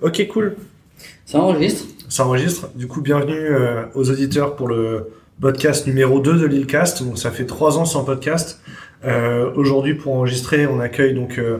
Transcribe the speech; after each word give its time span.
Ok, 0.00 0.26
cool. 0.28 0.56
Ça 1.24 1.38
enregistre 1.40 1.86
Ça 2.08 2.24
enregistre. 2.24 2.68
Du 2.74 2.86
coup, 2.86 3.00
bienvenue 3.00 3.34
euh, 3.34 3.84
aux 3.94 4.10
auditeurs 4.10 4.56
pour 4.56 4.68
le 4.68 5.08
podcast 5.40 5.86
numéro 5.86 6.20
2 6.20 6.38
de 6.38 6.46
Lilcast. 6.46 7.02
Donc, 7.02 7.18
ça 7.18 7.30
fait 7.30 7.46
trois 7.46 7.78
ans 7.78 7.84
sans 7.84 8.04
podcast. 8.04 8.60
Euh, 9.04 9.52
Aujourd'hui, 9.54 9.94
pour 9.94 10.14
enregistrer, 10.14 10.66
on 10.66 10.80
accueille 10.80 11.14
donc 11.14 11.38
euh, 11.38 11.58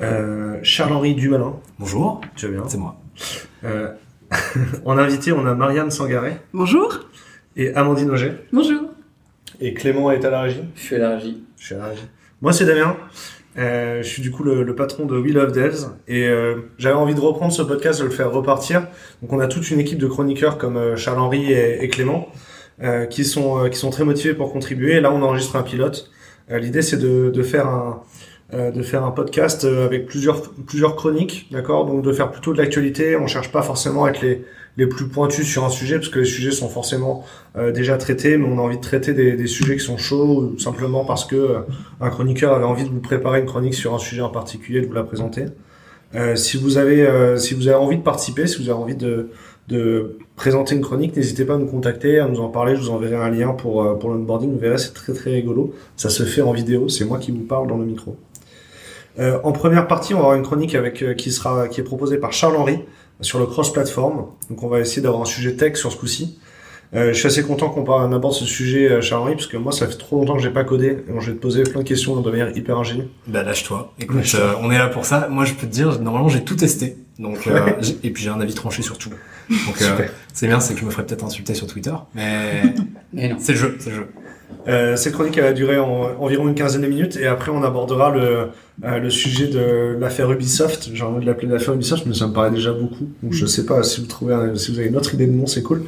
euh, 0.00 0.58
Charles-Henri 0.62 1.14
Dumalin. 1.14 1.56
Bonjour, 1.78 2.20
Tu 2.36 2.46
vas 2.46 2.52
bien? 2.52 2.62
C'est 2.68 2.78
moi. 2.78 2.96
euh, 3.64 3.88
En 4.84 4.96
invité, 4.96 5.32
on 5.32 5.44
a 5.46 5.54
Marianne 5.54 5.90
Sangaré 5.90 6.36
Bonjour. 6.52 7.00
et 7.56 7.74
Amandine 7.74 8.10
Auger. 8.10 8.32
Bonjour. 8.52 8.82
Et 9.60 9.74
Clément 9.74 10.10
est 10.10 10.24
à 10.24 10.30
la 10.30 10.42
régie. 10.42 10.62
Je 10.76 10.80
suis 10.80 10.96
à 10.96 10.98
la 11.00 11.10
régie. 11.16 11.42
Je 11.58 11.64
suis 11.66 11.74
à 11.74 11.78
la 11.78 11.86
régie. 11.88 12.08
Moi, 12.40 12.52
c'est 12.52 12.64
Damien. 12.64 12.96
Euh, 13.58 14.00
je 14.02 14.08
suis 14.08 14.22
du 14.22 14.30
coup 14.30 14.44
le, 14.44 14.62
le 14.62 14.74
patron 14.76 15.06
de 15.06 15.18
We 15.18 15.32
Love 15.32 15.50
Devs 15.50 15.88
et 16.06 16.28
euh, 16.28 16.56
j'avais 16.78 16.94
envie 16.94 17.16
de 17.16 17.20
reprendre 17.20 17.52
ce 17.52 17.62
podcast, 17.62 17.98
de 17.98 18.04
le 18.04 18.10
faire 18.10 18.30
repartir. 18.30 18.86
Donc 19.22 19.32
on 19.32 19.40
a 19.40 19.48
toute 19.48 19.70
une 19.72 19.80
équipe 19.80 19.98
de 19.98 20.06
chroniqueurs 20.06 20.56
comme 20.56 20.76
euh, 20.76 20.96
Charles-Henri 20.96 21.52
et, 21.52 21.82
et 21.82 21.88
Clément 21.88 22.28
euh, 22.80 23.06
qui 23.06 23.24
sont 23.24 23.64
euh, 23.64 23.68
qui 23.68 23.76
sont 23.76 23.90
très 23.90 24.04
motivés 24.04 24.34
pour 24.34 24.52
contribuer. 24.52 25.00
Là, 25.00 25.12
on 25.12 25.20
enregistre 25.22 25.56
un 25.56 25.62
pilote. 25.62 26.10
L'idée, 26.48 26.82
c'est 26.82 26.96
de, 26.96 27.30
de 27.30 27.42
faire 27.42 27.66
un 27.68 28.02
de 28.52 28.82
faire 28.82 29.04
un 29.04 29.12
podcast 29.12 29.64
avec 29.64 30.06
plusieurs 30.06 30.42
plusieurs 30.66 30.96
chroniques, 30.96 31.46
d'accord? 31.52 31.86
Donc 31.86 32.02
de 32.02 32.12
faire 32.12 32.32
plutôt 32.32 32.52
de 32.52 32.58
l'actualité. 32.58 33.16
On 33.16 33.28
cherche 33.28 33.52
pas 33.52 33.62
forcément 33.62 34.06
à 34.06 34.10
être 34.10 34.20
les 34.22 34.44
les 34.76 34.86
plus 34.86 35.08
pointus 35.08 35.46
sur 35.46 35.64
un 35.64 35.68
sujet 35.68 35.96
parce 35.96 36.08
que 36.08 36.20
les 36.20 36.24
sujets 36.24 36.50
sont 36.50 36.68
forcément 36.68 37.24
euh, 37.56 37.72
déjà 37.72 37.96
traités, 37.96 38.36
mais 38.36 38.46
on 38.46 38.58
a 38.58 38.62
envie 38.62 38.76
de 38.76 38.82
traiter 38.82 39.12
des, 39.12 39.46
sujets 39.46 39.76
qui 39.76 39.84
sont 39.84 39.96
chauds 39.96 40.52
ou 40.54 40.58
simplement 40.58 41.04
parce 41.04 41.24
que 41.24 41.36
euh, 41.36 41.58
un 42.00 42.10
chroniqueur 42.10 42.54
avait 42.54 42.64
envie 42.64 42.84
de 42.84 42.88
vous 42.88 43.00
préparer 43.00 43.40
une 43.40 43.46
chronique 43.46 43.74
sur 43.74 43.94
un 43.94 43.98
sujet 43.98 44.22
en 44.22 44.30
particulier, 44.30 44.80
de 44.80 44.86
vous 44.86 44.92
la 44.92 45.02
présenter. 45.02 45.46
Euh, 46.14 46.36
si 46.36 46.56
vous 46.56 46.78
avez 46.78 47.06
envie 47.74 47.98
de 47.98 48.02
participer, 48.02 48.46
si 48.46 48.62
vous 48.62 48.68
avez 48.70 48.78
envie 48.78 48.96
de 48.96 50.18
présenter 50.34 50.74
une 50.74 50.80
chronique, 50.80 51.16
n'hésitez 51.16 51.44
pas 51.44 51.54
à 51.54 51.58
nous 51.58 51.66
contacter, 51.66 52.18
à 52.18 52.26
nous 52.26 52.40
en 52.40 52.48
parler. 52.48 52.74
Je 52.74 52.80
vous 52.80 52.90
enverrai 52.90 53.16
un 53.16 53.30
lien 53.30 53.50
pour 53.50 53.98
pour 53.98 54.10
l'onboarding. 54.10 54.50
Vous 54.50 54.58
verrez, 54.58 54.78
c'est 54.78 54.94
très 54.94 55.12
très 55.12 55.30
rigolo. 55.30 55.72
Ça 55.96 56.08
se 56.08 56.24
fait 56.24 56.42
en 56.42 56.52
vidéo. 56.52 56.88
C'est 56.88 57.04
moi 57.04 57.18
qui 57.18 57.30
vous 57.30 57.44
parle 57.44 57.68
dans 57.68 57.78
le 57.78 57.84
micro. 57.84 58.16
En 59.18 59.52
première 59.52 59.86
partie, 59.86 60.14
on 60.14 60.16
va 60.16 60.22
avoir 60.24 60.36
une 60.36 60.42
chronique 60.42 60.74
avec 60.74 61.04
qui 61.16 61.30
sera 61.30 61.68
qui 61.68 61.80
est 61.80 61.84
proposée 61.84 62.16
par 62.16 62.32
Charles 62.32 62.56
Henry 62.56 62.80
sur 63.20 63.38
le 63.38 63.46
cross-platform. 63.46 64.26
Donc, 64.50 64.62
on 64.62 64.68
va 64.68 64.80
essayer 64.80 65.02
d'avoir 65.02 65.22
un 65.22 65.26
sujet 65.26 65.54
tech 65.54 65.76
sur 65.76 65.90
ce 65.92 65.96
coup-ci. 65.96 66.38
Euh, 66.92 67.12
je 67.12 67.18
suis 67.18 67.28
assez 67.28 67.42
content 67.44 67.68
qu'on 67.70 67.84
parle- 67.84 68.10
on 68.10 68.12
aborde 68.16 68.34
ce 68.34 68.44
sujet, 68.44 68.90
euh, 68.90 69.00
Charles 69.00 69.30
parce 69.34 69.46
que 69.46 69.56
moi, 69.56 69.70
ça 69.70 69.86
fait 69.86 69.96
trop 69.96 70.16
longtemps 70.18 70.34
que 70.36 70.42
j'ai 70.42 70.50
pas 70.50 70.64
codé. 70.64 70.98
Et 71.08 71.12
donc, 71.12 71.20
je 71.20 71.30
vais 71.30 71.36
te 71.36 71.40
poser 71.40 71.62
plein 71.62 71.82
de 71.82 71.86
questions 71.88 72.20
de 72.20 72.28
manière 72.30 72.56
hyper 72.56 72.76
ingénue. 72.78 73.04
Bah 73.28 73.44
lâche-toi. 73.44 73.92
Écoute, 74.00 74.34
euh, 74.34 74.54
on 74.60 74.72
est 74.72 74.78
là 74.78 74.88
pour 74.88 75.04
ça. 75.04 75.28
Moi, 75.30 75.44
je 75.44 75.54
peux 75.54 75.68
te 75.68 75.72
dire, 75.72 76.00
normalement, 76.00 76.28
j'ai 76.28 76.42
tout 76.42 76.56
testé. 76.56 76.96
Donc, 77.20 77.46
euh, 77.46 77.60
et 78.02 78.10
puis 78.10 78.24
j'ai 78.24 78.30
un 78.30 78.40
avis 78.40 78.54
tranché 78.54 78.82
sur 78.82 78.98
tout. 78.98 79.10
Donc, 79.50 79.82
euh, 79.82 79.84
Super. 79.90 80.10
c'est 80.32 80.46
bien, 80.48 80.58
c'est 80.58 80.74
que 80.74 80.80
je 80.80 80.84
me 80.84 80.90
ferais 80.90 81.04
peut-être 81.06 81.24
insulter 81.24 81.54
sur 81.54 81.66
Twitter, 81.66 81.92
mais 82.14 82.62
Mais 83.12 83.28
non. 83.28 83.36
c'est 83.38 83.52
le 83.52 83.58
jeu, 83.58 83.76
c'est 83.78 83.90
le 83.90 83.96
jeu. 83.96 84.06
Euh, 84.68 84.94
cette 84.96 85.14
chronique 85.14 85.36
elle 85.38 85.44
va 85.44 85.52
durer 85.52 85.78
en- 85.78 86.10
environ 86.20 86.46
une 86.46 86.54
quinzaine 86.54 86.82
de 86.82 86.86
minutes 86.86 87.16
et 87.16 87.26
après 87.26 87.50
on 87.50 87.62
abordera 87.62 88.10
le, 88.10 88.48
euh, 88.84 88.98
le 88.98 89.10
sujet 89.10 89.46
de 89.48 89.96
l'affaire 89.98 90.30
Ubisoft. 90.30 90.90
J'ai 90.92 91.02
envie 91.02 91.20
de 91.24 91.26
l'appeler 91.26 91.48
l'affaire 91.48 91.74
Ubisoft, 91.74 92.04
mais 92.06 92.14
ça 92.14 92.26
me 92.26 92.32
paraît 92.32 92.50
déjà 92.50 92.72
beaucoup. 92.72 93.08
Donc 93.22 93.32
je 93.32 93.46
sais 93.46 93.64
pas 93.64 93.82
si 93.82 94.00
vous 94.02 94.06
trouvez 94.06 94.34
un- 94.34 94.54
si 94.56 94.70
vous 94.72 94.78
avez 94.78 94.88
une 94.88 94.96
autre 94.96 95.14
idée 95.14 95.26
de 95.26 95.32
nom, 95.32 95.46
c'est 95.46 95.62
cool. 95.62 95.84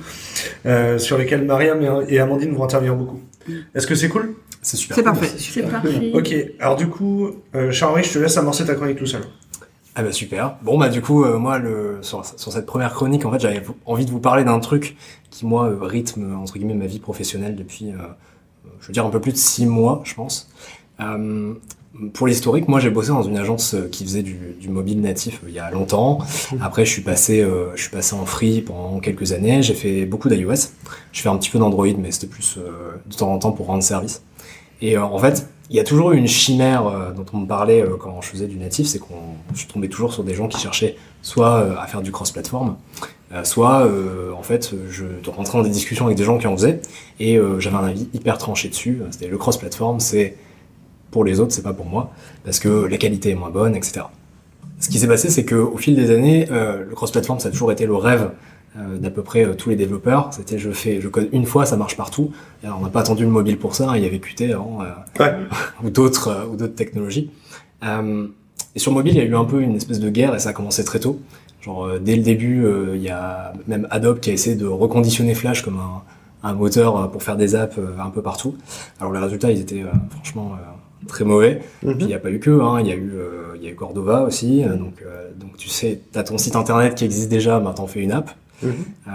Euh, 0.66 0.98
sur 0.98 1.18
lesquels 1.18 1.44
Mariam 1.44 1.82
et, 1.82 2.14
et 2.14 2.18
Amandine 2.20 2.54
vont 2.54 2.64
intervenir 2.64 2.94
beaucoup. 2.96 3.20
Est-ce 3.74 3.86
que 3.86 3.94
c'est 3.94 4.08
cool? 4.08 4.34
C'est 4.62 4.76
super. 4.76 4.96
C'est 4.96 5.02
cool. 5.02 5.12
parfait. 5.12 5.30
C'est 5.38 5.62
parfait. 5.70 6.12
Ok. 6.14 6.34
Alors 6.60 6.76
du 6.76 6.86
coup, 6.86 7.30
euh, 7.54 7.70
Charles, 7.72 8.02
je 8.04 8.12
te 8.12 8.18
laisse 8.18 8.36
amorcer 8.38 8.64
ta 8.64 8.74
chronique 8.74 8.96
tout 8.98 9.06
seul. 9.06 9.22
Ah 9.94 10.02
bah 10.02 10.12
super. 10.12 10.54
Bon 10.62 10.78
bah 10.78 10.88
du 10.88 11.02
coup, 11.02 11.24
euh, 11.24 11.36
moi, 11.36 11.58
le, 11.58 11.98
sur, 12.00 12.24
sur 12.24 12.50
cette 12.52 12.64
première 12.64 12.94
chronique, 12.94 13.26
en 13.26 13.32
fait, 13.32 13.40
j'avais 13.40 13.60
envie 13.84 14.06
de 14.06 14.10
vous 14.10 14.20
parler 14.20 14.44
d'un 14.44 14.58
truc 14.60 14.96
qui 15.30 15.44
moi 15.44 15.68
euh, 15.68 15.76
rythme 15.82 16.34
entre 16.40 16.54
guillemets 16.54 16.72
ma 16.74 16.86
vie 16.86 16.98
professionnelle 17.00 17.56
depuis, 17.56 17.90
euh, 17.90 17.96
je 18.82 18.88
veux 18.88 18.92
dire 18.92 19.06
un 19.06 19.10
peu 19.10 19.20
plus 19.20 19.32
de 19.32 19.38
six 19.38 19.64
mois, 19.64 20.02
je 20.04 20.14
pense. 20.14 20.50
Euh, 21.00 21.54
pour 22.14 22.26
l'historique, 22.26 22.68
moi 22.68 22.80
j'ai 22.80 22.90
bossé 22.90 23.08
dans 23.08 23.22
une 23.22 23.36
agence 23.36 23.74
euh, 23.74 23.88
qui 23.90 24.04
faisait 24.04 24.22
du, 24.22 24.56
du 24.60 24.68
mobile 24.68 25.00
natif 25.00 25.40
euh, 25.44 25.48
il 25.48 25.54
y 25.54 25.58
a 25.58 25.70
longtemps. 25.70 26.18
Après, 26.60 26.84
je 26.84 26.90
suis 26.90 27.02
passé, 27.02 27.40
euh, 27.40 27.74
je 27.76 27.82
suis 27.82 27.90
passé 27.90 28.14
en 28.14 28.26
free 28.26 28.62
pendant 28.62 28.98
quelques 28.98 29.32
années. 29.32 29.62
J'ai 29.62 29.74
fait 29.74 30.04
beaucoup 30.04 30.28
d'iOS. 30.28 30.70
Je 31.12 31.20
fais 31.20 31.28
un 31.28 31.36
petit 31.36 31.50
peu 31.50 31.58
d'Android, 31.58 31.86
mais 31.98 32.10
c'était 32.10 32.26
plus 32.26 32.56
euh, 32.58 32.92
de 33.06 33.14
temps 33.14 33.32
en 33.32 33.38
temps 33.38 33.52
pour 33.52 33.66
rendre 33.66 33.82
service. 33.82 34.22
Et 34.80 34.96
euh, 34.96 35.04
en 35.04 35.18
fait, 35.18 35.48
il 35.70 35.76
y 35.76 35.80
a 35.80 35.84
toujours 35.84 36.12
eu 36.12 36.16
une 36.16 36.26
chimère 36.26 36.86
euh, 36.86 37.12
dont 37.12 37.26
on 37.32 37.38
me 37.38 37.46
parlait 37.46 37.82
euh, 37.82 37.96
quand 37.98 38.20
je 38.20 38.28
faisais 38.28 38.46
du 38.46 38.56
natif, 38.56 38.86
c'est 38.86 38.98
qu'on 38.98 39.36
je 39.54 39.66
tombais 39.66 39.88
toujours 39.88 40.12
sur 40.12 40.24
des 40.24 40.34
gens 40.34 40.48
qui 40.48 40.58
cherchaient 40.58 40.96
soit 41.22 41.80
à 41.80 41.86
faire 41.86 42.02
du 42.02 42.10
cross-platform, 42.10 42.76
soit 43.44 43.86
euh, 43.86 44.32
en 44.38 44.42
fait 44.42 44.74
je 44.90 45.04
rentrais 45.30 45.58
dans 45.58 45.64
des 45.64 45.70
discussions 45.70 46.04
avec 46.06 46.18
des 46.18 46.24
gens 46.24 46.38
qui 46.38 46.46
en 46.46 46.56
faisaient 46.56 46.80
et 47.18 47.38
euh, 47.38 47.58
j'avais 47.60 47.76
un 47.76 47.84
avis 47.84 48.08
hyper 48.12 48.38
tranché 48.38 48.68
dessus. 48.68 49.00
C'était 49.10 49.28
le 49.28 49.38
cross-platform, 49.38 50.00
c'est 50.00 50.36
pour 51.10 51.24
les 51.24 51.40
autres, 51.40 51.52
c'est 51.52 51.62
pas 51.62 51.72
pour 51.72 51.86
moi 51.86 52.10
parce 52.44 52.58
que 52.58 52.68
la 52.86 52.96
qualité 52.98 53.30
est 53.30 53.34
moins 53.34 53.50
bonne, 53.50 53.74
etc. 53.74 54.02
Ce 54.80 54.88
qui 54.88 54.98
s'est 54.98 55.06
passé, 55.08 55.30
c'est 55.30 55.44
que 55.44 55.54
au 55.54 55.76
fil 55.76 55.94
des 55.94 56.10
années, 56.10 56.48
euh, 56.50 56.84
le 56.88 56.94
cross-platform 56.94 57.38
ça 57.38 57.48
a 57.48 57.50
toujours 57.52 57.70
été 57.72 57.86
le 57.86 57.94
rêve 57.94 58.30
euh, 58.76 58.98
d'à 58.98 59.10
peu 59.10 59.22
près 59.22 59.44
euh, 59.44 59.54
tous 59.54 59.68
les 59.70 59.76
développeurs. 59.76 60.30
C'était 60.32 60.58
je 60.58 60.70
fais, 60.70 61.00
je 61.00 61.08
code 61.08 61.28
une 61.32 61.46
fois, 61.46 61.66
ça 61.66 61.76
marche 61.76 61.96
partout. 61.96 62.32
Et 62.62 62.66
alors, 62.66 62.78
on 62.80 62.82
n'a 62.84 62.88
pas 62.90 63.00
attendu 63.00 63.22
le 63.24 63.30
mobile 63.30 63.58
pour 63.58 63.74
ça. 63.74 63.90
hein, 63.90 63.96
Il 63.96 64.02
y 64.02 64.06
avait 64.06 64.18
Qt 64.18 64.50
avant. 64.52 64.80
euh, 64.82 64.86
Ouais. 65.20 65.34
ou 65.84 65.90
d'autres 65.90 66.28
euh, 66.28 66.46
ou 66.50 66.56
d'autres 66.56 66.74
technologies. 66.74 67.30
Euh, 67.84 68.26
et 68.74 68.78
sur 68.78 68.90
mobile, 68.92 69.12
il 69.14 69.18
y 69.18 69.20
a 69.20 69.24
eu 69.24 69.36
un 69.36 69.44
peu 69.44 69.60
une 69.60 69.76
espèce 69.76 70.00
de 70.00 70.08
guerre 70.08 70.34
et 70.34 70.38
ça 70.38 70.48
a 70.48 70.52
commencé 70.54 70.82
très 70.84 70.98
tôt. 70.98 71.20
Genre 71.62 71.86
euh, 71.86 71.98
dès 71.98 72.16
le 72.16 72.22
début, 72.22 72.64
euh, 72.64 72.96
il 72.96 73.02
y 73.02 73.08
a 73.08 73.52
même 73.68 73.86
Adobe 73.90 74.20
qui 74.20 74.30
a 74.30 74.32
essayé 74.32 74.56
de 74.56 74.66
reconditionner 74.66 75.34
Flash 75.34 75.62
comme 75.62 75.78
un, 75.78 76.02
un 76.48 76.54
moteur 76.54 76.96
euh, 76.96 77.06
pour 77.06 77.22
faire 77.22 77.36
des 77.36 77.54
apps 77.54 77.78
un 78.00 78.10
peu 78.10 78.20
partout. 78.22 78.56
Alors 79.00 79.12
les 79.12 79.20
résultats, 79.20 79.50
ils 79.50 79.60
étaient 79.60 79.82
euh, 79.82 79.92
franchement 80.10 80.52
euh, 80.54 81.06
très 81.06 81.24
mauvais. 81.24 81.60
Mhm. 81.82 81.94
Puis 81.94 82.04
il 82.04 82.08
n'y 82.08 82.14
a 82.14 82.18
pas 82.18 82.30
eu 82.30 82.40
que, 82.40 82.60
hein, 82.60 82.80
il 82.80 82.88
y 82.88 82.92
a 82.92 82.96
eu 82.96 83.12
euh, 83.14 83.54
il 83.56 83.62
y 83.62 83.68
a 83.68 83.70
eu 83.70 83.74
Cordova 83.76 84.22
aussi. 84.22 84.62
donc 84.64 85.02
euh, 85.06 85.30
donc 85.36 85.56
tu 85.56 85.68
sais, 85.68 86.00
t'as 86.10 86.24
ton 86.24 86.36
site 86.36 86.56
internet 86.56 86.96
qui 86.96 87.04
existe 87.04 87.28
déjà, 87.30 87.60
maintenant 87.60 87.86
fais 87.86 88.00
une 88.00 88.12
app. 88.12 88.30
Mhm. 88.62 88.72
Euh, 89.08 89.10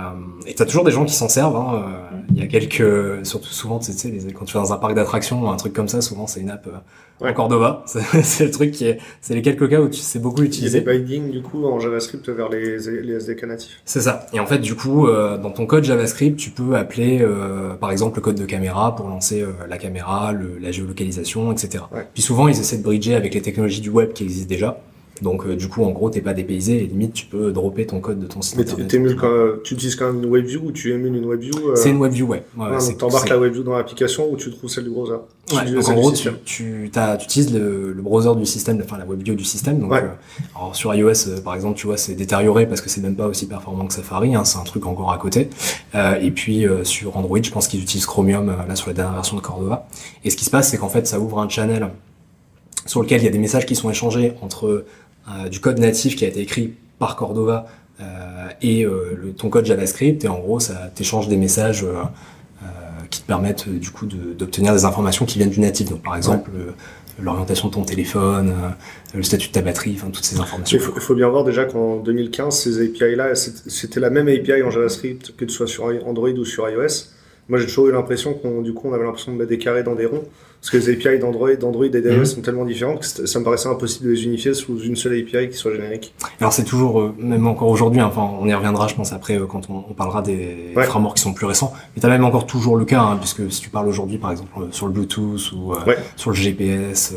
et 0.46 0.54
t'as 0.56 0.66
toujours 0.66 0.84
des 0.84 0.92
gens 0.92 1.06
qui 1.06 1.14
s'en 1.14 1.30
servent. 1.30 1.56
hein, 1.56 1.84
euh, 2.14 2.18
Il 2.32 2.38
y 2.40 2.42
a 2.44 2.48
quelques, 2.48 3.26
surtout 3.26 3.50
souvent, 3.50 3.80
tu 3.80 3.92
sais, 3.92 4.14
quand 4.38 4.46
tu 4.46 4.54
vas 4.54 4.62
dans 4.62 4.74
un 4.74 4.78
parc 4.78 4.94
d'attractions 4.96 5.44
ou 5.44 5.48
un 5.50 5.56
truc 5.58 5.74
comme 5.74 5.88
ça, 5.88 6.02
souvent 6.02 6.28
c'est 6.28 6.40
une 6.42 6.50
app 6.50 6.68
euh, 6.68 6.72
Ouais. 7.20 7.32
en 7.32 7.34
Cordova. 7.34 7.84
C'est 8.22 8.46
le 8.46 8.52
truc 8.52 8.70
qui 8.70 8.86
est, 8.86 9.00
c'est 9.22 9.34
les 9.34 9.42
quelques 9.42 9.68
cas 9.72 9.82
où 9.82 9.90
tu 9.90 10.00
c'est 10.02 10.20
beaucoup 10.20 10.42
Il 10.44 10.44
y 10.44 10.46
a 10.46 10.50
utilisé. 10.50 10.82
des 10.82 10.86
bindings 10.86 11.32
du 11.32 11.42
coup 11.42 11.66
en 11.66 11.80
JavaScript 11.80 12.30
vers 12.30 12.48
les, 12.48 12.78
les 12.78 13.14
SDK 13.14 13.44
natifs. 13.48 13.82
C'est 13.86 14.02
ça. 14.02 14.28
Et 14.34 14.40
en 14.40 14.46
fait, 14.46 14.60
du 14.60 14.76
coup, 14.76 15.08
euh, 15.08 15.36
dans 15.40 15.50
ton 15.50 15.66
code 15.66 15.84
JavaScript, 15.84 16.38
tu 16.38 16.52
peux 16.52 16.76
appeler, 16.76 17.20
euh, 17.24 17.74
par 17.74 17.90
exemple, 17.90 18.18
le 18.18 18.22
code 18.22 18.36
de 18.36 18.46
caméra 18.46 18.96
pour 18.96 19.08
lancer 19.10 19.42
euh, 19.42 19.48
la 19.68 19.80
caméra, 19.80 20.32
le, 20.32 20.60
la 20.62 20.72
géolocalisation, 20.72 21.52
etc. 21.52 21.86
Ouais. 21.92 22.06
Puis 22.14 22.22
souvent, 22.22 22.50
ils 22.50 22.60
essaient 22.60 22.78
de 22.78 22.84
bridger 22.84 23.16
avec 23.16 23.34
les 23.34 23.42
technologies 23.42 23.82
du 23.82 23.90
web 23.90 24.14
qui 24.14 24.24
existent 24.24 24.50
déjà. 24.50 24.78
Donc, 25.22 25.46
euh, 25.46 25.56
du 25.56 25.68
coup, 25.68 25.84
en 25.84 25.92
gros, 25.92 26.10
t'es 26.10 26.22
pas 26.22 26.34
dépaysé 26.34 26.84
et 26.84 26.88
limite, 26.88 27.14
tu 27.14 27.26
peux 27.26 27.52
dropper 27.52 27.86
ton 27.86 28.00
code 28.00 28.20
de 28.20 28.28
ton 28.28 28.42
site 28.42 28.58
Mais 28.58 28.64
internet. 28.70 29.16
quand, 29.18 29.30
tu 29.64 29.74
utilises 29.74 29.96
quand 29.96 30.12
même 30.12 30.24
une 30.24 30.30
WebView 30.30 30.62
ou 30.66 30.72
tu 30.72 30.94
émules 30.94 31.16
une 31.16 31.26
WebView 31.28 31.70
euh, 31.70 31.76
C'est 31.76 31.90
une 31.90 32.00
WebView, 32.00 32.26
ouais. 32.28 32.44
ouais, 32.58 32.66
ouais, 32.70 32.78
donc 32.78 32.98
t'embarques 32.98 33.30
la 33.30 33.38
WebView 33.38 33.64
dans 33.64 33.76
l'application 33.76 34.32
ou 34.32 34.38
tu 34.38 34.52
trouves 34.52 34.70
celle 34.70 34.84
du 34.84 34.90
browser. 34.92 35.14
Ouais, 35.54 35.72
donc 35.72 35.88
en 35.88 35.94
gros, 35.94 36.12
tu, 36.12 36.30
tu, 36.46 36.92
tu 36.92 37.24
utilises 37.24 37.54
le, 37.54 37.94
le 37.94 38.02
browser 38.02 38.36
du 38.36 38.46
système, 38.46 38.82
enfin 38.84 38.98
la 38.98 39.06
WebView 39.06 39.34
du 39.36 39.46
système. 39.46 39.80
Donc, 39.80 39.92
Ouais. 39.92 40.04
euh, 40.04 40.56
alors 40.56 40.76
sur 40.76 40.94
iOS, 40.94 41.30
euh, 41.30 41.42
par 41.42 41.56
exemple, 41.56 41.78
tu 41.78 41.88
vois, 41.88 41.98
c'est 41.98 42.16
détérioré 42.16 42.68
parce 42.68 42.82
que 42.82 42.90
c'est 42.90 43.02
même 43.02 43.16
pas 43.16 43.28
aussi 43.28 43.48
performant 43.48 43.88
que 43.88 43.94
Safari. 43.94 44.36
Hein, 44.36 44.44
c'est 44.46 44.58
un 44.60 44.64
truc 44.64 44.86
encore 44.86 45.12
à 45.12 45.18
côté. 45.18 45.50
Euh, 45.96 46.16
et 46.22 46.32
puis 46.32 46.68
euh, 46.68 46.84
sur 46.84 47.16
Android, 47.18 47.40
je 47.42 47.50
pense 47.52 47.68
qu'ils 47.68 47.82
utilisent 47.82 48.06
Chromium 48.06 48.54
là 48.68 48.76
sur 48.76 48.88
la 48.88 48.94
dernière 48.94 49.14
version 49.16 49.38
de 49.38 49.42
Cordova. 49.42 49.88
Et 50.26 50.30
ce 50.30 50.36
qui 50.36 50.44
se 50.46 50.50
passe, 50.50 50.70
c'est 50.70 50.78
qu'en 50.78 50.90
fait, 50.90 51.08
ça 51.08 51.20
ouvre 51.20 51.40
un 51.40 51.48
channel 51.50 51.90
sur 52.86 53.02
lequel 53.02 53.22
il 53.22 53.26
y 53.26 53.28
a 53.28 53.32
des 53.32 53.38
messages 53.40 53.66
qui 53.66 53.76
sont 53.76 53.90
échangés 53.90 54.34
entre 54.42 54.86
du 55.50 55.60
code 55.60 55.80
natif 55.80 56.16
qui 56.16 56.26
a 56.26 56.28
été 56.28 56.40
écrit 56.42 56.74
par 57.00 57.16
Cordova 57.16 57.68
euh, 58.00 58.04
et 58.62 58.84
euh, 58.86 59.18
le, 59.22 59.32
ton 59.34 59.50
code 59.50 59.66
JavaScript. 59.66 60.24
Et 60.24 60.28
en 60.28 60.40
gros, 60.40 60.60
ça 60.60 60.92
t'échange 60.96 61.28
des 61.28 61.38
messages. 61.38 61.84
euh, 61.84 62.04
euh, 62.64 62.66
qui 63.10 63.22
te 63.22 63.28
permettent 63.28 63.68
euh, 63.68 63.78
du 63.78 63.92
coup 63.92 64.06
de- 64.06 64.34
d'obtenir 64.34 64.74
des 64.74 64.84
informations 64.84 65.26
qui 65.26 65.38
viennent 65.38 65.52
du 65.52 65.60
natif. 65.60 65.90
Donc 65.90 66.02
par 66.04 66.16
exemple 66.16 66.50
euh, 66.56 66.72
l'orientation 67.22 67.68
de 67.70 67.74
ton 67.74 67.84
téléphone, 67.84 68.50
euh, 68.50 68.70
le 69.16 69.24
statut 69.24 69.48
de 69.50 69.54
ta 69.54 69.62
batterie, 69.62 69.94
enfin 69.96 70.10
toutes 70.10 70.26
ces 70.26 70.40
informations. 70.40 70.78
Il 70.78 71.02
faut, 71.02 71.16
bien 71.16 71.30
voir 71.30 71.44
déjà 71.44 71.66
qu'en 71.66 71.98
2015, 71.98 72.58
ces 72.60 72.84
API-là, 72.86 73.36
c'était 73.36 74.00
la 74.00 74.10
même 74.10 74.28
API 74.28 74.62
en 74.64 74.72
JavaScript 74.72 75.36
que 75.38 75.48
ce 75.48 75.56
soit 75.56 75.68
sur 75.68 75.86
Android 76.08 76.30
ou 76.30 76.46
sur 76.46 76.68
iOS. 76.70 77.10
Moi, 77.50 77.60
j'ai 77.60 77.66
toujours 77.68 77.88
eu 77.88 77.92
l'impression 77.94 78.34
qu'on, 78.34 78.62
du 78.62 78.74
coup, 78.74 78.90
on 78.90 78.94
avait 78.94 79.06
l'impression 79.06 79.32
de 79.32 79.38
mettre 79.38 79.50
des 79.50 79.58
carrés 79.60 79.84
dans 79.84 79.96
des 79.96 80.06
ronds. 80.06 80.24
Parce 80.70 80.84
que 80.86 80.92
les 80.92 80.98
API 81.08 81.18
d'Android, 81.20 81.56
d'Android 81.56 81.86
et 81.86 81.90
d'iOS 82.02 82.12
Mhm. 82.18 82.26
sont 82.26 82.42
tellement 82.42 82.66
différentes 82.66 83.00
que 83.00 83.26
ça 83.26 83.40
me 83.40 83.46
paraissait 83.46 83.70
impossible 83.70 84.08
de 84.10 84.12
les 84.14 84.26
unifier 84.26 84.54
sous 84.54 84.78
une 84.82 84.98
seule 84.98 85.14
API 85.18 85.48
qui 85.50 85.56
soit 85.56 85.72
générique. 85.72 86.14
Alors 86.42 86.52
c'est 86.52 86.66
toujours, 86.66 87.00
euh, 87.00 87.16
même 87.18 87.48
encore 87.48 87.70
aujourd'hui, 87.70 88.02
hein, 88.02 88.08
enfin 88.10 88.30
on 88.42 88.46
y 88.48 88.54
reviendra 88.54 88.90
je 88.90 88.96
pense 88.96 89.14
après 89.14 89.40
euh, 89.40 89.46
quand 89.46 89.70
on, 89.70 89.86
on 89.90 89.94
parlera 89.94 90.22
des 90.22 90.74
Ouais. 90.76 90.84
frameworks 90.84 91.16
qui 91.18 91.24
sont 91.24 91.34
plus 91.34 91.46
récents, 91.46 91.72
mais 91.96 92.02
t'as 92.02 92.10
même 92.10 92.26
encore 92.26 92.46
toujours 92.46 92.76
le 92.76 92.84
cas, 92.84 93.00
hein, 93.02 93.16
puisque 93.18 93.50
si 93.50 93.62
tu 93.62 93.70
parles 93.70 93.88
aujourd'hui 93.88 94.18
par 94.18 94.32
exemple 94.32 94.52
euh, 94.60 94.66
sur 94.72 94.88
le 94.88 94.92
Bluetooth 94.92 95.54
ou 95.54 95.72
Ouais. 95.88 95.96
sur 96.18 96.32
le 96.32 96.36
GPS, 96.36 97.14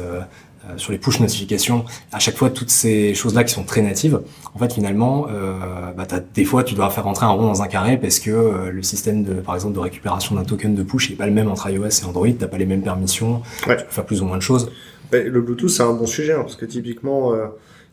euh, 0.68 0.76
sur 0.76 0.92
les 0.92 0.98
push 0.98 1.20
notifications, 1.20 1.84
à 2.12 2.18
chaque 2.18 2.36
fois 2.36 2.50
toutes 2.50 2.70
ces 2.70 3.14
choses-là 3.14 3.44
qui 3.44 3.52
sont 3.54 3.64
très 3.64 3.80
natives, 3.82 4.20
en 4.54 4.58
fait 4.58 4.72
finalement, 4.72 5.26
euh, 5.30 5.54
bah, 5.96 6.04
t'as- 6.06 6.20
des 6.20 6.44
fois 6.44 6.64
tu 6.64 6.74
dois 6.74 6.90
faire 6.90 7.04
rentrer 7.04 7.26
un 7.26 7.30
rond 7.30 7.46
dans 7.46 7.62
un 7.62 7.66
carré 7.68 7.96
parce 7.96 8.18
que 8.18 8.30
euh, 8.30 8.70
le 8.70 8.82
système 8.82 9.22
de, 9.24 9.34
par 9.34 9.54
exemple, 9.54 9.74
de 9.74 9.80
récupération 9.80 10.34
d'un 10.34 10.44
token 10.44 10.74
de 10.74 10.82
push 10.82 11.10
n'est 11.10 11.16
pas 11.16 11.26
le 11.26 11.32
même 11.32 11.48
entre 11.50 11.70
iOS 11.70 11.86
et 11.86 12.04
Android, 12.04 12.28
t'as 12.38 12.46
pas 12.48 12.58
les 12.58 12.66
mêmes 12.66 12.82
permissions, 12.82 13.42
Ouais. 13.66 13.76
tu 13.78 13.84
peux 13.84 13.90
faire 13.90 14.04
plus 14.04 14.20
ou 14.22 14.26
moins 14.26 14.36
de 14.36 14.42
choses. 14.42 14.70
Le 15.12 15.40
Bluetooth, 15.40 15.68
c'est 15.70 15.82
un 15.82 15.92
bon 15.92 16.06
sujet, 16.06 16.34
hein, 16.34 16.42
parce 16.42 16.54
que 16.56 16.66
typiquement, 16.66 17.32
euh, 17.32 17.46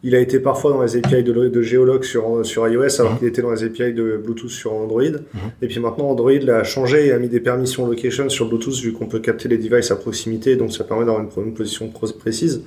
il 0.04 0.14
a 0.16 0.20
été 0.20 0.40
parfois 0.40 0.72
dans 0.72 0.82
les 0.84 0.96
API 0.96 1.24
de, 1.24 1.34
de 1.50 1.62
Geolog 1.62 2.04
sur, 2.04 2.46
sur 2.46 2.68
iOS, 2.68 3.00
alors 3.02 3.14
Mhm. 3.14 3.20
qu'il 3.20 3.28
était 3.28 3.42
dans 3.42 3.52
les 3.52 3.64
API 3.64 3.94
de 3.94 4.22
Bluetooth 4.24 4.50
sur 4.50 4.74
Android. 4.74 5.02
Et 5.62 5.68
puis 5.68 5.80
maintenant, 5.80 6.10
Android 6.10 6.32
l'a 6.42 6.64
changé 6.64 7.08
et 7.08 7.12
a 7.12 7.20
mis 7.20 7.30
des 7.30 7.40
permissions 7.40 7.88
location 7.88 8.30
sur 8.30 8.48
Bluetooth, 8.48 8.76
vu 8.76 8.94
qu'on 8.94 9.08
peut 9.08 9.20
capter 9.20 9.50
les 9.50 9.58
devices 9.58 9.90
à 9.92 9.96
proximité, 9.96 10.56
donc 10.56 10.72
ça 10.72 10.84
permet 10.84 11.06
d'avoir 11.06 11.24
une, 11.24 11.44
une 11.46 11.54
position 11.54 11.90
précise. 11.90 12.62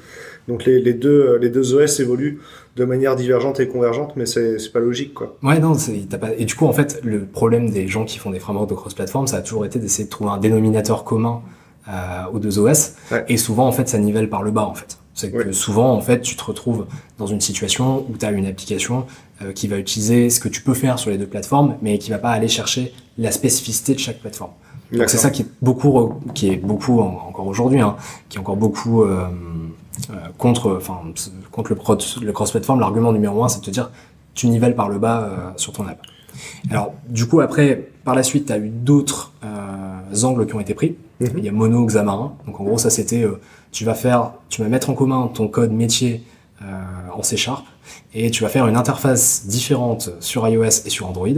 Donc 0.49 0.65
les, 0.65 0.81
les, 0.81 0.94
deux, 0.94 1.37
les 1.41 1.50
deux 1.50 1.75
OS 1.75 2.00
évoluent 2.00 2.41
de 2.77 2.85
manière 2.85 3.15
divergente 3.15 3.61
et 3.61 3.69
convergente, 3.69 4.15
mais 4.17 4.27
c'est 4.27 4.56
pas 4.73 4.81
logique, 4.81 5.15
quoi. 5.15 5.37
Ouais, 5.43 5.59
non, 5.61 5.75
pas. 6.19 6.31
Et 6.37 6.44
du 6.47 6.55
coup, 6.55 6.67
en 6.67 6.73
fait, 6.73 7.00
le 7.05 7.27
problème 7.27 7.71
des 7.71 7.87
gens 7.87 8.05
qui 8.05 8.19
font 8.19 8.31
des 8.31 8.38
frameworks 8.41 8.71
de 8.71 8.75
cross-platform, 8.75 9.27
ça 9.29 9.37
a 9.37 9.43
toujours 9.43 9.65
été 9.67 9.79
d'essayer 9.79 10.05
de 10.05 10.11
trouver 10.11 10.31
un 10.31 10.38
dénominateur 10.38 11.05
commun 11.05 11.43
euh, 11.88 11.93
aux 12.32 12.38
deux 12.38 12.59
OS. 12.59 12.94
Ouais. 13.12 13.25
Et 13.29 13.37
souvent, 13.37 13.67
en 13.69 13.73
fait, 13.73 13.88
ça 13.88 13.99
nivelle 13.99 14.29
par 14.29 14.43
le 14.43 14.50
bas, 14.50 14.65
en 14.65 14.75
fait. 14.75 14.97
C'est 15.20 15.31
que 15.31 15.52
souvent, 15.52 15.93
en 15.93 16.00
fait, 16.00 16.20
tu 16.22 16.34
te 16.37 16.43
retrouves 16.44 16.87
dans 17.19 17.26
une 17.26 17.40
situation 17.40 18.06
où 18.08 18.17
tu 18.17 18.25
as 18.25 18.31
une 18.31 18.46
application 18.46 19.05
euh, 19.43 19.52
qui 19.52 19.69
va 19.69 19.76
utiliser 19.78 20.31
ce 20.31 20.40
que 20.40 20.49
tu 20.49 20.62
peux 20.62 20.75
faire 20.75 20.99
sur 20.99 21.11
les 21.11 21.19
deux 21.19 21.26
plateformes, 21.26 21.76
mais 21.82 21.99
qui 21.99 22.11
va 22.11 22.19
pas 22.19 22.31
aller 22.31 22.49
chercher 22.49 22.93
la 23.19 23.31
spécificité 23.31 23.93
de 23.94 23.99
chaque 23.99 24.20
plateforme. 24.20 24.52
Donc 24.93 25.08
c'est 25.11 25.19
ça 25.19 25.31
qui 25.31 25.43
est 25.43 25.46
beaucoup, 25.62 26.14
qui 26.34 26.49
est 26.50 26.56
beaucoup 26.56 27.00
en- 27.00 27.26
encore 27.28 27.46
aujourd'hui, 27.46 27.81
hein, 27.81 27.96
qui 28.28 28.38
est 28.38 28.40
encore 28.40 28.56
beaucoup 28.56 29.02
euh, 29.02 29.26
euh, 30.11 30.14
contre, 30.38 30.75
enfin, 30.76 30.99
contre 31.52 31.70
le, 31.70 31.76
pro- 31.76 31.99
le 32.22 32.32
cross-platform. 32.32 32.81
L'argument 32.81 33.12
numéro 33.12 33.44
un, 33.44 33.49
c'est 33.49 33.61
de 33.61 33.64
te 33.67 33.70
dire, 33.70 33.90
tu 34.34 34.46
nivelles 34.49 34.75
par 34.75 34.88
le 34.88 34.99
bas 34.99 35.52
sur 35.56 35.72
ton 35.75 35.87
app. 35.87 36.00
Alors, 36.70 36.94
du 37.08 37.26
coup, 37.26 37.40
après, 37.40 37.90
par 38.05 38.14
la 38.14 38.22
suite, 38.22 38.46
tu 38.46 38.52
as 38.52 38.58
eu 38.58 38.69
d'autres 38.70 39.32
angles 40.25 40.46
qui 40.46 40.55
ont 40.55 40.61
été 40.61 40.75
pris. 40.75 40.96
Mhm. 41.20 41.28
Il 41.37 41.44
y 41.44 41.49
a 41.49 41.52
Mono, 41.52 41.84
Xamarin. 41.84 42.32
Donc, 42.46 42.58
en 42.61 42.64
gros, 42.64 42.78
ça, 42.78 42.88
c'était, 42.90 43.25
tu 43.72 43.84
vas 43.84 43.94
faire, 43.94 44.32
tu 44.49 44.62
vas 44.62 44.69
mettre 44.69 44.90
en 44.90 44.94
commun 44.94 45.31
ton 45.32 45.49
code 45.49 45.72
métier 45.72 46.22
euh, 46.62 46.67
en 47.14 47.22
C 47.22 47.37
Sharp 47.37 47.64
et 48.14 48.31
tu 48.31 48.43
vas 48.43 48.49
faire 48.49 48.67
une 48.67 48.76
interface 48.76 49.46
différente 49.46 50.11
sur 50.20 50.46
iOS 50.49 50.87
et 50.87 50.90
sur 50.90 51.08
Android. 51.08 51.28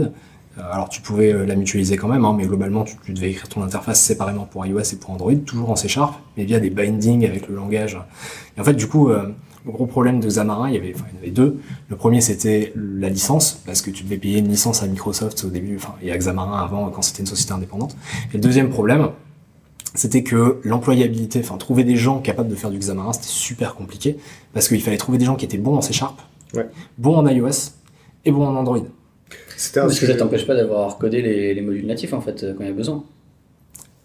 Euh, 0.57 0.61
alors, 0.71 0.89
tu 0.89 1.01
pouvais 1.01 1.33
euh, 1.33 1.45
la 1.45 1.55
mutualiser 1.55 1.97
quand 1.97 2.07
même, 2.07 2.25
hein, 2.25 2.35
mais 2.37 2.45
globalement, 2.45 2.83
tu, 2.83 3.13
devais 3.13 3.31
écrire 3.31 3.49
ton 3.49 3.63
interface 3.63 4.01
séparément 4.01 4.45
pour 4.45 4.65
iOS 4.65 4.81
et 4.93 4.95
pour 4.97 5.11
Android, 5.11 5.33
toujours 5.45 5.71
en 5.71 5.75
C 5.75 5.87
Sharp, 5.87 6.15
mais 6.37 6.45
via 6.45 6.59
des 6.59 6.69
bindings 6.69 7.25
avec 7.25 7.47
le 7.47 7.55
langage. 7.55 7.97
Et 8.55 8.61
en 8.61 8.63
fait, 8.63 8.73
du 8.73 8.87
coup, 8.87 9.09
euh, 9.09 9.29
le 9.65 9.71
gros 9.71 9.87
problème 9.87 10.19
de 10.19 10.27
Xamarin, 10.27 10.69
il 10.69 10.75
y 10.75 10.77
avait, 10.77 10.93
enfin, 10.95 11.05
en 11.13 11.17
avait 11.17 11.31
deux. 11.31 11.59
Le 11.89 11.95
premier, 11.95 12.21
c'était 12.21 12.71
la 12.75 13.09
licence, 13.09 13.61
parce 13.65 13.81
que 13.81 13.89
tu 13.89 14.03
devais 14.03 14.17
payer 14.17 14.39
une 14.39 14.47
licence 14.47 14.83
à 14.83 14.87
Microsoft 14.87 15.43
au 15.45 15.49
début, 15.49 15.77
enfin, 15.77 15.95
et 16.01 16.11
à 16.11 16.17
Xamarin 16.17 16.59
avant, 16.59 16.87
quand 16.89 17.01
c'était 17.01 17.21
une 17.21 17.27
société 17.27 17.53
indépendante. 17.53 17.95
Et 18.31 18.37
le 18.37 18.41
deuxième 18.41 18.69
problème, 18.69 19.09
c'était 19.93 20.23
que 20.23 20.59
l'employabilité, 20.63 21.39
enfin, 21.39 21.57
trouver 21.57 21.83
des 21.83 21.95
gens 21.95 22.19
capables 22.19 22.49
de 22.49 22.55
faire 22.55 22.71
du 22.71 22.77
Xamarin, 22.79 23.13
c'était 23.13 23.27
super 23.27 23.75
compliqué, 23.75 24.17
parce 24.53 24.67
qu'il 24.67 24.81
fallait 24.81 24.97
trouver 24.97 25.17
des 25.17 25.25
gens 25.25 25.35
qui 25.35 25.45
étaient 25.45 25.57
bons 25.57 25.77
en 25.77 25.81
C 25.81 25.93
Sharp, 25.93 26.19
Ouais. 26.53 26.67
bons 26.97 27.15
en 27.15 27.27
iOS, 27.27 27.71
et 28.25 28.31
bons 28.31 28.45
en 28.45 28.55
Android. 28.55 28.79
C'était 29.57 29.79
un 29.79 29.83
Parce 29.87 29.99
que 29.99 30.05
ça 30.07 30.15
t'empêche 30.15 30.45
pas 30.45 30.55
d'avoir 30.55 30.97
codé 30.97 31.21
les, 31.21 31.53
les 31.53 31.61
modules 31.61 31.85
natifs 31.85 32.13
en 32.13 32.21
fait 32.21 32.43
euh, 32.43 32.53
quand 32.55 32.63
il 32.63 32.67
y 32.67 32.69
a 32.69 32.73
besoin. 32.73 33.03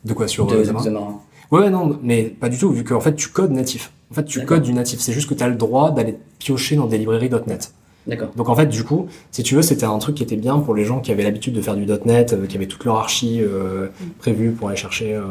De 0.05 0.12
quoi 0.12 0.29
sur 0.29 0.46
de, 0.46 0.56
euh, 0.56 0.62
Xamarin 0.62 0.85
Xamarin. 0.85 1.20
Ouais, 1.50 1.61
ouais, 1.61 1.70
non, 1.70 1.99
mais 2.02 2.25
pas 2.25 2.49
du 2.50 2.58
tout, 2.58 2.70
vu 2.70 2.85
qu'en 2.85 3.00
fait, 3.00 3.14
tu 3.14 3.29
codes 3.29 3.52
natif. 3.52 3.90
En 4.11 4.14
fait, 4.14 4.25
tu 4.25 4.44
codes 4.44 4.62
du 4.62 4.73
natif. 4.75 5.00
C'est 5.00 5.12
juste 5.12 5.29
que 5.29 5.35
tu 5.35 5.43
as 5.43 5.49
le 5.49 5.56
droit 5.56 5.90
d'aller 5.90 6.17
piocher 6.38 6.76
dans 6.76 6.87
des 6.87 6.99
librairies 6.99 7.31
.NET. 7.46 7.73
D'accord. 8.06 8.31
Donc 8.37 8.49
en 8.49 8.55
fait, 8.55 8.67
du 8.67 8.85
coup, 8.85 9.06
si 9.31 9.43
tu 9.43 9.55
veux, 9.55 9.62
c'était 9.62 9.85
un 9.85 9.99
truc 9.99 10.17
qui 10.17 10.23
était 10.23 10.37
bien 10.37 10.58
pour 10.58 10.75
les 10.75 10.85
gens 10.85 11.00
qui 11.00 11.12
avaient 11.12 11.23
l'habitude 11.23 11.52
de 11.55 11.61
faire 11.61 11.76
du 11.76 11.87
.NET, 11.87 12.32
euh, 12.32 12.46
qui 12.46 12.56
avaient 12.56 12.67
toute 12.67 12.85
leur 12.85 12.96
archi 12.96 13.40
euh, 13.43 13.88
prévue 14.19 14.50
pour 14.52 14.69
aller 14.69 14.79
chercher 14.79 15.14
euh, 15.14 15.25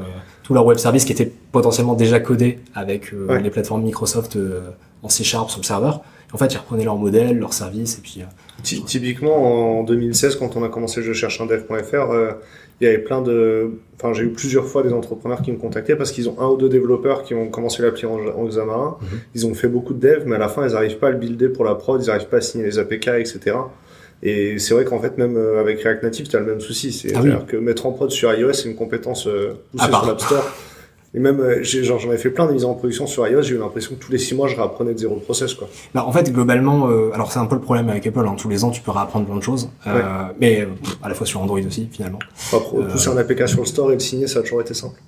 tout 0.47 0.53
leur 0.53 0.65
web 0.65 0.77
service 0.77 1.03
qui 1.03 1.11
était 1.11 1.29
potentiellement 1.51 1.93
déjà 1.93 2.21
codé 2.21 2.59
avec 2.73 3.13
euh, 3.13 3.27
Ouais. 3.27 3.41
les 3.41 3.49
plateformes 3.49 3.83
Microsoft 3.83 4.37
euh, 4.37 4.61
en 5.03 5.09
C 5.09 5.25
Sharp 5.25 5.49
sur 5.49 5.59
le 5.59 5.65
serveur. 5.65 6.01
En 6.31 6.37
fait, 6.37 6.53
ils 6.53 6.57
reprenaient 6.57 6.85
leur 6.85 6.95
modèle, 6.95 7.37
leur 7.37 7.51
service, 7.51 7.97
et 7.97 8.01
puis... 8.01 8.17
euh, 8.21 8.25
Ty- 8.63 8.81
Typiquement, 8.85 9.79
en 9.79 9.83
2016, 9.83 10.37
quand 10.37 10.55
on 10.55 10.63
a 10.63 10.69
commencé 10.69 11.01
Je 11.01 11.11
cherche 11.11 11.41
un 11.41 11.45
dev.fr, 11.47 12.13
il 12.79 12.85
y 12.85 12.87
avait 12.87 12.97
plein 12.99 13.21
de. 13.21 13.71
Enfin, 13.97 14.13
j'ai 14.13 14.23
eu 14.23 14.29
plusieurs 14.29 14.65
fois 14.65 14.83
des 14.83 14.93
entrepreneurs 14.93 15.41
qui 15.41 15.51
me 15.51 15.57
contactaient 15.57 15.95
parce 15.97 16.11
qu'ils 16.11 16.29
ont 16.29 16.35
un 16.39 16.47
ou 16.47 16.55
deux 16.57 16.69
développeurs 16.69 17.23
qui 17.23 17.33
ont 17.33 17.47
commencé 17.49 17.81
l'appli 17.83 18.05
en, 18.05 18.15
en 18.17 18.45
Xamarin. 18.45 18.97
Mhm. 19.01 19.07
Ils 19.35 19.47
ont 19.47 19.53
fait 19.53 19.67
beaucoup 19.67 19.93
de 19.93 19.99
dev, 19.99 20.23
mais 20.25 20.35
à 20.35 20.39
la 20.39 20.47
fin, 20.47 20.65
ils 20.67 20.73
n'arrivent 20.73 20.97
pas 20.97 21.07
à 21.07 21.11
le 21.11 21.17
builder 21.17 21.49
pour 21.49 21.65
la 21.65 21.75
prod, 21.75 22.01
ils 22.01 22.07
n'arrivent 22.07 22.27
pas 22.29 22.37
à 22.37 22.41
signer 22.41 22.63
les 22.65 22.77
APK, 22.79 23.07
etc. 23.19 23.55
Et 24.23 24.57
c'est 24.59 24.73
vrai 24.73 24.83
qu'en 24.85 24.99
fait, 24.99 25.17
même 25.17 25.37
euh, 25.37 25.59
avec 25.59 25.81
React 25.81 26.03
Native, 26.03 26.27
tu 26.27 26.35
as 26.35 26.39
le 26.39 26.45
même 26.47 26.59
souci. 26.61 26.87
Ah 26.87 27.07
oui. 27.07 27.09
C'est-à-dire 27.29 27.45
que 27.45 27.57
mettre 27.57 27.85
en 27.85 27.91
prod 27.91 28.09
sur 28.09 28.33
iOS, 28.33 28.53
c'est 28.53 28.69
une 28.69 28.75
compétence 28.75 29.27
euh, 29.27 29.53
poussée 29.71 29.89
part. 29.91 30.01
sur 30.01 30.09
l'App 30.11 30.21
Store. 30.21 30.43
Et 31.13 31.19
même, 31.19 31.39
euh, 31.39 31.63
j'en 31.63 32.11
ai 32.11 32.17
fait 32.17 32.29
plein 32.29 32.45
de 32.47 32.51
mises 32.51 32.65
en 32.65 32.73
production 32.73 33.07
sur 33.07 33.25
iOS, 33.27 33.41
j'ai 33.43 33.55
eu 33.55 33.57
l'impression 33.59 33.95
que 33.95 33.99
tous 34.03 34.11
les 34.11 34.17
six 34.17 34.35
mois, 34.35 34.47
je 34.47 34.55
réapprenais 34.55 34.93
de 34.93 34.99
zéro 34.99 35.15
le 35.15 35.21
process, 35.21 35.53
quoi. 35.53 35.69
Bah, 35.95 36.03
en 36.05 36.11
fait, 36.11 36.31
globalement, 36.33 36.89
euh, 36.89 37.11
alors 37.13 37.31
c'est 37.31 37.39
un 37.39 37.45
peu 37.45 37.55
le 37.55 37.61
problème 37.61 37.89
avec 37.89 38.05
Apple, 38.05 38.19
hein, 38.27 38.35
tous 38.37 38.49
les 38.49 38.63
ans 38.65 38.71
tu 38.71 38.81
peux 38.81 38.91
réapprendre 38.91 39.25
plein 39.25 39.37
de 39.37 39.41
choses, 39.41 39.69
euh, 39.87 39.95
Ouais. 39.95 40.03
mais 40.41 40.65
pff, 40.83 40.97
à 41.01 41.07
la 41.09 41.15
fois 41.15 41.25
sur 41.25 41.41
Android 41.41 41.59
aussi, 41.65 41.87
finalement. 41.91 42.19
Enfin, 42.35 42.59
pour 42.69 42.79
Euh. 42.81 42.87
pousser 42.87 43.09
un 43.09 43.17
APK 43.17 43.47
sur 43.47 43.59
le 43.61 43.65
store 43.65 43.91
et 43.91 43.93
le 43.93 43.99
signer, 43.99 44.27
ça 44.27 44.39
a 44.39 44.41
toujours 44.41 44.61
été 44.61 44.73
simple. 44.73 44.99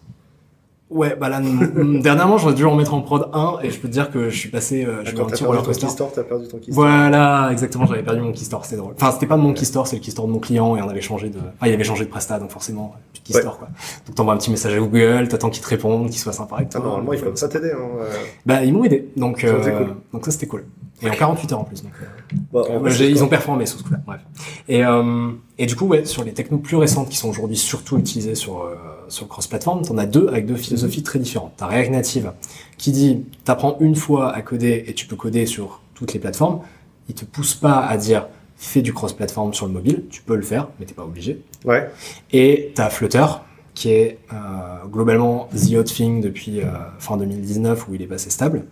Ouais, 0.89 1.15
bah 1.15 1.29
là, 1.29 1.39
dernièrement, 2.01 2.39
j'aurais 2.39 2.55
dû 2.55 2.65
en 2.65 2.75
mettre 2.75 2.95
en 2.95 3.01
prod 3.01 3.29
1, 3.31 3.59
et 3.61 3.69
je 3.69 3.77
peux 3.79 3.87
te 3.87 3.93
dire 3.93 4.09
que 4.09 4.29
je 4.31 4.35
suis 4.37 4.49
passé, 4.49 4.83
euh, 4.85 5.03
eu 5.03 5.13
Quand 5.13 5.23
un 5.23 5.25
petit 5.27 5.43
roller 5.43 5.61
coaster. 5.63 5.85
t'as 6.15 6.23
perdu 6.23 6.47
ton 6.47 6.57
keystore. 6.57 6.73
Voilà, 6.83 7.49
exactement, 7.51 7.85
j'avais 7.85 8.01
perdu 8.01 8.21
mon 8.21 8.31
keystore, 8.31 8.65
c'était 8.65 8.77
drôle. 8.77 8.93
Enfin, 8.95 9.11
c'était 9.11 9.27
pas 9.27 9.37
mon 9.37 9.53
keystore, 9.53 9.85
c'est 9.85 9.97
le 9.97 10.01
keystore 10.01 10.25
de 10.25 10.31
mon 10.31 10.39
client, 10.39 10.75
et 10.77 10.81
on 10.81 10.89
avait 10.89 11.01
changé 11.01 11.29
de... 11.29 11.37
Enfin, 11.37 11.67
il 11.67 11.73
avait 11.73 11.83
changé 11.83 12.05
de 12.05 12.09
presta, 12.09 12.39
donc 12.39 12.49
forcément, 12.49 12.95
plus 13.13 13.21
de 13.21 13.27
keystore, 13.27 13.59
quoi. 13.59 13.67
Donc 14.07 14.15
t'envoies 14.15 14.33
un 14.33 14.37
petit 14.37 14.49
message 14.49 14.73
à 14.73 14.79
Google, 14.79 15.27
t'attends 15.27 15.51
qu'ils 15.51 15.61
te 15.63 15.69
répondent, 15.69 16.09
qu'ils 16.09 16.17
soient 16.19 16.33
sympas 16.33 16.55
avec 16.55 16.69
Ah, 16.73 16.79
toi. 16.79 16.87
normalement, 16.87 17.13
ils 17.13 17.21
peuvent 17.21 17.39
pas 17.39 17.47
t'aider. 17.47 17.71
Hein. 17.71 17.77
euh. 18.01 18.09
Bah, 18.47 18.63
ils 18.63 18.73
m'ont 18.73 18.83
aidé, 18.83 19.09
donc, 19.15 19.41
Ça, 19.41 19.47
euh, 19.47 19.61
c'est 19.63 19.71
cool. 19.77 19.95
donc 20.11 20.25
ça 20.25 20.31
c'était 20.31 20.47
cool. 20.47 20.65
Et 21.03 21.09
en 21.09 21.13
48 21.13 21.51
heures 21.53 21.59
en 21.59 21.63
plus, 21.65 21.83
donc... 21.83 21.91
euh, 22.01 22.35
Bah, 22.51 22.61
en 22.67 22.83
Euh, 22.85 22.89
c'est 22.89 23.09
ils 23.09 23.23
ont 23.23 23.27
performé 23.27 23.67
sous 23.67 23.77
ce 23.77 23.83
coup-là, 23.83 23.99
bref. 24.07 24.21
Et, 24.67 24.83
euh, 24.83 25.29
et 25.59 25.67
du 25.67 25.75
coup, 25.75 25.85
ouais, 25.85 26.03
sur 26.05 26.23
les 26.23 26.33
technos 26.33 26.57
plus 26.57 26.77
récentes 26.77 27.09
qui 27.09 27.17
sont 27.17 27.29
aujourd'hui 27.29 27.57
surtout 27.57 27.97
utilisées 27.99 28.33
sur, 28.35 28.63
euh, 28.63 28.75
sur 29.09 29.25
le 29.25 29.29
cross-platform, 29.29 29.83
t'en 29.83 29.97
as 29.97 30.05
deux 30.05 30.27
avec 30.27 30.45
deux 30.45 30.55
philosophies 30.55 31.03
très 31.03 31.19
différentes. 31.19 31.53
T'as 31.57 31.67
React 31.67 31.91
Native 31.91 32.31
qui 32.77 32.91
dit, 32.91 33.25
t'apprends 33.43 33.77
une 33.79 33.95
fois 33.95 34.33
à 34.33 34.41
coder 34.41 34.85
et 34.87 34.93
tu 34.93 35.05
peux 35.05 35.15
coder 35.15 35.45
sur 35.45 35.81
toutes 35.93 36.13
les 36.13 36.19
plateformes. 36.19 36.61
Il 37.09 37.15
te 37.15 37.25
pousse 37.25 37.55
pas 37.55 37.79
à 37.79 37.97
dire, 37.97 38.27
fais 38.57 38.81
du 38.81 38.93
cross-platform 38.93 39.53
sur 39.53 39.65
le 39.65 39.73
mobile. 39.73 40.05
Tu 40.09 40.21
peux 40.21 40.35
le 40.35 40.41
faire, 40.41 40.67
mais 40.79 40.85
t'es 40.85 40.93
pas 40.93 41.03
obligé. 41.03 41.41
Ouais. 41.65 41.89
Et 42.31 42.71
t'as 42.75 42.89
Flutter, 42.89 43.25
qui 43.73 43.91
est 43.91 44.19
euh, 44.31 44.85
globalement 44.87 45.49
the 45.53 45.75
hot 45.75 45.83
thing 45.83 46.21
depuis 46.21 46.61
euh, 46.61 46.67
fin 46.99 47.17
2019 47.17 47.87
où 47.87 47.95
il 47.95 48.01
est 48.01 48.07
passé 48.07 48.29
stable. 48.29 48.65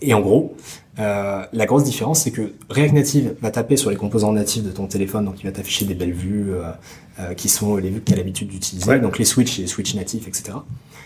Et 0.00 0.12
en 0.14 0.20
gros, 0.20 0.54
euh, 0.98 1.44
la 1.52 1.66
grosse 1.66 1.84
différence, 1.84 2.20
c'est 2.20 2.30
que 2.30 2.52
React 2.70 2.94
Native 2.94 3.34
va 3.40 3.50
taper 3.50 3.76
sur 3.76 3.90
les 3.90 3.96
composants 3.96 4.32
natifs 4.32 4.62
de 4.64 4.70
ton 4.70 4.86
téléphone, 4.86 5.24
donc 5.24 5.36
il 5.40 5.44
va 5.46 5.52
t'afficher 5.52 5.84
des 5.84 5.94
belles 5.94 6.12
vues 6.12 6.52
euh, 6.52 6.70
euh, 7.20 7.34
qui 7.34 7.48
sont 7.48 7.76
les 7.76 7.90
vues 7.90 8.00
que 8.00 8.06
tu 8.06 8.12
as 8.12 8.16
l'habitude 8.16 8.48
d'utiliser, 8.48 8.88
Ouais. 8.90 9.00
donc 9.00 9.18
les 9.18 9.24
switches 9.24 9.58
et 9.58 9.62
les 9.62 9.68
switches 9.68 9.94
natifs, 9.94 10.28
etc. 10.28 10.58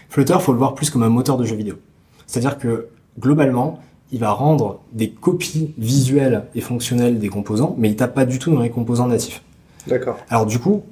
Flutter, 0.09 0.37
faut 0.41 0.53
le 0.53 0.59
voir 0.59 0.75
plus 0.75 0.91
comme 0.91 1.03
un 1.03 1.09
moteur 1.11 1.37
de 1.37 1.45
jeu 1.45 1.55
vidéo. 1.55 1.77
C'est-à-dire 2.27 2.59
que 2.59 2.89
globalement, 3.21 3.81
il 4.11 4.21
va 4.21 4.31
rendre 4.33 4.81
des 4.93 5.11
copies 5.11 5.75
visuelles 5.77 6.45
et 6.55 6.61
fonctionnelles 6.63 7.19
des 7.19 7.29
composants, 7.29 7.75
mais 7.79 7.91
il 7.91 7.97
tape 7.97 8.15
pas 8.15 8.25
du 8.25 8.39
tout 8.39 8.53
dans 8.55 8.63
les 8.63 8.71
composants 8.71 9.07
natifs. 9.07 9.43
D'accord. 9.87 10.19
Alors 10.31 10.47
du 10.47 10.59
coup, 10.59 10.83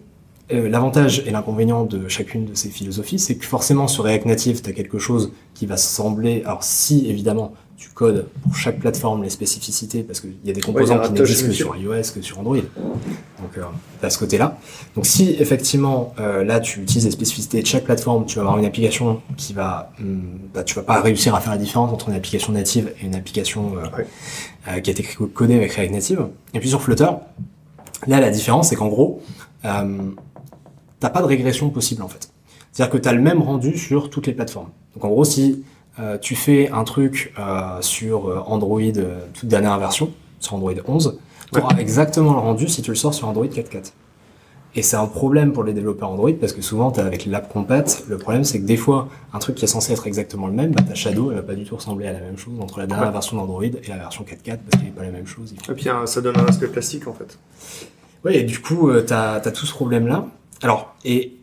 euh, 0.53 0.69
l'avantage 0.69 1.23
et 1.27 1.31
l'inconvénient 1.31 1.85
de 1.85 2.09
chacune 2.09 2.45
de 2.45 2.55
ces 2.55 2.69
philosophies, 2.69 3.19
c'est 3.19 3.37
que 3.37 3.45
forcément 3.47 3.89
sur 3.89 4.05
React 4.05 4.27
Native, 4.27 4.63
tu 4.63 4.71
as 4.71 4.73
quelque 4.75 4.99
chose 4.99 5.33
qui 5.55 5.67
va 5.67 5.77
sembler... 5.77 6.43
Alors 6.45 6.63
si 6.63 7.09
évidemment 7.09 7.53
tu 7.87 7.93
codes 7.95 8.27
pour 8.43 8.57
chaque 8.57 8.81
plateforme 8.81 9.23
les 9.23 9.31
spécificités, 9.31 10.03
parce 10.03 10.21
qu'il 10.21 10.35
y 10.45 10.51
a 10.51 10.53
des 10.53 10.61
composants 10.61 10.99
un 11.01 11.07
qui 11.07 11.13
n'existent 11.13 11.47
que 11.47 11.53
sur 11.53 11.77
iOS, 11.77 12.13
que 12.15 12.21
sur 12.23 12.41
Android. 12.41 12.57
Donc 12.57 13.59
euh, 13.59 13.63
tu 14.03 14.11
ce 14.11 14.19
côté-là. 14.19 14.59
Donc 14.97 15.07
si 15.07 15.37
effectivement 15.39 16.13
euh, 16.19 16.43
là 16.43 16.59
tu 16.59 16.81
utilises 16.81 17.05
les 17.05 17.11
spécificités 17.13 17.63
de 17.63 17.67
chaque 17.67 17.85
plateforme, 17.85 18.27
tu 18.27 18.37
vas 18.37 18.43
avoir 18.43 18.59
une 18.59 18.65
application 18.65 19.23
qui 19.37 19.53
va... 19.53 19.93
hum, 20.01 20.23
bah, 20.53 20.65
tu 20.65 20.75
vas 20.75 20.83
pas 20.83 21.01
réussir 21.01 21.35
à 21.35 21.41
faire 21.41 21.53
la 21.53 21.59
différence 21.59 21.93
entre 21.93 22.09
une 22.09 22.17
application 22.17 22.53
native 22.53 22.93
et 23.01 23.07
une 23.07 23.15
application 23.15 23.77
euh, 23.77 23.97
Ouais. 23.97 24.07
euh, 24.69 24.81
qui 24.81 24.91
a 24.91 24.93
été 24.93 25.05
codée 25.33 25.55
avec 25.55 25.73
React 25.73 25.93
Native. 25.93 26.27
Et 26.55 26.61
puis 26.61 26.69
sur 26.69 26.83
Flutter, 26.83 27.11
Là, 28.07 28.21
la 28.21 28.31
différence, 28.31 28.69
c'est 28.69 28.77
qu'en 28.77 28.89
gros, 28.89 29.23
t'as 29.63 31.11
pas 31.11 31.21
de 31.23 31.27
régression 31.27 31.71
possible 31.71 32.03
en 32.03 32.09
fait. 32.09 32.31
C'est-à-dire 32.71 32.93
que 32.93 32.99
tu 32.99 33.09
as 33.09 33.13
le 33.15 33.23
même 33.23 33.41
rendu 33.41 33.79
sur 33.79 34.11
toutes 34.11 34.27
les 34.27 34.35
plateformes. 34.35 34.69
Donc 34.95 35.05
en 35.05 35.09
gros, 35.09 35.25
si 35.25 35.65
euh, 35.99 36.19
tu 36.19 36.35
fais 36.37 36.71
un 36.71 36.85
truc 36.85 37.33
euh, 37.39 37.81
sur 37.81 38.29
euh, 38.29 38.43
Android 38.47 38.81
toute 39.35 39.49
dernière 39.49 39.79
version, 39.79 40.13
sur 40.41 40.55
Android 40.55 40.73
11, 40.87 41.19
tu 41.53 41.61
auras 41.61 41.77
exactement 41.79 42.33
le 42.33 42.39
rendu 42.41 42.69
si 42.69 42.83
tu 42.83 42.91
le 42.91 42.97
sors 42.97 43.15
sur 43.15 43.29
Android 43.29 43.47
4.4. 43.47 43.93
Et 44.75 44.83
c'est 44.83 44.97
un 44.97 45.07
problème 45.07 45.53
pour 45.55 45.65
les 45.65 45.73
développeurs 45.73 46.11
Android 46.11 46.33
parce 46.39 46.53
que 46.53 46.61
souvent, 46.61 46.91
tu 46.91 47.01
avec 47.01 47.25
l'app 47.25 47.51
compat, 47.51 47.85
le 48.09 48.19
problème 48.19 48.45
c'est 48.45 48.61
que 48.61 48.67
des 48.67 48.77
fois, 48.77 49.09
un 49.33 49.39
truc 49.39 49.57
qui 49.57 49.65
est 49.65 49.69
censé 49.69 49.93
être 49.95 50.07
exactement 50.07 50.49
le 50.49 50.53
même, 50.53 50.73
bah, 50.73 50.83
ta 50.83 50.95
Shadow, 50.95 51.31
elle 51.31 51.39
va 51.39 51.43
pas 51.43 51.55
du 51.55 51.65
tout 51.65 51.77
ressembler 51.77 52.07
à 52.09 52.13
la 52.13 52.21
même 52.21 52.37
chose 52.37 52.61
entre 52.61 52.81
la 52.81 52.87
dernière 52.87 53.07
Ouais. 53.07 53.13
version 53.13 53.39
d'Android 53.39 53.65
et 53.65 53.89
la 53.89 53.97
version 53.97 54.25
4.4 54.25 54.59
parce 54.59 54.83
qu'il 54.83 54.85
n'est 54.85 54.95
pas 54.95 55.03
la 55.03 55.11
même 55.11 55.27
chose. 55.27 55.55
Et 55.55 55.73
puis 55.73 55.89
ça 56.05 56.21
donne 56.21 56.37
un 56.37 56.45
aspect 56.45 56.67
plastique 56.69 57.09
en 57.09 57.15
fait. 57.15 57.39
Ouais, 58.23 58.37
et 58.37 58.43
du 58.43 58.61
coup, 58.61 58.91
t'as 59.07 59.37
as 59.37 59.51
tout 59.51 59.65
ce 59.65 59.73
problème-là. 59.73 60.27
Alors, 60.63 60.95
et 61.07 61.37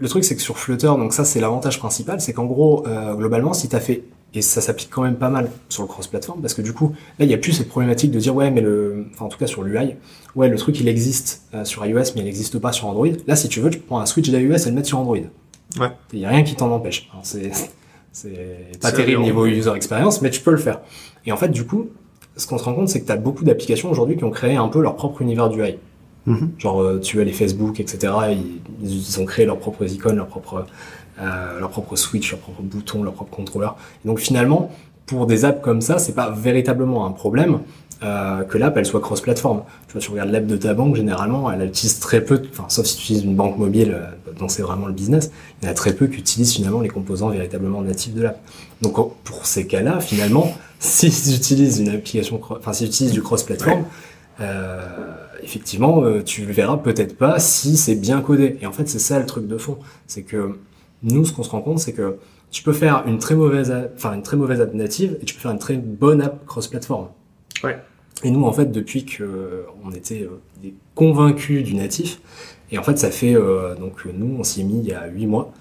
le 0.00 0.08
truc, 0.08 0.24
c'est 0.24 0.34
que 0.34 0.42
sur 0.42 0.58
Flutter, 0.58 0.86
donc 0.86 1.12
ça, 1.12 1.24
c'est 1.24 1.40
l'avantage 1.40 1.78
principal, 1.78 2.20
c'est 2.20 2.32
qu'en 2.32 2.46
gros, 2.46 2.86
euh, 2.86 3.14
globalement, 3.14 3.52
si 3.52 3.68
t'as 3.68 3.80
fait, 3.80 4.02
et 4.32 4.42
ça 4.42 4.60
s'applique 4.60 4.88
quand 4.90 5.02
même 5.02 5.16
pas 5.16 5.28
mal 5.28 5.50
sur 5.68 5.82
le 5.82 5.88
cross-platform, 5.88 6.40
parce 6.40 6.54
que 6.54 6.62
du 6.62 6.72
coup, 6.72 6.94
là, 7.18 7.24
il 7.24 7.30
y 7.30 7.34
a 7.34 7.38
plus 7.38 7.52
cette 7.52 7.68
problématique 7.68 8.10
de 8.10 8.18
dire, 8.18 8.34
ouais, 8.34 8.50
mais 8.50 8.60
le, 8.60 9.06
enfin, 9.12 9.26
en 9.26 9.28
tout 9.28 9.38
cas 9.38 9.46
sur 9.46 9.62
l'UI, 9.62 9.96
ouais, 10.36 10.48
le 10.48 10.56
truc, 10.56 10.80
il 10.80 10.88
existe 10.88 11.42
euh, 11.54 11.64
sur 11.64 11.84
iOS, 11.84 12.14
mais 12.14 12.22
il 12.22 12.24
n'existe 12.24 12.58
pas 12.58 12.72
sur 12.72 12.86
Android. 12.86 13.08
Là, 13.26 13.36
si 13.36 13.48
tu 13.48 13.60
veux, 13.60 13.70
tu 13.70 13.78
prends 13.78 14.00
un 14.00 14.06
switch 14.06 14.30
d'iOS 14.30 14.56
et 14.56 14.68
le 14.68 14.72
mettre 14.72 14.88
sur 14.88 14.98
Android. 14.98 15.16
Ouais. 15.78 15.90
Il 16.12 16.20
y 16.20 16.24
a 16.24 16.30
rien 16.30 16.42
qui 16.42 16.54
t'en 16.54 16.70
empêche. 16.70 17.08
Alors, 17.12 17.24
C'est, 17.24 17.50
c'est 18.12 18.78
pas 18.80 18.92
terrible 18.92 19.22
niveau 19.22 19.46
user 19.46 19.72
experience, 19.74 20.22
mais 20.22 20.30
tu 20.30 20.40
peux 20.40 20.50
le 20.50 20.56
faire. 20.56 20.80
Et 21.26 21.32
en 21.32 21.36
fait, 21.36 21.48
du 21.48 21.64
coup, 21.64 21.88
ce 22.36 22.46
qu'on 22.46 22.58
se 22.58 22.64
rend 22.64 22.74
compte, 22.74 22.88
c'est 22.88 23.00
que 23.00 23.06
t'as 23.06 23.16
beaucoup 23.16 23.44
d'applications 23.44 23.90
aujourd'hui 23.90 24.16
qui 24.16 24.24
ont 24.24 24.30
créé 24.30 24.56
un 24.56 24.68
peu 24.68 24.80
leur 24.80 24.96
propre 24.96 25.22
univers 25.22 25.48
d'UI. 25.48 25.76
Genre, 26.58 26.82
euh, 26.82 27.00
tu 27.00 27.20
as 27.20 27.24
les 27.24 27.32
Facebook, 27.32 27.80
etc. 27.80 28.12
Ils, 28.30 28.60
ils 28.88 29.20
ont 29.20 29.24
créé 29.24 29.46
leurs 29.46 29.58
propres 29.58 29.90
icônes, 29.90 30.16
leurs 30.16 30.26
propres, 30.26 30.66
euh, 31.20 31.58
leurs 31.58 31.70
propres 31.70 31.96
switch, 31.96 32.30
leurs 32.30 32.40
propres 32.40 32.62
boutons, 32.62 33.02
leurs 33.02 33.14
propres 33.14 33.34
contrôleurs. 33.34 33.76
Et 34.04 34.08
donc, 34.08 34.18
finalement, 34.18 34.70
pour 35.06 35.26
des 35.26 35.44
apps 35.44 35.62
comme 35.62 35.80
ça, 35.80 35.98
c'est 35.98 36.14
pas 36.14 36.30
véritablement 36.30 37.06
un 37.06 37.10
problème 37.10 37.60
euh, 38.02 38.44
que 38.44 38.56
l'app 38.56 38.78
elle 38.78 38.86
soit 38.86 39.00
cross-platform. 39.00 39.62
Tu 39.86 39.92
vois, 39.92 40.00
tu 40.00 40.10
regardes 40.10 40.30
l'app 40.30 40.46
de 40.46 40.56
ta 40.56 40.72
banque, 40.72 40.96
généralement, 40.96 41.52
elle 41.52 41.66
utilise 41.66 41.98
très 41.98 42.24
peu, 42.24 42.40
enfin, 42.50 42.64
sauf 42.68 42.86
si 42.86 42.96
tu 42.96 43.02
utilises 43.02 43.24
une 43.24 43.34
banque 43.34 43.58
mobile, 43.58 43.92
euh, 43.94 44.32
dont 44.38 44.48
c'est 44.48 44.62
vraiment 44.62 44.86
le 44.86 44.94
business, 44.94 45.30
il 45.60 45.66
y 45.66 45.68
en 45.68 45.72
a 45.72 45.74
très 45.74 45.92
peu 45.92 46.06
qui 46.06 46.18
utilisent 46.18 46.54
finalement 46.54 46.80
les 46.80 46.88
composants 46.88 47.28
véritablement 47.28 47.82
natifs 47.82 48.14
de 48.14 48.22
l'app. 48.22 48.40
Donc, 48.80 48.98
oh, 48.98 49.14
pour 49.24 49.44
ces 49.44 49.66
cas-là, 49.66 50.00
finalement, 50.00 50.54
s'ils 50.78 51.34
utilisent 51.36 51.80
une 51.80 51.90
application, 51.90 52.40
enfin, 52.48 52.72
s'ils 52.72 52.86
utilisent 52.86 53.12
du 53.12 53.20
cross-platform, 53.20 53.84
euh, 54.40 54.80
effectivement, 55.42 56.02
euh, 56.04 56.22
tu 56.22 56.44
le 56.46 56.52
verras 56.52 56.76
peut-être 56.76 57.16
pas 57.16 57.38
si 57.38 57.76
c'est 57.76 57.94
bien 57.94 58.20
codé. 58.20 58.56
Et 58.60 58.66
en 58.66 58.72
fait, 58.72 58.88
c'est 58.88 58.98
ça 58.98 59.18
le 59.18 59.26
truc 59.26 59.46
de 59.46 59.58
fond. 59.58 59.78
C'est 60.06 60.22
que 60.22 60.58
nous, 61.02 61.24
ce 61.24 61.32
qu'on 61.32 61.42
se 61.42 61.50
rend 61.50 61.60
compte, 61.60 61.78
c'est 61.78 61.92
que 61.92 62.16
tu 62.50 62.62
peux 62.62 62.72
faire 62.72 63.04
une 63.06 63.18
très 63.18 63.34
mauvaise, 63.34 63.70
app- 63.70 63.92
enfin 63.96 64.14
une 64.14 64.22
très 64.22 64.36
mauvaise 64.36 64.60
app 64.60 64.74
native 64.74 65.16
et 65.22 65.24
tu 65.24 65.34
peux 65.34 65.40
faire 65.40 65.52
une 65.52 65.58
très 65.58 65.76
bonne 65.76 66.20
app 66.20 66.44
cross-platform. 66.46 67.08
Ouais. 67.64 67.78
Et 68.22 68.30
nous, 68.30 68.44
en 68.44 68.52
fait, 68.52 68.70
depuis 68.70 69.04
que 69.04 69.22
euh, 69.22 69.62
on 69.84 69.92
était 69.92 70.22
euh, 70.22 70.70
convaincus 70.94 71.64
du 71.64 71.74
natif, 71.74 72.20
et 72.70 72.78
en 72.78 72.82
fait, 72.82 72.98
ça 72.98 73.10
fait 73.10 73.34
euh, 73.34 73.74
donc 73.76 74.04
nous, 74.04 74.36
on 74.38 74.44
s'y 74.44 74.60
est 74.60 74.64
mis 74.64 74.80
il 74.80 74.86
y 74.86 74.92
a 74.92 75.06
huit 75.08 75.26
mois. 75.26 75.52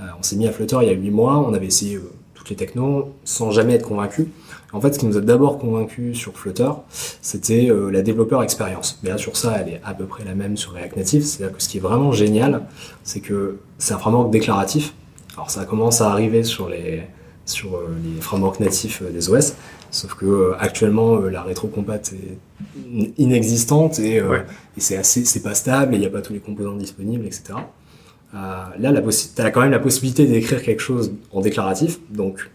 Euh, 0.00 0.04
on 0.18 0.22
s'est 0.22 0.36
mis 0.36 0.46
à 0.48 0.52
Flutter 0.52 0.78
il 0.82 0.88
y 0.88 0.90
a 0.90 0.94
huit 0.94 1.10
mois. 1.10 1.38
On 1.38 1.52
avait 1.52 1.66
essayé 1.66 1.96
euh, 1.96 2.10
toutes 2.34 2.50
les 2.50 2.56
technos 2.56 3.12
sans 3.24 3.50
jamais 3.50 3.74
être 3.74 3.86
convaincus. 3.86 4.26
En 4.76 4.80
fait, 4.80 4.92
ce 4.92 4.98
qui 4.98 5.06
nous 5.06 5.16
a 5.16 5.20
d'abord 5.22 5.58
convaincus 5.58 6.16
sur 6.18 6.36
Flutter, 6.36 6.70
c'était 7.22 7.70
euh, 7.70 7.90
la 7.90 8.02
développeur 8.02 8.42
expérience. 8.42 8.98
Mais 9.02 9.08
là, 9.10 9.18
sur 9.18 9.36
ça, 9.36 9.56
elle 9.58 9.72
est 9.74 9.80
à 9.84 9.94
peu 9.94 10.04
près 10.04 10.22
la 10.24 10.34
même 10.34 10.56
sur 10.56 10.72
React 10.72 10.96
Native. 10.98 11.24
C'est-à-dire 11.24 11.56
que 11.56 11.62
ce 11.62 11.68
qui 11.68 11.78
est 11.78 11.80
vraiment 11.80 12.12
génial, 12.12 12.62
c'est 13.02 13.20
que 13.20 13.58
c'est 13.78 13.94
un 13.94 13.98
framework 13.98 14.30
déclaratif. 14.30 14.92
Alors, 15.34 15.50
ça 15.50 15.64
commence 15.64 16.00
à 16.02 16.10
arriver 16.10 16.42
sur 16.44 16.68
les, 16.68 17.02
sur 17.46 17.76
euh, 17.76 17.88
les 18.04 18.20
frameworks 18.20 18.60
natifs 18.60 19.02
euh, 19.02 19.10
des 19.10 19.30
OS. 19.30 19.54
Sauf 19.90 20.14
que 20.14 20.52
actuellement, 20.58 21.16
la 21.20 21.42
rétrocompat 21.42 22.00
est 22.12 23.12
inexistante 23.18 23.98
et, 23.98 24.20
euh, 24.20 24.38
c'est 24.76 24.96
assez, 24.96 25.24
c'est 25.24 25.42
pas 25.42 25.54
stable 25.54 25.94
et 25.94 25.96
il 25.96 26.00
n'y 26.00 26.06
a 26.06 26.10
pas 26.10 26.20
tous 26.22 26.32
les 26.34 26.40
composants 26.40 26.76
disponibles, 26.76 27.24
etc. 27.24 27.44
Euh, 28.34 28.36
là, 28.78 28.92
possi- 29.00 29.30
t'as 29.34 29.50
quand 29.50 29.60
même 29.62 29.70
la 29.70 29.78
possibilité 29.78 30.26
d'écrire 30.26 30.62
quelque 30.62 30.80
chose 30.82 31.12
en 31.32 31.40
déclaratif, 31.40 31.98
donc 32.10 32.50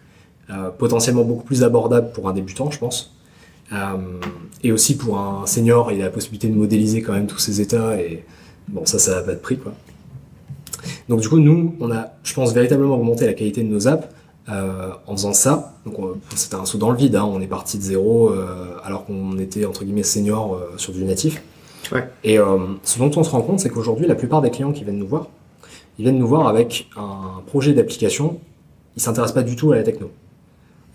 potentiellement 0.77 1.23
beaucoup 1.23 1.43
plus 1.43 1.63
abordable 1.63 2.11
pour 2.13 2.27
un 2.27 2.33
débutant, 2.33 2.69
je 2.71 2.77
pense. 2.79 3.13
Euh, 3.73 3.75
et 4.63 4.71
aussi 4.71 4.97
pour 4.97 5.17
un 5.17 5.45
senior, 5.45 5.91
il 5.93 6.01
a 6.01 6.05
la 6.05 6.09
possibilité 6.11 6.49
de 6.49 6.55
modéliser 6.55 7.01
quand 7.01 7.13
même 7.13 7.27
tous 7.27 7.37
ses 7.39 7.61
états 7.61 7.95
et 8.01 8.25
bon, 8.67 8.85
ça, 8.85 8.99
ça 8.99 9.15
n'a 9.15 9.21
pas 9.21 9.31
de 9.33 9.39
prix, 9.39 9.57
quoi. 9.57 9.71
Donc 11.07 11.21
du 11.21 11.29
coup, 11.29 11.39
nous, 11.39 11.75
on 11.79 11.91
a, 11.91 12.11
je 12.23 12.33
pense, 12.33 12.53
véritablement 12.53 12.95
augmenté 12.95 13.25
la 13.25 13.33
qualité 13.33 13.63
de 13.63 13.69
nos 13.69 13.87
apps 13.87 14.07
euh, 14.49 14.89
en 15.07 15.13
faisant 15.15 15.33
ça. 15.33 15.73
Donc 15.85 15.99
on- 15.99 16.17
c'était 16.35 16.55
un 16.55 16.65
saut 16.65 16.77
dans 16.77 16.89
le 16.91 16.97
vide, 16.97 17.15
hein. 17.15 17.23
on 17.23 17.39
est 17.39 17.47
parti 17.47 17.77
de 17.77 17.83
zéro 17.83 18.29
euh, 18.31 18.75
alors 18.83 19.05
qu'on 19.05 19.37
était 19.37 19.65
entre 19.65 19.83
guillemets 19.85 20.03
senior 20.03 20.55
euh, 20.55 20.77
sur 20.77 20.91
du 20.93 21.03
natif. 21.05 21.41
Ouais. 21.91 22.07
Et 22.23 22.39
euh, 22.39 22.57
ce 22.83 22.99
dont 22.99 23.11
on 23.15 23.23
se 23.23 23.29
rend 23.29 23.41
compte, 23.41 23.59
c'est 23.59 23.69
qu'aujourd'hui, 23.69 24.07
la 24.07 24.15
plupart 24.15 24.41
des 24.41 24.49
clients 24.49 24.71
qui 24.71 24.83
viennent 24.83 24.97
nous 24.99 25.07
voir, 25.07 25.27
ils 25.97 26.03
viennent 26.03 26.19
nous 26.19 26.27
voir 26.27 26.47
avec 26.47 26.89
un 26.97 27.41
projet 27.47 27.73
d'application, 27.73 28.39
ils 28.97 29.01
s'intéressent 29.01 29.35
pas 29.35 29.43
du 29.43 29.55
tout 29.55 29.71
à 29.71 29.75
la 29.77 29.83
techno. 29.83 30.09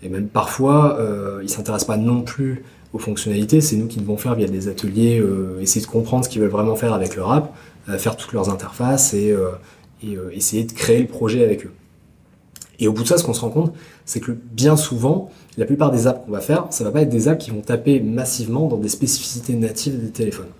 Et 0.03 0.09
même 0.09 0.27
parfois, 0.27 0.97
euh, 0.99 1.41
ils 1.43 1.49
s'intéressent 1.49 1.87
pas 1.87 1.97
non 1.97 2.21
plus 2.21 2.63
aux 2.93 2.99
fonctionnalités, 2.99 3.61
c'est 3.61 3.75
nous 3.75 3.87
qui 3.87 3.99
devons 3.99 4.17
faire 4.17 4.35
via 4.35 4.47
des 4.47 4.67
ateliers, 4.67 5.19
euh, 5.19 5.59
essayer 5.59 5.83
de 5.85 5.89
comprendre 5.89 6.23
ce 6.23 6.29
qu'ils 6.29 6.41
veulent 6.41 6.51
vraiment 6.51 6.75
faire 6.75 6.93
avec 6.93 7.15
leur 7.15 7.31
app, 7.31 7.53
euh, 7.89 7.97
faire 7.97 8.15
toutes 8.15 8.33
leurs 8.33 8.49
interfaces 8.49 9.13
et, 9.13 9.35
et 10.03 10.17
essayer 10.33 10.63
de 10.63 10.71
créer 10.71 10.99
le 11.01 11.07
projet 11.07 11.43
avec 11.43 11.65
eux. 11.65 11.71
Et 12.79 12.87
au 12.87 12.93
bout 12.93 13.01
de 13.01 13.07
ça, 13.07 13.17
ce 13.17 13.23
qu'on 13.23 13.33
se 13.33 13.41
rend 13.41 13.49
compte, 13.49 13.73
c'est 14.05 14.19
que 14.19 14.31
bien 14.31 14.77
souvent, 14.77 15.31
la 15.57 15.65
plupart 15.65 15.89
des 15.89 16.05
apps 16.05 16.23
qu'on 16.23 16.31
va 16.31 16.41
faire, 16.41 16.67
ça 16.69 16.83
va 16.83 16.91
pas 16.91 17.01
être 17.01 17.09
des 17.09 17.27
apps 17.27 17.43
qui 17.43 17.49
vont 17.49 17.61
taper 17.61 17.99
massivement 17.99 18.67
dans 18.67 18.77
des 18.77 18.89
spécificités 18.89 19.55
natives 19.55 19.99
des 19.99 20.11
téléphones. 20.11 20.53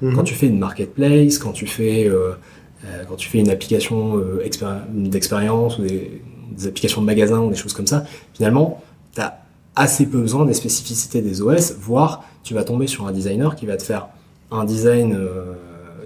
Mhm. 0.00 0.14
Quand 0.14 0.22
tu 0.22 0.34
fais 0.34 0.46
une 0.46 0.60
marketplace, 0.60 1.38
quand 1.38 1.50
tu 1.52 1.66
fais, 1.66 2.08
quand 3.08 3.16
tu 3.16 3.28
fais 3.28 3.38
une 3.38 3.50
application 3.50 4.20
expéri- 4.44 4.84
d'expérience 4.92 5.78
ou 5.78 5.82
des, 5.82 6.22
des 6.50 6.66
applications 6.66 7.00
de 7.00 7.06
magasin 7.06 7.40
ou 7.40 7.50
des 7.50 7.56
choses 7.56 7.72
comme 7.72 7.86
ça, 7.86 8.04
finalement, 8.34 8.82
tu 9.14 9.20
as 9.20 9.40
assez 9.76 10.06
peu 10.06 10.18
besoin 10.20 10.44
des 10.44 10.54
spécificités 10.54 11.20
des 11.20 11.42
OS, 11.42 11.74
voire 11.80 12.24
tu 12.42 12.54
vas 12.54 12.64
tomber 12.64 12.86
sur 12.86 13.06
un 13.06 13.12
designer 13.12 13.56
qui 13.56 13.66
va 13.66 13.76
te 13.76 13.82
faire 13.82 14.08
un 14.50 14.64
design 14.64 15.14
euh, 15.14 15.54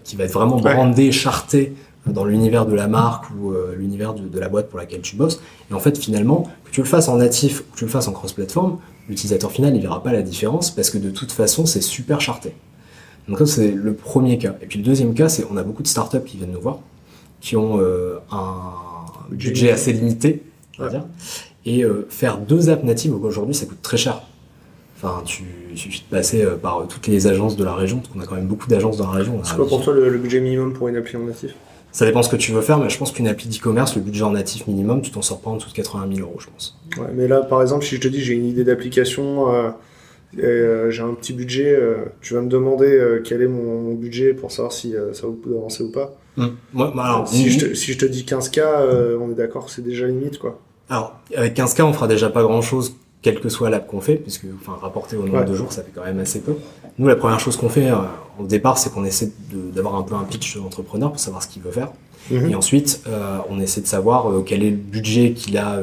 qui 0.04 0.16
va 0.16 0.24
être 0.24 0.32
vraiment 0.32 0.56
Ouais. 0.60 0.72
brandé, 0.74 1.12
charté 1.12 1.74
dans 2.06 2.24
l'univers 2.24 2.64
de 2.64 2.74
la 2.74 2.88
marque 2.88 3.26
ou 3.38 3.52
euh, 3.52 3.74
l'univers 3.76 4.14
de, 4.14 4.26
de 4.28 4.38
la 4.40 4.48
boîte 4.48 4.70
pour 4.70 4.78
laquelle 4.78 5.02
tu 5.02 5.16
bosses. 5.16 5.40
Et 5.70 5.74
en 5.74 5.80
fait, 5.80 5.98
finalement, 5.98 6.48
que 6.64 6.70
tu 6.70 6.80
le 6.80 6.86
fasses 6.86 7.08
en 7.08 7.16
natif 7.16 7.60
ou 7.60 7.72
que 7.74 7.78
tu 7.78 7.84
le 7.84 7.90
fasses 7.90 8.08
en 8.08 8.12
cross-platform, 8.12 8.78
l'utilisateur 9.08 9.50
final, 9.52 9.76
il 9.76 9.82
verra 9.82 10.02
pas 10.02 10.12
la 10.12 10.22
différence 10.22 10.70
parce 10.70 10.88
que 10.88 10.96
de 10.96 11.10
toute 11.10 11.32
façon, 11.32 11.66
c'est 11.66 11.82
super 11.82 12.20
charté. 12.22 12.54
Donc 13.28 13.38
ça, 13.40 13.46
c'est 13.46 13.70
le 13.72 13.92
premier 13.92 14.38
cas. 14.38 14.54
Et 14.62 14.66
puis 14.66 14.78
le 14.78 14.84
deuxième 14.86 15.12
cas, 15.12 15.28
c'est 15.28 15.44
on 15.50 15.56
a 15.58 15.62
beaucoup 15.62 15.82
de 15.82 15.88
startups 15.88 16.22
qui 16.24 16.38
viennent 16.38 16.52
nous 16.52 16.60
voir, 16.62 16.78
qui 17.42 17.56
ont 17.56 17.78
euh, 17.78 18.20
un 18.32 18.72
Budget 19.30 19.70
assez 19.70 19.92
limité, 19.92 20.42
on 20.78 20.82
va 20.82 20.88
Ouais. 20.88 20.94
dire. 20.94 21.06
Et 21.66 21.84
euh, 21.84 22.06
faire 22.08 22.38
deux 22.38 22.70
apps 22.70 22.84
natives 22.84 23.14
aujourd'hui, 23.14 23.54
ça 23.54 23.66
coûte 23.66 23.82
très 23.82 23.96
cher. 23.96 24.22
Enfin, 24.96 25.22
tu, 25.24 25.44
il 25.70 25.78
suffit 25.78 26.00
de 26.00 26.16
passer 26.16 26.42
euh, 26.42 26.56
par 26.56 26.80
euh, 26.80 26.84
toutes 26.88 27.06
les 27.06 27.26
agences 27.28 27.56
de 27.56 27.64
la 27.64 27.74
région, 27.74 27.98
parce 27.98 28.08
qu'on 28.08 28.20
a 28.20 28.26
quand 28.26 28.34
même 28.34 28.46
beaucoup 28.46 28.66
d'agences 28.68 28.96
dans 28.96 29.06
la 29.12 29.18
région. 29.18 29.40
C'est 29.44 29.54
quoi 29.54 29.68
pour 29.68 29.82
toi 29.82 29.94
le, 29.94 30.08
le 30.08 30.18
budget 30.18 30.40
minimum 30.40 30.72
pour 30.72 30.88
une 30.88 30.96
appli 30.96 31.16
en 31.16 31.20
natif? 31.20 31.54
Ça 31.92 32.04
dépend 32.04 32.22
ce 32.22 32.28
que 32.28 32.36
tu 32.36 32.52
veux 32.52 32.62
faire, 32.62 32.78
mais 32.78 32.90
je 32.90 32.98
pense 32.98 33.12
qu'une 33.12 33.28
appli 33.28 33.48
d'e-commerce, 33.48 33.94
le 33.96 34.02
budget 34.02 34.24
en 34.24 34.30
natif 34.32 34.66
minimum, 34.66 35.00
tu 35.00 35.10
t'en 35.10 35.22
sors 35.22 35.40
pas 35.40 35.50
en 35.50 35.56
dessous 35.56 35.70
de 35.70 35.74
80 35.74 36.08
000 36.16 36.28
euros, 36.28 36.38
je 36.40 36.46
pense. 36.46 36.78
Ouais, 36.98 37.08
mais 37.14 37.28
là, 37.28 37.42
par 37.42 37.62
exemple, 37.62 37.84
si 37.84 37.96
je 37.96 38.00
te 38.00 38.08
dis 38.08 38.20
j'ai 38.20 38.34
une 38.34 38.46
idée 38.46 38.64
d'application, 38.64 39.54
euh, 39.54 39.70
euh, 40.38 40.90
j'ai 40.90 41.02
un 41.02 41.14
petit 41.14 41.32
budget, 41.32 41.78
tu 42.20 42.34
vas 42.34 42.40
me 42.40 42.48
demander 42.48 43.20
quel 43.24 43.42
est 43.42 43.48
mon, 43.48 43.94
budget 43.94 44.34
pour 44.34 44.52
savoir 44.52 44.72
si 44.72 44.94
ça 45.12 45.26
vaut 45.26 45.32
le 45.32 45.38
coup 45.38 45.50
d'avancer 45.50 45.82
ou 45.84 45.92
pas. 45.92 46.14
Moi, 46.72 46.92
moi, 46.94 47.04
alors, 47.04 47.28
si, 47.28 47.50
je 47.50 47.58
te, 47.66 47.74
si 47.74 47.92
je 47.92 47.98
te 47.98 48.04
dis 48.06 48.22
15K, 48.24 48.60
euh, 48.60 49.18
on 49.20 49.30
est 49.30 49.34
d'accord 49.34 49.70
c'est 49.70 49.82
déjà 49.82 50.06
limite, 50.06 50.38
quoi. 50.38 50.58
Alors, 50.90 51.18
avec 51.36 51.54
15K, 51.56 51.82
on 51.82 51.92
fera 51.92 52.06
déjà 52.08 52.30
pas 52.30 52.42
grand 52.42 52.62
chose, 52.62 52.94
quelle 53.22 53.40
que 53.40 53.48
soit 53.48 53.68
l'app 53.70 53.86
qu'on 53.86 54.00
fait, 54.00 54.14
puisque, 54.16 54.46
enfin, 54.60 54.78
rapporté 54.80 55.16
au 55.16 55.22
nombre 55.24 55.38
Ouais. 55.40 55.44
de 55.44 55.54
jours, 55.54 55.72
ça 55.72 55.82
fait 55.82 55.90
quand 55.94 56.04
même 56.04 56.18
assez 56.20 56.40
peu. 56.40 56.54
Nous, 56.98 57.06
la 57.08 57.16
première 57.16 57.40
chose 57.40 57.56
qu'on 57.56 57.68
fait, 57.68 57.90
euh, 57.90 57.96
au 58.38 58.46
départ, 58.46 58.78
c'est 58.78 58.90
qu'on 58.92 59.04
essaie 59.04 59.30
d'avoir 59.52 59.96
un 59.96 60.02
peu 60.02 60.14
un 60.14 60.22
pitch 60.24 60.56
de 60.56 60.60
l'entrepreneur 60.60 61.10
pour 61.10 61.20
savoir 61.20 61.42
ce 61.42 61.48
qu'il 61.48 61.62
veut 61.62 61.70
faire. 61.72 61.90
Mhm. 62.30 62.50
Et 62.50 62.54
ensuite, 62.54 63.02
euh, 63.08 63.38
on 63.50 63.58
essaie 63.60 63.80
de 63.80 63.86
savoir 63.86 64.30
euh, 64.30 64.42
quel 64.46 64.62
est 64.62 64.70
le 64.70 64.76
budget 64.76 65.32
qu'il 65.32 65.56
a 65.58 65.80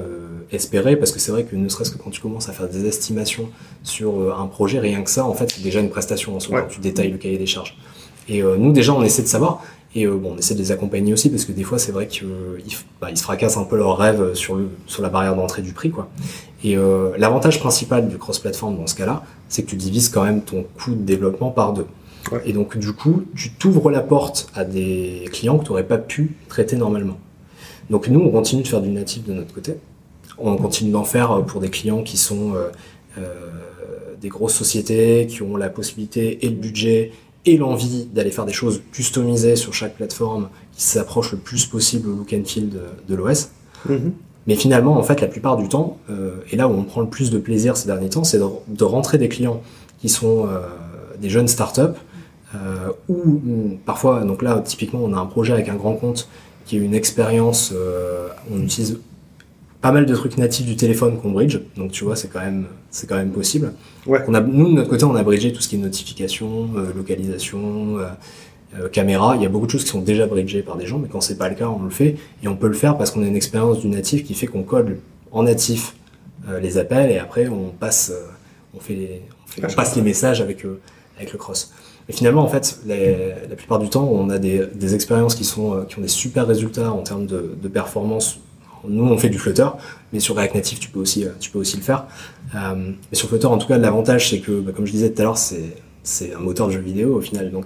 espéré, 0.52 0.96
parce 0.96 1.12
que 1.12 1.20
c'est 1.20 1.32
vrai 1.32 1.44
que 1.44 1.56
ne 1.56 1.68
serait-ce 1.70 1.90
que 1.92 1.98
quand 1.98 2.12
tu 2.12 2.22
commences 2.22 2.50
à 2.50 2.54
faire 2.54 2.70
des 2.70 2.86
estimations 2.86 3.50
sur 3.84 4.40
un 4.40 4.46
projet, 4.48 4.80
rien 4.80 5.02
que 5.02 5.10
ça, 5.10 5.26
en 5.26 5.34
fait, 5.34 5.52
c'est 5.52 5.64
déjà 5.64 5.80
une 5.80 5.90
prestation 5.90 6.36
en 6.36 6.40
soi, 6.40 6.56
Ouais. 6.58 6.62
quand 6.64 6.70
tu 6.70 6.80
détailles 6.80 7.12
le 7.12 7.18
cahier 7.18 7.38
des 7.38 7.48
charges. 7.48 7.76
Et 8.30 8.42
euh, 8.42 8.56
nous, 8.58 8.72
déjà, 8.72 8.94
on 8.94 9.04
essaie 9.04 9.22
de 9.24 9.28
savoir, 9.28 9.62
et 9.96 10.06
euh, 10.06 10.16
bon, 10.16 10.34
on 10.36 10.38
essaie 10.38 10.54
de 10.54 10.60
les 10.60 10.72
accompagner 10.72 11.14
aussi, 11.14 11.30
parce 11.30 11.46
que 11.46 11.54
des 11.54 11.64
fois, 11.64 11.80
c'est 11.80 11.92
vrai 11.92 12.08
qu'ils 12.08 12.28
bah, 13.02 13.08
ils 13.10 13.18
se 13.18 13.24
fracassent 13.24 13.58
un 13.58 13.64
peu 13.64 13.78
leurs 13.78 13.98
rêves 13.98 14.34
sur, 14.34 14.56
le, 14.56 14.70
sur 14.86 15.02
la 15.02 15.10
barrière 15.10 15.36
d'entrée 15.36 15.62
du 15.62 15.72
prix, 15.72 15.90
quoi. 15.90 16.10
Et 16.64 16.78
euh, 16.78 17.12
l'avantage 17.18 17.60
principal 17.60 18.08
du 18.08 18.18
cross-platform 18.18 18.78
dans 18.78 18.88
ce 18.88 18.96
cas-là, 18.96 19.24
c'est 19.48 19.64
que 19.64 19.70
tu 19.70 19.78
divises 19.78 20.10
quand 20.10 20.24
même 20.24 20.42
ton 20.42 20.66
coût 20.78 20.92
de 20.92 21.04
développement 21.04 21.50
par 21.50 21.74
deux. 21.74 21.86
Ouais. 22.32 22.42
Et 22.46 22.54
donc, 22.54 22.78
du 22.78 22.92
coup, 22.92 23.24
tu 23.36 23.52
t'ouvres 23.52 23.90
la 23.90 24.02
porte 24.02 24.50
à 24.54 24.66
des 24.66 25.30
clients 25.32 25.58
que 25.58 25.64
tu 25.64 25.70
n'aurais 25.70 25.88
pas 25.88 25.98
pu 25.98 26.36
traiter 26.50 26.76
normalement. 26.76 27.18
Donc, 27.90 28.08
nous, 28.08 28.20
on 28.20 28.30
continue 28.30 28.64
de 28.64 28.68
faire 28.68 28.82
du 28.82 28.90
natif 28.90 29.24
de 29.24 29.34
notre 29.34 29.54
côté. 29.54 29.76
On 30.38 30.56
continue 30.58 30.92
d'en 30.92 31.04
faire 31.04 31.32
euh, 31.32 31.42
pour 31.42 31.62
des 31.62 31.70
clients 31.70 32.04
qui 32.04 32.18
sont 32.18 32.56
euh, 32.56 32.70
euh, 33.18 34.16
des 34.20 34.30
grosses 34.30 34.56
sociétés, 34.56 35.28
qui 35.28 35.44
ont 35.44 35.56
la 35.56 35.70
possibilité 35.70 36.46
et 36.46 36.50
le 36.50 36.56
budget 36.56 37.12
et 37.46 37.58
l'envie 37.58 38.06
d'aller 38.06 38.32
faire 38.32 38.46
des 38.46 38.54
choses 38.54 38.82
customisées 38.92 39.56
sur 39.56 39.74
chaque 39.74 39.96
plateforme 39.96 40.50
qui 40.76 40.84
s'approche 40.84 41.32
le 41.32 41.38
plus 41.38 41.66
possible 41.66 42.10
au 42.10 42.14
look 42.14 42.34
and 42.34 42.46
feel 42.46 42.70
de, 42.70 42.82
de 43.08 43.16
l'OS. 43.16 43.50
Mhm. 43.88 44.14
Mais 44.48 44.56
finalement, 44.56 44.98
en 44.98 45.04
fait, 45.04 45.22
la 45.22 45.28
plupart 45.28 45.58
du 45.58 45.68
temps, 45.70 45.98
euh, 46.10 46.38
et 46.52 46.56
là 46.56 46.68
où 46.68 46.72
on 46.72 46.84
prend 46.84 47.02
le 47.02 47.08
plus 47.08 47.32
de 47.32 47.40
plaisir 47.40 47.78
ces 47.78 47.88
derniers 47.88 48.10
temps, 48.10 48.24
c'est 48.24 48.38
de, 48.38 48.46
de 48.68 48.84
rentrer 48.84 49.18
des 49.18 49.30
clients 49.30 49.62
qui 50.00 50.10
sont 50.10 50.48
euh, 50.48 50.60
des 51.20 51.30
jeunes 51.30 51.48
startups, 51.48 51.98
euh, 52.54 52.92
ou 53.08 53.22
hum, 53.22 53.78
parfois, 53.86 54.24
donc 54.24 54.42
là, 54.42 54.62
typiquement, 54.64 55.00
on 55.04 55.14
a 55.14 55.18
un 55.18 55.26
projet 55.26 55.54
avec 55.54 55.70
un 55.70 55.76
grand 55.76 55.94
compte 55.94 56.28
qui 56.66 56.78
est 56.78 56.80
une 56.80 56.96
expérience, 56.96 57.72
euh, 57.76 58.28
on 58.52 58.62
utilise 58.62 59.00
pas 59.82 59.92
mal 59.92 60.06
de 60.06 60.16
trucs 60.16 60.38
natifs 60.38 60.66
du 60.66 60.76
téléphone 60.76 61.20
qu'on 61.20 61.32
bridge, 61.32 61.60
donc 61.78 61.92
tu 61.92 62.04
vois, 62.04 62.16
c'est 62.16 62.28
quand 62.28 62.40
même, 62.40 62.66
c'est 62.90 63.08
quand 63.08 63.18
même 63.18 63.32
possible. 63.32 63.74
Ouais. 64.06 64.20
On 64.28 64.34
a, 64.34 64.42
nous, 64.42 64.68
de 64.70 64.74
notre 64.74 64.90
côté, 64.90 65.04
on 65.06 65.16
a 65.16 65.24
bridgé 65.24 65.52
tout 65.54 65.62
ce 65.62 65.68
qui 65.68 65.76
est 65.76 65.80
notification, 65.80 66.70
euh, 66.78 66.94
localisation, 66.96 67.98
euh, 68.00 68.06
euh, 68.80 68.90
caméra. 68.90 69.36
Il 69.36 69.42
y 69.42 69.46
a 69.46 69.50
beaucoup 69.50 69.66
de 69.66 69.72
choses 69.72 69.84
qui 69.84 69.90
sont 69.90 70.02
déjà 70.02 70.28
bridgées 70.28 70.62
par 70.62 70.78
des 70.78 70.86
gens, 70.86 71.00
mais 71.00 71.08
quand 71.08 71.22
c'est 71.22 71.38
pas 71.38 71.50
le 71.50 71.56
cas, 71.56 71.68
on 71.70 71.84
le 71.84 71.90
fait. 71.90 72.16
Et 72.44 72.48
on 72.48 72.56
peut 72.56 72.68
le 72.68 72.74
faire 72.74 72.98
parce 72.98 73.12
qu'on 73.12 73.24
a 73.24 73.28
une 73.28 73.36
expérience 73.36 73.80
du 73.80 73.88
natif 73.88 74.24
qui 74.24 74.34
fait 74.34 74.48
qu'on 74.48 74.64
code 74.64 74.98
en 75.32 75.44
natif 75.44 75.96
les 76.62 76.78
appels 76.78 77.10
et 77.10 77.18
après 77.18 77.48
on 77.48 77.70
passe, 77.72 78.14
on 78.76 78.80
fait 78.80 78.94
les, 78.94 79.22
on, 79.46 79.50
fait- 79.50 79.66
on 79.66 79.70
je 79.70 79.76
passe 79.76 79.96
les 79.96 80.04
messages 80.04 80.42
avec, 80.42 80.64
avec 81.18 81.32
le 81.34 81.40
cross. 81.40 81.74
Et 82.08 82.14
finalement, 82.14 82.44
en 82.44 82.48
fait, 82.48 82.78
les- 82.86 83.34
la 83.50 83.56
plupart 83.56 83.80
du 83.80 83.90
temps, 83.90 84.04
on 84.08 84.30
a 84.30 84.38
des, 84.38 84.62
des 84.76 84.94
expériences 84.94 85.34
qui, 85.34 85.44
sont, 85.44 85.84
qui 85.90 85.98
ont 85.98 86.04
des 86.04 86.08
super 86.08 86.46
résultats 86.46 86.92
en 86.94 87.02
termes 87.02 87.26
de, 87.26 87.56
de 87.60 87.68
performance. 87.68 88.40
Nous, 88.88 89.04
on 89.04 89.18
fait 89.18 89.30
du 89.30 89.38
Flutter, 89.40 89.68
mais 90.14 90.20
sur 90.20 90.36
React 90.36 90.56
Native, 90.56 90.80
tu 90.80 90.90
peux 90.90 91.00
aussi, 91.00 91.26
euh, 91.26 91.30
tu 91.40 91.50
peux 91.52 91.60
aussi 91.60 91.78
le 91.78 91.84
faire. 91.84 92.06
Euh, 92.56 92.76
mais 93.12 93.18
sur 93.18 93.28
Flutter, 93.30 93.48
en 93.48 93.58
tout 93.58 93.68
cas, 93.68 93.78
l'avantage, 93.78 94.30
c'est 94.30 94.40
que, 94.40 94.60
bah, 94.60 94.72
comme 94.76 94.86
je 94.86 94.92
disais 94.92 95.12
tout 95.12 95.22
à 95.22 95.26
l'heure, 95.26 95.38
c'est 95.38 95.78
c'est 96.08 96.36
un 96.36 96.40
moteur 96.40 96.68
de 96.68 96.74
jeu 96.74 96.82
vidéo 96.82 97.16
au 97.16 97.20
final. 97.22 97.50
Donc, 97.52 97.66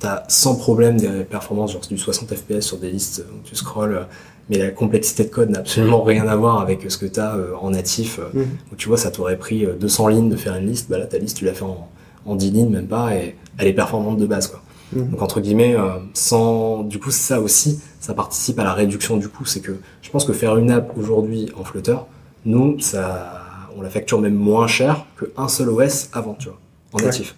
tu 0.00 0.06
as 0.08 0.24
sans 0.26 0.56
problème 0.56 0.96
des 0.96 1.22
performances, 1.22 1.70
genre 1.72 1.82
du 1.88 1.96
60 1.96 2.34
FPS 2.34 2.60
sur 2.62 2.78
des 2.78 2.90
listes 2.90 3.24
où 3.32 3.46
tu 3.46 3.54
scrolls, 3.54 3.94
euh, 3.94 4.02
mais 4.50 4.58
la 4.58 4.70
complexité 4.72 5.22
de 5.22 5.28
code 5.28 5.50
n'a 5.50 5.60
absolument 5.60 6.02
rien 6.02 6.26
à 6.26 6.34
voir 6.34 6.60
avec 6.60 6.80
ce 6.90 6.98
que 6.98 7.06
tu 7.06 7.20
as 7.20 7.36
en 7.60 7.70
natif. 7.70 8.18
euh, 8.18 8.40
où 8.72 8.76
tu 8.76 8.88
vois, 8.88 8.96
ça 8.96 9.12
t'aurait 9.12 9.36
pris 9.36 9.64
euh, 9.64 9.74
200 9.78 10.08
lignes 10.08 10.28
de 10.28 10.34
faire 10.34 10.56
une 10.56 10.66
liste, 10.66 10.90
bah 10.90 10.98
là, 10.98 11.06
ta 11.06 11.18
liste, 11.18 11.36
tu 11.36 11.44
l'as 11.44 11.54
fait 11.54 11.62
en, 11.62 11.88
en 12.26 12.34
10 12.34 12.50
lignes, 12.50 12.70
même 12.70 12.88
pas, 12.88 13.14
et 13.14 13.36
elle 13.56 13.68
est 13.68 13.72
performante 13.72 14.18
de 14.18 14.26
base, 14.26 14.48
quoi. 14.48 14.60
Mhm. 14.92 15.10
Donc, 15.10 15.22
entre 15.22 15.40
guillemets, 15.40 15.74
euh, 15.76 15.90
sans, 16.14 16.82
du 16.82 16.98
coup, 16.98 17.10
ça 17.10 17.40
aussi, 17.40 17.80
ça 18.00 18.14
participe 18.14 18.58
à 18.58 18.64
la 18.64 18.72
réduction 18.72 19.16
du 19.16 19.28
coût. 19.28 19.44
C'est 19.44 19.60
que 19.60 19.76
je 20.02 20.10
pense 20.10 20.24
que 20.24 20.32
faire 20.32 20.56
une 20.56 20.70
app 20.70 20.92
aujourd'hui 20.96 21.50
en 21.58 21.64
Flutter, 21.64 21.96
nous, 22.44 22.78
ça, 22.78 23.42
on 23.76 23.82
la 23.82 23.90
facture 23.90 24.20
même 24.20 24.34
moins 24.34 24.66
cher 24.68 25.04
qu'un 25.18 25.48
seul 25.48 25.68
OS 25.70 26.08
avant, 26.12 26.34
tu 26.34 26.48
vois, 26.48 26.58
en 26.92 26.98
Ouais. 26.98 27.04
natif. 27.06 27.34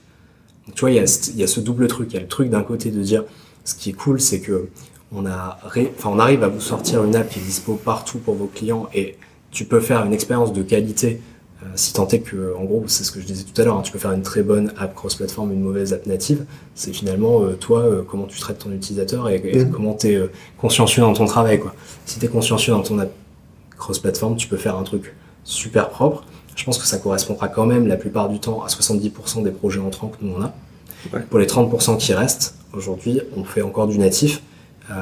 Donc, 0.66 0.74
tu 0.76 0.80
vois, 0.80 0.90
il 0.90 0.96
y, 0.96 1.00
a, 1.00 1.06
ce- 1.06 1.30
il 1.30 1.36
y 1.38 1.42
a 1.42 1.46
ce 1.46 1.60
double 1.60 1.88
truc. 1.88 2.08
Il 2.12 2.14
y 2.14 2.18
a 2.18 2.20
le 2.22 2.28
truc 2.28 2.50
d'un 2.50 2.62
côté 2.62 2.90
de 2.90 3.00
dire, 3.00 3.24
ce 3.64 3.74
qui 3.74 3.90
est 3.90 3.94
cool, 3.94 4.20
c'est 4.20 4.40
que 4.40 4.68
on 5.10 5.24
a, 5.24 5.58
ré- 5.64 5.90
enfin, 5.98 6.10
on 6.12 6.18
arrive 6.18 6.44
à 6.44 6.48
vous 6.48 6.60
sortir 6.60 7.02
une 7.04 7.16
app 7.16 7.30
qui 7.30 7.38
est 7.38 7.42
dispo 7.42 7.74
partout 7.82 8.18
pour 8.18 8.34
vos 8.34 8.44
clients 8.46 8.88
et 8.92 9.16
tu 9.50 9.64
peux 9.64 9.80
faire 9.80 10.04
une 10.04 10.12
expérience 10.12 10.52
de 10.52 10.62
qualité 10.62 11.22
si 11.74 11.92
tant 11.92 12.06
est 12.08 12.20
que, 12.20 12.54
en 12.56 12.64
gros, 12.64 12.84
c'est 12.86 13.02
ce 13.04 13.10
que 13.12 13.20
je 13.20 13.26
disais 13.26 13.44
tout 13.44 13.60
à 13.60 13.64
l'heure, 13.64 13.76
hein, 13.76 13.82
tu 13.82 13.90
peux 13.92 13.98
faire 13.98 14.12
une 14.12 14.22
très 14.22 14.42
bonne 14.42 14.72
app 14.78 14.94
cross-platform, 14.94 15.52
une 15.52 15.60
mauvaise 15.60 15.92
app 15.92 16.06
native. 16.06 16.44
C'est 16.74 16.92
finalement 16.92 17.42
euh, 17.42 17.54
toi, 17.54 17.80
euh, 17.80 18.02
comment 18.08 18.26
tu 18.26 18.38
traites 18.38 18.58
ton 18.58 18.70
utilisateur 18.72 19.28
et, 19.28 19.36
et 19.44 19.64
Mhm. 19.64 19.70
comment 19.70 19.94
tu 19.94 20.08
es 20.08 20.20
consciencieux 20.56 21.02
dans 21.02 21.12
ton 21.14 21.24
travail. 21.26 21.58
Quoi. 21.58 21.74
Si 22.06 22.18
tu 22.18 22.26
es 22.26 22.28
consciencieux 22.28 22.72
dans 22.72 22.82
ton 22.82 22.98
app 23.00 23.10
cross-platform, 23.76 24.36
tu 24.36 24.46
peux 24.48 24.56
faire 24.56 24.76
un 24.76 24.82
truc 24.84 25.14
super 25.44 25.88
propre. 25.90 26.24
Je 26.56 26.64
pense 26.64 26.78
que 26.78 26.86
ça 26.86 26.98
correspondra 26.98 27.48
quand 27.48 27.66
même 27.66 27.86
la 27.86 27.96
plupart 27.96 28.28
du 28.28 28.40
temps 28.40 28.62
à 28.62 28.68
70% 28.68 29.42
des 29.42 29.50
projets 29.52 29.80
entrants 29.80 30.08
que 30.08 30.16
nous 30.24 30.34
on 30.36 30.42
a. 30.42 30.54
Ouais. 31.12 31.22
Pour 31.30 31.38
les 31.38 31.46
30% 31.46 31.96
qui 31.96 32.12
restent, 32.14 32.54
aujourd'hui, 32.72 33.20
on 33.36 33.44
fait 33.44 33.62
encore 33.62 33.86
du 33.86 33.98
natif. 33.98 34.42
Euh, 34.90 34.94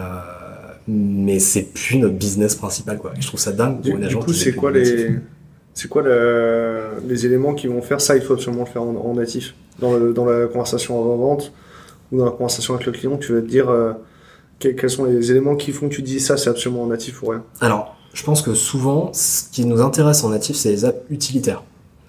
mais 0.88 1.38
c'est 1.40 1.62
plus 1.62 1.98
notre 1.98 2.14
business 2.14 2.54
principal 2.54 2.98
quoi. 2.98 3.12
Et 3.16 3.20
je 3.20 3.26
trouve 3.26 3.40
ça 3.40 3.52
dingue 3.52 3.74
pour 3.76 3.82
Du, 3.82 3.90
une 3.92 3.98
du 4.00 4.06
agence 4.06 4.24
coup, 4.24 4.32
c'est 4.32 4.52
quoi 4.52 4.70
les, 4.70 5.16
c'est 5.76 5.88
quoi 5.88 6.02
le- 6.02 6.80
les 7.06 7.26
éléments 7.26 7.54
qui 7.54 7.68
vont 7.68 7.82
faire 7.82 8.00
ça? 8.00 8.16
Il 8.16 8.22
faut 8.22 8.34
absolument 8.34 8.64
le 8.64 8.68
faire 8.70 8.82
en, 8.82 8.96
en 8.96 9.14
natif. 9.14 9.54
Dans, 9.78 9.92
le- 9.96 10.12
dans 10.12 10.24
la 10.24 10.46
conversation 10.48 10.98
avant-vente 10.98 11.52
ou 12.10 12.18
dans 12.18 12.24
la 12.24 12.30
conversation 12.32 12.74
avec 12.74 12.86
le 12.86 12.92
client, 12.92 13.16
tu 13.18 13.34
vas 13.34 13.40
te 13.42 13.46
dire 13.46 13.68
euh, 13.68 13.92
que- 14.58 14.68
quels 14.68 14.90
sont 14.90 15.04
les 15.04 15.30
éléments 15.30 15.54
qui 15.54 15.70
font 15.72 15.88
que 15.88 15.94
tu 15.94 16.02
dis 16.02 16.18
ça, 16.18 16.36
c'est 16.36 16.50
absolument 16.50 16.82
en 16.82 16.86
natif 16.86 17.22
ou 17.22 17.26
rien? 17.26 17.44
Alors, 17.60 17.94
je 18.14 18.22
pense 18.24 18.40
que 18.42 18.54
souvent, 18.54 19.10
ce 19.12 19.44
qui 19.52 19.64
nous 19.66 19.80
intéresse 19.82 20.24
en 20.24 20.30
natif, 20.30 20.56
c'est 20.56 20.70
les 20.70 20.84
apps 20.86 20.98
utilitaires. 21.10 21.62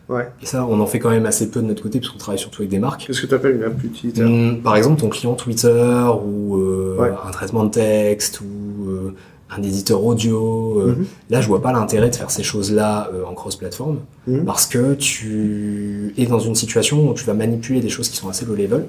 Ouais. 0.08 0.30
Et 0.41 0.45
ça, 0.45 0.65
on 0.65 0.80
en 0.80 0.86
fait 0.86 0.99
quand 0.99 1.10
même 1.10 1.25
assez 1.25 1.51
peu 1.51 1.60
de 1.62 1.65
notre 1.65 1.84
côté, 1.84 1.99
parce 1.99 2.10
qu'on 2.13 2.17
travaille 2.17 2.39
surtout 2.39 2.62
avec 2.62 2.69
des 2.69 2.80
marques. 2.80 3.03
Qu'est-ce 3.06 3.21
que 3.21 3.27
tu 3.27 3.36
appelles 3.36 3.58
une 3.58 3.63
app 3.63 3.84
utilitaire? 3.84 4.25
Hum, 4.25 4.62
par 4.63 4.77
exemple, 4.77 5.01
ton 5.01 5.10
client 5.10 5.34
Twitter, 5.34 6.06
ou 6.25 6.56
euh, 6.56 6.95
Ouais. 6.97 7.10
un 7.27 7.32
traitement 7.32 7.65
de 7.65 7.71
texte, 7.71 8.39
ou 8.39 8.89
euh, 8.89 9.13
un 9.55 9.63
éditeur 9.63 10.03
audio. 10.03 10.79
euh, 10.81 10.95
Mhm. 10.95 11.05
Là, 11.29 11.41
je 11.41 11.47
vois 11.47 11.62
pas 11.62 11.71
l'intérêt 11.71 12.10
de 12.10 12.15
faire 12.15 12.31
ces 12.31 12.43
choses-là 12.43 13.10
euh, 13.13 13.23
en 13.25 13.33
cross-platform, 13.33 13.99
Mhm. 14.27 14.45
parce 14.45 14.65
que 14.65 14.93
tu 14.95 16.13
es 16.17 16.25
dans 16.25 16.39
une 16.39 16.55
situation 16.55 17.10
où 17.10 17.13
tu 17.13 17.23
vas 17.25 17.33
manipuler 17.33 17.79
des 17.79 17.89
choses 17.89 18.10
qui 18.10 18.17
sont 18.17 18.29
assez 18.29 18.45
low 18.45 18.55
level. 18.55 18.88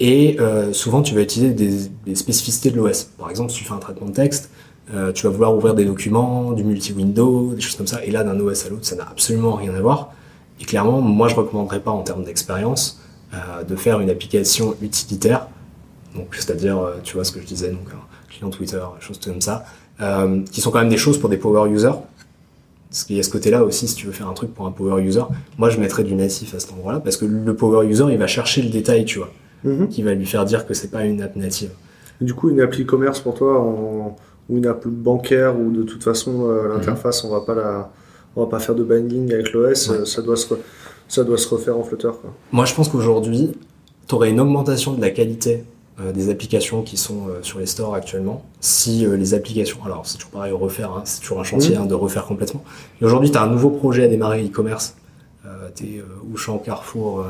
Et 0.00 0.36
euh, 0.40 0.72
souvent, 0.72 1.02
tu 1.02 1.14
vas 1.14 1.20
utiliser 1.22 1.52
des, 1.52 1.88
des 2.06 2.14
spécificités 2.14 2.70
de 2.70 2.76
l'OS. 2.76 3.04
Par 3.18 3.30
exemple, 3.30 3.52
si 3.52 3.58
tu 3.58 3.64
fais 3.64 3.74
un 3.74 3.78
traitement 3.78 4.06
de 4.08 4.12
texte, 4.12 4.50
euh, 4.92 5.12
tu 5.12 5.24
vas 5.26 5.30
vouloir 5.32 5.54
ouvrir 5.54 5.74
des 5.74 5.84
documents, 5.84 6.52
du 6.52 6.64
multi-window, 6.64 7.52
des 7.54 7.60
choses 7.60 7.76
comme 7.76 7.86
ça. 7.86 8.04
Et 8.04 8.10
là, 8.10 8.24
d'un 8.24 8.38
OS 8.40 8.66
à 8.66 8.70
l'autre, 8.70 8.84
ça 8.84 8.96
n'a 8.96 9.04
absolument 9.08 9.52
rien 9.54 9.72
à 9.74 9.80
voir. 9.80 10.12
Et 10.60 10.64
clairement, 10.64 11.00
moi, 11.00 11.28
je 11.28 11.34
recommanderais 11.36 11.80
pas 11.80 11.90
en 11.92 12.02
termes 12.02 12.24
d'expérience 12.24 13.00
euh, 13.32 13.62
de 13.64 13.76
faire 13.76 14.00
une 14.00 14.10
application 14.10 14.74
utilitaire. 14.82 15.46
Donc, 16.16 16.28
c'est-à-dire, 16.32 16.78
euh, 16.78 16.94
tu 17.04 17.14
vois 17.14 17.24
ce 17.24 17.30
que 17.32 17.40
je 17.40 17.46
disais, 17.46 17.70
donc 17.70 17.88
un 18.44 18.50
client 18.50 18.50
Twitter, 18.50 18.78
des 18.98 19.04
choses 19.04 19.18
comme 19.24 19.40
ça, 19.40 19.64
euh, 20.00 20.42
qui 20.50 20.60
sont 20.60 20.70
quand 20.70 20.80
même 20.80 20.88
des 20.88 20.96
choses 20.96 21.18
pour 21.18 21.28
des 21.28 21.36
power 21.36 21.70
users. 21.70 21.92
Parce 22.90 23.04
qu'il 23.04 23.16
y 23.16 23.20
a 23.20 23.22
ce 23.22 23.30
côté-là 23.30 23.64
aussi, 23.64 23.88
si 23.88 23.94
tu 23.94 24.06
veux 24.06 24.12
faire 24.12 24.28
un 24.28 24.34
truc 24.34 24.52
pour 24.52 24.66
un 24.66 24.70
power 24.70 25.02
user, 25.02 25.22
moi 25.56 25.70
je 25.70 25.80
mettrais 25.80 26.04
du 26.04 26.14
natif 26.14 26.54
à 26.54 26.60
cet 26.60 26.72
endroit-là, 26.72 27.00
parce 27.00 27.16
que 27.16 27.24
le 27.24 27.54
power 27.56 27.86
user, 27.86 28.04
il 28.10 28.18
va 28.18 28.26
chercher 28.26 28.60
le 28.62 28.68
détail, 28.68 29.04
tu 29.06 29.18
vois, 29.18 29.30
Mhm. 29.64 29.88
qui 29.88 30.02
va 30.02 30.12
lui 30.12 30.26
faire 30.26 30.44
dire 30.44 30.66
que 30.66 30.74
c'est 30.74 30.90
pas 30.90 31.04
une 31.04 31.22
app 31.22 31.34
native. 31.36 31.70
Du 32.20 32.34
coup, 32.34 32.50
une 32.50 32.60
appli 32.60 32.84
commerce 32.84 33.20
pour 33.20 33.34
toi, 33.34 33.58
en- 33.60 34.16
ou 34.50 34.58
une 34.58 34.66
app 34.66 34.86
bancaire, 34.86 35.58
ou 35.58 35.70
de 35.70 35.82
toute 35.84 36.04
façon, 36.04 36.32
Mhm. 36.32 36.50
euh, 36.50 36.68
l'interface, 36.74 37.24
on 37.24 37.30
va 37.30 37.40
pas 37.40 37.54
la, 37.54 37.90
on 38.36 38.42
va 38.44 38.46
pas 38.50 38.58
faire 38.58 38.74
de 38.74 38.82
binding 38.84 39.32
avec 39.32 39.52
l'OS, 39.52 39.88
Ouais. 39.88 40.04
ça 40.04 40.20
doit 40.20 40.36
se, 40.36 40.52
re- 40.52 40.58
ça 41.08 41.24
doit 41.24 41.38
se 41.38 41.48
refaire 41.48 41.78
en 41.78 41.82
Flutter, 41.84 42.10
quoi. 42.20 42.34
Moi, 42.52 42.66
je 42.66 42.74
pense 42.74 42.88
qu'aujourd'hui, 42.90 43.52
tu 44.06 44.14
aurais 44.14 44.30
une 44.30 44.40
augmentation 44.40 44.92
de 44.92 45.00
la 45.00 45.10
qualité 45.10 45.64
des 46.12 46.30
applications 46.30 46.82
qui 46.82 46.96
sont 46.96 47.28
euh, 47.28 47.38
sur 47.42 47.58
les 47.58 47.66
stores 47.66 47.94
actuellement. 47.94 48.44
Si 48.60 49.04
euh, 49.06 49.16
les 49.16 49.34
applications, 49.34 49.78
alors 49.84 50.02
c'est 50.04 50.16
toujours 50.18 50.30
pareil, 50.30 50.52
refaire, 50.52 50.90
hein, 50.92 51.02
c'est 51.04 51.20
toujours 51.20 51.40
un 51.40 51.44
chantier 51.44 51.76
Mhm. 51.76 51.82
hein, 51.82 51.86
de 51.86 51.94
refaire 51.94 52.24
complètement. 52.24 52.64
Et 53.00 53.04
aujourd'hui, 53.04 53.30
tu 53.30 53.36
as 53.38 53.42
un 53.42 53.48
nouveau 53.50 53.70
projet 53.70 54.04
à 54.04 54.08
démarrer 54.08 54.42
e-commerce. 54.44 54.96
Euh, 55.44 55.68
t'es 55.74 55.98
euh, 55.98 56.02
Auchan, 56.32 56.58
Carrefour, 56.58 57.20
euh, 57.20 57.24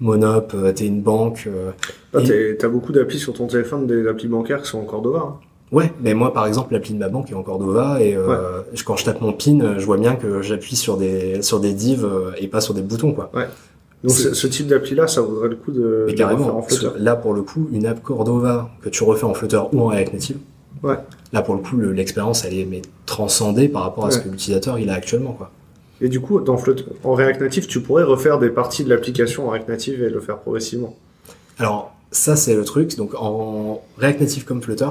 Monop, 0.00 0.52
euh, 0.54 0.72
t'es 0.72 0.86
une 0.86 1.02
banque. 1.02 1.44
euh, 1.46 1.70
Ah, 2.14 2.20
Et- 2.20 2.56
T'as 2.58 2.68
beaucoup 2.68 2.92
d'applis 2.92 3.18
sur 3.18 3.34
ton 3.34 3.46
téléphone, 3.46 3.86
des 3.86 4.06
applis 4.08 4.26
bancaires 4.28 4.62
qui 4.62 4.68
sont 4.70 4.78
en 4.78 4.84
Cordova. 4.84 5.18
hein. 5.20 5.34
Ouais, 5.70 5.92
mais 6.00 6.14
moi 6.14 6.32
par 6.32 6.46
exemple 6.46 6.72
l'appli 6.72 6.94
de 6.94 6.98
ma 6.98 7.10
banque 7.10 7.30
est 7.30 7.34
en 7.34 7.42
Cordova 7.42 8.00
et 8.02 8.16
euh, 8.16 8.62
quand 8.86 8.96
je 8.96 9.04
tape 9.04 9.20
mon 9.20 9.34
PIN, 9.34 9.60
euh, 9.60 9.74
je 9.78 9.84
vois 9.84 9.98
bien 9.98 10.16
que 10.16 10.40
j'appuie 10.40 10.76
sur 10.76 10.96
des 10.96 11.42
sur 11.42 11.60
des 11.60 11.74
divs 11.74 12.06
euh, 12.06 12.30
et 12.38 12.48
pas 12.48 12.62
sur 12.62 12.72
des 12.72 12.80
boutons 12.80 13.12
quoi. 13.12 13.30
Donc 14.04 14.12
ce, 14.12 14.46
type 14.46 14.68
d'appli-là, 14.68 15.08
ça 15.08 15.20
vaudrait 15.22 15.48
le 15.48 15.56
coup 15.56 15.72
de, 15.72 16.04
Mais 16.06 16.12
de 16.14 16.22
refaire 16.22 16.54
en 16.56 16.62
que 16.62 16.98
là 16.98 17.16
pour 17.16 17.34
le 17.34 17.42
coup, 17.42 17.68
une 17.72 17.84
app 17.86 18.00
Cordova 18.02 18.70
que 18.80 18.88
tu 18.88 19.02
refais 19.02 19.24
en 19.24 19.34
Flutter 19.34 19.60
ou 19.72 19.80
en 19.82 19.86
React 19.86 20.12
Native, 20.12 20.36
Ouais. 20.84 20.94
là 21.32 21.42
pour 21.42 21.56
le 21.56 21.60
coup 21.62 21.76
le- 21.76 21.92
l'expérience 21.92 22.44
elle 22.44 22.54
est 22.54 22.64
mais 22.64 22.82
transcendée 23.06 23.68
par 23.68 23.82
rapport 23.82 24.06
à 24.06 24.12
ce 24.12 24.20
que 24.20 24.28
l'utilisateur 24.28 24.78
il 24.78 24.88
a 24.90 24.94
actuellement 24.94 25.32
quoi. 25.32 25.50
Et 26.00 26.08
du 26.08 26.20
coup, 26.20 26.38
dans 26.38 26.56
en 27.02 27.14
React 27.14 27.40
Native, 27.40 27.66
tu 27.66 27.80
pourrais 27.80 28.04
refaire 28.04 28.38
des 28.38 28.50
parties 28.50 28.84
de 28.84 28.88
l'application 28.88 29.48
en 29.48 29.50
React 29.50 29.68
Native 29.68 30.02
et 30.04 30.08
le 30.10 30.20
faire 30.20 30.38
progressivement. 30.38 30.94
Alors 31.58 31.92
ça 32.12 32.36
c'est 32.36 32.54
le 32.54 32.62
truc, 32.64 32.96
donc 32.96 33.14
en 33.16 33.82
React 33.96 34.20
Native 34.20 34.44
comme 34.44 34.62
Flutter, 34.62 34.90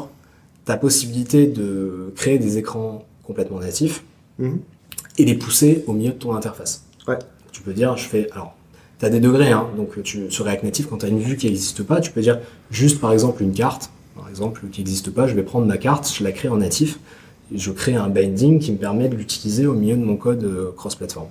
tu 0.65 0.71
as 0.73 0.75
possibilité 0.75 1.47
de 1.47 2.11
créer 2.17 2.39
des 2.39 2.57
écrans 2.57 3.05
complètement 3.23 3.59
natifs 3.61 4.03
Mhm. 4.39 4.59
et 5.17 5.23
les 5.23 5.35
pousser 5.35 5.85
au 5.87 5.93
milieu 5.93 6.11
de 6.11 6.17
ton 6.17 6.35
interface. 6.35 6.83
Ouais. 7.07 7.17
Tu 7.53 7.61
peux 7.61 7.71
dire, 7.73 7.95
je 7.95 8.05
fais, 8.07 8.29
alors, 8.33 8.53
tu 8.99 9.05
as 9.05 9.09
des 9.09 9.19
degrés, 9.19 9.51
hein, 9.51 9.67
donc 9.77 9.89
sur 10.29 10.45
React 10.45 10.63
Native, 10.63 10.87
quand 10.89 10.97
tu 10.97 11.05
as 11.05 11.09
une 11.09 11.19
vue 11.19 11.37
qui 11.37 11.47
n'existe 11.47 11.83
pas, 11.83 12.01
tu 12.01 12.11
peux 12.11 12.21
dire 12.21 12.39
juste 12.71 12.99
par 12.99 13.13
exemple 13.13 13.43
une 13.43 13.53
carte, 13.53 13.91
par 14.15 14.27
exemple, 14.29 14.61
qui 14.71 14.81
n'existe 14.81 15.11
pas, 15.11 15.27
je 15.27 15.35
vais 15.35 15.43
prendre 15.43 15.65
ma 15.67 15.77
carte, 15.77 16.11
je 16.17 16.23
la 16.23 16.31
crée 16.31 16.49
en 16.49 16.57
natif, 16.57 16.99
je 17.53 17.71
crée 17.71 17.95
un 17.95 18.09
binding 18.09 18.59
qui 18.59 18.71
me 18.71 18.77
permet 18.77 19.07
de 19.07 19.15
l'utiliser 19.15 19.67
au 19.67 19.73
milieu 19.73 19.95
de 19.95 20.03
mon 20.03 20.17
code 20.17 20.43
euh, 20.43 20.71
cross-platform. 20.75 21.27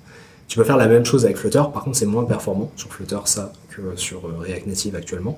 Tu 0.49 0.59
peux 0.59 0.65
faire 0.65 0.77
la 0.77 0.87
même 0.87 1.05
chose 1.05 1.25
avec 1.25 1.37
Flutter, 1.37 1.63
par 1.73 1.83
contre 1.85 1.97
c'est 1.97 2.07
moins 2.07 2.25
performant 2.25 2.71
sur 2.77 2.93
Flutter 2.93 3.19
ça 3.25 3.53
que 3.71 3.97
sur 3.97 4.27
euh, 4.27 4.39
React 4.39 4.69
Native 4.69 4.95
actuellement. 4.95 5.37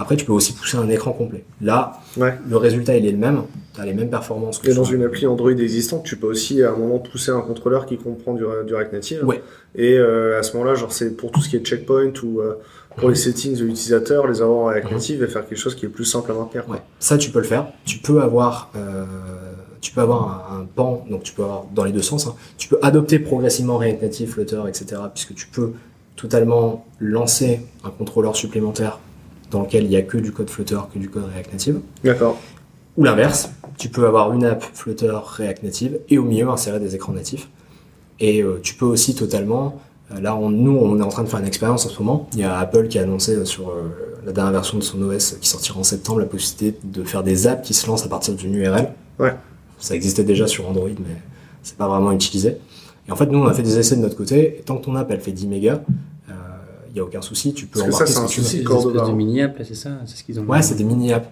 Après 0.00 0.16
tu 0.16 0.24
peux 0.24 0.32
aussi 0.32 0.52
pousser 0.54 0.76
un 0.78 0.88
écran 0.88 1.12
complet. 1.12 1.44
Là, 1.60 2.00
Ouais. 2.16 2.34
le 2.48 2.56
résultat 2.56 2.96
il 2.96 3.06
est 3.06 3.12
le 3.12 3.18
même, 3.18 3.42
tu 3.74 3.80
as 3.80 3.84
les 3.84 3.92
mêmes 3.94 4.08
performances 4.10 4.58
que 4.58 4.70
Et 4.70 4.74
dans 4.74 4.82
une 4.84 5.02
appli 5.04 5.26
Android 5.26 5.50
existante, 5.50 6.04
tu 6.04 6.16
peux 6.16 6.26
aussi 6.28 6.62
à 6.62 6.72
un 6.72 6.76
moment 6.76 6.98
pousser 6.98 7.30
un 7.30 7.40
contrôleur 7.42 7.86
qui 7.86 7.98
comprend 7.98 8.34
du, 8.34 8.44
du 8.66 8.74
React 8.74 8.92
Native. 8.94 9.24
Ouais. 9.26 9.42
Et 9.74 9.96
euh, 9.98 10.38
à 10.38 10.42
ce 10.42 10.52
moment-là, 10.56 10.74
genre 10.74 10.92
c'est 10.92 11.16
pour 11.16 11.30
tout 11.30 11.40
ce 11.40 11.48
qui 11.48 11.56
est 11.56 11.60
checkpoint 11.64 12.12
ou, 12.24 12.40
euh, 12.40 12.54
pour 12.96 13.08
les 13.10 13.14
settings 13.14 13.56
de 13.56 13.64
l'utilisateur, 13.64 14.26
les 14.26 14.42
avoir 14.42 14.58
en 14.58 14.64
React 14.66 14.90
Native 14.92 15.22
et 15.22 15.26
faire 15.28 15.46
quelque 15.46 15.58
chose 15.58 15.74
qui 15.76 15.86
est 15.86 15.90
plus 15.90 16.04
simple 16.04 16.30
à 16.32 16.34
maintenir. 16.34 16.68
Ouais, 16.68 16.78
ça 16.98 17.16
tu 17.18 17.30
peux 17.30 17.38
le 17.38 17.44
faire. 17.46 17.66
Tu 17.84 17.98
peux 17.98 18.20
avoir, 18.22 18.70
euh, 18.76 19.04
tu 19.80 19.92
peux 19.92 20.00
avoir 20.00 20.50
un, 20.52 20.60
un 20.62 20.64
pan, 20.64 21.04
donc 21.08 21.22
tu 21.22 21.32
peux 21.32 21.42
avoir 21.44 21.64
dans 21.74 21.84
les 21.84 21.92
deux 21.92 22.02
sens. 22.02 22.26
hein. 22.26 22.34
Tu 22.58 22.68
peux 22.68 22.78
adopter 22.82 23.18
progressivement 23.20 23.76
React 23.78 24.02
Native, 24.02 24.30
Flutter, 24.30 24.62
etc. 24.68 25.00
Puisque 25.14 25.34
tu 25.34 25.46
peux 25.46 25.72
totalement 26.16 26.84
lancer 26.98 27.60
un 27.84 27.90
contrôleur 27.90 28.34
supplémentaire 28.36 28.98
dans 29.50 29.62
lequel 29.62 29.84
il 29.84 29.90
y 29.90 29.96
a 29.96 30.02
que 30.02 30.18
du 30.18 30.32
code 30.32 30.50
Flutter, 30.50 30.78
que 30.92 30.98
du 30.98 31.08
code 31.08 31.24
React 31.32 31.52
Native. 31.52 31.80
D'accord. 32.04 32.38
Ou 32.96 33.04
l'inverse, 33.04 33.50
tu 33.78 33.88
peux 33.88 34.06
avoir 34.06 34.32
une 34.32 34.44
app 34.44 34.62
Flutter 34.62 35.12
React 35.12 35.62
Native 35.62 36.00
et 36.08 36.18
au 36.18 36.24
milieu 36.24 36.48
insérer 36.48 36.80
des 36.80 36.94
écrans 36.94 37.12
natifs. 37.12 37.48
Et 38.18 38.42
euh, 38.42 38.60
tu 38.62 38.74
peux 38.74 38.84
aussi 38.84 39.14
totalement, 39.14 39.80
euh, 40.12 40.20
là 40.20 40.36
on, 40.36 40.50
nous 40.50 40.76
on 40.76 40.98
est 40.98 41.02
en 41.02 41.08
train 41.08 41.22
de 41.22 41.28
faire 41.28 41.40
une 41.40 41.46
expérience 41.46 41.86
en 41.86 41.88
ce 41.88 41.98
moment, 41.98 42.28
il 42.34 42.40
y 42.40 42.44
a 42.44 42.58
Apple 42.58 42.88
qui 42.88 42.98
a 42.98 43.02
annoncé 43.02 43.34
euh, 43.34 43.44
sur 43.44 43.72
la 44.26 44.32
dernière 44.32 44.52
version 44.52 44.76
de 44.76 44.82
son 44.82 45.00
OS 45.02 45.36
qui 45.40 45.48
sortira 45.48 45.80
en 45.80 45.84
septembre 45.84 46.20
la 46.20 46.26
possibilité 46.26 46.78
de 46.84 47.04
faire 47.04 47.22
des 47.22 47.46
apps 47.46 47.66
qui 47.66 47.72
se 47.72 47.86
lancent 47.86 48.04
à 48.04 48.08
partir 48.08 48.34
d'une 48.34 48.54
URL. 48.54 48.92
Ouais. 49.18 49.34
Ça 49.78 49.94
existait 49.94 50.24
déjà 50.24 50.46
sur 50.46 50.68
Android 50.68 50.88
mais 50.88 51.16
c'est 51.62 51.76
pas 51.76 51.88
vraiment 51.88 52.12
utilisé. 52.12 52.56
Et 53.08 53.12
en 53.12 53.16
fait 53.16 53.26
nous 53.26 53.38
on 53.38 53.46
a 53.46 53.54
fait 53.54 53.62
des 53.62 53.78
essais 53.78 53.96
de 53.96 54.02
notre 54.02 54.16
côté, 54.16 54.58
et 54.58 54.62
tant 54.62 54.76
que 54.76 54.84
ton 54.84 54.94
app 54.96 55.10
elle 55.10 55.20
fait 55.20 55.32
10 55.32 55.46
mégas, 55.46 55.80
il 56.90 56.94
n'y 56.94 57.00
a 57.00 57.04
aucun 57.04 57.22
souci, 57.22 57.52
tu 57.54 57.66
peux 57.66 57.80
Parce 57.80 57.88
que 57.88 57.92
ça, 57.92 57.96
embarquer 57.96 58.12
c'est 58.12 58.18
ce 58.18 58.20
un 58.20 58.26
que 58.26 58.30
tu 58.32 58.40
veux. 58.40 58.46
souci. 58.82 58.92
Des 58.92 58.98
hein. 59.00 59.12
mini-app, 59.14 59.58
là, 59.58 59.64
c'est 59.64 59.74
ça 59.74 59.90
C'est 60.06 60.16
ce 60.18 60.24
qu'ils 60.24 60.38
ont 60.40 60.44
Ouais, 60.44 60.60
c'est 60.62 60.74
des 60.74 60.84
mini 60.84 61.12
apps. 61.12 61.28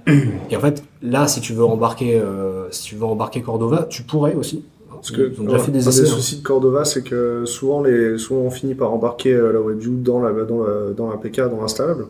Et 0.50 0.56
en 0.56 0.60
fait, 0.60 0.82
là, 1.02 1.26
si 1.28 1.40
tu 1.40 1.52
veux 1.52 1.64
embarquer, 1.64 2.18
euh, 2.18 2.70
si 2.70 2.84
tu 2.84 2.94
veux 2.96 3.04
embarquer 3.04 3.42
Cordova, 3.42 3.86
tu 3.90 4.02
pourrais 4.04 4.34
aussi. 4.34 4.64
Parce 4.90 5.10
que 5.12 5.32
Ils 5.32 5.40
ont 5.40 5.44
déjà 5.44 5.58
fait 5.58 5.70
des 5.70 5.86
un 5.86 5.90
essais. 5.90 6.02
des 6.02 6.08
hein. 6.08 6.12
soucis 6.12 6.36
de 6.38 6.42
Cordova, 6.42 6.84
c'est 6.84 7.02
que 7.02 7.44
souvent, 7.46 7.82
les, 7.82 8.18
souvent 8.18 8.40
on 8.40 8.50
finit 8.50 8.74
par 8.74 8.92
embarquer 8.92 9.32
euh, 9.32 9.52
la 9.52 9.60
WebView 9.60 9.96
dans 10.02 10.20
la, 10.20 10.32
dans 10.44 10.62
la, 10.64 10.90
dans 10.96 11.08
l'APK, 11.10 11.36
dans 11.50 11.60
l'installable. 11.60 12.06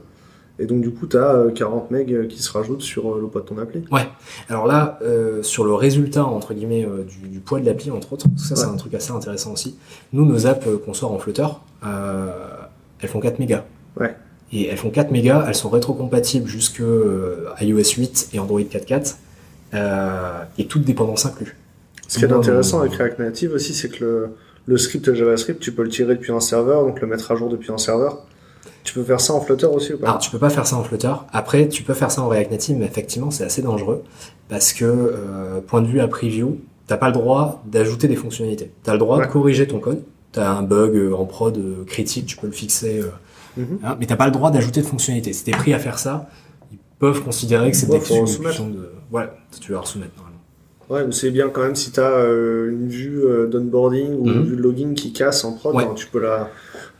Et 0.60 0.66
donc, 0.66 0.80
du 0.80 0.90
coup, 0.90 1.06
tu 1.06 1.16
as 1.16 1.44
40 1.54 1.92
MB 1.92 2.26
qui 2.26 2.42
se 2.42 2.50
rajoutent 2.50 2.82
sur 2.82 3.14
euh, 3.14 3.20
le 3.20 3.28
poids 3.28 3.42
de 3.42 3.46
ton 3.46 3.58
appli. 3.58 3.84
Alors 4.48 4.66
là, 4.66 4.98
euh, 5.02 5.40
sur 5.44 5.62
le 5.64 5.72
résultat 5.74 6.24
entre 6.24 6.52
guillemets 6.52 6.84
euh, 6.84 7.04
du, 7.04 7.28
du 7.28 7.38
poids 7.38 7.60
de 7.60 7.66
l'appli 7.66 7.90
entre 7.92 8.14
autres, 8.14 8.26
parce 8.28 8.42
que 8.42 8.48
ça 8.48 8.56
c'est 8.56 8.66
Ouais. 8.66 8.72
un 8.72 8.76
truc 8.76 8.92
assez 8.94 9.12
intéressant 9.12 9.52
aussi. 9.52 9.76
Nous, 10.12 10.24
nos 10.26 10.46
apps 10.46 10.66
euh, 10.66 10.76
qu'on 10.78 10.94
sort 10.94 11.12
en 11.12 11.18
Flutter, 11.18 11.46
euh, 11.86 12.30
elles 13.00 13.08
font 13.08 13.20
4 13.20 13.38
mégas. 13.38 13.64
Ouais. 13.98 14.14
Et 14.52 14.66
elles 14.68 14.76
font 14.78 14.90
4 14.90 15.10
mégas, 15.10 15.44
elles 15.46 15.54
sont 15.54 15.68
rétrocompatibles 15.68 16.48
jusque 16.48 16.80
euh, 16.80 17.44
iOS 17.60 17.94
8 17.98 18.30
et 18.32 18.38
Android 18.38 18.60
4.4, 18.60 19.16
euh, 19.74 20.42
et 20.56 20.66
toutes 20.66 20.84
dépendances 20.84 21.26
inclus. 21.26 21.56
Ce 22.06 22.18
qui 22.18 22.24
est 22.24 22.32
intéressant 22.32 22.80
avec 22.80 22.94
React 22.94 23.18
Native 23.18 23.52
aussi, 23.52 23.74
c'est 23.74 23.90
que 23.90 24.02
le, 24.04 24.28
le 24.66 24.78
script 24.78 25.12
JavaScript, 25.12 25.60
tu 25.60 25.72
peux 25.72 25.82
le 25.82 25.90
tirer 25.90 26.14
depuis 26.14 26.32
un 26.32 26.40
serveur, 26.40 26.82
donc 26.84 27.00
le 27.02 27.06
mettre 27.06 27.30
à 27.30 27.36
jour 27.36 27.50
depuis 27.50 27.70
un 27.70 27.76
serveur. 27.78 28.24
Tu 28.84 28.94
peux 28.94 29.02
faire 29.04 29.20
ça 29.20 29.34
en 29.34 29.40
Flutter 29.42 29.66
aussi 29.66 29.92
ou 29.92 29.98
pas? 29.98 30.06
Alors, 30.06 30.18
tu 30.18 30.30
peux 30.30 30.38
pas 30.38 30.48
faire 30.48 30.66
ça 30.66 30.76
en 30.76 30.82
Flutter. 30.82 31.12
Après, 31.34 31.68
tu 31.68 31.82
peux 31.82 31.92
faire 31.92 32.10
ça 32.10 32.22
en 32.22 32.28
React 32.28 32.50
Native, 32.52 32.76
mais 32.78 32.86
effectivement, 32.86 33.30
c'est 33.30 33.44
assez 33.44 33.60
dangereux 33.60 34.02
parce 34.48 34.72
que, 34.72 34.84
euh, 34.86 35.60
point 35.60 35.82
de 35.82 35.86
vue 35.86 36.00
à 36.00 36.08
preview, 36.08 36.58
t'as 36.86 36.96
pas 36.96 37.08
le 37.08 37.12
droit 37.12 37.62
d'ajouter 37.66 38.08
des 38.08 38.16
fonctionnalités. 38.16 38.70
T'as 38.84 38.92
le 38.94 38.98
droit 38.98 39.18
Ouais. 39.18 39.26
de 39.26 39.30
corriger 39.30 39.66
ton 39.66 39.78
code. 39.78 40.02
T'as 40.38 40.50
un 40.52 40.62
bug 40.62 40.94
euh, 40.94 41.14
en 41.14 41.24
prod 41.24 41.56
euh, 41.58 41.84
critique, 41.84 42.26
tu 42.26 42.36
peux 42.36 42.46
le 42.46 42.52
fixer, 42.52 43.00
euh, 43.00 43.08
Mhm. 43.60 43.78
hein, 43.82 43.96
mais 43.98 44.06
t'as 44.06 44.14
pas 44.14 44.26
le 44.26 44.30
droit 44.30 44.52
d'ajouter 44.52 44.82
de 44.82 44.86
fonctionnalités. 44.86 45.32
Si 45.32 45.42
t'es 45.42 45.50
pris 45.50 45.74
à 45.74 45.80
faire 45.80 45.98
ça, 45.98 46.28
ils 46.70 46.78
peuvent 47.00 47.22
considérer 47.24 47.72
que 47.72 47.76
c'est 47.76 47.88
Ouais, 47.88 47.94
l'exécution 47.98 48.68
de. 48.68 48.88
Ouais, 49.10 49.24
tu 49.60 49.72
vas 49.72 49.84
soumettre 49.84 50.12
normalement. 50.16 50.38
Ouais, 50.90 51.04
mais 51.04 51.12
c'est 51.12 51.32
bien 51.32 51.48
quand 51.48 51.62
même 51.62 51.74
si 51.74 51.90
tu 51.90 51.98
as 51.98 52.20
une 52.24 52.88
vue 52.88 53.20
euh, 53.24 53.48
d'onboarding 53.48 54.14
ou 54.14 54.26
Mhm. 54.28 54.32
une 54.36 54.44
vue 54.44 54.56
de 54.56 54.62
login 54.62 54.94
qui 54.94 55.12
casse 55.12 55.44
en 55.44 55.54
prod, 55.54 55.74
Ouais. 55.74 55.84
tu 55.96 56.06
peux 56.06 56.20
la, 56.20 56.50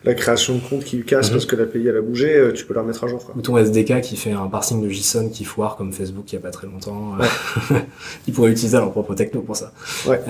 la 0.03 0.15
création 0.15 0.57
de 0.57 0.61
compte 0.61 0.83
qui 0.83 1.01
casse 1.05 1.29
Mhm. 1.29 1.33
parce 1.35 1.47
que 1.47 1.55
l'API 1.55 1.87
elle 1.87 1.97
a 1.97 2.03
bougé, 2.03 2.35
euh, 2.37 2.53
tu 2.53 2.65
peux 2.67 2.75
la 2.75 2.81
remettre 2.81 3.05
à 3.05 3.07
jour. 3.07 3.25
Quoi. 3.25 3.37
Ou 3.37 3.41
ton 3.41 3.57
SDK 3.57 4.01
qui 4.01 4.17
fait 4.17 4.33
un 4.33 4.49
parsing 4.49 4.83
de 4.83 4.89
JSON 4.89 5.29
qui 5.29 5.45
foire 5.45 5.77
comme 5.77 5.93
Facebook 5.93 6.25
il 6.33 6.35
y 6.35 6.39
a 6.39 6.43
pas 6.43 6.51
très 6.51 6.67
longtemps. 6.67 7.13
Ils 8.27 8.35
pourraient 8.35 8.51
utiliser 8.51 8.79
leur 8.79 8.91
propre 8.91 9.15
techno 9.15 9.43
pour 9.43 9.55
ça. 9.55 9.73
Ouais. 10.09 10.21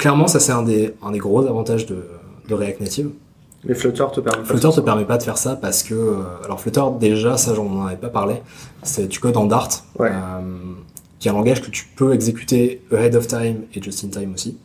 Clairement, 0.00 0.26
ça 0.26 0.40
c'est 0.40 0.52
un 0.52 0.62
des, 0.62 0.94
un 1.02 1.12
des 1.12 1.18
gros 1.18 1.46
avantages 1.46 1.86
de, 1.86 2.04
de 2.48 2.54
React 2.54 2.80
Native. 2.80 3.10
Mais 3.64 3.74
Flutter 3.74 4.04
te 4.14 4.20
permet 4.20 4.38
pas 4.40 4.44
Flutter 4.46 4.60
faire 4.62 4.70
te 4.70 4.76
ça. 4.76 4.82
permet 4.82 5.04
pas 5.04 5.18
de 5.18 5.22
faire 5.22 5.36
ça 5.38 5.54
parce 5.54 5.82
que, 5.82 5.92
euh, 5.94 6.14
alors 6.44 6.58
Flutter 6.60 6.82
déjà, 6.98 7.36
ça 7.36 7.54
j'en 7.54 7.84
avais 7.86 7.96
pas 7.96 8.08
parlé, 8.08 8.36
c'est 8.82 9.06
tu 9.08 9.20
codes 9.20 9.36
en 9.36 9.44
Dart, 9.44 9.68
Ouais. 9.98 10.08
euh, 10.10 10.40
qui 11.18 11.28
est 11.28 11.30
un 11.30 11.34
langage 11.34 11.60
que 11.60 11.70
tu 11.70 11.84
peux 11.96 12.14
exécuter 12.14 12.82
ahead 12.90 13.14
of 13.14 13.26
time 13.26 13.58
et 13.74 13.82
just 13.82 14.02
in 14.04 14.08
time 14.08 14.32
aussi. 14.34 14.56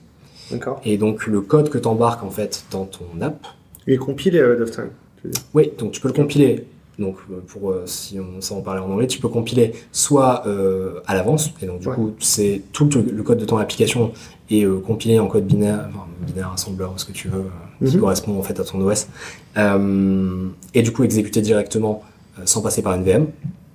D'accord. 0.52 0.80
Et 0.86 0.98
donc 0.98 1.28
le 1.28 1.42
code 1.42 1.70
que 1.70 1.78
t'embarques 1.78 2.24
en 2.24 2.30
fait 2.30 2.64
dans 2.72 2.86
ton 2.86 3.06
app, 3.22 3.46
Il 3.88 3.94
est 3.94 3.98
compilé 3.98 4.40
ahead 4.40 4.62
of 4.62 4.72
time. 4.72 4.90
tu. 5.22 5.30
Oui, 5.54 5.72
donc 5.78 5.92
tu 5.92 6.00
peux 6.00 6.08
le 6.08 6.14
compiler. 6.14 6.66
Donc 7.00 7.18
euh, 7.30 7.42
pour 7.48 7.72
euh, 7.72 7.84
si 7.86 8.20
on 8.20 8.40
ça 8.42 8.56
en 8.56 8.62
parlait 8.62 8.80
en 8.82 8.90
anglais, 8.92 9.08
tu 9.08 9.20
peux 9.20 9.28
compiler 9.28 9.74
soit 9.92 10.44
euh, 10.48 11.02
à 11.08 11.14
l'avance, 11.14 11.52
et 11.62 11.66
donc 11.66 11.80
du 11.82 11.88
Ouais. 11.90 11.96
coup 11.96 12.14
c'est 12.20 12.62
tout 12.72 12.90
le, 12.96 13.02
le 13.02 13.24
code 13.24 13.38
de 13.38 13.46
ton 13.46 13.58
application 13.58 14.12
est 14.50 14.64
euh, 14.64 14.80
compilé 14.80 15.20
en 15.20 15.28
code 15.28 15.46
binaire, 15.46 15.88
enfin, 15.90 16.06
binaire, 16.22 16.52
assembleur, 16.54 16.94
ce 16.98 17.04
que 17.06 17.12
tu 17.12 17.28
veux, 17.28 17.46
qui 17.86 17.96
Mhm. 17.96 18.02
correspond 18.02 18.40
en 18.40 18.44
fait 18.44 18.60
à 18.60 18.64
ton 18.64 18.80
OS, 18.80 19.08
euh, 19.58 20.48
et 20.74 20.82
du 20.82 20.92
coup 20.94 21.04
exécuté 21.04 21.42
directement 21.42 22.04
sans 22.46 22.62
passer 22.62 22.82
par 22.82 22.94
une 22.96 23.04
VM. 23.04 23.26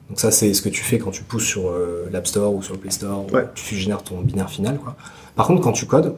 Donc 0.08 0.18
ça 0.18 0.30
c'est 0.30 0.52
ce 0.54 0.62
que 0.62 0.68
tu 0.68 0.82
fais 0.82 0.98
quand 0.98 1.10
tu 1.10 1.22
pousses 1.22 1.44
sur 1.46 1.70
l'App 2.10 2.26
Store 2.26 2.54
ou 2.54 2.62
sur 2.62 2.74
le 2.74 2.80
Play 2.80 2.90
Store, 2.90 3.26
Ouais. 3.32 3.46
tu 3.54 3.76
génères 3.76 4.02
ton 4.02 4.20
binaire 4.20 4.50
final. 4.50 4.78
Quoi. 4.78 4.96
Par 5.36 5.46
contre 5.46 5.60
quand 5.62 5.72
tu 5.72 5.86
codes, 5.86 6.14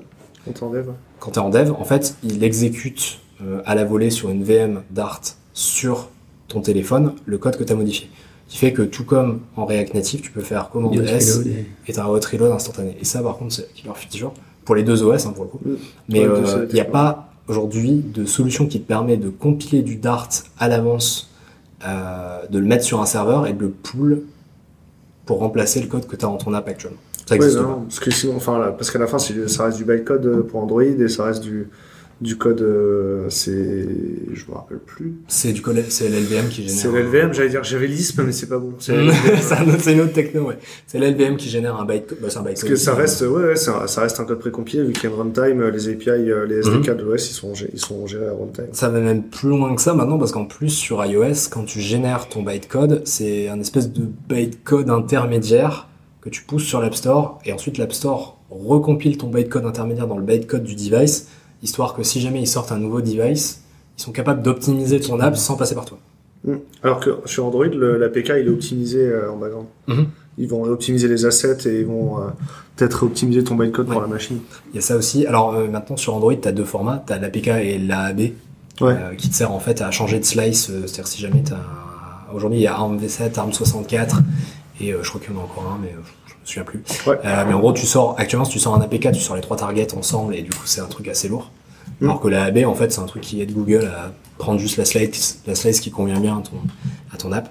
quand 0.46 0.52
tu 0.52 1.38
es 1.38 1.42
en 1.42 1.50
dev, 1.50 1.72
en 1.72 1.84
fait, 1.84 2.16
il 2.22 2.42
exécute 2.42 3.18
à 3.66 3.74
la 3.74 3.84
volée 3.84 4.10
sur 4.10 4.30
une 4.30 4.42
VM 4.44 4.82
Dart 4.90 5.20
sur 5.52 6.08
ton 6.52 6.60
téléphone 6.60 7.14
le 7.26 7.38
code 7.38 7.56
que 7.56 7.64
tu 7.64 7.72
as 7.72 7.76
modifié. 7.76 8.08
Qui 8.48 8.58
fait 8.58 8.72
que 8.72 8.82
tout 8.82 9.04
comme 9.04 9.40
en 9.56 9.64
React 9.64 9.94
Native, 9.94 10.20
tu 10.20 10.30
peux 10.30 10.42
faire 10.42 10.68
commande 10.68 10.94
S 10.98 11.36
reload 11.38 11.46
et- 11.46 11.66
et 11.88 11.92
t'as 11.94 12.04
un 12.04 12.08
hot 12.08 12.20
reload 12.30 12.52
instantané. 12.52 12.96
Et 13.00 13.04
ça, 13.04 13.22
par 13.22 13.38
contre, 13.38 13.54
c'est 13.54 13.72
killer 13.72 13.92
feature 13.94 14.32
pour 14.64 14.74
les 14.74 14.82
deux 14.82 15.02
OS, 15.02 15.26
hein, 15.26 15.32
pour 15.34 15.44
le 15.44 15.50
coup. 15.50 15.60
Mais 16.08 16.24
euh, 16.26 16.66
il 16.68 16.74
n'y 16.74 16.80
a 16.80 16.84
pas 16.84 17.30
aujourd'hui 17.48 17.92
de 18.14 18.24
solution 18.26 18.66
qui 18.66 18.80
te 18.80 18.86
permet 18.86 19.16
de 19.16 19.30
compiler 19.30 19.82
du 19.82 19.96
Dart 19.96 20.28
à 20.58 20.68
l'avance, 20.68 21.30
euh, 21.86 22.46
de 22.50 22.58
le 22.58 22.66
mettre 22.66 22.84
sur 22.84 23.00
un 23.00 23.06
serveur 23.06 23.46
et 23.46 23.54
de 23.54 23.60
le 23.62 23.70
pull 23.70 24.22
pour 25.24 25.38
remplacer 25.38 25.80
le 25.80 25.86
code 25.86 26.06
que 26.06 26.16
tu 26.16 26.24
as 26.24 26.28
dans 26.28 26.36
ton 26.36 26.52
app 26.52 26.68
actuellement. 26.68 26.98
Ça 27.26 27.36
Ouais, 27.36 27.44
existe 27.46 27.56
non, 27.62 27.64
pas. 27.68 27.80
parce 27.88 28.00
que 28.00 28.10
sinon, 28.10 28.36
enfin, 28.36 28.58
là, 28.58 28.72
parce 28.72 28.90
qu'à 28.90 28.98
la 28.98 29.06
fin, 29.06 29.18
c'est- 29.18 29.48
ça 29.48 29.64
reste 29.64 29.78
du 29.78 29.84
bytecode 29.84 30.26
euh, 30.26 30.42
pour 30.42 30.60
Android 30.62 30.82
et 30.82 31.08
ça 31.08 31.24
reste 31.24 31.42
du, 31.42 31.68
du 32.22 32.36
code, 32.38 32.62
euh, 32.62 33.26
c'est, 33.28 33.50
je 33.52 34.46
me 34.48 34.54
rappelle 34.54 34.78
plus. 34.78 35.14
C'est 35.26 35.52
du 35.52 35.60
code, 35.60 35.82
c'est 35.88 36.08
l'LVM 36.08 36.48
qui 36.48 36.62
génère. 36.62 36.76
C'est 36.78 36.88
l'LVM, 36.88 37.34
j'allais 37.34 37.48
dire, 37.50 37.64
j'avais 37.64 37.86
l'ISP, 37.88 38.20
mais 38.24 38.32
c'est 38.32 38.48
pas 38.48 38.58
bon. 38.58 38.72
C'est 38.78 38.94
c'est 39.80 39.92
une 39.92 40.00
autre 40.02 40.12
techno, 40.12 40.46
ouais. 40.48 40.58
C'est 40.86 40.98
l'LVM 40.98 41.36
qui 41.36 41.48
génère 41.48 41.76
un 41.80 41.84
bytecode. 41.84 42.18
Bah, 42.22 42.28
Parce 42.44 42.62
que 42.64 42.76
ça 42.76 42.94
reste, 42.94 43.22
ouais, 43.22 43.44
ouais, 43.44 43.56
ça, 43.56 43.86
ça 43.88 44.02
reste 44.02 44.20
un 44.20 44.24
code 44.24 44.38
précompilé 44.38 44.84
vu 44.84 44.92
qu'il 44.92 45.10
y 45.10 45.12
a 45.12 45.16
une 45.16 45.20
runtime, 45.20 45.60
euh, 45.60 45.70
les 45.70 45.88
API, 45.88 46.08
euh, 46.10 46.46
les 46.46 46.58
SDK 46.60 46.88
Mhm. 46.90 46.96
de 46.96 47.02
l'OS, 47.02 47.30
ils 47.30 47.34
sont, 47.34 47.52
ils 47.72 47.80
sont 47.80 48.06
gérés 48.06 48.28
à 48.28 48.32
runtime. 48.32 48.68
Ça 48.72 48.88
va 48.88 49.00
même 49.00 49.24
plus 49.24 49.48
loin 49.48 49.74
que 49.74 49.82
ça 49.82 49.92
maintenant 49.94 50.18
parce 50.18 50.30
qu'en 50.32 50.44
plus 50.44 50.70
sur 50.70 51.04
iOS, 51.04 51.48
quand 51.50 51.64
tu 51.64 51.80
génères 51.80 52.28
ton 52.28 52.42
bytecode, 52.42 53.02
c'est 53.04 53.48
un 53.48 53.58
espèce 53.60 53.90
de 53.92 54.02
bytecode 54.28 54.90
intermédiaire 54.90 55.88
que 56.20 56.28
tu 56.28 56.42
pousses 56.44 56.62
sur 56.64 56.80
l'App 56.80 56.94
Store 56.94 57.40
et 57.44 57.52
ensuite 57.52 57.78
l'App 57.78 57.92
Store 57.92 58.38
recompile 58.50 59.16
ton 59.18 59.28
bytecode 59.28 59.64
intermédiaire 59.66 60.06
dans 60.06 60.18
le 60.18 60.22
bytecode 60.24 60.62
du 60.62 60.74
device, 60.76 61.26
histoire 61.62 61.94
que 61.94 62.02
si 62.02 62.20
jamais 62.20 62.40
ils 62.40 62.46
sortent 62.46 62.72
un 62.72 62.78
nouveau 62.78 63.00
device, 63.00 63.62
ils 63.98 64.02
sont 64.02 64.12
capables 64.12 64.42
d'optimiser 64.42 65.00
ton 65.00 65.20
app 65.20 65.36
sans 65.36 65.56
passer 65.56 65.74
par 65.74 65.84
toi. 65.84 65.98
Mm. 66.44 66.54
Alors 66.82 66.98
que 67.00 67.18
sur 67.26 67.44
Android, 67.46 67.66
l'APK, 67.66 68.32
il 68.40 68.46
est 68.46 68.48
optimisé 68.48 68.98
euh, 69.00 69.30
en 69.32 69.36
background. 69.36 69.66
Mhm. 69.88 70.06
Ils 70.38 70.48
vont 70.48 70.64
optimiser 70.64 71.08
les 71.08 71.26
assets 71.26 71.68
et 71.68 71.80
ils 71.80 71.86
vont 71.86 72.18
euh, 72.18 72.22
peut-être 72.76 73.04
optimiser 73.04 73.44
ton 73.44 73.54
bytecode 73.54 73.86
pour 73.86 73.96
Ouais. 73.96 74.02
la 74.02 74.08
machine. 74.08 74.38
Il 74.72 74.76
y 74.76 74.78
a 74.78 74.80
ça 74.82 74.96
aussi. 74.96 75.26
Alors 75.26 75.54
euh, 75.54 75.68
maintenant 75.68 75.96
sur 75.96 76.14
Android, 76.14 76.34
tu 76.34 76.48
as 76.48 76.52
deux 76.52 76.64
formats, 76.64 77.04
tu 77.06 77.12
as 77.12 77.18
l'APK 77.18 77.48
et 77.48 77.78
l'AAB. 77.78 78.20
Ouais. 78.80 78.96
qui 79.18 79.28
te 79.28 79.34
sert 79.36 79.52
en 79.52 79.60
fait 79.60 79.82
à 79.82 79.90
changer 79.90 80.18
de 80.18 80.24
slice. 80.24 80.66
C'est-à-dire 80.86 81.06
si 81.06 81.20
jamais 81.20 81.42
t'as 81.44 81.56
un- 81.56 82.34
aujourd'hui 82.34 82.58
il 82.60 82.62
y 82.62 82.66
a 82.66 82.74
ARM 82.74 82.98
V7, 82.98 83.38
ARM 83.38 83.52
64 83.52 84.20
et 84.80 84.94
je 85.00 85.08
crois 85.08 85.20
qu'il 85.20 85.32
y 85.34 85.36
en 85.36 85.40
a 85.40 85.44
encore 85.44 85.70
un, 85.70 85.78
mais 85.80 85.94
me 86.42 86.46
souviens 86.46 86.64
plus. 86.64 86.82
Ouais. 87.06 87.18
Euh, 87.24 87.44
mais 87.46 87.54
en 87.54 87.60
gros, 87.60 87.72
tu 87.72 87.86
sors 87.86 88.14
actuellement 88.18 88.44
si 88.44 88.52
tu 88.52 88.58
sors 88.58 88.74
un 88.74 88.80
APK, 88.80 89.12
tu 89.12 89.20
sors 89.20 89.36
les 89.36 89.42
trois 89.42 89.56
targets 89.56 89.94
ensemble 89.94 90.34
et 90.34 90.42
du 90.42 90.50
coup 90.50 90.66
c'est 90.66 90.80
un 90.80 90.86
truc 90.86 91.08
assez 91.08 91.28
lourd. 91.28 91.50
Mm. 92.00 92.04
Alors 92.04 92.20
que 92.20 92.28
la 92.28 92.44
AB 92.44 92.58
en 92.66 92.74
fait 92.74 92.92
c'est 92.92 93.00
un 93.00 93.06
truc 93.06 93.22
qui 93.22 93.40
aide 93.40 93.52
Google 93.52 93.84
à 93.86 94.12
prendre 94.38 94.58
juste 94.58 94.76
la 94.76 94.84
slice, 94.84 95.40
la 95.46 95.54
slice 95.54 95.80
qui 95.80 95.90
convient 95.90 96.20
bien 96.20 96.38
à 96.38 96.42
ton, 96.42 96.56
à 97.12 97.16
ton 97.16 97.32
app. 97.32 97.50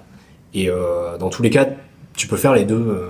Et 0.54 0.68
euh, 0.68 1.16
dans 1.18 1.30
tous 1.30 1.42
les 1.42 1.50
cas, 1.50 1.66
tu 2.14 2.26
peux 2.26 2.36
faire 2.36 2.52
les 2.54 2.64
deux 2.64 2.74
euh, 2.74 3.08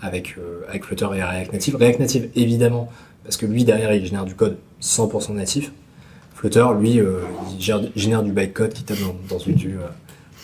avec, 0.00 0.36
avec 0.68 0.84
Flutter 0.84 1.08
et 1.16 1.22
React 1.22 1.52
Native. 1.52 1.76
React 1.76 2.00
Native 2.00 2.30
évidemment 2.36 2.88
parce 3.24 3.36
que 3.36 3.46
lui 3.46 3.64
derrière 3.64 3.92
il 3.92 4.04
génère 4.04 4.24
du 4.24 4.34
code 4.34 4.58
100% 4.82 5.32
natif. 5.34 5.72
Flutter, 6.34 6.66
lui, 6.78 7.00
il 7.00 7.60
gère- 7.60 7.90
génère 7.96 8.22
du 8.22 8.30
bytecode 8.32 8.72
qui 8.72 8.84
tape 8.84 8.98
dans, 9.00 9.14
dans 9.28 9.38
une 9.38 9.54
vue, 9.56 9.78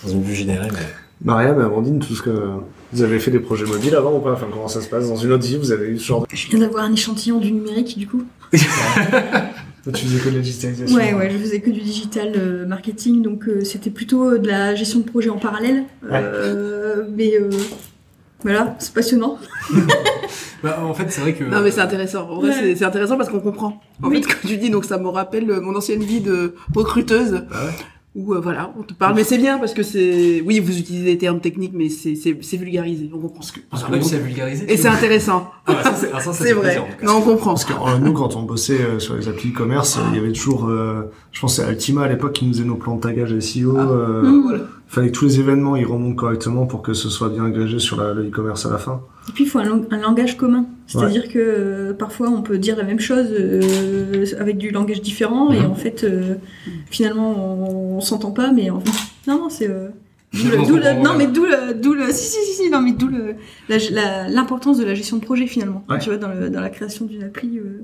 dans 0.02 0.08
une 0.10 0.22
vue 0.22 0.34
générée. 0.34 0.68
Mais... 0.72 0.78
Mariam 1.22 1.60
et 1.60 1.64
Amandine, 1.64 1.98
tout 1.98 2.14
ce 2.14 2.22
que 2.22 2.48
vous 2.92 3.02
avez 3.02 3.18
fait 3.20 3.30
des 3.30 3.38
projets 3.40 3.64
mobiles 3.66 3.94
avant 3.94 4.16
ou 4.16 4.20
pas? 4.20 4.32
Enfin, 4.32 4.46
comment 4.52 4.68
ça 4.68 4.80
se 4.80 4.88
passe? 4.88 5.08
Dans 5.08 5.16
une 5.16 5.32
autre 5.32 5.44
vie, 5.46 5.56
vous 5.56 5.72
avez 5.72 5.88
eu 5.88 5.98
ce 5.98 6.04
genre 6.06 6.22
de... 6.22 6.26
Je 6.34 6.48
viens 6.48 6.58
d'avoir 6.60 6.84
un 6.84 6.92
échantillon 6.92 7.38
du 7.38 7.52
numérique, 7.52 7.98
du 7.98 8.06
coup. 8.06 8.24
Tu 9.94 10.04
faisais 10.04 10.18
que 10.22 10.28
de 10.28 10.34
la 10.36 10.40
digitalisation. 10.42 10.94
Ouais, 10.94 11.14
ouais, 11.14 11.30
je 11.30 11.38
faisais 11.38 11.60
que 11.60 11.70
du 11.70 11.80
digital 11.80 12.32
euh, 12.36 12.66
marketing, 12.66 13.22
donc 13.22 13.48
euh, 13.48 13.64
c'était 13.64 13.88
plutôt 13.88 14.36
de 14.36 14.46
la 14.46 14.74
gestion 14.74 14.98
de 15.00 15.04
projet 15.04 15.30
en 15.30 15.38
parallèle. 15.38 15.84
Euh, 16.12 17.04
mais 17.16 17.32
euh, 17.40 17.48
voilà, 18.42 18.76
c'est 18.78 18.92
passionnant. 18.92 19.38
Bah, 20.62 20.78
en 20.84 20.92
fait, 20.92 21.06
c'est 21.08 21.22
vrai 21.22 21.32
que. 21.32 21.42
Non 21.42 21.62
mais 21.62 21.70
c'est 21.70 21.80
intéressant. 21.80 22.28
En 22.28 22.34
vrai, 22.36 22.48
Ouais. 22.50 22.54
c'est- 22.60 22.76
c'est 22.76 22.84
intéressant 22.84 23.16
parce 23.16 23.30
qu'on 23.30 23.40
comprend. 23.40 23.80
En 24.02 24.10
Oui. 24.10 24.16
fait, 24.22 24.28
ce 24.30 24.36
que 24.42 24.46
tu 24.46 24.58
dis, 24.58 24.68
donc 24.68 24.84
ça 24.84 24.98
me 24.98 25.08
rappelle 25.08 25.50
euh, 25.50 25.58
mon 25.62 25.74
ancienne 25.74 26.02
vie 26.02 26.20
de 26.20 26.54
recruteuse. 26.76 27.44
Bah 27.50 27.64
ouais. 27.64 27.72
Où 28.16 28.34
euh, 28.34 28.40
voilà, 28.40 28.74
on 28.76 28.82
te 28.82 28.92
parle, 28.92 29.14
mais 29.14 29.22
c'est 29.22 29.38
bien 29.38 29.58
parce 29.58 29.72
que 29.72 29.84
c'est, 29.84 30.42
oui, 30.44 30.58
vous 30.58 30.76
utilisez 30.76 31.04
des 31.04 31.16
termes 31.18 31.38
techniques, 31.38 31.70
mais 31.74 31.88
c'est 31.88 32.16
c'est 32.16 32.36
c'est 32.42 32.56
vulgarisé, 32.56 33.08
on 33.14 33.18
comprend. 33.18 33.40
On 33.70 33.76
a 33.76 33.86
réussi 33.86 34.16
à 34.16 34.18
vulgariser. 34.18 34.64
Et 34.72 34.76
c'est 34.76 34.88
intéressant. 34.88 35.48
Ah, 35.64 35.74
bah, 35.74 35.82
ça, 35.84 35.94
c'est- 35.94 36.10
ah, 36.12 36.18
C'est 36.32 36.52
vrai. 36.52 36.62
plaisir. 36.74 36.84
Non, 37.04 37.18
on 37.18 37.22
comprend. 37.22 37.50
Parce 37.52 37.64
que 37.64 37.72
euh, 37.72 37.98
nous, 38.00 38.12
quand 38.12 38.34
on 38.34 38.42
bossait 38.42 38.80
euh, 38.80 38.98
sur 38.98 39.14
les 39.14 39.28
applis 39.28 39.50
e-commerce, 39.52 39.96
euh, 39.96 40.00
il 40.10 40.16
y 40.16 40.18
avait 40.18 40.32
toujours, 40.32 40.66
euh, 40.68 41.12
je 41.30 41.40
pense, 41.40 41.54
c'est 41.56 41.62
Altima 41.62 42.02
à 42.02 42.08
l'époque 42.08 42.32
qui 42.32 42.46
nous 42.46 42.52
faisait 42.52 42.64
nos 42.64 42.74
plans 42.74 42.96
de 42.96 43.00
tagage 43.00 43.38
SEO. 43.38 43.78
euh, 43.78 44.22
Mmh, 44.22 44.42
voilà. 44.42 44.64
Il 44.90 44.94
fallait 44.94 45.08
que 45.12 45.16
tous 45.16 45.24
les 45.26 45.38
événements 45.38 45.76
ils 45.76 45.86
remontent 45.86 46.16
correctement 46.16 46.66
pour 46.66 46.82
que 46.82 46.94
ce 46.94 47.08
soit 47.08 47.28
bien 47.28 47.44
agrégé 47.44 47.78
sur 47.78 47.96
la- 47.96 48.12
le 48.12 48.26
e-commerce 48.26 48.66
à 48.66 48.70
la 48.70 48.78
fin. 48.78 49.00
Et 49.28 49.32
puis 49.32 49.44
il 49.44 49.46
faut 49.46 49.60
un, 49.60 49.64
lang- 49.64 49.86
un 49.92 49.98
langage 50.00 50.36
commun. 50.36 50.66
C'est-à-dire 50.88 51.28
que 51.28 51.38
euh, 51.38 51.92
parfois 51.92 52.28
on 52.28 52.42
peut 52.42 52.58
dire 52.58 52.76
la 52.76 52.82
même 52.82 52.98
chose 52.98 53.28
euh, 53.30 54.24
avec 54.40 54.58
du 54.58 54.70
langage 54.72 55.00
différent 55.00 55.52
et 55.52 55.60
Mhm. 55.60 55.70
en 55.70 55.74
fait 55.76 56.02
euh, 56.02 56.34
finalement 56.90 57.30
on, 57.60 57.96
on 57.98 58.00
s'entend 58.00 58.32
pas 58.32 58.50
mais 58.50 58.70
en 58.70 58.80
fait 58.80 58.90
non 59.30 59.38
non 59.42 59.48
c'est 59.48 59.68
d'où 60.32 60.76
le- 60.76 60.82
le- 60.82 61.02
non 61.02 61.14
mais 61.16 61.26
d'où 61.26 61.44
le 61.44 61.74
d'où 61.74 61.92
le 61.92 62.10
si 62.12 62.24
si 62.24 62.38
si, 62.44 62.62
si 62.64 62.70
non 62.70 62.80
mais 62.80 62.92
d'où 62.92 63.08
le 63.08 63.34
la- 63.68 63.78
la- 63.90 64.28
l'importance 64.28 64.78
de 64.78 64.84
la 64.84 64.94
gestion 64.94 65.16
de 65.16 65.24
projet 65.24 65.46
finalement 65.48 65.84
Ouais. 65.88 65.98
tu 65.98 66.08
vois 66.10 66.18
dans, 66.18 66.28
le, 66.28 66.50
dans 66.50 66.60
la 66.60 66.70
création 66.70 67.04
d'une 67.04 67.24
appli 67.24 67.58
euh. 67.58 67.82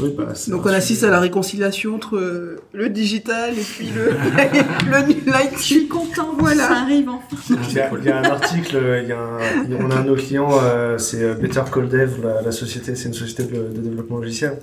Oui, 0.00 0.12
bah, 0.16 0.28
c'est 0.34 0.50
Donc 0.50 0.64
on 0.66 0.68
assiste 0.70 1.04
à 1.04 1.10
la 1.10 1.20
réconciliation 1.20 1.94
entre 1.94 2.16
euh, 2.16 2.56
le 2.72 2.88
digital 2.88 3.52
et 3.56 3.62
puis 3.62 3.88
le 3.94 4.10
le 4.90 5.56
je 5.56 5.62
suis 5.62 5.86
content 5.88 6.34
voilà. 6.38 6.66
ça 6.68 6.76
arrive 6.80 7.08
enfin. 7.08 7.36
Il 7.68 7.74
y, 7.76 7.80
a, 7.80 7.90
il 7.98 8.04
y 8.04 8.08
a 8.10 8.18
un 8.18 8.24
article, 8.24 8.76
euh, 8.76 9.02
il 9.02 9.08
y 9.08 9.12
a 9.12 9.18
un- 9.20 9.84
on 9.86 9.90
a 9.90 9.96
un 9.96 10.02
de 10.02 10.08
nos 10.08 10.16
clients, 10.16 10.50
euh, 10.62 10.98
c'est 10.98 11.34
Better 11.34 11.62
Call 11.72 11.88
Dev, 11.88 12.20
la, 12.22 12.42
la 12.42 12.52
société, 12.52 12.94
c'est 12.96 13.08
une 13.08 13.14
société 13.14 13.44
de, 13.44 13.68
de 13.74 13.80
développement 13.80 14.18
logiciel, 14.18 14.58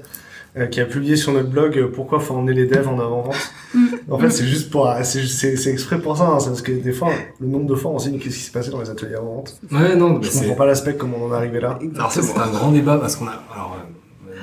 qui 0.72 0.82
a 0.82 0.86
publié 0.86 1.16
sur 1.16 1.34
notre 1.34 1.50
blog 1.50 1.78
euh, 1.78 1.88
pourquoi 1.94 2.20
faut 2.20 2.34
emmener 2.36 2.54
les 2.54 2.66
devs 2.66 2.88
en 2.88 3.00
avant-vente. 3.00 3.36
Mm. 3.74 3.86
En 4.10 4.18
fait, 4.20 4.30
c'est 4.30 4.46
juste 4.48 4.70
pour, 4.72 4.90
euh, 4.90 5.00
c'est 5.04 5.26
c'est- 5.26 5.56
c'est 5.58 5.72
exprès 5.72 6.00
pour 6.00 6.18
ça, 6.18 6.24
hein, 6.26 6.38
parce 6.38 6.62
que 6.62 6.72
des 6.72 6.92
fois, 6.94 7.10
le 7.40 7.48
nombre 7.48 7.66
de 7.68 7.76
fois, 7.76 7.92
on 7.92 8.00
se 8.00 8.10
dit 8.10 8.18
qu'est-ce 8.18 8.36
qui 8.36 8.42
s'est 8.42 8.52
passé 8.52 8.72
dans 8.72 8.80
les 8.82 8.90
ateliers 8.90 9.16
avant 9.16 9.36
vente. 9.36 9.56
Ouais, 9.72 9.96
non, 9.96 10.20
Je 10.22 10.32
comprends 10.32 10.56
pas 10.56 10.66
l'aspect 10.66 10.96
comment 10.96 11.18
on 11.22 11.28
en 11.30 11.34
est 11.34 11.38
arrivé 11.38 11.60
là. 11.60 11.78
Alors 11.96 12.12
ça 12.12 12.22
c'est 12.22 12.38
un 12.38 12.48
grand 12.48 12.72
débat 12.72 12.98
parce 12.98 13.16
qu'on 13.16 13.28
a 13.28 13.44
alors 13.54 13.78
euh, 13.78 13.92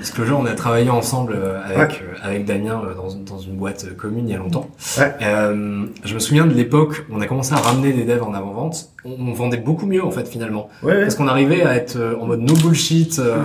Disclosure 0.00 0.38
on 0.38 0.44
a 0.44 0.54
travaillé 0.54 0.90
ensemble 0.90 1.32
euh, 1.34 1.62
avec 1.64 2.02
euh, 2.02 2.14
avec 2.22 2.44
Damien 2.44 2.82
euh, 2.84 2.94
dans, 2.94 3.08
une- 3.08 3.24
dans 3.24 3.38
une 3.38 3.56
boîte 3.56 3.86
euh, 3.88 3.94
commune 3.94 4.28
il 4.28 4.32
y 4.32 4.34
a 4.34 4.38
longtemps. 4.38 4.68
Ouais. 4.98 5.12
Euh, 5.22 5.86
je 6.04 6.14
me 6.14 6.18
souviens 6.18 6.46
de 6.46 6.52
l'époque 6.52 7.06
où 7.08 7.14
on 7.16 7.20
a 7.20 7.26
commencé 7.26 7.54
à 7.54 7.56
ramener 7.56 7.92
des 7.92 8.04
devs 8.04 8.22
en 8.22 8.34
avant 8.34 8.52
vente. 8.52 8.90
On, 9.04 9.12
on 9.12 9.32
vendait 9.32 9.56
beaucoup 9.56 9.86
mieux 9.86 10.04
en 10.04 10.10
fait 10.10 10.28
finalement 10.28 10.68
Ouais, 10.82 10.92
ouais. 10.92 11.00
parce 11.02 11.14
qu'on 11.14 11.28
arrivait 11.28 11.62
à 11.62 11.74
être 11.76 11.96
euh, 11.96 12.16
en 12.20 12.26
mode 12.26 12.40
no 12.40 12.52
bullshit 12.54 13.18
euh, 13.18 13.36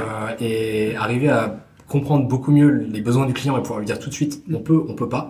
et 0.41 0.95
arriver 0.97 1.29
à 1.29 1.55
comprendre 1.89 2.27
beaucoup 2.27 2.51
mieux 2.51 2.69
les 2.69 3.01
besoins 3.01 3.25
du 3.25 3.33
client 3.33 3.57
et 3.57 3.61
pouvoir 3.61 3.79
lui 3.79 3.85
dire 3.85 3.99
tout 3.99 4.09
de 4.09 4.13
suite 4.13 4.43
on 4.53 4.59
peut 4.59 4.81
on 4.87 4.93
peut 4.93 5.09
pas. 5.09 5.29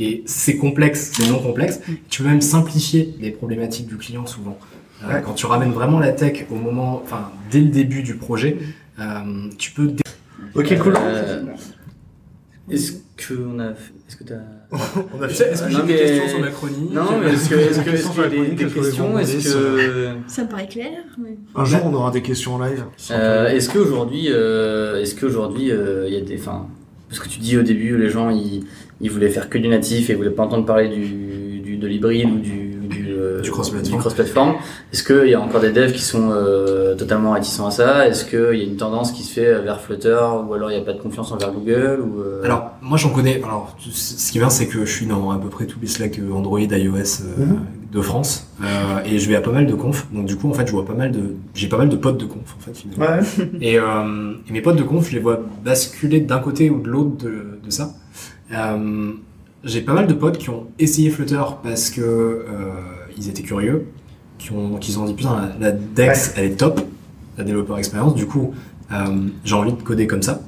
Et 0.00 0.24
c'est 0.26 0.56
complexe, 0.56 1.12
c'est 1.14 1.28
non 1.30 1.38
complexe. 1.38 1.80
Tu 2.10 2.22
peux 2.22 2.28
même 2.28 2.40
simplifier 2.40 3.14
les 3.20 3.30
problématiques 3.30 3.86
du 3.86 3.96
client 3.96 4.26
souvent. 4.26 4.58
Euh, 4.58 5.08
Ouais. 5.08 5.22
Quand 5.24 5.34
tu 5.34 5.44
ramènes 5.46 5.72
vraiment 5.72 5.98
la 5.98 6.12
tech 6.12 6.46
au 6.50 6.54
moment, 6.54 7.00
enfin 7.04 7.30
dès 7.50 7.60
le 7.60 7.68
début 7.68 8.02
du 8.02 8.14
projet, 8.16 8.56
euh, 8.98 9.48
tu 9.58 9.70
peux. 9.72 9.92
Ok, 10.54 10.78
cool. 10.78 10.94
Euh, 10.98 11.44
Est-ce 12.70 12.92
que 13.16 13.34
on 13.34 13.58
a, 13.60 13.72
fait- 13.74 13.92
est-ce 14.08 14.16
que 14.16 14.24
t'as, 14.24 14.34
On 15.18 15.22
a 15.22 15.26
Est-ce 15.28 15.42
fait- 15.44 15.50
que 15.50 15.58
Ah, 15.64 15.68
j'ai 15.70 15.82
des 15.82 15.94
questions 15.98 16.28
sur 16.28 16.40
ma 16.40 16.48
chronique 16.50 16.92
non, 16.92 17.02
mais 17.22 17.32
est-ce 17.32 17.48
que, 17.48 17.54
est-ce 17.54 17.80
que, 17.80 17.90
est-ce 17.90 18.02
Sur 18.02 18.12
qu'il 18.12 18.22
y 18.22 18.24
a 18.24 18.28
la 18.28 18.30
des, 18.30 18.36
est-ce 18.64 18.74
que 18.74 18.80
questions, 18.80 19.18
est-ce 19.18 19.54
que, 19.54 20.08
ça 20.26 20.42
me 20.44 20.48
paraît 20.48 20.66
clair. 20.68 20.90
Un 21.54 21.64
jour, 21.64 21.80
on 21.84 21.94
aura 21.94 22.10
des 22.10 22.22
questions 22.22 22.54
en 22.56 22.58
live. 22.64 22.84
euh, 23.12 23.48
est-ce 23.48 23.70
qu'aujourd'hui, 23.70 24.26
euh, 24.30 25.00
est-ce 25.00 25.14
qu'aujourd'hui, 25.18 25.70
euh, 25.70 26.06
il 26.08 26.14
y 26.14 26.16
a 26.16 26.20
des, 26.20 26.38
enfin, 26.38 26.66
parce 27.08 27.20
que 27.20 27.28
tu 27.28 27.38
dis 27.38 27.56
au 27.56 27.62
début, 27.62 27.96
les 27.96 28.10
gens, 28.10 28.30
ils, 28.30 28.64
ils 29.00 29.10
voulaient 29.10 29.28
faire 29.28 29.48
que 29.48 29.58
du 29.58 29.68
natif 29.68 30.10
et 30.10 30.14
ils 30.14 30.16
voulaient 30.16 30.30
pas 30.30 30.42
entendre 30.44 30.66
parler 30.66 30.88
du, 30.88 31.60
du 31.60 31.76
de 31.76 31.86
l'hybride 31.86 32.30
ou 32.30 32.38
du, 32.38 32.63
du, 33.42 33.50
euh, 33.50 33.82
Du 33.82 33.96
cross-platform. 33.98 34.54
Est-ce 34.92 35.02
qu'il 35.02 35.28
y 35.28 35.34
a 35.34 35.40
encore 35.40 35.60
des 35.60 35.70
devs 35.72 35.92
qui 35.92 36.02
sont 36.02 36.30
euh, 36.32 36.94
totalement 36.94 37.32
réticents 37.32 37.66
à 37.66 37.70
ça? 37.70 38.06
Est-ce 38.08 38.24
qu'il 38.24 38.58
y 38.58 38.62
a 38.62 38.64
une 38.64 38.76
tendance 38.76 39.12
qui 39.12 39.22
se 39.22 39.32
fait 39.34 39.60
vers 39.60 39.80
Flutter 39.80 40.18
ou 40.48 40.54
alors 40.54 40.70
il 40.70 40.76
n'y 40.76 40.80
a 40.82 40.84
pas 40.84 40.92
de 40.92 41.00
confiance 41.00 41.32
envers 41.32 41.52
Google 41.52 42.00
ou 42.02 42.20
euh, 42.20 42.42
Alors 42.44 42.70
moi 42.82 42.98
j'en 42.98 43.10
connais. 43.10 43.36
Alors 43.44 43.76
ce 43.80 44.30
qui 44.32 44.38
est 44.38 44.40
bien 44.40 44.50
c'est 44.50 44.66
que 44.66 44.84
je 44.84 44.90
suis 44.92 45.06
dans 45.06 45.30
à 45.30 45.38
peu 45.38 45.48
près 45.48 45.66
tous 45.66 45.78
les 45.80 45.86
Slack 45.88 46.18
euh, 46.18 46.32
Android, 46.32 46.60
iOS 46.60 46.96
euh, 47.22 47.44
Mhm. 47.44 47.58
de 47.92 48.00
France 48.00 48.48
et 49.06 49.18
je 49.18 49.28
vais 49.28 49.36
à 49.36 49.40
pas 49.40 49.52
mal 49.52 49.66
de 49.66 49.74
confs. 49.74 50.06
Donc 50.12 50.26
du 50.26 50.36
coup 50.36 50.48
en 50.50 50.54
fait 50.54 50.66
je 50.66 50.72
vois 50.72 50.84
pas 50.84 50.94
mal 50.94 51.12
de, 51.12 51.34
j'ai 51.54 51.68
pas 51.68 51.76
mal 51.78 51.88
de 51.88 51.96
potes 51.96 52.18
de 52.18 52.24
confs 52.26 52.56
en 52.56 52.60
fait 52.60 52.76
finalement. 52.76 53.04
Ouais. 53.16 53.48
Et, 53.60 53.74
et 53.74 54.52
mes 54.52 54.60
potes 54.62 54.76
de 54.76 54.82
conf, 54.82 55.08
je 55.08 55.14
les 55.14 55.20
vois 55.20 55.40
basculer 55.64 56.20
d'un 56.20 56.38
côté 56.38 56.70
ou 56.70 56.80
de 56.80 56.88
l'autre 56.88 57.16
de, 57.24 57.58
de 57.64 57.70
ça. 57.70 57.90
Euh, 58.52 59.12
j'ai 59.64 59.80
pas 59.80 59.94
mal 59.94 60.06
de 60.06 60.12
potes 60.14 60.38
qui 60.38 60.50
ont 60.50 60.66
essayé 60.78 61.08
Flutter 61.10 61.40
parce 61.62 61.88
que 61.90 62.00
euh, 62.02 62.44
ils 63.16 63.28
étaient 63.28 63.42
curieux, 63.42 63.86
qui 64.38 64.52
ont, 64.52 64.76
qui 64.78 64.92
sont 64.92 65.04
dit 65.04 65.14
putain 65.14 65.52
la, 65.60 65.70
la 65.70 65.72
Dex 65.72 66.34
elle 66.36 66.44
est 66.46 66.56
top, 66.56 66.80
la 67.38 67.44
développeur 67.44 67.78
expérience. 67.78 68.14
Du 68.14 68.26
coup, 68.26 68.52
euh, 68.92 69.28
j'ai 69.44 69.54
envie 69.54 69.72
de 69.72 69.82
coder 69.82 70.06
comme 70.06 70.22
ça. 70.22 70.40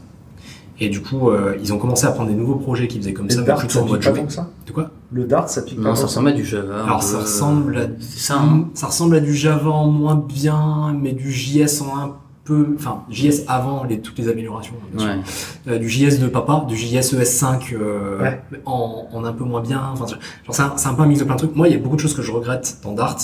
Et 0.79 0.90
du 0.90 1.00
coup, 1.00 1.31
euh, 1.31 1.57
ils 1.62 1.72
ont 1.72 1.79
commencé 1.79 2.07
à 2.07 2.12
prendre 2.12 2.29
des 2.29 2.35
nouveaux 2.35 2.57
projets 2.57 2.87
qui 2.87 2.98
faisaient 2.98 3.14
comme 3.14 3.26
Et 3.26 3.31
ça, 3.31 3.40
mais 3.40 3.46
Dart, 3.46 3.70
ça 3.70 3.83
en 3.83 3.87
mode 3.87 4.05
pas 4.05 4.29
ça? 4.29 4.50
De 4.66 4.72
quoi? 4.72 4.90
Le 5.11 5.24
Dart, 5.24 5.48
ça 5.48 5.62
pique 5.62 5.76
pas 5.76 5.83
Non, 5.83 5.88
tant 5.90 5.96
ça 5.96 6.07
ressemble 6.07 6.29
à 6.29 6.33
du 6.33 6.44
Java. 6.44 6.85
Alors 6.85 7.02
ça 7.02 7.16
euh, 7.16 7.20
ressemble 7.22 7.79
à 7.79 7.87
ça. 8.00 8.38
hein. 8.38 8.68
ça 8.74 8.88
ressemble 8.88 9.16
à 9.16 9.20
du 9.20 9.35
Java 9.35 9.70
en 9.70 9.87
moins 9.90 10.16
bien, 10.16 10.94
mais 11.00 11.12
du 11.12 11.33
JS 11.33 11.81
en 11.81 11.98
un 11.98 12.16
peu, 12.46 12.74
enfin 12.78 13.02
JS 13.11 13.44
avant 13.48 13.85
les 13.85 14.00
toutes 14.00 14.18
les 14.18 14.28
améliorations. 14.28 14.74
bien 14.92 15.04
sûr. 15.06 15.14
Ouais. 15.66 15.72
Euh, 15.74 15.78
du 15.78 15.88
JS 15.88 16.18
de 16.20 16.28
papa, 16.28 16.64
du 16.68 16.76
JS 16.76 17.12
ES5 17.14 17.74
euh, 17.74 18.20
Ouais. 18.22 18.40
en, 18.64 19.06
en 19.12 19.24
un 19.24 19.32
peu 19.32 19.44
moins 19.44 19.61
bien. 19.61 19.82
Enfin, 19.92 20.06
genre 20.06 20.18
c'est 20.50 20.62
un, 20.62 20.72
c'est 20.76 20.88
un 20.88 20.94
peu 20.94 21.02
un 21.02 21.06
mix 21.06 21.20
de 21.20 21.24
plein 21.24 21.35
de 21.35 21.40
trucs. 21.40 21.54
Moi, 21.56 21.68
il 21.68 21.74
y 21.74 21.76
a 21.76 21.80
beaucoup 21.80 21.96
de 21.96 22.00
choses 22.00 22.14
que 22.14 22.22
je 22.22 22.32
regrette 22.32 22.78
dans 22.82 22.92
Dart. 22.92 23.18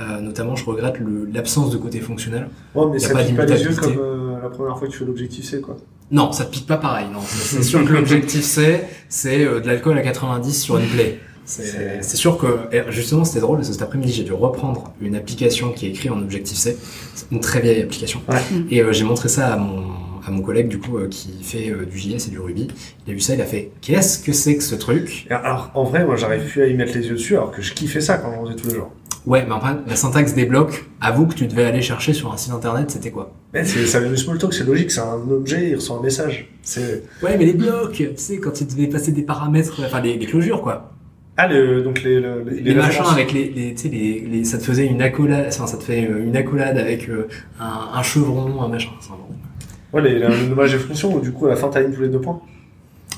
Euh, 0.00 0.20
notamment, 0.20 0.56
je 0.56 0.64
regrette 0.64 0.98
le- 0.98 1.28
l'absence 1.32 1.70
de 1.70 1.76
côté 1.76 2.00
fonctionnel. 2.00 2.48
Ouais, 2.74 2.86
mais 2.90 2.98
Y 2.98 3.04
a 3.04 3.08
ça 3.08 3.14
pas 3.14 3.22
pique 3.24 3.36
pas 3.36 3.44
les 3.44 3.62
yeux 3.62 3.74
comme 3.76 3.92
euh, 3.98 4.42
la 4.42 4.48
première 4.48 4.78
fois 4.78 4.88
que 4.88 4.92
tu 4.92 4.98
fais 4.98 5.04
l'objectif 5.04 5.44
C, 5.44 5.60
quoi. 5.60 5.76
Non, 6.10 6.32
ça 6.32 6.44
pique 6.46 6.66
pas 6.66 6.78
pareil. 6.78 7.06
Non, 7.12 7.20
c'est 7.22 7.62
sûr 7.62 7.84
que 7.84 7.92
l'objectif 7.92 8.42
c'est 8.42 8.88
c'est 9.08 9.44
euh, 9.44 9.60
de 9.60 9.66
l'alcool 9.66 9.96
à 9.98 10.02
90 10.02 10.52
sur 10.62 10.78
une 10.78 10.86
play. 10.88 11.20
C'est 11.60 12.16
sûr 12.16 12.38
que 12.38 12.46
justement 12.90 13.24
c'était 13.24 13.40
drôle 13.40 13.58
parce 13.58 13.68
que 13.68 13.74
cet 13.74 13.82
après-midi 13.82 14.12
j'ai 14.12 14.24
dû 14.24 14.32
reprendre 14.32 14.92
une 15.00 15.14
application 15.16 15.72
qui 15.72 15.86
est 15.86 15.90
écrite 15.90 16.10
en 16.10 16.20
Objective 16.20 16.56
C, 16.56 16.76
C'est 17.14 17.26
une 17.30 17.40
très 17.40 17.60
vieille 17.60 17.82
application. 17.82 18.20
Ouais. 18.28 18.38
Et 18.70 18.80
euh, 18.80 18.92
j'ai 18.92 19.04
montré 19.04 19.28
ça 19.28 19.52
à 19.52 19.56
mon 19.56 19.82
à 20.26 20.30
mon 20.30 20.40
collègue 20.40 20.68
du 20.68 20.78
coup 20.78 20.98
euh, 20.98 21.08
qui 21.08 21.42
fait 21.42 21.70
euh, 21.70 21.84
du 21.84 21.98
JS 21.98 22.28
et 22.28 22.30
du 22.30 22.38
Ruby. 22.38 22.68
Il 23.06 23.10
a 23.10 23.14
vu 23.14 23.20
ça, 23.20 23.34
il 23.34 23.40
a 23.40 23.44
fait 23.44 23.72
qu'est-ce 23.80 24.18
que 24.20 24.32
c'est 24.32 24.56
que 24.56 24.62
ce 24.62 24.76
truc? 24.76 25.26
Alors, 25.30 25.70
en 25.74 25.82
vrai, 25.82 26.04
moi, 26.04 26.14
j'arrive 26.14 26.44
plus 26.48 26.62
à 26.62 26.66
y 26.68 26.74
mettre 26.74 26.94
les 26.96 27.06
yeux 27.08 27.14
dessus, 27.14 27.34
alors 27.34 27.50
que 27.50 27.60
je 27.60 27.72
kiffais 27.74 28.00
ça 28.00 28.18
quand 28.18 28.32
on 28.40 28.46
faisait 28.46 28.56
tous 28.56 28.68
les 28.68 28.74
jours. 28.76 28.92
Ouais, 29.26 29.44
mais 29.46 29.52
enfin 29.52 29.80
la 29.86 29.94
syntaxe 29.96 30.34
des 30.34 30.46
blocs. 30.46 30.84
Avoue 31.00 31.26
que 31.26 31.34
tu 31.34 31.46
devais 31.46 31.64
aller 31.64 31.82
chercher 31.82 32.12
sur 32.12 32.32
un 32.32 32.36
site 32.36 32.52
internet, 32.52 32.90
c'était 32.90 33.10
quoi? 33.10 33.32
Mais 33.52 33.64
ça 33.64 34.00
vient 34.00 34.10
du 34.10 34.16
small 34.16 34.38
talk, 34.38 34.52
c'est 34.52 34.64
logique, 34.64 34.90
c'est 34.90 35.00
un 35.00 35.20
objet, 35.30 35.70
il 35.70 35.74
reçoit 35.76 35.96
un 35.96 36.02
message. 36.02 36.48
C'est, 36.62 37.04
Ouais, 37.22 37.36
mais 37.36 37.44
les 37.44 37.52
blocs, 37.52 37.92
tu 37.92 38.08
sais 38.16 38.38
quand 38.38 38.50
tu 38.52 38.64
devais 38.64 38.86
passer 38.88 39.12
des 39.12 39.22
paramètres, 39.22 39.80
enfin 39.84 40.00
les, 40.00 40.16
les 40.16 40.26
closures 40.26 40.62
quoi. 40.62 40.91
Ah, 41.36 41.46
le, 41.48 41.82
donc 41.82 42.02
les, 42.02 42.20
le- 42.20 42.44
les, 42.46 42.60
les, 42.60 42.74
machins 42.74 43.02
avec 43.10 43.32
les, 43.32 43.48
les, 43.50 43.74
tu 43.74 43.82
sais, 43.82 43.88
les, 43.88 44.20
les, 44.20 44.44
ça 44.44 44.58
te 44.58 44.64
faisait 44.64 44.86
une 44.86 45.00
accolade, 45.02 45.46
enfin, 45.48 45.66
ça 45.66 45.76
te 45.78 45.82
fait 45.82 46.06
euh, 46.06 46.24
une 46.26 46.36
accolade 46.36 46.76
avec 46.78 47.08
euh, 47.08 47.26
un, 47.58 47.88
un 47.94 48.02
chevron, 48.02 48.60
un 48.62 48.68
machin. 48.68 48.90
un. 49.10 49.96
Ouais, 49.96 50.02
les, 50.02 50.18
les, 50.18 50.28
le 50.28 50.46
nommage 50.48 50.72
des 50.72 50.78
fonctions, 50.78 51.14
où 51.14 51.20
du 51.20 51.32
coup, 51.32 51.46
à 51.46 51.50
la 51.50 51.56
fin, 51.56 51.68
t'alignes 51.68 51.92
tous 51.94 52.02
les 52.02 52.08
deux 52.08 52.20
points. 52.20 52.40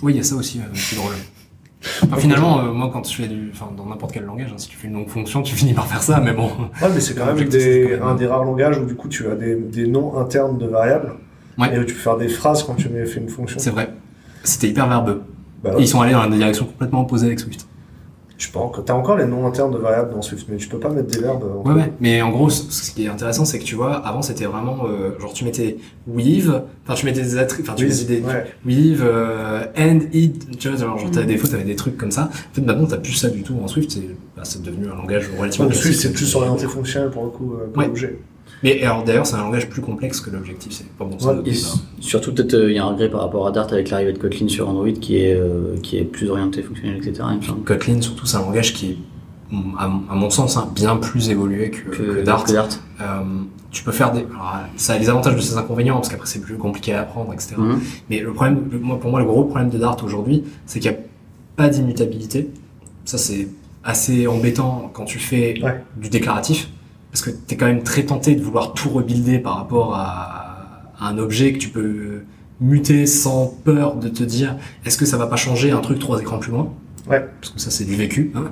Oui, 0.02 0.12
il 0.12 0.16
y 0.16 0.20
a 0.20 0.22
ça 0.22 0.36
aussi, 0.36 0.58
euh, 0.60 0.62
c'est 0.74 0.96
drôle. 0.96 1.12
Enfin, 2.04 2.16
finalement, 2.16 2.60
euh, 2.60 2.72
moi, 2.72 2.88
quand 2.92 3.06
je 3.06 3.14
fais 3.14 3.26
du, 3.28 3.50
enfin, 3.52 3.70
dans 3.76 3.84
n'importe 3.86 4.12
quel 4.12 4.24
langage, 4.24 4.48
hein, 4.50 4.58
si 4.58 4.68
tu 4.68 4.76
fais 4.76 4.86
une 4.88 4.94
longue 4.94 5.08
fonction, 5.08 5.42
tu 5.42 5.54
finis 5.54 5.74
par 5.74 5.86
faire 5.86 6.02
ça, 6.02 6.20
mais 6.20 6.32
bon. 6.32 6.46
Ouais, 6.82 6.88
mais 6.94 7.00
c'est 7.00 7.14
quand 7.14 7.26
même 7.26 7.36
L'objectif, 7.36 7.60
c'est 7.60 7.80
des, 7.84 7.90
quand 7.98 8.06
même- 8.06 8.08
un 8.08 8.14
des 8.14 8.26
rares 8.26 8.44
langages 8.44 8.78
où 8.78 8.84
du 8.86 8.94
coup, 8.94 9.08
tu 9.08 9.26
as 9.28 9.34
des, 9.34 9.54
des 9.56 9.86
noms 9.86 10.16
internes 10.18 10.56
de 10.58 10.66
variables. 10.66 11.12
Ouais. 11.58 11.74
Et 11.74 11.78
où 11.78 11.84
tu 11.84 11.94
peux 11.94 12.00
faire 12.00 12.16
des 12.16 12.28
phrases 12.28 12.62
quand 12.64 12.74
tu 12.74 12.88
fais 12.88 13.20
une 13.20 13.28
fonction. 13.28 13.58
C'est 13.60 13.70
vrai. 13.70 13.90
C'était 14.42 14.68
hyper 14.68 14.88
verbeux. 14.88 15.22
Bah, 15.62 15.72
Et 15.78 15.82
ils 15.82 15.88
sont 15.88 16.00
allés 16.00 16.12
dans 16.12 16.24
une 16.24 16.36
direction 16.36 16.64
complètement 16.66 17.02
opposée 17.02 17.26
avec 17.26 17.38
Swift. 17.38 17.66
Je 18.36 18.46
sais 18.46 18.52
pas, 18.52 18.60
encore- 18.60 18.84
t'as 18.84 18.94
encore 18.94 19.16
les 19.16 19.26
noms 19.26 19.46
internes 19.46 19.72
de 19.72 19.78
variables 19.78 20.12
dans 20.12 20.20
Swift, 20.22 20.46
mais 20.48 20.56
tu 20.56 20.68
peux 20.68 20.78
pas 20.80 20.88
mettre 20.88 21.06
des 21.08 21.18
verbes. 21.20 21.44
en 21.64 21.68
Ouais, 21.68 21.74
ouais. 21.74 21.92
Mais 22.00 22.20
en 22.22 22.30
gros, 22.30 22.50
ce 22.50 22.90
qui 22.90 23.04
est 23.04 23.08
intéressant, 23.08 23.44
c'est 23.44 23.58
que 23.58 23.64
tu 23.64 23.74
vois, 23.76 23.94
avant, 24.06 24.22
c'était 24.22 24.44
vraiment, 24.46 24.86
euh, 24.86 25.18
genre, 25.20 25.32
tu 25.32 25.44
mettais 25.44 25.76
weave, 26.08 26.62
enfin, 26.84 26.94
tu 26.94 27.06
mettais 27.06 27.22
des 27.22 27.38
attributs, 27.38 27.68
enfin, 27.68 27.76
tu 27.76 27.84
Oui, 27.84 27.90
mettais 27.90 28.04
des, 28.04 28.20
ouais. 28.26 28.44
weave, 28.66 29.02
euh, 29.04 29.64
and, 29.78 30.00
it, 30.12 30.58
tu 30.58 30.68
vois, 30.68 30.76
genre, 30.78 30.98
genre, 30.98 31.10
t'avais 31.10 31.26
Mhm. 31.26 31.32
des 31.32 31.36
fois, 31.38 31.48
t'avais 31.50 31.64
des 31.64 31.76
trucs 31.76 31.96
comme 31.96 32.10
ça. 32.10 32.28
En 32.32 32.54
fait, 32.54 32.62
maintenant, 32.62 32.86
t'as 32.86 32.96
plus 32.98 33.12
ça 33.12 33.28
du 33.30 33.42
tout 33.42 33.54
en 33.62 33.68
Swift, 33.68 33.90
c'est, 33.92 34.00
bah, 34.36 34.42
c'est 34.44 34.62
devenu 34.62 34.88
un 34.88 34.96
langage 34.96 35.30
relativement 35.38 35.68
Ouais, 35.68 35.74
Swift, 35.74 36.00
c'est 36.00 36.12
plus 36.12 36.34
orienté 36.34 36.66
fonctionnel 36.66 37.10
pour 37.10 37.24
le 37.24 37.30
coup, 37.30 37.54
euh, 37.54 37.78
Ouais. 37.78 37.86
l'objet. 37.86 38.18
Mais 38.64 38.82
alors 38.82 39.04
d'ailleurs, 39.04 39.26
c'est 39.26 39.36
un 39.36 39.42
langage 39.44 39.68
plus 39.68 39.82
complexe 39.82 40.20
que 40.20 40.30
l'objectif, 40.30 40.72
c'est 40.72 40.88
pas 40.88 41.04
bon 41.04 41.18
ça. 41.18 41.34
Ouais, 41.34 41.42
Et 41.50 41.54
surtout, 42.00 42.32
peut-être, 42.34 42.54
euh, 42.54 42.70
il 42.70 42.76
y 42.76 42.78
a 42.78 42.84
un 42.84 42.88
regret 42.88 43.10
par 43.10 43.20
rapport 43.20 43.46
à 43.46 43.52
Dart 43.52 43.70
avec 43.72 43.90
l'arrivée 43.90 44.12
de 44.14 44.18
Kotlin 44.18 44.48
sur 44.48 44.68
Android 44.68 44.90
qui 44.90 45.18
est, 45.18 45.34
euh, 45.34 45.76
qui 45.82 45.98
est 45.98 46.04
plus 46.04 46.30
orienté 46.30 46.62
fonctionnel, 46.62 46.96
etc. 46.96 47.22
Kotlin, 47.64 48.00
surtout, 48.00 48.24
c'est 48.26 48.38
un 48.38 48.40
langage 48.40 48.72
qui 48.72 48.90
est, 48.92 48.96
à, 49.78 49.84
à 49.84 50.14
mon 50.14 50.30
sens, 50.30 50.56
hein, 50.56 50.68
bien 50.74 50.96
plus 50.96 51.28
évolué 51.28 51.70
que, 51.70 51.90
que 51.90 52.22
Dart. 52.24 52.44
que 52.44 52.52
Dart. 52.52 52.68
Euh, 53.00 53.04
tu 53.70 53.82
peux 53.84 53.92
faire 53.92 54.12
des. 54.12 54.20
alors, 54.20 54.54
ça 54.76 54.94
a 54.94 54.98
les 54.98 55.08
avantages 55.10 55.34
de 55.36 55.40
ses 55.40 55.56
inconvénients 55.56 55.96
parce 55.96 56.08
qu'après 56.08 56.28
c'est 56.28 56.40
plus 56.40 56.56
compliqué 56.56 56.92
à 56.94 57.00
apprendre, 57.02 57.32
etc. 57.34 57.56
Mhm. 57.58 57.80
Mais 58.08 58.20
le 58.20 58.32
problème, 58.32 58.68
le- 58.70 58.78
moi, 58.78 58.98
pour 59.00 59.10
moi, 59.10 59.20
le 59.20 59.26
gros 59.26 59.44
problème 59.44 59.68
de 59.68 59.78
Dart 59.78 59.96
aujourd'hui, 60.04 60.44
c'est 60.64 60.78
qu'il 60.80 60.90
n'y 60.92 60.96
a 60.96 61.00
pas 61.56 61.68
d'immutabilité. 61.68 62.48
Ça, 63.04 63.18
c'est 63.18 63.48
assez 63.82 64.26
embêtant 64.26 64.90
quand 64.94 65.04
tu 65.04 65.18
fais 65.18 65.60
Ouais. 65.62 65.82
du 65.96 66.08
déclaratif, 66.08 66.70
parce 67.14 67.22
que 67.22 67.30
tu 67.30 67.54
es 67.54 67.56
quand 67.56 67.66
même 67.66 67.84
très 67.84 68.02
tenté 68.02 68.34
de 68.34 68.42
vouloir 68.42 68.74
tout 68.74 68.88
rebuilder 68.88 69.38
par 69.38 69.54
rapport 69.56 69.94
à, 69.94 70.90
à 70.98 71.06
un 71.06 71.16
objet 71.16 71.52
que 71.52 71.58
tu 71.58 71.68
peux 71.68 72.24
muter 72.60 73.06
sans 73.06 73.46
peur 73.64 73.94
de 73.94 74.08
te 74.08 74.24
dire 74.24 74.56
est-ce 74.84 74.98
que 74.98 75.04
ça 75.04 75.16
va 75.16 75.28
pas 75.28 75.36
changer 75.36 75.70
un 75.70 75.78
truc 75.78 76.00
trois 76.00 76.20
écrans 76.20 76.38
plus 76.38 76.50
loin? 76.50 76.72
Ouais. 77.08 77.24
parce 77.40 77.52
que 77.52 77.60
ça 77.60 77.70
c'est 77.70 77.84
du 77.84 77.94
vécu. 77.94 78.32
Hein. 78.34 78.50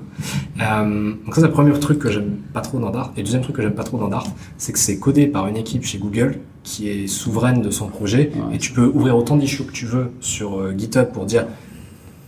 Euh, 0.61 1.13
donc 1.25 1.35
ça 1.35 1.41
c'est 1.41 1.49
le 1.49 1.53
premier 1.53 1.73
truc 1.73 1.99
que 1.99 2.09
j'aime 2.09 2.37
pas 2.53 2.61
trop 2.61 2.79
dans 2.79 2.91
Dart. 2.91 3.13
Et 3.17 3.21
le 3.21 3.25
deuxième 3.25 3.43
truc 3.43 3.57
que 3.57 3.63
j'aime 3.63 3.75
pas 3.75 3.83
trop 3.83 3.99
dans 3.99 4.07
Dart, 4.07 4.29
c'est 4.59 4.73
que 4.73 4.79
c'est 4.79 4.97
codé 4.97 5.27
par 5.27 5.49
une 5.49 5.57
équipe 5.57 5.83
chez 5.83 5.99
Google 5.99 6.39
qui 6.63 6.89
est 6.89 7.09
souveraine 7.09 7.63
de 7.63 7.71
son 7.71 7.89
projet. 7.89 8.31
Ouais. 8.33 8.55
Et 8.55 8.59
tu 8.59 8.71
peux 8.71 8.87
ouvrir 8.87 9.17
autant 9.17 9.37
d'issues 9.37 9.65
que 9.65 9.73
tu 9.73 9.87
veux 9.87 10.13
sur 10.21 10.61
euh, 10.61 10.73
GitHub 10.79 11.07
pour 11.07 11.25
dire 11.25 11.47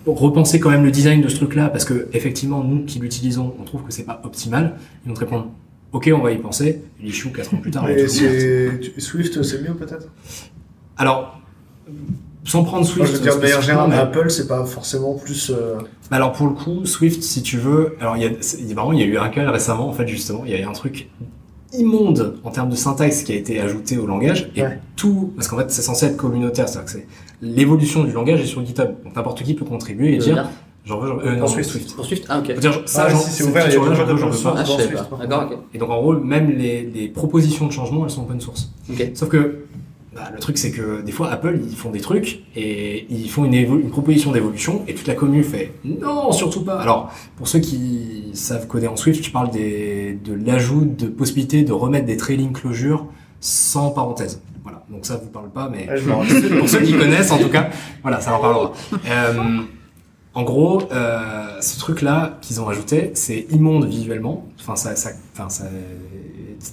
repenser 0.05 0.59
quand 0.59 0.71
même 0.71 0.85
le 0.85 0.91
design 0.91 1.21
de 1.23 1.29
ce 1.29 1.37
truc-là, 1.37 1.69
parce 1.69 1.85
que 1.85 2.09
effectivement 2.13 2.65
nous 2.65 2.85
qui 2.85 2.99
l'utilisons, 2.99 3.55
on 3.61 3.63
trouve 3.63 3.83
que 3.85 3.93
c'est 3.93 4.03
pas 4.03 4.21
optimal. 4.25 4.75
Ils 5.05 5.11
vont 5.11 5.15
te 5.15 5.21
répondre 5.21 5.47
ok 5.95 6.11
on 6.15 6.19
va 6.21 6.31
y 6.33 6.39
penser. 6.39 6.83
L'issue 7.01 7.31
quatre 7.33 7.55
ans 7.55 7.57
plus 7.57 7.71
tard. 7.71 7.87
Swift, 8.99 9.43
c'est 9.43 9.63
mieux 9.63 9.75
peut-être? 9.75 10.09
Alors 10.99 11.41
sans 12.47 12.63
prendre 12.63 12.85
Swift. 12.85 12.99
Moi, 12.99 13.07
je 13.07 13.13
veux 13.13 13.21
dire 13.23 13.37
de 13.37 13.41
manière 13.41 13.63
générale, 13.63 13.89
mais- 13.89 13.97
Apple, 13.97 14.31
c'est 14.31 14.47
pas 14.47 14.67
forcément 14.67 15.15
plus. 15.15 15.51
euh, 15.51 15.79
Alors 16.11 16.33
pour 16.33 16.47
le 16.47 16.53
coup, 16.53 16.85
Swift, 16.85 17.23
si 17.23 17.43
tu 17.43 17.57
veux, 17.57 17.97
alors 18.01 18.19
il 18.19 18.23
y 18.23 18.27
a, 18.27 18.31
c'est- 18.41 18.59
il 18.61 18.69
y 18.69 18.73
a 18.73 18.75
vraiment, 18.75 18.93
il 18.93 19.01
y 19.01 19.03
a 19.03 19.07
eu 19.07 19.17
un 19.17 19.31
cas 19.31 19.51
récemment, 19.51 19.89
en 19.89 19.93
fait 19.95 20.07
justement, 20.07 20.43
il 20.45 20.53
y 20.53 20.55
a 20.55 20.61
eu 20.61 20.65
un 20.65 20.73
truc 20.73 21.09
immonde 21.73 22.37
en 22.45 22.51
termes 22.51 22.69
de 22.69 22.77
syntaxe 22.77 23.23
qui 23.23 23.33
a 23.33 23.35
été 23.37 23.61
ajouté 23.61 23.97
au 23.97 24.07
langage 24.07 24.51
et 24.55 24.63
Ouais. 24.63 24.79
tout, 24.95 25.33
parce 25.37 25.49
qu'en 25.49 25.57
fait 25.59 25.71
c'est 25.71 25.83
censé 25.83 26.07
être 26.07 26.17
communautaire, 26.19 26.69
c'est-à-dire 26.69 26.85
que 26.85 26.91
c'est 26.99 27.07
l'évolution 27.43 28.05
du 28.05 28.13
langage 28.13 28.41
est 28.43 28.47
sur 28.47 28.65
GitHub, 28.65 28.91
donc 29.03 29.17
n'importe 29.17 29.43
qui 29.43 29.55
peut 29.55 29.65
contribuer 29.65 30.15
et 30.15 30.19
dire, 30.19 30.49
j'en 30.85 30.99
veux, 31.01 31.09
j'en- 31.09 31.19
euh, 31.21 31.33
non, 31.35 31.39
Pour 31.41 31.49
Swift, 31.51 31.71
Swift. 31.71 31.85
Swift. 31.85 31.97
Pour 31.97 32.05
Swift 32.07 32.25
Ah, 32.29 32.39
ok. 32.39 32.55
Faut 32.55 32.61
dire, 32.61 32.83
ça, 32.87 33.05
Ah, 33.07 33.11
j'en- 33.11 33.19
si, 33.19 33.31
c'est 33.31 33.45
ouvert, 33.45 33.67
il 33.69 33.73
y 33.73 33.77
a 33.77 33.81
veux, 33.81 33.91
de 33.91 34.13
veux 34.13 34.33
source. 34.33 34.43
Ah, 34.47 35.27
D'accord, 35.27 35.49
ok. 35.53 35.59
Et 35.75 35.79
donc 35.79 35.91
en 35.91 36.01
gros, 36.01 36.15
même 36.15 36.51
les, 36.51 36.83
les 36.83 37.09
propositions 37.09 37.67
de 37.67 37.73
changement, 37.73 38.05
elles 38.05 38.11
sont 38.11 38.23
open 38.23 38.41
source. 38.41 38.71
Ok. 38.91 39.11
Sauf 39.15 39.29
que 39.29 39.61
bah, 40.15 40.31
le 40.33 40.39
truc 40.39 40.59
c'est 40.59 40.71
que 40.71 41.03
des 41.03 41.11
fois 41.11 41.29
Apple 41.33 41.59
ils 41.69 41.75
font 41.75 41.91
des 41.91 42.01
trucs 42.01 42.45
et 42.55 43.05
ils 43.11 43.29
font 43.29 43.45
une, 43.47 43.53
évo- 43.55 43.81
une 43.81 43.91
proposition 43.91 44.31
d'évolution 44.31 44.83
et 44.87 44.95
toute 44.95 45.09
la 45.09 45.15
commune 45.15 45.43
fait 45.43 45.73
non 45.85 46.31
surtout 46.31 46.61
pas. 46.63 46.79
Alors 46.81 47.11
pour 47.37 47.49
ceux 47.49 47.59
qui 47.59 48.31
savent 48.33 48.69
coder 48.69 48.87
en 48.87 48.95
Swift, 48.95 49.25
je 49.25 49.33
parle 49.33 49.51
des, 49.51 50.17
de 50.25 50.33
l'ajout 50.35 50.85
de 50.85 51.09
possibilité 51.09 51.63
de 51.65 51.73
remettre 51.73 52.07
des 52.07 52.17
trailing 52.17 52.53
closures 52.53 53.07
sans 53.41 53.91
parenthèse. 53.91 54.41
Voilà, 54.63 54.85
donc 54.89 55.05
ça 55.05 55.17
vous 55.17 55.31
parle 55.31 55.51
pas, 55.51 55.69
mais 55.69 55.89
rappelle. 56.09 56.59
pour 56.61 56.69
ceux 56.69 56.83
qui 56.83 56.93
connaissent 56.97 57.33
en 57.33 57.39
tout 57.39 57.49
cas, 57.51 57.71
voilà, 58.03 58.21
ça 58.21 58.31
leur 58.31 58.41
parlera. 58.41 58.73
Euh, 59.11 59.33
en 60.35 60.43
gros, 60.43 60.83
euh, 60.93 61.61
ce 61.61 61.79
truc-là 61.79 62.39
qu'ils 62.41 62.61
ont 62.61 62.69
ajouté, 62.69 63.13
c'est 63.15 63.47
immonde 63.51 63.85
visuellement. 63.87 64.47
Enfin, 64.61 64.75
ça, 64.77 64.97
ça, 64.97 65.11
enfin, 65.33 65.49
ça, 65.49 65.65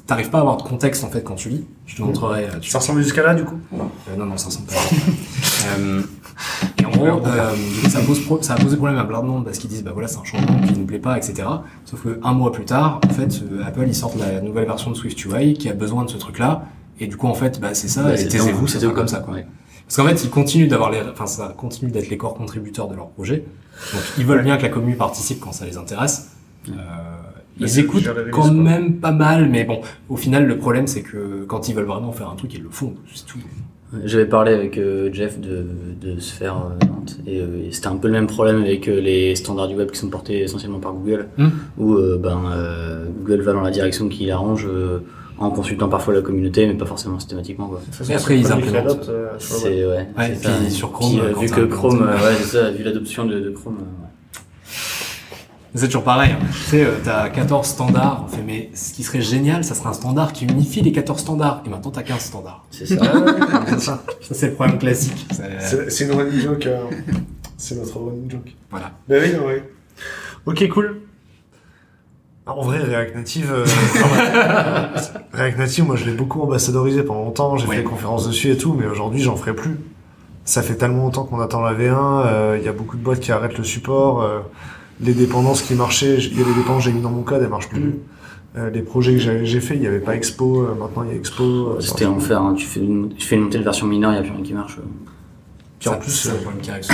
t'arrives 0.08 0.30
pas 0.30 0.40
à 0.40 0.42
avoir 0.42 0.58
de 0.58 0.64
contexte 0.64 1.04
en 1.04 1.10
fait 1.10 1.24
quand 1.24 1.36
tu 1.36 1.50
lis. 1.50 1.66
Je 1.86 1.96
te 1.98 2.02
montrerai. 2.02 2.46
euh, 2.46 2.60
tu 2.60 2.70
Ça 2.70 2.80
ressemble 2.80 3.02
jusqu'à 3.04 3.24
là, 3.24 3.36
du 3.36 3.44
coup? 3.44 3.60
Euh, 3.74 4.16
non, 4.18 4.26
non, 4.26 4.38
ça 4.38 4.48
ressemble 4.48 4.68
pas. 4.68 4.74
euh, 5.80 6.02
et 6.82 6.86
en 6.86 6.90
gros, 6.90 7.06
euh, 7.06 7.54
du 7.56 7.82
coup, 7.84 7.90
ça, 7.90 8.00
pose 8.02 8.20
pro- 8.26 8.42
ça 8.42 8.54
a 8.54 8.58
posé 8.58 8.78
problème 8.78 8.98
à 8.98 9.04
plein 9.04 9.22
de 9.22 9.28
monde 9.28 9.46
parce 9.46 9.58
qu'ils 9.60 9.70
disent, 9.70 9.84
bah 9.84 9.92
voilà, 9.94 10.08
c'est 10.08 10.18
un 10.18 10.24
changement 10.24 10.60
qui 10.62 10.74
ne 10.80 10.86
plaît 10.86 11.00
pas, 11.00 11.18
etc. 11.18 11.44
Sauf 11.86 12.02
que 12.04 12.20
un 12.24 12.34
mois 12.34 12.52
plus 12.52 12.66
tard, 12.66 13.00
en 13.08 13.14
fait, 13.14 13.42
euh, 13.52 13.64
Apple, 13.66 13.84
ils 13.86 13.96
sortent 13.96 14.18
la 14.20 14.42
nouvelle 14.42 14.66
version 14.66 14.92
de 14.92 14.96
Swift 14.96 15.24
UI 15.26 15.54
qui 15.54 15.70
a 15.70 15.74
besoin 15.74 16.04
de 16.06 16.10
ce 16.10 16.18
truc-là. 16.18 16.66
Et 17.00 17.08
du 17.08 17.18
coup, 17.18 17.28
en 17.28 17.34
fait, 17.36 17.60
bah, 17.60 17.74
c'est 17.74 17.88
ça, 17.88 18.04
Bah, 18.04 18.14
et 18.20 18.28
taisez-vous, 18.28 18.68
c'est 18.68 18.92
comme 18.94 19.08
ça, 19.08 19.20
quoi. 19.20 19.34
Ouais. 19.36 19.46
Parce 19.94 20.08
qu'en 20.08 20.16
fait, 20.16 20.24
ils 20.24 20.30
continuent 20.30 20.70
d'avoir 20.70 20.90
les, 20.90 21.00
enfin, 21.12 21.26
ça 21.26 21.54
continue 21.58 21.92
d'être 21.92 22.10
les 22.10 22.16
corps 22.18 22.34
contributeurs 22.34 22.88
de 22.88 22.96
leur 22.96 23.10
projet. 23.10 23.44
Donc, 23.94 24.02
ils 24.18 24.26
veulent 24.26 24.44
bien 24.44 24.56
que 24.56 24.62
la 24.64 24.70
commune 24.70 24.96
participe 24.96 25.42
quand 25.42 25.52
ça 25.52 25.66
les 25.66 25.76
intéresse. 25.76 26.32
Euh, 26.70 26.72
Mais 27.60 27.70
ils 27.70 27.80
écoutent 27.80 28.08
quand 28.32 28.44
quoi. 28.44 28.52
même 28.52 28.96
pas 29.02 29.12
mal, 29.12 29.50
mais 29.50 29.66
bon, 29.66 29.82
au 30.08 30.16
final, 30.16 30.48
le 30.48 30.58
problème, 30.58 30.88
c'est 30.88 31.02
que 31.02 31.44
quand 31.46 31.68
ils 31.68 31.76
veulent 31.76 31.84
vraiment 31.84 32.14
faire 32.14 32.30
un 32.30 32.36
truc, 32.36 32.54
ils 32.54 32.64
le 32.64 32.70
font, 32.70 32.94
c'est 33.14 33.26
tout. 33.26 33.40
J'avais 34.06 34.28
parlé 34.28 34.54
avec 34.54 34.78
euh, 34.78 35.12
Jeff 35.12 35.42
de, 35.42 35.68
de 36.02 36.18
Sphere 36.22 36.56
euh, 36.72 36.86
Nantes, 36.86 37.20
et, 37.28 37.42
euh, 37.42 37.68
et 37.68 37.74
c'était 37.74 37.88
un 37.88 37.98
peu 37.98 38.08
le 38.08 38.14
même 38.14 38.28
problème 38.28 38.62
avec 38.62 38.88
euh, 38.88 39.02
les 39.02 39.36
standards 39.36 39.68
du 39.68 39.76
web 39.76 39.92
qui 39.92 40.00
sont 40.00 40.08
portés 40.10 40.40
essentiellement 40.40 40.80
par 40.80 40.94
Google, 40.94 41.28
Hmm. 41.38 41.50
où 41.78 41.96
euh, 41.96 42.18
ben, 42.18 42.42
euh, 42.54 43.08
Google 43.26 43.42
va 43.42 43.52
dans 43.52 43.60
la 43.62 43.72
direction 43.72 44.08
qu'il 44.08 44.32
arrange 44.32 44.66
euh, 44.66 45.00
en 45.42 45.52
consultant 45.52 45.90
parfois 45.90 46.14
la 46.14 46.22
communauté, 46.22 46.68
mais 46.68 46.74
pas 46.76 46.86
forcément 46.86 47.20
systématiquement. 47.20 47.68
Quoi. 47.68 47.82
Et 48.10 48.14
après, 48.14 48.38
ils 48.40 48.52
implémentent. 48.52 48.86
adoptent, 48.86 49.10
euh. 49.10 49.30
C'est 49.40 49.86
ouais. 49.86 50.08
Ouais, 50.18 50.36
ça. 50.36 50.50
puis 50.62 50.72
sur 50.72 50.92
Chrome, 50.92 51.12
Puis, 51.12 51.20
euh, 51.22 51.34
vu 51.40 51.50
que 51.50 51.62
Chrome, 51.62 52.02
euh, 52.04 52.16
ouais, 52.16 52.36
c'est 52.40 52.58
ça, 52.58 52.72
vu 52.72 52.84
l'adoption 52.84 53.26
de, 53.26 53.40
de 53.40 53.50
Chrome. 53.50 53.78
euh, 53.80 54.04
ouais. 54.04 54.10
C'est 55.74 55.86
toujours 55.86 56.04
pareil. 56.04 56.34
Hein. 56.34 56.46
Tu 56.52 56.60
sais, 56.70 56.84
euh, 56.86 56.96
t'as 57.04 57.30
14 57.30 57.66
standards. 57.66 58.26
On 58.26 58.28
fait, 58.28 58.44
mais 58.46 58.70
ce 58.74 58.92
qui 58.94 59.04
serait 59.04 59.22
génial, 59.22 59.64
ça 59.64 59.74
serait 59.74 59.88
un 59.88 59.94
standard 59.94 60.34
qui 60.34 60.44
unifie 60.46 60.82
les 60.82 60.92
14 60.92 61.22
standards. 61.22 61.64
Et 61.66 61.70
maintenant, 61.70 61.92
t'as 61.92 62.04
15 62.04 62.20
standards. 62.20 62.66
C'est 62.72 62.86
ça. 62.86 62.96
C'est 63.70 63.80
ça. 63.80 64.04
C'est 64.32 64.48
le 64.48 64.54
problème 64.54 64.78
classique. 64.80 65.26
C'est- 65.90 66.04
une 66.04 66.12
running 66.12 66.42
joke. 66.42 66.66
euh, 66.68 66.84
C'est 67.58 67.76
notre 67.76 67.98
running 68.00 68.30
joke. 68.30 68.54
Voilà. 68.70 68.92
Bah 69.08 69.16
oui, 69.22 69.30
oui. 69.48 69.54
Ok, 70.46 70.68
cool. 70.70 71.02
Ah, 72.48 72.54
En 72.56 72.64
vrai, 72.64 72.80
React 72.80 73.16
Native, 73.16 73.52
euh, 73.54 73.66
React 75.34 75.58
Native, 75.60 75.86
moi 75.86 75.96
je 75.96 76.06
l'ai 76.06 76.14
beaucoup 76.14 76.42
ambassadorisé 76.42 77.04
pendant 77.04 77.24
longtemps, 77.26 77.58
j'ai 77.58 77.68
fait 77.68 77.78
des 77.78 77.84
conférences 77.84 78.28
dessus 78.28 78.50
et 78.52 78.58
tout, 78.58 78.74
mais 78.74 78.88
aujourd'hui 78.88 79.22
j'en 79.22 79.36
ferai 79.36 79.54
plus. 79.54 79.78
Ça 80.44 80.64
fait 80.64 80.74
tellement 80.76 81.04
longtemps 81.04 81.24
qu'on 81.26 81.40
attend 81.40 81.62
la 81.62 81.74
V1, 81.74 81.94
euh, 82.26 82.58
il 82.60 82.66
y 82.66 82.68
a 82.68 82.74
beaucoup 82.74 82.98
de 82.98 83.04
boîtes 83.04 83.20
qui 83.20 83.32
arrêtent 83.32 83.58
le 83.60 83.64
support, 83.64 84.24
euh, 84.24 84.40
les 85.02 85.14
dépendances 85.14 85.62
qui 85.62 85.76
marchaient, 85.76 86.16
il 86.18 86.38
y 86.38 86.42
a 86.42 86.46
des 86.46 86.54
dépendances 86.54 86.84
que 86.86 86.90
j'ai 86.90 86.96
mis 86.96 87.02
dans 87.02 87.12
mon 87.12 87.22
code, 87.22 87.42
elles 87.44 87.50
marchent 87.50 87.70
plus. 87.70 88.00
Euh, 88.58 88.70
les 88.70 88.82
projets 88.82 89.14
que 89.14 89.20
j'ai 89.20 89.46
j'ai 89.46 89.62
fait, 89.62 89.76
il 89.76 89.82
n'y 89.82 89.88
avait 89.88 90.00
pas 90.00 90.16
Expo, 90.16 90.64
euh, 90.64 90.76
maintenant 90.78 91.04
il 91.04 91.10
y 91.10 91.14
a 91.14 91.16
Expo. 91.16 91.44
euh, 91.44 91.80
C'était 91.80 92.06
enfer. 92.06 92.42
Hein. 92.42 92.56
Tu, 92.58 92.66
fais 92.66 92.82
une, 92.82 93.14
tu 93.14 93.26
fais 93.26 93.36
une 93.36 93.44
montée 93.44 93.60
de 93.60 93.64
version 93.64 93.86
mineure, 93.88 94.12
il 94.12 94.16
n'y 94.16 94.20
a 94.20 94.24
plus 94.24 94.32
rien 94.34 94.44
qui 94.44 94.54
marche. 94.54 94.78
Puis 95.80 95.90
en 95.90 95.94
plus, 95.98 96.12
c'est 96.12 96.30
euh, 96.30 96.34
le 96.34 96.40
problème 96.40 96.62
qui 96.62 96.70
arrive 96.72 96.86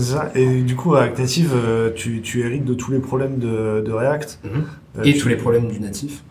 ça. 0.00 0.30
Et 0.34 0.62
du 0.62 0.76
coup, 0.76 0.90
React 0.90 1.18
Native, 1.18 1.52
euh, 1.54 1.90
tu, 1.94 2.20
tu 2.22 2.40
hérites 2.40 2.64
de 2.64 2.74
tous 2.74 2.90
les 2.92 2.98
problèmes 2.98 3.38
de, 3.38 3.82
de 3.84 3.92
React. 3.92 4.40
Mhm. 4.44 4.50
Euh, 4.98 5.02
Et 5.04 5.12
tu- 5.12 5.18
tous 5.20 5.28
les 5.28 5.36
problèmes 5.36 5.68
du 5.68 5.80
natif. 5.80 6.22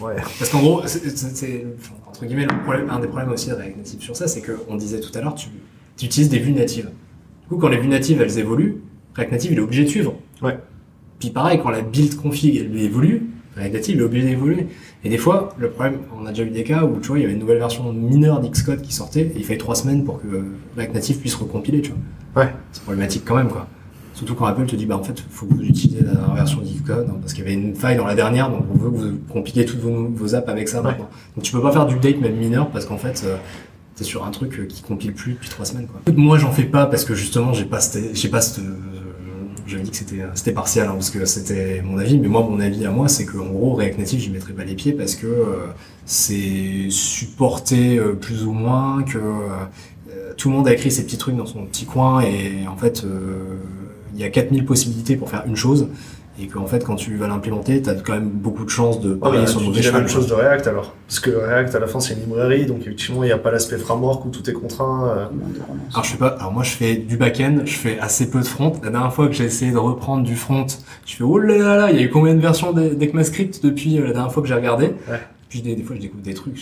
Ouais. 0.00 0.14
Parce 0.38 0.50
qu'en 0.50 0.60
gros, 0.60 0.82
c'est- 0.86 1.66
entre 2.06 2.24
guillemets 2.26 2.46
le 2.46 2.62
problème, 2.62 2.88
un 2.90 3.00
des 3.00 3.08
problèmes 3.08 3.30
aussi 3.32 3.48
de 3.50 3.54
React 3.54 3.76
Native 3.78 4.00
sur 4.00 4.16
ça, 4.16 4.28
c'est 4.28 4.40
qu'on 4.42 4.76
disait 4.76 5.00
tout 5.00 5.10
à 5.18 5.20
l'heure, 5.20 5.34
tu, 5.34 5.48
tu 5.96 6.06
utilises 6.06 6.28
des 6.28 6.38
vues 6.38 6.52
natives. 6.52 6.90
Du 7.42 7.48
coup, 7.48 7.56
quand 7.56 7.68
les 7.68 7.78
vues 7.78 7.88
natives 7.88 8.22
elles 8.22 8.38
évoluent, 8.38 8.76
React 9.16 9.32
Native 9.32 9.52
il 9.52 9.58
est 9.58 9.62
obligé 9.62 9.84
de 9.84 9.88
suivre. 9.88 10.14
Ouais. 10.42 10.58
Puis 11.18 11.30
pareil, 11.30 11.58
quand 11.62 11.70
la 11.70 11.82
build 11.82 12.14
config 12.16 12.56
elle 12.56 12.78
évolue, 12.80 13.22
React 13.56 13.74
Native 13.74 13.94
il 13.96 14.00
est 14.00 14.04
obligé 14.04 14.28
d'évoluer. 14.28 14.66
Et 15.04 15.10
des 15.10 15.18
fois, 15.18 15.50
le 15.58 15.68
problème, 15.70 15.98
on 16.18 16.24
a 16.26 16.30
déjà 16.30 16.44
eu 16.44 16.50
des 16.50 16.64
cas 16.64 16.84
où 16.84 16.98
tu 17.00 17.08
vois, 17.08 17.18
il 17.18 17.22
y 17.22 17.24
avait 17.24 17.34
une 17.34 17.40
nouvelle 17.40 17.58
version 17.58 17.92
mineure 17.92 18.40
d'Xcode 18.40 18.80
qui 18.80 18.94
sortait, 18.94 19.20
et 19.22 19.32
il 19.36 19.44
fallait 19.44 19.58
trois 19.58 19.74
semaines 19.74 20.02
pour 20.04 20.20
que 20.22 20.26
React 20.76 20.94
Native 20.94 21.18
puisse 21.18 21.34
recompiler, 21.34 21.82
tu 21.82 21.92
vois. 22.34 22.42
Ouais. 22.44 22.50
C'est 22.72 22.82
problématique 22.82 23.22
quand 23.24 23.36
même, 23.36 23.48
quoi. 23.48 23.66
Surtout 24.14 24.34
quand 24.34 24.46
Apple 24.46 24.64
te 24.66 24.76
dit, 24.76 24.86
bah 24.86 24.96
en 24.96 25.02
fait, 25.02 25.22
faut 25.28 25.44
que 25.46 25.54
vous 25.54 25.62
utilisez 25.62 26.02
la 26.04 26.12
dernière 26.12 26.34
version 26.34 26.60
d'Xcode, 26.62 27.06
hein, 27.10 27.16
parce 27.20 27.34
qu'il 27.34 27.44
y 27.44 27.46
avait 27.46 27.54
une 27.56 27.74
faille 27.74 27.96
dans 27.96 28.06
la 28.06 28.14
dernière, 28.14 28.48
donc 28.48 28.64
on 28.72 28.78
veut 28.78 28.90
que 28.90 28.96
vous 28.96 29.18
compiliez 29.30 29.64
toutes 29.66 29.80
vos, 29.80 30.08
vos 30.08 30.34
apps 30.34 30.48
avec 30.48 30.68
ça 30.68 30.78
Ouais. 30.78 30.84
maintenant. 30.90 31.08
Donc 31.36 31.44
tu 31.44 31.52
peux 31.52 31.60
pas 31.60 31.72
faire 31.72 31.84
du 31.86 31.96
date 31.96 32.20
même 32.20 32.36
mineur, 32.36 32.68
parce 32.70 32.86
qu'en 32.86 32.96
fait, 32.96 33.22
euh, 33.26 33.36
t'es 33.96 34.04
sur 34.04 34.24
un 34.24 34.30
truc 34.30 34.58
euh, 34.58 34.64
qui 34.66 34.82
compile 34.82 35.12
plus 35.12 35.32
depuis 35.32 35.48
trois 35.50 35.64
semaines, 35.66 35.86
quoi. 35.86 36.00
Moi, 36.16 36.38
j'en 36.38 36.50
fais 36.52 36.64
pas 36.64 36.86
parce 36.86 37.04
que 37.04 37.14
justement, 37.14 37.52
j'ai 37.52 37.64
pas, 37.66 37.80
cette- 37.80 38.16
j'ai 38.16 38.28
pas 38.28 38.40
cette, 38.40 38.64
euh, 38.64 38.76
j'avais 39.66 39.82
dit 39.82 39.90
que 39.90 39.96
c'était, 39.96 40.22
c'était 40.34 40.52
partiel, 40.52 40.86
hein, 40.86 40.92
parce 40.94 41.10
que 41.10 41.24
c'était 41.24 41.82
mon 41.82 41.98
avis, 41.98 42.18
mais 42.18 42.28
moi, 42.28 42.42
mon 42.42 42.60
avis 42.60 42.84
à 42.86 42.90
moi, 42.90 43.08
c'est 43.08 43.24
que 43.24 43.38
en 43.38 43.46
gros, 43.46 43.74
React 43.74 43.98
Native, 43.98 44.20
j'y 44.20 44.30
mettrais 44.30 44.52
pas 44.52 44.64
les 44.64 44.74
pieds 44.74 44.92
parce 44.92 45.14
que 45.14 45.26
euh, 45.26 45.66
c'est 46.06 46.88
supporté 46.90 47.98
euh, 47.98 48.12
plus 48.12 48.44
ou 48.44 48.52
moins, 48.52 49.02
que 49.02 49.18
euh, 49.18 50.32
tout 50.36 50.50
le 50.50 50.56
monde 50.56 50.68
a 50.68 50.72
écrit 50.72 50.90
ses 50.90 51.04
petits 51.04 51.18
trucs 51.18 51.36
dans 51.36 51.46
son 51.46 51.64
petit 51.64 51.86
coin, 51.86 52.20
et 52.20 52.66
en 52.68 52.76
fait, 52.76 53.04
euh, 53.04 53.58
il 54.14 54.20
y 54.20 54.24
a 54.24 54.30
4000 54.30 54.64
possibilités 54.64 55.16
pour 55.16 55.30
faire 55.30 55.44
une 55.46 55.56
chose, 55.56 55.88
et 56.40 56.46
qu'en 56.48 56.66
fait, 56.66 56.84
quand 56.84 56.96
tu 56.96 57.16
vas 57.16 57.28
l'implémenter, 57.28 57.80
t'as 57.80 57.94
quand 57.94 58.14
même 58.14 58.28
beaucoup 58.28 58.64
de 58.64 58.70
chances 58.70 59.00
de 59.00 59.16
Ah, 59.22 59.24
parier 59.26 59.40
bah, 59.42 59.46
sur 59.46 59.60
le 59.60 59.64
tu 59.66 59.70
mauvais 59.70 59.82
la 59.82 59.92
même 59.92 60.08
chose 60.08 60.26
de 60.26 60.34
React 60.34 60.66
alors. 60.66 60.94
Parce 61.06 61.20
que 61.20 61.30
React 61.30 61.74
à 61.74 61.78
la 61.78 61.86
fin 61.86 62.00
c'est 62.00 62.14
une 62.14 62.20
librairie, 62.20 62.66
donc 62.66 62.80
effectivement 62.80 63.22
il 63.22 63.26
n'y 63.26 63.32
a 63.32 63.38
pas 63.38 63.50
l'aspect 63.52 63.78
framework 63.78 64.24
où 64.24 64.30
tout 64.30 64.48
est 64.50 64.52
contraint. 64.52 65.08
euh. 65.08 65.26
Alors 65.92 66.04
je 66.04 66.10
fais 66.10 66.18
pas. 66.18 66.28
Alors 66.38 66.52
moi 66.52 66.62
je 66.64 66.70
fais 66.70 66.96
du 66.96 67.16
back-end, 67.16 67.58
je 67.64 67.74
fais 67.76 67.98
assez 68.00 68.30
peu 68.30 68.40
de 68.40 68.46
front. 68.46 68.72
La 68.82 68.90
dernière 68.90 69.12
fois 69.14 69.26
que 69.28 69.32
j'ai 69.34 69.44
essayé 69.44 69.70
de 69.70 69.78
reprendre 69.78 70.24
du 70.24 70.34
front, 70.34 70.66
je 71.06 71.14
fais 71.16 71.24
oh 71.24 71.38
là 71.38 71.56
là 71.58 71.76
là, 71.76 71.90
il 71.90 71.96
y 71.96 72.00
a 72.00 72.02
eu 72.02 72.10
combien 72.10 72.34
de 72.34 72.40
versions 72.40 72.72
d'e- 72.72 72.94
d'ECMAScript 72.94 73.64
depuis 73.64 73.98
euh, 73.98 74.06
la 74.06 74.12
dernière 74.12 74.32
fois 74.32 74.42
que 74.42 74.48
j'ai 74.48 74.54
regardé 74.54 74.86
Ouais. 75.08 75.20
Puis 75.48 75.62
des, 75.62 75.76
des 75.76 75.84
fois, 75.84 75.94
je 75.94 76.00
découvre 76.00 76.22
des 76.24 76.34
trucs, 76.34 76.56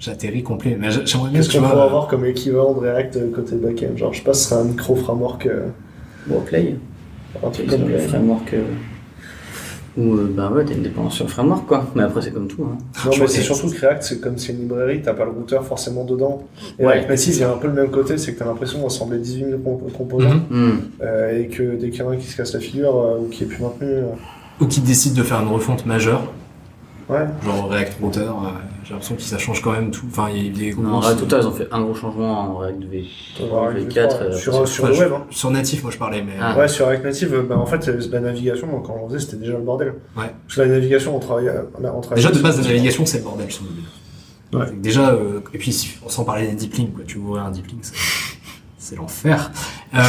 j'atterris 0.00 0.42
complet. 0.42 0.76
Mais 0.80 0.90
j'a- 0.90 1.04
j'aimerais 1.04 1.30
bien 1.30 1.38
Qu'est-ce 1.38 1.50
tu 1.50 1.58
qu'on 1.60 1.68
pourrait 1.68 1.80
avoir 1.82 2.08
comme 2.08 2.24
équivalent 2.24 2.72
de 2.72 2.80
React 2.80 3.16
euh, 3.16 3.30
côté 3.32 3.54
backend? 3.54 3.96
Genre, 3.96 4.12
je 4.12 4.18
sais 4.18 4.24
pas, 4.24 4.34
ce 4.34 4.48
serait 4.48 4.60
un 4.60 4.64
micro-framework, 4.64 5.46
euh, 5.46 5.68
Bon, 6.26 6.40
Play, 6.40 6.74
un 7.44 7.50
truc 7.50 7.68
comme 7.68 7.88
le 7.88 7.98
framework. 7.98 8.52
euh, 8.54 8.62
Ou 9.98 10.14
euh, 10.14 10.32
bah 10.34 10.50
ouais, 10.50 10.64
t'as 10.64 10.72
une 10.72 10.82
dépendance 10.82 11.14
sur 11.14 11.24
le 11.26 11.30
framework 11.30 11.66
quoi. 11.66 11.84
Mais 11.94 12.02
après, 12.02 12.22
c'est 12.22 12.30
comme 12.32 12.46
tout. 12.48 12.62
Hein. 12.64 12.78
Non, 13.04 13.10
Tu 13.10 13.20
mais 13.20 13.26
c'est 13.26 13.42
surtout 13.42 13.68
que 13.70 13.78
React, 13.78 14.02
c'est 14.02 14.20
comme 14.22 14.38
c'est 14.38 14.52
une 14.52 14.60
librairie, 14.60 15.02
t'as 15.02 15.12
pas 15.12 15.24
le 15.26 15.32
routeur 15.32 15.64
forcément 15.66 16.04
dedans. 16.04 16.44
Et 16.78 16.86
Ouais, 16.86 16.94
avec 16.94 17.08
Native, 17.10 17.34
il 17.34 17.40
y 17.40 17.44
a 17.44 17.50
un 17.52 17.58
peu 17.58 17.66
le 17.66 17.74
même 17.74 17.90
côté, 17.90 18.16
c'est 18.16 18.32
que 18.32 18.38
t'as 18.38 18.46
l'impression 18.46 18.82
d'assembler 18.82 19.18
18 19.18 19.44
000 19.44 19.58
comp- 19.58 19.92
composants, 19.92 20.40
Mhm. 20.50 20.66
Hmm. 20.68 20.78
euh, 21.02 21.38
et 21.40 21.48
que 21.48 21.76
dès 21.76 21.90
qu'il 21.90 22.00
y 22.00 22.02
en 22.04 22.10
a 22.10 22.14
un 22.14 22.16
qui 22.16 22.26
se 22.26 22.36
casse 22.36 22.54
la 22.54 22.60
figure, 22.60 22.96
euh, 22.96 23.18
ou 23.20 23.28
qui 23.28 23.44
est 23.44 23.46
plus 23.46 23.62
maintenu, 23.62 23.86
euh, 23.88 24.02
Ou 24.60 24.66
qui 24.66 24.80
décide 24.80 25.12
de 25.12 25.22
faire 25.22 25.40
une 25.42 25.48
refonte 25.48 25.84
majeure, 25.84 26.22
ouais. 27.10 27.26
genre 27.44 27.68
React 27.68 27.98
Router, 28.00 28.20
euh, 28.20 28.71
j'ai 28.92 28.96
l'impression 28.96 29.16
que 29.16 29.22
ça 29.22 29.38
change 29.38 29.62
quand 29.62 29.72
même 29.72 29.90
tout. 29.90 30.04
Enfin, 30.10 30.28
il 30.34 30.46
y 30.46 30.50
a 30.50 30.52
des 30.52 30.74
Non, 30.78 30.96
en 30.96 31.00
Router, 31.00 31.36
ils 31.40 31.46
ont 31.46 31.52
fait 31.52 31.66
un 31.72 31.80
gros 31.80 31.94
changement 31.94 32.40
en 32.40 32.58
React 32.58 32.84
V. 32.84 33.04
On 33.40 33.46
va 33.54 33.62
arriver 33.68 33.86
V4. 33.86 34.10
fort, 34.10 34.18
euh, 34.20 34.32
sur, 34.36 34.68
sur 34.68 34.84
Enfin, 34.84 34.92
le 34.92 34.98
web, 34.98 35.12
hein. 35.14 35.24
Sur 35.30 35.50
natif, 35.50 35.82
moi 35.82 35.90
je 35.90 35.96
parlais, 35.96 36.22
mais. 36.22 36.34
Ah. 36.38 36.58
Ouais, 36.58 36.68
sur 36.68 36.86
React 36.88 37.04
Native, 37.04 37.44
bah, 37.48 37.56
en 37.56 37.64
fait, 37.64 37.86
la 38.10 38.20
navigation, 38.20 38.68
quand 38.82 38.94
on 39.02 39.08
faisait, 39.08 39.20
c'était 39.20 39.38
déjà 39.38 39.52
le 39.54 39.60
bordel. 39.62 39.94
Ouais. 40.16 40.30
Parce 40.46 40.56
que 40.56 40.60
la 40.60 40.66
navigation, 40.68 41.16
on 41.16 41.20
travaillait, 41.20 41.48
euh, 41.50 41.62
on 41.74 42.00
travaillait 42.02 42.14
Déjà 42.16 42.30
de 42.30 42.38
base, 42.42 42.60
la 42.60 42.66
navigation, 42.68 43.06
c'est 43.06 43.18
le 43.18 43.24
bordel 43.24 43.50
sur 43.50 43.62
mobile. 43.62 43.84
Ouais. 44.52 44.66
Déjà, 44.82 45.08
euh, 45.08 45.40
et 45.54 45.58
puis 45.58 45.72
si- 45.72 45.96
sans 46.08 46.24
parler 46.24 46.48
des 46.48 46.52
deep 46.54 46.74
links, 46.76 46.92
quoi. 46.94 47.04
Tu 47.06 47.16
ouvres 47.16 47.38
un 47.38 47.50
deep 47.50 47.68
link, 47.68 47.80
c'est- 47.82 47.94
c'est 48.76 48.96
l'enfer. 48.96 49.50
Euh, 49.94 50.00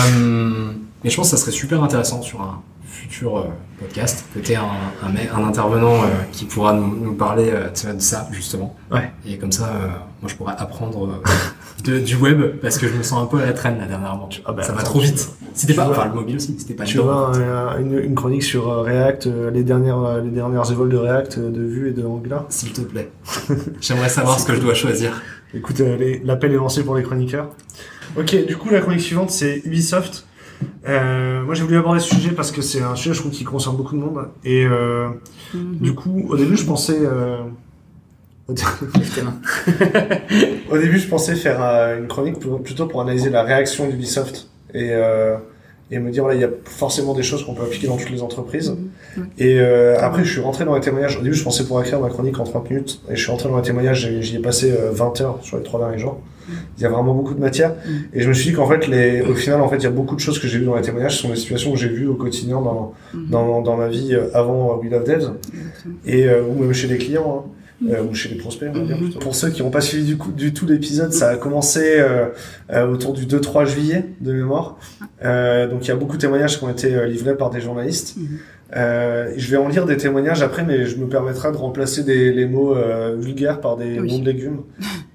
mais 1.03 1.09
je 1.09 1.15
pense 1.15 1.31
que 1.31 1.37
ça 1.37 1.41
serait 1.41 1.51
super 1.55 1.81
intéressant 1.81 2.21
sur 2.21 2.41
un 2.41 2.61
futur 3.03 3.37
euh, 3.37 3.43
podcast 3.79 4.25
que 4.33 4.39
t'aies 4.39 4.55
un, 4.55 4.63
un, 5.03 5.09
mec- 5.09 5.29
un 5.35 5.43
intervenant 5.45 6.03
euh, 6.03 6.07
qui 6.31 6.45
pourra 6.45 6.73
nous, 6.73 6.95
nous 6.95 7.13
parler 7.13 7.49
euh, 7.51 7.67
tu 7.73 7.87
de 7.93 7.99
ça 7.99 8.27
justement. 8.31 8.75
Ouais. 8.91 9.11
Et 9.27 9.37
comme 9.37 9.51
ça, 9.51 9.65
euh, 9.67 9.87
moi 10.21 10.27
je 10.29 10.35
pourrais 10.35 10.55
apprendre 10.57 11.05
euh, 11.05 11.21
de- 11.83 11.99
du 11.99 12.15
web 12.15 12.41
parce 12.61 12.77
que 12.77 12.87
je 12.87 12.93
me 12.93 13.03
sens 13.03 13.21
un 13.21 13.25
peu 13.25 13.39
à 13.41 13.45
la 13.45 13.53
traîne 13.53 13.77
là 13.77 13.85
dernièrement. 13.85 14.29
Ah 14.45 14.53
bah, 14.53 14.63
ça 14.63 14.71
va 14.73 14.83
trop 14.83 14.99
tu- 15.01 15.07
vite. 15.07 15.29
C'était 15.53 15.73
tu 15.73 15.77
pas, 15.77 15.85
vois- 15.85 15.97
enfin 15.97 16.07
le 16.07 16.13
mobile 16.15 16.37
aussi, 16.37 16.55
c'était 16.57 16.73
pas 16.73 16.85
Tu 16.85 16.97
vois 16.97 17.35
un- 17.35 17.79
une, 17.79 17.99
une 17.99 18.15
chronique 18.15 18.43
sur 18.43 18.69
euh, 18.71 18.81
React, 18.83 19.27
euh, 19.27 19.51
les 19.51 19.63
dernières, 19.63 20.21
les 20.23 20.31
dernières 20.31 20.71
évols 20.71 20.89
de 20.89 20.97
React, 20.97 21.37
euh, 21.37 21.49
de 21.51 21.61
Vue 21.61 21.89
et 21.89 21.91
de 21.91 22.05
Angular. 22.05 22.45
S'il 22.49 22.71
te 22.73 22.81
plaît. 22.81 23.09
J'aimerais 23.81 24.09
savoir 24.09 24.39
ce 24.39 24.45
que 24.45 24.55
je 24.55 24.61
dois 24.61 24.73
choisir. 24.73 25.21
Écoute, 25.53 25.81
l'appel 26.23 26.51
est 26.53 26.55
lancé 26.55 26.83
pour 26.83 26.95
les 26.95 27.03
chroniqueurs. 27.03 27.49
Ok, 28.17 28.35
du 28.47 28.55
coup, 28.57 28.69
la 28.71 28.79
chronique 28.81 29.01
suivante, 29.01 29.29
c'est 29.31 29.61
Ubisoft. 29.65 30.25
Euh, 30.87 31.43
moi, 31.43 31.53
j'ai 31.55 31.63
voulu 31.63 31.77
aborder 31.77 31.99
ce 31.99 32.15
sujet 32.15 32.31
parce 32.31 32.51
que 32.51 32.61
c'est 32.61 32.81
un 32.81 32.95
sujet, 32.95 33.13
je 33.13 33.19
trouve, 33.19 33.31
qui 33.31 33.43
concerne 33.43 33.75
beaucoup 33.77 33.95
de 33.95 34.01
monde. 34.01 34.27
Et 34.43 34.65
euh, 34.65 35.07
Mhm. 35.53 35.77
du 35.81 35.93
coup, 35.93 36.25
au 36.29 36.35
début, 36.37 36.57
je 36.57 36.65
pensais... 36.65 36.97
euh, 36.99 37.37
au 40.71 40.77
début, 40.77 40.99
je 40.99 41.07
pensais 41.07 41.35
faire 41.35 41.59
euh, 41.63 41.99
une 41.99 42.07
chronique 42.07 42.39
pour- 42.39 42.61
plutôt 42.61 42.87
pour 42.87 43.01
analyser 43.01 43.29
la 43.29 43.43
réaction 43.43 43.87
d'Ubisoft 43.87 44.49
et, 44.73 44.89
euh, 44.91 45.37
et 45.91 45.99
me 45.99 46.11
dire, 46.11 46.23
voilà, 46.23 46.37
il 46.37 46.41
y 46.41 46.45
a 46.45 46.49
forcément 46.65 47.13
des 47.13 47.23
choses 47.23 47.45
qu'on 47.45 47.53
peut 47.53 47.63
appliquer 47.63 47.87
dans 47.87 47.97
toutes 47.97 48.09
les 48.09 48.21
entreprises. 48.21 48.75
Mhm. 49.17 49.27
Et 49.37 49.59
euh, 49.59 49.97
après, 50.01 50.23
je 50.23 50.31
suis 50.31 50.41
rentré 50.41 50.65
dans 50.65 50.75
les 50.75 50.81
témoignages. 50.81 51.17
Au 51.17 51.21
début, 51.21 51.35
je 51.35 51.43
pensais 51.43 51.63
pouvoir 51.63 51.83
écrire 51.83 51.99
ma 51.99 52.09
chronique 52.09 52.39
en 52.39 52.43
30 52.43 52.69
minutes. 52.69 53.01
Et 53.09 53.15
je 53.15 53.21
suis 53.21 53.31
rentré 53.31 53.47
dans 53.49 53.57
les 53.57 53.63
témoignages, 53.63 54.01
j'ai- 54.01 54.21
j'y 54.21 54.35
ai 54.37 54.39
passé 54.39 54.71
euh, 54.71 54.91
20 54.91 55.21
heures 55.21 55.39
sur 55.41 55.57
les 55.57 55.63
trois 55.63 55.79
derniers 55.79 55.99
jours. 55.99 56.19
Il 56.77 56.83
y 56.83 56.85
a 56.85 56.89
vraiment 56.89 57.13
beaucoup 57.13 57.33
de 57.33 57.39
matière. 57.39 57.71
Mhm. 57.85 57.93
Et 58.13 58.21
je 58.21 58.29
me 58.29 58.33
suis 58.33 58.49
dit 58.49 58.55
qu'en 58.55 58.67
fait, 58.67 58.87
les, 58.87 59.21
au 59.21 59.33
final, 59.35 59.61
en 59.61 59.67
fait, 59.69 59.77
il 59.77 59.83
y 59.83 59.87
a 59.87 59.91
beaucoup 59.91 60.15
de 60.15 60.19
choses 60.21 60.39
que 60.39 60.47
j'ai 60.47 60.59
vues 60.59 60.65
dans 60.65 60.75
les 60.75 60.81
témoignages. 60.81 61.15
Ce 61.17 61.21
sont 61.23 61.29
des 61.29 61.35
situations 61.35 61.71
que 61.71 61.77
j'ai 61.79 61.89
vues 61.89 62.07
au 62.07 62.15
quotidien 62.15 62.61
dans, 62.61 62.93
Mhm. 63.13 63.27
dans, 63.29 63.61
dans 63.61 63.77
ma 63.77 63.87
vie 63.87 64.13
euh, 64.13 64.27
avant 64.33 64.77
We 64.77 64.91
Love 64.91 65.03
Devs. 65.05 65.31
Et, 66.05 66.27
euh, 66.27 66.43
ou 66.43 66.61
même 66.61 66.73
chez 66.73 66.87
les 66.87 66.97
clients. 66.97 67.45
hein. 67.47 67.49
Euh, 67.91 68.01
ou 68.09 68.13
chez 68.13 68.29
les 68.29 68.35
prospects, 68.35 68.69
on 68.73 68.77
va 68.79 68.85
dire 68.85 68.97
plutôt. 68.97 69.19
Pour 69.19 69.35
ceux 69.35 69.49
qui 69.49 69.61
n'ont 69.61 69.69
pas 69.71 69.81
suivi 69.81 70.05
du, 70.05 70.15
coup, 70.15 70.31
du 70.31 70.53
tout 70.53 70.65
l'épisode, 70.65 71.11
ça 71.11 71.31
a 71.31 71.35
commencé 71.35 71.81
euh, 71.97 72.27
euh, 72.71 72.87
autour 72.87 73.11
du 73.11 73.25
2-3 73.25 73.65
juillet 73.65 74.05
de 74.21 74.31
mémoire. 74.31 74.77
Euh, 75.25 75.67
donc 75.67 75.83
il 75.83 75.89
y 75.89 75.91
a 75.91 75.95
beaucoup 75.97 76.15
de 76.15 76.21
témoignages 76.21 76.57
qui 76.57 76.63
ont 76.63 76.69
été 76.69 76.95
euh, 76.95 77.07
livrés 77.07 77.35
par 77.35 77.49
des 77.49 77.59
journalistes. 77.59 78.15
Euh, 78.75 79.31
je 79.37 79.51
vais 79.51 79.57
en 79.57 79.67
lire 79.67 79.85
des 79.85 79.97
témoignages 79.97 80.41
après, 80.41 80.63
mais 80.63 80.85
je 80.85 80.97
me 80.97 81.07
permettrai 81.07 81.51
de 81.51 81.57
remplacer 81.57 82.03
des, 82.03 82.31
les 82.31 82.47
mots 82.47 82.75
euh, 82.75 83.15
vulgaires 83.19 83.61
par 83.61 83.77
des 83.77 83.99
Oui. 83.99 84.11
noms 84.11 84.19
de 84.19 84.25
légumes, 84.25 84.61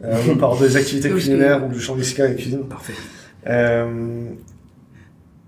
euh, 0.04 0.14
ou 0.30 0.36
par 0.36 0.56
des 0.58 0.76
activités 0.76 1.08
Oui, 1.12 1.20
culinaires 1.20 1.64
ou 1.66 1.68
du 1.72 1.80
champ 1.80 1.96
et 1.96 2.34
cuisine. 2.36 2.64
Parfait. 2.68 2.92
Euh, 3.48 4.26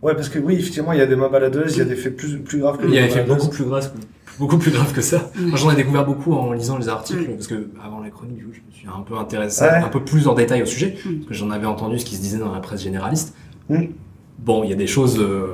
ouais, 0.02 0.14
parce 0.14 0.28
que 0.28 0.38
oui, 0.40 0.54
effectivement, 0.54 0.92
il 0.92 0.98
y 0.98 1.02
a 1.02 1.06
des 1.06 1.16
mains 1.16 1.28
baladeuses, 1.28 1.76
il 1.76 1.78
y 1.78 1.82
a 1.82 1.84
des 1.84 1.94
faits 1.94 2.16
plus, 2.16 2.38
plus 2.38 2.58
graves 2.58 2.78
que 2.78 2.86
Il 2.86 2.94
y 2.94 2.98
a 2.98 3.02
des 3.02 3.08
faits 3.10 3.28
beaucoup 3.28 3.48
plus 3.48 3.64
graves, 3.64 3.92
beaucoup 4.40 4.58
plus 4.58 4.72
graves 4.72 4.92
que 4.92 5.02
ça. 5.02 5.30
Moi, 5.38 5.56
j'en 5.56 5.70
ai 5.70 5.76
découvert 5.76 6.04
beaucoup 6.04 6.32
en 6.32 6.52
lisant 6.52 6.78
les 6.78 6.88
articles, 6.88 7.30
parce 7.34 7.46
que 7.46 7.68
avant 7.84 8.00
la 8.00 8.10
chronique, 8.10 8.40
je 8.40 8.46
me 8.46 8.72
suis 8.72 8.88
un 8.88 9.02
peu 9.02 9.16
intéressé 9.16 9.62
Ouais. 9.64 9.70
un 9.70 9.88
peu 9.88 10.02
plus 10.02 10.26
en 10.26 10.34
détail 10.34 10.62
au 10.62 10.66
sujet, 10.66 10.96
parce 11.02 11.26
que 11.28 11.34
j'en 11.34 11.50
avais 11.50 11.66
entendu 11.66 11.98
ce 11.98 12.04
qui 12.04 12.16
se 12.16 12.22
disait 12.22 12.38
dans 12.38 12.52
la 12.52 12.60
presse 12.60 12.82
généraliste. 12.82 13.34
Mm. 13.68 13.84
Bon, 14.40 14.64
il 14.64 14.70
y 14.70 14.72
a 14.72 14.76
des 14.76 14.86
choses. 14.88 15.18
Euh... 15.20 15.46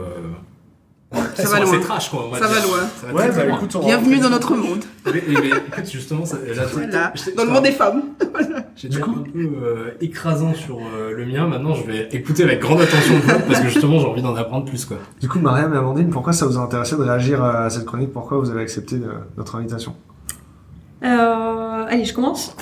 Ça 1.43 1.49
va 1.49 1.61
loin. 1.61 1.78
trash, 1.80 2.11
quoi. 2.11 2.24
on 2.26 2.30
va 2.30 2.39
Ça 2.39 2.47
va 2.47 2.61
loin. 2.61 2.78
Ça 3.01 3.07
va 3.07 3.12
Ouais, 3.12 3.30
bah 3.30 3.45
loin. 3.45 3.57
écoute, 3.57 3.76
on 3.76 3.84
Bienvenue 3.87 4.18
dans 4.18 4.30
notre 4.30 4.55
monde. 4.55 4.84
Mais, 5.07 5.12
mais- 5.28 5.41
mais, 5.41 5.49
écoute, 5.49 5.91
justement, 5.91 6.24
ça, 6.24 6.37
là, 6.37 6.62
Voilà. 6.72 7.12
Dans 7.37 7.45
le 7.45 7.51
monde 7.51 7.62
des 7.64 7.72
femmes. 7.72 8.03
J'étais 8.76 9.01
un 9.03 9.24
peu 9.32 9.39
euh, 9.62 9.91
écrasant 10.01 10.53
sur 10.55 10.78
euh, 10.78 11.12
le 11.12 11.24
mien. 11.26 11.47
Maintenant, 11.47 11.74
je 11.74 11.84
vais 11.84 12.09
écouter 12.12 12.43
avec 12.45 12.61
grande 12.61 12.80
attention 12.80 13.14
parce 13.47 13.61
que 13.61 13.68
justement, 13.68 13.99
j'ai 14.01 14.07
envie 14.07 14.22
d'en 14.22 14.34
apprendre 14.34 14.64
plus, 14.66 14.84
quoi. 14.84 14.99
Du 15.20 15.28
coup, 15.28 15.39
Mariam 15.39 15.72
et 15.72 15.76
Amandine, 15.76 16.11
pourquoi 16.11 16.32
ça 16.32 16.47
vous 16.47 16.59
a 16.59 16.61
intéressé 16.61 16.97
de 16.97 17.03
réagir 17.03 17.43
à 17.43 17.70
cette 17.70 17.84
chronique? 17.87 18.12
Pourquoi 18.12 18.39
vous 18.39 18.51
avez 18.51 18.61
accepté 18.62 18.97
euh, 18.97 19.12
notre 19.37 19.57
invitation? 19.57 19.95
Euh, 21.05 21.85
allez, 21.89 22.05
je 22.11 22.15
commence. 22.15 22.55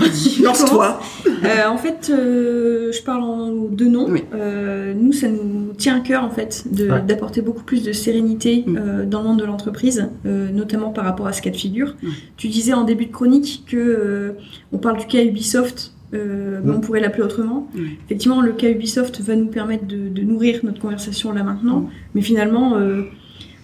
Lance-toi. 0.43 1.01
Euh, 1.27 1.69
en 1.69 1.77
fait, 1.79 2.11
euh, 2.11 2.91
je 2.93 3.03
parle 3.03 3.23
en 3.23 3.51
deux 3.71 3.89
noms. 3.89 4.09
Oui. 4.11 4.25
Euh, 4.35 4.93
nous, 4.97 5.13
ça 5.13 5.29
nous 5.29 5.73
tient 5.77 5.97
à 5.97 6.01
cœur 6.01 6.25
en 6.25 6.31
fait 6.31 6.65
Ouais. 6.79 7.01
d'apporter 7.07 7.41
beaucoup 7.43 7.63
plus 7.63 7.83
de 7.83 7.93
sérénité 7.93 8.65
Mm. 8.67 8.77
euh, 8.79 9.07
dans 9.07 9.23
le 9.23 9.29
monde 9.29 9.39
de 9.41 9.45
l'entreprise, 9.45 10.09
euh, 10.27 10.51
notamment 10.51 10.91
par 10.91 11.05
rapport 11.05 11.27
à 11.27 11.33
ce 11.33 11.43
cas 11.43 11.51
de 11.51 11.57
figure. 11.57 11.95
Mm. 12.03 12.09
Tu 12.37 12.49
disais 12.49 12.73
en 12.75 12.85
début 12.85 13.07
de 13.07 13.13
chronique 13.13 13.65
que 13.67 13.77
euh, 13.77 14.33
on 14.73 14.79
parle 14.79 14.99
du 14.99 15.07
cas 15.07 15.23
Ubisoft. 15.23 15.93
euh, 16.13 16.61
mais 16.63 16.73
Mm. 16.73 16.77
on 16.77 16.81
pourrait 16.81 17.01
l'appeler 17.01 17.25
autrement. 17.25 17.67
Effectivement, 18.07 18.41
le 18.41 18.53
cas 18.53 18.69
Ubisoft 18.69 19.21
va 19.21 19.35
nous 19.35 19.47
permettre 19.49 19.85
de, 19.87 20.09
de 20.09 20.23
nourrir 20.23 20.61
notre 20.63 20.79
conversation 20.81 21.33
là 21.33 21.43
maintenant, 21.43 21.89
mais 22.15 22.21
finalement, 22.21 22.77
euh, 22.77 23.03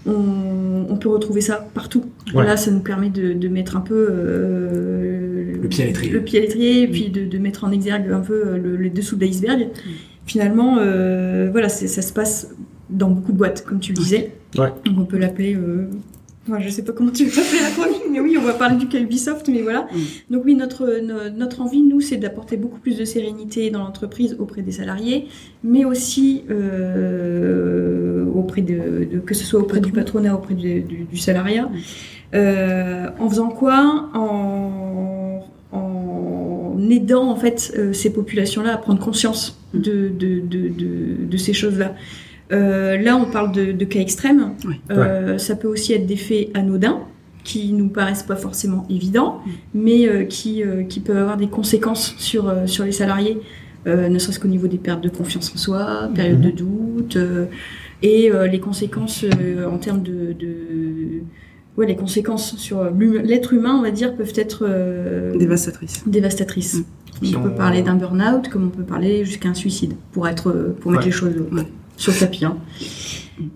on, 0.06 0.86
on 0.88 0.96
peut 0.96 1.08
retrouver 1.08 1.40
ça 1.40 1.68
partout. 1.74 2.04
Ouais. 2.34 2.44
Là, 2.44 2.56
ça 2.56 2.70
nous 2.70 2.80
permet 2.80 3.10
de, 3.10 3.32
de 3.32 3.48
mettre 3.48 3.76
un 3.76 3.80
peu 3.80 4.08
euh, 4.10 5.52
Le 5.62 5.68
pied 5.68 5.84
à 5.84 5.86
l'étrier. 5.86 6.10
le 6.12 6.20
pied 6.22 6.38
à 6.38 6.42
l'étrier, 6.42 6.82
et 6.82 6.88
puis 6.88 7.10
de, 7.10 7.24
de 7.24 7.38
mettre 7.38 7.64
en 7.64 7.70
exergue 7.72 8.10
un 8.10 8.20
peu 8.20 8.46
euh, 8.46 8.58
le, 8.58 8.76
les 8.76 8.90
dessous 8.90 9.16
de 9.16 9.24
l'iceberg. 9.24 9.68
Finalement, 10.26 10.78
euh, 10.78 11.48
voilà, 11.50 11.68
ça 11.68 12.02
se 12.02 12.12
passe 12.12 12.54
dans 12.88 13.10
beaucoup 13.10 13.32
de 13.32 13.38
boîtes, 13.38 13.64
comme 13.64 13.80
tu 13.80 13.92
le 13.92 13.98
disais. 13.98 14.32
Ouais. 14.56 14.72
Donc 14.84 14.98
on 14.98 15.04
peut 15.04 15.18
l'appeler. 15.18 15.54
Euh... 15.54 15.88
ouais, 16.48 16.60
je 16.62 16.68
sais 16.68 16.82
pas 16.82 16.92
comment 16.92 17.10
tu 17.12 17.24
veux 17.26 17.42
appeler 17.42 17.60
la 17.62 17.70
chronique, 17.70 18.02
mais 18.10 18.20
oui, 18.20 18.36
on 18.38 18.42
va 18.42 18.54
parler 18.54 18.76
du 18.76 18.88
cas 18.88 18.98
Ubisoft, 18.98 19.48
mais 19.48 19.62
voilà. 19.62 19.86
Mm. 19.92 20.32
Donc 20.34 20.44
oui, 20.44 20.54
notre, 20.54 21.00
no- 21.02 21.30
notre 21.36 21.60
envie, 21.60 21.82
nous, 21.82 22.00
c'est 22.00 22.16
d'apporter 22.16 22.56
beaucoup 22.56 22.78
plus 22.80 22.96
de 22.96 23.04
sérénité 23.04 23.70
dans 23.70 23.80
l'entreprise 23.80 24.36
auprès 24.38 24.62
des 24.62 24.72
salariés, 24.72 25.26
mais 25.62 25.84
aussi 25.84 26.42
euh, 26.50 28.24
auprès 28.34 28.62
de, 28.62 29.04
de- 29.12 29.18
que 29.20 29.34
ce 29.34 29.44
soit 29.44 29.60
auprès 29.60 29.80
du 29.80 29.92
patronat, 29.92 30.34
auprès 30.34 30.54
du, 30.54 30.80
du- 30.80 31.04
du 31.04 31.16
salariat. 31.16 31.64
Mm. 31.66 31.76
Euh, 32.34 33.06
en 33.18 33.28
faisant 33.28 33.48
quoi? 33.50 34.08
En, 34.14 35.40
en 35.72 36.76
aidant 36.90 37.28
en 37.30 37.36
fait 37.36 37.72
euh, 37.76 37.92
ces 37.92 38.12
populations-là 38.12 38.74
à 38.74 38.78
prendre 38.78 39.00
conscience 39.00 39.56
Mm. 39.72 39.78
de, 39.82 40.08
de, 40.08 40.40
de 41.30 41.36
ces 41.36 41.52
choses-là. 41.52 41.94
Euh, 42.52 42.96
là, 42.98 43.16
on 43.16 43.26
parle 43.30 43.52
de, 43.52 43.72
de 43.72 43.84
cas 43.84 44.00
extrêmes. 44.00 44.52
Oui. 44.66 44.74
Euh, 44.90 45.38
Ça 45.38 45.54
peut 45.56 45.68
aussi 45.68 45.92
être 45.92 46.06
des 46.06 46.16
faits 46.16 46.50
anodins 46.54 47.00
qui 47.44 47.72
nous 47.72 47.88
paraissent 47.88 48.22
pas 48.24 48.36
forcément 48.36 48.86
évidents, 48.90 49.40
Mm. 49.46 49.50
mais 49.74 50.08
euh, 50.08 50.24
qui, 50.24 50.62
euh, 50.62 50.82
qui 50.82 51.00
peuvent 51.00 51.16
avoir 51.16 51.36
des 51.36 51.48
conséquences 51.48 52.14
sur, 52.18 52.48
euh, 52.48 52.66
sur 52.66 52.84
les 52.84 52.92
salariés, 52.92 53.38
euh, 53.86 54.08
ne 54.08 54.18
serait-ce 54.18 54.38
qu'au 54.40 54.48
niveau 54.48 54.66
des 54.66 54.76
pertes 54.78 55.02
de 55.02 55.08
confiance 55.08 55.50
en 55.54 55.56
soi, 55.58 56.10
période 56.14 56.40
de 56.42 56.50
doute, 56.50 57.16
euh, 57.16 57.46
et 58.02 58.30
euh, 58.30 58.46
les 58.46 58.60
conséquences 58.60 59.24
euh, 59.24 59.66
en 59.66 59.78
termes 59.78 60.02
de, 60.02 60.34
de- 60.38 61.22
ouais, 61.78 61.86
les 61.86 61.96
conséquences 61.96 62.56
sur 62.56 62.84
l'être 63.24 63.54
humain, 63.54 63.76
on 63.78 63.82
va 63.82 63.90
dire, 63.90 64.14
peuvent 64.16 64.32
être 64.36 64.66
euh, 64.68 65.34
Dévastatrice. 65.38 66.02
dévastatrices. 66.06 66.82
Mm. 67.22 67.36
On 67.36 67.42
peut 67.42 67.54
parler 67.54 67.80
d'un 67.82 67.94
burn-out, 67.96 68.48
comme 68.48 68.64
on 68.66 68.70
peut 68.70 68.82
parler 68.82 69.24
jusqu'à 69.24 69.48
un 69.48 69.54
suicide, 69.54 69.94
pour 70.12 70.28
être, 70.28 70.74
pour 70.80 70.90
mettre 70.92 71.06
les 71.06 71.10
choses 71.10 71.34
Ouais. 71.52 71.62
Sur 72.00 72.12
le 72.12 72.18
tapis. 72.18 72.44
hein. 72.44 72.56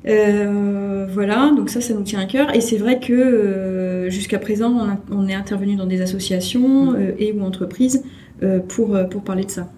Euh, 0.06 1.06
voilà, 1.12 1.52
donc 1.56 1.70
ça, 1.70 1.80
ça 1.80 1.94
nous 1.94 2.02
tient 2.02 2.20
à 2.20 2.24
cœur. 2.26 2.54
Et 2.54 2.60
c'est 2.60 2.76
vrai 2.78 3.00
que 3.00 3.12
euh, 3.12 4.10
jusqu'à 4.10 4.38
présent, 4.38 4.70
on, 4.70 4.88
a- 4.88 4.98
on 5.10 5.28
est 5.28 5.34
intervenu 5.34 5.76
dans 5.76 5.86
des 5.86 6.00
associations 6.00 6.92
Mm. 6.92 6.96
euh, 6.96 7.12
et 7.18 7.32
ou 7.32 7.42
entreprises 7.42 8.02
euh, 8.42 8.60
pour, 8.60 8.96
pour 9.10 9.22
parler 9.22 9.44
de 9.44 9.50
ça. 9.50 9.68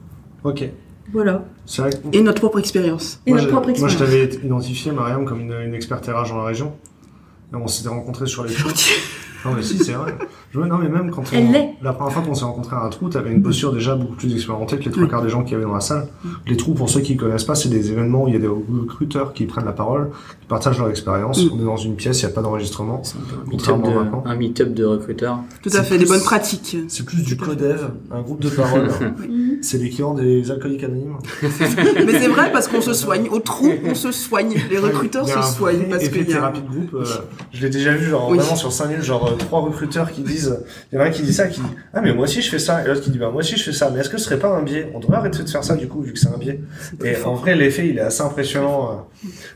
Ok. 0.44 0.68
Voilà. 1.12 1.44
C'est 1.66 1.82
vrai 1.82 1.90
que 1.90 1.96
Et 2.16 2.20
notre 2.22 2.40
propre 2.40 2.58
expérience. 2.58 3.20
Et 3.26 3.30
moi, 3.30 3.38
notre 3.40 3.48
je, 3.48 3.52
propre 3.52 3.68
moi, 3.78 3.88
je 3.88 3.94
expérience. 3.94 4.30
t'avais 4.30 4.46
identifié, 4.46 4.92
Mariam, 4.92 5.24
comme 5.24 5.40
une, 5.40 5.52
une 5.64 5.74
experte 5.74 6.06
RH 6.06 6.28
dans 6.30 6.38
la 6.38 6.44
région. 6.44 6.72
Et 7.52 7.56
on 7.56 7.66
s'était 7.68 7.88
rencontrés 7.88 8.26
sur 8.26 8.44
les 8.44 8.52
gentil. 8.52 8.90
Non 9.44 9.52
mais 9.54 9.62
si 9.62 9.78
c'est 9.78 9.92
vrai. 9.92 10.12
Je 10.53 10.61
veux- 10.61 10.66
non 10.66 10.78
mais 10.78 10.88
même 10.88 11.11
quand 11.11 11.22
on, 11.32 11.36
Elle 11.36 11.51
l'est. 11.53 11.74
la 11.82 11.92
première 11.92 12.12
fois 12.12 12.22
qu'on 12.22 12.34
s'est 12.34 12.44
rencontré 12.44 12.76
à 12.76 12.80
un 12.80 12.88
trou, 12.88 13.09
t'avais 13.09 13.30
une 13.32 13.42
posture 13.42 13.72
déjà 13.72 13.94
beaucoup 13.94 14.14
plus 14.14 14.32
expérimentée 14.34 14.78
que 14.78 14.84
les 14.84 14.90
trois 14.90 15.07
quarts 15.07 15.22
des 15.22 15.28
gens 15.28 15.44
qui 15.44 15.55
avaient 15.55 15.64
dans 15.64 15.74
la 15.74 15.80
salle. 15.80 16.07
Les 16.47 16.57
trous, 16.57 16.72
pour 16.74 16.88
ceux 16.88 17.01
qui 17.01 17.16
connaissent 17.16 17.44
pas, 17.44 17.55
c'est 17.55 17.68
des 17.68 17.90
événements 17.92 18.24
où 18.24 18.28
il 18.28 18.34
y 18.34 18.36
a 18.36 18.40
des 18.40 18.49
recruteurs 18.49 19.32
qui 19.32 19.44
prennent 19.44 19.64
la 19.66 19.72
parole, 19.72 20.11
qui 20.40 20.47
partagent 20.47 20.78
leur 20.78 20.88
expérience. 20.88 21.44
Mm. 21.44 21.49
On 21.55 21.61
est 21.61 21.64
dans 21.64 21.76
une 21.76 21.94
pièce, 21.97 22.22
il 22.22 22.26
n'y 22.26 22.32
a 22.32 22.34
pas 22.34 22.42
d'enregistrement. 22.42 23.03
Contrairement 23.51 23.90
de, 24.24 24.28
un 24.28 24.36
meet-up 24.36 24.72
de 24.72 24.84
recruteurs. 24.84 25.38
Tout 25.62 25.70
à 25.74 25.82
fait, 25.82 25.97
plus- 25.97 26.05
des 26.05 26.11
bonnes 26.11 26.22
pratiques. 26.22 26.76
C'est 26.88 27.05
plus 27.05 27.22
du 27.22 27.36
codev, 27.36 27.90
un 28.12 28.22
groupe 28.22 28.40
de 28.40 28.49
parole. 28.51 28.88
C'est 29.62 29.78
l'équivalent 29.78 30.14
des 30.14 30.51
alcooliques 30.51 30.84
anonymes. 30.84 31.16
Mais 31.42 32.18
c'est 32.20 32.28
vrai 32.28 32.53
parce 32.53 32.68
qu'on 32.68 32.80
se 32.80 32.92
soigne. 32.92 33.28
Au 33.30 33.40
trou, 33.40 33.70
on 33.84 33.94
se 33.94 34.12
soigne. 34.12 34.55
Les 34.70 34.78
recruteurs 34.78 35.26
se 35.28 35.57
soignent 35.57 35.88
parce 35.90 36.09
qu'il 36.09 36.18
y 36.18 36.32
a. 36.32 36.36
thérapie 36.36 36.61
de 36.61 36.68
groupe. 36.68 36.94
euh, 36.94 37.05
je 37.53 37.62
l'ai 37.62 37.70
déjà 37.70 37.92
vu, 37.92 38.11
genre 38.11 38.28
Oui. 38.30 38.38
vraiment 38.38 38.57
sur 38.57 38.72
5 38.72 38.88
minutes, 38.88 39.03
genre 39.05 39.26
euh, 39.32 39.36
trois 39.36 39.61
recruteurs 39.61 40.11
qui 40.12 40.22
disent, 40.22 40.45
il 40.92 40.97
y 40.97 40.99
en 40.99 41.05
a 41.05 41.07
un 41.07 41.11
qui 41.11 41.22
dit 41.22 41.32
ça, 41.32 41.47
qui 41.49 41.61
dit 41.61 41.66
ah 41.94 42.01
mais 42.01 42.12
moi 42.14 42.24
aussi 42.24 42.42
je 42.42 42.51
fais 42.51 42.59
ça, 42.59 42.82
et 42.84 42.86
l'autre 42.88 43.01
qui 43.03 43.11
dit 43.11 43.18
bah 43.18 43.30
moi 43.30 43.40
aussi 43.40 43.57
je 43.57 43.62
fais 43.64 43.72
ça, 43.72 43.90
mais 43.92 44.01
est-ce 44.01 44.09
que 44.11 44.18
ce 44.18 44.24
serait 44.24 44.38
pas 44.38 44.49
un 44.57 44.62
biais? 44.62 44.90
On 44.94 45.01
devrait 45.01 45.16
arrêter 45.16 45.42
de 45.42 45.49
faire 45.49 45.64
ça 45.64 45.76
du 45.76 45.88
coup 45.88 46.01
vu 46.03 46.12
que 46.12 46.18
c'est 46.18 46.28
un 46.28 46.38
biais. 46.38 46.61
Et 47.05 47.14
fort. 47.14 47.32
en 47.32 47.34
vrai 47.34 47.55
l'effet 47.57 47.88
il 47.88 47.99
est 47.99 48.03
assez 48.03 48.22
impressionnant. 48.22 49.07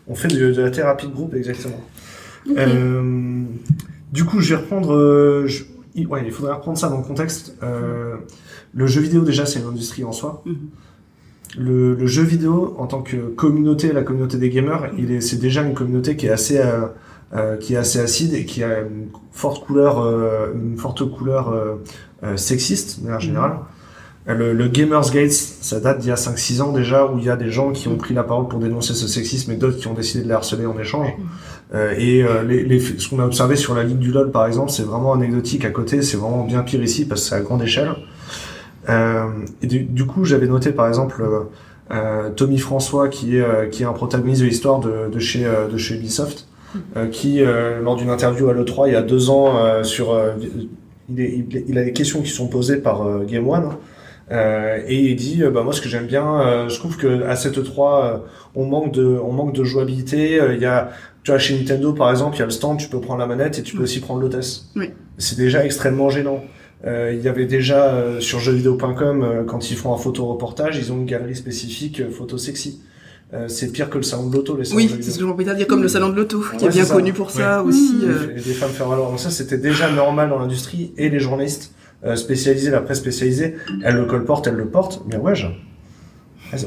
On 0.09 0.15
fait 0.15 0.29
de, 0.29 0.53
de 0.53 0.63
la 0.63 0.71
thérapie 0.71 1.07
de 1.09 1.13
groupe 1.13 1.35
exactement. 1.35 1.81
Euh, 2.57 3.43
du 4.13 4.25
coup 4.25 4.41
je 4.41 4.55
vais 4.55 4.61
reprendre, 4.61 4.95
euh, 4.95 5.47
je- 5.47 5.65
ouais 6.07 6.23
il 6.25 6.33
faudrait 6.33 6.55
reprendre 6.55 6.79
ça 6.79 6.89
dans 6.89 6.99
le 6.99 7.05
contexte. 7.05 7.55
Euh, 7.63 8.17
le 8.75 8.87
jeu 8.87 9.01
vidéo 9.01 9.23
déjà 9.23 9.47
c'est 9.47 9.61
une 9.61 9.67
industrie 9.67 10.05
en 10.05 10.13
soi. 10.13 10.43
Mhm. 10.47 10.57
Le, 11.59 11.95
le 11.97 12.07
jeu 12.07 12.23
vidéo 12.23 12.77
en 12.79 12.87
tant 12.87 13.03
que 13.03 13.17
communauté, 13.17 13.93
la 13.93 14.03
communauté 14.03 14.39
des 14.39 14.51
gamers, 14.51 14.91
il 14.97 15.11
est, 15.11 15.21
c'est 15.21 15.39
déjà 15.39 15.63
une 15.63 15.75
communauté 15.75 16.15
qui 16.15 16.27
est 16.27 16.31
assez, 16.31 16.59
euh, 16.59 16.83
euh, 17.35 17.57
qui 17.57 17.75
est 17.75 17.77
assez 17.79 18.01
acide 18.01 18.35
et 18.35 18.45
qui 18.45 18.65
a 18.65 18.81
une 18.81 19.09
forte 19.33 19.65
couleur, 19.65 20.01
euh, 20.01 20.53
une 20.55 20.77
forte 20.77 21.09
couleur 21.09 21.51
euh, 21.51 21.77
euh, 22.25 22.37
sexiste 22.37 23.01
de 23.01 23.05
manière 23.05 23.21
générale. 23.21 23.59
Euh, 24.29 24.35
Le, 24.35 24.53
le 24.53 24.69
Gamers 24.69 25.11
Gates, 25.13 25.33
ça 25.33 25.81
date 25.81 26.01
d'il 26.01 26.09
y 26.09 26.13
a 26.13 26.17
5-6 26.17 26.61
ans 26.61 26.73
déjà, 26.73 27.07
où 27.07 27.19
il 27.19 27.25
y 27.25 27.31
a 27.31 27.37
des 27.37 27.51
gens 27.51 27.73
qui 27.73 27.89
ont 27.89 27.97
pris 27.97 28.15
la 28.15 28.23
parole 28.23 28.49
pour 28.49 28.59
dénoncer 28.59 28.95
ce 28.95 29.09
sexisme 29.09 29.51
et 29.53 29.57
d'autres 29.57 29.79
qui 29.79 29.87
ont 29.89 29.95
décidé 29.95 30.23
de 30.25 30.29
les 30.29 30.35
harceler 30.35 30.67
en 30.67 30.79
échange. 30.79 31.09
Euh, 31.75 31.95
et 31.97 32.23
euh, 32.23 32.43
les, 32.43 32.65
les, 32.65 32.81
ce 32.81 33.09
qu'on 33.09 33.21
a 33.21 33.25
observé 33.25 33.57
sur 33.57 33.75
la 33.75 33.85
Ligue 33.85 33.99
du 33.99 34.11
LoL, 34.13 34.31
par 34.33 34.47
exemple, 34.47 34.71
c'est 34.71 34.83
vraiment 34.83 35.13
anecdotique 35.15 35.65
à 35.65 35.71
côté, 35.71 36.03
c'est 36.03 36.17
vraiment 36.17 36.45
bien 36.45 36.63
pire 36.63 36.83
ici 36.83 37.07
parce 37.07 37.23
que 37.23 37.29
c'est 37.29 37.35
à 37.37 37.41
grande 37.41 37.63
échelle. 37.63 37.93
Euh, 38.89 39.25
et 39.63 39.67
du, 39.67 39.85
du 39.85 40.05
coup, 40.05 40.25
j'avais 40.25 40.49
noté 40.49 40.73
par 40.73 40.89
exemple 40.89 41.23
Tommy 42.37 42.59
François, 42.59 43.09
qui 43.09 43.37
est, 43.37 43.41
euh, 43.41 43.67
qui 43.67 43.83
est 43.83 43.87
un 43.87 43.93
protagoniste 43.93 44.43
de 44.43 44.47
l'histoire 44.47 44.79
de, 44.81 45.09
de, 45.13 45.19
chez, 45.19 45.45
de 45.73 45.77
chez 45.77 45.97
Ubisoft, 45.97 46.47
qui, 47.11 47.43
euh, 47.43 47.81
lors 47.81 47.97
d'une 47.97 48.11
interview 48.11 48.49
à 48.49 48.53
l'E3 48.55 48.89
il 48.89 48.93
y 48.93 48.97
a 48.97 49.03
deux 49.03 49.31
ans, 49.31 49.57
euh, 49.57 49.83
sur, 49.83 50.13
euh, 50.13 50.33
il, 51.09 51.21
est, 51.21 51.45
il, 51.69 51.79
a 51.79 51.85
des 51.85 51.93
questions 51.93 52.23
qui 52.23 52.31
sont 52.31 52.49
posées 52.49 52.77
par 52.79 53.03
euh, 53.03 53.25
Game 53.25 53.49
One. 53.49 53.71
Euh, 54.33 54.79
et 54.87 54.97
il 54.97 55.17
dit 55.17 55.43
euh, 55.43 55.51
bah 55.51 55.65
moi 55.65 55.73
ce 55.73 55.81
que 55.81 55.89
j'aime 55.89 56.07
bien 56.07 56.41
euh, 56.41 56.69
je 56.69 56.79
trouve 56.79 56.97
que 56.97 57.25
à 57.25 57.35
cette 57.35 57.65
3 57.65 58.05
euh, 58.05 58.19
on 58.55 58.65
manque 58.65 58.93
de 58.93 59.05
on 59.05 59.33
manque 59.33 59.53
de 59.53 59.65
jouabilité 59.65 60.41
Euh, 60.41 60.55
il 60.55 60.61
y 60.63 60.67
a 60.67 60.91
tu 61.25 61.33
vois 61.33 61.41
chez 61.41 61.59
Nintendo 61.59 61.93
par 61.95 62.13
exemple 62.13 62.37
il 62.37 62.39
y 62.39 62.43
a 62.43 62.45
le 62.45 62.53
stand 62.53 62.79
tu 62.79 62.89
peux 62.89 63.01
prendre 63.01 63.19
la 63.19 63.27
manette 63.27 63.59
et 63.59 63.63
tu 63.65 63.75
peux 63.77 63.83
aussi 63.83 63.99
prendre 63.99 64.21
l'hôtesse 64.21 64.71
Oui. 64.77 64.91
c'est 65.19 65.37
déjà 65.37 65.65
extrêmement 65.65 66.11
gênant 66.11 66.45
euh, 66.87 67.13
il 67.13 67.21
y 67.25 67.29
avait 67.29 67.47
déjà 67.47 67.87
euh, 67.93 68.21
sur 68.21 68.39
jeuxvideo.com 68.39 69.23
euh, 69.25 69.43
quand 69.43 69.73
ils 69.73 69.77
font 69.77 69.93
un 69.93 69.99
photo 69.99 70.27
reportage 70.27 70.79
ils 70.79 70.93
ont 70.93 70.99
une 70.99 71.07
galerie 71.07 71.35
spécifique 71.35 72.01
euh, 72.01 72.09
photo 72.11 72.39
sexy 72.39 72.83
euh, 73.33 73.49
c'est 73.49 73.69
pire 73.73 73.89
que 73.91 73.97
le 73.99 74.03
salon 74.03 74.29
de 74.29 74.35
l'auto 74.37 74.57
les 74.57 74.65
salons 74.65 74.77
Oui, 74.77 74.85
de 74.87 74.91
jeux 74.91 74.97
c'est 75.03 75.11
ce 75.13 75.19
que 75.19 75.25
j'ai 75.25 75.31
envie 75.31 75.45
de 75.45 75.55
dire, 75.55 75.67
comme 75.67 75.83
le 75.83 75.89
salon 75.89 76.09
de 76.09 76.17
l'auto, 76.17 76.43
qui 76.59 76.65
est 76.65 76.69
bien 76.69 76.85
connu 76.87 77.13
pour 77.13 77.31
ça 77.31 77.63
Ouais. 77.63 77.69
aussi. 77.69 77.95
Mmh. 77.95 78.05
euh, 78.09 78.37
et 78.37 78.41
des 78.41 78.53
femmes 78.55 78.71
faire 78.71 78.89
valoir. 78.89 79.11
Donc 79.11 79.21
ça, 79.21 79.31
c'était 79.31 79.59
déjà 79.59 79.91
normal 79.91 80.31
dans 80.31 80.39
l'industrie 80.39 80.93
et 80.97 81.09
les 81.09 81.21
journalistes 81.21 81.73
euh, 82.05 82.17
spécialisés, 82.17 82.71
la 82.71 82.81
presse 82.81 82.99
spécialisée, 82.99 83.57
elle 83.85 83.97
le 83.97 84.07
colporte, 84.07 84.47
elle 84.47 84.55
le 84.55 84.67
porte, 84.67 85.03
mais 85.09 85.17
ouais, 85.17 85.35
je... 85.35 85.47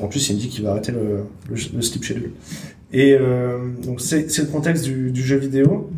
En 0.01 0.07
plus, 0.07 0.30
il 0.30 0.36
me 0.38 0.39
dit 0.39 0.47
qu'il 0.47 0.64
va 0.64 0.72
arrêter 0.72 0.93
le, 0.93 1.24
le, 1.49 1.55
le 1.76 1.82
slip 1.82 2.05
schedule. 2.05 2.32
Et 2.93 3.18
euh, 3.20 3.57
donc 3.86 3.99
c'est 3.99 4.26
le 4.38 4.45
contexte 4.45 4.86
du, 4.86 5.11
du 5.11 5.22
jeu 5.22 5.36
vidéo. 5.36 5.89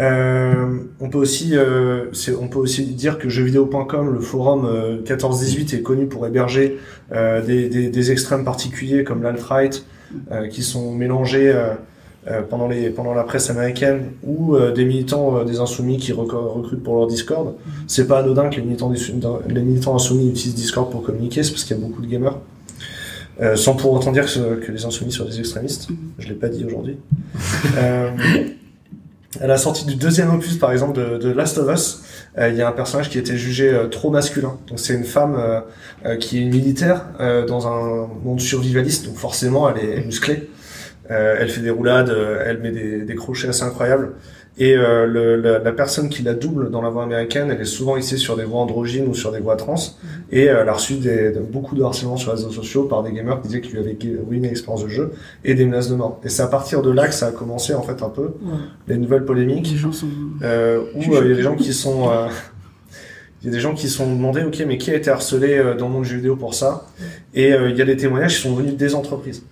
Euh, 0.00 0.78
on 1.00 1.08
peut 1.10 1.18
aussi, 1.18 1.56
euh, 1.56 2.04
c'est- 2.12 2.34
on 2.34 2.48
peut 2.48 2.58
aussi 2.60 2.84
dire 2.86 3.18
que 3.18 3.28
jeuxvideo.com, 3.28 4.12
le 4.14 4.20
forum 4.20 4.64
euh, 4.66 4.98
14-18, 5.04 5.74
est 5.74 5.82
connu 5.82 6.06
pour 6.06 6.26
héberger 6.26 6.78
euh, 7.12 7.42
des, 7.44 7.68
des, 7.68 7.88
des 7.90 8.10
extrêmes 8.12 8.44
particuliers 8.44 9.02
comme 9.04 9.22
l'alt-right, 9.22 9.84
euh, 10.30 10.46
qui 10.48 10.62
sont 10.62 10.92
mélangés 10.92 11.50
euh, 11.52 11.74
pendant 12.48 12.68
les 12.68 12.90
pendant 12.90 13.14
la 13.14 13.24
presse 13.24 13.48
américaine 13.50 14.10
ou 14.22 14.54
euh, 14.54 14.70
des 14.72 14.84
militants 14.84 15.38
euh, 15.38 15.44
des 15.44 15.60
insoumis 15.60 15.96
qui 15.98 16.12
recrutent 16.12 16.82
pour 16.82 16.96
leur 16.96 17.06
Discord. 17.06 17.54
C'est 17.86 18.06
pas 18.06 18.18
anodin 18.20 18.50
que 18.50 18.56
les 18.56 18.62
militants 18.62 18.90
des- 18.90 18.98
les 19.48 19.62
militants 19.62 19.94
insoumis 19.96 20.28
utilisent 20.28 20.54
Discord 20.54 20.90
pour 20.90 21.02
communiquer, 21.02 21.42
c'est 21.42 21.50
parce 21.52 21.64
qu'il 21.64 21.76
y 21.76 21.80
a 21.80 21.82
beaucoup 21.82 22.02
de 22.02 22.06
gamers. 22.06 22.38
Euh, 23.40 23.54
sans 23.56 23.74
pour 23.74 23.92
autant 23.92 24.10
dire 24.12 24.26
que, 24.26 24.56
que 24.56 24.72
les 24.72 24.84
insoumis 24.84 25.12
soient 25.12 25.26
des 25.26 25.38
extrémistes. 25.38 25.88
Je 26.18 26.28
l'ai 26.28 26.34
pas 26.34 26.48
dit 26.48 26.64
aujourd'hui. 26.64 26.96
euh, 27.78 28.10
à 29.40 29.46
la 29.46 29.58
sortie 29.58 29.84
du 29.84 29.94
deuxième 29.94 30.34
opus, 30.34 30.56
par 30.56 30.72
exemple, 30.72 31.18
de, 31.18 31.30
Last 31.30 31.58
of 31.58 31.70
Us, 31.72 32.02
euh, 32.38 32.48
il 32.48 32.56
y 32.56 32.62
a 32.62 32.68
un 32.68 32.72
personnage 32.72 33.10
qui 33.10 33.18
était 33.18 33.36
jugé 33.36 33.68
euh, 33.68 33.86
trop 33.86 34.10
masculin. 34.10 34.58
Donc 34.68 34.80
c'est 34.80 34.94
une 34.94 35.04
femme 35.04 35.36
euh, 35.38 36.16
qui 36.16 36.38
est 36.38 36.42
une 36.42 36.50
militaire 36.50 37.04
dans 37.46 37.68
un 37.68 38.08
monde 38.24 38.40
survivaliste, 38.40 39.06
donc 39.06 39.16
forcément 39.16 39.68
elle 39.68 39.84
est 39.84 40.04
musclée. 40.04 40.48
Elle 41.10 41.48
fait 41.48 41.62
des 41.62 41.70
roulades, 41.70 42.14
elle 42.44 42.58
met 42.58 42.70
des, 42.70 43.00
des 43.00 43.14
crochets 43.14 43.48
assez 43.48 43.62
incroyables. 43.62 44.12
Et 44.60 44.76
euh, 44.76 45.06
le, 45.06 45.36
la, 45.36 45.60
la 45.60 45.72
personne 45.72 46.08
qui 46.08 46.22
la 46.24 46.34
double 46.34 46.70
dans 46.70 46.82
la 46.82 46.88
voix 46.90 47.04
américaine, 47.04 47.48
elle 47.52 47.60
est 47.60 47.64
souvent 47.64 47.96
ici 47.96 48.18
sur 48.18 48.36
des 48.36 48.42
voix 48.44 48.60
androgynes 48.60 49.06
ou 49.06 49.14
sur 49.14 49.30
des 49.30 49.38
voix 49.38 49.54
trans. 49.56 49.76
Et 50.32 50.48
euh, 50.50 50.62
elle 50.62 50.68
a 50.68 50.72
reçu 50.72 50.94
des, 50.94 51.30
de- 51.30 51.38
beaucoup 51.40 51.76
de 51.76 51.82
harcèlement 51.84 52.16
sur 52.16 52.32
les 52.32 52.38
réseaux 52.38 52.50
sociaux 52.50 52.84
par 52.84 53.04
des 53.04 53.12
gamers 53.12 53.40
qui 53.40 53.46
disaient 53.48 53.60
qu'il 53.60 53.74
lui 53.74 53.80
avait 53.80 53.96
ruiné 54.28 54.48
l'expérience 54.48 54.82
de 54.82 54.88
jeu 54.88 55.12
et 55.44 55.54
des 55.54 55.64
menaces 55.64 55.88
de 55.88 55.94
mort. 55.94 56.20
Et 56.24 56.28
c'est 56.28 56.42
à 56.42 56.48
partir 56.48 56.82
de 56.82 56.90
là 56.90 57.06
que 57.06 57.14
ça 57.14 57.28
a 57.28 57.30
commencé 57.30 57.72
en 57.74 57.82
fait 57.82 58.02
un 58.02 58.08
peu 58.08 58.30
les 58.88 58.96
nouvelles 58.98 59.24
polémiques 59.24 59.70
Les 59.70 59.76
gens 59.76 59.92
sont. 59.92 60.08
euh, 60.42 60.82
où 60.94 61.02
euh, 61.02 61.20
il 61.22 61.28
y 61.30 61.32
a 61.32 61.36
des 61.36 61.42
gens 61.42 61.54
qui 61.56 61.72
sont 61.72 62.10
euh, 62.10 62.26
il 63.42 63.46
y 63.46 63.50
a 63.50 63.52
des 63.52 63.60
gens 63.60 63.74
qui 63.74 63.86
se 63.88 63.96
sont 63.98 64.12
demandé 64.12 64.42
ok 64.42 64.64
mais 64.66 64.76
qui 64.78 64.90
a 64.90 64.96
été 64.96 65.08
harcelé 65.10 65.56
euh, 65.56 65.76
dans 65.76 65.86
le 65.86 65.92
monde 65.92 66.02
du 66.02 66.08
jeu 66.10 66.16
vidéo 66.16 66.34
pour 66.34 66.54
ça? 66.54 66.86
Et 67.34 67.52
euh, 67.52 67.70
il 67.70 67.76
y 67.76 67.82
a 67.82 67.84
des 67.84 67.96
témoignages 67.96 68.34
qui 68.34 68.42
sont 68.42 68.54
venus 68.56 68.74
des 68.74 68.94
entreprises 68.96 69.44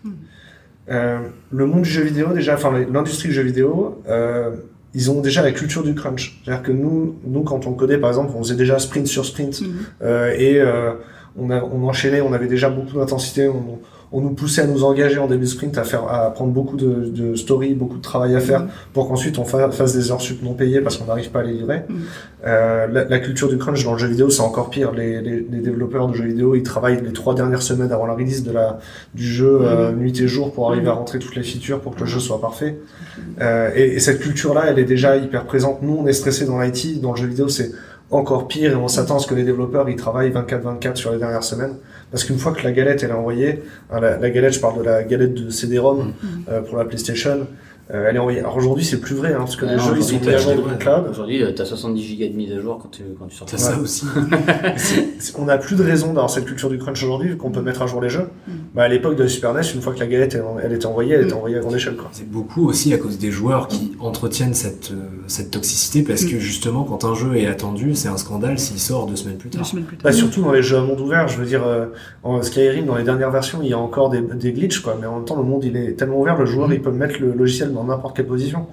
Euh, 0.89 1.19
le 1.51 1.67
monde 1.67 1.83
du 1.83 1.89
jeu 1.91 2.03
vidéo 2.03 2.29
déjà 2.33 2.55
enfin 2.55 2.73
l'industrie 2.93 3.29
du 3.29 3.35
jeu 3.35 3.43
vidéo 3.43 4.01
euh, 4.09 4.51
ils 4.99 5.11
ont 5.11 5.21
déjà 5.21 5.41
la 5.43 5.53
culture 5.61 5.83
du 5.89 5.95
crunch 5.95 6.25
c'est 6.45 6.51
à 6.51 6.55
dire 6.55 6.63
que 6.63 6.73
nous 6.73 6.97
nous 7.27 7.43
quand 7.49 7.67
on 7.67 7.73
codait 7.81 7.99
par 8.05 8.11
exemple 8.11 8.33
on 8.37 8.43
faisait 8.43 8.57
déjà 8.65 8.77
sprint 8.79 9.07
sur 9.07 9.25
sprint 9.27 9.61
Mhm. 9.61 9.69
euh, 10.03 10.35
et 10.47 10.55
euh, 10.61 10.93
on, 11.39 11.51
a, 11.51 11.59
on 11.63 11.79
enchaînait, 11.91 12.23
on 12.23 12.33
avait 12.33 12.47
déjà 12.57 12.69
beaucoup 12.71 12.97
d'intensité, 12.99 13.47
on, 13.49 13.79
on 14.13 14.21
nous 14.21 14.31
poussait 14.31 14.63
à 14.63 14.67
nous 14.67 14.85
engager 14.85 15.19
en 15.19 15.27
début 15.27 15.45
de 15.45 15.49
sprint, 15.51 15.77
à 15.79 15.85
faire, 15.85 16.05
à 16.09 16.33
prendre 16.33 16.53
beaucoup 16.53 16.77
de, 16.77 17.07
de 17.07 17.35
story, 17.35 17.75
beaucoup 17.75 17.97
de 17.97 18.03
travail 18.03 18.37
à 18.37 18.41
faire, 18.41 18.61
Mhm. 18.61 18.69
pour 18.93 19.09
qu'ensuite 19.09 19.39
on 19.39 19.45
fa- 19.45 19.71
fasse 19.71 19.95
des 19.95 20.11
heures 20.13 20.21
sup 20.21 20.43
non 20.43 20.55
payées 20.55 20.81
parce 20.81 20.97
qu'on 20.97 21.07
n'arrive 21.07 21.31
pas 21.31 21.41
à 21.41 21.43
les 21.43 21.53
livrer. 21.53 21.83
Mhm. 21.89 21.97
Euh, 22.47 22.87
la, 22.87 23.05
la 23.05 23.19
culture 23.19 23.49
du 23.49 23.59
crunch 23.59 23.85
dans 23.85 23.93
le 23.93 23.99
jeu 23.99 24.07
vidéo, 24.07 24.31
c'est 24.31 24.43
encore 24.43 24.71
pire. 24.71 24.93
Les, 24.93 25.21
les, 25.21 25.47
les 25.51 25.59
développeurs 25.61 26.07
de 26.09 26.15
jeux 26.15 26.27
vidéo, 26.27 26.55
ils 26.55 26.63
travaillent 26.63 27.03
les 27.03 27.13
trois 27.13 27.35
dernières 27.35 27.63
semaines 27.63 27.91
avant 27.91 28.07
la 28.07 28.15
release 28.15 28.45
de 28.45 28.53
la, 28.53 28.79
du 29.15 29.25
jeu, 29.25 29.59
euh, 29.63 29.91
Mhm. 29.93 29.99
nuit 29.99 30.23
et 30.23 30.29
jour, 30.29 30.53
pour 30.53 30.71
arriver 30.71 30.89
à 30.89 30.93
rentrer 30.93 31.19
toutes 31.19 31.35
les 31.35 31.43
features 31.43 31.81
pour 31.81 31.95
que 31.97 32.01
le 32.01 32.07
jeu 32.07 32.21
soit 32.21 32.41
parfait. 32.41 32.79
Euh, 33.41 33.71
et, 33.75 33.97
et 33.97 33.99
cette 34.01 34.21
culture-là, 34.21 34.65
elle 34.69 34.79
est 34.79 34.85
déjà 34.85 35.17
hyper 35.17 35.45
présente. 35.47 35.83
Nous, 35.83 35.97
on 36.01 36.07
est 36.07 36.13
stressé 36.13 36.47
dans 36.47 36.61
l'IT, 36.61 37.01
dans 37.01 37.13
le 37.13 37.17
jeu 37.19 37.27
vidéo, 37.27 37.49
c'est 37.49 37.73
encore 38.11 38.47
pire 38.47 38.71
et 38.71 38.77
on 38.77 38.87
s'attend 38.87 39.17
à 39.17 39.19
ce 39.19 39.27
que 39.27 39.35
les 39.35 39.43
développeurs 39.43 39.89
ils 39.89 39.97
travaillent 39.97 40.31
24-24 40.31 40.95
sur 40.95 41.11
les 41.11 41.19
dernières 41.19 41.43
semaines 41.43 41.75
parce 42.11 42.25
qu'une 42.25 42.39
fois 42.39 42.53
que 42.53 42.63
la 42.63 42.73
galette 42.73 43.03
elle 43.03 43.11
est 43.11 43.15
envoyée 43.15 43.63
hein, 43.91 44.01
la, 44.01 44.17
la 44.19 44.31
galette 44.31 44.55
je 44.55 44.61
parle 44.61 44.79
de 44.79 44.85
la 44.85 45.03
galette 45.03 45.35
de 45.35 45.51
CD-ROM 45.51 46.13
euh, 46.49 46.61
pour 46.63 46.77
la 46.79 46.85
PlayStation 46.85 47.47
euh, 47.95 48.07
elle 48.09 48.17
est 48.17 48.19
envoyée 48.19 48.41
alors 48.41 48.57
aujourd'hui 48.57 48.85
c'est 48.85 49.01
plus 49.01 49.15
vrai 49.15 49.33
hein, 49.33 49.39
parce 49.39 49.55
que 49.57 49.65
Ah 49.65 49.71
les 49.73 49.77
non, 49.77 49.83
jeux 49.83 49.95
ils 49.99 50.03
sont 50.03 50.19
mis 50.19 50.29
à 50.29 50.39
jour 50.39 50.55
le 50.69 50.75
cloud 50.77 51.05
Aujourd'hui, 51.11 51.43
euh, 51.43 51.53
t'as 51.55 51.65
70 51.65 52.03
gigas 52.03 52.29
de 52.29 52.33
mise 52.33 52.53
à 52.53 52.61
jour 52.61 52.79
quand 52.83 52.89
tu, 52.91 53.03
quand 53.19 53.27
tu 53.27 53.37
sors. 53.37 53.47
T'as 53.47 53.59
ça 53.59 53.79
aussi. 53.79 54.05
On 55.39 55.45
n'a 55.45 55.59
plus 55.59 55.77
de 55.77 55.83
raison 55.83 56.09
d'avoir 56.09 56.31
cette 56.31 56.45
culture 56.47 56.69
du 56.69 56.79
crunch 56.79 57.03
aujourd'hui 57.03 57.29
vu 57.31 57.37
qu'on 57.37 57.51
peut 57.51 57.61
mettre 57.63 57.83
à 57.83 57.87
jour 57.87 58.01
les 58.01 58.09
jeux 58.09 58.29
bah, 58.75 58.83
à 58.83 58.89
l'époque 58.89 59.17
de 59.17 59.23
la 59.23 59.29
Super 59.29 59.55
NES 59.55 59.61
une 59.75 59.81
fois 59.83 59.93
que 59.95 60.01
la 60.01 60.07
galette 60.07 60.35
elle, 60.35 60.45
elle 60.65 60.73
était 60.73 60.87
envoyée 60.87 61.15
elle 61.15 61.23
était 61.27 61.35
Mm. 61.35 61.39
envoyée 61.39 61.57
à 61.57 61.61
grande 61.61 61.75
échelle 61.75 61.97
quoi. 61.97 62.09
C'est 62.13 62.29
beaucoup 62.29 62.67
aussi 62.67 62.93
à 62.95 62.99
cause 62.99 63.19
des 63.19 63.31
joueurs 63.31 63.69
qui 63.69 63.93
entretiennent 64.01 64.55
cette, 64.55 64.91
euh, 64.93 65.07
cette 65.27 65.51
toxicité 65.51 66.03
parce 66.03 66.25
que 66.25 66.39
justement, 66.39 66.85
quand 66.85 67.05
un 67.05 67.15
jeu 67.15 67.37
est 67.37 67.47
attendu, 67.47 67.95
c'est 67.95 68.09
un 68.09 68.17
scandale 68.17 68.59
s'il 68.59 68.79
sort 68.79 69.07
deux 69.07 69.17
semaines 69.17 69.37
plus 69.37 69.49
Deux 69.51 69.59
tard. 69.59 69.67
semaines 69.67 69.85
plus 69.85 69.97
tard. 69.97 70.05
Bah, 70.05 70.13
surtout 70.13 70.43
dans 70.43 70.53
les 70.53 70.63
jeux 70.63 70.77
à 70.79 70.81
monde 70.83 71.01
ouvert, 71.01 71.29
je 71.29 71.39
veux 71.39 71.47
dire, 71.47 71.65
euh, 71.67 71.87
en 72.23 72.43
Skyrim, 72.43 72.87
dans 72.87 72.97
les 72.97 73.05
dernières 73.05 73.31
versions, 73.31 73.61
il 73.63 73.69
y 73.69 73.73
a 73.73 73.79
encore 73.79 74.11
des, 74.11 74.21
des 74.21 74.53
glitches, 74.53 74.81
quoi. 74.81 74.97
Mais 75.01 75.07
en 75.07 75.17
même 75.17 75.25
temps, 75.25 75.37
le 75.37 75.43
monde, 75.45 75.65
il 75.65 75.77
est 75.77 75.93
tellement 75.93 76.21
ouvert, 76.21 76.37
le 76.39 76.47
joueur, 76.47 76.73
il 76.73 76.81
peut 76.83 76.91
mettre 76.91 77.21
le 77.21 77.33
logiciel 77.33 77.71
dans 77.77 77.85
n'importe 77.85 78.17
quelle 78.17 78.27
position. 78.27 78.67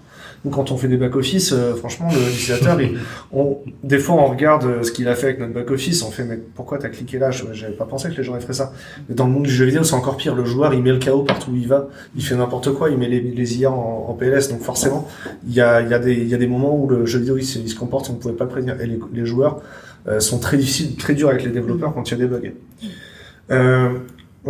Nous, 0.46 0.52
quand 0.52 0.72
on 0.72 0.78
fait 0.78 0.90
des 0.90 0.98
back-office, 0.98 1.54
euh, 1.54 1.74
franchement, 1.76 2.10
le 2.12 2.20
utilisateur, 2.20 2.82
il- 2.82 2.98
on, 3.32 3.60
des 3.84 3.98
fois, 3.98 4.16
on 4.16 4.26
regarde 4.26 4.66
euh, 4.66 4.84
ce 4.84 4.92
qu'il 4.92 5.08
a 5.08 5.16
fait 5.16 5.28
avec 5.28 5.40
notre 5.40 5.54
back-office, 5.54 6.04
on 6.04 6.12
fait, 6.12 6.26
mais 6.26 6.38
pourquoi 6.56 6.78
t'as 6.80 6.90
cliqué 6.90 7.18
là? 7.18 7.32
J'avais 7.32 7.72
pas 7.74 7.86
pensé 7.86 8.10
que 8.10 8.16
les 8.18 8.24
gens 8.24 8.38
feraient 8.40 8.52
ça. 8.52 8.74
Mais 9.08 9.16
dans 9.16 9.26
le 9.26 9.32
monde 9.32 9.44
du 9.44 9.50
jeu 9.52 9.64
vidéo, 9.66 9.84
c'est 9.84 9.96
encore 9.96 10.18
pire. 10.18 10.36
Le 10.36 10.44
joueur, 10.44 10.74
il 10.74 10.84
met 10.84 10.92
le 10.92 10.98
chaos 10.98 11.22
partout 11.24 11.52
où 11.52 11.56
il 11.56 11.68
va, 11.68 11.88
il 12.18 12.24
fait 12.26 12.36
n'importe 12.36 12.74
quoi, 12.74 12.90
il 12.90 12.98
met 12.98 13.08
les, 13.08 13.22
les 13.22 13.58
IA 13.60 13.72
en, 13.72 14.14
PLS. 14.20 14.50
Donc 14.50 14.62
forcément, 14.62 15.08
il 15.48 15.54
y 15.54 15.62
a, 15.62 15.82
y, 15.82 15.94
a 15.94 16.00
des- 16.00 16.26
y 16.26 16.34
a 16.34 16.38
des 16.38 16.48
moments 16.48 16.76
où 16.76 16.90
le 16.90 17.06
jeu 17.06 17.20
vidéo, 17.20 17.38
il, 17.38 17.46
se- 17.46 17.76
comporte, 17.76 18.10
on 18.10 18.14
ne 18.14 18.18
pouvait 18.18 18.34
pas 18.34 18.44
le 18.44 18.50
prévenir. 18.50 18.82
Et 18.82 18.88
les, 18.88 19.00
joueurs 19.26 19.62
euh, 20.10 20.20
sont 20.20 20.40
très 20.40 20.58
difficiles, 20.58 20.96
très 20.98 21.14
durs 21.14 21.30
avec 21.30 21.44
les 21.44 21.52
développeurs 21.52 21.94
quand 21.94 22.10
il 22.12 22.18
y 22.20 22.22
a 22.22 22.26
des 22.26 22.28
bugs. 22.28 22.52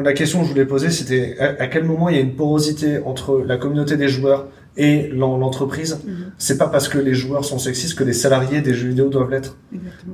La 0.02 0.14
question 0.14 0.40
que 0.40 0.46
je 0.46 0.52
voulais 0.52 0.66
poser, 0.66 0.90
c'était 0.90 1.38
à, 1.40 1.62
à 1.62 1.68
quel 1.68 1.84
moment 1.84 2.10
il 2.10 2.16
y 2.16 2.20
a 2.20 2.22
une 2.22 2.36
porosité 2.36 3.00
entre 3.06 3.40
la 3.46 3.58
communauté 3.58 3.96
des 3.98 4.08
joueurs 4.08 4.48
et 4.76 5.08
l'en- 5.10 5.38
l'entreprise? 5.38 6.00
Mhm. 6.06 6.32
C'est 6.38 6.58
pas 6.58 6.68
parce 6.68 6.88
que 6.90 6.98
les 6.98 7.14
joueurs 7.14 7.46
sont 7.46 7.60
sexistes 7.60 7.96
que 7.98 8.04
les 8.04 8.14
salariés 8.14 8.62
des 8.62 8.74
jeux 8.74 8.88
vidéo 8.90 9.10
doivent 9.10 9.30
l'être. 9.30 9.58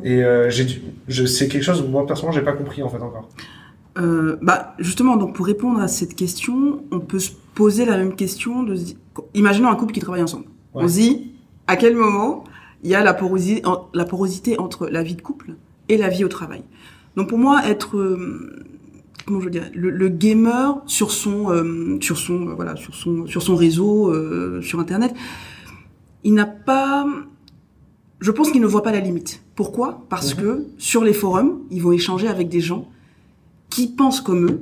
Et 0.04 0.24
euh, 0.24 0.50
j'ai, 0.50 0.82
c'est 1.28 1.48
quelque 1.48 1.64
chose 1.64 1.82
où 1.82 1.88
moi 1.88 2.06
personnellement 2.06 2.38
j'ai 2.38 2.44
pas 2.46 2.52
compris 2.54 2.84
en 2.84 2.90
fait 2.90 2.98
encore. 3.02 3.30
Euh, 3.98 4.38
bah, 4.42 4.76
justement, 4.80 5.16
donc 5.18 5.34
pour 5.36 5.46
répondre 5.46 5.80
à 5.80 5.88
cette 5.88 6.16
question, 6.16 6.84
on 6.92 7.00
peut 7.00 7.20
se 7.20 7.32
poser 7.56 7.86
la 7.86 7.98
même 7.98 8.16
question 8.16 8.64
de 8.64 8.76
imaginons 9.34 9.70
un 9.70 9.76
couple 9.76 9.94
qui 9.94 10.00
travaille 10.00 10.22
ensemble. 10.24 10.46
Ouais. 10.74 10.84
On 10.84 10.88
se 10.88 10.94
dit 10.96 11.32
à 11.68 11.76
quel 11.76 11.96
moment 11.96 12.44
il 12.84 12.90
y 12.90 12.96
a 12.96 13.04
la 13.04 13.14
porosité, 13.14 13.66
en- 13.66 13.88
la 13.94 14.06
porosité 14.06 14.60
entre 14.60 14.88
la 14.88 15.04
vie 15.04 15.16
de 15.16 15.22
couple 15.22 15.56
et 15.90 15.98
la 15.98 16.10
vie 16.10 16.24
au 16.24 16.30
travail? 16.30 16.64
Donc 17.16 17.28
pour 17.30 17.38
moi, 17.40 17.62
être 17.66 17.98
euh, 17.98 18.64
comment 19.30 19.42
je 19.42 19.50
le, 19.74 19.90
le 19.92 20.10
gamer 20.10 20.82
sur 20.88 21.12
son 21.12 21.52
euh, 21.52 21.98
sur 22.02 22.18
son 22.18 22.50
euh, 22.50 22.54
voilà 22.56 22.76
sur 22.76 22.96
son 22.96 23.28
sur 23.28 23.42
son 23.44 23.56
réseau 23.56 24.10
euh, 24.10 24.62
sur 24.62 24.80
internet, 24.80 25.14
il 26.24 26.34
n'a 26.34 26.46
pas 26.48 27.06
je 28.20 28.32
pense 28.32 28.52
qu'il 28.52 28.60
ne 28.62 28.68
voit 28.68 28.84
pas 28.84 28.92
la 28.92 29.00
limite. 29.00 29.42
Pourquoi? 29.56 30.04
Parce 30.10 30.36
Mhm. 30.36 30.42
que 30.42 30.66
sur 30.78 31.04
les 31.04 31.14
forums, 31.14 31.60
ils 31.72 31.82
vont 31.82 31.92
échanger 31.94 32.28
avec 32.28 32.50
des 32.50 32.60
gens 32.60 32.90
qui 33.70 33.88
pensent 33.88 34.20
comme 34.20 34.46
eux, 34.46 34.62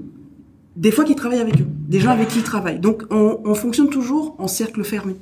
des 0.76 0.92
fois 0.92 1.06
qui 1.06 1.16
travaillent 1.16 1.40
avec 1.40 1.62
eux, 1.62 1.68
des 1.88 2.00
gens 2.00 2.12
avec 2.12 2.28
qui 2.28 2.40
ils 2.40 2.44
travaillent. 2.44 2.80
Donc 2.80 3.04
on, 3.10 3.40
on 3.46 3.56
fonctionne 3.56 3.90
toujours 3.90 4.36
en 4.38 4.48
cercle 4.48 4.84
fermé, 4.84 5.16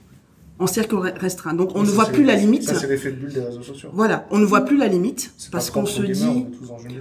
en 0.58 0.68
cercle 0.68 0.96
re- 0.96 1.18
restreint. 1.20 1.54
Donc 1.54 1.72
on 1.76 1.84
ne 1.84 1.88
voit 1.90 2.06
plus 2.06 2.24
la 2.24 2.36
limite. 2.36 2.64
Ça 2.64 2.76
c'est 2.76 2.88
l'effet 2.88 3.12
de 3.12 3.18
bulle 3.18 3.34
des 3.34 3.42
réseaux 3.42 3.62
sociaux. 3.62 3.90
Voilà, 3.94 4.26
on 4.32 4.38
ne 4.38 4.46
voit 4.46 4.62
plus 4.62 4.78
la 4.78 4.88
limite 4.88 5.32
parce 5.52 5.70
qu'on 5.70 5.86
se 5.86 6.02
gamers, 6.02 6.16
dit. 6.16 6.46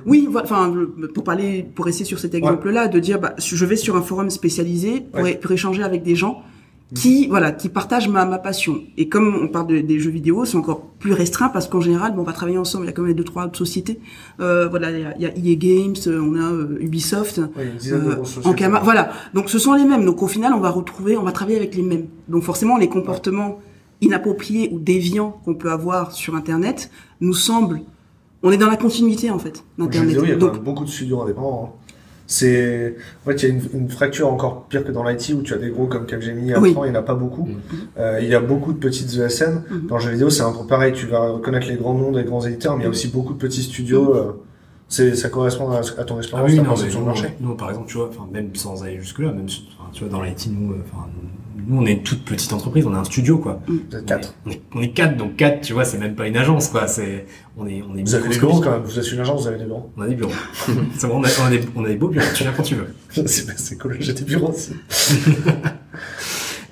Oui, 0.07 0.29
voilà, 0.31 0.47
enfin, 0.47 0.75
pour 1.15 1.23
parler, 1.25 1.65
pour 1.75 1.85
rester 1.85 2.05
sur 2.05 2.19
cet 2.19 2.35
exemple-là, 2.35 2.89
de 2.89 2.99
dire, 2.99 3.21
bah, 3.21 3.35
je 3.39 3.65
vais 3.65 3.77
sur 3.77 3.97
un 3.97 4.03
forum 4.03 4.31
spécialisé 4.31 5.03
pour, 5.13 5.23
Ouais. 5.23 5.33
é- 5.33 5.37
pour 5.37 5.53
échanger 5.53 5.83
avec 5.83 6.03
des 6.03 6.17
gens 6.17 6.43
qui, 6.95 7.27
voilà, 7.29 7.51
qui 7.53 7.69
partagent 7.69 8.09
ma, 8.09 8.25
ma 8.25 8.39
passion. 8.39 8.83
Et 8.97 9.09
comme 9.09 9.35
on 9.43 9.49
parle 9.49 9.67
de- 9.69 9.81
des 9.81 9.99
jeux 9.99 10.11
vidéo, 10.11 10.45
c'est 10.45 10.57
encore 10.57 10.83
plus 10.99 11.13
restreint 11.13 11.49
parce 11.49 11.67
qu'en 11.67 11.81
général, 11.81 12.15
bon, 12.15 12.21
on 12.21 12.25
va 12.25 12.33
travailler 12.33 12.59
ensemble. 12.59 12.85
Il 12.85 12.89
y 12.89 12.91
a 12.91 12.93
quand 12.93 13.03
même 13.03 13.15
deux, 13.15 13.25
trois 13.25 13.47
autres 13.47 13.59
sociétés. 13.59 13.99
Euh, 14.41 14.69
voilà, 14.69 14.91
il 14.91 15.01
y 15.01 15.05
a, 15.05 15.15
il 15.37 15.47
y 15.47 15.51
a 15.51 15.53
EA 15.53 15.57
Games, 15.57 15.95
euh, 16.07 16.21
on 16.21 16.35
a 16.37 16.53
euh, 16.53 16.77
Ubisoft. 16.81 17.41
Oui, 17.57 17.65
Euh, 17.91 18.53
cama- 18.55 18.81
voilà. 18.85 19.11
Donc 19.33 19.49
ce 19.51 19.59
sont 19.59 19.73
les 19.73 19.85
mêmes. 19.85 20.05
Donc 20.05 20.23
au 20.23 20.29
final, 20.29 20.53
on 20.55 20.61
va 20.61 20.71
retrouver, 20.71 21.17
on 21.17 21.23
va 21.25 21.33
travailler 21.33 21.57
avec 21.57 21.75
les 21.75 21.83
mêmes. 21.83 22.07
Donc 22.29 22.43
forcément, 22.43 22.77
les 22.77 22.89
comportements 22.89 23.59
inappropriés 24.01 24.69
ou 24.73 24.79
déviants 24.79 25.41
qu'on 25.45 25.55
peut 25.55 25.71
avoir 25.71 26.13
sur 26.13 26.35
Internet 26.37 26.91
nous 27.21 27.33
semblent, 27.35 27.81
on 28.43 28.51
est 28.53 28.57
dans 28.59 28.69
la 28.69 28.77
continuité 28.77 29.31
en 29.31 29.39
fait 29.39 29.65
d'Internet. 29.79 30.09
vidéo, 30.11 30.25
il 30.25 30.29
y 30.31 30.33
a 30.33 30.37
Donc 30.37 30.63
beaucoup 30.63 30.85
de 30.85 30.91
studios 30.91 31.23
indépendants. 31.23 31.73
hein. 31.75 31.81
C'est, 32.27 32.97
en 33.23 33.31
fait, 33.31 33.43
il 33.43 33.49
y 33.49 33.53
a 33.53 33.55
une, 33.55 33.63
une 33.83 33.89
fracture 33.91 34.33
encore 34.33 34.65
pire 34.69 34.83
que 34.85 34.91
dans 34.93 35.05
l'IT 35.05 35.33
où 35.37 35.43
tu 35.43 35.53
as 35.53 35.59
des 35.59 35.69
gros 35.71 35.87
comme 35.87 36.07
Capgemini, 36.07 36.55
Oui. 36.57 36.71
Altran, 36.71 36.85
il 36.87 36.91
n'y 36.93 36.97
en 36.97 37.01
a 37.01 37.03
pas 37.03 37.15
beaucoup. 37.15 37.45
Mhm. 37.47 37.57
Euh, 37.99 38.19
il 38.23 38.29
y 38.29 38.35
a 38.35 38.41
beaucoup 38.41 38.73
de 38.73 38.79
petites 38.79 39.15
ESN. 39.17 39.63
Mhm. 39.71 39.87
Dans 39.89 39.97
le 39.97 40.03
jeu 40.03 40.11
vidéo, 40.13 40.31
c'est 40.31 40.43
un 40.43 40.53
peu 40.53 40.67
pareil. 40.67 40.93
Tu 40.95 41.07
vas 41.07 41.21
reconnaître 41.33 41.69
les 41.69 41.77
grands 41.77 41.95
noms 41.95 42.13
des 42.13 42.25
grands 42.25 42.45
éditeurs, 42.47 42.77
mais 42.77 42.83
il 42.83 42.85
y 42.85 42.89
a 42.89 42.91
aussi 42.91 43.09
beaucoup 43.09 43.35
de 43.35 43.39
petits 43.39 43.63
studios. 43.63 44.15
euh, 44.15 44.43
c'est, 44.89 45.15
ça 45.17 45.29
correspond 45.29 45.71
à, 45.71 45.79
à 45.81 46.05
ton 46.05 46.17
Ah 46.17 46.19
expérience, 46.19 46.51
oui, 46.51 46.57
ta 46.59 46.63
non, 46.63 46.75
mais 46.83 46.89
du 46.91 46.99
marché. 46.99 47.29
nous, 47.41 47.55
par 47.57 47.71
exemple, 47.71 47.89
tu 47.89 47.97
vois, 47.99 48.11
même 48.33 48.55
sans 48.55 48.83
aller 48.85 48.99
jusque-là, 49.01 49.33
même, 49.33 49.49
sur- 49.49 49.63
enfin, 49.79 49.89
tu 49.93 50.05
vois, 50.05 50.13
dans 50.13 50.23
l'IT, 50.23 50.49
nous, 50.51 50.73
euh, 50.73 50.77
enfin, 50.85 51.07
nous, 51.69 51.79
on 51.81 51.87
est 51.87 51.93
une 51.93 52.03
toute 52.03 52.25
petite 52.25 52.53
entreprise, 52.53 52.85
on 52.87 52.95
a 52.95 52.99
un 52.99 53.05
studio, 53.05 53.39
quoi. 53.39 53.61
Vous 53.67 53.77
êtes 53.93 54.03
On 54.03 54.05
quatre. 54.07 54.35
On 54.47 54.51
est, 54.51 54.61
on 54.75 54.81
est 54.83 54.91
quatre, 54.91 55.17
donc 55.17 55.37
quatre, 55.37 55.61
tu 55.61 55.73
vois, 55.73 55.85
c'est 55.85 55.99
même 55.99 56.15
pas 56.15 56.27
une 56.27 56.37
agence, 56.37 56.69
quoi. 56.69 56.87
C'est, 56.87 57.27
on 57.57 57.67
est, 57.67 57.83
on 57.89 57.97
est 57.97 58.03
Vous 58.03 58.15
avez 58.15 58.29
des 58.29 58.39
bureaux 58.39 58.61
quand 58.61 58.71
même. 58.73 58.83
Vous 58.83 58.99
êtes 58.99 59.13
une 59.13 59.21
agence, 59.21 59.43
vous 59.43 59.49
avez 59.49 59.59
des 59.59 59.65
bureaux. 59.65 59.91
On 59.97 60.03
a 60.03 60.09
des 60.09 60.15
bureaux. 60.15 60.33
c'est 60.97 61.07
bon, 61.07 61.21
on 61.21 61.25
a, 61.25 61.29
on 61.43 61.47
a 61.47 61.51
des, 61.51 61.61
on 61.77 61.85
a 61.85 61.89
des 61.89 61.97
beaux 61.97 62.09
bureaux. 62.09 62.27
Tu 62.35 62.43
viens 62.43 62.53
quand 62.53 62.63
tu 62.63 62.75
veux. 62.75 62.89
c'est, 63.27 63.59
c'est 63.59 63.79
cool. 63.79 63.97
J'ai 64.01 64.13
des 64.13 64.25
bureaux 64.25 64.49
aussi. 64.51 64.73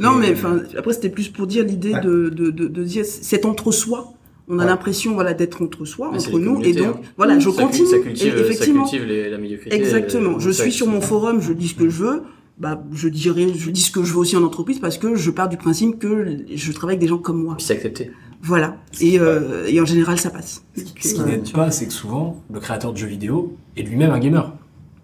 Non, 0.00 0.12
Mais- 0.14 0.32
enfin, 0.32 0.60
après 0.76 0.94
c'était 0.94 1.10
plus 1.10 1.28
pour 1.28 1.46
dire 1.46 1.64
l'idée 1.64 1.92
Ouais. 1.94 2.00
de, 2.00 2.28
de, 2.30 2.50
de, 2.50 2.66
de 2.66 2.82
dire 2.84 3.04
cet 3.04 3.44
entre-soi. 3.44 4.14
On 4.48 4.58
a 4.58 4.62
Ouais. 4.64 4.68
l'impression 4.68 5.14
voilà 5.14 5.34
d'être 5.34 5.62
entre 5.62 5.84
soi, 5.84 6.10
Mais 6.12 6.18
entre 6.18 6.38
nous, 6.40 6.60
et 6.62 6.72
donc 6.72 6.96
hein. 6.96 7.00
voilà, 7.16 7.38
je 7.38 7.48
Ça 7.48 7.62
continue. 7.62 7.86
Ça 7.86 7.98
cultive, 8.00 8.26
et 8.34 8.38
ça 8.38 8.44
effectivement, 8.44 8.82
cultive 8.82 9.06
les- 9.06 9.30
la 9.30 9.38
médiocrité. 9.38 9.76
exactement. 9.76 10.32
euh, 10.36 10.40
Je 10.40 10.50
suis 10.50 10.72
sur 10.72 10.88
mon 10.88 11.00
forum, 11.00 11.40
je 11.40 11.52
dis 11.52 11.68
ce 11.68 11.74
que 11.74 11.88
je 11.88 11.96
veux. 12.02 12.22
Bah, 12.62 12.80
je 12.92 13.08
dirais, 13.08 13.48
je 13.56 13.70
dis 13.70 13.80
ce 13.80 13.90
que 13.90 14.04
je 14.04 14.12
veux 14.12 14.20
aussi 14.20 14.36
en 14.36 14.42
entreprise 14.44 14.78
parce 14.78 14.96
que 14.96 15.16
je 15.16 15.30
pars 15.32 15.48
du 15.48 15.56
principe 15.56 15.98
que 15.98 16.44
je 16.54 16.70
travaille 16.72 16.94
avec 16.94 17.00
des 17.00 17.08
gens 17.08 17.18
comme 17.18 17.42
moi. 17.42 17.56
C'est 17.58 17.74
accepté. 17.74 18.12
Voilà. 18.40 18.76
Et, 19.00 19.18
euh, 19.18 19.66
et 19.68 19.80
en 19.80 19.84
général, 19.84 20.16
ça 20.18 20.30
passe. 20.30 20.64
Ce 20.76 21.14
qui 21.14 21.20
n'aide 21.22 21.50
pas, 21.52 21.72
c'est 21.72 21.86
que 21.86 21.92
souvent, 21.92 22.36
le 22.52 22.60
créateur 22.60 22.92
de 22.92 22.98
jeux 22.98 23.08
vidéo 23.08 23.56
est 23.76 23.82
lui-même 23.82 24.12
un 24.12 24.20
gamer. 24.20 24.52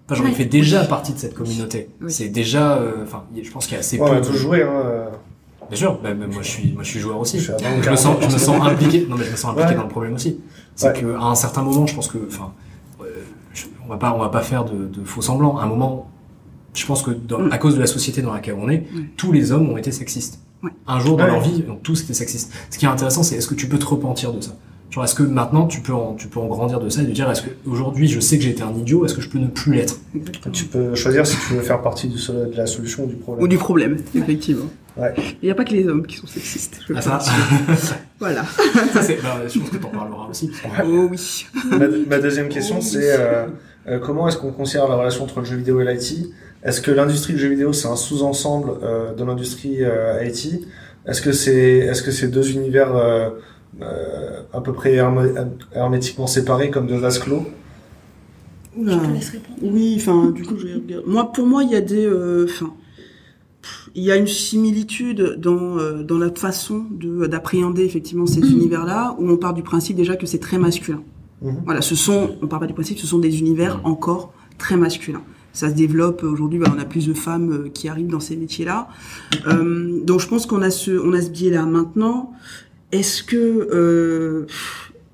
Enfin, 0.07 0.15
genre, 0.15 0.27
il 0.27 0.31
Ouais. 0.31 0.37
fait 0.37 0.45
déjà 0.45 0.85
partie 0.85 1.13
de 1.13 1.19
cette 1.19 1.35
communauté. 1.35 1.89
Oui. 2.01 2.13
C'est 2.13 2.29
déjà, 2.29 2.79
euh, 2.79 3.03
enfin, 3.03 3.25
il 3.35 3.45
je 3.45 3.51
pense 3.51 3.65
qu'il 3.67 3.75
y 3.75 3.77
a 3.77 3.81
assez 3.81 3.99
Ouais, 3.99 4.09
on 4.09 4.13
a 4.13 4.21
peu. 4.21 4.27
tous 4.29 4.37
joué, 4.37 4.63
hein. 4.63 4.71
euh, 4.85 5.09
Bien 5.69 5.77
sûr, 5.77 5.99
bah, 6.03 6.15
bah, 6.15 6.27
moi 6.33 6.43
je 6.43 6.49
suis, 6.49 6.73
moi 6.73 6.83
je 6.85 6.89
suis 6.91 7.01
joueur 7.01 7.19
aussi. 7.19 7.39
Je 7.39 7.43
suis 7.43 7.53
à 7.53 7.57
Je 7.83 7.91
me 7.91 7.97
sens, 7.97 8.17
je 8.21 8.27
me 8.27 8.39
sens 8.39 8.65
impliqué. 8.67 9.07
Non 9.11 9.17
mais 9.17 9.25
je 9.25 9.33
me 9.33 9.37
sens 9.37 9.51
impliqué 9.51 9.71
Ouais. 9.71 9.75
dans 9.77 9.83
le 9.83 9.89
problème 9.89 10.15
aussi. 10.15 10.39
C'est 10.77 10.87
Ouais. 10.93 11.01
que 11.01 11.15
à 11.17 11.25
un 11.25 11.35
certain 11.35 11.63
moment, 11.63 11.87
je 11.87 11.95
pense 11.95 12.09
que, 12.09 12.19
enfin, 12.27 12.53
euh, 13.03 13.05
on 13.85 13.89
va 13.89 13.97
pas, 13.99 14.15
on 14.15 14.19
va 14.21 14.29
pas 14.31 14.41
faire 14.43 14.65
de, 14.65 14.87
de 14.87 15.05
faux 15.05 15.21
semblants. 15.23 15.59
À 15.59 15.65
un 15.65 15.67
moment, 15.67 16.09
je 16.75 16.87
pense 16.87 17.03
que 17.03 17.11
dans- 17.11 17.39
Mm. 17.41 17.53
à 17.53 17.59
cause 17.59 17.75
de 17.75 17.81
la 17.81 17.87
société 17.87 18.23
dans 18.23 18.33
laquelle 18.33 18.57
on 18.59 18.69
est, 18.69 18.79
Ouais. 18.95 19.05
tous 19.17 19.33
les 19.33 19.53
hommes 19.53 19.69
ont 19.71 19.77
été 19.77 19.91
sexistes. 19.93 20.41
Ouais. 20.63 20.71
Un 20.87 20.99
jour 21.01 21.17
dans 21.17 21.25
Ouais. 21.25 21.31
leur 21.31 21.41
vie, 21.41 21.63
donc 21.63 21.83
tous 21.83 22.03
étaient 22.03 22.15
sexistes. 22.15 22.53
Ce 22.71 22.79
qui 22.79 22.85
est 22.85 22.89
intéressant, 22.89 23.23
c'est 23.23 23.37
est-ce 23.37 23.47
que 23.49 23.55
tu 23.55 23.69
peux 23.69 23.79
te 23.79 23.87
repentir 23.87 24.33
de 24.33 24.41
ça? 24.41 24.53
Genre, 24.91 25.05
est-ce 25.05 25.15
que 25.15 25.23
maintenant 25.23 25.67
tu 25.67 25.81
peux 25.83 25.93
en, 25.93 26.15
tu 26.15 26.29
peux 26.29 26.41
en 26.41 26.47
grandir 26.47 26.81
de 26.81 26.89
ça 26.89 27.03
et 27.03 27.05
de 27.07 27.13
dire, 27.13 27.31
est-ce 27.31 27.43
que 27.43 27.51
aujourd'hui 27.67 28.09
je 28.09 28.21
sais 28.21 28.39
que 28.39 28.45
j'ai 28.45 28.51
été 28.51 28.63
un 28.63 28.73
idiot, 28.73 29.05
est-ce 29.05 29.15
que 29.15 29.21
je 29.21 29.29
peux 29.29 29.39
ne 29.39 29.47
plus 29.49 29.75
l'être? 29.75 29.99
Tu 30.53 30.65
peux 30.65 30.95
choisir 30.95 31.27
si 31.27 31.37
tu 31.47 31.53
veux 31.55 31.61
faire 31.61 31.83
partie 31.83 32.09
du, 32.09 32.17
de 32.17 32.57
la 32.57 32.67
solution 32.67 33.05
ou 33.05 33.07
du 33.07 33.15
problème. 33.17 33.45
Ou 33.45 33.49
du 33.49 33.59
problème, 33.59 33.97
effectivement. 34.15 34.65
Ouais. 34.97 35.13
Il 35.43 35.45
n'y 35.45 35.51
a 35.51 35.55
pas 35.55 35.65
que 35.65 35.73
les 35.75 35.87
hommes 35.87 36.07
qui 36.07 36.17
sont 36.17 36.27
sexistes. 36.27 36.81
je 36.89 36.95
Ah, 36.97 37.03
ça, 37.03 37.11
pense. 37.19 37.29
Voilà. 38.19 38.45
ça 38.93 39.03
c'est, 39.03 39.23
bah, 39.23 39.37
je 39.47 39.59
pense 39.61 39.71
que 39.71 39.77
t'en 39.77 39.91
parleras 39.91 40.27
aussi. 40.31 40.49
parce 40.63 40.77
que- 40.79 40.91
Oh 40.91 41.09
oui. 41.11 41.47
ma, 41.71 41.87
ma 42.17 42.19
deuxième 42.19 42.49
question, 42.49 42.81
c'est 42.81 43.13
euh, 43.17 43.47
euh, 43.89 43.99
comment 44.01 44.27
est-ce 44.27 44.39
qu'on 44.39 44.51
considère 44.53 44.89
la 44.89 44.97
relation 44.97 45.23
entre 45.23 45.39
le 45.41 45.45
jeu 45.45 45.57
vidéo 45.57 45.81
et 45.83 45.85
l'IT 45.85 46.31
Est-ce 46.63 46.81
que 46.81 46.91
l'industrie 46.91 47.35
du 47.35 47.39
jeu 47.39 47.49
vidéo 47.49 47.73
c'est 47.73 47.89
un 47.89 47.97
sous-ensemble 47.97 48.73
euh, 48.83 49.15
de 49.15 49.25
l'industrie 49.25 49.85
euh, 49.85 50.25
IT 50.25 50.67
Est-ce 51.07 51.23
que 51.23 51.33
c'est 51.33 51.79
est-ce 51.79 52.03
que 52.03 52.11
c'est 52.11 52.29
deux 52.29 52.51
univers 52.51 52.97
euh, 52.97 53.31
euh, 53.81 54.43
à 54.53 54.61
peu 54.61 54.73
près 54.73 54.99
hermétiquement 55.75 56.27
séparés 56.27 56.71
comme 56.71 56.87
deux 56.87 56.97
vases 56.97 57.19
clos? 57.19 57.47
Oula. 58.77 58.95
Je 58.95 59.09
te 59.09 59.13
laisse 59.13 59.31
répondre. 59.31 59.59
Oui, 59.63 59.95
enfin, 59.97 60.31
du 60.31 60.45
coup, 60.45 60.57
je 60.57 60.67
vais 60.67 60.75
regarder. 60.75 61.07
Moi, 61.07 61.33
pour 61.33 61.47
moi, 61.47 61.63
il 61.65 61.71
y 61.71 61.77
a 61.77 61.81
des, 61.81 62.07
euh, 62.07 62.47
enfin, 62.49 62.73
il 63.95 64.03
y 64.03 64.11
a 64.11 64.17
une 64.17 64.27
similitude 64.27 65.37
dans 65.39 65.79
euh, 65.79 66.03
dans 66.03 66.19
la 66.19 66.31
façon 66.31 66.87
de 66.91 67.27
d'appréhender 67.27 67.85
effectivement 67.85 68.27
ces 68.27 68.41
univers-là, 68.41 69.17
où 69.19 69.31
on 69.31 69.37
part 69.37 69.55
du 69.55 69.63
principe 69.63 69.97
déjà 69.97 70.17
que 70.17 70.27
c'est 70.27 70.39
très 70.39 70.59
masculin. 70.59 71.03
Mhm. 71.43 71.63
Voilà, 71.65 71.83
ce 71.83 71.95
sont, 71.95 72.37
on 72.43 72.47
part 72.47 72.61
pas 72.61 72.67
du 72.67 72.75
principe, 72.75 72.99
ce 72.99 73.07
sont 73.07 73.19
des 73.19 73.39
univers 73.39 73.81
encore 73.85 74.33
très 74.59 74.77
masculins. 74.77 75.23
Ça 75.59 75.69
se 75.71 75.75
développe 75.75 76.23
aujourd'hui, 76.23 76.61
bah, 76.61 76.73
on 76.73 76.79
a 76.81 76.85
plus 76.85 77.07
de 77.09 77.15
femmes 77.15 77.53
euh, 77.53 77.69
qui 77.69 77.89
arrivent 77.89 78.07
dans 78.11 78.21
ces 78.21 78.37
métiers-là. 78.37 78.87
Euh, 79.49 80.01
donc, 80.05 80.21
je 80.21 80.29
pense 80.29 80.47
qu'on 80.47 80.63
a 80.63 80.71
ce, 80.71 80.93
on 80.93 81.13
a 81.15 81.21
ce 81.21 81.31
biais-là. 81.31 81.65
Maintenant, 81.67 82.33
est-ce 82.93 83.25
que 83.25 83.37
euh, 83.37 84.47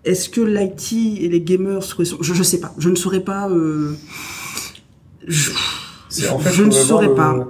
est-ce 0.04 0.28
que 0.28 0.42
l'IT 0.42 0.92
et 1.22 1.28
les 1.30 1.40
gamers 1.40 1.82
seraient, 1.82 2.04
je, 2.04 2.34
je 2.34 2.42
sais 2.42 2.60
pas, 2.60 2.74
je 2.76 2.90
ne 2.90 2.94
saurais 2.94 3.20
pas. 3.20 3.48
Euh, 3.48 3.94
je, 5.26 5.50
en 6.30 6.38
fait, 6.38 6.50
je 6.52 6.62
ne 6.64 6.70
saurais 6.70 7.06
le- 7.08 7.14
pas. 7.14 7.48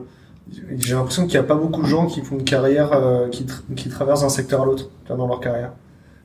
J'ai 0.78 0.94
l'impression 0.94 1.24
qu'il 1.24 1.32
n'y 1.32 1.44
a 1.44 1.48
pas 1.48 1.56
beaucoup 1.56 1.82
de 1.82 1.88
gens 1.88 2.06
qui 2.06 2.22
font 2.22 2.36
une 2.38 2.44
carrière, 2.44 2.92
euh, 2.92 3.28
qui, 3.28 3.42
tra- 3.44 3.74
qui 3.74 3.88
traversent 3.88 4.20
d'un 4.22 4.28
secteur 4.28 4.62
à 4.62 4.66
l'autre 4.66 4.88
dans 5.08 5.26
leur 5.26 5.40
carrière. 5.40 5.72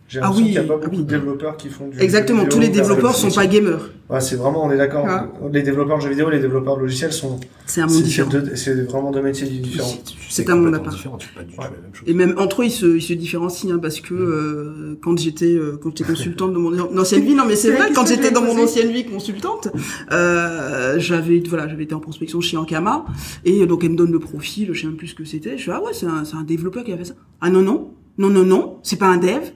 J'ai 0.09 0.17
Ah 0.17 0.23
l'impression 0.23 0.43
oui, 0.45 0.51
qu'il 0.53 0.59
n'y 0.59 0.65
a 0.65 0.67
pas 0.67 0.73
ah 0.73 0.83
beaucoup 0.85 0.95
oui. 0.97 1.03
de 1.03 1.07
développeurs 1.07 1.55
qui 1.55 1.69
font 1.69 1.87
du. 1.87 1.99
Exactement, 2.01 2.41
jeu 2.43 2.49
tous 2.49 2.59
les 2.59 2.69
développeurs 2.69 3.13
sont 3.15 3.29
pas 3.29 3.45
gamers. 3.45 3.91
Ouais, 4.09 4.19
c'est 4.19 4.37
vraiment, 4.37 4.65
on 4.65 4.71
est 4.71 4.77
d'accord. 4.77 5.05
Ah. 5.07 5.27
Les 5.53 5.61
développeurs 5.61 5.97
de 5.99 6.01
jeux 6.03 6.09
vidéo, 6.09 6.31
les 6.31 6.39
développeurs 6.39 6.77
de 6.77 6.81
logiciels 6.81 7.13
sont. 7.13 7.39
C'est 7.67 7.81
un 7.81 7.87
C'est 7.87 7.93
monde 7.93 8.01
c'est 8.01 8.07
différent. 8.07 8.29
deux- 8.31 8.55
c'est 8.55 8.73
vraiment 8.85 9.11
deux 9.11 9.21
métiers 9.21 9.45
différents. 9.47 9.93
C'est 10.27 10.49
un 10.49 10.55
monde 10.55 10.73
à 10.73 10.79
part. 10.79 10.93
différent, 10.95 11.17
tu 11.17 11.27
fais 11.27 11.35
pas 11.35 11.43
du 11.43 11.53
tout 11.53 11.59
Ouais. 11.61 11.65
la 11.65 11.69
même 11.81 11.93
chose. 11.93 12.03
Et 12.09 12.13
même 12.15 12.33
entre 12.39 12.63
eux, 12.63 12.65
ils 12.65 12.71
se, 12.71 12.87
ils 12.97 13.01
se 13.03 13.13
différencient 13.13 13.69
hein, 13.75 13.77
parce 13.79 13.99
que 14.01 14.15
euh, 14.15 14.97
quand 15.03 15.15
j'étais 15.19 15.53
euh, 15.53 15.77
quand 15.79 15.95
j'étais 15.95 16.11
consultante 16.11 16.53
de 16.53 16.57
mon 16.57 16.97
ancienne 16.97 17.21
vie, 17.23 17.35
non 17.35 17.43
mais 17.47 17.55
c'est 17.55 17.69
vrai, 17.69 17.91
quand 17.93 18.07
j'étais 18.07 18.31
dans 18.31 18.41
mon 18.41 18.57
ancienne 18.63 18.91
vie 18.91 19.05
consultante, 19.05 19.67
euh, 20.11 20.95
j'avais 20.97 21.41
voilà, 21.47 21.67
j'avais 21.67 21.83
été 21.83 21.93
en 21.93 21.99
prospection 21.99 22.41
chez 22.41 22.57
Ankama 22.57 23.05
et 23.45 23.65
donc 23.67 23.83
elle 23.83 23.91
me 23.91 23.95
donne 23.95 24.11
le 24.11 24.19
profil, 24.19 24.69
je 24.73 24.81
sais 24.81 24.87
même 24.87 24.95
plus 24.95 25.09
ce 25.09 25.15
que 25.15 25.23
c'était. 25.25 25.55
Je 25.57 25.61
suis 25.61 25.71
ah 25.71 25.83
ouais, 25.83 25.91
c'est 25.93 26.07
un, 26.07 26.25
c'est 26.25 26.35
un 26.35 26.43
développeur 26.43 26.83
qui 26.83 26.93
a 26.93 26.97
fait 26.97 27.05
ça. 27.05 27.13
Ah 27.41 27.49
non 27.51 27.61
non, 27.61 27.91
non 28.17 28.29
non 28.29 28.43
non, 28.43 28.77
c'est 28.81 28.97
pas 28.97 29.07
un 29.07 29.17
dev. 29.17 29.51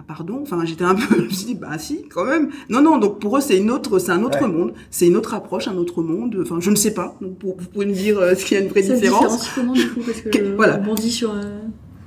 Ah 0.00 0.04
pardon, 0.08 0.38
enfin 0.42 0.64
j'étais 0.64 0.84
un 0.84 0.94
peu, 0.94 1.14
je 1.18 1.22
me 1.24 1.28
suis 1.28 1.44
dit 1.46 1.54
bah 1.54 1.76
si 1.78 2.04
quand 2.08 2.24
même. 2.24 2.48
Non 2.70 2.80
non, 2.80 2.96
donc 2.96 3.18
pour 3.20 3.36
eux 3.36 3.40
c'est 3.42 3.58
une 3.58 3.70
autre, 3.70 3.98
c'est 3.98 4.12
un 4.12 4.22
autre 4.22 4.40
Ouais. 4.40 4.48
monde, 4.48 4.72
c'est 4.90 5.06
une 5.06 5.16
autre 5.16 5.34
approche, 5.34 5.68
un 5.68 5.76
autre 5.76 6.02
monde. 6.02 6.38
Enfin 6.40 6.56
je 6.60 6.70
ne 6.70 6.76
sais 6.76 6.94
pas. 6.94 7.16
Donc 7.20 7.38
pour- 7.38 7.56
vous 7.58 7.66
pouvez 7.68 7.84
me 7.86 7.92
dire 7.92 8.18
euh, 8.18 8.34
ce 8.34 8.44
qu'il 8.46 8.56
y 8.56 8.60
a 8.60 8.64
une 8.64 8.70
vraie 8.70 8.82
différence. 8.82 9.50
comment 9.54 9.74
du 9.74 9.88
coup 9.90 10.00
Parce 10.06 10.20
que 10.32 10.56
voilà. 10.56 10.76
on 10.78 10.80
rebondit 10.80 11.10
sur. 11.10 11.30
euh, 11.32 11.42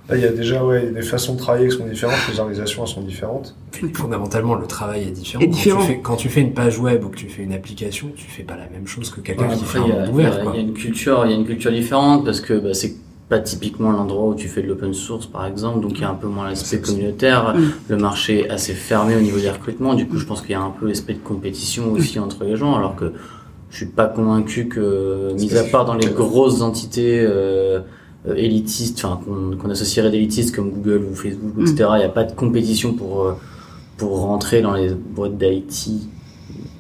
Là, 0.10 0.18
il 0.18 0.22
y 0.22 0.26
a 0.26 0.32
déjà 0.34 0.66
ouais, 0.66 0.92
des 0.92 1.02
façons 1.02 1.34
de 1.36 1.40
travailler 1.40 1.70
qui 1.70 1.78
sont 1.78 1.88
différentes, 1.88 2.18
les 2.30 2.38
organisations 2.38 2.84
elles 2.84 2.90
sont 2.92 3.02
différentes. 3.04 3.56
Puis, 3.72 3.88
Fondamentalement, 3.94 4.56
le 4.56 4.68
travail 4.68 5.04
est 5.04 5.12
différent. 5.12 5.42
Est 5.42 5.46
Quand, 5.48 5.52
différent. 5.54 5.80
Tu 5.82 5.88
fais, 5.88 6.00
quand 6.02 6.16
tu 6.18 6.28
fais 6.30 6.42
une 6.42 6.54
page 6.54 6.78
web 6.78 7.06
ou 7.06 7.08
que 7.08 7.16
tu 7.16 7.30
fais 7.30 7.42
une 7.44 7.54
application, 7.54 8.10
tu 8.14 8.26
fais 8.30 8.44
pas 8.44 8.58
la 8.58 8.68
même 8.70 8.86
chose 8.86 9.10
que 9.10 9.22
quelqu'un 9.22 9.48
Ouais, 9.48 9.56
qui 9.56 9.64
fait 9.64 9.78
un 9.78 9.88
monde 9.88 10.10
ouvert. 10.12 10.42
il 10.54 10.56
y 10.56 10.58
a 10.58 10.62
une 10.62 10.74
culture, 10.74 11.22
il 11.26 11.32
y 11.32 11.34
a 11.34 11.38
une 11.38 11.46
culture 11.46 11.72
différente 11.72 12.26
parce 12.26 12.42
que 12.42 12.54
bah, 12.54 12.74
c'est 12.74 12.96
pas 13.34 13.40
typiquement 13.40 13.92
l'endroit 13.92 14.28
où 14.28 14.36
tu 14.36 14.48
fais 14.48 14.62
de 14.62 14.68
l'open 14.68 14.94
source 14.94 15.26
par 15.26 15.48
exemple, 15.48 15.80
donc 15.82 15.94
il 15.96 16.02
y 16.02 16.04
a 16.04 16.10
un 16.12 16.14
peu 16.14 16.28
moins 16.28 16.48
l'aspect 16.48 16.80
communautaire. 16.80 17.56
Mm. 17.56 17.62
Le 17.90 17.98
marché 17.98 18.42
est 18.42 18.50
assez 18.50 18.74
fermé 18.74 19.16
au 19.16 19.22
niveau 19.22 19.40
des 19.40 19.50
recrutements. 19.50 19.96
Du 19.96 20.08
coup, 20.08 20.18
je 20.18 20.26
pense 20.26 20.42
qu'il 20.42 20.52
y 20.52 20.54
a 20.54 20.62
un 20.62 20.70
peu 20.70 20.88
l'aspect 20.88 21.14
de 21.14 21.24
compétition 21.32 21.92
aussi 21.94 22.20
entre 22.20 22.44
les 22.44 22.56
gens, 22.56 22.76
alors 22.76 22.96
que 22.96 23.12
je 23.72 23.78
suis 23.78 23.88
pas 23.88 24.06
convaincu 24.06 24.68
que, 24.68 25.34
mis 25.34 25.58
à 25.58 25.64
part 25.64 25.86
dans 25.86 25.96
les 25.96 26.10
grosses 26.10 26.62
entités 26.62 27.22
euh, 27.22 27.80
euh, 28.28 28.36
élitistes, 28.36 29.04
enfin 29.04 29.20
qu'on 29.26 29.70
associerait 29.72 30.12
d'élitistes 30.12 30.56
comme 30.56 30.70
Google 30.70 31.04
ou 31.12 31.16
Facebook, 31.16 31.54
etc. 31.60 31.90
Il 31.94 31.98
n'y 31.98 32.04
a 32.04 32.10
pas 32.10 32.26
de 32.26 32.34
compétition 32.34 32.94
pour 32.94 33.24
euh, 33.24 33.34
pour 33.98 34.20
rentrer 34.20 34.62
dans 34.62 34.74
les 34.74 34.90
boîtes 34.90 35.40
d'IT 35.40 35.90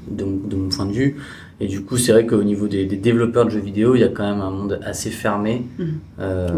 de 0.08 0.24
mon 0.24 0.70
point 0.70 0.86
de 0.86 0.91
vue. 0.91 1.18
Et 1.64 1.68
du 1.68 1.82
coup, 1.82 1.95
c'est 1.97 2.11
vrai 2.11 2.26
qu'au 2.26 2.43
niveau 2.43 2.68
des, 2.68 2.84
des 2.86 2.97
développeurs 2.97 3.45
de 3.45 3.49
jeux 3.51 3.61
vidéo, 3.61 3.95
il 3.95 4.01
y 4.01 4.03
a 4.03 4.09
quand 4.09 4.30
même 4.30 4.41
un 4.41 4.49
monde 4.51 4.82
assez 4.84 5.09
fermé. 5.09 5.61
Mhm. 5.80 5.88
Euh, 6.20 6.49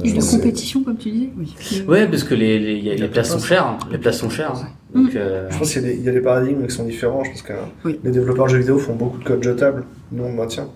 Oui. 0.00 0.10
Et 0.10 0.12
de 0.12 0.20
compétition, 0.24 0.84
comme 0.84 0.96
tu 0.96 1.10
disais. 1.10 1.30
Oui. 1.36 1.52
Ouais, 1.88 2.06
parce 2.06 2.22
que 2.22 2.36
les, 2.36 2.60
les, 2.60 2.96
les 2.96 3.08
places 3.08 3.30
sont 3.32 3.40
chères. 3.40 3.76
Les 3.90 3.98
places 3.98 4.18
sont 4.18 4.30
chères. 4.30 4.52
hein. 4.54 4.68
Donc, 4.94 5.16
euh, 5.16 5.48
Je 5.50 5.58
pense 5.58 5.72
qu'il 5.72 5.82
y, 5.82 5.84
a 5.84 5.88
des- 5.88 5.96
il 5.96 6.04
y 6.04 6.08
a 6.08 6.12
des 6.12 6.20
paradigmes 6.20 6.64
qui 6.64 6.72
sont 6.72 6.84
différents. 6.84 7.24
Je 7.24 7.30
pense 7.30 7.42
que 7.42 7.52
Oui. 7.84 7.98
les 8.04 8.12
développeurs 8.12 8.44
de 8.46 8.50
jeux 8.52 8.58
vidéo 8.58 8.78
font 8.78 8.94
beaucoup 8.94 9.18
de 9.18 9.24
code 9.24 9.42
jetable. 9.42 9.82
Nous, 10.12 10.22
on 10.22 10.28
le 10.28 10.36
maintient. 10.36 10.68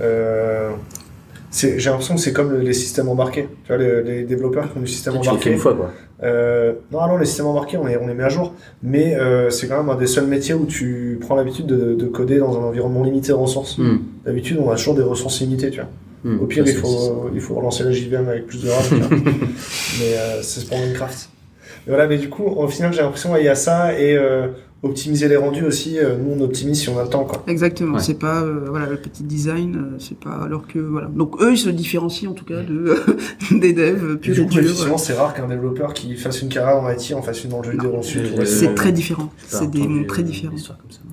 Euh, 0.00 0.70
J'ai 1.52 1.78
l'impression 1.78 2.14
que 2.14 2.20
c'est 2.20 2.32
comme 2.32 2.60
les 2.60 2.72
systèmes 2.72 3.08
embarqués. 3.08 3.48
Tu 3.64 3.68
vois, 3.68 3.76
les, 3.76 4.02
les 4.02 4.22
développeurs 4.22 4.70
qui 4.70 4.78
ont 4.78 4.80
du 4.80 4.86
système 4.86 5.16
embarqué. 5.16 5.50
une 5.50 5.58
fois, 5.58 5.74
quoi. 5.74 5.90
Euh, 6.22 6.74
non, 6.92 7.06
non, 7.08 7.16
les 7.16 7.26
systèmes 7.26 7.46
embarqués, 7.46 7.76
on 7.76 7.86
les, 7.86 7.96
on 7.96 8.06
les 8.06 8.14
met 8.14 8.24
à 8.24 8.28
jour. 8.28 8.54
Mais 8.82 9.16
euh, 9.16 9.50
c'est 9.50 9.66
quand 9.66 9.78
même 9.78 9.90
un 9.90 9.96
des 9.96 10.06
seuls 10.06 10.26
métiers 10.26 10.54
où 10.54 10.66
tu 10.66 11.18
prends 11.20 11.34
l'habitude 11.34 11.66
de, 11.66 11.94
de 11.94 12.06
coder 12.06 12.38
dans 12.38 12.56
un 12.58 12.62
environnement 12.62 13.02
limité 13.02 13.28
de 13.28 13.34
ressources. 13.34 13.78
Mm. 13.78 13.98
D'habitude, 14.24 14.58
on 14.62 14.70
a 14.70 14.76
toujours 14.76 14.94
des 14.94 15.02
ressources 15.02 15.40
limitées, 15.40 15.70
tu 15.70 15.80
vois. 15.80 15.88
Mm. 16.24 16.40
Au 16.40 16.46
pire, 16.46 16.64
il 16.66 16.74
faut, 16.74 17.30
il 17.34 17.40
faut 17.40 17.54
relancer 17.54 17.84
la 17.84 17.92
JVM 17.92 18.28
avec 18.28 18.46
plus 18.46 18.62
de 18.62 18.68
RAM. 18.68 18.84
mais 19.10 20.16
euh, 20.16 20.42
c'est 20.42 20.68
pour 20.68 20.78
Minecraft. 20.78 21.30
Mais 21.86 21.92
voilà, 21.92 22.06
mais 22.06 22.18
du 22.18 22.28
coup, 22.28 22.44
au 22.44 22.68
final, 22.68 22.92
j'ai 22.92 23.02
l'impression 23.02 23.34
qu'il 23.34 23.44
y 23.44 23.48
a 23.48 23.54
ça 23.54 23.98
et 23.98 24.14
euh, 24.14 24.48
optimiser 24.82 25.28
les 25.28 25.36
rendus 25.36 25.64
aussi. 25.64 25.98
euh, 25.98 26.16
nous, 26.16 26.32
on 26.38 26.40
optimise 26.42 26.80
si 26.80 26.88
on 26.88 26.98
a 26.98 27.02
le 27.02 27.08
temps, 27.10 27.24
quoi. 27.24 27.42
Exactement, 27.46 27.96
Ouais. 27.96 28.02
c'est 28.02 28.18
pas 28.18 28.42
euh, 28.42 28.64
voilà 28.68 28.86
le 28.86 28.96
petit 28.96 29.22
design, 29.22 29.76
euh, 29.76 29.96
c'est 29.98 30.18
pas 30.18 30.30
alors 30.44 30.66
que 30.66 30.78
voilà. 30.78 31.08
Donc 31.08 31.40
eux 31.42 31.52
ils 31.52 31.58
se 31.58 31.68
différencient 31.68 32.30
en 32.30 32.34
tout 32.34 32.44
cas 32.46 32.62
de 32.62 32.96
des 33.58 33.72
devs 33.74 34.14
Et 34.14 34.16
purs 34.18 34.34
du 34.34 34.40
et 34.40 34.44
durs. 34.46 34.60
effectivement, 34.62 34.96
c'est 34.98 35.12
rare 35.12 35.34
qu'un 35.34 35.48
développeur 35.48 35.92
qui 35.92 36.14
fasse 36.16 36.40
une 36.42 36.48
carrière 36.48 36.78
en 36.82 36.90
IT 36.90 37.12
en 37.14 37.20
fasse 37.22 37.44
une 37.44 37.50
dans 37.50 37.58
le 37.58 37.64
jeu 37.64 37.72
vidéo 37.72 37.94
ensuite. 37.96 38.44
C'est 38.46 38.74
très 38.74 38.92
différent, 38.92 39.30
J'ai 39.50 39.56
c'est 39.58 39.70
des 39.70 39.86
mondes 39.86 40.06
très 40.06 40.22
différents. 40.22 40.54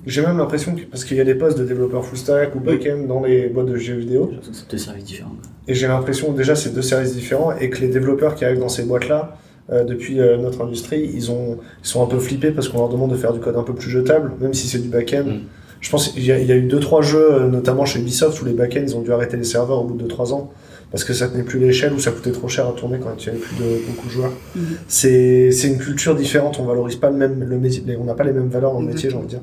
J'ai 0.06 0.22
même 0.22 0.38
l'impression 0.38 0.74
que, 0.74 0.82
parce 0.82 1.04
qu'il 1.04 1.18
y 1.18 1.20
a 1.20 1.24
des 1.24 1.34
postes 1.34 1.58
de 1.58 1.64
développeurs 1.64 2.04
full 2.04 2.16
stack 2.16 2.54
ou 2.54 2.60
back-end 2.60 3.04
dans 3.06 3.22
les 3.22 3.48
boîtes 3.48 3.66
de 3.66 3.76
jeux 3.76 3.96
vidéo, 3.96 4.30
c'est 4.52 4.70
deux 4.70 4.78
services 4.78 5.04
différents. 5.04 5.32
et 5.66 5.74
j'ai 5.74 5.86
l'impression 5.88 6.32
déjà 6.32 6.54
c'est 6.56 6.70
deux 6.74 6.80
services 6.80 7.12
différents 7.14 7.52
et 7.60 7.68
que 7.68 7.80
les 7.80 7.88
développeurs 7.88 8.34
qui 8.34 8.46
arrivent 8.46 8.60
dans 8.60 8.70
ces 8.70 8.84
boîtes-là, 8.84 9.36
euh, 9.70 9.84
depuis 9.84 10.20
euh, 10.20 10.36
notre 10.38 10.62
industrie, 10.62 11.10
ils, 11.14 11.30
ont, 11.30 11.58
ils 11.82 11.86
sont 11.86 12.02
un 12.02 12.06
peu 12.06 12.18
flippés 12.18 12.50
parce 12.50 12.68
qu'on 12.68 12.78
leur 12.78 12.88
demande 12.88 13.10
de 13.10 13.16
faire 13.16 13.32
du 13.32 13.40
code 13.40 13.56
un 13.56 13.62
peu 13.62 13.74
plus 13.74 13.90
jetable, 13.90 14.32
même 14.40 14.54
si 14.54 14.66
c'est 14.68 14.78
du 14.78 14.88
back-end. 14.88 15.24
Mm. 15.24 15.40
Je 15.80 15.90
pense 15.90 16.08
qu'il 16.08 16.24
y, 16.24 16.32
a- 16.32 16.38
il 16.38 16.46
y 16.46 16.52
a 16.52 16.56
eu 16.56 16.62
deux 16.62 16.80
trois 16.80 17.02
jeux, 17.02 17.32
euh, 17.34 17.48
notamment 17.48 17.84
chez 17.84 18.00
Ubisoft, 18.00 18.40
où 18.42 18.44
les 18.44 18.52
back-ends 18.52 18.82
ils 18.82 18.96
ont 18.96 19.02
dû 19.02 19.12
arrêter 19.12 19.36
les 19.36 19.44
serveurs 19.44 19.80
au 19.80 19.84
bout 19.84 19.96
de 19.96 20.06
3 20.06 20.32
ans 20.34 20.50
parce 20.90 21.04
que 21.04 21.12
ça 21.12 21.28
tenait 21.28 21.42
plus 21.42 21.58
l'échelle 21.60 21.92
ou 21.92 21.98
ça 21.98 22.10
coûtait 22.10 22.32
trop 22.32 22.48
cher 22.48 22.66
à 22.66 22.72
tourner 22.72 22.98
quand 22.98 23.10
il 23.22 23.26
y 23.26 23.28
avait 23.28 23.38
plus 23.38 23.56
de 23.56 23.86
beaucoup 23.86 24.06
de 24.06 24.12
joueurs. 24.12 24.32
Mhm. 24.56 24.62
C'est 24.88 25.50
une 25.64 25.78
culture 25.78 26.14
différente, 26.14 26.58
on 26.60 26.64
valorise 26.64 26.96
pas 26.96 27.10
le 27.10 27.16
même 27.16 27.44
le 27.44 27.96
on 28.00 28.04
n'a 28.04 28.14
pas 28.14 28.24
les 28.24 28.32
mêmes 28.32 28.48
valeurs 28.48 28.72
dans 28.72 28.80
le 28.80 28.86
métier, 28.86 29.10
j'ai 29.10 29.16
envie 29.16 29.26
de 29.26 29.30
dire. 29.30 29.40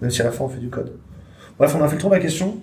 Même 0.00 0.10
si 0.10 0.20
à 0.22 0.24
la 0.26 0.30
fin 0.30 0.44
on 0.44 0.48
fait 0.48 0.60
du 0.60 0.68
code. 0.68 0.92
Bref, 1.58 1.74
on 1.78 1.82
a 1.82 1.88
fait 1.88 1.96
le 1.96 2.00
tour 2.00 2.10
de 2.10 2.14
la 2.16 2.20
question. 2.20 2.56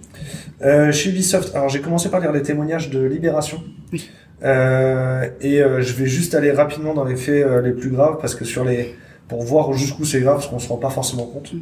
Euh, 0.61 0.91
chez 0.91 1.09
Ubisoft, 1.09 1.53
alors 1.55 1.67
j'ai 1.67 1.81
commencé 1.81 2.09
par 2.09 2.19
lire 2.21 2.31
les 2.31 2.43
témoignages 2.43 2.89
de 2.91 3.03
Libération. 3.03 3.61
Oui. 3.91 4.09
Euh, 4.43 5.29
et 5.41 5.61
euh, 5.61 5.81
je 5.81 5.93
vais 5.93 6.05
juste 6.05 6.35
aller 6.35 6.51
rapidement 6.51 6.93
dans 6.93 7.05
les 7.05 7.15
faits 7.15 7.45
euh, 7.45 7.61
les 7.61 7.71
plus 7.71 7.89
graves 7.89 8.17
parce 8.19 8.35
que 8.35 8.43
sur 8.43 8.65
les 8.65 8.93
pour 9.29 9.41
voir 9.41 9.71
jusqu'où 9.73 10.03
c'est 10.03 10.19
grave 10.19 10.35
parce 10.35 10.47
qu'on 10.47 10.59
se 10.59 10.67
rend 10.67 10.77
pas 10.77 10.89
forcément 10.89 11.25
compte. 11.25 11.53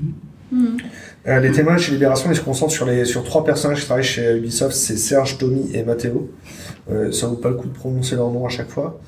Mhm. 0.51 0.77
Euh, 1.27 1.39
les 1.39 1.51
témoignages 1.51 1.83
chez 1.83 1.91
Libération, 1.91 2.29
ils 2.31 2.35
se 2.35 2.41
concentrent 2.41 2.73
sur 2.73 2.85
les 2.85 3.05
sur 3.05 3.23
trois 3.23 3.43
personnages 3.45 3.81
qui 3.81 3.85
travaillent 3.85 4.03
chez 4.03 4.35
Ubisoft, 4.35 4.75
c'est 4.75 4.97
Serge, 4.97 5.37
Tommy 5.37 5.69
et 5.73 5.83
Matteo. 5.83 6.29
Euh, 6.91 7.11
ça 7.11 7.27
vaut 7.27 7.35
pas 7.35 7.49
le 7.49 7.55
coup 7.55 7.67
de 7.67 7.73
prononcer 7.73 8.15
leur 8.15 8.31
nom 8.31 8.45
à 8.45 8.49
chaque 8.49 8.69
fois. 8.69 8.99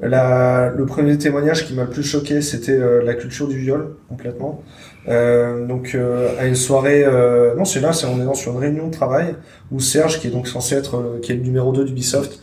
La, 0.00 0.72
le 0.76 0.84
premier 0.84 1.16
témoignage 1.16 1.66
qui 1.66 1.74
m'a 1.74 1.84
le 1.84 1.90
plus 1.90 2.02
choqué, 2.02 2.42
c'était 2.42 2.72
euh, 2.72 3.02
la 3.04 3.14
culture 3.14 3.48
du 3.48 3.56
viol 3.58 3.94
complètement. 4.08 4.62
Euh, 5.08 5.66
donc 5.66 5.94
euh, 5.94 6.28
à 6.38 6.46
une 6.46 6.54
soirée, 6.54 7.04
euh, 7.04 7.54
non 7.56 7.64
c'est 7.64 7.80
là, 7.80 7.92
c'est 7.92 8.06
on 8.06 8.20
est 8.20 8.24
dans 8.24 8.34
sur 8.34 8.52
une 8.52 8.58
réunion 8.58 8.88
de 8.88 8.92
travail 8.92 9.34
où 9.70 9.80
Serge, 9.80 10.20
qui 10.20 10.28
est 10.28 10.30
donc 10.30 10.46
censé 10.46 10.74
être, 10.74 10.96
euh, 10.96 11.20
qui 11.20 11.32
est 11.32 11.36
le 11.36 11.42
numéro 11.42 11.72
2 11.72 11.84
d'Ubisoft, 11.84 12.32
euh, 12.32 12.38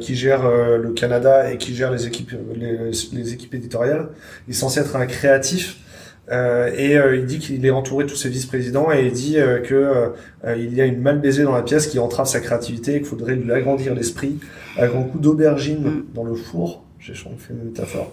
qui 0.00 0.14
gère 0.14 0.46
euh, 0.46 0.78
le 0.78 0.90
Canada 0.90 1.50
et 1.52 1.58
qui 1.58 1.74
gère 1.74 1.90
les 1.90 2.06
équipes, 2.06 2.32
les, 2.54 2.90
les 3.12 3.32
équipes 3.32 3.54
éditoriales, 3.54 4.08
il 4.46 4.52
est 4.52 4.56
censé 4.56 4.80
être 4.80 4.96
un 4.96 5.06
créatif. 5.06 5.78
Euh, 6.30 6.70
et 6.76 6.96
euh, 6.96 7.16
il 7.16 7.26
dit 7.26 7.40
qu'il 7.40 7.66
est 7.66 7.70
entouré 7.70 8.04
de 8.04 8.08
tous 8.08 8.16
ses 8.16 8.28
vice-présidents 8.28 8.92
et 8.92 9.06
il 9.06 9.12
dit 9.12 9.38
euh, 9.38 9.58
que 9.58 9.74
euh, 9.74 10.56
il 10.56 10.72
y 10.72 10.80
a 10.80 10.86
une 10.86 11.00
mal 11.00 11.20
baisée 11.20 11.42
dans 11.42 11.52
la 11.52 11.62
pièce 11.62 11.88
qui 11.88 11.98
entrave 11.98 12.26
sa 12.26 12.38
créativité 12.38 12.94
et 12.94 12.98
qu'il 12.98 13.06
faudrait 13.06 13.34
lui 13.34 13.50
agrandir 13.52 13.92
l'esprit 13.92 14.38
à 14.78 14.86
grand 14.86 15.02
coup 15.02 15.18
d'aubergine 15.18 15.82
Mm. 15.82 16.04
dans 16.14 16.22
le 16.22 16.34
four, 16.34 16.84
j'ai 17.00 17.14
fait 17.14 17.26
une 17.50 17.64
métaphore, 17.64 18.12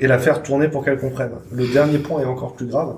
et 0.00 0.08
la 0.08 0.18
faire 0.18 0.42
tourner 0.42 0.68
pour 0.68 0.84
qu'elle 0.84 0.98
comprenne. 0.98 1.30
Le 1.52 1.68
dernier 1.68 1.98
point 1.98 2.22
est 2.22 2.26
encore 2.26 2.54
plus 2.54 2.66
grave. 2.66 2.96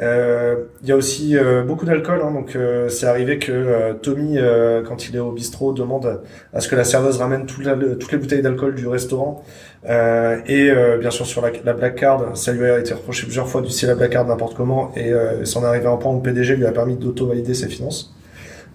Euh, 0.00 0.56
Il 0.82 0.88
y 0.88 0.92
a 0.92 0.96
aussi 0.96 1.36
euh, 1.36 1.64
beaucoup 1.64 1.84
d'alcool, 1.84 2.20
hein, 2.22 2.30
donc 2.30 2.54
euh, 2.54 2.88
c'est 2.88 3.06
arrivé 3.06 3.38
que 3.38 3.94
Tommy, 3.94 4.38
quand 4.86 5.08
il 5.08 5.16
est 5.16 5.20
au 5.20 5.32
bistrot, 5.32 5.72
demande 5.72 6.22
à 6.52 6.60
ce 6.60 6.68
que 6.68 6.76
la 6.76 6.84
serveuse 6.84 7.18
ramène 7.18 7.46
toutes 7.46 7.64
les 8.12 8.18
bouteilles 8.18 8.42
d'alcool 8.42 8.74
du 8.74 8.86
restaurant. 8.86 9.42
Euh, 9.88 10.38
et 10.46 10.70
euh, 10.70 10.98
bien 10.98 11.10
sûr 11.10 11.24
sur 11.24 11.40
la, 11.40 11.50
la 11.64 11.72
black 11.72 11.94
card, 11.96 12.36
ça 12.36 12.52
lui 12.52 12.64
a 12.64 12.78
été 12.78 12.92
reproché 12.94 13.24
plusieurs 13.24 13.48
fois 13.48 13.60
d'utiliser 13.60 13.86
la 13.86 13.94
black 13.94 14.10
card 14.10 14.26
n'importe 14.26 14.56
comment, 14.56 14.92
et 14.96 15.12
euh, 15.12 15.44
c'en 15.44 15.62
est 15.62 15.66
arrivé 15.66 15.86
à 15.86 15.90
un 15.90 15.96
point 15.96 16.12
où 16.12 16.16
le 16.16 16.22
PDG 16.22 16.56
lui 16.56 16.66
a 16.66 16.72
permis 16.72 16.96
d'auto-valider 16.96 17.54
ses 17.54 17.68
finances, 17.68 18.14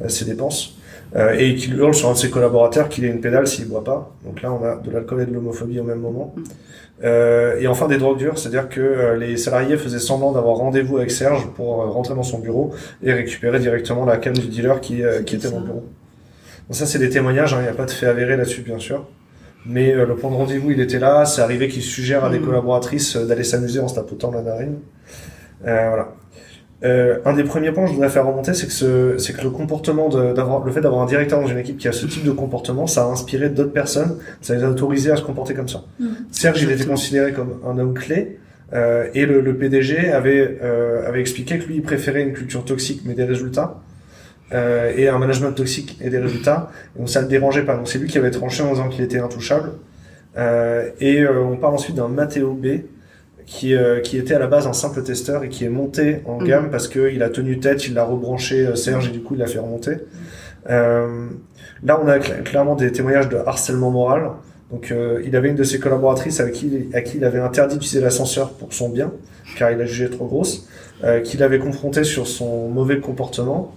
ses 0.07 0.25
dépenses. 0.25 0.77
Euh, 1.15 1.35
et 1.37 1.53
qu'il 1.53 1.75
hurle 1.77 1.93
sur 1.93 2.09
un 2.09 2.13
de 2.13 2.17
ses 2.17 2.31
collaborateurs 2.31 2.89
qu'il 2.89 3.05
ait 3.05 3.09
une 3.09 3.21
pédale 3.21 3.45
s'il 3.45 3.67
boit 3.67 3.83
pas. 3.83 4.11
Donc 4.25 4.41
là, 4.41 4.51
on 4.51 4.63
a 4.65 4.77
de 4.77 4.89
l'alcool 4.89 5.21
et 5.21 5.25
de 5.27 5.33
l'homophobie 5.33 5.79
au 5.79 5.83
même 5.83 5.99
moment. 5.99 6.33
Euh, 7.03 7.59
et 7.59 7.67
enfin 7.67 7.87
des 7.87 7.97
drogues 7.97 8.17
dures, 8.17 8.37
c'est-à-dire 8.39 8.67
que 8.69 8.79
euh, 8.81 9.15
les 9.17 9.37
salariés 9.37 9.77
faisaient 9.77 9.99
semblant 9.99 10.31
d'avoir 10.31 10.55
rendez-vous 10.55 10.97
avec 10.97 11.11
Serge 11.11 11.47
pour 11.55 11.81
euh, 11.81 11.85
rentrer 11.87 12.15
dans 12.15 12.23
son 12.23 12.39
bureau 12.39 12.73
et 13.03 13.13
récupérer 13.13 13.59
directement 13.59 14.05
la 14.05 14.17
canne 14.17 14.33
du 14.33 14.47
dealer 14.47 14.79
qui, 14.81 15.03
euh, 15.03 15.21
qui 15.21 15.35
était 15.35 15.49
dans 15.51 15.59
le 15.59 15.65
bureau. 15.65 15.83
Donc 16.67 16.75
ça, 16.77 16.85
c'est 16.87 16.99
des 16.99 17.09
témoignages, 17.09 17.53
hein, 17.53 17.57
il 17.59 17.63
n'y 17.63 17.69
a 17.69 17.73
pas 17.73 17.85
de 17.85 17.91
fait 17.91 18.07
avéré 18.07 18.35
là-dessus, 18.37 18.61
bien 18.61 18.79
sûr. 18.79 19.05
Mais 19.65 19.93
euh, 19.93 20.05
le 20.05 20.15
point 20.15 20.31
de 20.31 20.35
rendez-vous, 20.35 20.71
il 20.71 20.79
était 20.81 20.99
là. 20.99 21.25
C'est 21.25 21.41
arrivé 21.41 21.67
qu'il 21.67 21.83
suggère 21.83 22.23
à 22.25 22.29
des 22.29 22.39
Mhm. 22.39 22.45
collaboratrices 22.45 23.17
d'aller 23.17 23.43
s'amuser 23.43 23.79
en 23.79 23.87
se 23.87 23.95
tapotant 23.95 24.31
la 24.31 24.41
narine. 24.41 24.79
Euh, 25.67 25.87
voilà. 25.89 26.13
Euh, 26.83 27.19
un 27.23 27.33
des 27.33 27.43
premiers 27.43 27.71
points 27.71 27.83
que 27.83 27.89
je 27.89 27.95
voudrais 27.95 28.09
faire 28.09 28.25
remonter, 28.25 28.53
c'est 28.53 28.67
que, 28.67 28.73
ce, 28.73 29.17
c'est 29.17 29.33
que 29.33 29.41
le 29.41 29.49
comportement 29.49 30.09
de, 30.09 30.33
d'avoir, 30.33 30.65
le 30.65 30.71
fait 30.71 30.81
d'avoir 30.81 31.01
un 31.01 31.05
directeur 31.05 31.39
dans 31.39 31.47
une 31.47 31.57
équipe 31.57 31.77
qui 31.77 31.87
a 31.87 31.93
ce 31.93 32.05
type 32.05 32.25
de 32.25 32.31
comportement, 32.31 32.87
ça 32.87 33.03
a 33.03 33.07
inspiré 33.07 33.49
d'autres 33.49 33.71
personnes, 33.71 34.17
ça 34.41 34.53
les 34.53 34.63
a 34.63 34.69
autorisés 34.69 35.11
à 35.11 35.15
se 35.15 35.21
comporter 35.21 35.53
comme 35.53 35.69
ça. 35.69 35.83
Mhm. 35.99 36.15
Serge, 36.31 36.61
il 36.61 36.71
était 36.71 36.85
considéré 36.85 37.31
comme 37.31 37.59
un 37.65 37.77
homme 37.77 37.93
clé, 37.93 38.39
euh, 38.73 39.07
et 39.13 39.25
le, 39.25 39.39
le 39.39 39.55
PDG 39.55 40.11
avait, 40.11 40.59
euh, 40.61 41.07
avait 41.07 41.21
expliqué 41.21 41.57
que 41.57 41.65
lui, 41.65 41.75
il 41.75 41.83
préférait 41.83 42.23
une 42.23 42.33
culture 42.33 42.65
toxique 42.65 43.03
mais 43.05 43.13
des 43.13 43.23
résultats, 43.23 43.79
euh, 44.53 44.91
et 44.95 45.07
un 45.07 45.17
management 45.17 45.53
toxique 45.53 45.97
et 46.01 46.09
des 46.09 46.19
résultats, 46.19 46.69
et 46.95 46.99
donc 46.99 47.09
ça 47.09 47.21
le 47.21 47.27
dérangeait 47.27 47.63
pas. 47.63 47.75
Donc 47.77 47.87
c'est 47.87 47.97
lui 47.97 48.07
qui 48.07 48.17
avait 48.17 48.31
tranché 48.31 48.61
en 48.61 48.71
disant 48.71 48.89
qu'il 48.89 49.03
était 49.03 49.19
intouchable. 49.19 49.71
Euh, 50.35 50.89
et 50.99 51.21
euh, 51.21 51.43
on 51.43 51.57
parle 51.57 51.75
ensuite 51.75 51.95
d'un 51.95 52.07
Matteo 52.07 52.53
B 52.53 52.81
qui, 53.45 53.75
euh, 53.75 53.99
qui 53.99 54.17
était 54.17 54.33
à 54.33 54.39
la 54.39 54.47
base 54.47 54.67
un 54.67 54.73
simple 54.73 55.03
testeur 55.03 55.43
et 55.43 55.49
qui 55.49 55.65
est 55.65 55.69
monté 55.69 56.19
en 56.25 56.39
Mhm. 56.39 56.47
gamme 56.47 56.69
parce 56.71 56.87
qu'il 56.87 57.21
a 57.23 57.29
tenu 57.29 57.59
tête, 57.59 57.87
il 57.87 57.97
a 57.97 58.03
rebranché 58.05 58.65
euh, 58.67 58.75
Serge 58.75 59.07
et 59.07 59.11
du 59.11 59.19
coup 59.21 59.35
il 59.35 59.39
l'a 59.39 59.47
fait 59.47 59.59
remonter. 59.59 59.97
Euh, 60.69 61.27
là 61.83 61.99
on 62.03 62.07
a 62.07 62.17
cl- 62.19 62.43
clairement 62.43 62.75
des 62.75 62.91
témoignages 62.91 63.29
de 63.29 63.37
harcèlement 63.37 63.91
moral. 63.91 64.29
Donc 64.71 64.91
euh, 64.91 65.21
il 65.25 65.35
avait 65.35 65.49
une 65.49 65.55
de 65.55 65.63
ses 65.63 65.79
collaboratrices 65.79 66.39
avec 66.39 66.53
qui, 66.53 66.89
à 66.93 67.01
qui 67.01 67.17
il 67.17 67.25
avait 67.25 67.39
interdit 67.39 67.75
d'utiliser 67.75 68.01
l'ascenseur 68.01 68.51
pour 68.53 68.73
son 68.73 68.89
bien, 68.89 69.11
car 69.57 69.71
il 69.71 69.79
a 69.79 69.85
jugé 69.85 70.09
trop 70.09 70.25
grosse, 70.25 70.67
euh, 71.03 71.19
qu'il 71.19 71.43
avait 71.43 71.59
confronté 71.59 72.03
sur 72.03 72.27
son 72.27 72.69
mauvais 72.69 72.99
comportement. 72.99 73.75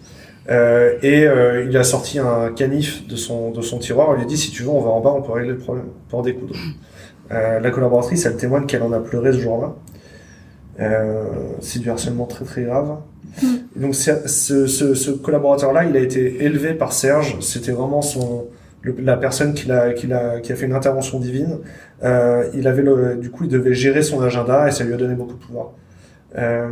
Euh, 0.48 0.94
et 1.02 1.26
euh, 1.26 1.66
il 1.68 1.76
a 1.76 1.82
sorti 1.82 2.20
un 2.20 2.50
canif 2.54 3.06
de 3.08 3.16
son, 3.16 3.50
de 3.50 3.60
son 3.62 3.78
tiroir. 3.78 4.10
Il 4.12 4.18
lui 4.18 4.22
a 4.22 4.26
dit 4.26 4.36
si 4.38 4.52
tu 4.52 4.62
veux, 4.62 4.68
on 4.70 4.80
va 4.80 4.90
en 4.90 5.00
bas, 5.00 5.12
on 5.12 5.20
peut 5.20 5.32
régler 5.32 5.50
le 5.50 5.58
problème, 5.58 5.86
peut 6.08 6.16
en 6.16 6.22
découdre. 6.22 6.54
Euh, 7.32 7.60
la 7.60 7.70
collaboratrice, 7.70 8.24
elle 8.26 8.36
témoigne 8.36 8.66
qu'elle 8.66 8.82
en 8.82 8.92
a 8.92 9.00
pleuré 9.00 9.32
ce 9.32 9.38
jour-là. 9.38 9.74
Euh, 10.80 11.24
c'est 11.60 11.78
du 11.78 11.90
harcèlement 11.90 12.26
très 12.26 12.44
très 12.44 12.62
grave. 12.62 12.98
Et 13.42 13.80
donc 13.80 13.94
ce, 13.94 14.66
ce, 14.66 14.66
ce 14.94 15.10
collaborateur-là, 15.10 15.84
il 15.84 15.96
a 15.96 16.00
été 16.00 16.44
élevé 16.44 16.74
par 16.74 16.92
Serge. 16.92 17.36
C'était 17.40 17.72
vraiment 17.72 18.02
son 18.02 18.46
le- 18.82 18.94
la 19.00 19.16
personne 19.16 19.54
qui 19.54 19.70
a, 19.72 19.92
qui, 19.92 20.12
a, 20.12 20.40
qui 20.40 20.52
a 20.52 20.56
fait 20.56 20.66
une 20.66 20.74
intervention 20.74 21.18
divine. 21.18 21.58
Euh, 22.04 22.44
il 22.54 22.68
avait 22.68 22.82
le, 22.82 23.16
du 23.16 23.30
coup, 23.30 23.44
il 23.44 23.50
devait 23.50 23.74
gérer 23.74 24.02
son 24.02 24.20
agenda 24.22 24.68
et 24.68 24.70
ça 24.70 24.84
lui 24.84 24.94
a 24.94 24.96
donné 24.96 25.14
beaucoup 25.14 25.34
de 25.34 25.38
pouvoir. 25.44 25.72
Euh, 26.38 26.68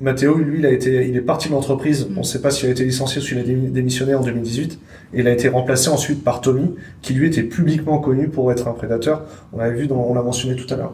Mathéo, 0.00 0.36
lui, 0.38 0.58
il 0.58 0.66
a 0.66 0.70
été, 0.70 1.06
il 1.08 1.16
est 1.16 1.20
parti 1.20 1.48
de 1.48 1.54
l'entreprise. 1.54 2.08
On 2.16 2.20
ne 2.20 2.24
sait 2.24 2.40
pas 2.40 2.50
s'il 2.50 2.68
a 2.68 2.72
été 2.72 2.84
licencié 2.84 3.20
ou 3.20 3.24
s'il 3.24 3.38
a 3.38 3.42
démi- 3.42 3.70
démissionné 3.70 4.14
en 4.14 4.20
2018. 4.22 4.78
Et 5.12 5.20
il 5.20 5.28
a 5.28 5.32
été 5.32 5.48
remplacé 5.48 5.88
ensuite 5.88 6.22
par 6.22 6.40
Tommy, 6.40 6.74
qui 7.02 7.14
lui 7.14 7.26
était 7.26 7.42
publiquement 7.42 7.98
connu 7.98 8.28
pour 8.28 8.52
être 8.52 8.68
un 8.68 8.72
prédateur. 8.72 9.24
On 9.52 9.58
l'avait 9.58 9.76
vu, 9.76 9.86
dans, 9.86 9.96
on 9.96 10.14
l'a 10.14 10.22
mentionné 10.22 10.56
tout 10.56 10.72
à 10.72 10.76
l'heure. 10.76 10.92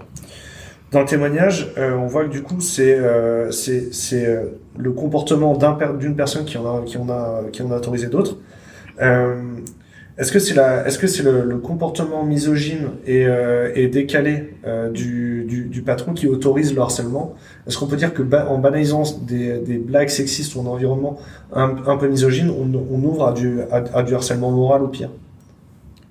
Dans 0.92 1.00
le 1.00 1.06
témoignage, 1.06 1.72
euh, 1.76 1.96
on 1.96 2.06
voit 2.06 2.24
que 2.24 2.30
du 2.30 2.42
coup, 2.42 2.60
c'est 2.60 2.94
euh, 2.96 3.50
euh, 4.12 4.42
le 4.78 4.92
comportement 4.92 5.58
d'une 5.98 6.14
personne 6.14 6.44
qui 6.44 6.56
en 6.56 6.64
a 6.64 6.82
qui 6.84 6.98
en 6.98 7.08
a 7.08 7.42
qui 7.50 7.62
en 7.62 7.70
a 7.72 7.76
autorisé 7.76 8.06
d'autres. 8.06 8.38
Est-ce 10.16 10.30
que 10.30 10.38
c'est 10.38 10.54
la 10.54 10.86
est-ce 10.86 10.98
que 10.98 11.08
c'est 11.08 11.24
le, 11.24 11.44
le 11.44 11.58
comportement 11.58 12.24
misogyne 12.24 12.90
et, 13.04 13.26
euh, 13.26 13.72
et 13.74 13.88
décalé 13.88 14.54
euh, 14.64 14.88
du, 14.88 15.44
du, 15.48 15.64
du 15.64 15.82
patron 15.82 16.12
qui 16.14 16.28
autorise 16.28 16.72
le 16.72 16.80
harcèlement? 16.82 17.34
Est-ce 17.66 17.76
qu'on 17.78 17.88
peut 17.88 17.96
dire 17.96 18.14
que 18.14 18.22
ba- 18.22 18.48
en 18.48 18.58
banalisant 18.58 19.02
des, 19.26 19.58
des 19.58 19.76
blagues 19.76 20.08
sexistes 20.10 20.54
ou 20.54 20.60
un 20.60 20.66
environnement 20.66 21.18
un, 21.52 21.74
un 21.86 21.96
peu 21.96 22.06
misogyne, 22.08 22.48
on, 22.50 22.70
on 22.92 23.02
ouvre 23.02 23.26
à 23.26 23.32
du 23.32 23.60
à, 23.62 23.82
à 23.92 24.02
du 24.04 24.14
harcèlement 24.14 24.52
moral 24.52 24.82
ou 24.84 24.88
pire? 24.88 25.10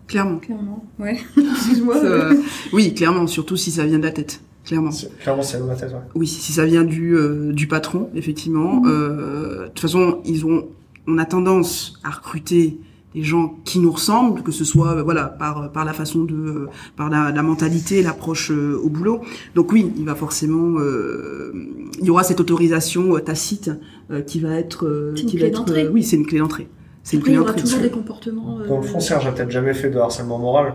Clairement. 0.07 0.37
Clairement, 0.39 0.83
ouais. 0.99 1.17
Excuse-moi. 1.37 1.95
Euh, 2.03 2.33
oui, 2.73 2.93
clairement, 2.93 3.25
surtout 3.25 3.55
si 3.55 3.71
ça 3.71 3.85
vient 3.85 3.99
de 3.99 4.03
la 4.05 4.11
tête. 4.11 4.41
Clairement. 4.65 4.91
C'est- 4.91 5.17
Clairement, 5.19 5.43
c'est 5.43 5.59
ma 5.61 5.75
tête. 5.75 5.91
Ouais. 5.91 5.99
Oui, 6.15 6.27
si 6.27 6.51
ça 6.51 6.65
vient 6.65 6.83
du, 6.83 7.15
euh, 7.15 7.53
du 7.53 7.67
patron, 7.67 8.09
effectivement. 8.15 8.81
Mhm. 8.81 8.91
Euh, 8.91 9.63
de 9.63 9.67
toute 9.69 9.79
façon, 9.79 10.19
ils 10.25 10.45
ont, 10.45 10.65
on 11.07 11.17
a 11.19 11.25
tendance 11.25 11.93
à 12.03 12.09
recruter 12.11 12.77
des 13.15 13.23
gens 13.23 13.55
qui 13.65 13.79
nous 13.79 13.91
ressemblent, 13.91 14.41
que 14.43 14.51
ce 14.51 14.63
soit 14.63 14.93
euh, 14.97 15.03
voilà 15.03 15.25
par 15.25 15.71
par 15.71 15.85
la 15.85 15.93
façon 15.93 16.23
de, 16.23 16.33
euh, 16.33 16.67
par 16.97 17.09
la, 17.09 17.31
la 17.31 17.43
mentalité, 17.43 18.01
l'approche 18.01 18.51
euh, 18.51 18.79
au 18.83 18.89
boulot. 18.89 19.21
Donc 19.55 19.71
oui, 19.71 19.91
il 19.97 20.05
va 20.05 20.15
forcément, 20.15 20.79
euh, 20.79 21.51
il 21.99 22.05
y 22.05 22.09
aura 22.09 22.23
cette 22.23 22.39
autorisation 22.39 23.15
euh, 23.15 23.19
tacite 23.19 23.71
euh, 24.11 24.21
qui 24.21 24.39
va 24.39 24.55
être, 24.55 24.85
euh, 24.87 25.13
qui 25.15 25.25
clé 25.27 25.39
va 25.41 25.45
être, 25.47 25.59
d'entrée. 25.59 25.83
euh, 25.85 25.91
oui, 25.93 26.03
c'est 26.03 26.15
une 26.15 26.25
clé 26.25 26.39
d'entrée. 26.39 26.67
C'est 27.03 27.17
une 27.17 27.23
clé 27.23 27.33
il 27.33 27.35
y 27.35 27.39
aura 27.39 27.49
d'entrée. 27.51 27.63
toujours 27.63 27.81
des 27.81 27.89
comportements. 27.89 28.59
euh, 28.61 28.67
Dans 28.67 28.77
le 28.77 28.83
fond, 28.83 28.99
Serge 28.99 29.27
a 29.27 29.31
peut-être 29.31 29.51
jamais 29.51 29.73
fait 29.73 29.89
de 29.89 29.97
harcèlement 29.99 30.39
moral, 30.39 30.73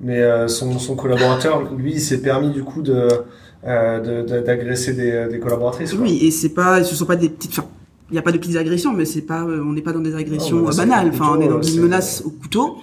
mais 0.00 0.20
euh, 0.22 0.48
son, 0.48 0.78
son 0.78 0.94
collaborateur, 0.96 1.62
lui, 1.76 1.94
il 1.94 2.00
s'est 2.00 2.20
permis 2.22 2.50
du 2.50 2.62
coup 2.64 2.80
de 2.82 3.08
euh, 3.66 4.00
de- 4.00 4.28
de- 4.28 4.40
d'agresser 4.40 4.92
des, 4.92 5.26
des 5.30 5.38
collaboratrices. 5.38 5.92
quoi. 5.94 6.02
Oui, 6.02 6.18
et 6.22 6.30
c'est 6.30 6.50
pas, 6.50 6.84
ce 6.84 6.94
sont 6.94 7.06
pas 7.06 7.16
des 7.16 7.30
petites, 7.30 7.52
enfin, 7.58 7.66
il 8.10 8.12
n'y 8.12 8.18
a 8.18 8.22
pas 8.22 8.32
de 8.32 8.38
petites 8.38 8.56
agressions, 8.56 8.92
mais 8.92 9.04
c'est 9.04 9.22
pas, 9.22 9.42
euh, 9.44 9.62
on 9.64 9.72
n'est 9.72 9.82
pas 9.82 9.92
dans 9.92 10.00
des 10.00 10.14
agressions 10.14 10.58
Non, 10.62 10.68
euh, 10.70 10.76
banales. 10.76 11.10
Enfin, 11.12 11.36
on 11.36 11.40
est 11.40 11.48
dans 11.48 11.62
une 11.62 11.80
menace 11.80 12.22
au 12.24 12.30
couteau. 12.30 12.78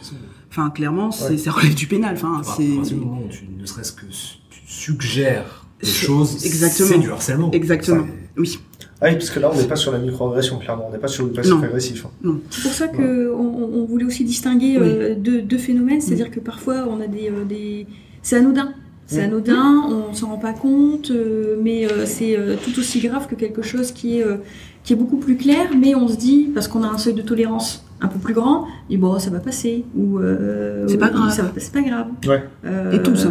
Enfin, 0.49 0.69
clairement, 0.69 1.11
c'est, 1.11 1.31
Ouais. 1.31 1.37
ça 1.37 1.51
relève 1.51 1.75
du 1.75 1.87
pénal. 1.87 2.13
Enfin, 2.15 2.41
c'est 2.43 2.63
tu 2.65 2.95
ne 2.95 3.65
serait-ce 3.65 3.93
que 3.93 4.05
tu 4.49 4.59
suggères 4.65 5.65
des 5.81 5.87
choses, 5.87 6.45
exactement. 6.45 6.89
c'est 6.89 6.99
du 6.99 7.11
harcèlement. 7.11 7.51
Exactement. 7.51 8.05
Oui. 8.37 8.59
Ah 9.03 9.07
oui, 9.09 9.13
parce 9.13 9.31
que 9.31 9.39
là, 9.39 9.49
on 9.51 9.57
n'est 9.57 9.67
pas 9.67 9.75
sur 9.75 9.91
la 9.91 9.97
microagression, 9.97 10.59
clairement. 10.59 10.85
On 10.89 10.91
n'est 10.91 10.99
pas 10.99 11.07
sur 11.07 11.25
le 11.25 11.31
passif 11.31 11.51
Non. 11.53 11.63
agressif. 11.63 12.05
hein. 12.23 12.35
C'est 12.51 12.61
pour 12.61 12.71
ça 12.71 12.87
que 12.87 13.31
on, 13.33 13.81
on 13.81 13.85
voulait 13.85 14.05
aussi 14.05 14.23
distinguer 14.23 14.77
euh, 14.77 15.15
deux, 15.17 15.41
deux 15.41 15.57
phénomènes, 15.57 16.01
c'est-à-dire 16.01 16.29
que 16.29 16.39
parfois 16.39 16.85
on 16.87 17.01
a 17.01 17.07
des, 17.07 17.29
euh, 17.29 17.43
des... 17.45 17.87
c'est 18.21 18.35
anodin. 18.37 18.73
C'est 19.07 19.21
Mm. 19.27 19.31
anodin, 19.31 19.83
on 19.89 20.13
s'en 20.13 20.27
rend 20.27 20.37
pas 20.37 20.53
compte, 20.53 21.09
euh, 21.11 21.57
mais 21.61 21.91
euh, 21.91 22.05
c'est 22.05 22.37
euh, 22.37 22.55
tout 22.63 22.77
aussi 22.79 22.99
grave 22.99 23.27
que 23.27 23.35
quelque 23.35 23.61
chose 23.63 23.91
qui 23.91 24.19
est, 24.19 24.23
euh, 24.23 24.37
qui 24.83 24.93
est 24.93 24.95
beaucoup 24.95 25.17
plus 25.17 25.37
clair, 25.37 25.69
mais 25.79 25.93
on 25.95 26.07
se 26.07 26.15
dit, 26.15 26.49
parce 26.53 26.67
qu'on 26.67 26.83
a 26.83 26.87
un 26.87 26.97
seuil 26.97 27.13
de 27.13 27.21
tolérance 27.21 27.85
un 28.01 28.07
peu 28.07 28.17
plus 28.19 28.33
grand, 28.33 28.65
et 28.89 28.97
bon, 28.97 29.19
ça 29.19 29.29
va 29.29 29.39
passer, 29.39 29.85
ou 29.95 30.17
euh, 30.19 30.87
C'est 30.87 30.97
pas 30.97 31.09
grave. 31.09 31.31
ça 31.31 31.43
va- 31.43 31.51
c'est 31.57 31.71
pas 31.71 31.81
grave. 31.83 32.07
Ouais. 32.27 32.43
Euh, 32.65 32.91
Et 32.91 33.01
tout 33.03 33.15
ça. 33.15 33.29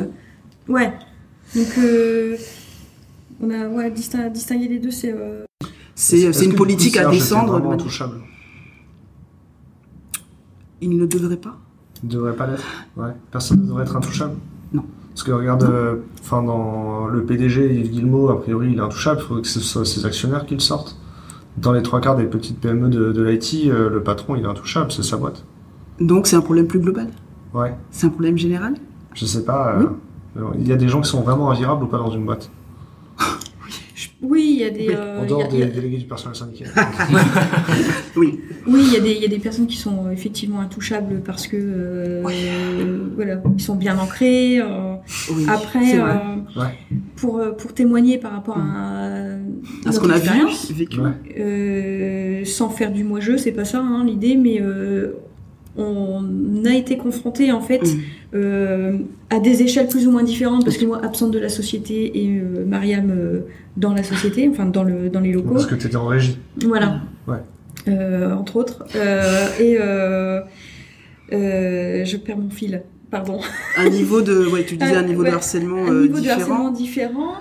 Ouais. 0.69 0.93
Donc, 1.57 1.67
euh, 1.79 2.37
on 3.43 3.51
a 3.51 3.67
ouais, 3.69 3.91
distin- 3.91 4.31
distingué 4.31 4.69
les 4.69 4.79
deux, 4.79 4.93
c'est. 4.93 5.13
euh, 5.13 5.45
C'est, 5.97 6.33
c'est 6.33 6.45
une 6.45 6.55
politique 6.55 6.97
à 6.97 7.11
descendre. 7.11 7.55
intouchable. 7.73 8.19
Il 10.81 10.97
ne 10.97 11.07
devrait 11.07 11.37
pas. 11.37 11.59
Il 12.03 12.09
ne 12.09 12.15
devrait 12.15 12.37
pas 12.37 12.47
l'être. 12.47 12.65
Ouais. 12.97 13.11
Personne 13.31 13.61
ne 13.63 13.67
devrait 13.67 13.83
être 13.83 13.97
intouchable. 13.97 14.35
Non. 14.73 14.85
Parce 15.11 15.25
que 15.25 15.33
regarde, 15.33 15.65
euh, 15.65 15.97
enfin 16.23 16.43
dans 16.43 17.07
le 17.07 17.25
PDG 17.25 17.75
Yves 17.81 17.91
Guillemot, 17.91 18.31
a 18.31 18.41
priori, 18.41 18.71
il 18.73 18.79
est 18.79 18.81
intouchable. 18.81 19.21
Il 19.23 19.27
faudrait 19.27 19.43
que 19.43 19.49
ce 19.49 19.61
soit 19.61 19.85
ses 19.85 20.07
actionnaires 20.07 20.47
qui 20.47 20.55
le 20.55 20.61
sortent. 20.61 20.97
Dans 21.61 21.73
les 21.73 21.83
trois 21.83 22.01
quarts 22.01 22.17
des 22.17 22.25
petites 22.25 22.59
PME 22.61 22.89
de, 22.89 23.13
de 23.13 23.23
l'IT, 23.23 23.67
euh, 23.67 23.91
le 23.91 24.03
patron, 24.03 24.35
il 24.37 24.43
est 24.45 24.47
intouchable, 24.47 24.91
c'est 24.93 25.03
sa 25.03 25.17
boîte. 25.17 25.45
Donc, 26.01 26.27
c'est 26.27 26.37
un 26.37 26.41
problème 26.41 26.67
plus 26.67 26.81
global? 26.81 27.09
Ouais. 27.53 27.75
C'est 27.91 28.07
un 28.07 28.11
problème 28.11 28.39
général? 28.39 28.75
Je 29.13 29.27
sais 29.27 29.45
pas. 29.45 29.77
euh, 29.79 30.41
Il 30.59 30.67
y 30.67 30.73
a 30.73 30.77
des 30.77 30.89
gens 30.89 31.01
qui 31.03 31.11
sont 31.11 31.21
vraiment 31.21 31.51
invirables 31.51 31.85
ou 31.85 31.87
pas 31.87 31.99
dans 31.99 32.11
une 32.11 32.25
boîte? 32.25 32.51
Oui, 34.23 34.51
il 34.57 34.61
y 34.61 34.65
a 34.65 34.71
des. 34.71 34.89
Oui, 34.89 34.95
euh, 34.97 35.23
En 35.23 35.27
dehors 35.27 35.43
a- 35.45 35.49
il 35.51 35.55
y 35.55 35.59
des 35.59 35.63
a- 35.63 35.67
délégués 35.67 35.97
du 35.99 36.05
personnel 36.05 36.37
syndical. 36.37 36.69
Oui. 38.17 38.41
Oui, 38.67 38.83
il 38.89 38.93
y, 38.93 38.97
a 38.97 39.01
des- 39.01 39.13
il 39.13 39.23
y 39.23 39.25
a 39.25 39.29
des 39.29 39.39
personnes 39.39 39.67
qui 39.67 39.77
sont 39.77 40.11
effectivement 40.11 40.61
intouchables 40.61 41.23
parce 41.25 41.47
que 41.47 41.57
euh, 41.59 42.23
voilà, 43.17 43.41
ils 43.57 43.63
sont 43.63 43.77
bien 43.77 43.99
ancrés. 43.99 44.61
euh. 44.61 44.95
Oui. 45.33 45.47
Après, 45.49 45.99
euh, 45.99 46.03
Ouais. 46.57 46.75
pour, 47.17 47.41
pour 47.57 47.73
témoigner 47.73 48.19
par 48.19 48.33
rapport 48.33 48.59
à, 48.59 49.05
À 49.07 49.39
notre 49.87 49.93
ce 49.93 50.01
qu'on 50.01 50.11
a 50.11 50.19
vécu. 50.19 51.01
Ouais. 51.01 51.11
euh, 51.39 52.45
sans 52.45 52.69
faire 52.69 52.93
du 52.93 53.05
moi-je, 53.05 53.37
c'est 53.37 53.53
pas 53.53 53.65
ça 53.65 53.79
hein, 53.81 54.05
l'idée, 54.05 54.37
mais 54.37 54.61
euh, 54.61 55.15
on 55.77 56.65
a 56.65 56.75
été 56.75 56.97
confronté 56.97 57.53
en 57.53 57.61
fait 57.61 57.83
Mm. 57.83 57.99
euh, 58.35 58.99
à 59.31 59.39
des 59.41 59.63
échelles 59.63 59.89
plus 59.89 60.07
ou 60.07 60.11
moins 60.11 60.23
différentes 60.25 60.65
parce 60.65 60.77
que 60.77 60.85
moi 60.85 61.01
absente 61.05 61.31
de 61.31 61.39
la 61.39 61.49
société 61.49 62.23
et 62.25 62.39
euh, 62.41 62.65
Mariam 62.67 63.11
euh, 63.11 63.41
dans 63.77 63.95
la 63.95 64.03
société, 64.03 64.49
enfin 64.51 64.67
dans 64.67 64.83
le 64.85 65.09
dans 65.09 65.21
les 65.21 65.33
locaux. 65.33 65.55
Parce 65.55 65.67
que 65.67 65.75
tu 65.77 65.87
étais 65.87 65.97
en 65.97 66.07
régie. 66.07 66.39
Voilà. 66.67 67.01
Ouais. 67.27 67.39
Euh, 67.89 68.35
entre 68.35 68.57
autres. 68.57 68.85
Euh, 68.97 69.47
et 69.59 69.77
euh, 69.81 70.41
euh, 71.33 72.05
je 72.05 72.17
perds 72.17 72.39
mon 72.39 72.51
fil. 72.51 72.83
Pardon. 73.11 73.41
Un 73.77 73.89
niveau 73.89 74.21
de, 74.23 74.47
ouais, 74.47 74.65
tu 74.65 74.77
disais 74.77 74.95
un 74.95 75.03
niveau 75.07 75.23
Ouais, 75.23 75.31
de 75.31 75.35
harcèlement 75.35 75.85
Un 75.87 75.93
euh, 75.93 76.03
niveau 76.03 76.15
de 76.17 76.21
différent. 76.21 76.41
harcèlement 76.41 76.71
différent. 76.71 77.33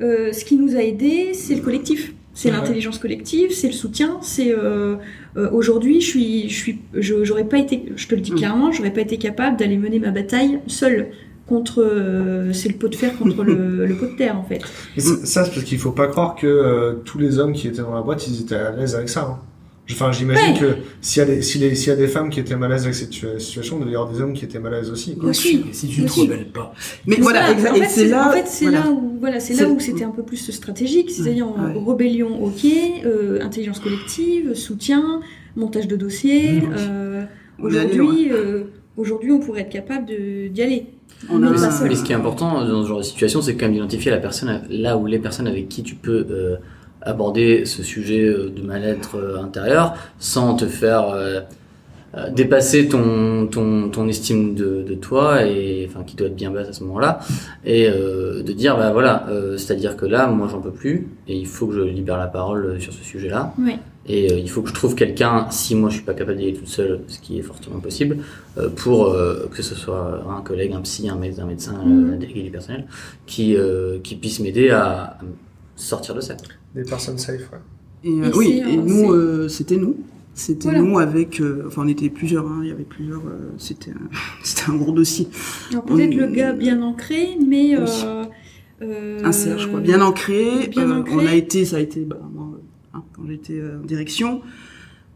Euh, 0.00 0.32
ce 0.32 0.44
qui 0.44 0.56
nous 0.56 0.74
a 0.76 0.80
aidé, 0.82 1.32
c'est 1.34 1.54
le 1.54 1.60
collectif. 1.62 2.14
C'est 2.40 2.50
Ouais. 2.52 2.56
l'intelligence 2.56 2.98
collective, 2.98 3.50
c'est 3.52 3.66
le 3.66 3.72
soutien. 3.72 4.18
C'est 4.22 4.52
euh, 4.52 4.94
euh, 5.36 5.50
aujourd'hui, 5.50 6.00
je 6.00 6.06
suis, 6.06 6.48
je 6.48 6.54
suis, 6.54 6.78
je- 6.94 7.24
j'aurais 7.24 7.48
pas 7.48 7.58
été, 7.58 7.86
je 7.96 8.06
te 8.06 8.14
le 8.14 8.20
dis 8.20 8.30
Mm. 8.30 8.36
clairement, 8.36 8.70
j'aurais 8.70 8.92
pas 8.92 9.00
été 9.00 9.16
capable 9.18 9.56
d'aller 9.56 9.76
mener 9.76 9.98
ma 9.98 10.12
bataille 10.12 10.60
seule 10.68 11.08
contre. 11.48 11.82
euh, 11.82 12.52
c'est 12.52 12.68
le 12.68 12.76
pot 12.76 12.86
de 12.86 12.94
fer 12.94 13.16
contre 13.18 13.42
le, 13.42 13.84
le 13.86 13.94
pot 13.96 14.06
de 14.06 14.16
terre 14.16 14.38
en 14.38 14.44
fait. 14.44 14.60
Et 14.96 15.00
ça, 15.00 15.44
c'est 15.44 15.50
parce 15.52 15.64
qu'il 15.64 15.78
faut 15.78 15.90
pas 15.90 16.06
croire 16.06 16.36
que 16.36 16.98
tous 17.04 17.18
les 17.18 17.40
hommes 17.40 17.54
qui 17.54 17.66
étaient 17.66 17.82
dans 17.82 17.92
la 17.94 18.02
boîte, 18.02 18.28
ils 18.28 18.40
étaient 18.42 18.54
à 18.54 18.70
l'aise 18.70 18.94
avec 18.94 19.08
ça. 19.08 19.22
hein. 19.22 19.38
Enfin, 19.90 20.12
j'imagine 20.12 20.52
Ouais. 20.52 20.58
que 20.60 20.66
s'il 21.00 21.20
y, 21.20 21.22
a 21.22 21.26
des- 21.26 21.40
s'il 21.42 21.62
y, 21.62 21.64
a- 21.66 21.74
s'il 21.74 21.88
y 21.88 21.92
a 21.92 21.96
des 21.96 22.08
femmes 22.08 22.28
qui 22.28 22.40
étaient 22.40 22.56
mal 22.56 22.70
à 22.70 22.74
l'aise 22.74 22.82
avec 22.84 22.94
cette 22.94 23.10
situa- 23.10 23.38
situation, 23.38 23.78
il 23.78 23.84
doit 23.84 23.92
y 23.92 23.94
avoir 23.96 24.12
des 24.12 24.20
hommes 24.20 24.34
qui 24.34 24.44
étaient 24.44 24.58
mal 24.58 24.74
à 24.74 24.80
l'aise 24.80 24.90
aussi. 24.90 25.16
quoi. 25.16 25.32
Si 25.32 25.62
tu 25.88 26.02
ne 26.02 26.06
te 26.08 26.12
rebelles 26.20 26.48
pas, 26.52 26.74
Mais 27.06 27.16
voilà, 27.16 27.46
Ça, 27.46 27.54
exa- 27.54 27.70
en 27.70 27.74
et 27.74 27.80
fait, 27.80 27.88
c'est 27.88 28.08
là. 28.08 28.28
En 28.28 28.32
fait, 28.32 28.44
c'est 28.46 28.64
voilà. 28.66 28.80
là 28.80 28.90
où 28.90 29.16
voilà, 29.18 29.40
c'est 29.40 29.54
C'est- 29.54 29.62
là 29.64 29.70
où 29.70 29.80
c'était 29.80 30.04
un 30.04 30.10
peu 30.10 30.22
plus 30.22 30.50
stratégique, 30.50 31.10
c'est-à-dire 31.10 31.48
en 31.48 31.54
Ouais. 31.54 31.72
rébellion, 31.86 32.44
ok, 32.44 32.66
euh, 33.06 33.40
intelligence 33.42 33.80
collective, 33.80 34.54
soutien, 34.54 35.20
montage 35.56 35.88
de 35.88 35.96
dossier. 35.96 36.60
Mmh. 36.60 36.74
euh, 36.78 37.24
aujourd'hui, 37.58 38.30
euh, 38.30 38.64
aujourd'hui, 38.96 39.32
on 39.32 39.40
pourrait 39.40 39.62
être 39.62 39.70
capable 39.70 40.06
de- 40.06 40.48
d'y 40.48 40.62
aller. 40.62 40.86
On 41.30 41.38
Mais 41.38 41.48
a- 41.48 41.52
pas 41.52 41.70
seul. 41.70 41.88
Mais 41.88 41.96
ce 41.96 42.04
qui 42.04 42.12
est 42.12 42.14
important 42.14 42.64
dans 42.64 42.82
ce 42.82 42.88
genre 42.88 42.98
de 42.98 43.02
situation, 43.02 43.40
c'est 43.42 43.54
quand 43.56 43.66
même 43.66 43.72
d'identifier 43.74 44.10
la 44.10 44.18
personne, 44.18 44.62
là 44.70 44.96
où 44.96 45.06
les 45.06 45.18
personnes 45.18 45.48
avec 45.48 45.68
qui 45.68 45.82
tu 45.82 45.94
peux 45.96 46.26
euh, 46.30 46.56
aborder 47.08 47.64
ce 47.64 47.82
sujet 47.82 48.24
euh, 48.26 48.50
de 48.50 48.62
mal-être 48.62 49.16
euh, 49.16 49.42
intérieur 49.42 49.94
sans 50.18 50.54
te 50.54 50.66
faire 50.66 51.08
euh, 51.10 51.40
dépasser 52.34 52.88
ton, 52.88 53.46
ton, 53.48 53.90
ton 53.90 54.08
estime 54.08 54.54
de, 54.54 54.82
de 54.82 54.94
toi 54.94 55.44
et 55.44 55.86
enfin 55.88 56.04
qui 56.04 56.16
doit 56.16 56.28
être 56.28 56.34
bien 56.34 56.50
basse 56.50 56.68
à 56.68 56.72
ce 56.72 56.82
moment-là 56.84 57.20
et 57.66 57.86
euh, 57.86 58.42
de 58.42 58.52
dire 58.54 58.78
bah 58.78 58.92
voilà 58.92 59.26
euh, 59.28 59.58
c'est-à-dire 59.58 59.94
que 59.94 60.06
là 60.06 60.26
moi 60.26 60.48
j'en 60.50 60.60
peux 60.60 60.70
plus 60.70 61.06
et 61.28 61.36
il 61.36 61.46
faut 61.46 61.66
que 61.66 61.74
je 61.74 61.82
libère 61.82 62.16
la 62.16 62.26
parole 62.26 62.80
sur 62.80 62.94
ce 62.94 63.04
sujet-là 63.04 63.52
Oui. 63.58 63.76
et 64.06 64.32
euh, 64.32 64.38
il 64.38 64.48
faut 64.48 64.62
que 64.62 64.70
je 64.70 64.74
trouve 64.74 64.94
quelqu'un 64.94 65.48
si 65.50 65.74
moi 65.74 65.90
je 65.90 65.96
suis 65.96 66.04
pas 66.04 66.14
capable 66.14 66.38
d'y 66.38 66.44
aller 66.44 66.54
toute 66.54 66.68
seule 66.68 67.00
ce 67.08 67.18
qui 67.18 67.38
est 67.38 67.42
fortement 67.42 67.78
possible 67.78 68.16
pour 68.76 69.14
que 69.54 69.62
ce 69.62 69.74
soit 69.74 70.24
un 70.34 70.40
collègue 70.40 70.72
un 70.72 70.80
psy 70.80 71.10
un, 71.10 71.14
médecin, 71.16 71.42
un 71.42 71.46
médecin 71.46 71.74
Mhm. 71.84 72.14
un 72.14 72.16
délégué 72.16 72.42
du 72.42 72.50
personnel 72.50 72.86
qui 73.26 73.54
qui 74.02 74.14
puisse 74.16 74.40
m'aider 74.40 74.70
à, 74.70 75.18
sortir 75.76 76.14
de 76.14 76.20
ça 76.20 76.34
Des 76.74 76.82
personnes 76.84 77.18
safe, 77.18 77.50
ouais. 77.52 77.58
Et, 78.04 78.10
euh, 78.20 78.30
Et 78.30 78.36
oui, 78.36 78.62
et 78.64 78.76
euh, 78.78 78.82
nous, 78.82 79.12
euh, 79.12 79.48
c'était 79.48 79.76
nous. 79.76 79.96
C'était 80.34 80.68
Voilà. 80.68 80.82
nous 80.82 80.98
avec, 81.00 81.40
euh, 81.40 81.64
enfin 81.66 81.82
on 81.84 81.88
était 81.88 82.08
plusieurs, 82.10 82.46
hein, 82.46 82.60
il 82.62 82.68
y 82.68 82.70
avait 82.70 82.84
plusieurs, 82.84 83.22
euh, 83.26 83.50
c'était 83.58 83.90
un, 83.90 84.08
c'était 84.44 84.70
un 84.70 84.76
gros 84.76 84.92
dossier. 84.92 85.26
Peut-être 85.86 86.14
le 86.14 86.28
gars 86.28 86.52
bien 86.52 86.80
ancré, 86.82 87.30
mais 87.44 87.74
euh, 87.76 87.86
euh, 88.82 89.20
Un 89.24 89.32
Serge, 89.32 89.68
quoi, 89.68 89.80
bien 89.80 90.00
ancré. 90.00 90.68
bien 90.68 90.88
euh, 90.88 91.00
ancré. 91.00 91.14
On 91.16 91.26
a 91.26 91.34
été, 91.34 91.64
ça 91.64 91.78
a 91.78 91.80
été, 91.80 92.04
bah, 92.04 92.20
moi, 92.32 92.52
hein, 92.94 93.02
quand 93.14 93.22
j'étais 93.26 93.58
euh, 93.58 93.80
en 93.82 93.84
direction, 93.84 94.42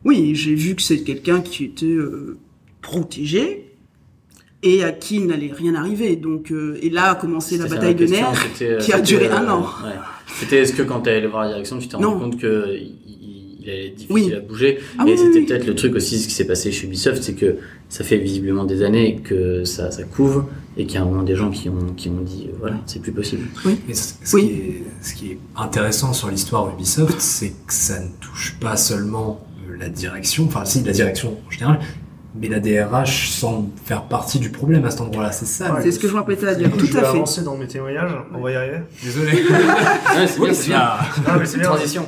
oui, 0.05 0.35
j'ai 0.35 0.57
vu 0.57 0.75
que 0.75 0.83
c'est 0.83 1.05
quelqu'un 1.05 1.41
qui 1.41 1.67
était 1.67 1.87
euh, 1.87 2.37
protégé 2.81 3.72
et 4.63 4.85
à 4.85 4.93
qui 4.93 5.17
il 5.17 5.27
n'allait 5.27 5.53
rien 5.53 5.75
arriver. 5.75 6.17
Donc, 6.17 6.51
euh, 6.53 6.79
et 6.83 6.91
là 6.91 7.11
a 7.11 7.15
commencé 7.15 7.59
la 7.59 7.67
bataille 7.67 7.95
de 7.95 8.07
nerfs. 8.07 8.33
euh, 8.63 8.79
qui 8.79 8.93
a 8.93 9.01
duré 9.01 9.27
euh, 9.29 9.37
un 9.37 9.49
an. 9.49 9.61
ouais. 9.85 9.91
C'était 10.39 10.59
est-ce 10.59 10.73
que 10.73 10.83
quand 10.83 11.01
tu 11.03 11.11
allé 11.11 11.27
voir 11.27 11.43
la 11.45 11.49
direction, 11.51 11.79
tu 11.79 11.89
t'es 11.89 11.97
rendu 11.97 12.19
compte 12.21 12.39
que 12.41 12.75
il, 12.77 12.95
il- 13.07 13.69
allait 13.71 13.87
être 13.89 13.95
difficile 13.95 14.15
Oui. 14.15 14.35
à 14.35 14.41
bouger 14.41 14.79
Ah 14.99 15.05
Et 15.07 15.13
oui, 15.13 15.19
c'était 15.19 15.39
oui, 15.39 15.47
peut-être 15.47 15.67
le 15.67 15.75
truc 15.77 15.95
aussi, 15.95 16.19
ce 16.19 16.27
qui 16.27 16.35
s'est 16.35 16.47
passé 16.47 16.73
chez 16.73 16.87
Ubisoft, 16.87 17.23
c'est 17.23 17.35
que 17.35 17.57
ça 17.89 18.03
fait 18.03 18.17
visiblement 18.19 18.65
des 18.65 18.83
années 18.83 19.21
que 19.23 19.63
ça, 19.65 19.91
ça 19.93 20.03
couve 20.05 20.47
et 20.77 20.87
qu'il 20.87 20.95
y 20.95 20.99
a 20.99 21.03
un 21.03 21.05
moment 21.05 21.23
des 21.23 21.37
gens 21.37 21.51
qui 21.51 21.69
ont, 21.69 21.93
qui 21.97 22.09
ont 22.09 22.23
dit 22.23 22.47
euh, 22.49 22.57
voilà, 22.59 22.77
c'est 22.87 23.01
plus 23.01 23.13
possible. 23.13 23.43
Et 23.89 23.95
ce, 23.95 24.15
ce 24.25 24.35
Oui. 24.37 24.43
qui 24.49 24.53
est, 24.55 24.83
ce 25.03 25.15
qui 25.15 25.31
est 25.33 25.39
intéressant 25.57 26.13
sur 26.13 26.29
l'histoire 26.29 26.73
Ubisoft, 26.75 27.21
c'est 27.21 27.51
que 27.51 27.73
ça 27.73 28.01
ne 28.01 28.09
touche 28.21 28.57
pas 28.59 28.77
seulement 28.77 29.47
la 29.79 29.89
direction, 29.89 30.45
enfin 30.47 30.65
si 30.65 30.83
la 30.83 30.93
direction 30.93 31.37
en 31.47 31.51
général, 31.51 31.79
mais 32.35 32.49
la 32.49 32.61
DRH 32.61 33.31
semble 33.31 33.69
faire 33.85 34.03
partie 34.05 34.39
du 34.39 34.51
problème 34.51 34.85
à 34.85 34.91
cet 34.91 35.03
endroit-là. 35.03 35.33
C'est 35.33 35.47
ça. 35.47 35.77
C'est 35.83 35.93
ce 35.93 35.99
que 35.99 36.09
je 36.09 36.15
m'apprêtais 36.15 36.47
à 36.47 36.55
dire. 36.55 36.71
Tout 36.71 36.87
je 36.87 36.93
vais 36.93 37.01
fait. 37.01 37.07
avancer 37.07 37.43
dans 37.43 37.57
mes 37.57 37.67
témoignages, 37.67 38.13
on 38.35 38.41
va 38.41 38.51
y 38.51 38.55
arriver. 38.57 38.79
Désolé. 39.03 39.33
Ouais, 40.13 40.27
c'est 40.27 40.41
bien, 40.41 40.53
c'est 40.53 40.69
bien. 40.69 40.81
Ah, 41.27 41.37
mais 41.39 41.47
c'est 41.47 41.59
bien. 41.59 41.69
Transition. 41.69 42.07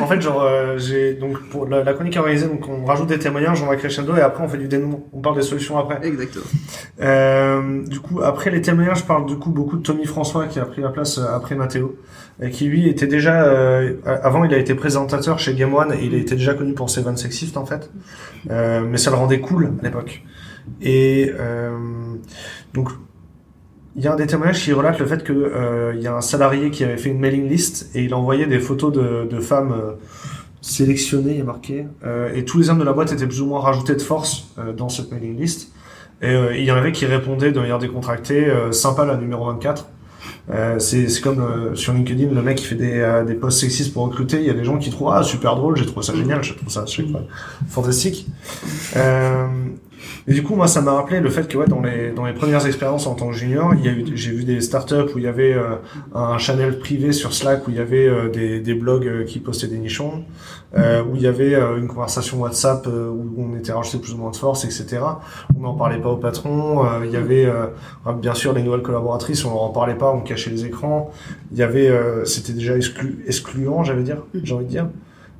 En 0.00 0.06
fait, 0.06 0.20
genre, 0.20 0.42
euh, 0.42 0.76
j'ai 0.78 1.14
donc 1.14 1.40
pour 1.48 1.66
la, 1.66 1.82
la 1.82 1.94
chronique 1.94 2.16
organisée, 2.16 2.46
donc 2.46 2.68
on 2.68 2.84
rajoute 2.84 3.08
des 3.08 3.18
témoignages, 3.18 3.62
on 3.62 3.66
va 3.66 3.76
crescendo 3.76 4.14
et 4.16 4.20
après 4.20 4.44
on 4.44 4.48
fait 4.48 4.58
du 4.58 4.68
dénouement. 4.68 5.06
On 5.12 5.20
parle 5.20 5.36
des 5.36 5.42
solutions 5.42 5.78
après. 5.78 6.06
Exactement. 6.06 6.44
Euh, 7.00 7.82
du 7.86 8.00
coup, 8.00 8.20
après 8.22 8.50
les 8.50 8.60
témoignages, 8.60 8.98
je 8.98 9.04
parle 9.04 9.26
du 9.26 9.36
coup 9.36 9.50
beaucoup 9.50 9.76
de 9.76 9.82
Tommy 9.82 10.04
François 10.06 10.46
qui 10.46 10.58
a 10.58 10.64
pris 10.64 10.82
la 10.82 10.90
place 10.90 11.18
euh, 11.18 11.26
après 11.34 11.54
Mathéo, 11.54 11.96
qui 12.50 12.66
lui 12.66 12.88
était 12.88 13.06
déjà, 13.06 13.46
euh, 13.46 13.94
avant 14.04 14.44
il 14.44 14.52
a 14.52 14.58
été 14.58 14.74
présentateur 14.74 15.38
chez 15.38 15.54
Game 15.54 15.74
One, 15.74 15.92
et 15.92 16.04
il 16.04 16.14
était 16.14 16.34
déjà 16.34 16.54
connu 16.54 16.74
pour 16.74 16.90
ses 16.90 17.00
vannes 17.00 17.16
sexistes 17.16 17.56
en 17.56 17.64
fait, 17.64 17.90
euh, 18.50 18.82
mais 18.86 18.98
ça 18.98 19.10
le 19.10 19.16
rendait 19.16 19.40
cool 19.40 19.72
à 19.80 19.84
l'époque. 19.84 20.22
Et 20.82 21.32
euh, 21.38 21.76
donc 22.74 22.90
il 23.94 24.02
y 24.02 24.08
a 24.08 24.12
un 24.12 24.16
des 24.16 24.26
témoignages 24.26 24.62
qui 24.62 24.72
relate 24.74 24.98
le 24.98 25.06
fait 25.06 25.24
que 25.24 25.92
il 25.94 26.02
y 26.02 26.06
a 26.06 26.14
un 26.14 26.20
salarié 26.20 26.70
qui 26.70 26.84
avait 26.84 26.98
fait 26.98 27.08
une 27.08 27.18
mailing 27.18 27.48
list 27.48 27.90
et 27.94 28.02
il 28.04 28.12
envoyait 28.12 28.46
des 28.46 28.58
photos 28.58 28.92
de, 28.92 29.40
femmes 29.40 29.74
sélectionnées, 30.60 31.32
il 31.32 31.38
y 31.38 31.40
a 31.40 31.44
marqué, 31.44 31.86
euh, 32.04 32.34
et 32.34 32.44
tous 32.44 32.58
les 32.58 32.68
hommes 32.68 32.80
de 32.80 32.84
la 32.84 32.92
boîte 32.92 33.12
étaient 33.12 33.26
plus 33.26 33.40
ou 33.40 33.46
moins 33.46 33.60
rajoutés 33.60 33.94
de 33.94 34.02
force 34.02 34.54
dans 34.76 34.90
cette 34.90 35.10
mailing 35.10 35.38
list. 35.38 35.72
Et 36.20 36.34
il 36.58 36.64
y 36.64 36.72
en 36.72 36.76
avait 36.76 36.92
qui 36.92 37.06
répondaient 37.06 37.52
de 37.52 37.60
manière 37.60 37.78
décontractée, 37.78 38.50
sympa 38.70 39.06
la 39.06 39.16
numéro 39.16 39.46
24. 39.46 39.86
Euh, 40.50 40.78
c'est 40.78 41.08
comme 41.20 41.40
euh, 41.40 41.74
sur 41.74 41.92
LinkedIn, 41.92 42.32
le 42.32 42.42
mec 42.42 42.58
qui 42.58 42.66
fait 42.66 42.76
des, 42.76 43.00
euh, 43.00 43.24
des 43.24 43.34
posts 43.34 43.60
sexistes 43.60 43.92
pour 43.92 44.04
recruter, 44.04 44.38
il 44.38 44.46
y 44.46 44.50
a 44.50 44.54
des 44.54 44.64
gens 44.64 44.78
qui 44.78 44.90
trouvent 44.90 45.12
ah 45.12 45.22
super 45.24 45.56
drôle, 45.56 45.76
j'ai 45.76 45.86
trouvé 45.86 46.06
ça 46.06 46.14
génial, 46.14 46.44
je 46.44 46.54
trouve 46.54 46.68
ça 46.68 46.84
je 46.86 46.96
sais 46.96 47.02
pas, 47.02 47.22
fantastique. 47.68 48.26
Euh, 48.96 49.46
et 50.28 50.34
du 50.34 50.42
coup, 50.42 50.56
moi, 50.56 50.66
ça 50.66 50.80
m'a 50.80 50.92
rappelé 50.92 51.20
le 51.20 51.30
fait 51.30 51.46
que 51.46 51.56
ouais, 51.56 51.66
dans 51.66 51.80
les 51.80 52.10
dans 52.10 52.26
les 52.26 52.32
premières 52.32 52.66
expériences 52.66 53.06
en 53.06 53.14
tant 53.14 53.28
que 53.28 53.34
junior, 53.34 53.74
il 53.74 53.84
y 53.84 53.88
a 53.88 53.92
eu 53.92 54.04
j'ai 54.14 54.32
vu 54.32 54.44
des 54.44 54.60
startups 54.60 55.14
où 55.14 55.18
il 55.18 55.24
y 55.24 55.28
avait 55.28 55.52
euh, 55.52 55.76
un 56.14 56.38
channel 56.38 56.78
privé 56.78 57.12
sur 57.12 57.32
Slack 57.32 57.66
où 57.68 57.70
il 57.70 57.76
y 57.76 57.80
avait 57.80 58.08
euh, 58.08 58.28
des 58.28 58.60
des 58.60 58.74
blogs 58.74 59.24
qui 59.26 59.38
postaient 59.38 59.68
des 59.68 59.78
nichons, 59.78 60.24
euh, 60.76 61.02
où 61.04 61.14
il 61.14 61.22
y 61.22 61.26
avait 61.26 61.54
euh, 61.54 61.78
une 61.78 61.86
conversation 61.86 62.40
WhatsApp 62.40 62.86
euh, 62.86 63.08
où 63.08 63.34
on 63.38 63.56
était 63.56 63.72
rajouté 63.72 63.98
plus 63.98 64.14
ou 64.14 64.18
moins 64.18 64.30
de 64.30 64.36
force, 64.36 64.64
etc. 64.64 64.98
On 65.56 65.60
n'en 65.60 65.74
parlait 65.74 66.00
pas 66.00 66.10
au 66.10 66.16
patron. 66.16 66.84
euh, 66.84 67.04
il 67.04 67.10
y 67.12 67.16
avait 67.16 67.46
euh, 67.46 67.66
bien 68.20 68.34
sûr 68.34 68.52
les 68.52 68.62
nouvelles 68.62 68.82
collaboratrices, 68.82 69.44
on 69.44 69.50
leur 69.50 69.62
en 69.62 69.70
parlait 69.70 69.94
pas, 69.94 70.10
on 70.12 70.20
cachait 70.20 70.50
les 70.50 70.64
écrans. 70.64 71.10
Il 71.52 71.58
y 71.58 71.62
avait, 71.62 71.88
euh, 71.88 72.24
c'était 72.24 72.52
déjà 72.52 72.76
exclu, 72.76 73.24
excluant, 73.26 73.84
j'avais 73.84 74.02
dire, 74.02 74.18
j'ai 74.42 74.54
envie 74.54 74.64
de 74.64 74.70
dire. 74.70 74.88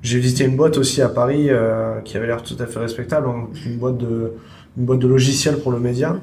J'ai 0.03 0.21
visité 0.21 0.45
une 0.45 0.57
boîte 0.57 0.79
aussi 0.79 1.03
à 1.03 1.09
Paris 1.09 1.47
euh, 1.51 2.01
qui 2.03 2.17
avait 2.17 2.29
l'air 2.29 2.43
tout 2.43 2.57
à 2.61 2.67
fait 2.67 2.79
respectable, 2.79 3.27
hein, 3.29 3.49
une 3.67 3.79
boîte 3.79 3.99
de 3.99 4.33
une 4.79 4.85
boîte 4.85 4.99
de 4.99 5.09
logiciels 5.09 5.59
pour 5.59 5.73
le 5.73 5.81
média. 5.81 6.17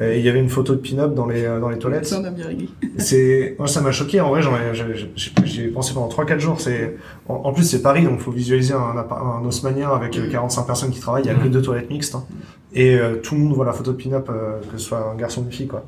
Et 0.00 0.18
il 0.18 0.24
y 0.24 0.28
avait 0.28 0.40
une 0.40 0.48
photo 0.48 0.74
de 0.74 0.80
pin-up 0.80 1.14
dans 1.14 1.26
les 1.26 1.44
euh, 1.44 1.60
dans 1.60 1.68
les 1.68 1.78
toilettes. 1.78 2.06
Ça. 2.06 2.16
C'est 2.98 3.54
moi 3.58 3.68
ça 3.68 3.80
m'a 3.82 3.92
choqué 3.92 4.20
en 4.20 4.30
vrai 4.30 4.40
j'y 5.44 5.62
ai 5.62 5.68
pensé 5.68 5.92
pendant 5.94 6.08
3 6.08 6.24
4 6.26 6.40
jours 6.40 6.60
c'est 6.60 6.96
en, 7.28 7.34
en 7.34 7.52
plus 7.52 7.64
c'est 7.64 7.82
Paris 7.82 8.04
donc 8.04 8.20
faut 8.20 8.30
visualiser 8.30 8.72
un 8.74 9.04
un 9.10 9.44
haussmannien 9.44 9.90
avec 9.90 10.16
euh, 10.16 10.30
45 10.30 10.66
personnes 10.66 10.90
qui 10.90 11.00
travaillent 11.00 11.24
il 11.24 11.28
y 11.28 11.30
a 11.30 11.34
que 11.34 11.48
deux 11.48 11.62
toilettes 11.62 11.90
mixtes 11.90 12.14
hein. 12.14 12.24
Et 12.72 12.94
euh, 12.96 13.16
tout 13.16 13.34
le 13.34 13.40
monde 13.40 13.54
voit 13.54 13.64
la 13.66 13.72
photo 13.72 13.92
de 13.92 14.02
pin-up 14.02 14.28
euh, 14.30 14.60
que 14.72 14.78
ce 14.78 14.84
soit 14.86 15.10
un 15.12 15.16
garçon 15.16 15.42
ou 15.42 15.44
une 15.46 15.52
fille 15.52 15.66
quoi. 15.66 15.84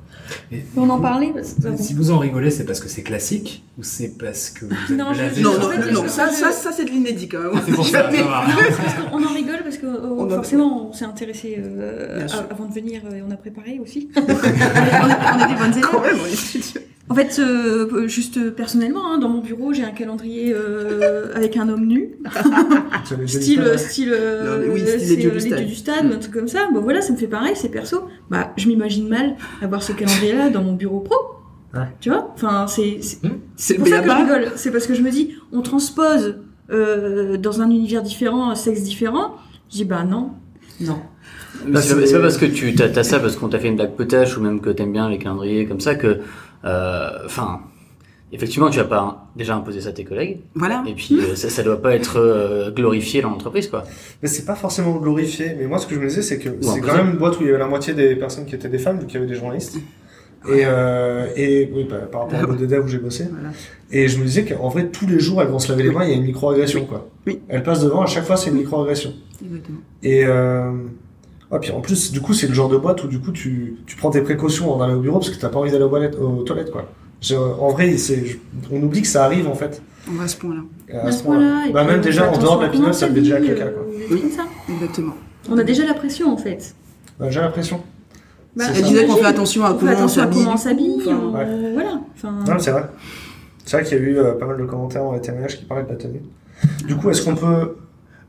On 0.76 0.89
en 0.91 1.01
parlait 1.01 1.30
parce 1.35 1.55
que- 1.55 1.76
Si 1.83 1.95
vous 1.95 2.11
en 2.11 2.18
rigolez, 2.18 2.51
c'est 2.51 2.64
parce 2.64 2.80
que 2.80 2.89
c'est 2.89 3.03
classique 3.03 3.64
ou 3.78 3.83
c'est 3.83 4.16
parce 4.18 4.51
que 4.51 4.64
vous 4.66 4.95
Non, 4.95 5.12
je- 5.12 5.41
Non, 5.41 5.53
non, 5.59 5.68
non, 5.93 6.03
je- 6.05 6.09
ça, 6.09 6.28
ça, 6.30 6.51
ça 6.53 6.72
c'est 6.72 6.85
de 6.85 6.91
l'inédit 6.91 7.28
quand 7.28 7.39
même. 7.41 7.62
C'est 7.64 7.72
pour 7.72 7.87
ça, 7.87 8.11
ça 8.11 8.22
va. 8.22 8.45
On 9.12 9.22
en 9.24 9.33
rigole 9.35 9.61
parce 9.62 9.78
que 9.78 9.87
euh, 9.87 10.09
On 10.18 10.30
a- 10.30 10.35
forcément 10.37 10.89
on 10.89 10.93
s'est 10.93 11.05
intéressé 11.05 11.57
euh, 11.59 12.26
avant 12.51 12.66
de 12.66 12.72
venir 12.74 13.03
euh, 13.11 13.16
et 13.16 13.22
on 13.22 13.30
a 13.30 13.37
préparé 13.37 13.78
aussi. 13.80 14.11
on, 14.16 14.20
est, 14.20 14.24
on 14.24 15.45
est 15.45 15.49
des 15.49 15.59
bonnes 15.61 15.76
élèves. 15.76 16.78
En 17.09 17.15
fait, 17.15 17.39
euh, 17.41 18.07
juste 18.07 18.39
euh, 18.39 18.51
personnellement, 18.51 19.13
hein, 19.13 19.19
dans 19.19 19.29
mon 19.29 19.41
bureau, 19.41 19.73
j'ai 19.73 19.83
un 19.85 19.91
calendrier 19.91 20.53
euh, 20.55 21.33
avec 21.35 21.57
un 21.57 21.69
homme 21.69 21.87
nu, 21.87 22.17
C'est 23.05 23.19
les 23.19 23.27
style, 23.27 23.65
style, 23.77 24.13
euh, 24.15 24.67
Non, 24.67 24.73
oui, 24.73 24.81
style 24.81 25.01
c'est, 25.01 25.07
les 25.07 25.17
dieux 25.17 25.29
euh, 25.29 25.33
du 25.33 25.39
les 25.39 25.75
stade. 25.77 26.09
du 26.09 26.15
un 26.15 26.19
truc 26.19 26.33
comme 26.33 26.49
ça. 26.49 26.69
Bon 26.73 26.81
voilà, 26.81 27.03
ça 27.03 27.13
me 27.13 27.19
fait 27.19 27.27
pareil, 27.27 27.55
c'est 27.57 27.69
perso. 27.71 28.09
Bah, 28.31 28.53
je 28.57 28.69
m'imagine 28.69 29.09
mal 29.09 29.37
avoir 29.61 29.83
ce 29.83 29.93
calendrier-là 29.93 30.49
dans 30.51 30.63
mon 30.63 30.73
bureau 30.75 31.01
pro. 31.01 31.17
Ouais. 31.75 31.87
Tu 32.01 32.11
vois? 32.11 32.31
Enfin, 32.35 32.67
c'est, 32.67 32.99
c'est 33.57 33.75
le 33.75 33.79
pour 33.81 33.89
ça 33.89 34.01
que 34.01 34.09
je 34.09 34.15
rigole. 34.15 34.53
C'est 34.57 34.71
parce 34.71 34.87
que 34.87 34.95
je 34.95 35.03
me 35.03 35.11
dis, 35.11 35.35
on 35.53 35.63
transpose 35.63 36.37
euh, 36.71 37.37
dans 37.37 37.61
un 37.61 37.71
univers 37.71 38.03
différent, 38.03 38.51
un 38.51 38.55
sexe 38.55 38.83
différent. 38.83 39.37
Je 39.71 39.77
dis 39.79 39.85
bah 39.85 40.05
non, 40.05 40.31
non. 40.81 40.99
Bah, 41.67 41.81
c'est 41.83 41.95
pas- 42.13 42.21
parce 42.21 42.39
que 42.39 42.47
tu 42.47 42.75
t'as, 42.75 42.89
t'as 42.89 43.03
ça 43.05 43.21
parce 43.21 43.37
qu'on 43.37 43.49
t'a 43.49 43.59
fait 43.59 43.69
une 43.69 43.77
blague 43.77 43.95
potache 43.97 44.37
ou 44.37 44.41
même 44.41 44.61
que 44.61 44.71
t'aimes 44.71 44.93
bien 44.93 45.09
les 45.09 45.19
calendriers 45.19 45.67
comme 45.67 45.81
ça 45.81 45.95
que, 45.95 46.07
euh, 46.07 46.17
enfin, 46.65 47.61
effectivement, 48.33 48.71
tu 48.71 48.79
vas 48.79 48.85
pas 48.85 49.27
déjà 49.37 49.57
imposer 49.57 49.81
ça 49.81 49.91
à 49.91 49.93
tes 49.93 50.05
collègues 50.05 50.41
Voilà. 50.55 50.83
et 50.87 50.95
puis 50.95 51.19
euh, 51.21 51.35
ça, 51.37 51.49
ça 51.51 51.63
doit 51.63 51.81
pas 51.81 51.95
être 51.95 52.19
euh, 52.19 52.71
glorifié 52.71 53.23
dans 53.23 53.31
l'entreprise 53.31 53.69
quoi. 53.69 53.85
Mais 54.23 54.29
c'est 54.29 54.45
pas 54.45 54.55
forcément 54.55 54.97
glorifié 54.97 55.55
mais 55.59 55.67
moi 55.67 55.79
ce 55.79 55.87
que 55.87 55.95
je 55.95 56.01
me 56.01 56.07
disais 56.09 56.23
c'est 56.23 56.39
que 56.39 56.51
c'est 56.61 56.81
quand 56.81 56.97
même 56.97 57.11
une 57.11 57.17
boîte 57.19 57.39
où 57.39 57.43
il 57.43 57.47
y 57.47 57.51
avait 57.51 57.59
la 57.59 57.67
moitié 57.67 57.95
des 57.95 58.15
personnes 58.17 58.47
qui 58.47 58.55
étaient 58.55 58.69
des 58.69 58.79
femmes 58.79 58.99
vu 59.01 59.07
qu'il 59.07 59.15
y 59.15 59.19
avait 59.19 59.27
des 59.27 59.35
journalistes. 59.39 59.79
Et, 60.49 60.63
euh, 60.65 61.29
et 61.37 61.71
oui, 61.73 61.87
bah, 61.89 61.99
par 62.11 62.23
rapport 62.23 62.37
à 62.37 62.41
la 62.41 62.47
boîte 62.49 62.59
de 62.59 62.67
dev 62.67 62.85
où 62.85 62.89
j'ai 62.89 62.99
bossé. 62.99 63.29
Voilà. 63.31 63.51
Et 63.93 64.09
je 64.09 64.19
me 64.19 64.25
disais 64.25 64.45
qu'en 64.45 64.71
vrai, 64.71 64.89
tous 64.89 65.07
les 65.07 65.21
jours, 65.21 65.41
elles 65.41 65.47
vont 65.47 65.61
se 65.61 65.71
laver 65.71 65.85
les 65.85 65.93
mains, 65.93 66.03
il 66.03 66.11
y 66.11 66.13
a 66.15 66.17
une 66.17 66.25
micro-agression, 66.25 66.85
quoi. 66.85 67.09
Oui. 67.29 67.39
Elles 67.49 67.63
passent 67.63 67.85
devant, 67.85 68.03
à 68.03 68.07
chaque 68.07 68.25
fois, 68.25 68.37
c'est 68.37 68.51
une 68.51 68.57
micro-agression. 68.57 69.13
Exactement. 69.41 69.79
Et, 70.03 70.25
euh... 70.25 70.73
ouais, 71.53 71.59
puis 71.61 71.71
en 71.71 71.81
plus, 71.81 72.11
du 72.13 72.21
coup, 72.21 72.33
c'est 72.35 72.47
le 72.49 72.55
genre 72.55 72.69
de 72.69 72.77
boîte 72.77 73.05
où, 73.05 73.07
du 73.09 73.21
coup, 73.21 73.31
tu, 73.33 73.77
tu 73.87 73.97
prends 73.97 74.11
tes 74.11 74.21
précautions 74.23 74.73
en 74.75 74.81
allant 74.81 74.95
au 74.95 75.01
bureau 75.01 75.19
parce 75.19 75.31
que 75.31 75.39
t'as 75.41 75.49
pas 75.49 75.59
envie 75.59 75.71
d'aller 75.71 75.85
aux, 75.85 75.89
toilettes- 75.89 76.19
aux 76.19 76.43
toilettes, 76.43 76.71
quoi. 76.71 76.87
Je- 77.21 77.37
en 77.37 77.69
vrai, 77.71 77.97
c'est, 77.99 78.25
je- 78.27 78.39
on 78.73 78.83
oublie 78.83 79.03
que 79.03 79.09
ça 79.09 79.25
arrive, 79.25 79.47
en 79.49 79.55
fait. 79.55 79.81
On 80.11 80.15
va 80.15 80.25
à 80.25 80.29
ce 80.29 80.37
point-là. 80.37 80.63
À 80.93 81.07
À 81.07 81.13
ce 81.13 81.23
point-là. 81.23 81.67
Bah, 81.73 81.85
même 81.85 82.01
on 82.01 82.03
déjà, 82.03 82.29
en 82.33 82.37
dehors 82.37 82.59
de 82.59 82.65
la 82.65 82.69
pinotte, 82.71 82.95
ça 82.95 83.07
fait 83.07 83.13
déjà 83.13 83.37
on 83.41 83.47
caca, 83.47 83.67
quoi. 83.67 83.83
euh, 83.89 84.09
comme 84.21 84.31
ça. 84.31 84.43
Exactement. 84.69 85.15
On 85.49 85.57
a 85.59 85.63
déjà 85.65 85.85
la 85.87 85.95
pression 85.95 86.33
en 86.33 86.37
fait. 86.37 86.75
Ouais, 87.21 87.31
j'ai 87.31 87.41
l'impression. 87.41 87.81
Bah, 88.57 88.65
C'est 88.67 88.79
Elle 88.79 88.83
ça. 88.85 88.89
disait 88.89 89.07
qu'on 89.07 89.17
fait 89.17 89.25
attention 89.27 89.65
à 89.65 89.71
On 89.71 89.75
fait 89.75 89.79
comment 89.81 89.93
on 89.93 89.95
attention 89.95 90.23
à 90.23 90.25
s'habille. 90.25 90.43
comment 90.43 90.55
on 90.55 90.57
s'habille. 90.57 90.97
Enfin, 91.01 91.21
on- 91.23 91.33
ouais. 91.37 91.73
Voilà. 91.75 92.01
Enfin, 92.17 92.31
Non, 92.47 92.55
mais 92.55 92.59
c'est 92.61 92.71
vrai. 92.73 92.85
C'est 93.65 93.77
vrai 93.77 93.87
qu'il 93.87 93.99
y 93.99 94.01
a 94.01 94.05
eu 94.05 94.19
euh, 94.19 94.33
pas 94.35 94.47
mal 94.47 94.57
de 94.59 94.65
commentaires 94.65 95.03
dans 95.05 95.13
les 95.13 95.21
témoignages 95.21 95.57
qui 95.59 95.65
parlaient 95.65 95.85
de 95.85 95.89
la 95.91 95.95
tenue. 95.97 96.23
Du 96.87 96.97
coup, 96.97 97.09
est-ce 97.11 97.23
qu'on 97.23 97.35
peut 97.37 97.77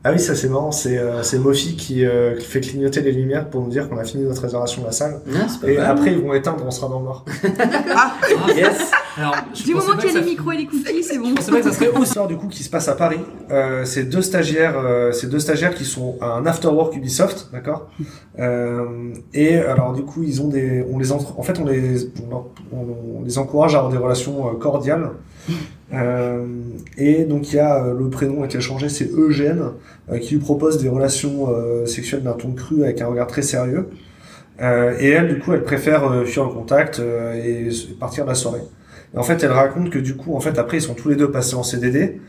Ah 0.06 0.12
oui, 0.12 0.18
ça 0.20 0.34
c'est 0.34 0.48
marrant, 0.50 0.70
c'est 0.70 0.98
euh, 0.98 1.22
c'est 1.22 1.38
Mofi 1.38 1.76
qui, 1.76 2.04
euh, 2.04 2.36
qui 2.36 2.44
fait 2.44 2.60
clignoter 2.60 3.00
les 3.00 3.10
lumières 3.12 3.48
pour 3.48 3.62
nous 3.62 3.70
dire 3.70 3.88
qu'on 3.88 3.96
a 3.96 4.04
fini 4.04 4.24
notre 4.24 4.42
réservation 4.42 4.82
de 4.82 4.86
la 4.86 4.92
salle. 4.92 5.20
Ah, 5.34 5.46
c'est 5.48 5.60
pas 5.62 5.70
Et 5.72 5.76
mal. 5.78 5.86
après 5.86 6.12
ils 6.12 6.18
vont 6.20 6.34
éteindre, 6.34 6.62
on 6.66 6.70
sera 6.70 6.88
dans 6.88 6.98
le 6.98 7.04
noir. 7.06 7.24
Ah, 7.96 8.12
Yes. 8.54 8.90
Alors, 9.16 9.34
je 9.54 9.62
Du 9.62 9.74
moment 9.74 9.96
qu'il 9.96 10.06
y 10.06 10.10
a 10.10 10.12
ça- 10.12 10.18
les 10.20 10.24
micros 10.26 10.52
et 10.52 10.56
les 10.58 10.66
cookies, 10.66 11.02
c'est 11.04 11.18
bon. 11.18 11.28
Je 11.30 11.34
pensais 11.36 11.52
pas 11.52 11.58
que 11.58 11.70
ça 11.70 11.72
serait 11.72 11.88
aussi. 11.88 12.02
Histoire 12.02 12.26
du 12.26 12.36
coup 12.36 12.48
qui 12.48 12.64
se 12.64 12.68
passe 12.68 12.88
à 12.88 12.94
Paris, 12.96 13.20
euh, 13.50 13.84
c'est 13.86 14.02
deux 14.04 14.22
stagiaires, 14.22 14.74
euh, 14.76 15.12
c'est 15.12 15.28
deux 15.30 15.38
stagiaires 15.38 15.74
qui 15.74 15.84
sont 15.84 16.16
à 16.20 16.26
un 16.32 16.44
afterwork 16.46 16.94
Ubisoft, 16.96 17.48
d'accord? 17.52 17.88
Euh, 18.40 19.12
et 19.32 19.56
alors 19.56 19.92
du 19.94 20.02
coup 20.02 20.22
ils 20.24 20.42
ont 20.42 20.48
des, 20.48 20.84
on 20.92 20.98
les 20.98 21.12
entre, 21.12 21.38
en 21.38 21.42
fait 21.42 21.58
on 21.60 21.64
les, 21.64 22.08
on, 22.30 22.44
on 23.20 23.22
les 23.24 23.38
encourage 23.38 23.74
à 23.74 23.78
avoir 23.78 23.92
des 23.92 23.98
relations 23.98 24.48
euh, 24.48 24.54
cordiales. 24.58 25.10
Euh, 25.92 26.46
et 26.96 27.24
donc 27.24 27.52
il 27.52 27.56
y 27.56 27.58
a 27.58 27.84
euh, 27.84 27.94
le 27.96 28.08
prénom 28.10 28.42
a 28.42 28.46
été 28.46 28.60
changé, 28.60 28.88
c'est 28.88 29.10
Eugène, 29.12 29.62
euh, 30.10 30.18
qui 30.18 30.34
lui 30.34 30.40
propose 30.40 30.78
des 30.78 30.88
relations 30.88 31.48
sexuelles 31.86 32.22
d'un 32.22 32.32
ton 32.32 32.52
cru 32.52 32.84
avec 32.84 33.00
un 33.00 33.06
regard 33.06 33.26
très 33.26 33.42
sérieux. 33.42 33.88
Et 34.60 35.08
elle, 35.08 35.34
du 35.34 35.40
coup, 35.40 35.52
elle 35.52 35.64
préfère 35.64 36.24
fuir 36.26 36.44
le 36.44 36.50
contact 36.50 37.00
et 37.00 37.68
partir 37.98 38.24
de 38.24 38.28
la 38.28 38.36
soirée. 38.36 38.60
Et 39.12 39.18
en 39.18 39.24
fait, 39.24 39.42
elle 39.42 39.50
raconte 39.50 39.90
que 39.90 39.98
du 39.98 40.14
coup, 40.14 40.36
en 40.36 40.40
fait, 40.40 40.58
après, 40.60 40.76
ils 40.76 40.80
sont 40.80 40.94
tous 40.94 41.08
les 41.08 41.16
deux 41.16 41.28
passés 41.28 41.56
en 41.56 41.64
CDD 41.64 42.20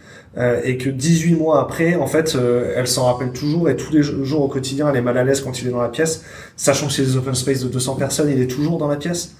et 0.63 0.77
que 0.77 0.89
18 0.89 1.35
mois 1.35 1.61
après, 1.61 1.93
en 1.93 2.07
fait, 2.07 2.35
elle 2.75 2.87
s'en 2.87 3.05
rappelle 3.05 3.31
toujours 3.31 3.69
et 3.69 3.75
tous 3.75 3.93
les 3.93 4.01
jours 4.01 4.25
jours 4.25 4.41
au 4.41 4.47
quotidien, 4.47 4.89
elle 4.89 4.95
est 4.95 5.03
mal 5.03 5.19
à 5.19 5.23
l'aise 5.23 5.41
quand 5.41 5.61
il 5.61 5.67
est 5.67 5.71
dans 5.71 5.83
la 5.83 5.89
pièce, 5.89 6.23
sachant 6.57 6.87
que 6.87 6.93
c'est 6.93 7.03
des 7.03 7.15
open 7.15 7.35
space 7.35 7.63
de 7.63 7.67
200 7.67 7.95
personnes, 7.95 8.31
il 8.31 8.41
est 8.41 8.47
toujours 8.47 8.79
dans 8.79 8.87
la 8.87 8.97
pièce. 8.97 9.35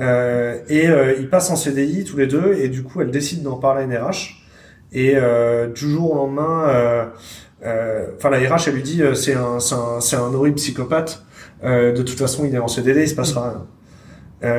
Euh, 0.00 0.58
et 0.68 0.88
euh, 0.88 1.14
ils 1.18 1.28
passent 1.28 1.50
en 1.50 1.56
CDI 1.56 2.04
tous 2.04 2.16
les 2.16 2.26
deux 2.26 2.54
et 2.54 2.68
du 2.68 2.82
coup, 2.82 3.00
elle 3.00 3.10
décide 3.10 3.42
d'en 3.42 3.56
parler 3.56 3.82
à 3.82 3.84
une 3.84 3.94
RH. 3.94 4.38
Et 4.92 5.12
euh, 5.16 5.68
du 5.68 5.90
jour 5.90 6.12
au 6.12 6.16
lendemain, 6.16 6.68
euh, 7.64 8.06
enfin 8.16 8.30
la 8.30 8.38
RH, 8.38 8.68
elle 8.68 8.74
lui 8.74 8.82
dit, 8.82 9.02
c'est 9.14 9.34
un, 9.34 9.58
un, 9.58 10.34
horrible 10.34 10.56
psychopathe. 10.56 11.24
De 11.62 12.02
toute 12.02 12.18
façon, 12.18 12.44
il 12.44 12.54
est 12.54 12.58
en 12.58 12.68
CDD, 12.68 13.02
il 13.02 13.08
se 13.08 13.14
passera 13.14 13.64
rien. 14.40 14.52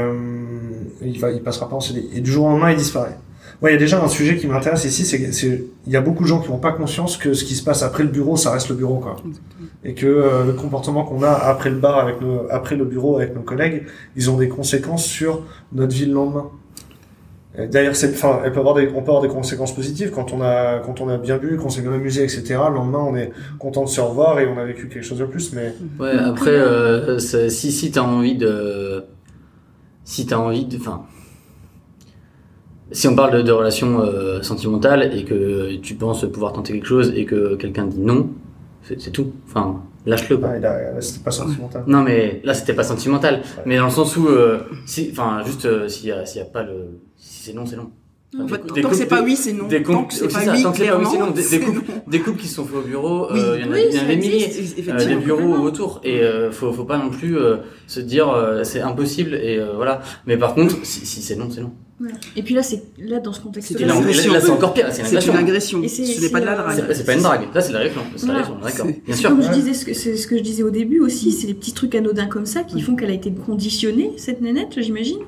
Il 1.02 1.20
va, 1.20 1.32
il 1.32 1.44
passera 1.44 1.70
pas 1.70 1.76
en 1.76 1.82
CDI. 1.82 2.10
Et 2.16 2.22
du 2.22 2.32
jour 2.32 2.46
au 2.46 2.50
lendemain, 2.50 2.72
il 2.72 2.78
disparaît. 2.78 3.18
Ouais, 3.64 3.72
il 3.72 3.74
y 3.76 3.78
a 3.78 3.80
déjà 3.80 4.04
un 4.04 4.10
sujet 4.10 4.36
qui 4.36 4.46
m'intéresse 4.46 4.84
ici, 4.84 5.06
c'est 5.06 5.22
que 5.22 5.32
c'est, 5.32 5.64
il 5.88 5.94
y 5.94 5.96
a 5.96 6.02
beaucoup 6.02 6.24
de 6.24 6.28
gens 6.28 6.42
qui 6.42 6.52
n'ont 6.52 6.58
pas 6.58 6.74
conscience 6.74 7.16
que 7.16 7.34
ce 7.34 7.46
qui 7.46 7.56
se 7.56 7.64
passe 7.64 7.82
après 7.82 8.04
le 8.04 8.10
bureau, 8.10 8.36
ça 8.36 8.52
reste 8.52 8.68
le 8.68 8.76
bureau, 8.76 8.98
quoi. 8.98 9.16
Et 9.86 9.94
que 9.94 10.06
euh, 10.06 10.44
le 10.46 10.52
comportement 10.52 11.06
qu'on 11.06 11.24
a 11.24 11.32
après 11.32 11.70
le 11.70 11.78
bar, 11.78 11.98
avec 11.98 12.20
nos, 12.20 12.46
après 12.52 12.76
le 12.76 12.84
bureau, 12.84 13.16
avec 13.16 13.34
nos 13.34 13.42
collègues, 13.42 13.86
ils 14.18 14.30
ont 14.30 14.38
des 14.38 14.50
conséquences 14.50 15.06
sur 15.06 15.44
notre 15.72 15.94
vie 15.94 16.06
le 16.06 16.14
lendemain. 16.14 16.52
D'ailleurs, 17.58 17.96
c'est, 17.96 18.10
enfin, 18.10 18.42
elle 18.44 18.52
peut 18.52 18.60
avoir 18.60 18.76
des, 18.76 18.88
on 18.90 19.02
peut 19.02 19.12
avoir 19.12 19.22
des 19.22 19.30
conséquences 19.30 19.74
positives 19.74 20.10
quand 20.10 20.34
on 20.34 20.42
a, 20.42 20.80
quand 20.80 21.00
on 21.00 21.08
a 21.08 21.18
bien 21.18 21.38
bu, 21.38 21.56
qu'on 21.56 21.70
s'est 21.70 21.84
bien 21.84 21.94
amusé, 21.94 22.24
etc. 22.24 22.56
Le 22.68 22.76
lendemain, 22.76 23.06
on 23.08 23.16
est 23.16 23.32
content 23.60 23.84
de 23.84 23.90
se 23.90 24.02
revoir 24.02 24.40
et 24.40 24.48
on 24.48 24.58
a 24.58 24.66
vécu 24.66 24.90
quelque 24.90 25.06
chose 25.06 25.20
de 25.20 25.26
plus, 25.26 25.54
mais 25.54 25.74
Ouais, 26.00 26.18
après, 26.18 26.50
euh, 26.50 27.18
si, 27.20 27.72
si 27.72 27.92
t'as 27.92 28.02
envie 28.02 28.36
de. 28.36 29.06
Si 30.04 30.26
t'as 30.26 30.38
envie 30.38 30.66
de. 30.66 30.78
Enfin. 30.78 31.06
Si 32.92 33.08
on 33.08 33.16
parle 33.16 33.38
de, 33.38 33.42
de 33.42 33.52
relations 33.52 34.02
euh, 34.02 34.42
sentimentales 34.42 35.16
et 35.18 35.24
que 35.26 35.76
tu 35.78 35.96
penses 35.96 36.26
pouvoir 36.32 36.54
tenter 36.54 36.74
quelque 36.74 36.86
chose 36.88 37.12
et 37.16 37.26
que 37.26 37.56
quelqu'un 37.56 37.86
dit 37.86 38.00
non, 38.00 38.30
c'est 38.82 39.12
tout. 39.12 39.32
Enfin, 39.48 39.82
lâche-le 40.06 40.38
quoi. 40.38 40.50
bah, 40.50 40.58
il 40.58 40.66
a, 40.66 41.02
c'était 41.02 41.24
pas 41.24 41.32
sentimental. 41.32 41.84
Non, 41.88 42.02
mais 42.04 42.42
là, 42.44 42.54
c'était 42.54 42.74
pas 42.74 42.84
sentimental. 42.84 43.42
Mais 43.66 43.78
dans 43.78 43.86
le 43.86 43.90
sens 43.92 44.16
où. 44.18 44.28
euh, 44.28 44.60
si, 44.86 45.10
enfin, 45.12 45.42
juste 45.46 45.66
euh, 45.66 45.88
s'il 45.88 46.10
y, 46.10 46.12
a, 46.12 46.26
s'il 46.26 46.40
y 46.40 46.44
a 46.44 46.48
pas 46.48 46.64
le. 46.64 47.00
Si 47.16 47.44
c'est 47.46 47.54
non, 47.54 47.66
c'est 47.66 47.78
non. 47.78 47.90
En 48.42 48.48
fait, 48.48 48.58
Des 48.62 48.68
tant 48.68 48.74
que 48.76 48.82
couples- 48.82 48.96
c'est 48.96 49.06
pas 49.06 49.22
oui, 49.22 49.36
c'est 49.36 49.54
non. 49.54 49.68
Des 49.68 49.84
Tant 49.84 50.04
que 50.06 50.14
c'est 50.14 50.20
c'est 50.30 50.34
pas 50.34 50.42
ça, 50.46 50.54
oui, 50.54 50.64
tant 50.64 50.72
que 50.72 50.78
c'est 50.78 50.88
pas 50.88 50.98
oui, 50.98 51.06
c'est 51.06 51.12
non. 51.12 51.18
clairement, 51.18 51.32
Des, 51.32 51.42
des 51.42 51.48
c'est 51.48 51.60
couples, 51.60 51.78
non. 51.88 52.02
des 52.08 52.20
couples 52.20 52.40
qui 52.40 52.48
se 52.48 52.56
sont 52.56 52.66
faits 52.66 52.78
au 52.78 52.82
bureau, 52.82 53.28
Oui. 53.32 53.40
euh, 53.40 53.58
il 53.60 53.66
y 53.66 53.70
en 53.70 53.72
a, 53.72 53.76
Oui, 53.76 53.82
il 53.90 53.96
y 53.96 54.00
en 54.00 54.04
a 54.04 54.06
des 54.08 54.16
milliers. 54.18 54.50
Euh, 54.90 55.06
des 55.06 55.16
bureaux 55.16 55.56
autour 55.58 56.02
et 56.04 56.22
euh, 56.22 56.52
faut 56.52 56.72
faut 56.74 56.86
pas 56.86 56.98
non 56.98 57.10
plus 57.10 57.38
euh, 57.38 57.58
se 57.88 58.00
dire 58.00 58.30
euh, 58.30 58.64
c'est 58.64 58.82
impossible 58.82 59.36
et 59.36 59.58
euh, 59.58 59.74
voilà 59.76 60.02
mais 60.26 60.38
par 60.38 60.56
contre 60.56 60.76
si, 60.84 61.06
si 61.06 61.22
c'est 61.22 61.36
non 61.36 61.50
c'est 61.52 61.62
non 61.62 61.72
Ouais. 62.02 62.10
Et 62.36 62.42
puis 62.42 62.54
là, 62.56 62.64
c'est 62.64 62.82
là 62.98 63.20
dans 63.20 63.32
ce 63.32 63.40
contexte-là. 63.40 63.86
là, 63.88 63.94
c'est 64.42 64.50
encore 64.50 64.74
pire 64.74 64.88
c'est 64.92 65.02
une 65.04 65.08
agression 65.08 65.34
une 65.34 65.40
agression. 65.40 65.84
Et 65.84 65.88
c'est- 65.88 66.04
Ce 66.06 66.22
n'est 66.22 66.30
pas 66.30 66.42
de 66.42 66.46
la 66.48 66.56
drague. 66.56 66.84
c'est 66.92 67.06
pas 67.06 67.14
une 67.14 67.22
drague 67.22 67.48
là 67.54 67.62
c'est 67.62 67.70
de 67.70 67.74
l'agression 67.78 68.02
d'accord 68.62 68.88
bien 69.06 69.16
sûr 69.16 69.30
comme 69.30 69.44
je 69.44 69.50
disais, 69.52 69.74
c'est 69.74 69.94
ce 70.18 70.28
que 70.28 70.36
je 70.38 70.42
disais 70.42 70.64
au 70.64 70.72
début 70.72 71.00
aussi, 71.00 71.32
c'est 71.32 71.46
les 71.48 71.54
petits 71.54 71.72
trucs 71.72 71.94
anodins 71.96 72.26
comme 72.26 72.48
ça 72.48 72.64
qui 72.64 72.82
font 72.82 72.96
qu'elle 72.96 73.12
a 73.12 73.14
été 73.14 73.32
conditionnée, 73.32 74.12
cette 74.18 74.42
nénette, 74.42 74.82
j'imagine. 74.82 75.20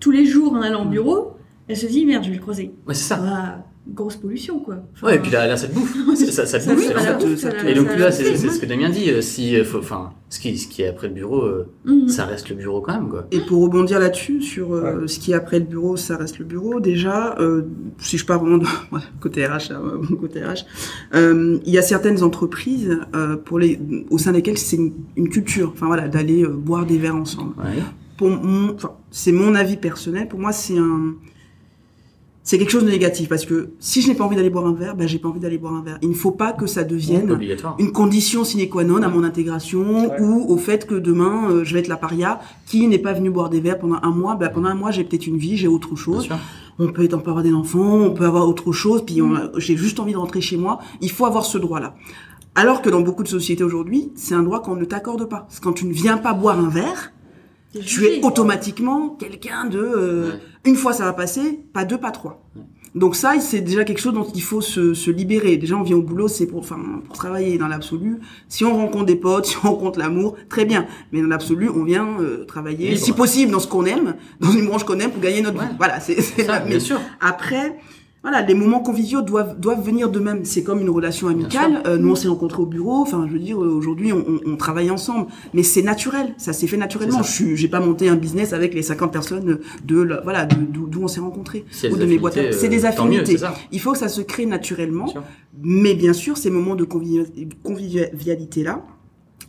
Tous 0.00 0.10
les 0.10 0.26
jours 0.26 0.52
en 0.52 0.60
allant 0.60 0.82
au 0.84 0.88
bureau, 0.88 1.32
elle 1.68 1.76
se 1.76 1.86
dit 1.86 2.04
merde, 2.06 2.24
je 2.24 2.30
vais 2.30 2.36
le 2.36 2.42
croiser. 2.42 2.72
ouais 2.86 2.94
c'est 2.94 3.14
ça 3.14 3.64
grosse 3.94 4.16
pollution 4.16 4.58
quoi. 4.60 4.76
Enfin, 4.92 5.06
ouais 5.06 5.16
et 5.16 5.18
puis 5.18 5.30
là, 5.30 5.46
là 5.46 5.56
ça 5.56 5.66
te 5.66 5.72
bouffe 5.72 5.96
C'est- 6.14 6.30
ça, 6.30 6.44
ça 6.44 6.58
te 6.58 6.64
ça 6.64 6.74
bouffe 6.74 6.92
l'enfer. 6.94 7.18
bouffe, 7.18 7.36
ça 7.36 7.50
ça 7.58 7.70
et 7.70 7.74
donc 7.74 7.88
ça 7.88 7.96
là 7.96 8.12
c'est 8.12 8.36
ce 8.36 8.58
que 8.60 8.66
Damien 8.66 8.90
dit 8.90 9.08
euh, 9.10 9.22
si 9.22 9.56
euh, 9.56 9.64
enfin 9.78 10.10
ce 10.28 10.40
qui 10.40 10.58
ce 10.58 10.68
qui 10.68 10.82
est 10.82 10.88
après 10.88 11.08
le 11.08 11.14
bureau 11.14 11.40
euh, 11.40 11.66
Mhm. 11.86 12.06
ça 12.08 12.26
reste 12.26 12.50
le 12.50 12.56
bureau 12.56 12.82
quand 12.82 12.92
même 12.92 13.08
quoi 13.08 13.26
Et 13.30 13.40
pour 13.40 13.62
rebondir 13.62 13.98
là-dessus, 13.98 14.42
sur 14.42 14.74
euh, 14.74 15.06
ce 15.06 15.18
qui 15.18 15.30
est 15.32 15.34
après 15.34 15.58
le 15.58 15.64
bureau, 15.64 15.96
ça 15.96 16.18
reste 16.18 16.38
le 16.38 16.44
bureau. 16.44 16.80
Déjà, 16.80 17.34
euh, 17.40 17.62
si 17.96 18.18
je 18.18 18.26
parle 18.26 18.40
vraiment 18.42 18.58
de 18.58 18.64
ouais, 18.92 19.00
côté 19.20 19.46
RH, 19.46 19.70
là, 19.70 19.80
ouais, 19.80 20.16
côté 20.20 20.44
RH, 20.44 20.66
euh, 21.14 21.58
il 21.64 21.72
y 21.72 21.78
a 21.78 21.82
certaines 21.82 22.22
entreprises 22.22 22.98
euh, 23.16 23.36
pour 23.38 23.58
les, 23.58 23.80
au 24.10 24.18
sein 24.18 24.32
desquelles 24.32 24.58
c'est 24.58 24.76
une, 24.76 24.92
une 25.16 25.30
culture, 25.30 25.70
enfin 25.72 25.86
voilà, 25.86 26.08
d'aller 26.08 26.42
euh, 26.44 26.48
boire 26.50 26.84
des 26.84 26.98
verres 26.98 27.16
ensemble. 27.16 27.54
ouais 27.58 27.82
Pour 28.18 28.28
mon, 28.28 28.74
enfin, 28.74 28.92
c'est 29.10 29.32
mon 29.32 29.54
avis 29.54 29.78
personnel. 29.78 30.28
Pour 30.28 30.40
moi, 30.40 30.52
c'est 30.52 30.76
un, 30.76 31.14
c'est 32.48 32.56
quelque 32.58 32.70
chose 32.70 32.84
de 32.86 32.90
négatif 32.90 33.28
parce 33.28 33.44
que 33.44 33.72
si 33.78 34.00
je 34.00 34.08
n'ai 34.08 34.14
pas 34.14 34.24
envie 34.24 34.34
d'aller 34.34 34.48
boire 34.48 34.66
un 34.66 34.72
verre, 34.72 34.96
ben 34.96 35.06
j'ai 35.06 35.18
pas 35.18 35.28
envie 35.28 35.38
d'aller 35.38 35.58
boire 35.58 35.74
un 35.74 35.82
verre. 35.82 35.98
Il 36.00 36.08
ne 36.08 36.14
faut 36.14 36.30
pas 36.30 36.54
que 36.54 36.66
ça 36.66 36.82
devienne 36.82 37.30
obligatoire 37.30 37.76
une 37.78 37.92
condition 37.92 38.42
sine 38.42 38.66
qua 38.70 38.84
non 38.84 39.02
à 39.02 39.08
mon 39.08 39.22
intégration 39.22 40.08
Ouais. 40.08 40.18
ou 40.22 40.46
au 40.50 40.56
fait 40.56 40.86
que 40.86 40.94
demain 40.94 41.50
euh, 41.50 41.62
je 41.64 41.74
vais 41.74 41.80
être 41.80 41.88
la 41.88 41.98
paria 41.98 42.40
qui 42.64 42.86
n'est 42.86 42.98
pas 42.98 43.12
venu 43.12 43.28
boire 43.28 43.50
des 43.50 43.60
verres 43.60 43.78
pendant 43.78 43.98
un 44.02 44.12
mois. 44.12 44.34
Ben, 44.34 44.48
pendant 44.48 44.70
un 44.70 44.74
mois 44.74 44.92
j'ai 44.92 45.04
peut-être 45.04 45.26
une 45.26 45.36
vie, 45.36 45.58
j'ai 45.58 45.68
autre 45.68 45.94
chose. 45.94 46.26
On 46.78 46.90
peut 46.90 47.04
être, 47.04 47.18
peut 47.18 47.28
avoir 47.28 47.44
des 47.44 47.52
enfants, 47.52 47.98
on 47.98 48.12
peut 48.12 48.24
avoir 48.24 48.48
autre 48.48 48.72
chose. 48.72 49.04
Puis 49.04 49.20
j'ai 49.58 49.76
juste 49.76 50.00
envie 50.00 50.12
de 50.14 50.18
rentrer 50.18 50.40
chez 50.40 50.56
moi. 50.56 50.78
Il 51.02 51.10
faut 51.10 51.26
avoir 51.26 51.44
ce 51.44 51.58
droit-là. 51.58 51.96
Alors 52.54 52.80
que 52.80 52.88
dans 52.88 53.02
beaucoup 53.02 53.24
de 53.24 53.28
sociétés 53.28 53.62
aujourd'hui, 53.62 54.10
c'est 54.16 54.34
un 54.34 54.42
droit 54.42 54.62
qu'on 54.62 54.74
ne 54.74 54.86
t'accorde 54.86 55.28
pas. 55.28 55.40
Parce 55.40 55.60
que 55.60 55.64
quand 55.64 55.74
tu 55.74 55.84
ne 55.84 55.92
viens 55.92 56.16
pas 56.16 56.32
boire 56.32 56.58
un 56.58 56.70
verre, 56.70 57.12
tu 57.80 58.00
jugé. 58.00 58.18
es 58.20 58.24
automatiquement 58.24 59.10
quelqu'un 59.10 59.64
de 59.66 59.78
euh, 59.78 60.30
Ouais. 60.30 60.38
une 60.64 60.76
fois 60.76 60.92
ça 60.92 61.04
va 61.04 61.12
passer, 61.12 61.60
pas 61.72 61.84
deux, 61.84 61.98
pas 61.98 62.10
trois. 62.10 62.42
Donc 62.94 63.14
ça, 63.14 63.38
c'est 63.38 63.60
déjà 63.60 63.84
quelque 63.84 64.00
chose 64.00 64.14
dont 64.14 64.26
il 64.34 64.42
faut 64.42 64.62
se, 64.62 64.94
se 64.94 65.10
libérer. 65.10 65.56
Déjà, 65.58 65.76
on 65.76 65.82
vient 65.82 65.96
au 65.98 66.02
boulot, 66.02 66.26
c'est 66.26 66.46
pour, 66.46 66.60
enfin, 66.60 66.78
pour 67.06 67.14
travailler 67.16 67.58
dans 67.58 67.68
l'absolu. 67.68 68.16
Si 68.48 68.64
on 68.64 68.74
rencontre 68.74 69.04
des 69.04 69.14
potes, 69.14 69.44
si 69.50 69.56
on 69.58 69.68
rencontre 69.72 69.98
l'amour, 69.98 70.36
très 70.48 70.64
bien. 70.64 70.86
Mais 71.12 71.20
dans 71.20 71.28
l'absolu, 71.28 71.68
on 71.68 71.84
vient 71.84 72.18
euh, 72.20 72.44
travailler, 72.46 72.88
Libre. 72.90 73.00
si 73.04 73.12
possible, 73.12 73.52
dans 73.52 73.60
ce 73.60 73.68
qu'on 73.68 73.84
aime, 73.84 74.16
dans 74.40 74.50
une 74.50 74.66
branche 74.66 74.84
qu'on 74.84 74.98
aime, 74.98 75.10
pour 75.10 75.20
gagner 75.20 75.42
notre 75.42 75.58
Ouais. 75.60 75.66
vie. 75.66 75.74
Voilà, 75.76 76.00
c'est 76.00 76.20
c'est 76.22 76.44
ça 76.44 76.52
la- 76.52 76.60
bien 76.60 76.74
mais 76.76 76.80
sûr 76.80 76.98
après, 77.20 77.76
voilà, 78.22 78.42
les 78.42 78.54
moments 78.54 78.80
conviviaux 78.80 79.22
doivent 79.22 79.58
doivent 79.60 79.82
venir 79.84 80.10
d'eux-mêmes. 80.10 80.44
C'est 80.44 80.62
comme 80.64 80.80
une 80.80 80.90
relation 80.90 81.28
amicale. 81.28 81.82
Euh, 81.86 81.98
nous, 81.98 82.10
on 82.10 82.14
s'est 82.16 82.28
rencontrés 82.28 82.60
au 82.62 82.66
bureau. 82.66 82.96
Enfin, 82.96 83.26
je 83.28 83.32
veux 83.32 83.38
dire, 83.38 83.62
euh, 83.62 83.68
aujourd'hui, 83.68 84.12
on, 84.12 84.24
on, 84.28 84.40
on 84.52 84.56
travaille 84.56 84.90
ensemble. 84.90 85.26
Mais 85.54 85.62
c'est 85.62 85.82
naturel. 85.82 86.34
Ça 86.36 86.52
s'est 86.52 86.66
fait 86.66 86.76
naturellement. 86.76 87.22
Je 87.22 87.54
j'ai 87.54 87.68
pas 87.68 87.80
monté 87.80 88.08
un 88.08 88.16
business 88.16 88.52
avec 88.52 88.74
les 88.74 88.82
50 88.82 89.12
personnes 89.12 89.58
de, 89.84 90.00
la- 90.02 90.20
voilà, 90.22 90.46
de- 90.46 90.56
d'où 90.66 91.02
on 91.02 91.08
s'est 91.08 91.20
rencontrés. 91.20 91.64
Ou 91.92 91.96
de 91.96 92.04
mes 92.06 92.18
boîtes. 92.18 92.34
C'est 92.52 92.66
euh, 92.66 92.68
des 92.68 92.76
mieux, 92.78 92.84
affinités. 92.86 93.36
Il 93.72 93.80
faut 93.80 93.92
que 93.92 93.98
ça 93.98 94.08
se 94.08 94.20
crée 94.20 94.46
naturellement. 94.46 95.04
Bien. 95.06 95.22
Mais 95.62 95.94
bien 95.94 96.12
sûr, 96.12 96.36
ces 96.36 96.50
moments 96.50 96.74
de 96.74 96.84
convivi- 96.84 97.48
convivialité-là 97.62 98.84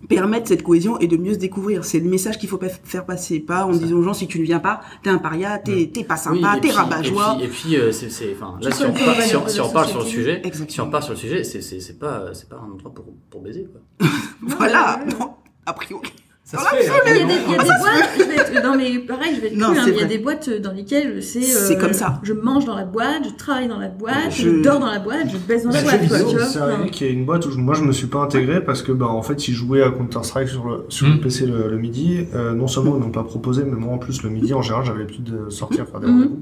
permettent 0.07 0.47
cette 0.47 0.63
cohésion 0.63 0.99
et 0.99 1.07
de 1.07 1.17
mieux 1.17 1.33
se 1.33 1.39
découvrir. 1.39 1.83
C'est 1.83 1.99
le 1.99 2.09
message 2.09 2.37
qu'il 2.37 2.49
faut 2.49 2.57
pas 2.57 2.69
faire 2.69 3.05
passer. 3.05 3.39
Pas 3.39 3.65
en 3.65 3.71
disant 3.71 3.97
aux 3.97 4.03
gens, 4.03 4.13
si 4.13 4.27
tu 4.27 4.39
ne 4.39 4.45
viens 4.45 4.59
pas, 4.59 4.81
t'es 5.03 5.09
un 5.09 5.17
paria, 5.17 5.57
t'es 5.57 5.89
t'es 5.93 6.03
pas 6.03 6.17
sympa, 6.17 6.57
t'es 6.61 6.71
rabat-joie. 6.71 7.37
Et 7.41 7.47
puis, 7.47 7.73
et 7.75 7.77
puis 7.77 7.77
euh, 7.77 7.91
c'est, 7.91 8.33
enfin, 8.33 8.57
là, 8.61 8.71
si 8.71 8.83
on, 8.83 8.93
pas 8.93 9.21
si, 9.21 9.29
si 9.51 9.73
part 9.73 9.87
sur 9.87 9.99
le 9.99 10.05
sujet, 10.05 10.41
si 10.67 10.81
on 10.81 10.89
part 10.89 11.03
sur 11.03 11.13
le 11.13 11.19
sujet, 11.19 11.43
c'est, 11.43 11.61
c'est, 11.61 11.79
c'est 11.79 11.99
pas, 11.99 12.33
c'est 12.33 12.47
pas 12.49 12.57
un 12.57 12.71
endroit 12.71 12.93
pour, 12.93 13.05
pour 13.29 13.41
baiser, 13.41 13.67
quoi. 13.71 14.07
Voilà. 14.41 14.99
Non, 15.19 15.35
a 15.65 15.73
priori. 15.73 16.13
Ça 16.51 16.57
se 16.57 16.63
Voilà, 16.63 16.77
fait. 16.83 16.89
hein. 16.89 16.93
Il 17.05 17.11
y 17.11 17.21
a 17.21 17.25
des, 17.27 17.33
il 17.33 17.51
y 17.51 17.55
a 17.55 17.57
Ah, 17.59 17.63
des 17.63 17.69
boîtes, 17.69 18.09
je 18.17 18.23
vais 18.23 18.35
être, 18.37 18.63
non 18.63 18.75
mais 18.75 18.97
pareil, 18.99 19.35
je 19.35 19.41
vais 19.41 19.47
être 19.49 19.55
Non, 19.55 19.67
cru, 19.69 19.77
hein, 19.81 19.85
il 19.87 19.97
y 19.97 20.01
a 20.01 20.05
des 20.05 20.17
boîtes 20.17 20.49
dans 20.49 20.71
lesquelles 20.71 21.21
c'est 21.21 21.43
C'est 21.43 21.77
comme 21.77 21.93
ça. 21.93 22.19
Je 22.23 22.33
mange 22.33 22.65
dans 22.65 22.75
la 22.75 22.85
boîte, 22.85 23.21
je 23.25 23.35
travaille 23.35 23.67
dans 23.67 23.77
la 23.77 23.89
boîte, 23.89 24.31
je, 24.31 24.49
Je- 24.49 24.61
dors 24.63 24.79
dans 24.79 24.87
la 24.89 24.97
boîte, 24.97 25.27
je 25.31 25.37
baisse 25.37 25.63
dans 25.65 25.69
la 25.69 25.83
Bah, 25.83 25.91
boîte. 25.91 26.01
jeux 26.01 26.07
quoi, 26.07 26.17
vidéo, 26.17 26.29
tu 26.31 26.37
vois, 26.37 26.45
c'est 26.47 26.59
arrivé 26.59 26.89
qu'il 26.89 27.05
y 27.05 27.09
a 27.11 27.13
une 27.13 27.25
boîte 27.25 27.45
où 27.45 27.51
je- 27.51 27.57
moi 27.59 27.75
je 27.75 27.83
me 27.83 27.91
suis 27.91 28.07
pas 28.07 28.19
intégré 28.19 28.63
parce 28.63 28.81
que 28.81 28.91
bah 28.91 29.05
en 29.05 29.21
fait 29.21 29.47
ils 29.47 29.53
jouaient 29.53 29.83
à 29.83 29.91
Counter 29.91 30.23
Strike 30.23 30.49
sur 30.49 30.65
le 30.67 30.85
sur 30.89 31.05
Mm. 31.07 31.11
le 31.13 31.19
PC 31.21 31.45
le, 31.45 31.69
le 31.69 31.77
midi. 31.77 32.25
Euh, 32.33 32.53
non 32.55 32.67
seulement 32.67 32.95
ils 32.97 33.03
m'ont 33.03 33.11
pas 33.11 33.23
proposé, 33.23 33.63
mais 33.63 33.75
moi 33.79 33.93
en 33.93 33.99
plus 33.99 34.23
le 34.23 34.31
midi 34.31 34.51
en 34.55 34.63
général 34.63 34.85
j'avais 34.85 34.99
l'habitude 34.99 35.25
de 35.25 35.51
sortir 35.51 35.85
faire 35.87 35.99
des 35.99 36.07
Mhm. 36.07 36.13
rendez-vous. 36.13 36.41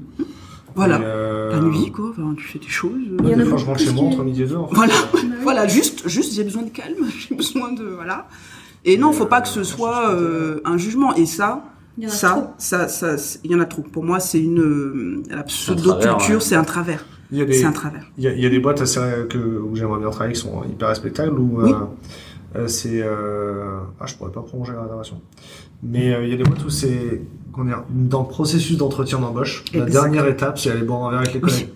Voilà. 0.74 1.00
Euh, 1.00 1.52
La 1.52 1.60
nuit, 1.60 1.90
quoi. 1.90 2.10
Enfin, 2.12 2.34
tu 2.36 2.44
fais 2.44 2.58
tes 2.58 2.68
choses. 2.68 2.92
Il 3.04 3.28
y 3.28 3.34
en 3.34 3.38
a 3.40 3.42
Des 3.42 3.44
fois 3.44 3.58
je 3.58 3.64
rentre 3.66 3.80
chez 3.80 3.90
moi 3.92 4.04
entre 4.04 4.22
midi 4.22 4.42
et 4.44 4.46
deux. 4.46 4.56
En 4.56 4.68
fait. 4.68 4.74
Voilà. 4.76 4.94
Oui. 5.12 5.20
Voilà, 5.42 5.66
juste, 5.66 6.08
juste, 6.08 6.34
j'ai 6.34 6.44
besoin 6.44 6.62
de 6.62 6.70
calme. 6.70 6.94
J'ai 7.28 7.34
besoin 7.34 7.72
de, 7.72 7.84
voilà. 7.84 8.26
Et 8.84 8.96
non, 8.96 9.12
faut 9.12 9.26
pas 9.26 9.40
que 9.40 9.48
ce 9.48 9.62
soit 9.64 10.10
euh, 10.10 10.60
un 10.64 10.76
jugement. 10.78 11.14
Et 11.14 11.26
ça, 11.26 11.64
Il 11.98 12.04
y 12.04 12.06
en 12.06 12.10
a 12.10 12.12
trop. 12.16 12.52
ça, 12.58 12.88
ça, 12.88 13.16
ça, 13.18 13.38
il 13.44 13.50
y 13.50 13.54
en 13.54 13.60
a 13.60 13.64
trop. 13.66 13.82
Pour 13.82 14.04
moi, 14.04 14.20
c'est 14.20 14.40
une, 14.40 14.60
euh, 14.60 15.22
la 15.30 15.42
pseudo-culture, 15.42 16.42
c'est 16.42 16.54
un 16.56 16.64
travers. 16.64 17.04
Il 17.30 17.38
y 17.38 17.42
a 17.42 17.44
des, 17.44 17.52
c'est 17.52 17.66
un 17.66 17.72
travers. 17.72 18.04
il 18.16 18.24
y 18.24 18.28
a, 18.28 18.32
il 18.32 18.40
y 18.42 18.46
a 18.46 18.48
des 18.48 18.58
boîtes 18.58 18.80
assez, 18.80 19.00
que, 19.28 19.36
où 19.38 19.76
j'aimerais 19.76 19.98
bien 20.00 20.08
travailler 20.10 20.34
qui 20.34 20.40
sont 20.40 20.62
hyper 20.64 20.88
respectables 20.88 21.38
où 21.38 21.60
Oui. 21.62 21.74
euh, 22.56 22.66
c'est 22.68 23.02
euh, 23.02 23.80
ah 24.00 24.06
je 24.06 24.14
pourrais 24.14 24.30
pas 24.32 24.40
prolonger 24.40 24.72
la 24.72 24.86
narration 24.86 25.20
mais 25.82 26.14
euh, 26.14 26.24
il 26.24 26.30
y 26.30 26.32
a 26.32 26.38
des 26.38 26.44
boîtes 26.44 26.64
où 26.64 26.70
c'est 26.70 27.20
qu'on 27.52 27.68
est 27.68 27.74
dans 27.90 28.22
le 28.22 28.28
processus 28.28 28.78
d'entretien 28.78 29.18
d'embauche 29.18 29.62
la 29.74 29.84
dernière 29.84 30.26
étape 30.26 30.58
c'est 30.58 30.70
aller 30.70 30.80
boire 30.86 31.04
un 31.04 31.10
verre 31.10 31.18
avec 31.20 31.34
les 31.34 31.40
collègues 31.40 31.68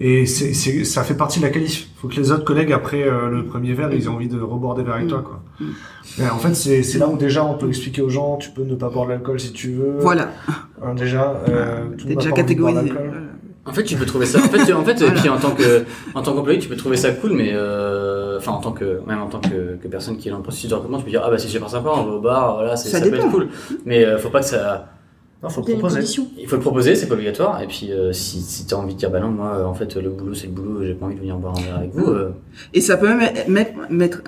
et 0.00 0.24
c'est, 0.26 0.54
c'est, 0.54 0.84
ça 0.84 1.02
fait 1.04 1.14
partie 1.14 1.38
de 1.40 1.44
la 1.44 1.50
qualif. 1.50 1.88
Faut 1.96 2.08
que 2.08 2.16
les 2.16 2.32
autres 2.32 2.44
collègues, 2.44 2.72
après 2.72 3.02
euh, 3.06 3.28
le 3.28 3.44
premier 3.44 3.74
verre, 3.74 3.92
ils 3.92 4.04
aient 4.04 4.08
envie 4.08 4.28
de 4.28 4.40
reboire 4.40 4.74
des 4.74 4.82
verres 4.82 4.94
avec 4.94 5.06
Mm. 5.06 5.10
toi, 5.10 5.22
quoi. 5.22 5.40
Mm. 5.60 6.30
En 6.32 6.38
fait, 6.38 6.54
c'est, 6.54 6.82
c'est 6.82 6.98
là 6.98 7.06
où 7.08 7.16
déjà 7.16 7.44
on 7.44 7.54
peut 7.54 7.68
expliquer 7.68 8.02
aux 8.02 8.08
gens, 8.08 8.36
tu 8.36 8.50
peux 8.50 8.62
ne 8.64 8.74
pas 8.74 8.88
boire 8.88 9.04
de 9.06 9.10
l'alcool 9.12 9.38
si 9.38 9.52
tu 9.52 9.72
veux. 9.72 9.96
Voilà, 9.98 10.30
Hein, 10.82 10.94
déjà, 10.94 11.42
euh, 11.48 11.90
tout 11.98 12.06
t'es 12.08 12.14
déjà 12.16 12.30
pas 12.30 12.36
catégorisé. 12.36 12.92
En 13.66 13.72
fait, 13.74 13.84
tu 13.84 13.94
peux 13.96 14.06
trouver 14.06 14.24
ça. 14.24 14.38
En 14.38 14.42
fait, 14.48 14.72
en 14.72 14.82
fait, 14.82 14.92
et 14.92 14.94
Voilà. 15.04 15.20
puis 15.20 15.28
en 15.28 15.36
tant 15.36 15.50
que, 15.50 15.84
en 16.14 16.22
tant 16.22 16.32
qu'employé, 16.34 16.58
tu 16.58 16.68
peux 16.68 16.76
trouver 16.76 16.96
ça 16.96 17.10
cool, 17.12 17.32
mais 17.34 17.50
euh, 17.52 18.38
enfin 18.38 18.52
en 18.52 18.60
tant 18.60 18.72
que, 18.72 19.00
même 19.06 19.20
en 19.20 19.26
tant 19.28 19.38
que, 19.40 19.76
que 19.76 19.86
personne 19.88 20.16
qui 20.16 20.28
est 20.28 20.30
dans 20.30 20.38
le 20.38 20.42
processus 20.42 20.70
de 20.70 20.74
recrutement, 20.74 20.96
tu 20.98 21.04
peux 21.04 21.10
dire 21.10 21.22
ah 21.24 21.30
bah 21.30 21.36
c'est 21.36 21.46
super 21.48 21.68
sympa, 21.68 21.90
on 21.94 22.04
va 22.04 22.12
au 22.12 22.20
bar, 22.20 22.54
voilà, 22.54 22.74
c'est- 22.76 22.88
Ça 22.88 22.98
ça, 22.98 23.04
peut 23.04 23.10
dépend. 23.10 23.26
être 23.26 23.32
cool. 23.32 23.48
Mais 23.84 24.04
euh, 24.06 24.16
faut 24.18 24.30
pas 24.30 24.40
que 24.40 24.46
ça, 24.46 24.88
Non, 25.42 25.48
faut 25.48 25.62
le 25.62 25.72
proposer. 25.72 26.00
il 26.38 26.46
faut 26.46 26.56
le 26.56 26.60
proposer, 26.60 26.94
c'est 26.94 27.06
pas 27.08 27.14
obligatoire. 27.14 27.62
Et 27.62 27.66
puis 27.66 27.90
euh, 27.92 28.12
si, 28.12 28.42
si 28.42 28.66
t'as 28.66 28.76
envie 28.76 28.92
de 28.92 28.98
dire 28.98 29.10
bah 29.10 29.20
non, 29.20 29.30
moi 29.30 29.54
euh, 29.54 29.64
en 29.64 29.72
fait 29.72 29.96
le 29.96 30.10
boulot 30.10 30.34
c'est 30.34 30.48
le 30.48 30.52
boulot, 30.52 30.84
j'ai 30.84 30.92
pas 30.92 31.06
envie 31.06 31.14
de 31.14 31.20
venir 31.20 31.36
boire 31.38 31.56
un 31.56 31.62
verre 31.62 31.76
avec 31.78 31.94
vous. 31.94 32.04
euh, 32.10 32.32
Et 32.74 32.82
ça 32.82 32.98
peut 32.98 33.08
même 33.08 33.20
mettre, 33.48 33.72
mettre, 33.88 34.22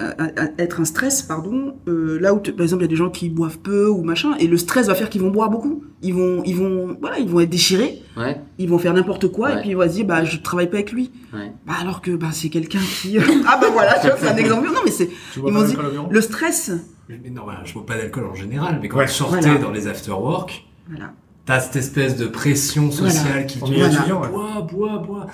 être 0.57 0.81
un 0.81 0.87
stress, 0.87 1.21
pardon, 1.21 1.75
euh, 1.87 2.19
là 2.19 2.33
où, 2.33 2.39
par 2.39 2.63
exemple, 2.63 2.83
il 2.83 2.87
y 2.87 2.89
a 2.89 2.91
des 2.91 2.97
gens 2.97 3.11
qui 3.11 3.29
boivent 3.29 3.59
peu 3.59 3.89
ou 3.89 4.03
machin, 4.03 4.35
et 4.39 4.47
le 4.47 4.57
stress 4.57 4.87
va 4.87 4.95
faire 4.95 5.11
qu'ils 5.11 5.21
vont 5.21 5.31
boire 5.31 5.51
beaucoup. 5.51 5.85
Ils 6.01 6.15
vont, 6.15 6.43
ils 6.47 6.57
vont, 6.57 6.97
voilà, 7.01 7.19
ils 7.19 7.29
vont 7.29 7.41
être 7.41 7.51
déchirés, 7.51 7.99
ouais, 8.17 8.41
ils 8.59 8.69
vont 8.71 8.79
faire 8.79 8.95
n'importe 8.95 9.29
quoi, 9.29 9.49
Ouais. 9.51 9.59
et 9.59 9.61
puis 9.61 9.71
ils 9.71 9.77
vont 9.77 9.83
se 9.83 9.89
dire, 9.95 10.07
bah, 10.07 10.25
je 10.25 10.39
travaille 10.39 10.71
pas 10.71 10.79
avec 10.79 10.93
lui. 10.93 11.11
ouais. 11.35 11.53
Bah, 11.67 11.75
alors 11.81 12.01
que, 12.01 12.13
bah, 12.13 12.29
c'est 12.33 12.49
quelqu'un 12.49 12.81
qui, 13.03 13.19
ah, 13.47 13.59
bah 13.61 13.69
voilà, 13.71 13.99
tu 14.01 14.07
vois, 14.07 14.17
c'est 14.19 14.29
un 14.29 14.37
exemple. 14.37 14.67
Non, 14.69 14.81
mais 14.83 14.91
c'est, 14.91 15.11
Tu 15.35 15.41
Ils 15.41 15.55
au 15.57 15.63
bureau 15.63 16.07
le 16.11 16.21
stress. 16.23 16.73
Mais 17.11 17.29
non, 17.31 17.43
voilà, 17.45 17.61
je 17.65 17.75
bois 17.75 17.85
pas 17.85 17.97
d'alcool 17.99 18.25
en 18.25 18.35
général, 18.35 18.79
mais 18.81 18.89
quand 18.89 18.97
Ouais. 18.99 19.07
tu 19.07 19.13
sortais 19.13 19.41
Voilà. 19.43 19.59
dans 19.59 19.71
les 19.71 19.87
after-work, 19.89 20.65
Voilà. 20.89 21.13
t'as 21.47 21.61
cette 21.61 21.77
espèce 21.77 22.17
de 22.17 22.27
pression 22.27 22.91
sociale 22.91 23.47
qui 23.47 23.59
te 23.61 23.65
est 23.67 23.69
dit 23.89 24.13
ouais. 24.13 24.29
bois, 24.29 24.67
bois, 24.71 24.99
bois. 24.99 25.27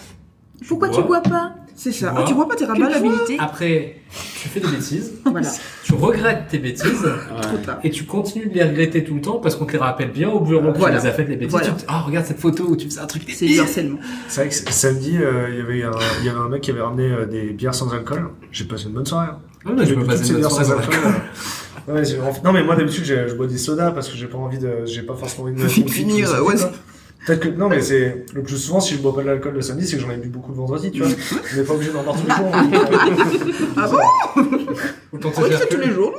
Pourquoi 0.66 0.88
tu 0.88 1.02
bois 1.02 1.20
pas? 1.22 1.54
C'est 1.76 1.92
ça. 1.92 2.10
bois. 2.10 2.22
Ah, 2.24 2.26
tu 2.26 2.34
bois 2.34 2.48
pas, 2.48 2.56
t'es 2.56 2.64
Tu 2.64 2.70
rabat 2.72 2.80
bois 2.86 2.88
l'habilité. 2.90 3.36
Après, 3.38 4.00
tu 4.42 4.48
fais 4.48 4.58
des 4.58 4.66
bêtises, 4.66 5.12
Voilà. 5.24 5.48
tu 5.84 5.94
regrettes 5.94 6.48
tes 6.48 6.58
bêtises, 6.58 7.04
ouais. 7.04 7.74
et 7.84 7.90
tu 7.90 8.04
continues 8.04 8.48
de 8.48 8.54
les 8.54 8.64
regretter 8.64 9.04
tout 9.04 9.14
le 9.14 9.20
temps 9.20 9.38
parce 9.38 9.54
qu'on 9.54 9.64
te 9.66 9.72
les 9.72 9.78
rappelle 9.78 10.10
bien 10.10 10.28
au 10.28 10.40
bureau 10.40 10.72
que 10.72 10.78
Voilà. 10.78 10.98
tu 10.98 11.04
les 11.04 11.08
as 11.08 11.12
faites 11.14 11.28
les 11.28 11.36
bêtises. 11.36 11.52
Voilà. 11.52 11.68
Tu 11.68 11.72
te 11.74 11.78
dis, 11.78 11.84
ah, 11.86 12.00
regarde 12.00 12.26
cette 12.26 12.40
photo 12.40 12.64
où 12.64 12.76
tu 12.76 12.86
faisais 12.86 13.00
un 13.00 13.06
truc 13.06 13.22
C'est 13.32 13.56
harcèlement. 13.60 13.98
C'est 14.26 14.40
vrai 14.40 14.48
que 14.50 14.72
samedi, 14.72 15.16
euh, 15.18 15.48
il 15.50 15.58
y 15.58 15.60
avait 15.60 15.82
un, 15.84 15.92
il 16.20 16.26
y 16.26 16.28
avait 16.28 16.38
un 16.40 16.48
mec 16.48 16.62
qui 16.62 16.72
avait 16.72 16.80
ramené 16.82 17.04
euh, 17.12 17.26
des 17.26 17.52
bières 17.52 17.74
sans 17.76 17.92
alcool. 17.94 18.30
J'ai 18.50 18.64
passé 18.64 18.86
une 18.86 18.92
bonne 18.94 19.06
soirée. 19.06 19.28
hein. 19.30 19.38
Ah, 19.64 19.70
non, 19.72 19.84
je 19.84 19.94
peux 19.94 20.04
passer 20.04 20.22
une 20.26 20.32
bonne 20.32 20.40
bières 20.40 20.50
soirée 20.50 20.64
sans 20.64 20.70
sans 20.72 20.78
alcool. 20.80 21.12
Ouais, 21.88 22.04
j'ai- 22.04 22.18
non, 22.44 22.52
mais 22.52 22.62
moi 22.62 22.76
d'habitude, 22.76 23.04
je 23.04 23.34
bois 23.34 23.46
des 23.46 23.58
sodas 23.58 23.90
parce 23.92 24.08
que 24.08 24.16
j'ai 24.16 24.26
pas 24.26 24.38
envie 24.38 24.58
de, 24.58 24.84
j'ai 24.84 25.02
pas 25.02 25.14
forcément 25.14 25.44
envie 25.44 25.54
de 25.54 25.62
me 25.62 25.68
finir, 25.68 26.30
ouais, 26.44 26.54
quoi. 26.56 26.70
Peut-être 27.26 27.40
que, 27.40 27.48
non, 27.48 27.68
mais 27.68 27.82
c'est, 27.82 28.24
le 28.32 28.42
plus 28.42 28.56
souvent, 28.56 28.80
si 28.80 28.94
je 28.94 29.00
bois 29.00 29.14
pas 29.14 29.22
de 29.22 29.26
l'alcool 29.26 29.54
le 29.54 29.60
samedi, 29.60 29.86
c'est 29.86 29.96
que 29.96 30.02
j'en 30.02 30.10
ai 30.10 30.16
bu 30.16 30.28
beaucoup 30.28 30.50
le 30.52 30.56
vendredi, 30.56 30.90
tu 30.90 31.02
vois. 31.02 31.10
On 31.52 31.56
n'est 31.56 31.64
pas 31.64 31.74
obligé 31.74 31.90
d'en 31.92 32.02
boire 32.02 32.16
tous 32.16 32.26
les 32.26 32.34
jours. 32.34 32.52
Ah 33.76 33.88
bon? 33.90 34.42
Ou 35.12 35.18
quand 35.18 35.30
fait 35.32 35.66
tous 35.68 35.80
les 35.80 35.90
jours. 35.92 36.14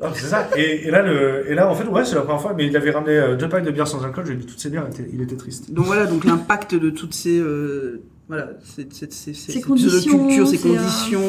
Ah, 0.00 0.10
c'est 0.14 0.26
ça. 0.26 0.48
Et, 0.56 0.86
et 0.86 0.90
là, 0.90 1.02
le, 1.02 1.50
et 1.50 1.54
là, 1.54 1.68
en 1.70 1.74
fait, 1.74 1.88
ouais, 1.88 2.04
c'est 2.04 2.14
la 2.14 2.20
première 2.22 2.40
fois, 2.42 2.52
mais 2.54 2.66
il 2.66 2.76
avait 2.76 2.90
ramené 2.90 3.16
euh, 3.16 3.36
deux 3.36 3.48
packs 3.48 3.64
de 3.64 3.70
bières 3.70 3.88
sans 3.88 4.04
alcool, 4.04 4.26
j'ai 4.26 4.34
bu 4.34 4.44
toutes 4.44 4.60
ces 4.60 4.68
bières, 4.68 4.86
il 4.86 4.94
était, 5.00 5.10
il 5.12 5.22
était 5.22 5.36
triste. 5.36 5.72
Donc 5.72 5.86
voilà, 5.86 6.04
donc 6.06 6.24
l'impact 6.24 6.74
de 6.74 6.90
toutes 6.90 7.14
ces, 7.14 7.38
euh, 7.38 8.02
voilà, 8.28 8.48
cette, 8.64 8.92
cette, 8.94 9.12
Ces 9.12 9.60
conditions, 9.60 10.26
culture, 10.26 10.46
ces 10.46 10.56
c'est 10.56 10.68
conditions. 10.68 11.20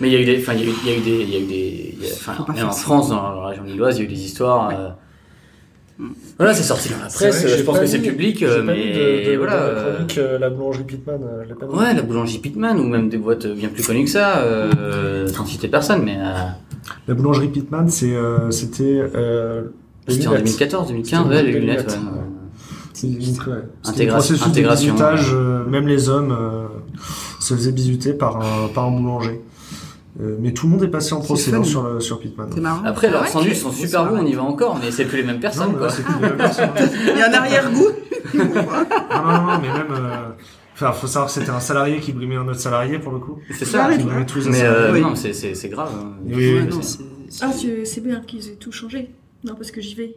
Mais 0.00 0.08
il 0.08 0.12
y 0.12 0.16
a 0.16 0.20
eu 0.20 0.24
des, 0.24 0.38
enfin 0.40 0.52
il 0.54 0.60
y 0.60 0.62
a 0.62 0.66
eu, 0.66 0.74
il 0.84 0.90
y 0.90 0.94
a 0.94 0.96
eu 0.98 1.00
des, 1.00 1.22
il 1.24 1.30
y 1.30 1.36
a 1.36 1.40
eu 1.40 1.46
des, 1.46 1.94
il 2.00 2.06
y 2.06 2.10
a- 2.10 2.14
enfin 2.14 2.44
même 2.54 2.66
en 2.66 2.72
ça. 2.72 2.82
France, 2.82 3.08
dans 3.08 3.40
la 3.42 3.48
région 3.48 3.64
lilloise, 3.64 3.96
il 3.98 4.04
y 4.04 4.06
a 4.06 4.10
eu 4.10 4.14
des 4.14 4.24
histoires. 4.24 4.70
euh, 4.70 4.88
Voilà, 6.38 6.54
c'est 6.54 6.62
sorti 6.64 6.88
dans 6.88 6.98
la 6.98 7.08
C'est 7.08 7.28
presse. 7.30 7.56
je 7.58 7.62
pense 7.62 7.78
que 7.78 7.86
c'est 7.86 8.00
public, 8.00 8.42
euh, 8.42 8.62
mais 8.64 8.92
de, 8.92 9.30
de, 9.32 9.36
voilà. 9.36 9.52
de 9.56 9.58
la 9.58 9.66
euh, 9.80 9.92
chronique, 9.94 10.18
euh, 10.18 10.38
la 10.38 10.50
boulangerie 10.50 10.84
Pitman, 10.84 11.20
euh, 11.22 11.54
pas. 11.54 11.66
Ouais, 11.66 11.94
la 11.94 12.02
boulangerie 12.02 12.38
Pitman 12.38 12.78
ou 12.78 12.84
même 12.84 13.08
des 13.08 13.16
boîtes 13.18 13.46
bien 13.46 13.68
plus 13.68 13.86
connues 13.86 14.04
que 14.04 14.10
ça, 14.10 14.38
euh, 14.38 15.28
sans 15.28 15.46
citer 15.46 15.68
personne, 15.68 16.02
mais 16.04 16.16
euh, 16.18 16.32
La 17.08 17.14
boulangerie 17.14 17.48
Pitman, 17.48 17.88
c'est, 17.88 18.14
euh, 18.14 18.50
c'était, 18.50 19.00
euh, 19.14 19.62
les 20.08 20.14
c'était 20.14 20.26
en 20.26 20.30
lunettes. 20.32 20.44
2014, 20.46 20.88
2015, 20.88 21.22
C'était 21.24 21.34
ouais, 21.36 21.42
les 21.44 21.52
lunettes. 21.52 21.88
ouais. 21.88 22.20
Donc, 23.02 23.46
ouais, 23.46 23.54
c'était 23.82 24.04
le 24.04 24.10
Intégra- 24.10 24.12
processus 24.12 24.40
de 24.44 24.48
intégration, 24.50 24.92
bisutage, 24.94 25.30
euh, 25.34 25.64
même 25.66 25.86
les 25.88 26.08
hommes 26.08 26.32
euh, 26.32 26.66
se 27.40 27.54
faisaient 27.54 27.72
bisuter 27.72 28.12
par 28.12 28.36
un, 28.36 28.68
par 28.68 28.84
un 28.86 28.90
boulanger. 28.92 29.40
Euh, 30.22 30.36
mais 30.40 30.52
tout 30.52 30.66
le 30.66 30.72
monde 30.72 30.84
est 30.84 30.88
passé 30.88 31.12
en 31.12 31.20
hein, 31.20 31.64
sur, 31.64 31.82
le, 31.82 31.98
sur 32.00 32.20
Pitman. 32.20 32.48
C'est 32.54 32.60
marrant. 32.60 32.84
Après, 32.84 33.10
leurs 33.10 33.22
ouais, 33.22 33.28
sandwichs 33.28 33.56
sont 33.58 33.72
super 33.72 34.06
bons, 34.08 34.18
on 34.20 34.26
y 34.26 34.32
va 34.34 34.42
encore, 34.44 34.78
mais 34.80 34.92
c'est 34.92 35.06
plus 35.06 35.18
les 35.18 35.24
mêmes 35.24 35.36
Non, 35.36 35.40
personnes, 35.42 35.76
quoi. 35.76 35.90
c'est 35.90 36.04
plus 36.04 36.14
les 36.14 36.20
mêmes 36.20 36.36
personnes. 36.36 36.70
Il 37.12 37.18
y 37.18 37.22
a 37.22 37.30
un 37.30 37.32
arrière-goût. 37.32 37.88
non, 38.34 38.44
non, 38.44 39.42
non, 39.42 39.58
mais 39.60 39.72
même. 39.72 39.90
Euh... 39.90 40.28
Enfin, 40.74 40.92
faut 40.92 41.06
savoir 41.06 41.26
que 41.26 41.32
c'était 41.32 41.50
un 41.50 41.60
salarié 41.60 41.98
qui 42.00 42.12
brimait 42.12 42.34
un 42.36 42.46
autre 42.48 42.58
salarié 42.60 42.98
pour 42.98 43.12
le 43.12 43.18
coup. 43.20 43.38
C'est 43.58 43.64
ça. 43.64 43.88
Ouais, 43.88 43.96
Qui 43.98 44.04
brimait 44.04 44.26
tous 44.26 44.44
les 44.44 44.50
Mais 44.50 44.62
euh, 44.62 44.92
Oui. 44.92 45.00
non, 45.00 45.14
c'est 45.16 45.68
grave. 45.68 45.90
hein. 45.96 46.12
Oui, 46.26 46.34
oui, 46.60 46.66
non, 46.68 46.80
Ah, 47.42 47.50
c'est 47.84 48.00
bien 48.00 48.20
qu'ils 48.20 48.48
aient 48.48 48.56
tout 48.56 48.72
changé. 48.72 49.10
Non, 49.44 49.54
parce 49.56 49.70
que 49.72 49.80
j'y 49.80 49.94
vais. 49.94 50.16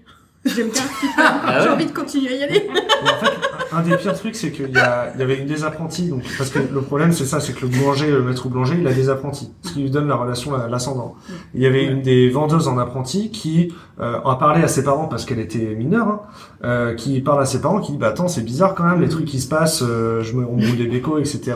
J'aime 0.56 0.70
bien. 0.70 0.82
Ah 1.18 1.60
J'ai 1.62 1.68
ouais 1.68 1.74
envie 1.74 1.86
de 1.86 1.92
continuer 1.92 2.30
à 2.34 2.38
y 2.38 2.44
aller. 2.44 2.68
Mais 2.74 3.10
en 3.12 3.26
fait, 3.26 3.32
un 3.74 3.82
des 3.82 3.98
pires 3.98 4.14
trucs, 4.16 4.36
c'est 4.36 4.52
qu'il 4.52 4.70
y, 4.72 4.78
a- 4.78 5.12
il 5.14 5.20
y 5.20 5.24
avait 5.24 5.38
une 5.40 5.46
des 5.48 5.64
apprentis. 5.64 6.08
Donc, 6.10 6.24
parce 6.38 6.50
que 6.50 6.60
le 6.60 6.82
problème, 6.82 7.12
c'est 7.12 7.26
ça, 7.26 7.40
c'est 7.40 7.54
que 7.54 7.62
le 7.62 7.68
boulanger, 7.68 8.10
le 8.10 8.22
maître 8.24 8.48
boulanger, 8.48 8.78
il 8.80 8.88
a 8.88 8.94
des 8.94 9.10
apprentis, 9.10 9.52
ce 9.64 9.74
qui 9.74 9.82
lui 9.82 9.90
donne 9.90 10.08
la 10.08 10.16
relation 10.16 10.56
à 10.56 10.68
l'ascendant. 10.68 11.16
Il 11.54 11.62
y 11.62 11.66
avait 11.68 11.84
une 11.86 12.02
des 12.02 12.30
vendeuses 12.30 12.68
en 12.68 12.78
apprenti 12.78 13.30
qui 13.32 13.74
euh, 14.00 14.20
a 14.24 14.36
parlé 14.38 14.64
à 14.64 14.68
ses 14.68 14.84
parents 14.84 15.08
parce 15.08 15.26
qu'elle 15.26 15.40
était 15.40 15.76
mineure, 15.76 16.08
hein, 16.08 16.22
euh, 16.64 16.96
qui 16.96 17.20
parle 17.22 17.42
à 17.42 17.46
ses 17.46 17.60
parents, 17.62 17.80
qui 17.82 17.92
dit 17.92 17.98
bah 17.98 18.08
attends, 18.08 18.28
c'est 18.28 18.42
bizarre 18.44 18.74
quand 18.74 18.84
même 18.86 19.02
les 19.02 19.10
trucs 19.10 19.26
qui 19.26 19.40
se 19.42 19.50
passent, 19.50 19.84
euh, 19.84 20.22
je 20.22 20.34
me 20.34 20.46
on 20.46 20.56
brûle 20.58 20.78
les 20.78 20.88
bécos, 20.88 21.18
etc. 21.20 21.54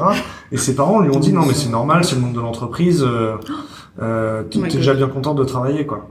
Et 0.52 0.58
ses 0.58 0.76
parents 0.76 1.00
lui 1.00 1.16
ont 1.16 1.20
dit 1.20 1.32
non 1.34 1.46
mais 1.46 1.54
c'est 1.54 1.70
normal, 1.70 2.04
c'est 2.04 2.16
le 2.16 2.22
monde 2.22 2.34
de 2.34 2.42
l'entreprise. 2.42 3.04
Euh, 3.04 3.36
euh, 4.02 4.44
t'es 4.44 4.60
Oh 4.62 4.68
t'es 4.68 4.78
déjà 4.78 4.94
bien 4.94 5.08
contente 5.08 5.38
de 5.38 5.44
travailler 5.44 5.86
quoi. 5.86 6.10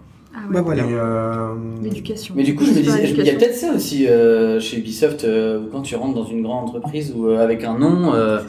Ah 0.50 0.54
Bah 0.54 0.62
voilà. 0.62 0.82
Et, 0.84 0.88
euh, 0.92 1.54
L'éducation. 1.82 2.34
Mais 2.36 2.42
du 2.42 2.54
coup, 2.54 2.64
je 2.64 2.70
me 2.70 2.76
disais, 2.82 3.10
il 3.10 3.24
y 3.24 3.30
a 3.30 3.34
peut-être 3.34 3.54
ça 3.54 3.72
aussi 3.74 4.06
euh, 4.08 4.58
chez 4.60 4.78
Ubisoft, 4.78 5.24
euh, 5.24 5.60
quand 5.70 5.82
tu 5.82 5.94
rentres 5.96 6.14
dans 6.14 6.24
une 6.26 6.42
grande 6.42 6.68
entreprise 6.68 7.12
ou 7.16 7.28
euh, 7.28 7.38
avec 7.42 7.64
un 7.64 7.78
nom, 7.78 8.12
euh, 8.14 8.40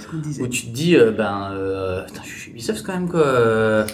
où 0.41 0.47
tu 0.47 0.65
te 0.67 0.71
dis, 0.71 0.95
euh, 0.95 1.11
ben, 1.11 1.49
euh, 1.53 2.03
putain, 2.05 2.21
je 2.23 2.29
suis 2.29 2.39
chez 2.41 2.49
Ubisoft 2.51 2.83
quand 2.85 2.93
même, 2.93 3.09
quoi. 3.09 3.21
euh, 3.21 3.85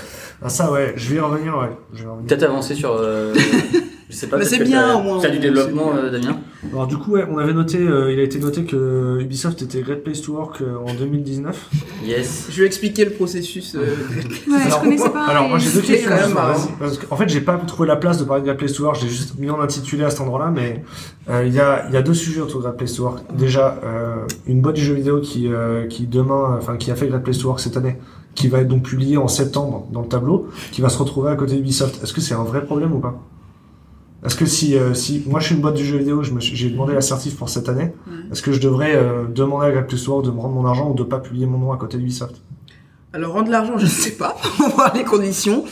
ah, 0.41 0.49
ça 0.49 0.71
ouais, 0.71 0.93
je 0.95 1.09
vais 1.09 1.15
y 1.17 1.19
revenir 1.19 1.57
ouais. 1.57 1.69
Je 1.93 1.99
vais 1.99 2.03
y 2.05 2.07
revenir. 2.07 2.27
Peut-être 2.27 2.43
avancer 2.43 2.75
sur. 2.75 2.99
je 4.09 4.15
sais 4.15 4.27
pas. 4.27 4.37
Mais 4.37 4.43
peut-être 4.45 4.57
c'est 4.59 4.63
bien, 4.63 4.95
au 4.97 5.01
moins, 5.01 5.19
T'as 5.21 5.29
du 5.29 5.39
développement, 5.39 5.91
euh, 5.95 6.09
Damien 6.09 6.39
Alors 6.71 6.87
du 6.87 6.97
coup, 6.97 7.11
ouais, 7.13 7.25
on 7.29 7.37
avait 7.37 7.53
noté, 7.53 7.77
euh, 7.79 8.11
il 8.11 8.19
a 8.19 8.23
été 8.23 8.39
noté 8.39 8.63
que 8.63 9.19
Ubisoft 9.21 9.61
était 9.61 9.81
Great 9.81 10.03
Place 10.03 10.21
to 10.21 10.33
Work 10.33 10.61
euh, 10.61 10.75
en 10.85 10.93
2019. 10.93 11.69
Yes. 12.05 12.47
Je 12.49 12.61
vais 12.61 12.67
expliquer 12.67 13.05
le 13.05 13.11
processus. 13.11 13.75
euh, 13.75 13.79
Ouais, 13.81 14.59
je 14.61 14.65
alors, 14.67 14.81
connaissais 14.81 15.09
pas. 15.09 15.25
alors 15.27 15.49
moi 15.49 15.57
j'ai 15.59 15.71
deux 15.71 15.81
questions. 15.81 16.09
quand 16.09 16.47
même. 16.47 16.57
Parce 16.79 16.97
qu'en 16.97 17.15
fait, 17.17 17.27
j'ai 17.29 17.41
pas 17.41 17.57
trouvé 17.57 17.87
la 17.87 17.95
place 17.97 18.17
de 18.17 18.23
parler 18.23 18.41
de 18.41 18.45
Great 18.47 18.59
Place 18.59 18.73
to 18.73 18.83
Work. 18.83 18.97
J'ai 19.01 19.09
juste 19.09 19.37
mis 19.39 19.49
en 19.49 19.59
intitulé 19.59 20.03
à 20.05 20.09
cet 20.09 20.21
endroit-là, 20.21 20.51
mais 20.55 20.83
euh, 21.29 21.43
il 21.45 21.53
y 21.53 21.59
a 21.59 21.85
il 21.89 21.93
y 21.93 21.97
a 21.97 22.01
deux 22.01 22.13
sujets 22.13 22.41
autour 22.41 22.59
de 22.61 22.65
Great 22.65 22.77
Place 22.77 22.93
to 22.93 23.03
Work. 23.03 23.19
Déjà, 23.37 23.79
euh, 23.83 24.15
une 24.45 24.61
boîte 24.61 24.75
du 24.75 24.83
jeu 24.83 24.93
vidéo 24.93 25.19
qui 25.19 25.47
euh, 25.51 25.85
qui 25.87 26.07
demain, 26.07 26.55
enfin 26.57 26.77
qui 26.77 26.91
a 26.91 26.95
fait 26.95 27.07
Great 27.07 27.23
Place 27.23 27.39
to 27.39 27.47
Work 27.47 27.59
cette 27.59 27.75
année, 27.77 27.97
qui 28.35 28.47
va 28.47 28.59
être 28.61 28.67
donc 28.69 28.83
publiée 28.83 29.17
en 29.17 29.27
septembre 29.27 29.87
dans 29.91 30.01
le 30.01 30.07
tableau, 30.07 30.47
qui 30.71 30.81
va 30.81 30.87
se 30.89 30.97
retrouver 30.97 31.29
à 31.31 31.35
côté 31.35 31.55
d'Ubisoft. 31.55 32.01
Est-ce 32.03 32.13
que 32.13 32.21
c'est 32.21 32.35
un 32.35 32.43
vrai 32.43 32.63
problème 32.63 32.93
ou 32.93 32.99
pas? 32.99 33.21
Est-ce 34.25 34.35
que 34.35 34.45
si 34.45 34.75
euh, 34.75 34.93
si 34.93 35.23
moi 35.27 35.39
je 35.39 35.45
suis 35.47 35.55
une 35.55 35.61
boîte 35.61 35.75
du 35.75 35.85
jeu 35.85 35.97
vidéo, 35.97 36.23
j'ai 36.39 36.69
demandé 36.69 36.93
l'assertif 36.93 37.37
pour 37.37 37.49
cette 37.49 37.69
année, 37.69 37.93
Ouais. 38.07 38.13
est-ce 38.31 38.41
que 38.41 38.51
je 38.51 38.59
devrais 38.59 38.95
euh, 38.95 39.25
demander 39.25 39.67
à 39.67 39.69
Work 39.71 40.25
de 40.25 40.31
me 40.31 40.39
rendre 40.39 40.55
mon 40.55 40.65
argent 40.65 40.89
ou 40.89 40.95
de 40.95 41.03
pas 41.03 41.19
publier 41.19 41.45
mon 41.45 41.57
nom 41.59 41.71
à 41.71 41.77
côté 41.77 41.97
d'Ubisoft? 41.97 42.41
Alors 43.13 43.33
rendre 43.33 43.51
l'argent, 43.51 43.77
je 43.77 43.85
ne 43.85 43.89
sais 43.89 44.11
pas. 44.17 44.35
On 44.59 44.63
va 44.63 44.69
voir 44.69 44.95
les 44.95 45.03
conditions. 45.03 45.63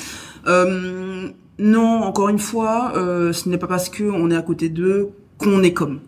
Euh, 0.48 1.30
non, 1.58 2.04
encore 2.04 2.30
une 2.30 2.40
fois, 2.40 2.94
ce 2.96 3.50
n'est 3.50 3.58
pas 3.58 3.68
parce 3.68 3.90
que 3.90 4.04
on 4.04 4.30
est 4.30 4.36
à 4.36 4.42
côté 4.42 4.70
d'eux 4.70 5.10
qu'on 5.38 5.64
est 5.64 5.74
comme. 5.74 6.00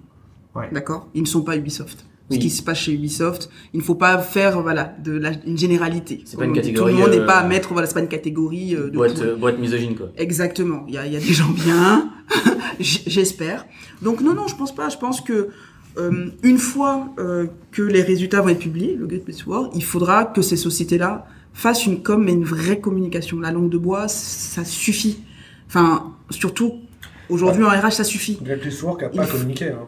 Ouais. 0.56 0.70
D'accord? 0.72 1.08
Ils 1.16 1.22
ne 1.22 1.28
sont 1.28 1.42
pas 1.42 1.56
Ubisoft. 1.58 2.06
Oui. 2.30 2.36
Ce 2.36 2.42
qui 2.42 2.50
se 2.50 2.62
passe 2.62 2.80
chez 2.80 2.92
Ubisoft, 2.92 3.50
il 3.74 3.80
ne 3.80 3.84
faut 3.84 3.96
pas 3.96 4.18
faire 4.20 4.62
voilà 4.62 4.94
de 5.02 5.14
la, 5.14 5.32
une 5.46 5.58
généralité. 5.58 6.24
C'est 6.26 6.36
pas 6.38 6.44
une 6.44 6.52
Tout 6.52 6.58
catégorie, 6.58 6.92
le 6.94 7.00
monde 7.00 7.12
n'est 7.12 7.20
euh, 7.20 7.26
pas 7.26 7.38
à 7.38 7.48
mettre 7.48 7.72
voilà, 7.72 7.88
c'est 7.88 7.94
pas 7.94 8.02
une 8.02 8.10
catégorie 8.10 8.76
euh, 8.76 8.90
de 8.90 8.96
Boîte, 8.98 9.16
tout. 9.16 9.22
euh, 9.22 9.36
boîte 9.38 9.60
misogyne, 9.60 9.96
quoi. 9.96 10.10
Exactement. 10.18 10.84
Il 10.90 10.96
y 10.96 10.98
a, 10.98 11.06
il 11.06 11.14
y 11.14 11.16
a 11.16 11.20
des 11.20 11.34
gens 11.34 11.50
bien, 11.50 12.12
j'espère. 12.82 13.66
Donc 14.02 14.20
non, 14.22 14.34
non, 14.34 14.48
je 14.48 14.56
pense 14.56 14.76
pas. 14.76 14.90
Je 14.90 14.98
pense 14.98 15.22
que 15.22 15.50
euh, 15.98 16.26
une 16.44 16.58
fois 16.58 17.14
euh, 17.18 17.48
que 17.72 17.82
les 17.82 18.02
résultats 18.02 18.42
vont 18.42 18.50
être 18.50 18.60
publiés, 18.60 18.96
le 18.96 19.08
Great 19.08 19.24
Place 19.24 19.46
Work, 19.46 19.72
il 19.76 19.84
faudra 19.84 20.26
que 20.26 20.42
ces 20.42 20.58
sociétés-là 20.58 21.28
fassent 21.54 21.86
une 21.86 22.04
com, 22.04 22.24
mais 22.24 22.34
une 22.34 22.44
vraie 22.44 22.80
communication. 22.80 23.40
La 23.40 23.52
langue 23.52 23.70
de 23.70 23.78
bois, 23.78 24.08
ça 24.08 24.64
suffit. 24.66 25.20
Enfin, 25.68 26.14
surtout 26.30 26.82
aujourd'hui 27.30 27.64
en 27.64 27.70
RH, 27.70 27.92
ça 27.92 28.04
suffit. 28.04 28.38
Great 28.44 28.60
Place 28.60 28.80
to 28.80 28.86
Work 28.86 29.04
a 29.04 29.10
Il 29.14 29.18
pas 29.18 29.26
communiqué. 29.28 29.70
Hein. 29.70 29.86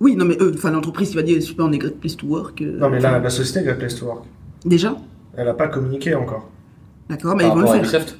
Oui, 0.00 0.14
non, 0.16 0.24
mais 0.24 0.36
eux, 0.40 0.52
enfin, 0.54 0.70
l'entreprise 0.70 1.10
qui 1.10 1.16
va 1.16 1.22
dire 1.22 1.42
super, 1.42 1.64
on 1.66 1.72
est 1.72 1.78
great 1.78 1.98
place 1.98 2.16
to 2.16 2.26
work. 2.26 2.62
euh, 2.62 2.78
Non, 2.78 2.88
mais 2.88 3.00
là, 3.00 3.18
la 3.18 3.30
société 3.30 3.62
Great 3.64 3.78
Place 3.78 3.96
to 3.96 4.06
Work, 4.06 4.24
Déjà? 4.64 4.96
Elle 5.36 5.48
a 5.48 5.54
pas 5.54 5.68
communiqué 5.68 6.14
encore. 6.14 6.48
D'accord, 7.08 7.34
mais 7.36 7.44
ils 7.44 7.50
vont 7.50 7.60
le 7.60 7.66
faire. 7.66 7.76
Ubisoft. 7.78 8.18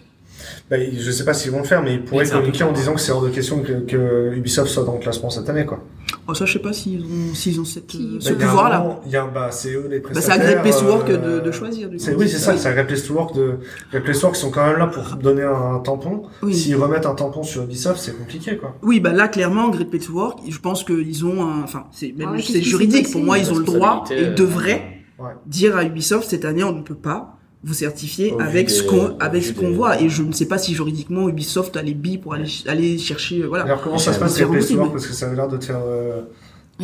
Bah, 0.71 0.79
ils- 0.79 1.01
je 1.01 1.11
sais 1.11 1.25
pas 1.25 1.35
s'ils 1.35 1.51
vont 1.51 1.59
le 1.59 1.65
faire, 1.65 1.83
mais 1.83 1.95
ils 1.95 2.05
pourraient 2.05 2.29
communiquer 2.29 2.63
en 2.65 2.69
tard. 2.69 2.77
disant 2.77 2.95
que 2.95 3.01
c'est 3.01 3.13
hors 3.13 3.23
de 3.23 3.29
question 3.31 3.61
que, 3.63 3.73
que 3.81 4.33
Ubisoft 4.35 4.71
soit 4.71 4.85
dans 4.85 4.95
le 4.95 4.99
classement 5.01 5.31
cette 5.31 5.49
année, 5.49 5.65
quoi. 5.67 5.83
Oh, 6.31 6.35
ça, 6.35 6.45
je 6.45 6.53
sais 6.53 6.59
pas 6.59 6.75
s'ils 6.75 7.01
ont, 7.03 7.35
s'ils 7.35 7.59
ont 7.59 7.65
cette, 7.65 7.91
Si. 7.91 8.19
ce 8.21 8.35
Bah, 8.35 8.45
pouvoir-là. 8.47 8.79
moment, 8.81 9.01
Il 9.07 9.13
y 9.13 9.17
a, 9.17 9.25
un- 9.25 9.29
bah, 9.29 9.49
c'est 9.51 9.73
eux 9.73 9.87
les 9.91 10.01
Bah, 10.01 10.11
prestataires. 10.11 10.37
c'est 10.45 10.49
à 10.51 10.53
Great 10.53 10.63
Place 10.63 10.79
to 10.81 10.85
Work 10.87 11.09
euh, 11.09 11.41
de, 11.41 11.45
de 11.47 11.51
choisir. 11.51 11.89
Du 11.89 11.99
C'est, 11.99 12.13
coup. 12.13 12.21
oui, 12.21 12.29
c'est 12.29 12.37
ça, 12.39 12.57
c'est 12.59 12.69
à 12.69 12.73
Great 12.73 12.87
Place 12.87 13.05
to 13.07 13.15
Work 13.15 13.35
de, 13.35 13.55
Great 13.91 14.05
Place 14.05 14.19
to 14.21 14.27
Work, 14.27 14.37
ils 14.37 14.41
sont 14.41 14.51
quand 14.51 14.67
même 14.67 14.77
là 14.79 14.87
pour 14.89 15.17
donner 15.17 15.43
un 15.43 15.79
tampon. 15.81 16.25
Oui. 16.43 16.55
S'ils 16.55 16.77
remettent 16.77 17.07
un 17.07 17.15
tampon 17.15 17.43
sur 17.43 17.63
Ubisoft, 17.63 17.99
c'est 18.01 18.17
compliqué, 18.19 18.59
quoi. 18.59 18.75
Oui, 18.83 19.01
bah 19.01 19.13
là, 19.13 19.29
clairement, 19.29 19.71
Great 19.71 19.89
Place 19.89 20.05
to 20.07 20.13
Work, 20.13 20.41
je 20.47 20.59
pense 20.59 20.85
qu'ils 20.85 21.25
ont 21.25 21.43
un, 21.43 21.63
enfin, 21.63 21.85
c'est, 21.93 22.13
même, 22.17 22.31
Ah 22.35 22.39
c'est 22.45 22.61
juridique. 22.61 23.11
Pour 23.11 23.23
moi, 23.23 23.39
ils 23.39 23.51
ont 23.51 23.57
le 23.59 23.65
droit, 23.65 24.05
et 24.11 24.27
euh, 24.27 24.35
devraient 24.35 24.95
Ouais. 25.19 25.33
dire 25.47 25.77
à 25.77 25.83
Ubisoft, 25.85 26.29
cette 26.31 26.45
année, 26.45 26.63
on 26.63 26.73
ne 26.73 26.83
peut 26.83 26.95
pas 26.95 27.38
vous 27.64 27.74
certifier 27.74 28.32
Au 28.32 28.40
avec 28.40 28.70
ce 28.70 28.82
qu'on, 28.82 29.16
avec 29.18 29.43
ce 29.44 29.52
qu'on 29.52 29.72
voit. 29.72 30.01
Et 30.01 30.09
je 30.09 30.22
ne 30.22 30.32
sais 30.32 30.47
pas 30.47 30.59
si 30.59 30.74
juridiquement, 30.74 31.28
Ubisoft 31.28 31.76
a 31.76 31.82
les 31.82 31.94
billes 31.94 32.18
pour 32.18 32.35
aller, 32.35 32.48
aller 32.66 32.98
chercher, 32.98 33.43
euh, 33.43 33.47
voilà. 33.48 33.64
Alors, 33.64 33.82
comment 33.82 33.98
ça 33.98 34.12
se 34.12 34.18
passe, 34.20 34.40
impossible. 34.40 34.80
Work? 34.80 34.93
Parce 34.93 35.06
que 35.06 35.12
ça 35.12 35.26
avait 35.26 35.36
l'air 35.36 35.48
de 35.48 35.56
te 35.56 35.64
faire, 35.64 35.80
euh, 35.85 36.22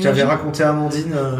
tu 0.01 0.06
avais 0.06 0.24
raconté 0.24 0.64
à 0.64 0.70
Amandine, 0.70 1.12
euh, 1.14 1.36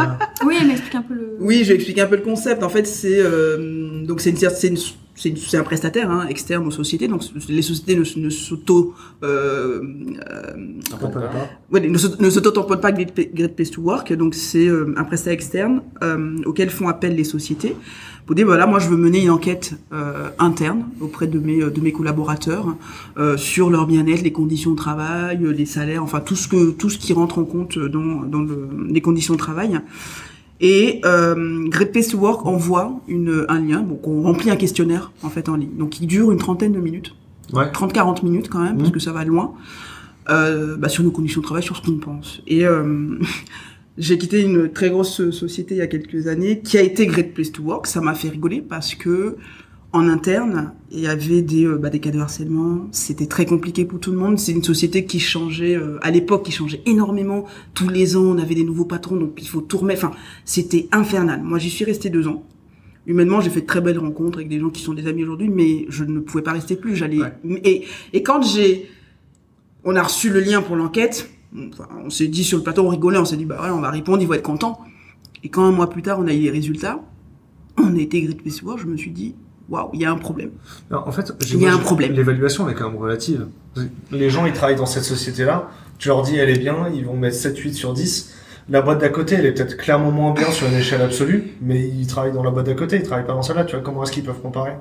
Oui, 0.47 0.56
elle 0.61 0.69
m'explique 0.69 0.94
un 0.94 1.02
peu 1.02 1.15
le. 1.15 1.36
Oui, 1.40 1.62
je 1.65 1.70
vais 1.70 1.74
expliquer 1.74 2.02
un 2.02 2.06
peu 2.06 2.16
le 2.16 2.23
concept. 2.23 2.62
En 2.62 2.69
fait, 2.69 2.86
c'est 2.86 3.19
euh, 3.19 4.05
donc 4.05 4.20
c'est 4.20 4.31
une, 4.31 4.36
c'est 4.36 4.69
une- 4.69 4.78
c'est 5.16 5.57
un 5.57 5.62
prestataire 5.62 6.11
hein, 6.11 6.27
externe 6.28 6.66
aux 6.66 6.70
sociétés. 6.70 7.09
Donc 7.09 7.23
les 7.49 7.62
sociétés 7.62 7.97
ne, 7.97 8.05
ne 8.24 8.31
s'auto 8.31 8.95
euh, 9.23 9.81
euh, 10.31 10.53
ouais, 11.70 11.81
ne 11.81 11.99
s'auto- 11.99 12.20
ne 12.23 12.31
s'auto-tamponnent 12.31 12.81
pas 12.81 12.93
Great 12.93 13.12
Pla- 13.15 13.24
Great 13.32 13.55
Place 13.57 13.70
to 13.70 13.81
Work. 13.82 14.12
Donc 14.12 14.35
c'est 14.35 14.66
euh, 14.66 14.95
un 14.97 15.05
prestataire 15.05 15.35
externe 15.35 15.82
euh, 16.03 16.36
auquel 16.47 16.70
font 16.70 16.89
appel 16.89 17.15
les 17.16 17.24
sociétés 17.24 17.77
pour 18.27 18.35
dire 18.35 18.47
voilà, 18.47 18.66
moi 18.66 18.78
je 18.78 18.89
veux 18.89 18.97
mener 18.97 19.23
une 19.23 19.31
enquête 19.31 19.74
euh, 19.93 20.31
interne 20.39 20.85
auprès 21.01 21.27
de 21.27 21.39
mes 21.39 21.59
de 21.61 21.81
mes 21.81 21.93
collaborateurs 21.93 22.74
euh, 23.19 23.36
sur 23.36 23.69
leur 23.70 23.86
bien-être, 23.86 24.23
les 24.23 24.32
conditions 24.32 24.70
de 24.73 24.77
travail, 24.77 25.45
euh, 25.45 25.51
les 25.53 25.66
salaires, 25.66 26.03
enfin 26.03 26.20
tout 26.20 26.35
ce 26.36 26.49
que 26.49 26.70
tout 26.70 26.89
ce 26.91 26.99
qui 26.99 27.12
rentre 27.12 27.39
en 27.39 27.45
compte 27.45 27.78
dans 27.78 28.23
dans 28.23 28.41
le- 28.43 28.69
les 28.89 29.01
conditions 29.03 29.35
de 29.35 29.39
travail. 29.39 29.78
Et 30.61 31.01
euh, 31.05 31.67
Great 31.69 31.91
Place 31.93 32.09
to 32.09 32.19
Work 32.19 32.47
envoie 32.47 33.01
une, 33.09 33.45
un 33.49 33.61
lien, 33.61 33.81
donc 33.81 34.07
on 34.07 34.23
remplit 34.23 34.51
un 34.51 34.57
questionnaire 34.57 35.13
en 35.23 35.29
fait 35.29 35.49
en 35.49 35.57
ligne, 35.57 35.77
donc 35.77 35.91
qui 35.91 36.07
dure 36.07 36.31
une 36.33 36.39
trentaine 36.39 36.73
de 36.73 36.79
minutes, 36.81 37.15
Ouais. 37.53 37.67
30-40 37.73 38.25
minutes 38.25 38.49
quand 38.49 38.63
même, 38.63 38.77
parce 38.79 38.89
Mhm. 38.89 38.95
que 38.95 39.01
ça 39.01 39.13
va 39.13 39.25
loin, 39.25 39.53
euh, 40.31 40.77
bah, 40.77 40.89
sur 40.89 41.03
nos 41.05 41.11
conditions 41.11 41.41
de 41.41 41.47
travail, 41.47 41.63
sur 41.63 41.77
ce 41.77 41.83
qu'on 41.83 41.99
pense. 41.99 42.41
Et 42.47 42.65
euh, 42.67 43.19
j'ai 43.99 44.17
quitté 44.17 44.41
une 44.43 44.71
très 44.73 44.91
grosse 44.91 45.31
société 45.31 45.75
il 45.75 45.79
y 45.79 45.83
a 45.83 45.87
quelques 45.87 46.27
années 46.29 46.61
qui 46.63 46.79
a 46.79 46.83
été 46.83 47.07
Great 47.07 47.35
Place 47.35 47.53
to 47.53 47.63
Work. 47.63 47.87
Ça 47.87 48.01
m'a 48.01 48.15
fait 48.15 48.29
rigoler 48.29 48.63
parce 48.63 48.95
que 48.95 49.37
en 49.95 50.09
interne, 50.09 50.73
il 50.91 50.99
y 50.99 51.07
avait 51.07 51.41
des, 51.41 51.65
euh, 51.65 51.79
bah, 51.79 51.89
des 51.89 52.01
cas 52.01 52.11
de 52.11 52.19
harcèlement. 52.19 52.89
C'était 52.91 53.27
très 53.27 53.47
compliqué 53.47 53.85
pour 53.85 54.01
tout 54.01 54.11
le 54.11 54.19
monde. 54.19 54.41
C'est 54.41 54.51
une 54.51 54.65
société 54.65 55.05
qui 55.07 55.21
changeait, 55.21 55.77
euh, 55.77 55.99
à 56.03 56.11
l'époque, 56.11 56.45
qui 56.45 56.51
changeait 56.51 56.83
énormément. 56.85 57.45
Tous 57.75 57.89
les 57.89 58.16
ans, 58.16 58.23
on 58.25 58.39
avait 58.39 58.57
des 58.57 58.65
nouveaux 58.65 58.85
patrons, 58.85 59.15
donc 59.16 59.39
il 59.41 59.47
faut 59.49 59.61
tout 59.61 59.79
remettre. 59.79 60.05
Enfin, 60.05 60.16
c'était 60.45 60.89
infernal. 60.91 61.43
Moi, 61.45 61.61
j'y 61.61 61.71
suis 61.71 61.85
resté 61.85 62.11
deux 62.11 62.27
ans. 62.27 62.43
Humainement, 63.07 63.41
j'ai 63.41 63.51
fait 63.51 63.61
de 63.61 63.66
très 63.66 63.81
belles 63.81 63.99
rencontres 64.01 64.39
avec 64.39 64.49
des 64.49 64.59
gens 64.59 64.71
qui 64.71 64.83
sont 64.83 64.95
des 64.95 65.07
amis 65.07 65.23
aujourd'hui, 65.23 65.49
mais 65.49 65.87
je 65.91 66.03
ne 66.03 66.19
pouvais 66.19 66.43
pas 66.43 66.53
rester 66.53 66.75
plus. 66.75 66.97
J'allais 66.97 67.21
Ouais. 67.21 67.61
et, 67.62 67.85
et 68.12 68.23
quand 68.25 68.43
j'ai, 68.43 68.89
on 69.85 69.95
a 69.95 70.03
reçu 70.03 70.29
le 70.29 70.41
lien 70.41 70.61
pour 70.61 70.75
l'enquête. 70.75 71.31
Enfin, 71.73 71.87
on 72.05 72.11
s'est 72.11 72.27
dit 72.27 72.43
sur 72.43 72.59
le 72.59 72.65
plateau, 72.65 72.83
on 72.83 72.89
rigolait, 72.89 73.19
on 73.19 73.25
s'est 73.25 73.37
dit 73.37 73.45
bah 73.45 73.55
voilà, 73.59 73.77
on 73.77 73.81
va 73.81 73.91
répondre, 73.91 74.21
ils 74.21 74.27
vont 74.27 74.35
être 74.35 74.43
contents. 74.43 74.81
Et 75.45 75.51
quand 75.51 75.62
un 75.62 75.71
mois 75.71 75.89
plus 75.89 76.03
tard, 76.03 76.19
on 76.19 76.27
a 76.27 76.35
eu 76.35 76.41
les 76.41 76.51
résultats, 76.51 77.01
on 77.79 77.95
a 77.95 78.01
été 78.01 78.27
to 78.27 78.66
Work, 78.66 78.81
je 78.81 78.87
me 78.87 78.97
suis 78.97 79.12
dit 79.12 79.37
waouh, 79.69 79.91
il 79.93 80.01
y 80.01 80.05
a 80.05 80.11
un 80.11 80.16
problème. 80.16 80.51
Alors, 80.91 81.09
en 81.09 81.12
fait, 81.12 81.32
Il 81.51 81.61
y 81.61 81.66
a 81.66 81.74
un 81.74 81.78
problème. 81.78 82.12
L'évaluation 82.12 82.69
est 82.69 82.74
quand 82.74 82.91
même 82.91 83.01
relative. 83.01 83.47
Les 84.11 84.31
gens, 84.31 84.47
ils 84.47 84.53
travaillent 84.53 84.77
dans 84.77 84.86
cette 84.86 85.05
société-là. 85.05 85.69
Tu 85.99 86.09
leur 86.09 86.23
dis, 86.23 86.36
elle 86.36 86.51
est 86.51 86.59
bien, 86.59 86.89
ils 86.95 87.05
vont 87.05 87.16
mettre 87.16 87.36
7, 87.36 87.57
8 87.57 87.74
sur 87.74 87.93
10. 87.93 88.35
La 88.70 88.82
boîte 88.82 89.01
d'à 89.01 89.11
côté, 89.11 89.35
elle 89.35 89.47
est 89.47 89.53
peut-être 89.53 89.77
clairement 89.77 90.11
moins 90.11 90.32
bien 90.32 90.51
sur 90.51 90.66
une 90.66 90.74
échelle 90.74 91.03
absolue, 91.03 91.53
mais 91.61 91.86
ils 91.86 92.07
travaillent 92.07 92.32
dans 92.32 92.43
la 92.43 92.51
boîte 92.51 92.66
d'à 92.66 92.74
côté, 92.74 92.97
ils 92.97 93.03
travaillent 93.03 93.27
pas 93.27 93.35
dans 93.35 93.43
celle-là. 93.43 93.65
Tu 93.65 93.77
vois, 93.77 93.85
comment 93.85 94.03
est-ce 94.03 94.12
qu'ils 94.12 94.24
peuvent 94.24 94.41
comparer? 94.41 94.73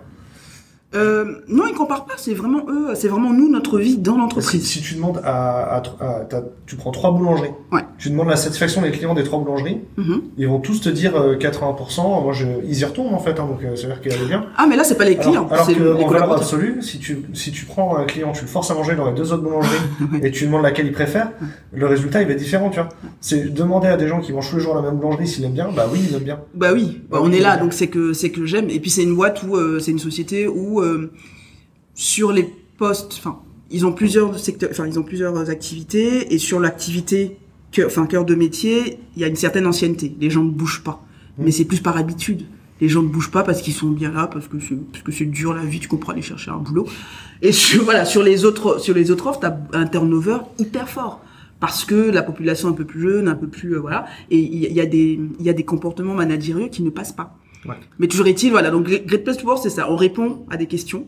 Euh, 0.95 1.25
non, 1.47 1.63
ils 1.67 1.73
comparent 1.75 2.05
pas. 2.05 2.13
C'est 2.17 2.33
vraiment 2.33 2.65
eux. 2.69 2.89
C'est 2.95 3.07
vraiment 3.07 3.31
nous, 3.33 3.49
notre 3.49 3.79
vie 3.79 3.97
dans 3.97 4.17
l'entreprise. 4.17 4.63
si 4.65 4.81
tu 4.81 4.95
demandes 4.95 5.19
à, 5.23 5.77
à, 5.77 5.77
à- 5.99 6.25
t'as- 6.29 6.43
tu 6.65 6.75
prends 6.75 6.91
trois 6.91 7.11
boulangeries, 7.11 7.49
Ouais. 7.71 7.81
tu 7.97 8.09
demandes 8.09 8.29
la 8.29 8.35
satisfaction 8.35 8.81
des 8.81 8.91
clients 8.91 9.13
des 9.13 9.23
trois 9.23 9.39
boulangeries, 9.39 9.79
Mhm. 9.97 10.21
ils 10.37 10.47
vont 10.47 10.59
tous 10.59 10.81
te 10.81 10.89
dire 10.89 11.15
euh, 11.15 11.35
80%. 11.35 12.21
Moi, 12.21 12.33
je, 12.33 12.45
ils 12.67 12.79
y 12.79 12.85
retournent 12.85 13.13
en 13.13 13.19
fait, 13.19 13.39
hein, 13.39 13.45
donc 13.47 13.63
euh, 13.63 13.75
ça 13.75 13.87
veut 13.87 13.93
dire 14.01 14.13
est 14.21 14.27
bien. 14.27 14.45
Ah, 14.57 14.65
mais 14.69 14.75
là, 14.75 14.83
c'est 14.83 14.97
pas 14.97 15.05
les 15.05 15.15
clients, 15.17 15.47
Alors, 15.47 15.53
alors 15.53 15.67
que 15.67 15.71
les 15.73 16.03
en 16.03 16.07
valeur 16.07 16.31
absolue, 16.33 16.81
si 16.81 16.99
tu 16.99 17.23
si 17.33 17.51
tu 17.51 17.65
prends 17.65 17.97
un 17.97 18.05
client, 18.05 18.31
tu 18.31 18.41
le 18.41 18.47
forces 18.47 18.69
à 18.71 18.75
manger 18.75 18.95
dans 18.95 19.07
les 19.09 19.15
deux 19.15 19.33
autres 19.33 19.43
boulangeries 19.43 19.77
et 20.23 20.31
tu 20.31 20.45
demandes 20.45 20.63
laquelle 20.63 20.85
il 20.87 20.93
préfère, 20.93 21.31
le 21.73 21.85
résultat 21.87 22.21
il 22.21 22.27
va 22.27 22.33
être 22.33 22.39
différent, 22.39 22.69
tu 22.69 22.79
vois. 22.79 22.89
C'est 23.21 23.53
demander 23.53 23.87
à 23.87 23.97
des 23.97 24.07
gens 24.07 24.19
qui 24.21 24.31
mangent 24.33 24.49
tous 24.49 24.57
les 24.57 24.61
jours 24.61 24.75
la 24.75 24.81
même 24.81 24.95
boulangerie 24.97 25.27
s'ils 25.27 25.43
aiment 25.45 25.53
bien, 25.53 25.69
bah 25.75 25.87
oui 25.91 25.99
ils 26.07 26.15
aiment 26.15 26.23
bien. 26.23 26.39
Bah 26.53 26.69
oui, 26.73 27.01
bah, 27.09 27.17
Bah 27.17 27.19
on 27.23 27.29
oui, 27.29 27.37
est 27.37 27.41
là, 27.41 27.57
donc 27.57 27.73
c'est 27.73 27.87
que 27.87 28.13
c'est 28.13 28.29
que 28.29 28.45
j'aime. 28.45 28.69
Et 28.69 28.79
puis 28.79 28.89
c'est 28.89 29.03
une 29.03 29.15
boîte 29.15 29.41
où 29.43 29.55
euh, 29.55 29.79
c'est 29.79 29.91
une 29.91 29.99
société 29.99 30.47
où 30.47 30.81
euh, 30.83 31.11
sur 31.95 32.31
les 32.31 32.49
postes, 32.77 33.15
enfin 33.17 33.39
ils 33.71 33.85
ont 33.85 33.93
plusieurs 33.93 34.37
secteurs, 34.37 34.69
enfin 34.71 34.85
ils 34.87 34.99
ont 34.99 35.03
plusieurs 35.03 35.49
activités 35.49 36.33
et 36.33 36.37
sur 36.37 36.59
l'activité, 36.59 37.37
enfin 37.85 38.05
cœur 38.05 38.25
de 38.25 38.35
métier, 38.35 38.99
il 39.15 39.21
y 39.21 39.25
a 39.25 39.27
une 39.27 39.35
certaine 39.35 39.65
ancienneté. 39.65 40.15
Les 40.19 40.29
gens 40.29 40.43
ne 40.43 40.51
bougent 40.51 40.83
pas, 40.83 41.03
Mm. 41.37 41.43
mais 41.45 41.51
c'est 41.51 41.65
plus 41.65 41.79
par 41.79 41.97
habitude. 41.97 42.43
Les 42.81 42.89
gens 42.89 43.01
ne 43.01 43.07
bougent 43.07 43.31
pas 43.31 43.43
parce 43.43 43.61
qu'ils 43.61 43.73
sont 43.73 43.89
bien 43.89 44.11
là, 44.11 44.27
parce 44.27 44.47
que 44.47 44.59
c'est 44.59 44.75
parce 44.91 45.03
que 45.03 45.11
c'est 45.11 45.25
dur 45.25 45.53
la 45.53 45.63
vie, 45.63 45.79
tu 45.79 45.87
comprends 45.87 46.11
aller 46.11 46.21
chercher 46.21 46.51
un 46.51 46.57
boulot. 46.57 46.87
Et 47.41 47.51
sur, 47.51 47.83
voilà, 47.89 48.05
sur 48.05 48.23
les 48.23 48.45
autres 48.45 48.79
sur 48.79 48.93
les 48.93 49.11
autres 49.11 49.27
offres, 49.27 49.39
t'as 49.39 49.55
un 49.73 49.87
turnover 49.87 50.37
hyper 50.59 50.89
fort 50.89 51.21
parce 51.59 51.85
que 51.85 51.95
la 51.95 52.23
population 52.23 52.67
est 52.67 52.71
un 52.71 52.75
peu 52.75 52.83
plus 52.85 53.01
jeune, 53.01 53.27
un 53.29 53.35
peu 53.35 53.47
plus 53.47 53.75
euh, 53.75 53.79
voilà, 53.79 54.05
et 54.29 54.37
il 54.37 54.65
y, 54.65 54.73
y 54.73 54.81
a 54.81 54.85
des 54.85 55.19
il 55.39 55.45
y 55.45 55.49
a 55.49 55.53
des 55.53 55.63
comportements 55.63 56.13
managériaux 56.13 56.67
qui 56.69 56.83
ne 56.83 56.89
passent 56.89 57.13
pas. 57.13 57.37
Ouais. 57.65 57.75
Mais 57.99 58.07
toujours 58.07 58.27
est-il, 58.27 58.51
voilà, 58.51 58.71
donc 58.71 58.85
Great 58.87 59.23
Place 59.23 59.37
to 59.37 59.45
Work, 59.47 59.59
c'est 59.63 59.69
ça. 59.69 59.89
On 59.89 59.95
répond 59.95 60.45
à 60.49 60.57
des 60.57 60.65
questions, 60.67 61.07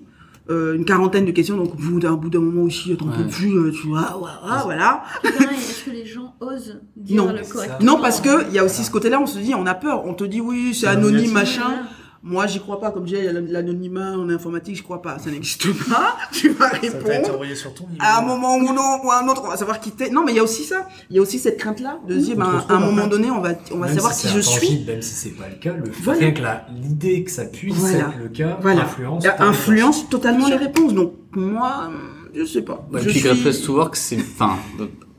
euh, 0.49 0.75
une 0.75 0.85
quarantaine 0.85 1.25
de 1.25 1.31
questions, 1.31 1.57
donc 1.57 1.73
au 1.73 1.77
bout 1.77 1.99
d'un 1.99 2.13
bout 2.13 2.29
d'un 2.29 2.39
moment 2.39 2.63
aussi, 2.63 2.95
t'en 2.95 3.05
peux 3.07 3.23
Ouais. 3.23 3.29
plus, 3.29 3.53
euh, 3.57 3.71
tu 3.71 3.87
vois, 3.87 4.15
voilà, 4.19 4.61
voilà. 4.63 5.03
Est-ce 5.23 5.83
que 5.85 5.91
les 5.91 6.05
gens 6.05 6.33
osent 6.39 6.79
dire 6.95 7.23
Non. 7.25 7.31
le 7.33 7.41
correct 7.51 7.73
Non, 7.81 7.99
parce 7.99 8.21
que 8.21 8.47
il 8.49 8.53
y 8.53 8.59
a 8.59 8.63
aussi 8.63 8.83
ce 8.83 8.91
côté-là, 8.91 9.19
on 9.19 9.25
se 9.25 9.39
dit, 9.39 9.53
on 9.55 9.65
a 9.65 9.73
peur, 9.73 10.05
on 10.05 10.13
te 10.13 10.23
dit 10.23 10.39
oui, 10.41 10.73
c'est 10.73 10.87
anonyme. 10.87 11.31
machin. 11.31 11.83
Moi, 12.27 12.47
j'y 12.47 12.59
crois 12.59 12.79
pas, 12.79 12.89
comme 12.89 13.03
je 13.07 13.13
disais, 13.15 13.19
il 13.19 13.25
y 13.25 13.37
a 13.37 13.39
l'anonymat 13.39 14.13
en 14.17 14.27
informatique, 14.31 14.75
je 14.77 14.81
crois 14.81 14.99
pas, 14.99 15.19
ça 15.19 15.29
n'existe 15.29 15.67
pas. 15.87 16.15
Tu 16.31 16.49
vas 16.49 16.71
Ça 16.71 16.79
t'a 16.79 16.87
été 16.87 17.07
répondre. 17.07 17.35
envoyé 17.35 17.53
sur 17.53 17.71
ton 17.75 17.83
email. 17.85 17.97
À 17.99 18.17
un 18.19 18.25
moment 18.25 18.55
ou 18.57 18.73
non, 18.73 18.99
ou 19.05 19.11
à 19.11 19.21
un 19.23 19.27
autre, 19.27 19.43
on 19.45 19.49
va 19.49 19.57
savoir 19.57 19.79
qui 19.79 19.91
t'es. 19.91 20.09
Non, 20.09 20.23
mais 20.25 20.31
il 20.31 20.35
y 20.37 20.39
a 20.39 20.43
aussi 20.43 20.63
ça. 20.63 20.87
Il 21.11 21.15
y 21.15 21.19
a 21.19 21.21
aussi 21.21 21.37
cette 21.37 21.57
crainte-là 21.59 21.99
de 22.07 22.19
se 22.19 22.25
dire, 22.25 22.35
ben, 22.35 22.65
à 22.67 22.73
un 22.73 22.79
moment 22.79 23.05
donné, 23.05 23.29
on 23.29 23.41
va, 23.41 23.51
on 23.71 23.77
va 23.77 23.85
Même 23.85 23.95
savoir 23.95 24.11
si 24.13 24.25
qui 24.27 24.33
je 24.33 24.39
suis. 24.39 24.83
Même 24.87 25.03
si 25.03 25.13
c'est 25.13 25.29
pas 25.37 25.47
le 25.47 25.55
cas, 25.57 25.73
le 25.73 25.83
Voilà. 26.03 26.19
rien 26.19 26.31
que 26.31 26.41
la- 26.41 26.65
l'idée 26.81 27.23
que 27.23 27.29
ça 27.29 27.45
puisse 27.45 27.75
Voilà. 27.75 27.99
être 27.99 28.17
le 28.23 28.29
cas 28.29 28.57
Voilà. 28.59 28.81
influence. 28.85 30.01
Ça 30.01 30.07
totalement 30.09 30.47
les 30.47 30.55
réponses. 30.57 30.95
Donc, 30.95 31.13
moi, 31.35 31.91
je 32.33 32.43
sais 32.43 32.63
pas. 32.63 32.87
Ouais, 32.91 33.01
je 33.01 33.05
puis 33.05 33.19
suis... 33.19 33.21
Great 33.21 33.39
Place 33.43 33.61
to 33.61 33.75
Work, 33.75 33.95
c'est, 33.95 34.17
enfin, 34.17 34.55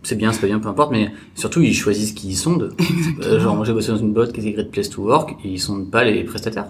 c'est 0.02 0.16
bien, 0.16 0.32
c'est 0.32 0.40
pas 0.40 0.48
bien, 0.48 0.58
peu 0.58 0.68
importe, 0.68 0.90
mais 0.90 1.12
surtout 1.36 1.62
ils 1.62 1.72
choisissent 1.74 2.12
qui 2.12 2.30
ils 2.30 2.36
sondent. 2.36 2.74
Euh, 3.22 3.38
genre, 3.38 3.54
moi 3.56 3.64
j'ai 3.64 3.72
bossé 3.72 3.92
dans 3.92 3.96
une 3.98 4.12
boîte 4.12 4.32
qui 4.32 4.40
était 4.40 4.52
Great 4.52 4.70
Place 4.72 4.90
to 4.90 5.02
Work 5.02 5.36
et 5.44 5.48
ils 5.48 5.60
sondent 5.60 5.88
pas 5.90 6.02
les 6.04 6.24
prestataires. 6.24 6.66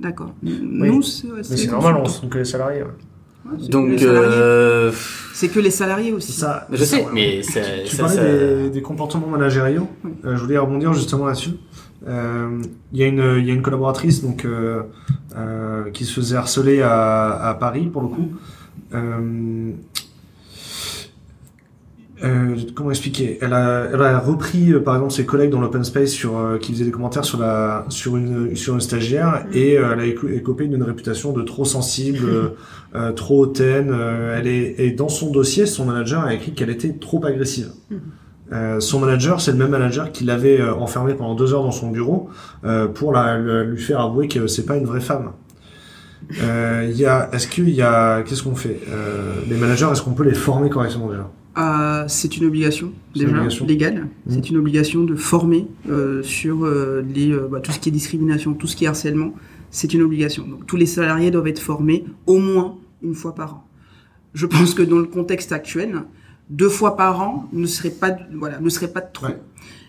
D'accord. 0.00 0.34
Nous, 0.42 1.02
c'est 1.02 1.26
Mais 1.28 1.42
c'est 1.42 1.70
normal, 1.70 1.96
on 2.00 2.04
se 2.06 2.26
que 2.26 2.38
les 2.38 2.44
salariés. 2.44 2.84
Donc, 3.70 3.90
les 3.90 3.98
salariés. 3.98 4.28
euh, 4.34 4.92
C'est 5.32 5.48
que 5.48 5.60
les 5.60 5.70
salariés 5.70 6.12
aussi. 6.12 6.32
Ça. 6.32 6.66
je 6.70 6.76
sais, 6.84 6.84
ça, 6.84 6.96
ouais. 6.98 7.10
mais 7.14 7.42
c'est, 7.42 7.84
Tu 7.84 7.96
ça, 7.96 8.02
parlais 8.04 8.16
ça- 8.16 8.24
des, 8.24 8.70
des 8.70 8.82
comportements 8.82 9.28
managériaux. 9.28 9.88
Euh, 10.24 10.36
je 10.36 10.42
voulais 10.42 10.58
rebondir 10.58 10.92
justement 10.92 11.26
là-dessus. 11.26 11.52
Euh, 12.08 12.60
Il 12.92 12.98
y, 13.00 13.04
a 13.04 13.06
une- 13.06 13.36
il 13.38 13.46
y 13.46 13.50
a 13.50 13.54
une 13.54 13.62
collaboratrice 13.62 14.22
donc 14.22 14.44
euh, 14.44 14.82
euh, 15.36 15.90
qui 15.92 16.04
se 16.04 16.12
faisait 16.14 16.36
harceler 16.36 16.82
à, 16.82 17.30
à 17.50 17.54
Paris 17.54 17.88
pour 17.92 18.02
le 18.02 18.08
coup. 18.08 18.28
Euh, 22.24 22.56
comment 22.74 22.88
expliquer? 22.90 23.38
Elle 23.42 23.52
a, 23.52 23.88
elle 23.92 24.00
a 24.00 24.18
repris 24.18 24.72
euh, 24.72 24.80
par 24.82 24.94
exemple 24.94 25.12
ses 25.12 25.26
collègues 25.26 25.50
dans 25.50 25.60
l'open 25.60 25.84
space 25.84 26.10
sur 26.10 26.38
euh, 26.38 26.56
qui 26.56 26.72
faisaient 26.72 26.86
des 26.86 26.90
commentaires 26.90 27.26
sur 27.26 27.38
la 27.38 27.84
sur 27.90 28.16
une 28.16 28.56
sur 28.56 28.72
une 28.72 28.80
stagiaire 28.80 29.44
et 29.52 29.76
euh, 29.78 29.90
elle 29.92 30.00
a 30.00 30.06
éco- 30.06 30.28
écopé 30.28 30.66
d'une 30.66 30.82
réputation 30.82 31.32
de 31.34 31.42
trop 31.42 31.66
sensible, 31.66 32.52
euh, 32.94 33.12
trop 33.12 33.40
hautaine. 33.42 33.90
euh, 33.92 34.38
elle 34.38 34.46
est 34.46 34.76
et 34.78 34.92
dans 34.92 35.10
son 35.10 35.30
dossier, 35.30 35.66
son 35.66 35.84
manager 35.84 36.24
a 36.24 36.32
écrit 36.32 36.52
qu'elle 36.54 36.70
était 36.70 36.92
trop 36.94 37.22
agressive. 37.24 37.68
Euh, 38.52 38.80
son 38.80 39.00
manager, 39.00 39.40
c'est 39.42 39.50
le 39.52 39.58
même 39.58 39.70
manager 39.70 40.10
qui 40.10 40.24
l'avait 40.24 40.58
euh, 40.60 40.72
enfermé 40.74 41.12
pendant 41.14 41.34
deux 41.34 41.52
heures 41.52 41.64
dans 41.64 41.70
son 41.72 41.90
bureau 41.90 42.30
euh, 42.64 42.86
pour 42.86 43.12
la, 43.12 43.36
lui 43.64 43.76
faire 43.82 44.00
avouer 44.00 44.28
que 44.28 44.46
c'est 44.46 44.64
pas 44.64 44.76
une 44.78 44.86
vraie 44.86 45.00
femme. 45.00 45.32
Euh, 46.42 46.90
y 46.94 47.04
a, 47.04 47.28
est-ce 47.32 47.46
qu'il 47.46 47.68
y 47.70 47.82
a, 47.82 48.22
qu'est-ce 48.22 48.42
qu'on 48.42 48.54
fait? 48.56 48.80
Euh, 48.88 49.34
Les 49.48 49.56
managers, 49.56 49.88
est-ce 49.92 50.00
qu'on 50.02 50.14
peut 50.14 50.24
les 50.24 50.34
former 50.34 50.70
correctement 50.70 51.08
déjà? 51.08 51.28
Euh, 51.58 52.04
c'est 52.08 52.36
une 52.36 52.44
obligation 52.44 52.92
une 53.14 53.22
déjà 53.22 53.36
obligation. 53.36 53.66
légale. 53.66 53.94
Mhm. 53.94 54.08
C'est 54.28 54.50
une 54.50 54.56
obligation 54.58 55.04
de 55.04 55.14
former 55.14 55.66
euh, 55.88 56.22
sur 56.22 56.64
euh, 56.64 57.02
les, 57.14 57.32
euh, 57.32 57.48
bah, 57.50 57.60
tout 57.60 57.72
ce 57.72 57.78
qui 57.78 57.88
est 57.88 57.92
discrimination, 57.92 58.52
tout 58.54 58.66
ce 58.66 58.76
qui 58.76 58.84
est 58.84 58.88
harcèlement. 58.88 59.32
C'est 59.70 59.94
une 59.94 60.02
obligation. 60.02 60.46
Donc 60.46 60.66
tous 60.66 60.76
les 60.76 60.86
salariés 60.86 61.30
doivent 61.30 61.48
être 61.48 61.60
formés 61.60 62.04
au 62.26 62.38
moins 62.38 62.76
une 63.02 63.14
fois 63.14 63.34
par 63.34 63.54
an. 63.54 63.68
Je 64.34 64.46
pense 64.46 64.74
que 64.74 64.82
dans 64.82 64.98
le 64.98 65.06
contexte 65.06 65.52
actuel, 65.52 66.02
deux 66.50 66.68
fois 66.68 66.96
par 66.96 67.20
an 67.20 67.48
ne 67.52 67.66
serait 67.66 67.90
pas 67.90 68.16
voilà 68.34 68.60
ne 68.60 68.68
serait 68.68 68.92
pas 68.92 69.00
de 69.00 69.12
trop. 69.12 69.26
Ouais. 69.26 69.40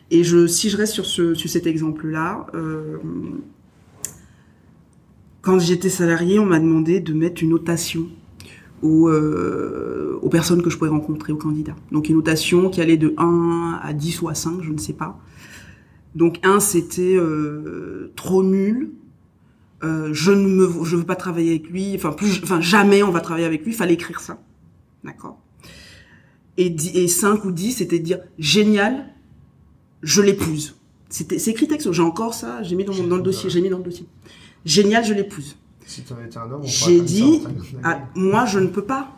Et 0.10 0.24
je 0.24 0.48
si 0.48 0.70
je 0.70 0.78
reste 0.78 0.94
sur 0.94 1.06
ce 1.06 1.34
sur 1.34 1.50
cet 1.50 1.68
exemple 1.68 2.08
là. 2.08 2.48
Quand 5.42 5.60
j'étais 5.60 5.90
salarié, 5.90 6.40
on 6.40 6.46
m'a 6.46 6.60
demandé 6.60 7.00
de 7.00 7.14
mettre 7.14 7.42
une 7.42 7.52
notation 7.52 8.08
aux, 8.82 9.10
euh, 9.10 10.20
aux 10.22 10.30
personnes 10.30 10.62
que 10.62 10.70
je 10.70 10.78
pouvais 10.78 10.90
rencontrer, 10.90 11.34
aux 11.34 11.38
candidats. 11.38 11.76
Donc 11.92 12.10
une 12.10 12.16
notation 12.16 12.70
qui 12.70 12.82
allait 12.82 12.98
de 12.98 13.14
1 13.18 13.80
à 13.82 13.94
10 13.94 14.22
ou 14.22 14.30
à 14.30 14.36
5, 14.36 14.62
je 14.62 14.72
ne 14.72 14.78
sais 14.78 14.94
pas. 14.94 15.20
Donc 16.16 16.40
1, 16.44 16.60
c'était 16.60 17.16
euh, 17.16 18.12
trop 18.16 18.44
nul. 18.44 18.92
Euh, 19.84 20.10
je 20.12 20.32
ne 20.32 20.48
me, 20.48 20.84
je 20.84 20.96
veux 20.96 21.04
pas 21.06 21.16
travailler 21.16 21.52
avec 21.52 21.70
lui. 21.70 21.94
Enfin, 21.96 22.12
plus, 22.12 22.40
enfin 22.44 22.62
jamais 22.62 23.04
on 23.04 23.12
va 23.12 23.20
travailler 23.22 23.46
avec 23.46 23.64
lui. 23.64 23.72
Il 23.72 23.76
fallait 23.76 23.94
écrire 23.94 24.20
ça, 24.20 24.42
d'accord. 25.04 25.40
Et, 26.58 26.72
dix- 26.72 26.92
et 26.96 27.08
5 27.08 27.46
ou 27.46 27.52
10, 27.52 27.74
c'était 27.74 28.00
dire 28.00 28.20
génial, 28.40 29.06
je 30.02 30.22
l'épouse. 30.24 30.76
C'était, 31.10 31.38
c'est 31.40 31.52
écrit 31.52 31.68
texte. 31.68 31.92
J'ai 31.92 32.02
encore 32.02 32.34
ça. 32.34 32.64
J'ai 32.64 32.76
mis 32.76 32.84
dans, 32.84 32.94
mon- 32.96 33.06
dans 33.08 33.16
le 33.18 33.22
dossier. 33.22 33.50
J'ai 33.52 33.62
mis 33.62 33.70
dans 33.70 33.78
le 33.78 33.84
dossier. 33.84 34.08
Génial, 34.66 35.06
je 35.06 35.14
l'épouse. 35.14 35.56
Si 35.88 36.04
tu 36.04 36.12
avais 36.12 36.26
été 36.26 36.38
un 36.38 36.52
homme, 36.52 36.62
on 36.64 36.68
J'ai 36.68 37.00
dit, 37.00 37.42
ça, 37.82 38.02
moi 38.14 38.46
je 38.46 38.60
ne 38.60 38.68
peux 38.68 38.84
pas. 38.84 39.18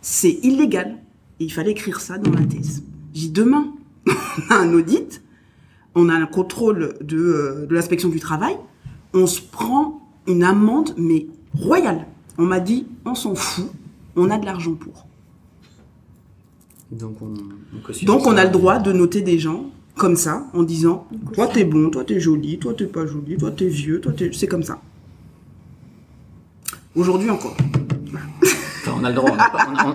C'est 0.00 0.30
illégal. 0.44 0.96
Et 1.40 1.44
il 1.44 1.52
fallait 1.52 1.72
écrire 1.72 2.00
ça 2.00 2.18
dans 2.18 2.30
la 2.30 2.46
thèse. 2.46 2.84
J'ai 3.12 3.22
dit, 3.22 3.30
demain, 3.30 3.74
on 4.06 4.54
a 4.54 4.58
un 4.58 4.72
audit, 4.72 5.22
on 5.96 6.08
a 6.08 6.14
un 6.14 6.26
contrôle 6.26 6.96
de, 7.00 7.18
euh, 7.18 7.66
de 7.66 7.74
l'inspection 7.74 8.08
du 8.08 8.20
travail, 8.20 8.56
on 9.12 9.26
se 9.26 9.40
prend 9.40 10.00
une 10.28 10.44
amende, 10.44 10.94
mais 10.96 11.26
royale. 11.54 12.06
On 12.38 12.44
m'a 12.44 12.60
dit, 12.60 12.86
on 13.04 13.16
s'en 13.16 13.34
fout, 13.34 13.68
on 14.14 14.30
a 14.30 14.38
de 14.38 14.46
l'argent 14.46 14.74
pour. 14.74 15.04
Donc 16.92 17.16
on, 17.20 17.34
Donc 18.06 18.26
on 18.26 18.36
a 18.36 18.44
le 18.44 18.50
droit 18.50 18.78
de 18.78 18.92
noter 18.92 19.20
des 19.20 19.38
gens 19.38 19.66
comme 19.96 20.14
ça, 20.14 20.46
en 20.54 20.62
disant, 20.62 21.08
toi 21.32 21.48
t'es 21.48 21.64
bon, 21.64 21.90
toi 21.90 22.04
t'es 22.04 22.20
joli, 22.20 22.58
toi 22.58 22.72
t'es 22.72 22.86
pas 22.86 23.04
joli, 23.04 23.36
toi 23.36 23.50
t'es 23.50 23.66
vieux, 23.66 24.00
toi 24.00 24.12
t'es... 24.12 24.30
C'est 24.32 24.46
comme 24.46 24.62
ça. 24.62 24.80
Aujourd'hui 26.96 27.30
encore. 27.30 27.56
Enfin, 28.80 28.96
on 29.00 29.04
a 29.04 29.08
le 29.10 29.14
droit, 29.14 29.30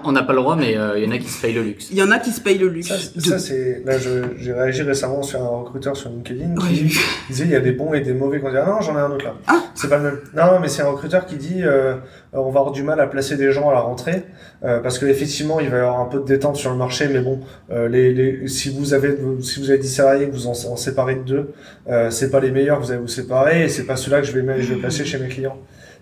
on 0.04 0.12
n'a 0.12 0.24
pas, 0.24 0.34
le 0.34 0.40
droit, 0.40 0.56
mais 0.56 0.78
euh, 0.78 1.00
il 1.00 1.06
y 1.06 1.08
en 1.08 1.12
a 1.12 1.18
qui 1.18 1.28
se 1.28 1.42
payent 1.42 1.54
le 1.54 1.64
luxe. 1.64 1.88
Il 1.92 1.98
y 1.98 2.04
en 2.04 2.12
a 2.12 2.20
qui 2.20 2.32
se 2.32 2.40
payent 2.42 2.58
le 2.60 2.68
luxe. 2.68 2.90
Ça, 2.90 2.96
de- 3.16 3.22
ça, 3.22 3.40
c'est 3.40 3.82
là 3.86 3.98
j'ai 3.98 4.54
réagi 4.54 4.84
récemment 4.84 5.24
sur 5.24 5.42
un 5.42 5.48
recruteur 5.48 5.98
sur 5.98 6.10
LinkedIn 6.10 6.54
qui 6.56 6.94
disait 7.30 7.46
il 7.46 7.50
y 7.52 7.56
a 7.56 7.60
des 7.60 7.72
bons 7.72 7.94
et 7.94 8.02
des 8.02 8.14
mauvais 8.14 8.40
candidats. 8.40 8.66
Non, 8.68 8.82
j'en 8.82 8.96
ai 8.98 9.00
un 9.02 9.10
autre 9.10 9.26
là. 9.26 9.34
Ah. 9.48 9.64
C'est 9.74 9.90
pas 9.90 9.98
le 9.98 10.04
même. 10.04 10.20
Non, 10.36 10.60
mais 10.62 10.68
c'est 10.68 10.84
un 10.84 10.90
recruteur 10.90 11.26
qui 11.26 11.38
dit 11.38 11.64
euh, 11.64 11.96
on 12.34 12.52
va 12.52 12.60
avoir 12.60 12.72
du 12.72 12.84
mal 12.84 13.00
à 13.00 13.08
placer 13.08 13.36
des 13.36 13.52
gens 13.52 13.70
à 13.70 13.74
la 13.74 13.80
rentrée 13.80 14.24
euh, 14.64 14.80
parce 14.80 15.00
que 15.00 15.06
effectivement 15.08 15.60
il 15.60 15.70
va 15.70 15.78
y 15.78 15.80
avoir 15.80 16.00
un 16.00 16.06
peu 16.06 16.20
de 16.20 16.26
détente 16.26 16.58
sur 16.58 16.70
le 16.70 16.78
marché, 16.78 17.08
mais 17.08 17.22
bon, 17.22 17.40
euh, 17.72 17.88
les, 17.90 18.14
les, 18.14 18.48
si 18.48 18.70
vous 18.70 18.94
avez 18.94 19.18
si 19.42 19.60
vous 19.60 19.70
avez 19.72 19.80
10 19.80 19.88
salariés 19.90 20.28
que 20.28 20.34
vous 20.34 20.46
en, 20.48 20.52
en 20.52 20.76
séparez 20.76 21.16
de 21.16 21.22
deux, 21.24 21.54
euh, 21.90 22.12
c'est 22.12 22.30
pas 22.30 22.40
les 22.40 22.52
meilleurs 22.52 22.80
que 22.80 22.86
vous 22.86 22.92
allez 22.92 23.02
vous 23.02 23.08
séparer 23.08 23.64
et 23.64 23.70
c'est 23.70 23.86
pas 23.86 23.96
ceux-là 23.96 24.22
que 24.22 24.28
je 24.28 24.38
vais 24.38 24.62
je 24.62 24.74
vais 24.74 24.80
placer 24.80 25.04
chez 25.04 25.18
mes 25.18 25.30
clients. 25.30 25.58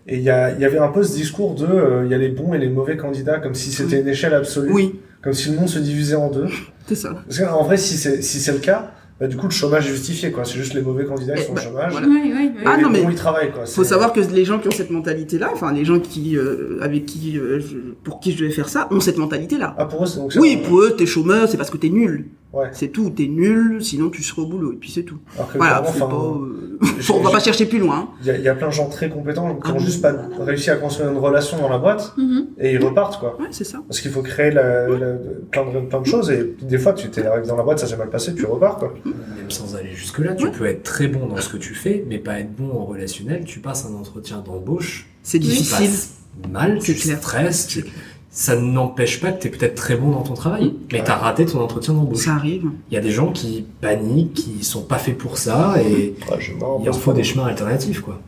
Et 0.07 0.17
il 0.17 0.23
y, 0.23 0.29
a, 0.29 0.51
il 0.51 0.59
y 0.59 0.65
avait 0.65 0.79
un 0.79 0.87
peu 0.87 1.03
ce 1.03 1.13
discours 1.13 1.53
de 1.55 1.65
euh, 1.65 2.01
il 2.05 2.11
y 2.11 2.13
a 2.13 2.17
les 2.17 2.29
bons 2.29 2.53
et 2.53 2.57
les 2.57 2.69
mauvais 2.69 2.97
candidats 2.97 3.39
comme 3.39 3.53
si 3.55 3.71
c'était 3.71 4.01
une 4.01 4.07
échelle 4.07 4.33
absolue, 4.33 4.71
Oui, 4.71 4.99
comme 5.21 5.33
si 5.33 5.49
le 5.51 5.55
monde 5.57 5.69
se 5.69 5.79
divisait 5.79 6.15
en 6.15 6.29
deux. 6.31 6.47
c'est 6.87 6.95
ça. 6.95 7.15
Parce 7.27 7.39
qu'en 7.39 7.63
vrai, 7.63 7.77
si 7.77 7.95
c'est 7.97 8.21
si 8.23 8.39
c'est 8.39 8.51
le 8.53 8.57
cas, 8.59 8.91
bah, 9.19 9.27
du 9.27 9.37
coup, 9.37 9.45
le 9.45 9.51
chômage 9.51 9.85
est 9.87 9.91
justifié, 9.91 10.31
quoi. 10.31 10.43
C'est 10.43 10.57
juste 10.57 10.73
les 10.73 10.81
mauvais 10.81 11.05
candidats 11.05 11.35
qui 11.35 11.43
sont 11.43 11.53
bah, 11.53 11.61
au 11.61 11.63
chômage. 11.65 11.91
voilà. 11.91 12.07
Ouais, 12.07 12.13
ouais, 12.23 12.33
ouais. 12.33 12.45
Et 12.45 12.65
Ah, 12.65 12.77
les 12.77 12.81
non, 12.83 12.89
mais 12.89 13.03
bons, 13.03 13.09
ils 13.11 13.15
travaillent, 13.15 13.51
quoi. 13.51 13.67
faut 13.67 13.83
savoir 13.83 14.11
que 14.13 14.19
les 14.21 14.43
gens 14.43 14.57
qui 14.57 14.67
ont 14.67 14.71
cette 14.71 14.89
mentalité-là, 14.89 15.51
enfin 15.53 15.71
les 15.71 15.85
gens 15.85 15.99
qui 15.99 16.35
euh, 16.35 16.79
avec 16.81 17.05
qui 17.05 17.37
euh, 17.37 17.59
je- 17.59 17.77
pour 18.03 18.19
qui 18.19 18.31
je 18.31 18.39
devais 18.39 18.49
faire 18.49 18.69
ça, 18.69 18.87
ont 18.89 18.99
cette 18.99 19.19
mentalité-là. 19.19 19.75
Ah, 19.77 19.85
pour 19.85 20.01
eux, 20.03 20.07
c'est 20.07 20.17
donc 20.17 20.31
Oui, 20.37 20.57
pour 20.67 20.79
eux, 20.81 20.95
t'es 20.97 21.05
chômeur, 21.05 21.47
c'est 21.47 21.57
parce 21.57 21.69
que 21.69 21.77
t'es 21.77 21.89
nul. 21.89 22.25
Ouais. 22.53 22.67
C'est 22.73 22.89
tout, 22.89 23.09
t'es 23.11 23.27
nul, 23.27 23.81
sinon 23.81 24.09
tu 24.09 24.21
seras 24.23 24.41
au 24.41 24.45
boulot, 24.45 24.73
et 24.73 24.75
puis 24.75 24.91
c'est 24.91 25.03
tout. 25.03 25.19
Alors 25.35 25.51
que, 25.53 25.57
Voilà, 25.57 25.81
enfin, 25.87 26.05
pas, 26.05 26.15
euh, 26.15 26.77
on 27.13 27.19
va 27.21 27.31
pas 27.31 27.39
chercher 27.39 27.65
plus 27.65 27.79
loin. 27.79 27.99
hein. 27.99 28.07
Il 28.19 28.27
y, 28.27 28.29
a, 28.29 28.35
il 28.35 28.43
y 28.43 28.49
a 28.49 28.55
plein 28.55 28.67
de 28.67 28.73
gens 28.73 28.89
très 28.89 29.09
compétents 29.09 29.55
qui 29.55 29.61
Ah 29.71 29.73
ont 29.73 29.79
juste 29.79 30.01
pas 30.01 30.13
réussi 30.39 30.69
à 30.69 30.75
construire 30.75 31.11
une 31.11 31.17
relation 31.17 31.57
dans 31.59 31.69
la 31.69 31.77
boîte 31.77 32.13
Mhm. 32.17 32.47
et 32.59 32.73
ils 32.73 32.83
repartent, 32.85 33.19
quoi. 33.21 33.37
Ouais, 33.39 33.47
c'est 33.51 33.63
ça. 33.63 33.79
Parce 33.87 34.01
qu'il 34.01 34.11
faut 34.11 34.21
créer 34.21 34.51
la, 34.51 34.87
la- 34.89 35.13
plein, 35.49 35.63
de, 35.71 35.79
plein 35.87 36.01
de 36.01 36.05
choses 36.05 36.29
et 36.29 36.55
des 36.61 36.77
fois, 36.77 36.91
tu 36.91 37.09
t'es 37.09 37.25
arrivé 37.25 37.47
dans 37.47 37.55
la 37.55 37.63
boîte, 37.63 37.79
ça 37.79 37.87
s'est 37.87 37.95
mal 37.95 38.09
passé, 38.09 38.35
tu 38.35 38.45
repars, 38.45 38.77
quoi. 38.77 38.93
Même 39.05 39.49
sans 39.49 39.75
aller 39.77 39.93
jusque-là, 39.93 40.35
tu 40.35 40.45
Ouais. 40.45 40.51
peux 40.51 40.65
être 40.65 40.83
très 40.83 41.07
bon 41.07 41.27
dans 41.27 41.37
ce 41.37 41.47
que 41.47 41.57
tu 41.57 41.73
fais, 41.73 42.03
mais 42.09 42.17
pas 42.17 42.39
être 42.41 42.53
bon 42.53 42.71
en 42.77 42.83
relationnel. 42.83 43.45
Tu 43.45 43.59
passes 43.59 43.85
un 43.85 43.93
entretien 43.95 44.39
d'embauche, 44.45 45.07
C'est 45.23 45.39
tu 45.39 45.45
difficile. 45.45 45.87
passes 45.87 46.09
mal, 46.51 46.79
tu 46.79 46.95
stresses, 46.97 47.67
tu- 47.67 47.85
ça 48.33 48.55
n'empêche 48.55 49.19
pas 49.19 49.33
que 49.33 49.41
tu 49.41 49.47
es 49.47 49.51
peut-être 49.51 49.75
très 49.75 49.97
bon 49.97 50.11
dans 50.11 50.23
ton 50.23 50.33
travail, 50.33 50.73
mais 50.91 51.03
tu 51.03 51.11
as 51.11 51.15
raté 51.15 51.45
ton 51.45 51.59
entretien 51.59 51.93
d'embauche. 51.93 52.19
Ça 52.19 52.33
arrive. 52.33 52.63
Il 52.89 52.93
y 52.93 52.97
a 52.97 53.01
des 53.01 53.11
gens 53.11 53.31
qui 53.33 53.65
paniquent, 53.81 54.33
qui 54.33 54.63
sont 54.63 54.83
pas 54.83 54.97
faits 54.97 55.17
pour 55.17 55.37
ça, 55.37 55.75
et 55.83 56.15
il 56.81 56.89
en 56.89 56.93
faut 56.93 57.11
des 57.11 57.23
chemins 57.23 57.45
alternatifs, 57.45 57.99
quoi. 57.99 58.21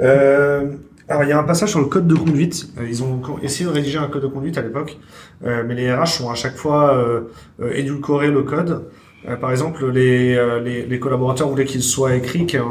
Euh, 0.00 0.72
alors, 1.06 1.24
il 1.24 1.28
y 1.28 1.32
a 1.32 1.38
un 1.38 1.42
passage 1.42 1.70
sur 1.70 1.80
le 1.80 1.86
code 1.86 2.06
de 2.06 2.14
conduite. 2.14 2.70
Euh, 2.78 2.86
ils 2.88 3.02
ont 3.02 3.20
essayé 3.42 3.68
de 3.68 3.74
rédiger 3.74 3.98
un 3.98 4.06
code 4.06 4.22
de 4.22 4.28
conduite 4.28 4.56
à 4.56 4.62
l'époque, 4.62 4.96
euh, 5.44 5.62
mais 5.66 5.74
les 5.74 5.92
RH 5.92 6.22
ont 6.24 6.30
à 6.30 6.34
chaque 6.34 6.56
fois 6.56 6.94
euh, 6.94 7.22
euh, 7.60 7.72
édulcoré 7.74 8.30
le 8.30 8.42
code. 8.42 8.84
Euh, 9.28 9.36
par 9.36 9.50
exemple, 9.50 9.86
les, 9.90 10.34
euh, 10.34 10.60
les, 10.60 10.86
les 10.86 10.98
collaborateurs 10.98 11.48
voulaient 11.48 11.66
qu'il 11.66 11.82
soit 11.82 12.14
écrit 12.14 12.46
qu'un 12.46 12.64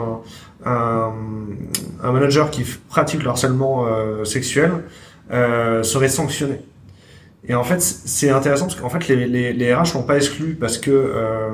un, 0.65 1.11
un 2.03 2.11
manager 2.11 2.49
qui 2.49 2.63
pratique 2.89 3.23
le 3.23 3.29
harcèlement 3.29 3.85
euh, 3.87 4.25
sexuel 4.25 4.71
euh, 5.31 5.83
serait 5.83 6.09
sanctionné. 6.09 6.59
Et 7.47 7.55
en 7.55 7.63
fait, 7.63 7.81
c'est 7.81 8.29
intéressant 8.29 8.65
parce 8.67 8.79
qu'en 8.79 8.89
fait, 8.89 9.07
les, 9.07 9.25
les, 9.27 9.53
les 9.53 9.73
RH 9.73 9.93
l'ont 9.95 10.03
pas 10.03 10.17
exclu 10.17 10.55
parce 10.59 10.77
que 10.77 10.91
euh, 10.91 11.49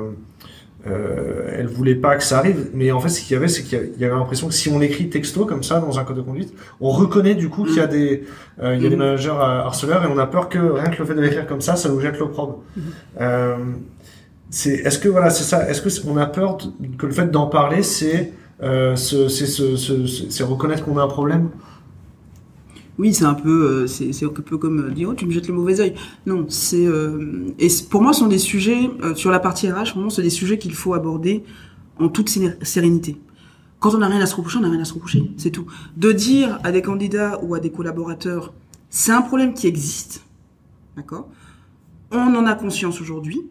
euh, 0.88 1.50
elle 1.58 1.66
voulait 1.66 1.94
pas 1.96 2.16
que 2.16 2.22
ça 2.22 2.38
arrive, 2.38 2.68
mais 2.74 2.92
en 2.92 3.00
fait, 3.00 3.08
ce 3.08 3.20
qu'il 3.20 3.32
y 3.34 3.36
avait, 3.36 3.48
c'est 3.48 3.62
qu'il 3.62 3.78
y 3.98 4.04
avait- 4.04 4.14
l'impression 4.14 4.46
que 4.48 4.54
si 4.54 4.68
on 4.68 4.80
écrit 4.80 5.08
texto 5.08 5.44
comme 5.44 5.62
ça 5.64 5.80
dans 5.80 5.98
un 5.98 6.04
code 6.04 6.16
de 6.16 6.22
conduite, 6.22 6.52
on 6.80 6.90
reconnaît 6.90 7.34
du 7.34 7.48
coup 7.48 7.64
qu'il 7.64 7.76
y 7.76 7.80
a 7.80 7.86
des, 7.88 8.24
euh, 8.62 8.74
il 8.76 8.82
y 8.82 8.86
a 8.86 8.90
des 8.90 8.96
Mhm. 8.96 9.02
managers 9.02 9.30
harceleurs 9.30 10.04
et 10.04 10.06
on 10.06 10.18
a 10.18 10.26
peur 10.26 10.48
que 10.48 10.58
rien 10.58 10.90
que 10.90 10.98
le 10.98 11.04
fait 11.04 11.14
de 11.14 11.20
l'écrire 11.20 11.46
comme 11.46 11.60
ça, 11.60 11.74
ça 11.76 11.88
nous 11.88 12.00
jette 12.00 12.18
l'opprobre. 12.18 12.62
Euh, 13.20 13.56
c'est, 14.50 14.74
est-ce 14.74 14.98
que 14.98 15.08
voilà, 15.08 15.30
c'est 15.30 15.44
ça, 15.44 15.68
est-ce 15.68 15.82
que 15.82 16.08
on 16.08 16.16
a 16.18 16.26
peur 16.26 16.58
que 16.98 17.06
le 17.06 17.12
fait 17.12 17.30
d'en 17.32 17.46
parler, 17.46 17.82
c'est, 17.82 18.32
euh, 18.62 18.94
ce- 18.96 19.28
c'est, 19.28 19.46
ce- 19.46 19.76
ce- 19.76 20.06
ce- 20.06 20.30
c'est 20.30 20.44
reconnaître 20.44 20.84
qu'on 20.84 20.98
a 20.98 21.02
un 21.02 21.08
problème? 21.08 21.48
Oui, 22.98 23.12
c'est 23.12 23.24
un 23.24 23.34
peu, 23.34 23.84
euh, 23.84 23.86
c'est 23.86 24.24
un 24.24 24.28
peu 24.28 24.56
comme 24.56 24.86
euh, 24.86 24.90
dire 24.90 25.10
oh 25.10 25.14
tu 25.14 25.26
me 25.26 25.30
jettes 25.30 25.48
le 25.48 25.54
mauvais 25.54 25.80
œil. 25.80 25.94
Non, 26.24 26.46
c'est 26.48 26.86
euh, 26.86 27.46
et 27.58 27.68
pour 27.90 28.02
moi 28.02 28.12
ce 28.12 28.20
sont 28.20 28.26
des 28.26 28.38
sujets 28.38 28.90
sur 29.14 29.30
la 29.30 29.38
partie 29.38 29.70
RH, 29.70 29.92
vraiment 29.94 30.10
c'est 30.10 30.22
des 30.22 30.30
sujets 30.30 30.58
qu'il 30.58 30.74
faut 30.74 30.94
aborder 30.94 31.44
en 31.98 32.08
toute 32.08 32.30
sérénité. 32.62 33.20
Quand 33.80 33.94
on 33.94 33.98
n'a 33.98 34.08
rien 34.08 34.20
à 34.20 34.26
se 34.26 34.34
reprocher, 34.34 34.58
on 34.58 34.62
n'a 34.62 34.70
rien 34.70 34.80
à 34.80 34.86
se 34.86 34.94
reprocher, 34.94 35.30
c'est 35.36 35.50
tout. 35.50 35.66
De 35.96 36.12
dire 36.12 36.58
à 36.64 36.72
des 36.72 36.80
candidats 36.80 37.38
ou 37.42 37.54
à 37.54 37.60
des 37.60 37.70
collaborateurs, 37.70 38.54
c'est 38.88 39.12
un 39.12 39.22
problème 39.22 39.52
qui 39.52 39.66
existe, 39.66 40.24
d'accord? 40.96 41.28
On 42.10 42.34
en 42.34 42.46
a 42.46 42.54
conscience 42.54 43.00
aujourd'hui. 43.00 43.42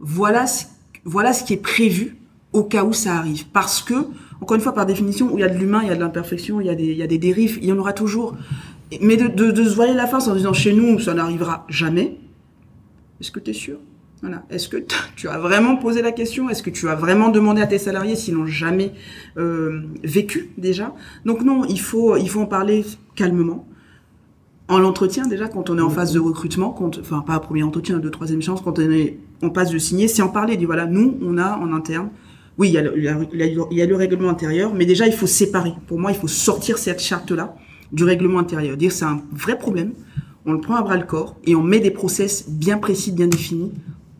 Voilà, 0.00 0.46
ce, 0.46 0.64
voilà 1.04 1.34
ce 1.34 1.44
qui 1.44 1.52
est 1.52 1.58
prévu 1.58 2.16
au 2.54 2.64
cas 2.64 2.84
où 2.84 2.94
ça 2.94 3.16
arrive, 3.16 3.46
parce 3.48 3.82
que 3.82 3.94
encore 4.40 4.54
une 4.56 4.60
fois, 4.60 4.74
par 4.74 4.84
définition, 4.84 5.32
où 5.32 5.38
il 5.38 5.40
y 5.40 5.44
a 5.44 5.48
de 5.48 5.56
l'humain, 5.56 5.80
il 5.82 5.88
y 5.88 5.90
a 5.90 5.94
de 5.94 6.00
l'imperfection, 6.00 6.60
il 6.60 6.66
y 6.66 6.70
a 6.70 6.74
des, 6.74 6.84
il 6.84 6.96
y 6.96 7.02
a 7.02 7.06
des 7.06 7.18
dérives, 7.18 7.58
il 7.62 7.68
y 7.68 7.72
en 7.72 7.78
aura 7.78 7.92
toujours. 7.92 8.36
Mais 9.00 9.16
de, 9.16 9.28
de, 9.28 9.50
de 9.50 9.64
se 9.64 9.74
voiler 9.74 9.94
la 9.94 10.06
face 10.06 10.28
en 10.28 10.34
disant 10.34 10.52
chez 10.52 10.72
nous, 10.72 10.98
ça 11.00 11.14
n'arrivera 11.14 11.66
jamais. 11.68 12.18
Est-ce 13.20 13.30
que 13.30 13.40
tu 13.40 13.50
es 13.50 13.54
sûr? 13.54 13.78
Voilà. 14.22 14.44
Est-ce 14.50 14.68
que 14.68 14.78
tu 15.16 15.28
as 15.28 15.38
vraiment 15.38 15.76
posé 15.76 16.02
la 16.02 16.12
question? 16.12 16.48
Est-ce 16.48 16.62
que 16.62 16.70
tu 16.70 16.88
as 16.88 16.94
vraiment 16.94 17.28
demandé 17.28 17.60
à 17.60 17.66
tes 17.66 17.78
salariés 17.78 18.16
s'ils 18.16 18.34
n'ont 18.34 18.46
jamais 18.46 18.92
euh, 19.36 19.82
vécu 20.02 20.50
déjà? 20.56 20.94
Donc 21.24 21.42
non, 21.42 21.64
il 21.64 21.80
faut, 21.80 22.16
il 22.16 22.28
faut 22.28 22.40
en 22.40 22.46
parler 22.46 22.84
calmement. 23.14 23.66
En 24.68 24.78
l'entretien 24.78 25.26
déjà, 25.26 25.48
quand 25.48 25.70
on 25.70 25.78
est 25.78 25.82
en 25.82 25.90
phase 25.90 26.12
de 26.12 26.18
recrutement, 26.18 26.70
quand, 26.70 26.98
enfin 26.98 27.20
pas 27.20 27.38
premier 27.40 27.62
entretien, 27.62 27.98
deux 27.98 28.10
troisième 28.10 28.42
chance, 28.42 28.60
quand 28.62 28.78
on 28.78 28.90
est 28.90 29.18
on 29.42 29.50
passe 29.50 29.70
de 29.70 29.78
signer, 29.78 30.08
c'est 30.08 30.22
en 30.22 30.28
parler. 30.28 30.56
Dit 30.56 30.64
voilà, 30.64 30.86
nous 30.86 31.18
on 31.22 31.38
a 31.38 31.56
en 31.58 31.72
interne 31.72 32.10
oui, 32.58 32.68
il 32.68 32.72
y, 32.72 32.78
a 32.78 32.82
le, 32.82 32.96
il, 32.96 33.04
y 33.04 33.08
a, 33.08 33.18
il 33.70 33.76
y 33.76 33.82
a 33.82 33.86
le 33.86 33.96
règlement 33.96 34.30
intérieur, 34.30 34.72
mais 34.72 34.86
déjà, 34.86 35.06
il 35.06 35.12
faut 35.12 35.26
séparer. 35.26 35.74
Pour 35.86 35.98
moi, 35.98 36.10
il 36.10 36.16
faut 36.16 36.26
sortir 36.26 36.78
cette 36.78 37.00
charte-là 37.00 37.54
du 37.92 38.04
règlement 38.04 38.38
intérieur. 38.38 38.76
Dire 38.76 38.92
c'est 38.92 39.04
un 39.04 39.22
vrai 39.32 39.58
problème, 39.58 39.92
on 40.44 40.52
le 40.52 40.60
prend 40.60 40.76
à 40.76 40.82
bras 40.82 40.96
le 40.96 41.04
corps 41.04 41.36
et 41.44 41.54
on 41.54 41.62
met 41.62 41.80
des 41.80 41.90
process 41.90 42.48
bien 42.48 42.78
précis, 42.78 43.12
bien 43.12 43.26
définis 43.26 43.72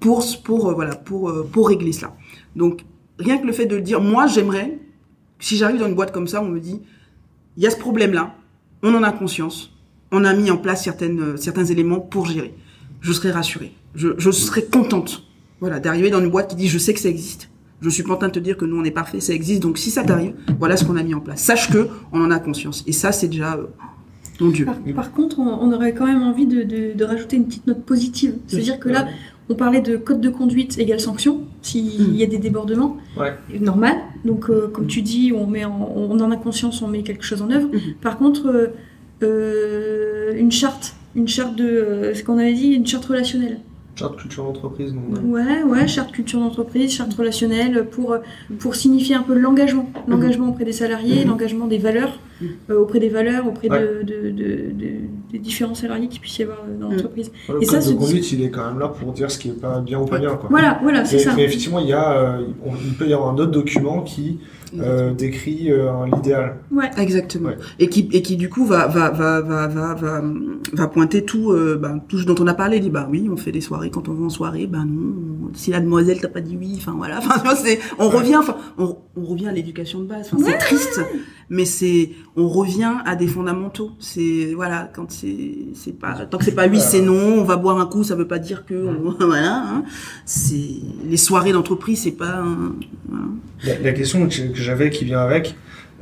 euh, 0.04 0.08
euh, 0.08 1.42
pour 1.50 1.68
régler 1.68 1.92
cela. 1.92 2.14
Donc 2.54 2.84
rien 3.18 3.38
que 3.38 3.46
le 3.46 3.52
fait 3.52 3.66
de 3.66 3.76
le 3.76 3.82
dire, 3.82 4.00
moi 4.00 4.26
j'aimerais 4.26 4.78
si 5.38 5.56
j'arrive 5.56 5.78
dans 5.78 5.86
une 5.86 5.94
boîte 5.94 6.12
comme 6.12 6.28
ça, 6.28 6.42
on 6.42 6.48
me 6.48 6.60
dit 6.60 6.80
il 7.56 7.62
y 7.62 7.66
a 7.66 7.70
ce 7.70 7.76
problème-là, 7.76 8.34
on 8.82 8.94
en 8.94 9.02
a 9.02 9.12
conscience, 9.12 9.72
on 10.12 10.24
a 10.24 10.32
mis 10.34 10.50
en 10.50 10.56
place 10.56 10.84
certaines 10.84 11.20
euh, 11.20 11.36
certains 11.36 11.64
éléments 11.64 12.00
pour 12.00 12.26
gérer. 12.26 12.54
je 13.00 13.12
serais 13.12 13.30
rassurée. 13.30 13.72
Je, 13.94 14.08
je 14.18 14.30
serais 14.30 14.64
contente. 14.64 15.22
Voilà, 15.60 15.80
d'arriver 15.80 16.10
dans 16.10 16.20
une 16.20 16.30
boîte 16.30 16.50
qui 16.50 16.56
dit 16.56 16.68
je 16.68 16.78
sais 16.78 16.92
que 16.92 17.00
ça 17.00 17.08
existe. 17.08 17.48
Je 17.82 17.90
suis 17.90 18.02
pas 18.02 18.14
en 18.14 18.16
train 18.16 18.28
de 18.28 18.32
te 18.32 18.38
dire 18.38 18.56
que 18.56 18.64
nous 18.64 18.78
on 18.80 18.84
est 18.84 18.90
parfait, 18.90 19.20
ça 19.20 19.32
existe. 19.34 19.62
Donc 19.62 19.78
si 19.78 19.90
ça 19.90 20.02
t'arrive, 20.02 20.34
voilà 20.58 20.76
ce 20.76 20.84
qu'on 20.84 20.96
a 20.96 21.02
mis 21.02 21.14
en 21.14 21.20
place. 21.20 21.40
Sache 21.42 21.70
que 21.70 21.88
on 22.12 22.20
en 22.20 22.30
a 22.30 22.38
conscience. 22.38 22.82
Et 22.86 22.92
ça 22.92 23.12
c'est 23.12 23.28
déjà 23.28 23.54
euh, 23.54 23.66
mon 24.40 24.50
Dieu. 24.50 24.64
Par, 24.64 24.76
par 24.94 25.12
contre, 25.12 25.38
on, 25.38 25.48
on 25.48 25.72
aurait 25.72 25.94
quand 25.94 26.06
même 26.06 26.22
envie 26.22 26.46
de, 26.46 26.62
de, 26.62 26.92
de 26.94 27.04
rajouter 27.04 27.36
une 27.36 27.46
petite 27.46 27.66
note 27.66 27.82
positive. 27.82 28.34
C'est-à-dire 28.46 28.78
que 28.78 28.88
là, 28.88 29.08
on 29.48 29.54
parlait 29.54 29.80
de 29.80 29.96
code 29.96 30.20
de 30.20 30.28
conduite 30.28 30.78
égale 30.78 31.00
sanction, 31.00 31.42
s'il 31.62 32.16
y 32.16 32.22
a 32.22 32.26
des 32.26 32.38
débordements. 32.38 32.96
Ouais. 33.16 33.34
Normal. 33.60 33.94
Donc, 34.24 34.50
euh, 34.50 34.68
comme 34.68 34.86
tu 34.86 35.02
dis, 35.02 35.32
on, 35.34 35.46
met 35.46 35.64
en, 35.64 35.92
on 35.94 36.18
en 36.20 36.30
a 36.30 36.36
conscience, 36.36 36.82
on 36.82 36.88
met 36.88 37.02
quelque 37.02 37.24
chose 37.24 37.42
en 37.42 37.50
œuvre. 37.50 37.68
Mhm. 37.72 37.94
Par 38.02 38.18
contre, 38.18 38.48
euh, 38.48 38.66
euh, 39.22 40.34
une 40.36 40.52
charte, 40.52 40.96
une 41.14 41.28
charte 41.28 41.56
de, 41.56 41.64
euh, 41.64 42.14
ce 42.14 42.22
qu'on 42.24 42.38
avait 42.38 42.54
dit, 42.54 42.72
une 42.72 42.86
charte 42.86 43.04
relationnelle. 43.04 43.60
Charte 43.98 44.16
culture 44.18 44.44
d'entreprise. 44.44 44.94
Ouais, 45.24 45.62
ouais, 45.62 45.88
charte 45.88 46.12
culture 46.12 46.38
d'entreprise, 46.38 46.92
charte 46.92 47.14
relationnelle, 47.14 47.86
pour, 47.90 48.14
pour 48.58 48.74
signifier 48.74 49.14
un 49.14 49.22
peu 49.22 49.32
l'engagement. 49.32 49.88
L'engagement 50.06 50.50
auprès 50.50 50.66
des 50.66 50.72
salariés, 50.72 51.22
Mhm. 51.24 51.30
l'engagement 51.30 51.66
des 51.66 51.78
valeurs, 51.78 52.18
Mhm. 52.42 52.48
euh, 52.70 52.78
auprès 52.80 53.00
des 53.00 53.08
valeurs, 53.08 53.46
auprès 53.46 53.70
Ouais. 53.70 53.80
de, 53.80 54.02
de, 54.02 54.30
de- 54.30 54.70
de- 54.70 55.32
des 55.32 55.38
différents 55.38 55.74
salariés 55.74 56.08
qui 56.08 56.18
puisse 56.18 56.38
y 56.38 56.42
avoir 56.42 56.58
dans 56.78 56.88
Mhm. 56.88 56.92
l'entreprise. 56.96 57.32
Le 57.48 57.62
Et 57.62 57.66
code 57.66 57.80
ça, 57.80 57.90
de 57.90 57.96
conduite, 57.96 58.30
il 58.32 58.42
est 58.42 58.50
quand 58.50 58.66
même 58.66 58.78
là 58.78 58.88
pour 58.88 59.12
dire 59.14 59.30
ce 59.30 59.38
qui 59.38 59.48
est 59.48 59.58
pas 59.58 59.80
bien 59.80 59.98
ou 59.98 60.04
pas 60.04 60.18
bien. 60.18 60.36
Quoi. 60.36 60.48
Voilà, 60.50 60.78
voilà, 60.82 61.06
c'est 61.06 61.18
ça. 61.18 61.32
mais 61.34 61.44
effectivement, 61.44 61.78
il, 61.78 61.86
y 61.88 61.94
a, 61.94 62.12
euh, 62.18 62.40
on- 62.66 62.72
il 62.76 62.92
peut 62.98 63.08
y 63.08 63.14
avoir 63.14 63.30
un 63.30 63.38
autre 63.38 63.50
document 63.50 64.02
qui 64.02 64.40
euh, 64.80 65.14
décrit 65.14 65.70
euh, 65.70 66.06
l'idéal. 66.06 66.56
Ouais. 66.70 66.90
Exactement. 66.98 67.50
Ouais. 67.50 67.56
Et 67.78 67.88
qui 67.88 68.08
et 68.12 68.22
qui 68.22 68.36
du 68.36 68.48
coup 68.48 68.66
va 68.66 68.86
va 68.86 69.10
va 69.10 69.40
va 69.40 69.66
va 69.66 69.94
va, 69.94 70.22
va 70.72 70.88
pointer 70.88 71.24
tout 71.24 71.52
euh, 71.52 71.78
ben, 71.80 72.00
tout 72.08 72.18
ce 72.18 72.24
dont 72.24 72.34
on 72.40 72.46
a 72.46 72.54
parlé. 72.54 72.78
Il 72.78 72.82
dit 72.82 72.90
bah 72.90 73.08
oui, 73.10 73.28
on 73.30 73.36
fait 73.36 73.52
des 73.52 73.60
soirées 73.60 73.90
quand 73.90 74.08
on 74.08 74.14
va 74.14 74.26
en 74.26 74.30
soirée. 74.30 74.66
Ben 74.66 74.84
non, 74.84 75.50
si 75.54 75.70
la 75.70 75.80
demoiselle 75.80 76.20
t'a 76.20 76.28
pas 76.28 76.40
dit 76.40 76.56
oui, 76.58 76.74
enfin 76.76 76.94
voilà. 76.96 77.18
Enfin 77.26 77.38
tu 77.38 77.44
vois, 77.44 77.56
c'est 77.56 77.80
on 77.98 78.08
revient 78.08 78.36
enfin 78.36 78.56
on, 78.78 78.96
on 79.16 79.24
revient 79.24 79.48
à 79.48 79.52
l'éducation 79.52 80.00
de 80.00 80.06
base. 80.06 80.30
Enfin 80.32 80.42
c'est 80.44 80.58
triste, 80.58 81.00
mais 81.48 81.64
c'est 81.64 82.10
on 82.36 82.48
revient 82.48 82.94
à 83.04 83.14
des 83.16 83.26
fondamentaux. 83.26 83.92
C'est 83.98 84.52
voilà 84.54 84.90
quand 84.94 85.10
c'est 85.10 85.56
c'est 85.74 85.98
pas 85.98 86.26
tant 86.26 86.38
que 86.38 86.44
c'est 86.44 86.54
pas 86.54 86.66
oui 86.68 86.80
c'est 86.80 87.02
non. 87.02 87.38
On 87.38 87.44
va 87.44 87.56
boire 87.56 87.78
un 87.78 87.86
coup, 87.86 88.02
ça 88.04 88.14
veut 88.14 88.26
pas 88.28 88.38
dire 88.38 88.64
que 88.66 88.74
on- 88.74 89.14
voilà. 89.26 89.62
Hein. 89.64 89.84
C'est 90.24 90.56
les 91.04 91.16
soirées 91.16 91.52
d'entreprise, 91.52 92.00
c'est 92.02 92.12
pas 92.12 92.36
un, 92.38 92.72
voilà. 93.08 93.24
La, 93.64 93.78
la 93.80 93.92
question 93.92 94.26
que 94.28 94.34
j'avais 94.54 94.90
qui 94.90 95.04
vient 95.04 95.20
avec, 95.20 95.54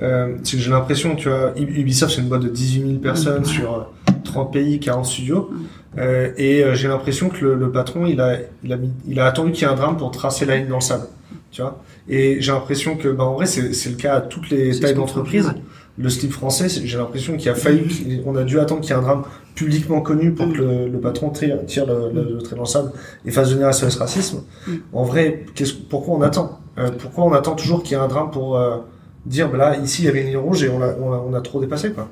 euh, 0.03 0.37
c'est 0.43 0.57
que 0.57 0.63
j'ai 0.63 0.71
l'impression, 0.71 1.15
tu 1.17 1.29
vois, 1.29 1.53
Ub- 1.59 1.71
Ubisoft 1.77 2.15
c'est 2.15 2.21
une 2.23 2.29
boîte 2.29 2.43
de 2.43 2.49
18 2.49 2.81
000 2.87 2.99
personnes 2.99 3.41
Mhm. 3.41 3.45
sur 3.45 3.75
euh, 3.75 4.13
30 4.25 4.53
pays, 4.53 4.81
40 4.81 5.05
studios, 5.07 5.51
Mhm. 5.53 5.65
euh, 5.99 6.31
et 6.37 6.65
euh, 6.65 6.75
j'ai 6.75 6.89
l'impression 6.89 7.29
que 7.29 7.45
le, 7.45 7.55
le 7.55 7.71
patron, 7.71 8.07
il 8.07 8.21
a, 8.21 8.39
il 8.65 8.73
a, 8.73 8.77
mis, 8.77 8.91
il 9.07 9.21
a 9.21 9.27
attendu 9.27 9.53
qu'il 9.53 9.63
y 9.67 9.71
ait 9.71 9.73
un 9.73 9.77
drame 9.77 9.97
pour 9.97 10.11
tracer 10.11 10.47
la 10.47 10.57
ligne 10.57 10.67
dans 10.69 10.77
le 10.77 10.81
sable, 10.81 11.07
tu 11.53 11.63
vois. 11.63 11.81
Et 12.09 12.37
j'ai 12.41 12.53
l'impression 12.53 12.97
que, 12.97 13.09
bah, 13.09 13.25
en 13.25 13.35
vrai, 13.35 13.47
c'est 13.47 13.89
le 13.91 13.97
cas 13.97 14.17
à 14.17 14.21
toutes 14.21 14.51
les 14.51 14.79
tailles 14.79 14.91
ce 14.91 14.97
d'entreprise. 14.97 15.53
Le 15.97 16.09
slip 16.09 16.33
français, 16.33 16.69
j'ai 16.69 16.99
l'impression 16.99 17.37
qu'il 17.37 17.49
a 17.51 17.55
fallu, 17.55 17.87
qu'il- 17.87 18.23
on 18.27 18.35
a 18.37 18.43
dû 18.43 18.59
attendre 18.59 18.81
qu'il 18.81 18.91
y 18.91 18.93
ait 18.95 18.99
un 18.99 19.03
drame 19.03 19.23
publiquement 19.55 20.01
connu 20.01 20.33
pour 20.33 20.49
que 20.53 20.59
le, 20.59 20.89
le 20.89 20.99
patron 21.01 21.31
tire, 21.31 21.65
tire 21.67 21.87
le, 21.87 22.11
le, 22.13 22.35
le 22.35 22.39
trait 22.43 22.57
dans 22.57 22.63
le 22.63 22.67
sable 22.67 22.91
et 23.25 23.31
fasse 23.31 23.53
venir 23.53 23.73
SOS 23.73 23.97
racisme. 23.97 24.43
Mm. 24.67 24.73
En 24.93 25.05
vrai, 25.05 25.45
pourquoi 25.89 26.17
on 26.17 26.23
attend? 26.23 26.59
Euh, 26.79 26.91
Pourquoi 26.99 27.25
on 27.25 27.33
attend 27.33 27.55
toujours 27.55 27.85
qu'il 27.85 27.93
y 27.97 28.01
ait 28.01 28.03
un 28.03 28.09
drame 28.09 28.33
pour 28.33 28.57
euh, 28.59 28.79
dire, 29.25 29.49
bah 29.53 29.57
là, 29.59 29.79
ici, 29.79 30.03
il 30.03 30.07
y 30.07 30.09
avait 30.09 30.23
une 30.23 30.27
ligne 30.27 30.37
rouge 30.39 30.65
et 30.65 30.69
on 30.69 30.83
a, 30.83 30.89
on 31.01 31.13
a, 31.13 31.25
on 31.31 31.33
a 31.33 31.41
trop 31.41 31.61
dépassé, 31.61 31.93
quoi? 31.93 32.11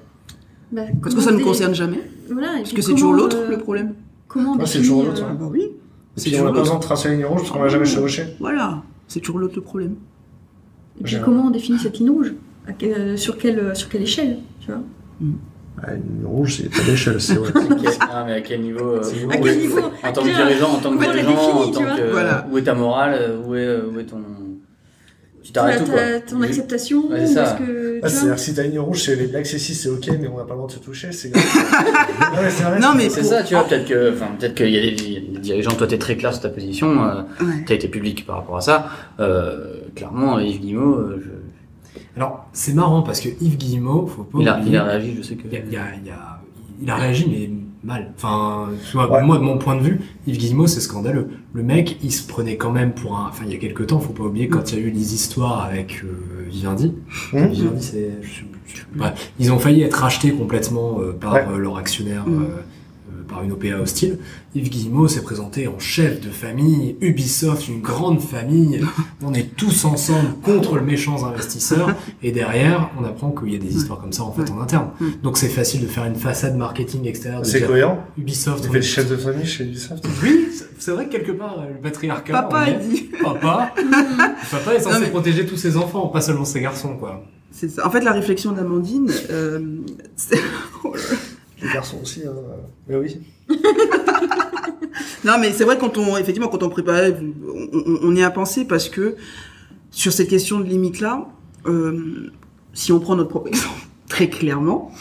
Bah, 0.70 0.82
Parce 1.02 1.16
que 1.16 1.20
ça 1.20 1.32
ne 1.32 1.42
concerne 1.42 1.74
jamais. 1.74 1.98
Voilà, 2.30 2.52
Parce 2.58 2.72
que 2.72 2.80
c'est 2.82 2.92
toujours 2.92 3.14
l'autre 3.14 3.36
euh, 3.36 3.50
le 3.50 3.58
problème. 3.58 3.94
Comment 4.28 4.52
on 4.52 4.58
Ouais, 4.58 4.66
c'est 4.66 4.78
toujours 4.78 5.02
l'autre, 5.02 5.22
euh, 5.24 5.28
hein. 5.28 5.36
bah 5.38 5.48
oui. 5.50 5.62
Et 5.64 6.20
C'est 6.20 6.30
puis 6.30 6.40
on 6.40 6.44
n'a 6.44 6.52
pas 6.52 6.60
besoin 6.60 6.76
de 6.76 6.82
tracer 6.82 7.08
la 7.08 7.14
ligne 7.16 7.24
rouge 7.26 7.40
parce 7.40 7.50
qu'on 7.50 7.62
l'a 7.64 7.68
jamais 7.68 7.84
chevauché. 7.84 8.22
Voilà. 8.38 8.82
C'est 9.12 9.20
toujours 9.20 9.38
l'autre 9.40 9.56
le 9.56 9.60
problème. 9.62 9.96
Et 10.98 11.04
puis 11.04 11.16
comment 11.22 11.46
on 11.48 11.50
définit 11.50 11.78
cette 11.78 11.98
ligne 11.98 12.08
rouge? 12.10 12.32
À 12.66 12.72
quel- 12.72 12.92
euh, 12.94 13.16
sur, 13.18 13.36
quelle, 13.36 13.76
sur 13.76 13.90
quelle 13.90 14.02
échelle 14.02 14.38
tu 14.60 14.68
vois? 14.72 14.80
Ah, 15.82 15.94
une 15.94 16.02
ligne 16.18 16.26
rouge, 16.26 16.56
c'est 16.56 16.70
pas 16.70 16.82
d'échelle, 16.86 17.20
c'est. 17.20 17.36
Ah, 18.00 18.24
mais 18.26 18.32
à 18.34 18.40
quel 18.40 18.62
niveau 18.62 18.92
euh, 18.92 19.02
où 19.26 19.30
À 19.30 19.36
quel 19.36 19.58
niveau 19.58 19.78
En 20.02 20.12
tant 20.12 20.22
que 20.22 20.28
dirigeant, 20.28 20.70
en 20.70 20.78
tant 20.78 20.96
que 20.96 21.02
dirigeant, 21.04 21.60
en 21.62 21.70
tant 21.70 21.80
que. 21.96 22.10
Voilà. 22.10 22.46
Où 22.50 22.56
est 22.56 22.62
ta 22.62 22.74
morale 22.74 23.14
euh, 23.18 23.42
Où 23.46 23.54
est, 23.54 23.66
euh, 23.66 23.90
où 23.94 23.98
est 24.00 24.04
ton. 24.04 24.16
Tu 25.42 25.52
t'arrêtes 25.52 25.84
quoi. 25.84 25.98
Ton 26.28 26.40
acceptation 26.42 27.08
Ouais, 27.08 27.22
ou 27.22 27.26
c'est 27.26 27.34
ça. 27.34 27.56
que, 27.58 27.98
Ah, 28.02 28.08
c'est-à-dire 28.08 28.34
que 28.36 28.40
si 28.40 28.54
t'as 28.54 28.64
une 28.64 28.70
ligne 28.70 28.78
rouge, 28.80 29.02
c'est 29.02 29.16
les 29.16 29.26
blagues 29.26 29.44
sexistes, 29.44 29.82
c'est 29.82 29.88
ok, 29.88 30.08
mais 30.20 30.28
on 30.28 30.36
n'a 30.38 30.44
pas 30.44 30.50
le 30.50 30.56
droit 30.58 30.66
de 30.68 30.72
se 30.72 30.78
toucher, 30.78 31.10
c'est 31.12 31.30
grave. 31.32 31.44
ouais, 32.40 32.50
c'est 32.50 32.62
vrai. 32.62 32.78
Non, 32.78 32.94
mais 32.96 33.08
C'est 33.10 33.20
pour- 33.22 33.30
ça, 33.30 33.42
tu 33.42 33.54
vois, 33.54 33.64
peut-être 33.64 33.88
que, 33.88 34.12
enfin, 34.12 34.26
peut-être 34.38 34.54
qu'il 34.54 34.68
y 34.70 34.78
a 34.78 34.82
des, 34.82 35.38
dirigeants, 35.40 35.72
toi 35.72 35.86
t'es 35.86 35.98
très 35.98 36.16
clair 36.16 36.32
sur 36.32 36.42
ta 36.42 36.48
position, 36.48 37.02
euh, 37.04 37.22
Ouais. 37.40 37.64
t'as 37.66 37.74
été 37.74 37.88
public 37.88 38.24
par 38.24 38.36
rapport 38.36 38.56
à 38.56 38.60
ça, 38.60 38.86
euh, 39.20 39.74
clairement, 39.96 40.38
Yves 40.38 40.60
Guillemot, 40.60 40.94
euh, 40.94 41.22
je- 41.24 41.98
Alors, 42.16 42.46
c'est 42.52 42.74
marrant 42.74 43.02
parce 43.02 43.20
que 43.20 43.28
Yves 43.40 43.56
Guillemot, 43.56 44.06
faut 44.06 44.22
pas 44.24 44.38
il, 44.40 44.48
a, 44.48 44.58
oublier- 44.58 44.70
il 44.72 44.76
a 44.76 44.84
réagi, 44.84 45.14
je 45.16 45.22
sais 45.22 45.34
que. 45.34 45.48
il, 45.50 45.54
y 45.54 45.56
a, 45.56 45.60
il, 45.66 45.72
y 45.72 45.76
a, 45.76 45.82
il, 46.02 46.06
y 46.06 46.10
a- 46.10 46.40
il 46.82 46.90
a 46.90 46.94
réagi, 46.96 47.26
mais 47.28 47.50
mal. 47.84 48.12
Enfin, 48.16 48.68
tu 48.88 48.92
vois, 48.96 49.10
Ouais. 49.10 49.22
moi, 49.22 49.38
de 49.38 49.42
mon 49.42 49.58
point 49.58 49.76
de 49.76 49.80
vue, 49.82 50.00
Yves 50.26 50.38
Guillemot, 50.38 50.66
c'est 50.66 50.80
scandaleux. 50.80 51.28
Le 51.52 51.62
mec, 51.62 51.98
il 52.02 52.12
se 52.12 52.26
prenait 52.26 52.56
quand 52.56 52.70
même 52.72 52.92
pour 52.92 53.16
un. 53.18 53.28
Enfin, 53.28 53.44
il 53.46 53.52
y 53.52 53.56
a 53.56 53.58
quelques 53.58 53.86
temps, 53.88 53.98
faut 54.00 54.12
pas 54.12 54.24
oublier, 54.24 54.48
quand 54.48 54.72
il 54.72 54.78
y 54.78 54.82
a 54.82 54.84
eu 54.86 54.90
les 54.90 55.14
histoires 55.14 55.64
avec 55.64 56.02
euh, 56.04 56.46
Vivendi. 56.48 56.94
Hum 57.32 57.46
Vivendi, 57.48 57.82
c'est. 57.84 58.10
je- 58.22 58.42
je- 58.74 58.82
bref, 58.94 59.32
ils 59.38 59.52
ont 59.52 59.58
failli 59.58 59.82
être 59.82 59.94
rachetés 59.94 60.32
complètement 60.32 61.00
euh, 61.00 61.12
par 61.12 61.34
Ouais. 61.34 61.44
euh, 61.50 61.58
leur 61.58 61.76
actionnaire. 61.76 62.26
Mm. 62.26 62.46
Par 63.32 63.42
une 63.42 63.52
OPA 63.52 63.78
hostile, 63.80 64.18
Yves 64.54 64.68
Guillemot 64.68 65.08
s'est 65.08 65.22
présenté 65.22 65.66
en 65.68 65.78
chef 65.78 66.20
de 66.20 66.28
famille, 66.30 66.96
Ubisoft, 67.00 67.66
une 67.68 67.80
grande 67.80 68.20
famille, 68.20 68.80
on 69.22 69.32
est 69.32 69.56
tous 69.56 69.84
ensemble 69.86 70.28
contre 70.42 70.76
le 70.76 70.82
méchant 70.82 71.24
investisseur, 71.24 71.94
et 72.22 72.30
derrière, 72.32 72.90
on 73.00 73.04
apprend 73.04 73.30
qu'il 73.30 73.52
y 73.52 73.56
a 73.56 73.58
des 73.58 73.74
histoires 73.74 74.00
comme 74.00 74.12
ça 74.12 74.22
en 74.24 74.32
fait 74.32 74.50
en 74.50 74.60
interne. 74.60 74.90
Mm. 75.00 75.06
Donc 75.22 75.38
c'est 75.38 75.48
facile 75.48 75.80
de 75.80 75.86
faire 75.86 76.04
une 76.04 76.16
façade 76.16 76.56
marketing 76.56 77.06
extérieure. 77.06 77.40
de 77.42 77.46
C'est 77.46 77.62
cohérent. 77.62 78.04
Ubisoft, 78.18 78.62
Tu 78.64 78.68
on 78.68 78.72
fais 78.72 78.78
est- 78.78 78.82
le 78.82 78.86
chef 78.86 79.08
de 79.08 79.16
famille 79.16 79.46
chez 79.46 79.64
Ubisoft. 79.64 80.06
Oui, 80.22 80.48
c'est- 80.78 80.90
vrai 80.92 81.06
que 81.06 81.12
quelque 81.12 81.32
part, 81.32 81.56
le 81.66 81.80
patriarcat, 81.80 82.32
Papa 82.32 82.66
est- 82.68 82.78
dit. 82.88 83.08
Papa, 83.22 83.72
papa 84.50 84.74
est 84.74 84.80
censé 84.80 85.00
mais- 85.00 85.06
protéger 85.10 85.46
tous 85.46 85.56
ses 85.56 85.76
enfants, 85.76 86.08
pas 86.08 86.20
seulement 86.20 86.44
ses 86.44 86.60
garçons, 86.60 86.96
quoi. 86.98 87.24
C'est 87.54 87.68
ça. 87.68 87.86
En 87.86 87.90
fait, 87.90 88.00
la 88.00 88.12
réflexion 88.12 88.52
d'Amandine, 88.52 89.10
euh, 89.30 89.60
c'est- 90.16 90.40
Les 91.62 91.72
garçons 91.72 91.98
aussi, 92.02 92.22
hein. 92.26 92.32
Mais 92.88 92.96
oui. 92.96 93.18
non, 95.24 95.34
mais 95.40 95.52
c'est 95.52 95.64
vrai 95.64 95.78
quand 95.78 95.96
on, 95.98 96.16
effectivement, 96.16 96.48
quand 96.48 96.62
on 96.62 96.68
préparait, 96.68 97.16
on, 97.20 97.78
on- 97.78 97.98
on 98.02 98.16
y 98.16 98.22
a 98.22 98.30
pensé 98.30 98.64
parce 98.64 98.88
que 98.88 99.16
sur 99.90 100.12
cette 100.12 100.28
question 100.28 100.60
de 100.60 100.64
limite 100.64 101.00
là, 101.00 101.28
euh, 101.66 102.30
si 102.74 102.92
on 102.92 103.00
prend 103.00 103.16
notre 103.16 103.30
propre 103.30 103.48
exemple 103.48 103.80
très 104.08 104.28
clairement, 104.28 104.92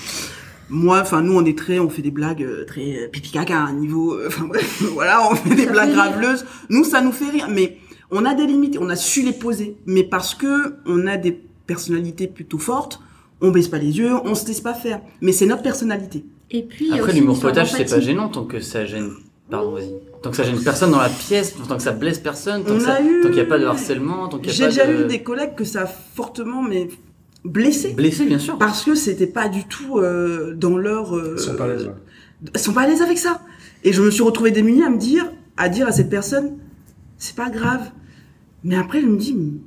moi, 0.69 1.01
enfin, 1.01 1.21
nous, 1.21 1.33
on 1.37 1.43
est 1.43 1.57
très, 1.57 1.79
on 1.79 1.89
fait 1.89 2.01
des 2.01 2.11
blagues 2.11 2.43
euh, 2.43 2.63
très 2.65 2.95
euh, 3.03 3.07
pipi 3.09 3.31
caca 3.31 3.57
à 3.57 3.63
un 3.65 3.73
niveau, 3.73 4.13
euh, 4.13 4.27
enfin 4.27 4.45
bref, 4.45 4.81
voilà, 4.93 5.21
on 5.29 5.35
fait 5.35 5.55
des 5.55 5.65
Ça 5.65 5.71
blagues 5.71 5.91
graveleuses. 5.91 6.45
Nous, 6.69 6.85
ça 6.85 7.01
nous 7.01 7.11
fait 7.11 7.29
rire, 7.29 7.47
mais 7.51 7.77
on 8.09 8.23
a 8.25 8.33
des 8.35 8.45
limites, 8.45 8.77
on 8.79 8.89
a 8.89 8.95
su 8.95 9.21
les 9.21 9.33
poser, 9.33 9.75
mais 9.85 10.03
parce 10.03 10.33
que 10.35 10.75
on 10.85 11.07
a 11.07 11.17
des 11.17 11.31
personnalités 11.67 12.27
plutôt 12.27 12.57
fortes, 12.57 13.01
on 13.41 13.51
baisse 13.51 13.67
pas 13.67 13.79
les 13.79 13.97
yeux, 13.97 14.13
on 14.23 14.33
se 14.35 14.47
laisse 14.47 14.61
pas 14.61 14.73
faire. 14.73 15.01
Mais 15.21 15.31
c'est 15.33 15.45
notre 15.45 15.63
personnalité. 15.63 16.23
Et 16.53 16.63
puis, 16.63 16.91
Après, 16.93 17.13
l'humour 17.13 17.39
potage, 17.39 17.71
c'est 17.71 17.89
pas 17.89 17.99
gênant 17.99 18.27
tant 18.29 18.43
que 18.45 18.59
ça 18.59 18.85
gêne. 18.85 19.11
Pardon, 19.49 19.71
vas-y. 19.71 19.91
Tant 20.21 20.29
que 20.31 20.35
ça 20.37 20.43
gêne 20.43 20.61
personne 20.63 20.91
dans 20.91 21.01
la 21.01 21.09
pièce, 21.09 21.55
tant 21.67 21.75
que 21.77 21.81
ça 21.83 21.91
blesse 21.91 22.19
personne, 22.19 22.63
tant 22.63 22.73
On 22.75 22.85
a 22.85 23.01
eu- 23.01 23.21
qu'il 23.21 23.31
n'y 23.31 23.39
a 23.39 23.45
pas 23.45 23.57
de 23.59 23.65
harcèlement, 23.65 24.27
tant 24.29 24.37
qu'il 24.37 24.47
n'y 24.47 24.51
a 24.51 24.53
J'ai 24.53 24.63
pas 24.79 24.85
déjà 24.85 24.99
de. 24.99 25.05
eu 25.05 25.07
des 25.07 25.23
collègues 25.23 25.55
que 25.55 25.63
ça 25.65 25.81
a 25.83 25.85
fortement, 25.87 26.61
mais 26.61 26.87
blessé. 27.43 27.93
Blessé, 27.93 28.25
bien 28.25 28.39
sûr. 28.39 28.57
Parce 28.57 28.83
que 28.83 28.95
c'était 28.95 29.27
pas 29.27 29.49
du 29.49 29.65
tout 29.65 29.97
euh, 29.99 30.53
dans 30.55 30.77
leur. 30.77 31.15
euh, 31.17 31.35
Ils 31.37 31.41
sont 31.41 31.55
pas 31.55 31.65
à 31.65 31.67
l'aise. 31.67 31.85
ouais. 31.85 32.49
Ils 32.55 32.59
sont 32.59 32.73
pas 32.73 32.81
à 32.81 32.87
l'aise 32.87 33.01
avec 33.01 33.17
ça. 33.17 33.41
Et 33.83 33.93
je 33.93 34.01
me 34.01 34.11
suis 34.11 34.23
retrouvée 34.23 34.51
démunie 34.51 34.83
à 34.83 34.89
me 34.89 34.97
dire, 34.97 35.31
à 35.57 35.69
dire 35.69 35.87
à 35.87 35.91
cette 35.91 36.09
personne, 36.09 36.57
c'est 37.17 37.35
pas 37.35 37.49
grave. 37.49 37.91
Mais 38.63 38.75
après, 38.75 39.01
je 39.01 39.07
me 39.07 39.17
mais- 39.17 39.59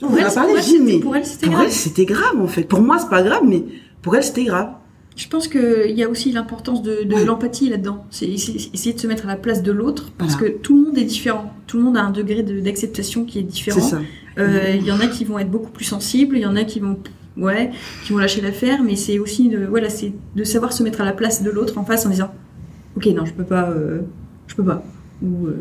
Pour 0.00 0.10
on 0.12 0.16
elle, 0.16 0.26
a 0.26 0.30
parlé, 0.30 0.52
elle, 0.56 0.62
je 0.62 0.66
dis, 0.68 0.78
mais 0.80 0.98
pour 0.98 1.16
elle, 1.16 1.24
c'était 1.24 1.46
pour 1.46 1.54
grave. 1.54 1.66
elle, 1.68 1.72
c'était 1.72 2.04
grave 2.04 2.38
en 2.40 2.48
fait. 2.48 2.64
Pour 2.64 2.80
moi, 2.82 2.98
c'est 2.98 3.08
pas 3.08 3.22
grave, 3.22 3.42
mais 3.46 3.64
pour 4.02 4.14
elle, 4.16 4.24
c'était 4.24 4.44
grave. 4.44 4.70
Je 5.16 5.28
pense 5.28 5.48
qu'il 5.48 5.92
y 5.96 6.02
a 6.04 6.08
aussi 6.10 6.30
l'importance 6.30 6.82
de, 6.82 7.02
de 7.04 7.14
Ouais. 7.14 7.24
l'empathie 7.24 7.70
là-dedans. 7.70 8.04
C'est 8.10 8.26
essayer 8.28 8.92
de 8.92 9.00
se 9.00 9.06
mettre 9.06 9.24
à 9.24 9.28
la 9.28 9.36
place 9.36 9.62
de 9.62 9.72
l'autre, 9.72 10.12
parce 10.18 10.36
Voilà. 10.36 10.52
que 10.52 10.58
tout 10.58 10.76
le 10.78 10.86
monde 10.88 10.98
est 10.98 11.04
différent. 11.04 11.52
Tout 11.66 11.78
le 11.78 11.84
monde 11.84 11.96
a 11.96 12.02
un 12.02 12.10
degré 12.10 12.42
de- 12.42 12.60
d'acceptation 12.60 13.24
qui 13.24 13.38
est 13.38 13.42
C'est 13.42 13.46
différent. 13.48 13.80
ça. 13.80 14.00
Euh, 14.38 14.74
Il 14.78 14.84
y 14.84 14.92
en 14.92 15.00
a 15.00 15.06
qui 15.06 15.24
vont 15.24 15.38
être 15.38 15.50
beaucoup 15.50 15.70
plus 15.70 15.86
sensibles, 15.86 16.36
il 16.36 16.42
y 16.42 16.46
en 16.46 16.54
a 16.54 16.64
qui 16.64 16.80
vont, 16.80 16.98
ouais, 17.38 17.70
qui 18.04 18.12
vont 18.12 18.18
lâcher 18.18 18.42
l'affaire, 18.42 18.82
mais 18.82 18.94
c'est 18.94 19.18
aussi 19.18 19.48
de, 19.48 19.64
voilà, 19.64 19.88
c'est 19.88 20.12
de 20.36 20.44
savoir 20.44 20.74
se 20.74 20.82
mettre 20.82 21.00
à 21.00 21.04
la 21.06 21.12
place 21.14 21.42
de 21.42 21.50
l'autre 21.50 21.78
en 21.78 21.84
face 21.84 22.04
en 22.04 22.10
disant, 22.10 22.30
ok, 22.96 23.06
non, 23.06 23.24
je 23.24 23.32
peux 23.32 23.44
pas, 23.44 23.70
euh, 23.70 24.02
je 24.46 24.54
peux 24.54 24.64
pas. 24.64 24.84
Ou, 25.22 25.46
euh, 25.46 25.56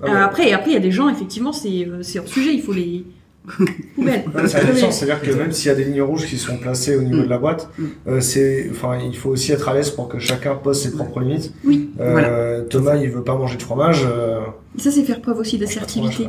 Ah 0.00 0.04
ouais. 0.06 0.10
euh, 0.12 0.24
après, 0.24 0.52
après, 0.52 0.70
il 0.70 0.74
y 0.74 0.76
a 0.78 0.80
des 0.80 0.90
gens, 0.90 1.10
effectivement, 1.10 1.52
c'est, 1.52 1.86
c'est 2.00 2.18
hors 2.18 2.26
sujet, 2.26 2.54
il 2.54 2.62
faut 2.62 2.72
les, 2.72 3.04
Poubelle. 3.94 4.24
Ouais, 4.34 4.46
ça 4.48 4.58
a 4.58 4.64
Oui. 4.64 4.72
du 4.72 4.78
sens. 4.78 4.98
C'est-à-dire 4.98 5.22
que 5.22 5.34
même 5.36 5.50
s'il 5.52 5.68
y 5.68 5.70
a 5.70 5.74
des 5.74 5.84
lignes 5.84 6.02
rouges 6.02 6.26
qui 6.26 6.36
sont 6.38 6.56
placées 6.58 6.96
au 6.96 7.02
niveau 7.02 7.22
de 7.22 7.28
la 7.28 7.38
boîte, 7.38 7.68
Mm. 7.78 7.84
euh, 8.08 8.20
c'est, 8.20 8.68
enfin, 8.70 8.98
il 9.02 9.16
faut 9.16 9.30
aussi 9.30 9.50
être 9.52 9.68
à 9.68 9.74
l'aise 9.74 9.90
pour 9.90 10.08
que 10.08 10.18
chacun 10.18 10.54
pose 10.54 10.80
ses 10.80 10.92
propres 10.92 11.20
limites. 11.20 11.52
Oui. 11.64 11.90
Euh, 12.00 12.12
Voilà. 12.12 12.60
Thomas, 12.68 12.96
il 12.96 13.10
veut 13.10 13.24
pas 13.24 13.36
manger 13.36 13.56
de 13.56 13.62
fromage. 13.62 14.02
euh, 14.06 14.40
Ça, 14.76 14.90
c'est 14.90 15.02
faire 15.04 15.20
preuve 15.20 15.38
aussi 15.38 15.58
d'assertivité. 15.58 16.28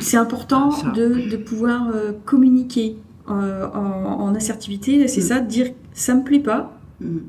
C'est 0.00 0.16
important 0.16 0.70
de, 0.94 1.30
de 1.30 1.36
pouvoir 1.36 1.88
euh, 1.94 2.12
communiquer 2.24 2.96
euh, 3.30 3.66
en, 3.72 4.20
en 4.20 4.34
assertivité. 4.34 5.08
C'est 5.08 5.20
Mm. 5.22 5.24
ça, 5.24 5.40
dire 5.40 5.66
ça 5.94 6.14
me 6.14 6.22
plaît 6.24 6.40
pas, 6.40 6.78
Mhm. 7.00 7.22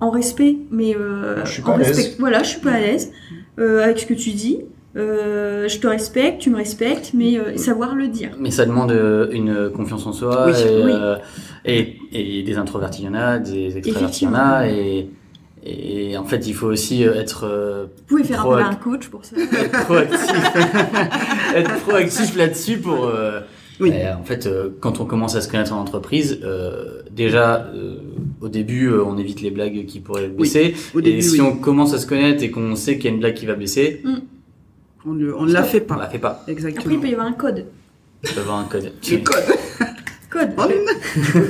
en 0.00 0.10
respect, 0.10 0.56
mais 0.70 0.94
euh, 0.96 1.44
Je 1.44 1.50
suis 1.52 1.62
pas 1.62 1.72
en 1.72 1.76
respect. 1.76 2.14
Voilà, 2.18 2.42
je 2.42 2.48
suis 2.50 2.60
pas 2.60 2.72
à 2.72 2.80
l'aise 2.80 3.12
euh, 3.58 3.82
avec 3.84 3.98
ce 3.98 4.06
que 4.06 4.14
tu 4.14 4.30
dis. 4.30 4.60
Euh, 4.96 5.68
je 5.68 5.78
te 5.78 5.86
respecte, 5.86 6.40
tu 6.40 6.50
me 6.50 6.56
respectes, 6.56 7.12
mais 7.14 7.38
euh, 7.38 7.56
savoir 7.56 7.94
le 7.94 8.08
dire. 8.08 8.30
Mais 8.38 8.50
ça 8.50 8.66
demande 8.66 8.92
euh, 8.92 9.30
une 9.32 9.70
confiance 9.70 10.06
en 10.06 10.12
soi 10.12 10.46
Oui, 10.46 10.52
et, 10.60 10.84
oui. 10.84 11.98
et, 12.12 12.38
et 12.38 12.42
des 12.42 12.56
introvertis 12.58 13.02
il 13.02 13.06
y 13.06 13.08
en 13.08 13.14
a, 13.14 13.38
des 13.38 13.78
extravertis 13.78 14.24
il 14.24 14.28
y 14.28 14.30
en 14.30 14.34
a 14.34 14.68
et, 14.68 15.08
et 15.64 16.16
en 16.18 16.24
fait 16.24 16.46
il 16.46 16.54
faut 16.54 16.66
aussi 16.66 17.04
être 17.04 17.46
Vous 17.86 18.16
pouvez 18.16 18.24
faire 18.24 18.46
appel 18.46 18.64
à 18.64 18.68
un 18.68 18.74
coach 18.74 19.08
pour 19.08 19.24
ça. 19.24 19.36
être 19.40 19.84
proactif, 19.84 20.30
être 21.56 21.74
proactif 21.80 22.36
là-dessus 22.36 22.78
pour. 22.78 23.10
Oui. 23.80 23.90
en 23.90 24.22
fait, 24.22 24.48
quand 24.80 25.00
on 25.00 25.06
commence 25.06 25.34
à 25.34 25.40
se 25.40 25.48
connaître 25.48 25.72
en 25.72 25.80
entreprise, 25.80 26.38
déjà 27.10 27.70
au 28.42 28.48
début, 28.48 28.88
euh, 28.88 29.04
on 29.04 29.16
évite 29.16 29.40
les 29.40 29.50
blagues 29.50 29.86
qui 29.86 30.00
pourraient 30.00 30.28
blesser. 30.28 30.74
Au 30.94 30.98
et 30.98 31.02
début, 31.02 31.22
si 31.22 31.40
oui. 31.40 31.48
on 31.48 31.56
commence 31.56 31.94
à 31.94 31.98
se 31.98 32.06
connaître 32.06 32.42
et 32.42 32.50
qu'on 32.50 32.74
sait 32.74 32.96
qu'il 32.96 33.04
y 33.04 33.08
a 33.08 33.10
une 33.12 33.20
blague 33.20 33.34
qui 33.34 33.46
va 33.46 33.54
blesser, 33.54 34.02
on 35.06 35.12
ne 35.12 35.32
on 35.32 35.44
la 35.44 35.62
fait 35.62 35.82
on 35.82 35.86
pas. 35.86 35.96
la 35.98 36.08
fait 36.08 36.18
pas. 36.18 36.30
Après, 36.30 36.44
il 36.48 36.52
Exactement. 36.52 37.00
peut 37.00 37.08
y 37.08 37.12
avoir 37.12 37.26
un 37.26 37.32
code. 37.32 37.66
On 38.24 38.34
peut 38.34 38.40
avoir 38.40 38.58
un 38.58 38.64
code. 38.64 38.92
Le 39.10 39.16
code. 39.18 39.44
Code. 40.30 40.50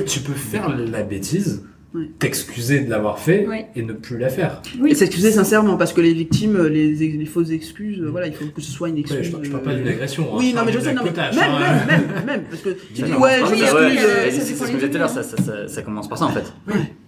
Tu 0.07 0.19
peux 0.21 0.33
faire 0.33 0.69
la 0.75 1.03
bêtise, 1.03 1.63
Ouais. 1.95 2.09
t'excuser 2.17 2.79
de 2.79 2.89
l'avoir 2.89 3.19
fait 3.19 3.45
Ouais. 3.47 3.67
et 3.75 3.83
ne 3.83 3.93
plus 3.93 4.17
la 4.17 4.29
faire. 4.29 4.61
Et 4.75 4.81
Oui. 4.81 4.95
s'excuser 4.95 5.31
sincèrement, 5.31 5.77
parce 5.77 5.93
que 5.93 6.01
les 6.01 6.13
victimes, 6.13 6.59
les, 6.65 6.91
les 6.93 7.25
fausses 7.25 7.51
excuses, 7.51 8.01
euh, 8.01 8.09
voilà, 8.09 8.25
il 8.27 8.33
faut 8.33 8.45
que 8.45 8.61
ce 8.61 8.71
soit 8.71 8.89
une 8.89 8.97
excuse. 8.97 9.17
Ouais, 9.19 9.23
je, 9.25 9.31
parle- 9.31 9.43
je 9.45 9.51
parle 9.51 9.61
euh, 9.61 9.65
pas 9.65 9.75
d'une 9.75 9.87
agression. 9.87 10.23
hein, 10.23 10.37
Oui, 10.39 10.49
je 10.51 10.55
non, 10.55 10.63
mais 10.65 10.71
je 10.71 10.79
sais, 10.79 10.93
non, 10.93 11.01
mais 11.03 11.11
même, 11.11 11.19
hein. 11.19 11.85
même, 11.87 12.01
même, 12.15 12.25
même, 12.25 12.41
parce 12.49 12.61
que 12.63 12.69
tu 12.95 13.01
Ça 13.01 13.05
dis, 13.07 13.13
ouais, 13.13 13.35
je 13.41 13.45
ça, 13.45 13.51
m'excuse. 13.51 13.99
euh, 14.07 14.29
c'est 14.31 14.41
ce 14.55 14.59
que 14.61 14.67
je 14.67 14.73
disais 14.73 14.89
tout 14.89 14.95
à 14.95 14.99
l'heure, 14.99 15.09
ça, 15.09 15.81
commence 15.83 16.09
par 16.09 16.17
ça 16.17 16.25
en 16.25 16.29
fait. 16.29 16.51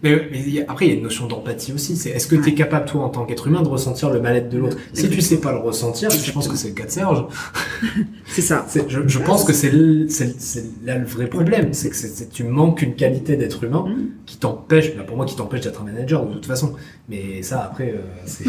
Mais 0.04 0.28
mais 0.32 0.66
après, 0.68 0.86
il 0.86 0.90
y 0.90 0.94
a 0.94 0.98
une 0.98 1.04
notion 1.04 1.26
d'empathie 1.26 1.74
aussi. 1.74 1.96
C'est 1.96 2.12
est-ce 2.12 2.28
que 2.28 2.36
tu 2.36 2.50
es 2.50 2.54
capable, 2.54 2.86
toi, 2.86 3.04
en 3.06 3.10
tant 3.10 3.26
qu'être 3.26 3.48
humain, 3.48 3.64
de 3.64 3.68
ressentir 3.68 4.12
le 4.12 4.22
mal-être 4.22 4.50
de 4.50 4.60
l'autre? 4.60 4.78
Si 4.94 5.10
tu 5.10 5.20
sais 5.22 5.38
pas 5.40 5.52
le 5.52 5.58
ressentir, 5.60 6.10
je 6.12 6.32
pense 6.32 6.48
que 6.48 6.56
c'est 6.58 6.68
le 6.70 6.74
cas 6.76 6.86
de 6.86 6.92
Serge. 6.92 7.26
C'est 8.28 8.42
ça. 8.42 8.66
Je, 8.88 9.00
je 9.08 9.20
pense 9.20 9.44
que 9.46 9.54
c'est 9.54 9.72
là 10.84 10.98
le 10.98 11.06
vrai 11.06 11.28
problème. 11.28 11.70
C'est 11.74 11.90
que 11.90 12.32
tu 12.34 12.44
manques 12.44 12.82
une 12.82 12.96
qualité 12.96 13.36
d'être 13.38 13.64
humain 13.64 13.86
Mm. 13.88 14.06
qui 14.26 14.38
t'empêche, 14.38 14.75
bah, 14.98 15.04
pour 15.04 15.18
moi, 15.18 15.26
qui 15.26 15.36
t'empêche 15.36 15.62
d'être 15.62 15.82
un 15.82 15.86
manager 15.86 16.26
de 16.26 16.34
toute 16.34 16.46
façon. 16.46 16.74
Mais 17.10 17.42
ça, 17.42 17.64
après, 17.64 17.92
euh, 17.96 18.02
c'est. 18.26 18.46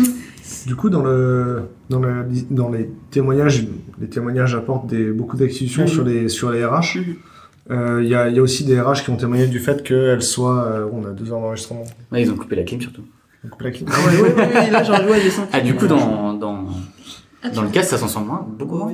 Du 0.66 0.76
coup, 0.76 0.90
dans 0.90 1.02
le 1.02 1.62
dans 1.90 1.98
le 2.00 2.24
dans 2.50 2.68
les 2.70 2.88
témoignages, 3.10 3.66
les 4.00 4.08
témoignages 4.08 4.54
apportent 4.54 4.86
des 4.86 5.10
beaucoup 5.12 5.36
d'acquisitions 5.36 5.82
Mhm. 5.82 5.88
sur 5.88 6.04
les 6.04 6.28
sur 6.28 6.50
les 6.50 6.64
RH. 6.64 6.96
Mhm. 6.98 7.16
Euh, 7.72 8.00
Il 8.02 8.08
y, 8.08 8.14
a, 8.14 8.28
y 8.28 8.38
a 8.38 8.42
aussi 8.42 8.64
des 8.64 8.80
RH 8.80 9.02
qui 9.04 9.10
ont 9.10 9.16
témoigné 9.16 9.46
du 9.48 9.58
fait 9.58 9.82
qu'elles 9.82 10.22
soient. 10.22 10.64
euh, 10.66 10.88
on 10.92 11.04
a 11.04 11.10
deux 11.10 11.32
heures 11.32 11.40
d'enregistrement. 11.40 11.82
Ouais, 12.12 12.22
ils 12.22 12.30
ont 12.30 12.36
coupé 12.36 12.54
la 12.56 12.62
clim 12.62 12.80
surtout. 12.80 13.02
On 13.44 13.48
coupe 13.48 13.62
la 13.62 13.70
clim. 13.72 13.88
Ah 13.90 13.96
ouais, 14.06 14.20
ouais, 14.22 14.34
ouais, 14.34 14.54
ouais, 14.54 14.70
là, 14.70 14.82
j'ai 15.20 15.30
senti. 15.30 15.48
Ah, 15.52 15.60
du 15.60 15.74
coup, 15.74 15.86
dans, 15.88 16.32
dans, 16.34 16.66
Ah, 17.42 17.48
tu 17.50 17.56
dans 17.56 17.62
le 17.62 17.70
cas, 17.70 17.82
ça 17.82 17.98
s'en 17.98 18.06
sent 18.08 18.20
moins, 18.24 18.46
beaucoup 18.58 18.76
moins. 18.76 18.92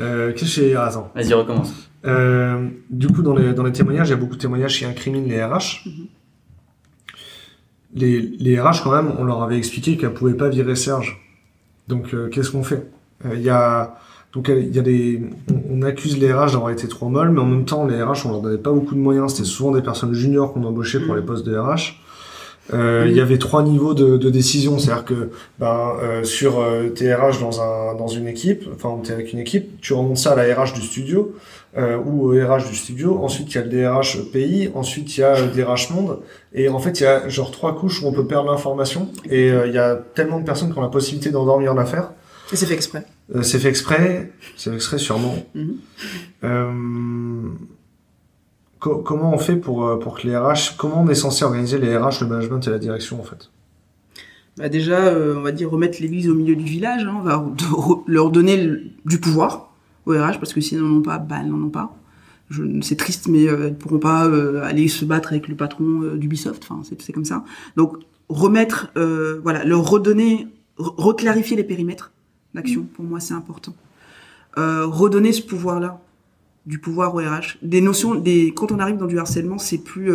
Euh, 0.00 0.32
Qu'est-ce 0.32 0.56
que 0.56 0.62
j'ai 0.62 0.74
ah, 0.74 0.86
attends. 0.86 1.10
Vas-y, 1.14 1.32
recommence. 1.32 1.72
Euh, 2.04 2.68
du 2.90 3.06
coup, 3.08 3.22
dans 3.22 3.34
les, 3.36 3.52
dans 3.52 3.62
les 3.62 3.72
témoignages, 3.72 4.08
il 4.08 4.10
y 4.10 4.14
a 4.14 4.16
beaucoup 4.16 4.34
de 4.36 4.40
témoignages 4.40 4.76
qui 4.78 4.84
incriminent 4.84 5.28
les 5.28 5.42
RH. 5.42 5.82
Mhm. 5.86 5.92
Les, 7.94 8.20
les 8.20 8.60
RH, 8.60 8.82
quand 8.84 8.92
même, 8.92 9.12
on 9.18 9.24
leur 9.24 9.42
avait 9.42 9.56
expliqué 9.58 9.96
qu'elles 9.96 10.14
pouvaient 10.14 10.34
pas 10.34 10.48
virer 10.48 10.76
Serge. 10.76 11.20
Donc, 11.88 12.14
euh, 12.14 12.28
qu'est-ce 12.28 12.50
qu'on 12.50 12.62
fait? 12.62 12.86
Euh, 13.26 13.30
Il 13.34 13.42
y 13.42 13.50
a 13.50 13.96
donc 14.34 14.48
il 14.48 14.74
y 14.74 14.78
a 14.78 14.82
des, 14.82 15.20
on, 15.50 15.80
on 15.80 15.82
accuse 15.82 16.16
les 16.18 16.32
RH 16.32 16.52
d'avoir 16.52 16.70
été 16.70 16.88
trop 16.88 17.10
molles, 17.10 17.30
mais 17.32 17.40
en 17.40 17.44
même 17.44 17.66
temps, 17.66 17.84
les 17.86 18.02
RH, 18.02 18.24
on 18.24 18.30
leur 18.30 18.40
donnait 18.40 18.56
pas 18.56 18.72
beaucoup 18.72 18.94
de 18.94 19.00
moyens. 19.00 19.32
C'était 19.34 19.46
souvent 19.46 19.72
des 19.72 19.82
personnes 19.82 20.14
juniors 20.14 20.54
qu'on 20.54 20.64
embauchait 20.64 21.00
pour 21.00 21.14
Mhm. 21.14 21.20
les 21.20 21.26
postes 21.26 21.44
de 21.46 21.54
RH. 21.54 21.98
Euh, 22.72 23.04
Mhm. 23.04 23.10
Il 23.10 23.16
y 23.16 23.20
avait 23.20 23.36
trois 23.36 23.62
niveaux 23.62 23.92
de, 23.92 24.16
de 24.16 24.30
décision, 24.30 24.78
c'est-à-dire 24.78 25.04
que 25.04 25.30
ben, 25.58 25.92
euh, 26.02 26.24
sur 26.24 26.60
euh, 26.60 26.88
tes 26.88 27.12
RH 27.12 27.40
dans 27.40 27.60
un 27.60 27.94
dans 27.96 28.06
une 28.08 28.26
équipe, 28.26 28.62
enfin 28.74 28.98
t'es 29.04 29.12
avec 29.12 29.34
une 29.34 29.40
équipe, 29.40 29.80
tu 29.82 29.92
remontes 29.92 30.16
ça 30.16 30.32
à 30.32 30.36
la 30.36 30.54
RH 30.54 30.72
du 30.72 30.80
studio 30.80 31.34
euh, 31.76 31.96
ou 31.98 32.26
au 32.26 32.30
RH 32.32 32.68
du 32.68 32.74
studio. 32.76 33.18
Ensuite 33.22 33.52
il 33.52 33.54
y 33.56 33.58
a 33.58 33.64
le 33.64 33.70
DRH 33.70 34.30
pays, 34.32 34.70
ensuite 34.74 35.16
il 35.16 35.20
y 35.20 35.24
a 35.24 35.40
le 35.40 35.48
DRH 35.48 35.90
monde, 35.90 36.20
et 36.52 36.68
en 36.68 36.78
fait 36.78 37.00
il 37.00 37.04
y 37.04 37.06
a 37.06 37.28
genre 37.28 37.50
trois 37.50 37.74
couches 37.76 38.02
où 38.02 38.06
on 38.06 38.12
peut 38.12 38.26
perdre 38.26 38.50
l'information. 38.50 39.10
Et 39.30 39.50
euh, 39.50 39.66
il 39.66 39.74
y 39.74 39.78
a 39.78 39.96
tellement 39.96 40.38
de 40.40 40.44
personnes 40.44 40.72
qui 40.72 40.78
ont 40.78 40.82
la 40.82 40.88
possibilité 40.88 41.30
d'endormir 41.30 41.74
l'affaire. 41.74 42.10
Et 42.52 42.56
c'est 42.56 42.66
fait 42.66 42.74
exprès. 42.74 43.04
Euh, 43.34 43.42
c'est 43.42 43.58
fait 43.58 43.68
exprès, 43.68 44.30
c'est 44.56 44.70
fait 44.70 44.76
exprès 44.76 44.98
sûrement. 44.98 45.34
Mhm. 45.54 45.76
Euh, 46.44 47.48
co- 48.78 48.98
comment 48.98 49.32
on 49.32 49.38
fait 49.38 49.56
pour, 49.56 49.86
euh, 49.86 49.98
pour 49.98 50.18
que 50.18 50.26
les 50.26 50.36
RH, 50.36 50.76
comment 50.76 51.02
on 51.02 51.08
est 51.08 51.14
censé 51.14 51.44
organiser 51.44 51.78
les 51.78 51.96
RH, 51.96 52.20
le 52.20 52.26
management 52.26 52.66
et 52.66 52.70
la 52.70 52.78
direction 52.78 53.20
en 53.20 53.24
fait? 53.24 53.48
Bah 54.58 54.68
déjà, 54.68 54.98
euh, 55.06 55.36
on 55.38 55.40
va 55.42 55.52
dire 55.52 55.70
remettre 55.70 56.02
l'église 56.02 56.28
au 56.28 56.34
milieu 56.34 56.54
du 56.54 56.64
village. 56.64 57.04
hein. 57.04 57.14
On 57.18 57.22
va 57.22 57.42
leur 58.06 58.30
donner 58.30 58.58
le- 58.62 58.82
du 59.06 59.18
pouvoir 59.18 59.71
au 60.06 60.12
RH 60.12 60.38
parce 60.40 60.52
que 60.52 60.60
s'ils 60.60 60.80
n'en 60.80 60.96
ont 60.96 61.02
pas, 61.02 61.18
bah 61.18 61.36
elles 61.40 61.48
n'en 61.50 61.62
ont 61.62 61.70
pas. 61.70 61.96
C'est 62.82 62.96
triste, 62.96 63.28
mais 63.28 63.48
euh, 63.48 63.68
elles 63.68 63.76
pourront 63.78 63.98
pas 63.98 64.26
euh, 64.26 64.62
aller 64.62 64.86
se 64.88 65.04
battre 65.06 65.30
avec 65.32 65.48
le 65.48 65.54
patron 65.56 66.02
euh, 66.02 66.16
d'Ubisoft. 66.16 66.66
Enfin, 66.68 66.82
c'est 66.98 67.12
comme 67.12 67.24
ça. 67.24 67.44
Donc 67.76 67.96
remettre, 68.28 68.90
euh, 68.98 69.40
voilà, 69.42 69.64
leur 69.64 69.88
redonner, 69.88 70.48
re- 70.78 70.94
reclarifier 70.98 71.56
les 71.56 71.64
périmètres 71.64 72.12
d'action. 72.54 72.82
Pour 72.94 73.04
moi, 73.06 73.20
c'est 73.20 73.32
important. 73.34 73.74
Redonner 74.56 75.32
ce 75.32 75.40
pouvoir-là, 75.40 76.00
du 76.66 76.78
pouvoir 76.78 77.14
au 77.14 77.18
RH. 77.18 77.56
Des 77.62 77.80
notions, 77.80 78.14
des 78.14 78.52
quand 78.54 78.70
on 78.70 78.78
arrive 78.78 78.96
dans 78.98 79.06
du 79.06 79.18
harcèlement, 79.18 79.56
c'est 79.56 79.78
plus, 79.78 80.10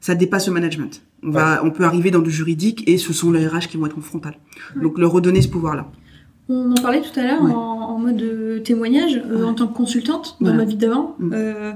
ça 0.00 0.14
dépasse 0.14 0.46
le 0.46 0.54
management. 0.54 1.02
On 1.24 1.30
va, 1.30 1.64
on 1.64 1.70
peut 1.72 1.82
arriver 1.84 2.12
dans 2.12 2.20
du 2.20 2.30
juridique 2.30 2.88
et 2.88 2.96
ce 2.98 3.12
sont 3.12 3.32
les 3.32 3.44
RH 3.48 3.66
qui 3.68 3.76
vont 3.76 3.86
être 3.86 3.98
en 3.98 4.02
frontal. 4.02 4.38
Donc 4.80 4.98
leur 4.98 5.10
redonner 5.10 5.42
ce 5.42 5.48
pouvoir-là. 5.48 5.90
On 6.48 6.70
en 6.70 6.74
parlait 6.80 7.00
tout 7.02 7.18
à 7.18 7.22
l'heure 7.24 7.42
Ouais. 7.42 7.52
en, 7.52 7.56
en 7.56 7.98
mode 7.98 8.22
euh, 8.22 8.60
témoignage 8.60 9.16
euh, 9.30 9.38
Ouais. 9.38 9.44
en 9.44 9.54
tant 9.54 9.66
que 9.66 9.76
consultante 9.76 10.36
dans 10.40 10.46
Voilà. 10.48 10.58
ma 10.58 10.64
vie 10.64 10.76
d'avant. 10.76 11.14
Mm. 11.18 11.32
Euh, 11.34 11.72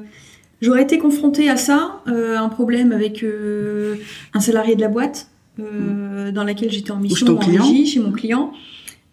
J'aurais 0.62 0.82
été 0.82 0.98
confrontée 0.98 1.48
à 1.48 1.56
ça, 1.56 2.02
euh, 2.06 2.36
un 2.36 2.50
problème 2.50 2.92
avec 2.92 3.22
euh, 3.24 3.96
un 4.34 4.40
salarié 4.40 4.76
de 4.76 4.82
la 4.82 4.88
boîte 4.88 5.28
euh, 5.58 6.30
dans 6.32 6.44
laquelle 6.44 6.70
j'étais 6.70 6.90
en 6.90 6.98
mission 6.98 7.26
en 7.34 7.36
client. 7.38 7.62
régie 7.64 7.86
chez 7.86 7.98
mon 8.00 8.12
client. 8.12 8.52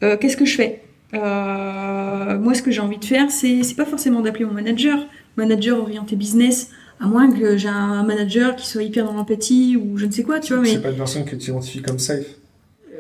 Euh, 0.04 0.18
Qu'est-ce 0.18 0.36
que 0.36 0.44
je 0.44 0.56
fais? 0.58 0.82
Euh, 1.14 2.38
Moi, 2.38 2.54
ce 2.54 2.62
que 2.62 2.70
j'ai 2.72 2.82
envie 2.82 2.98
de 2.98 3.06
faire, 3.06 3.32
c'est 3.32 3.64
c'est 3.64 3.76
pas 3.76 3.86
forcément 3.86 4.20
d'appeler 4.22 4.44
mon 4.46 4.52
manager, 4.54 5.00
manager 5.38 5.80
orienté 5.80 6.16
business, 6.18 6.70
à 7.00 7.08
moins 7.08 7.32
que 7.32 7.56
j'ai 7.56 7.70
un 7.70 8.04
manager 8.04 8.56
qui 8.58 8.68
soit 8.68 8.84
hyper 8.84 9.06
dans 9.06 9.14
l'empathie 9.14 9.78
ou 9.78 9.98
je 9.98 10.06
ne 10.06 10.12
sais 10.12 10.24
quoi, 10.24 10.40
tu 10.42 10.54
vois. 10.54 10.62
Mais 10.64 10.70
C'est 10.74 10.82
pas 10.82 10.90
une 10.92 10.98
personne 10.98 11.24
que 11.26 11.36
tu 11.38 11.52
identifies 11.52 11.82
comme 11.82 11.98
safe. 12.00 12.26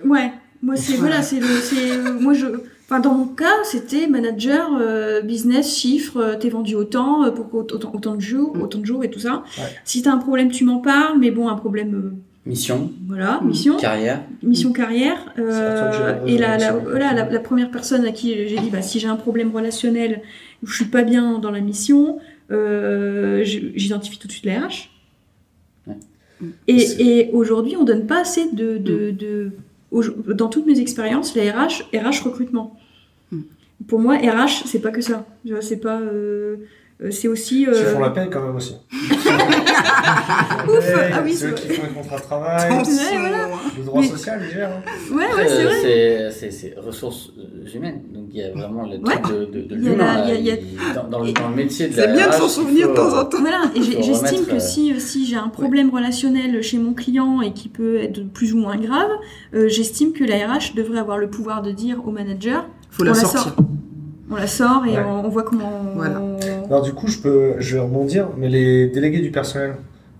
Ouais, 0.05 0.31
moi 0.67 0.75
c'est 0.75 0.97
Voilà. 0.97 1.21
c'est 1.21 1.39
euh, 1.41 2.19
moi 2.19 2.33
je 2.33 2.45
enfin 2.89 2.99
dans 2.99 3.13
mon 3.15 3.25
cas, 3.43 3.57
c'était 3.63 4.07
manager 4.07 4.65
euh, 4.79 5.21
business 5.21 5.65
chiffre, 5.77 6.17
euh, 6.17 6.35
t'es 6.39 6.49
vendu 6.49 6.75
autant 6.75 7.23
euh, 7.25 7.31
pour 7.31 7.53
autant, 7.53 7.91
autant 7.93 8.15
de 8.15 8.21
jours, 8.21 8.51
Mm. 8.55 8.61
autant 8.61 8.79
de 8.79 8.85
jours 8.85 9.03
et 9.03 9.09
tout 9.09 9.19
ça. 9.27 9.43
Ouais. 9.57 9.63
Si 9.85 10.01
t'as 10.03 10.11
un 10.11 10.17
problème, 10.27 10.49
tu 10.51 10.63
m'en 10.65 10.79
parles, 10.79 11.17
mais 11.19 11.31
bon, 11.31 11.47
un 11.49 11.55
problème 11.55 11.91
Mission, 12.45 12.91
voilà, 13.07 13.39
Mm. 13.41 13.47
mission, 13.47 13.75
carrière. 13.77 14.21
mission 14.43 14.71
carrière 14.71 15.19
et 16.25 16.37
la, 16.37 16.57
la, 16.57 16.71
voilà, 16.73 17.11
la, 17.13 17.23
la 17.29 17.39
première 17.39 17.69
personne 17.71 18.05
à 18.05 18.11
qui 18.11 18.27
j'ai 18.47 18.57
dit 18.59 18.69
bah 18.69 18.81
si 18.81 18.99
j'ai 19.01 19.07
un 19.09 19.17
problème 19.17 19.51
relationnel 19.53 20.21
ou 20.63 20.67
je 20.67 20.75
suis 20.75 20.85
pas 20.97 21.03
bien 21.03 21.39
dans 21.39 21.51
la 21.51 21.59
mission, 21.59 22.19
j'identifie 23.75 24.17
tout 24.19 24.27
de 24.27 24.31
suite 24.31 24.45
la 24.45 24.59
RH. 24.67 24.89
Ouais. 25.87 25.95
Et, 26.67 26.81
et 27.09 27.29
aujourd'hui, 27.33 27.75
on 27.77 27.83
donne 27.83 28.05
pas 28.07 28.21
assez 28.21 28.49
de, 28.51 28.77
de, 28.77 29.11
de 29.11 29.51
au- 29.51 29.51
dans 29.91 30.49
toutes 30.49 30.65
mes 30.65 30.79
expériences, 30.79 31.35
la 31.35 31.51
RH, 31.51 31.83
RH 31.93 32.23
recrutement. 32.23 32.77
Mm. 33.31 33.41
Pour 33.87 33.99
moi, 33.99 34.17
RH, 34.17 34.63
c'est 34.65 34.81
pas 34.81 34.91
que 34.91 35.01
ça. 35.01 35.25
C'est 35.61 35.81
pas, 35.81 35.99
euh, 35.99 36.57
c'est 37.11 37.27
aussi. 37.27 37.65
Qui 37.65 37.67
euh, 37.69 37.93
font 37.93 37.99
la 37.99 38.09
paye 38.09 38.29
quand 38.29 38.41
même 38.41 38.55
aussi. 38.55 38.75
Ouf, 40.67 40.93
ah 41.13 41.21
oui, 41.23 41.33
c'est 41.33 41.37
c'est 41.37 41.45
eux 41.47 41.49
vrai. 41.51 41.61
qui 41.61 41.67
font 41.69 41.83
les 41.87 41.93
contrats 41.93 42.17
de 42.17 42.21
travail, 42.21 42.69
voilà. 42.69 43.37
le 43.77 43.83
droit 43.83 44.01
Mais- 44.01 44.07
social, 44.07 44.41
ils 44.47 44.53
gèrent. 44.53 44.69
hein. 44.69 45.15
Ouais, 45.15 45.23
ouais, 45.23 45.47
c'est 45.47 45.65
euh, 45.65 46.29
vrai. 46.29 46.51
c'est- 46.51 46.75
ressources 46.79 47.29
euh, 47.37 47.75
humaines. 47.75 48.01
Donc 48.13 48.25
il 48.31 48.39
y 48.39 48.43
a 48.43 48.51
vraiment 48.51 48.83
le 48.85 48.99
truc 49.01 49.21
de, 49.29 49.45
de, 49.45 49.61
de 49.67 49.75
Il 49.75 49.83
y 49.83 49.87
a 49.87 49.91
l'humain. 49.91 50.05
a- 50.23 50.33
Il- 50.33 50.59
Dans, 50.95 51.03
dans 51.03 51.19
dans 51.31 51.49
le 51.49 51.55
métier 51.55 51.87
de 51.87 51.93
C'est 51.93 52.07
la 52.07 52.13
bien 52.13 52.27
de 52.27 52.31
RH, 52.31 52.37
s'en 52.37 52.47
souvenir 52.49 52.89
de 52.89 52.93
temps 52.95 53.17
en 53.17 53.25
temps. 53.25 53.39
Voilà, 53.39 53.63
et 53.75 53.81
j'estime 53.81 54.45
que 54.45 54.55
euh, 54.55 54.59
si, 54.59 54.99
si 54.99 55.25
j'ai 55.25 55.35
un 55.37 55.49
problème 55.49 55.89
relationnel 55.89 56.61
chez 56.61 56.77
mon 56.77 56.93
client 56.93 57.41
et 57.41 57.53
qui 57.53 57.69
peut 57.69 57.97
être 57.97 58.27
plus 58.33 58.53
ou 58.53 58.57
moins 58.57 58.77
grave, 58.77 59.11
euh, 59.53 59.67
j'estime 59.69 60.13
que 60.13 60.23
la 60.23 60.35
RH 60.47 60.73
devrait 60.75 60.99
avoir 60.99 61.17
le 61.17 61.29
pouvoir 61.29 61.61
de 61.61 61.71
dire 61.71 62.05
au 62.05 62.11
manager 62.11 62.67
Faut 62.91 63.03
la 63.03 63.11
On 63.11 63.13
la 63.13 63.19
sortir. 63.19 63.41
sort. 63.43 63.53
on 64.31 64.35
la 64.35 64.47
sort 64.47 64.85
et 64.85 64.91
Ouais. 64.91 65.03
on, 65.07 65.25
on 65.25 65.29
voit 65.29 65.43
comment 65.43 65.71
on, 65.95 66.36
Alors 66.67 66.81
du 66.81 66.93
coup, 66.93 67.07
je 67.07 67.17
peux, 67.19 67.53
je 67.59 67.75
vais 67.75 67.81
rebondir, 67.81 68.29
mais 68.37 68.49
les 68.49 68.87
délégués 68.87 69.21
du 69.21 69.31
personnel, 69.31 69.75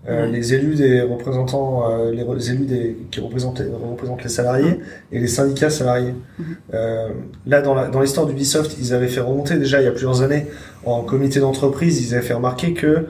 euh, 0.08 0.24
les 0.26 0.54
élus 0.54 0.76
des 0.76 1.02
représentants, 1.02 1.90
euh, 1.90 2.12
les, 2.12 2.22
re- 2.22 2.34
les 2.36 2.50
élus 2.50 2.64
des, 2.64 2.96
qui 3.10 3.20
représentent, 3.20 3.60
les- 3.60 3.66
représentent 3.68 4.22
les 4.22 4.30
salariés 4.30 4.78
et 5.12 5.18
les 5.18 5.26
syndicats 5.26 5.68
salariés. 5.68 6.14
Mhm. 6.38 6.44
Euh, 6.72 7.08
là, 7.46 7.60
dans 7.60 8.00
l'histoire 8.00 8.24
d'Ubisoft, 8.26 8.76
ils 8.80 8.94
avaient 8.94 9.08
fait 9.08 9.20
remonter 9.20 9.56
déjà 9.58 9.82
il 9.82 9.84
y 9.84 9.88
a 9.88 9.90
plusieurs 9.90 10.22
années 10.22 10.46
en 10.86 11.02
comité 11.02 11.40
d'entreprise, 11.40 12.00
ils 12.08 12.14
avaient 12.14 12.24
fait 12.24 12.32
remarquer 12.32 12.72
que 12.72 13.06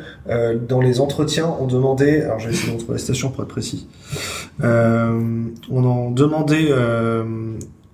dans 0.69 0.81
les 0.81 0.99
entretiens, 1.01 1.55
on 1.61 1.67
demandait, 1.67 2.23
alors 2.23 2.41
je 2.41 2.49
vais 2.49 2.55
essayer 2.55 2.71
de 2.73 2.77
retrouver 2.77 2.95
la 2.95 2.99
station 2.99 3.31
pour 3.31 3.43
être 3.45 3.49
précis, 3.51 3.87
on 4.61 5.85
en 5.85 6.11
demandait, 6.11 6.73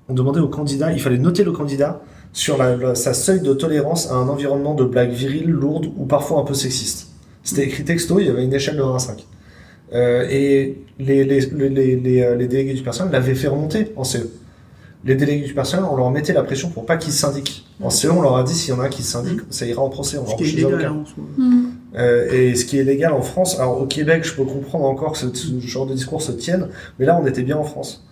on 0.09 0.15
demandait 0.15 0.41
au 0.41 0.49
candidat, 0.49 0.93
il 0.93 1.01
fallait 1.01 1.19
noter 1.19 1.45
le 1.45 1.53
candidat 1.53 2.01
sur 2.35 2.59
la, 2.59 2.77
la- 2.77 2.95
sa 2.95 3.15
seuil 3.15 3.41
de 3.41 3.55
tolérance 3.55 4.11
à 4.11 4.15
un 4.17 4.29
environnement 4.29 4.75
de 4.75 4.85
blagues 4.85 5.13
viriles, 5.13 5.49
lourdes 5.49 5.87
ou 5.97 6.05
parfois 6.05 6.41
un 6.41 6.45
peu 6.45 6.53
sexistes. 6.53 7.09
C'était 7.43 7.65
écrit 7.65 7.85
texto, 7.85 8.19
il 8.21 8.27
y 8.27 8.31
avait 8.31 8.45
une 8.45 8.53
échelle 8.53 8.77
de 8.77 8.83
1 8.83 8.95
à 8.97 8.99
5. 8.99 9.25
Euh, 9.95 10.27
et 10.29 10.83
les, 10.99 11.25
les, 11.25 11.41
les, 11.41 11.69
les, 11.69 11.97
les, 11.97 12.23
euh, 12.23 12.35
les 12.37 12.49
délégués 12.49 12.75
du 12.75 12.83
personnel 12.83 13.13
l'avaient 13.13 13.35
fait 13.35 13.49
remonter 13.49 13.93
en 13.97 14.05
CE. 14.05 14.19
Les 15.05 15.15
délégués 15.15 15.45
du 15.47 15.53
personnel, 15.55 15.85
on 15.91 15.97
leur 15.97 16.11
mettait 16.11 16.33
la 16.33 16.43
pression 16.43 16.71
pour 16.71 16.87
pas 16.87 16.97
qu'ils 16.97 17.13
syndiquent. 17.13 17.67
En 17.83 17.91
CE, 17.91 18.09
on 18.09 18.23
leur 18.23 18.37
a 18.37 18.43
dit 18.43 18.55
s'il 18.55 18.71
y 18.71 18.77
en 18.77 18.81
a 18.81 18.85
un 18.85 18.89
qui 18.89 19.03
syndique, 19.03 19.41
ça 19.51 19.67
ira 19.67 19.83
en 19.83 19.91
procès, 19.91 20.17
on 20.17 20.25
illégal 20.39 20.73
avocats. 20.73 20.89
hein, 20.89 21.03
en 21.03 21.07
soi. 21.07 21.25
Mm. 21.37 21.65
Euh, 21.97 22.33
et 22.33 22.55
ce 22.57 22.65
qui 22.65 22.79
est 22.79 22.85
légal 22.85 23.13
en 23.13 23.21
France, 23.23 23.61
alors 23.61 23.81
au 23.83 23.87
Québec, 23.87 24.25
je 24.25 24.35
peux 24.35 24.45
comprendre 24.45 24.87
encore 24.87 25.13
que 25.13 25.19
ce, 25.19 25.27
ce 25.35 25.61
genre 25.61 25.87
de 25.87 25.93
discours 25.95 26.23
se 26.23 26.33
tienne, 26.33 26.69
mais 26.99 27.05
là, 27.05 27.21
on 27.23 27.27
était 27.27 27.43
bien 27.43 27.59
en 27.59 27.65
France. 27.65 28.05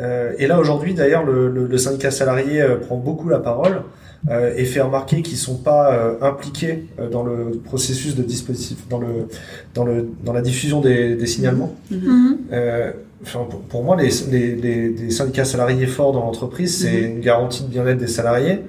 Euh, 0.00 0.32
et 0.38 0.46
là, 0.46 0.58
aujourd'hui, 0.58 0.94
d'ailleurs, 0.94 1.24
le, 1.24 1.48
le, 1.50 1.66
le 1.66 1.78
syndicat 1.78 2.10
salarié 2.10 2.60
euh, 2.62 2.76
prend 2.76 2.96
beaucoup 2.96 3.28
la 3.28 3.38
parole 3.38 3.82
euh, 4.30 4.54
et 4.56 4.64
fait 4.64 4.80
remarquer 4.80 5.22
qu'ils 5.22 5.38
sont 5.38 5.56
pas 5.56 5.92
euh, 5.92 6.14
impliqués 6.22 6.86
euh, 6.98 7.08
dans 7.08 7.22
le 7.22 7.60
processus 7.64 8.14
de 8.16 8.22
dispositif, 8.22 8.88
dans 8.88 8.98
le 8.98 9.28
dans 9.74 9.84
le 9.84 10.08
dans 10.24 10.32
la 10.32 10.42
diffusion 10.42 10.80
des, 10.80 11.16
des 11.16 11.26
signalements. 11.26 11.74
Mhm. 11.90 12.38
Euh, 12.52 12.92
enfin, 13.22 13.46
pour, 13.48 13.60
pour 13.60 13.82
moi, 13.84 13.96
les, 13.96 14.10
les, 14.30 14.54
les, 14.56 14.88
les 14.90 15.10
syndicats 15.10 15.44
salariés 15.44 15.86
forts 15.86 16.12
dans 16.12 16.20
l'entreprise, 16.20 16.80
c'est 16.82 17.00
une 17.02 17.20
garantie 17.20 17.62
de 17.62 17.68
bien-être 17.68 17.98
des 17.98 18.06
salariés, 18.06 18.60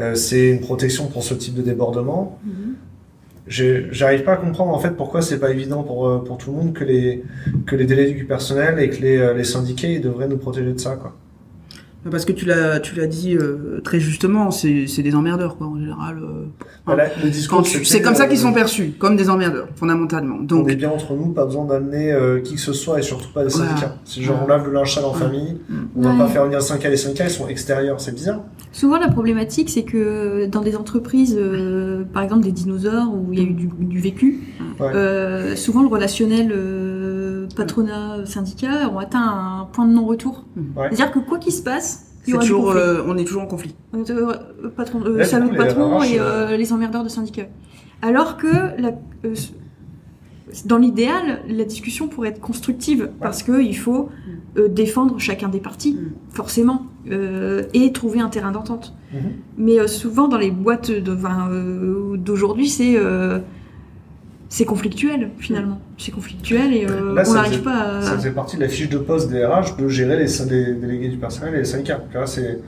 euh, 0.00 0.14
c'est 0.14 0.48
une 0.50 0.60
protection 0.60 1.06
pour 1.06 1.22
ce 1.22 1.34
type 1.34 1.54
de 1.54 1.62
débordement. 1.62 2.38
J'arrive 3.48 4.24
pas 4.24 4.34
à 4.34 4.36
comprendre 4.36 4.72
en 4.74 4.78
fait 4.78 4.90
pourquoi 4.90 5.22
c'est 5.22 5.40
pas 5.40 5.50
évident 5.50 5.82
pour, 5.82 6.06
euh, 6.06 6.18
pour 6.24 6.38
tout 6.38 6.50
le 6.50 6.56
monde 6.56 6.72
que 6.74 6.84
les, 6.84 7.24
que 7.66 7.76
les 7.76 7.86
délégués 7.86 8.14
du 8.14 8.24
personnel 8.24 8.78
et 8.78 8.90
que 8.90 9.00
les, 9.00 9.16
euh, 9.18 9.34
les 9.34 9.44
syndiqués 9.44 9.98
devraient 9.98 10.28
nous 10.28 10.36
protéger 10.36 10.72
de 10.72 10.78
ça. 10.78 10.96
Quoi. 10.96 11.14
Parce 12.10 12.24
que 12.24 12.32
tu 12.32 12.44
l'as, 12.44 12.80
tu 12.80 12.94
l'as 12.96 13.06
dit 13.06 13.36
euh, 13.36 13.80
très 13.84 14.00
justement, 14.00 14.50
c'est, 14.50 14.86
c'est 14.86 15.02
des 15.02 15.14
emmerdeurs 15.14 15.56
quoi 15.56 15.66
en 15.66 15.78
général. 15.78 16.18
euh. 16.22 16.44
Voilà, 16.86 17.04
le 17.22 17.30
discours, 17.30 17.58
Quand 17.58 17.62
tu- 17.64 17.72
c'était, 17.72 17.84
c'est 17.84 18.02
comme 18.02 18.14
ça 18.14 18.26
qu'ils 18.26 18.38
euh, 18.38 18.42
sont 18.42 18.52
perçus, 18.52 18.92
comme 18.98 19.16
des 19.16 19.28
emmerdeurs 19.30 19.68
fondamentalement. 19.76 20.36
On 20.50 20.66
est 20.66 20.76
bien 20.76 20.90
entre 20.90 21.14
nous, 21.14 21.28
pas 21.32 21.44
besoin 21.44 21.64
d'amener 21.66 22.12
euh, 22.12 22.40
qui 22.40 22.54
que 22.54 22.60
ce 22.60 22.72
soit 22.72 22.98
et 22.98 23.02
surtout 23.02 23.28
pas 23.32 23.44
des 23.44 23.50
Voilà. 23.50 23.68
syndicats. 23.70 23.96
Si 24.04 24.22
genre 24.22 24.40
on 24.44 24.46
lave 24.46 24.66
le 24.66 24.72
linge 24.72 24.94
sale 24.94 25.04
en 25.04 25.12
Ouais. 25.12 25.18
famille, 25.18 25.56
Mm. 25.68 25.74
on 25.96 26.02
va 26.02 26.12
Ouais. 26.12 26.18
pas 26.18 26.26
faire 26.28 26.44
venir 26.44 26.62
5 26.62 26.82
les 26.84 26.96
syndicats, 26.96 27.24
ils 27.24 27.30
sont 27.30 27.48
extérieurs, 27.48 28.00
c'est 28.00 28.14
bizarre. 28.14 28.40
Souvent, 28.72 28.98
la 28.98 29.08
problématique, 29.08 29.70
c'est 29.70 29.82
que 29.82 30.46
dans 30.46 30.60
des 30.60 30.76
entreprises, 30.76 31.36
euh, 31.38 32.04
par 32.12 32.22
exemple 32.22 32.44
des 32.44 32.52
dinosaures, 32.52 33.12
où 33.12 33.32
il 33.32 33.38
y 33.38 33.42
a 33.42 33.44
eu 33.44 33.52
du, 33.54 33.68
du 33.78 33.98
vécu, 34.00 34.40
Ouais. 34.78 34.86
euh, 34.94 35.56
souvent 35.56 35.82
le 35.82 35.88
relationnel 35.88 36.50
euh, 37.58 37.64
patronat-syndicat 37.64 38.88
ont 38.90 38.98
atteint 38.98 39.20
un 39.20 39.68
point 39.72 39.86
de 39.86 39.92
non-retour. 39.92 40.44
Ouais. 40.56 40.88
C'est-à-dire 40.90 41.10
que 41.12 41.18
quoi 41.18 41.38
qu'il 41.38 41.52
se 41.52 41.62
passe, 41.62 42.06
il 42.26 42.30
y 42.30 42.32
c'est 42.32 42.34
aura 42.36 42.42
du 42.44 42.50
toujours, 42.50 42.70
euh, 42.70 43.02
on 43.06 43.16
est 43.16 43.24
toujours 43.24 43.42
en 43.42 43.46
conflit. 43.46 43.74
Euh, 43.94 44.04
euh, 44.64 44.68
patron, 44.68 45.02
euh, 45.04 45.18
Là, 45.18 45.24
coup, 45.40 45.50
les 45.50 45.56
patron 45.56 46.02
et 46.02 46.56
les 46.56 46.72
emmerdeurs 46.72 47.04
de 47.04 47.08
syndicats. 47.08 47.48
Alors 48.02 48.36
que 48.36 48.46
la, 48.80 48.92
euh, 49.24 49.34
dans 50.64 50.78
l'idéal, 50.78 51.42
la 51.48 51.64
discussion 51.64 52.08
pourrait 52.08 52.30
être 52.30 52.40
constructive 52.40 53.10
parce 53.20 53.42
que 53.42 53.60
il 53.60 53.76
faut 53.76 54.08
euh, 54.56 54.68
défendre 54.68 55.18
chacun 55.18 55.48
des 55.48 55.60
partis, 55.60 55.94
Mm. 55.94 56.10
forcément, 56.30 56.86
euh, 57.10 57.64
et 57.74 57.92
trouver 57.92 58.20
un 58.20 58.28
terrain 58.28 58.52
d'entente. 58.52 58.94
Mais 59.56 59.80
euh, 59.80 59.86
souvent 59.86 60.28
dans 60.28 60.36
les 60.38 60.50
boîtes 60.50 60.90
euh, 60.90 62.16
d'aujourd'hui, 62.16 62.68
c'est 62.68 62.94
euh, 62.96 63.38
c'est 64.48 64.64
conflictuel 64.64 65.30
finalement. 65.38 65.78
C'est 65.98 66.10
conflictuel 66.10 66.72
et 66.74 66.86
euh, 66.86 67.14
Là, 67.14 67.22
on 67.22 67.24
ça 67.24 67.34
n'arrive 67.34 67.62
pas 67.62 67.98
à. 67.98 68.02
Ça 68.02 68.16
faisait 68.16 68.30
partie 68.30 68.56
de 68.56 68.62
la 68.62 68.68
fiche 68.68 68.88
de 68.88 68.98
poste 68.98 69.30
des 69.30 69.44
RH 69.44 69.76
de 69.78 69.88
gérer 69.88 70.16
les, 70.16 70.74
délégués 70.74 71.08
du 71.08 71.18
personnel 71.18 71.54
et 71.54 71.58
les 71.58 71.64
syndicats. 71.64 72.00
Vois, 72.12 72.26
c'est, 72.26 72.58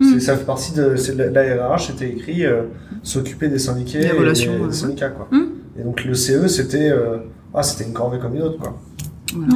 Mm. 0.00 0.18
ça 0.20 0.36
fait 0.36 0.44
partie 0.44 0.72
de 0.74 0.94
la, 1.16 1.30
la 1.30 1.68
RH, 1.68 1.88
c'était 1.88 2.08
écrit 2.08 2.44
euh, 2.44 2.62
s'occuper 3.02 3.48
des 3.48 3.58
syndiqués 3.58 3.98
Les 4.00 4.06
et 4.06 4.12
relations, 4.12 4.56
des 4.58 4.64
ouais. 4.64 4.72
syndicats. 4.72 5.10
Quoi. 5.10 5.28
Mm. 5.30 5.46
Et 5.78 5.82
donc 5.82 6.04
le 6.04 6.14
CE, 6.14 6.46
c'était 6.48 6.90
euh, 6.90 7.18
ah, 7.54 7.62
c'était 7.62 7.84
une 7.84 7.92
corvée 7.92 8.18
comme 8.18 8.34
une 8.34 8.42
autre. 8.42 8.58
Quoi. 8.58 8.78
Ouais, 9.36 9.46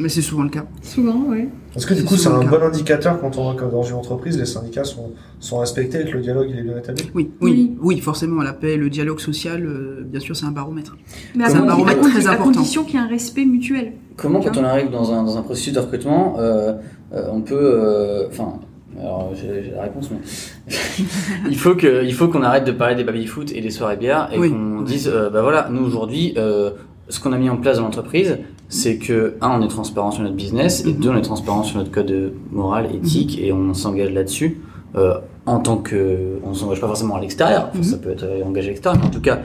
Mais 0.00 0.08
c'est 0.08 0.22
souvent 0.22 0.42
le 0.42 0.48
cas. 0.50 0.64
souvent, 0.82 1.22
ouais. 1.28 1.48
Parce 1.72 1.86
que 1.86 1.94
du 1.94 2.04
coup, 2.04 2.16
c'est 2.16 2.28
un 2.28 2.44
bon 2.44 2.62
indicateur 2.62 3.20
quand 3.20 3.36
on 3.38 3.44
voit 3.44 3.54
que 3.54 3.64
dans 3.70 3.82
une 3.82 3.96
entreprise, 3.96 4.38
les 4.38 4.44
syndicats 4.46 4.84
sont, 4.84 5.12
sont 5.40 5.58
respectés 5.58 6.02
et 6.02 6.04
que 6.04 6.12
le 6.16 6.20
dialogue 6.22 6.46
il 6.50 6.58
est 6.58 6.62
bien 6.62 6.76
établi? 6.78 7.10
Oui, 7.14 7.30
oui, 7.40 7.72
oui, 7.80 8.00
forcément, 8.00 8.42
la 8.42 8.52
paix, 8.52 8.76
le 8.76 8.90
dialogue 8.90 9.18
social, 9.20 9.64
euh, 9.66 10.02
bien 10.04 10.20
sûr, 10.20 10.36
c'est 10.36 10.46
un 10.46 10.50
baromètre. 10.52 10.96
Mais 11.34 11.44
à, 11.44 11.48
C'est 11.50 11.56
un 11.56 11.66
baromètre 11.66 11.98
à 12.06 12.10
très 12.10 12.26
à 12.26 12.30
important. 12.32 12.52
condition 12.52 12.84
qu'il 12.84 12.94
y 12.94 12.98
ait 12.98 13.00
un 13.00 13.08
respect 13.08 13.44
mutuel. 13.44 13.92
Comment, 14.16 14.40
quand 14.40 14.56
on 14.56 14.64
arrive 14.64 14.90
dans 14.90 15.12
un, 15.12 15.24
dans 15.24 15.36
un 15.36 15.42
processus 15.42 15.72
de 15.72 15.80
recrutement, 15.80 16.36
euh, 16.38 16.74
euh, 17.12 17.26
on 17.32 17.40
peut. 17.40 17.54
euh, 17.58 18.28
Enfin. 18.28 18.60
alors, 19.00 19.32
j'ai 19.34 19.64
j'ai 19.64 19.70
la 19.72 19.82
réponse, 19.82 20.10
mais. 20.12 20.18
il 21.50 21.56
faut 21.56 21.74
que, 21.74 22.04
il 22.04 22.14
faut 22.14 22.28
qu'on 22.28 22.42
arrête 22.42 22.64
de 22.64 22.72
parler 22.72 22.94
des 22.94 23.04
baby-foot 23.04 23.50
et 23.52 23.60
des 23.60 23.70
soirées 23.70 23.96
bières 23.96 24.28
et 24.32 24.38
Oui. 24.38 24.50
qu'on 24.50 24.82
dise, 24.82 25.10
euh, 25.12 25.30
bah 25.30 25.42
voilà, 25.42 25.68
nous 25.72 25.84
aujourd'hui, 25.84 26.34
euh, 26.36 26.70
ce 27.08 27.18
qu'on 27.20 27.32
a 27.32 27.38
mis 27.38 27.50
en 27.50 27.56
place 27.56 27.78
dans 27.78 27.84
l'entreprise, 27.84 28.38
c'est 28.74 28.96
que, 28.98 29.34
un, 29.40 29.60
on 29.60 29.62
est 29.62 29.68
transparent 29.68 30.10
sur 30.10 30.22
notre 30.22 30.34
business, 30.36 30.84
et 30.84 30.92
Mhm. 30.92 31.00
deux, 31.00 31.10
on 31.10 31.16
est 31.16 31.22
transparent 31.22 31.62
sur 31.62 31.78
notre 31.78 31.90
code 31.92 32.32
moral, 32.50 32.88
éthique, 32.94 33.38
et 33.40 33.52
on 33.52 33.72
s'engage 33.74 34.10
là-dessus, 34.12 34.60
euh, 34.96 35.14
en 35.46 35.58
tant 35.60 35.76
que, 35.76 36.38
on 36.44 36.54
s'engage 36.54 36.80
pas 36.80 36.86
forcément 36.88 37.16
à 37.16 37.20
l'extérieur, 37.20 37.68
Enfin, 37.70 37.78
Mhm. 37.78 37.84
ça 37.84 37.96
peut 37.98 38.10
être 38.10 38.24
euh, 38.24 38.44
engagé 38.44 38.68
à 38.68 38.70
l'extérieur, 38.70 39.00
mais 39.00 39.06
en 39.08 39.10
tout 39.12 39.20
cas, 39.20 39.40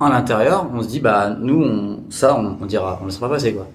à 0.00 0.08
l'intérieur, 0.10 0.66
on 0.74 0.82
se 0.82 0.88
dit, 0.88 1.00
bah, 1.00 1.36
nous, 1.40 1.62
on, 1.62 1.98
ça, 2.10 2.36
on, 2.38 2.56
on 2.62 2.66
dira, 2.66 2.98
on 3.00 3.04
ne 3.04 3.08
laissera 3.10 3.28
pas 3.28 3.34
passer, 3.34 3.54
quoi. 3.54 3.66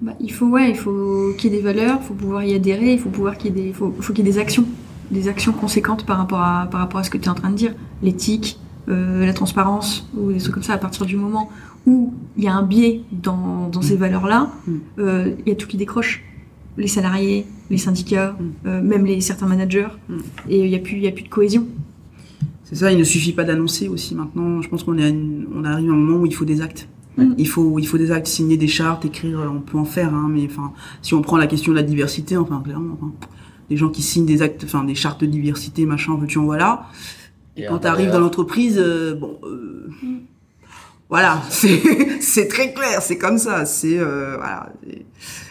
Bah, 0.00 0.12
il 0.20 0.32
faut 0.32 0.46
ouais, 0.46 0.70
il 0.70 0.76
faut 0.76 1.32
qu'il 1.38 1.50
y 1.52 1.54
ait 1.54 1.58
des 1.58 1.62
valeurs, 1.62 1.98
il 2.02 2.06
faut 2.06 2.14
pouvoir 2.14 2.42
y 2.44 2.54
adhérer, 2.54 2.92
il 2.92 2.98
faut 2.98 3.08
pouvoir 3.08 3.38
qu'il 3.38 3.56
y 3.56 3.60
ait 3.60 3.64
des, 3.66 3.72
faut, 3.72 3.92
faut 4.00 4.12
qu'il 4.12 4.26
y 4.26 4.28
ait 4.28 4.32
des 4.32 4.38
actions, 4.38 4.64
des 5.10 5.28
actions 5.28 5.52
conséquentes 5.52 6.04
par 6.04 6.18
rapport 6.18 6.40
à 6.40 6.66
par 6.70 6.80
rapport 6.80 7.00
à 7.00 7.04
ce 7.04 7.10
que 7.10 7.18
tu 7.18 7.26
es 7.26 7.28
en 7.28 7.34
train 7.34 7.50
de 7.50 7.54
dire, 7.56 7.72
l'éthique, 8.02 8.58
euh, 8.88 9.24
la 9.24 9.32
transparence 9.32 10.08
ou 10.18 10.32
des 10.32 10.38
trucs 10.38 10.54
comme 10.54 10.62
ça. 10.64 10.72
À 10.72 10.78
partir 10.78 11.06
du 11.06 11.16
moment 11.16 11.48
où 11.86 12.12
il 12.36 12.44
y 12.44 12.48
a 12.48 12.54
un 12.54 12.62
biais 12.62 13.02
dans, 13.10 13.68
dans 13.68 13.82
ces 13.82 13.96
valeurs-là, 13.96 14.50
Mm. 14.66 14.72
euh, 14.98 15.30
il 15.44 15.48
y 15.48 15.52
a 15.52 15.56
tout 15.56 15.66
qui 15.68 15.76
décroche. 15.76 16.22
Les 16.78 16.86
salariés, 16.88 17.44
les 17.70 17.78
syndicats, 17.78 18.36
Mm. 18.38 18.44
euh, 18.68 18.82
même 18.82 19.04
les 19.04 19.20
certains 19.20 19.46
managers, 19.46 19.88
Mm. 20.08 20.14
et 20.48 20.64
il 20.64 20.70
y 20.70 20.74
a 20.74 20.78
plus 20.78 20.98
y 20.98 21.08
a 21.08 21.12
plus 21.12 21.24
de 21.24 21.28
cohésion. 21.28 21.66
C'est 22.64 22.76
ça, 22.76 22.90
il 22.92 22.98
ne 22.98 23.04
suffit 23.04 23.32
pas 23.32 23.44
d'annoncer 23.44 23.88
aussi 23.88 24.14
maintenant. 24.14 24.62
Je 24.62 24.68
pense 24.68 24.82
qu'on 24.84 24.96
est 24.96 25.04
à 25.04 25.08
une- 25.08 25.46
on 25.54 25.64
arrive 25.64 25.90
à 25.90 25.92
un 25.92 25.96
moment 25.96 26.20
où 26.22 26.26
il 26.26 26.34
faut 26.34 26.44
des 26.46 26.60
actes. 26.62 26.88
Mm. 27.18 27.34
Il 27.36 27.46
faut, 27.48 27.78
il 27.78 27.86
faut 27.86 27.98
des 27.98 28.10
actes, 28.10 28.26
signer 28.26 28.56
des 28.56 28.68
chartes, 28.68 29.04
écrire, 29.04 29.40
on 29.54 29.60
peut 29.60 29.76
en 29.76 29.84
faire, 29.84 30.14
hein, 30.14 30.28
mais 30.32 30.46
enfin, 30.46 30.72
si 31.02 31.12
on 31.14 31.20
prend 31.20 31.36
la 31.36 31.46
question 31.46 31.72
de 31.72 31.76
la 31.76 31.82
diversité, 31.82 32.36
enfin, 32.38 32.62
clairement, 32.64 32.94
enfin, 33.00 33.12
des 33.68 33.76
gens 33.76 33.90
qui 33.90 34.00
signent 34.00 34.24
des 34.24 34.40
actes, 34.40 34.62
enfin, 34.64 34.84
des 34.84 34.94
chartes 34.94 35.20
de 35.20 35.26
diversité, 35.26 35.84
machin, 35.84 36.16
veux-tu 36.16 36.38
en 36.38 36.44
voilà. 36.44 36.86
Et 37.58 37.66
quand 37.66 37.80
tu 37.80 37.86
arrives 37.86 38.10
dans 38.10 38.20
l'entreprise, 38.20 38.78
euh, 38.78 39.14
bon, 39.14 39.38
euh, 39.44 39.90
Mm. 40.02 40.06
Voilà, 41.12 41.42
c'est, 42.20 42.48
très 42.48 42.72
clair, 42.72 43.02
c'est 43.02 43.18
comme 43.18 43.36
ça, 43.36 43.66
c'est, 43.66 43.98
euh, 43.98 44.36
voilà. 44.38 44.72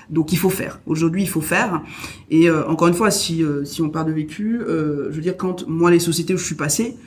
Donc 0.10 0.34
il 0.34 0.38
faut 0.38 0.50
faire. 0.50 0.80
Aujourd'hui, 0.88 1.22
il 1.22 1.30
faut 1.30 1.40
faire. 1.42 1.84
Et 2.32 2.50
euh, 2.50 2.68
encore 2.68 2.88
une 2.88 2.96
fois, 2.96 3.12
si 3.12 3.44
euh, 3.44 3.64
si 3.64 3.82
on 3.84 3.90
parle 3.90 4.08
de 4.08 4.12
vécu, 4.12 4.60
euh, 4.60 5.08
je 5.12 5.16
veux 5.18 5.22
dire, 5.22 5.38
quand 5.38 5.68
moi 5.68 5.92
les 5.92 6.00
sociétés 6.00 6.34
où 6.34 6.38
je 6.38 6.44
suis 6.46 6.56
passé, 6.56 6.98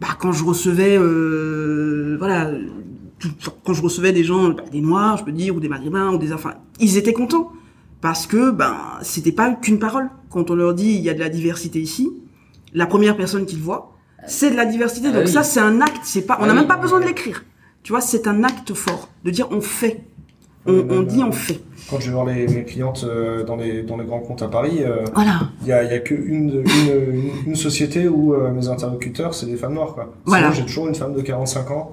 bah 0.00 0.16
quand 0.20 0.30
je 0.32 0.44
recevais, 0.44 0.96
euh, 0.96 2.16
voilà, 2.18 2.50
tout- 3.18 3.28
quand 3.64 3.74
je 3.74 3.82
recevais 3.82 4.12
des 4.12 4.24
gens, 4.24 4.50
bah, 4.50 4.62
des 4.70 4.80
noirs, 4.80 5.16
je 5.18 5.24
peux 5.24 5.32
dire, 5.32 5.54
ou 5.56 5.60
des 5.60 5.68
maghrébins, 5.68 6.12
ou 6.14 6.18
des, 6.18 6.32
enfin, 6.32 6.54
ils 6.78 6.96
étaient 6.96 7.12
contents 7.12 7.50
parce 8.00 8.26
que 8.26 8.50
ben 8.52 8.76
c'était 9.02 9.32
pas 9.32 9.50
qu'une 9.52 9.78
parole. 9.80 10.08
Quand 10.30 10.50
on 10.50 10.54
leur 10.54 10.74
dit 10.74 10.92
il 10.92 11.00
y 11.02 11.10
a 11.10 11.14
de 11.14 11.20
la 11.20 11.28
diversité 11.28 11.80
ici, 11.80 12.08
la 12.72 12.86
première 12.86 13.16
personne 13.16 13.44
qu'ils 13.46 13.58
voient, 13.60 13.96
c'est 14.26 14.50
de 14.50 14.56
la 14.56 14.64
diversité. 14.64 15.08
Ah 15.10 15.12
Donc 15.16 15.24
oui. 15.26 15.32
ça, 15.32 15.42
c'est 15.42 15.60
un 15.60 15.80
acte. 15.80 16.00
C'est 16.04 16.22
pas, 16.22 16.38
on 16.40 16.44
Ah 16.44 16.46
n'a 16.46 16.52
oui. 16.52 16.58
même 16.60 16.68
pas 16.68 16.76
besoin 16.76 17.00
de 17.00 17.06
l'écrire. 17.06 17.44
Tu 17.82 17.92
vois, 17.92 18.00
c'est 18.00 18.26
un 18.26 18.44
acte 18.44 18.74
fort 18.74 19.08
de 19.24 19.30
dire 19.30 19.48
on 19.50 19.60
fait. 19.60 20.02
On, 20.66 21.00
dit 21.02 21.22
on 21.24 21.32
fait. 21.32 21.58
Quand 21.88 21.98
je 21.98 22.06
vais 22.08 22.12
voir 22.12 22.26
les, 22.26 22.46
mes 22.46 22.64
clientes 22.64 23.04
euh, 23.08 23.42
dans, 23.44 23.56
les, 23.56 23.82
dans 23.82 23.96
les 23.96 24.04
grands 24.04 24.20
comptes 24.20 24.42
à 24.42 24.48
Paris, 24.48 24.80
euh, 24.82 25.04
Voilà. 25.14 25.40
il 25.62 25.68
y 25.68 25.72
a, 25.72 25.82
y 25.82 25.94
a 25.94 25.98
que 25.98 26.14
une, 26.14 26.62
une, 26.62 26.64
une, 27.14 27.30
une 27.46 27.56
société 27.56 28.06
où 28.08 28.34
euh, 28.34 28.52
mes 28.52 28.68
interlocuteurs, 28.68 29.34
c'est 29.34 29.46
des 29.46 29.56
femmes 29.56 29.72
noires. 29.74 29.94
Quoi. 29.94 30.12
Voilà. 30.26 30.52
Sinon, 30.52 30.60
j'ai 30.60 30.66
toujours 30.66 30.86
une 30.88 30.94
femme 30.94 31.14
de 31.14 31.22
45 31.22 31.70
ans. 31.70 31.92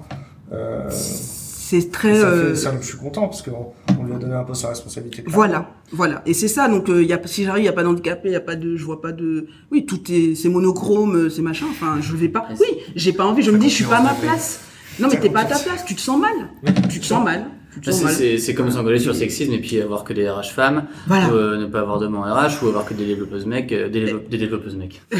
Euh, 0.52 0.86
C'est 0.90 1.90
très. 1.90 2.14
ça 2.20 2.26
euh, 2.26 2.50
fait, 2.50 2.56
ça, 2.60 2.72
je 2.80 2.86
suis 2.86 2.98
content 2.98 3.22
parce 3.26 3.40
qu'on 3.42 3.72
on 3.98 4.04
lui 4.04 4.14
a 4.14 4.18
donné 4.18 4.34
un 4.34 4.44
poste 4.44 4.64
à 4.66 4.68
responsabilité. 4.68 5.24
Voilà, 5.26 5.70
voilà. 5.92 6.22
Et 6.26 6.34
c'est 6.34 6.48
ça. 6.48 6.68
Donc, 6.68 6.88
euh, 6.90 7.02
y 7.02 7.12
a, 7.14 7.20
si 7.24 7.44
j'arrive, 7.44 7.62
il 7.64 7.66
y 7.66 7.70
a 7.70 7.72
pas 7.72 7.82
d'handicapé, 7.84 8.28
il 8.28 8.32
y 8.32 8.36
a 8.36 8.40
pas 8.40 8.54
de, 8.54 8.76
je 8.76 8.84
vois 8.84 9.00
pas 9.00 9.12
de. 9.12 9.46
Oui, 9.72 9.86
tout 9.86 10.00
est, 10.12 10.34
c'est 10.34 10.50
monochrome, 10.50 11.30
c'est 11.30 11.42
machin. 11.42 11.66
Enfin, 11.70 11.98
je 12.02 12.14
vais 12.14 12.28
pas. 12.28 12.46
Oui, 12.60 12.66
j'ai 12.94 13.12
pas 13.14 13.24
envie. 13.24 13.42
Je 13.42 13.50
me 13.50 13.58
dis, 13.58 13.70
je 13.70 13.74
suis 13.76 13.84
pas 13.84 13.96
à 13.96 14.02
ma 14.02 14.14
place. 14.14 14.60
Non, 14.98 15.08
mais 15.10 15.18
t'es 15.20 15.30
pas 15.30 15.40
à 15.40 15.44
ta 15.44 15.58
place. 15.58 15.84
Tu 15.84 15.94
te 15.94 16.00
sens 16.00 16.18
mal. 16.18 16.32
Tu 16.64 16.72
te 16.72 16.80
sens. 16.80 16.88
Tu 16.90 17.00
te 17.00 17.14
mal. 17.24 17.46
C'est 17.82 18.38
c'est 18.38 18.54
comme 18.54 18.70
s'engueuler 18.70 18.98
sur 18.98 19.12
le 19.12 19.18
sexisme 19.18 19.52
et 19.52 19.58
puis 19.58 19.80
avoir 19.80 20.04
que 20.04 20.12
des 20.12 20.28
RH 20.28 20.50
femmes, 20.54 20.84
Voilà. 21.06 21.28
ou 21.28 21.34
euh, 21.34 21.56
ne 21.58 21.66
pas 21.66 21.80
avoir 21.80 21.98
d'hommes 21.98 22.16
en 22.16 22.22
RH, 22.22 22.62
ou 22.62 22.68
avoir 22.68 22.84
que 22.84 22.94
des 22.94 23.04
développeuses 23.06 23.46
mecs, 23.46 23.72
euh, 23.72 23.88
des, 23.88 24.00
dévelop- 24.06 24.28
des 24.28 24.38
développeuses 24.38 24.76
mecs. 24.76 25.00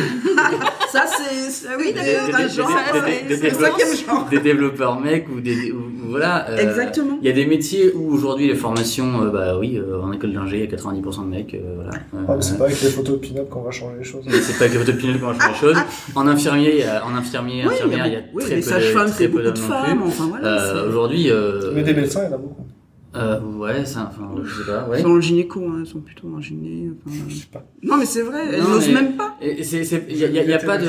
Ça, 0.91 1.05
c'est, 1.07 1.51
c'est- 1.51 1.67
oui, 1.79 1.89
Des- 1.89 1.93
d'ailleurs, 1.93 2.25
un 2.35 2.43
des- 2.45 2.49
genre, 2.49 2.69
des- 2.69 3.35
c'est 3.35 3.41
développeurs- 3.43 3.79
genre. 4.09 4.27
Des 4.31 4.39
développeurs 4.41 4.99
mecs 5.01 5.27
ou 5.29 5.41
des 5.41 5.71
ou- 5.71 5.85
voilà. 6.09 6.49
euh, 6.49 6.57
Exactement. 6.57 7.19
Il 7.21 7.27
y 7.27 7.31
a 7.31 7.35
des 7.35 7.45
métiers 7.45 7.93
où 7.95 8.11
aujourd'hui 8.15 8.47
les 8.49 8.55
formations, 8.55 9.23
euh, 9.23 9.29
bah 9.31 9.59
oui, 9.59 9.77
euh, 9.77 10.01
en 10.01 10.13
école 10.13 10.33
d'ingé, 10.33 10.57
il 10.57 10.61
y 10.61 10.67
a 10.67 10.67
90% 10.67 11.25
de 11.25 11.29
mecs, 11.29 11.53
euh, 11.55 11.59
voilà. 11.77 11.91
Ouais, 12.15 12.37
mais 12.37 12.43
c'est 12.43 12.57
pas 12.57 12.65
avec 12.65 12.81
les 12.81 12.89
photos 12.89 13.21
de 13.21 13.27
pin-up 13.27 13.51
qu'on 13.51 13.61
va 13.63 13.71
changer 13.71 13.97
les 13.99 14.05
choses. 14.05 14.25
Mais 14.27 14.41
c'est 14.41 14.59
pas 14.59 14.73
que 14.73 14.79
votre 14.79 14.91
opinion 14.93 15.19
qu'on 15.19 15.27
va 15.27 15.35
changer 15.35 15.49
les 15.53 15.59
choses. 15.75 15.77
En 16.15 16.27
infirmier, 16.27 16.73
il 16.75 16.81
y 16.81 16.85
a- 16.85 17.05
en 17.05 17.15
infirmier, 17.15 17.65
infirmière, 17.65 18.07
il 18.07 18.13
y 18.15 18.17
a 18.17 18.21
oui, 18.33 18.43
très 18.45 18.57
les 18.57 18.63
peu 18.63 18.71
de, 18.71 19.07
c'est 19.09 19.13
très 19.13 19.29
peu 19.29 19.39
beaucoup 19.43 19.51
de 19.53 19.59
femmes. 19.59 19.99
plus. 19.99 20.09
Enfin, 20.09 20.27
voilà. 20.31 20.59
C'est- 20.75 20.89
aujourd'hui, 20.89 21.31
Mais 21.75 21.83
des 21.83 21.95
médecins, 21.95 22.21
il 22.25 22.31
y 22.31 22.33
en 22.33 22.35
a 22.35 22.39
beaucoup. 22.39 22.48
Euh, 23.19 23.41
ouais, 23.59 23.85
ça, 23.85 24.11
enfin, 24.11 24.31
je 24.45 24.55
sais 24.63 24.67
pas, 24.71 24.89
ouais. 24.89 25.01
Ils 25.01 25.03
sont 25.03 25.15
le 25.15 25.21
gynéco, 25.21 25.61
hein, 25.69 25.81
ils 25.81 25.87
sont 25.87 26.01
plutôt 26.01 26.29
en 26.37 26.41
gyné. 26.41 26.91
enfin, 27.07 27.17
Je 27.29 27.35
sais 27.35 27.47
pas. 27.53 27.65
Non, 27.83 27.97
mais 27.97 28.05
c'est 28.07 28.23
vrai, 28.23 28.41
elles 28.53 28.63
Non, 28.63 28.69
n'osent 28.71 28.91
même 28.93 29.17
pas. 29.17 29.37
Et 29.41 29.63
c'est, 29.65 29.85
c'est, 29.85 30.05
il 30.09 30.17
y 30.17 30.25
a, 30.25 30.29
il 30.29 30.35
y 30.35 30.39
a- 30.39 30.43
il 30.45 30.51
y 30.51 30.55
a 30.55 30.59
pas 30.59 30.79
de, 30.79 30.87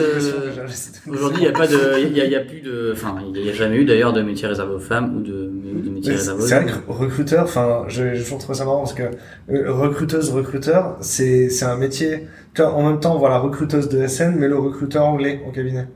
aujourd'hui, 1.10 1.42
il 1.42 1.46
y 1.46 1.48
a 1.48 1.52
pas 1.52 1.68
de, 1.68 2.00
il 2.08 2.16
y 2.18 2.22
a, 2.22 2.26
il 2.26 2.32
y 2.32 2.36
a 2.36 2.42
plus 2.42 2.62
de, 2.62 2.92
enfin, 2.94 3.16
il 3.34 3.46
y 3.46 3.50
a 3.50 3.54
jamais 3.54 3.78
eu 3.78 3.86
d'ailleurs 3.86 4.14
de 4.14 4.22
métier 4.22 4.48
réservé 4.48 4.74
aux 4.76 4.80
femmes 4.80 5.18
ou 5.18 5.22
de, 5.22 5.52
de 5.84 5.90
métier 5.90 6.14
réservé 6.14 6.42
C'est 6.44 6.58
aux 6.58 6.62
vrai 6.62 6.72
hommes. 6.74 6.82
que 6.88 6.92
recruteur, 6.92 7.44
enfin, 7.46 7.84
j'ai 7.88 8.14
toujours 8.20 8.38
trouvé 8.40 8.58
ça 8.58 8.66
marrant 8.66 8.80
parce 8.80 8.94
que 8.94 9.04
euh, 9.52 9.72
recruteuse, 9.74 10.30
recruteur, 10.32 10.98
c'est 11.02 11.50
c'est 11.50 11.66
un 11.66 11.78
métier. 11.78 12.28
En 12.60 12.84
même 12.90 13.00
temps, 13.00 13.18
voilà, 13.18 13.38
recruteuse 13.40 13.88
de 13.88 14.06
SN, 14.06 14.36
mais 14.38 14.50
le 14.50 14.58
recruteur 14.58 15.06
anglais 15.06 15.40
au 15.48 15.52
cabinet. 15.52 15.88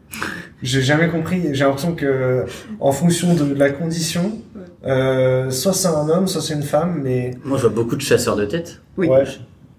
J'ai 0.61 0.81
jamais 0.81 1.10
compris. 1.10 1.41
J'ai 1.51 1.65
l'impression 1.65 1.93
que, 1.93 2.45
en 2.80 2.91
fonction 2.93 3.34
de 3.34 3.53
la 3.53 3.69
condition, 3.72 4.39
euh, 4.85 5.49
soit 5.49 5.73
c'est 5.73 5.88
un 5.88 6.10
homme, 6.10 6.27
soit 6.27 6.41
c'est 6.41 6.53
une 6.53 6.64
femme, 6.64 6.99
mais 7.03 7.31
Moi, 7.45 7.57
je 7.57 7.64
vois 7.68 7.72
beaucoup 7.72 7.95
de 7.95 8.01
chasseurs 8.01 8.35
de 8.35 8.45
tête, 8.45 8.81
Oui. 8.97 9.07
ouais. 9.07 9.23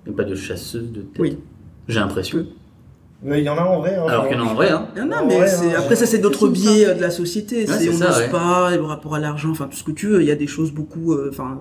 mais 0.06 0.12
pas 0.12 0.24
de 0.24 0.35
chasseuses 0.35 0.90
de 0.93 1.02
tête. 1.02 1.18
Oui. 1.20 1.39
J'ai 1.89 2.01
l'impression. 2.01 2.47
Mais 3.22 3.40
il 3.40 3.44
y 3.44 3.48
en 3.48 3.56
a 3.56 3.62
en 3.62 3.81
vrai. 3.81 3.97
Hein, 3.97 4.05
Alors 4.09 4.28
qu'il 4.28 4.36
y 4.36 4.40
en 4.40 4.47
a 4.47 4.51
en 4.51 4.55
vrai, 4.55 4.70
hein. 4.70 4.89
Non, 4.97 5.05
non, 5.06 5.16
Ouais, 5.16 5.24
mais 5.28 5.40
ouais, 5.40 5.47
c'est- 5.47 5.66
ouais. 5.68 5.74
après 5.74 5.97
ça 5.97 6.05
c'est 6.06 6.18
d'autres 6.18 6.48
biais 6.48 6.86
ça. 6.86 6.94
de 6.94 7.01
la 7.01 7.10
société. 7.10 7.60
Ouais, 7.60 7.66
c'est 7.66 7.89
on 7.89 7.93
n'ose 7.98 8.18
ouais. 8.18 8.28
pas, 8.31 8.74
le 8.76 8.82
rapport 8.82 9.14
à 9.14 9.18
l'argent, 9.18 9.51
enfin 9.51 9.66
tout 9.66 9.76
ce 9.76 9.85
que 9.85 9.93
tu 9.93 10.09
veux. 10.09 10.20
Il 10.22 10.26
y 10.26 10.31
a 10.31 10.35
des 10.36 10.47
choses 10.47 10.72
beaucoup, 10.72 11.12
euh, 11.14 11.28
enfin. 11.31 11.59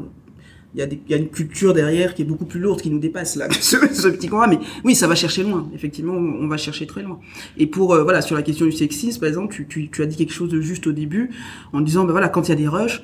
il 0.73 0.79
y, 0.79 0.81
a 0.81 0.87
des, 0.87 0.99
il 1.07 1.11
y 1.11 1.13
a 1.13 1.17
une 1.17 1.29
culture 1.29 1.73
derrière 1.73 2.15
qui 2.15 2.21
est 2.23 2.25
beaucoup 2.25 2.45
plus 2.45 2.59
lourde, 2.59 2.81
qui 2.81 2.89
nous 2.89 2.99
dépasse 2.99 3.35
là, 3.37 3.47
que 3.47 3.55
ce, 3.61 3.77
ce 3.93 4.07
petit 4.09 4.27
combat. 4.27 4.47
Mais 4.47 4.59
oui, 4.83 4.93
ça 4.95 5.07
va 5.07 5.15
chercher 5.15 5.43
loin. 5.43 5.69
Effectivement, 5.73 6.13
on 6.15 6.47
va 6.47 6.57
chercher 6.57 6.85
très 6.87 7.01
loin. 7.03 7.19
Et 7.57 7.67
pour 7.67 7.93
euh, 7.93 8.03
voilà, 8.03 8.21
sur 8.21 8.35
la 8.35 8.41
question 8.41 8.65
du 8.65 8.71
sexisme, 8.73 9.19
par 9.21 9.29
exemple, 9.29 9.53
tu, 9.53 9.65
tu, 9.67 9.89
tu 9.89 10.01
as 10.01 10.05
dit 10.05 10.17
quelque 10.17 10.33
chose 10.33 10.49
de 10.49 10.59
juste 10.59 10.87
au 10.87 10.91
début, 10.91 11.29
en 11.71 11.79
disant 11.81 12.03
ben 12.03 12.11
voilà, 12.11 12.27
quand 12.29 12.47
il 12.47 12.49
y 12.49 12.53
a 12.53 12.57
des 12.57 12.67
rushs, 12.67 13.03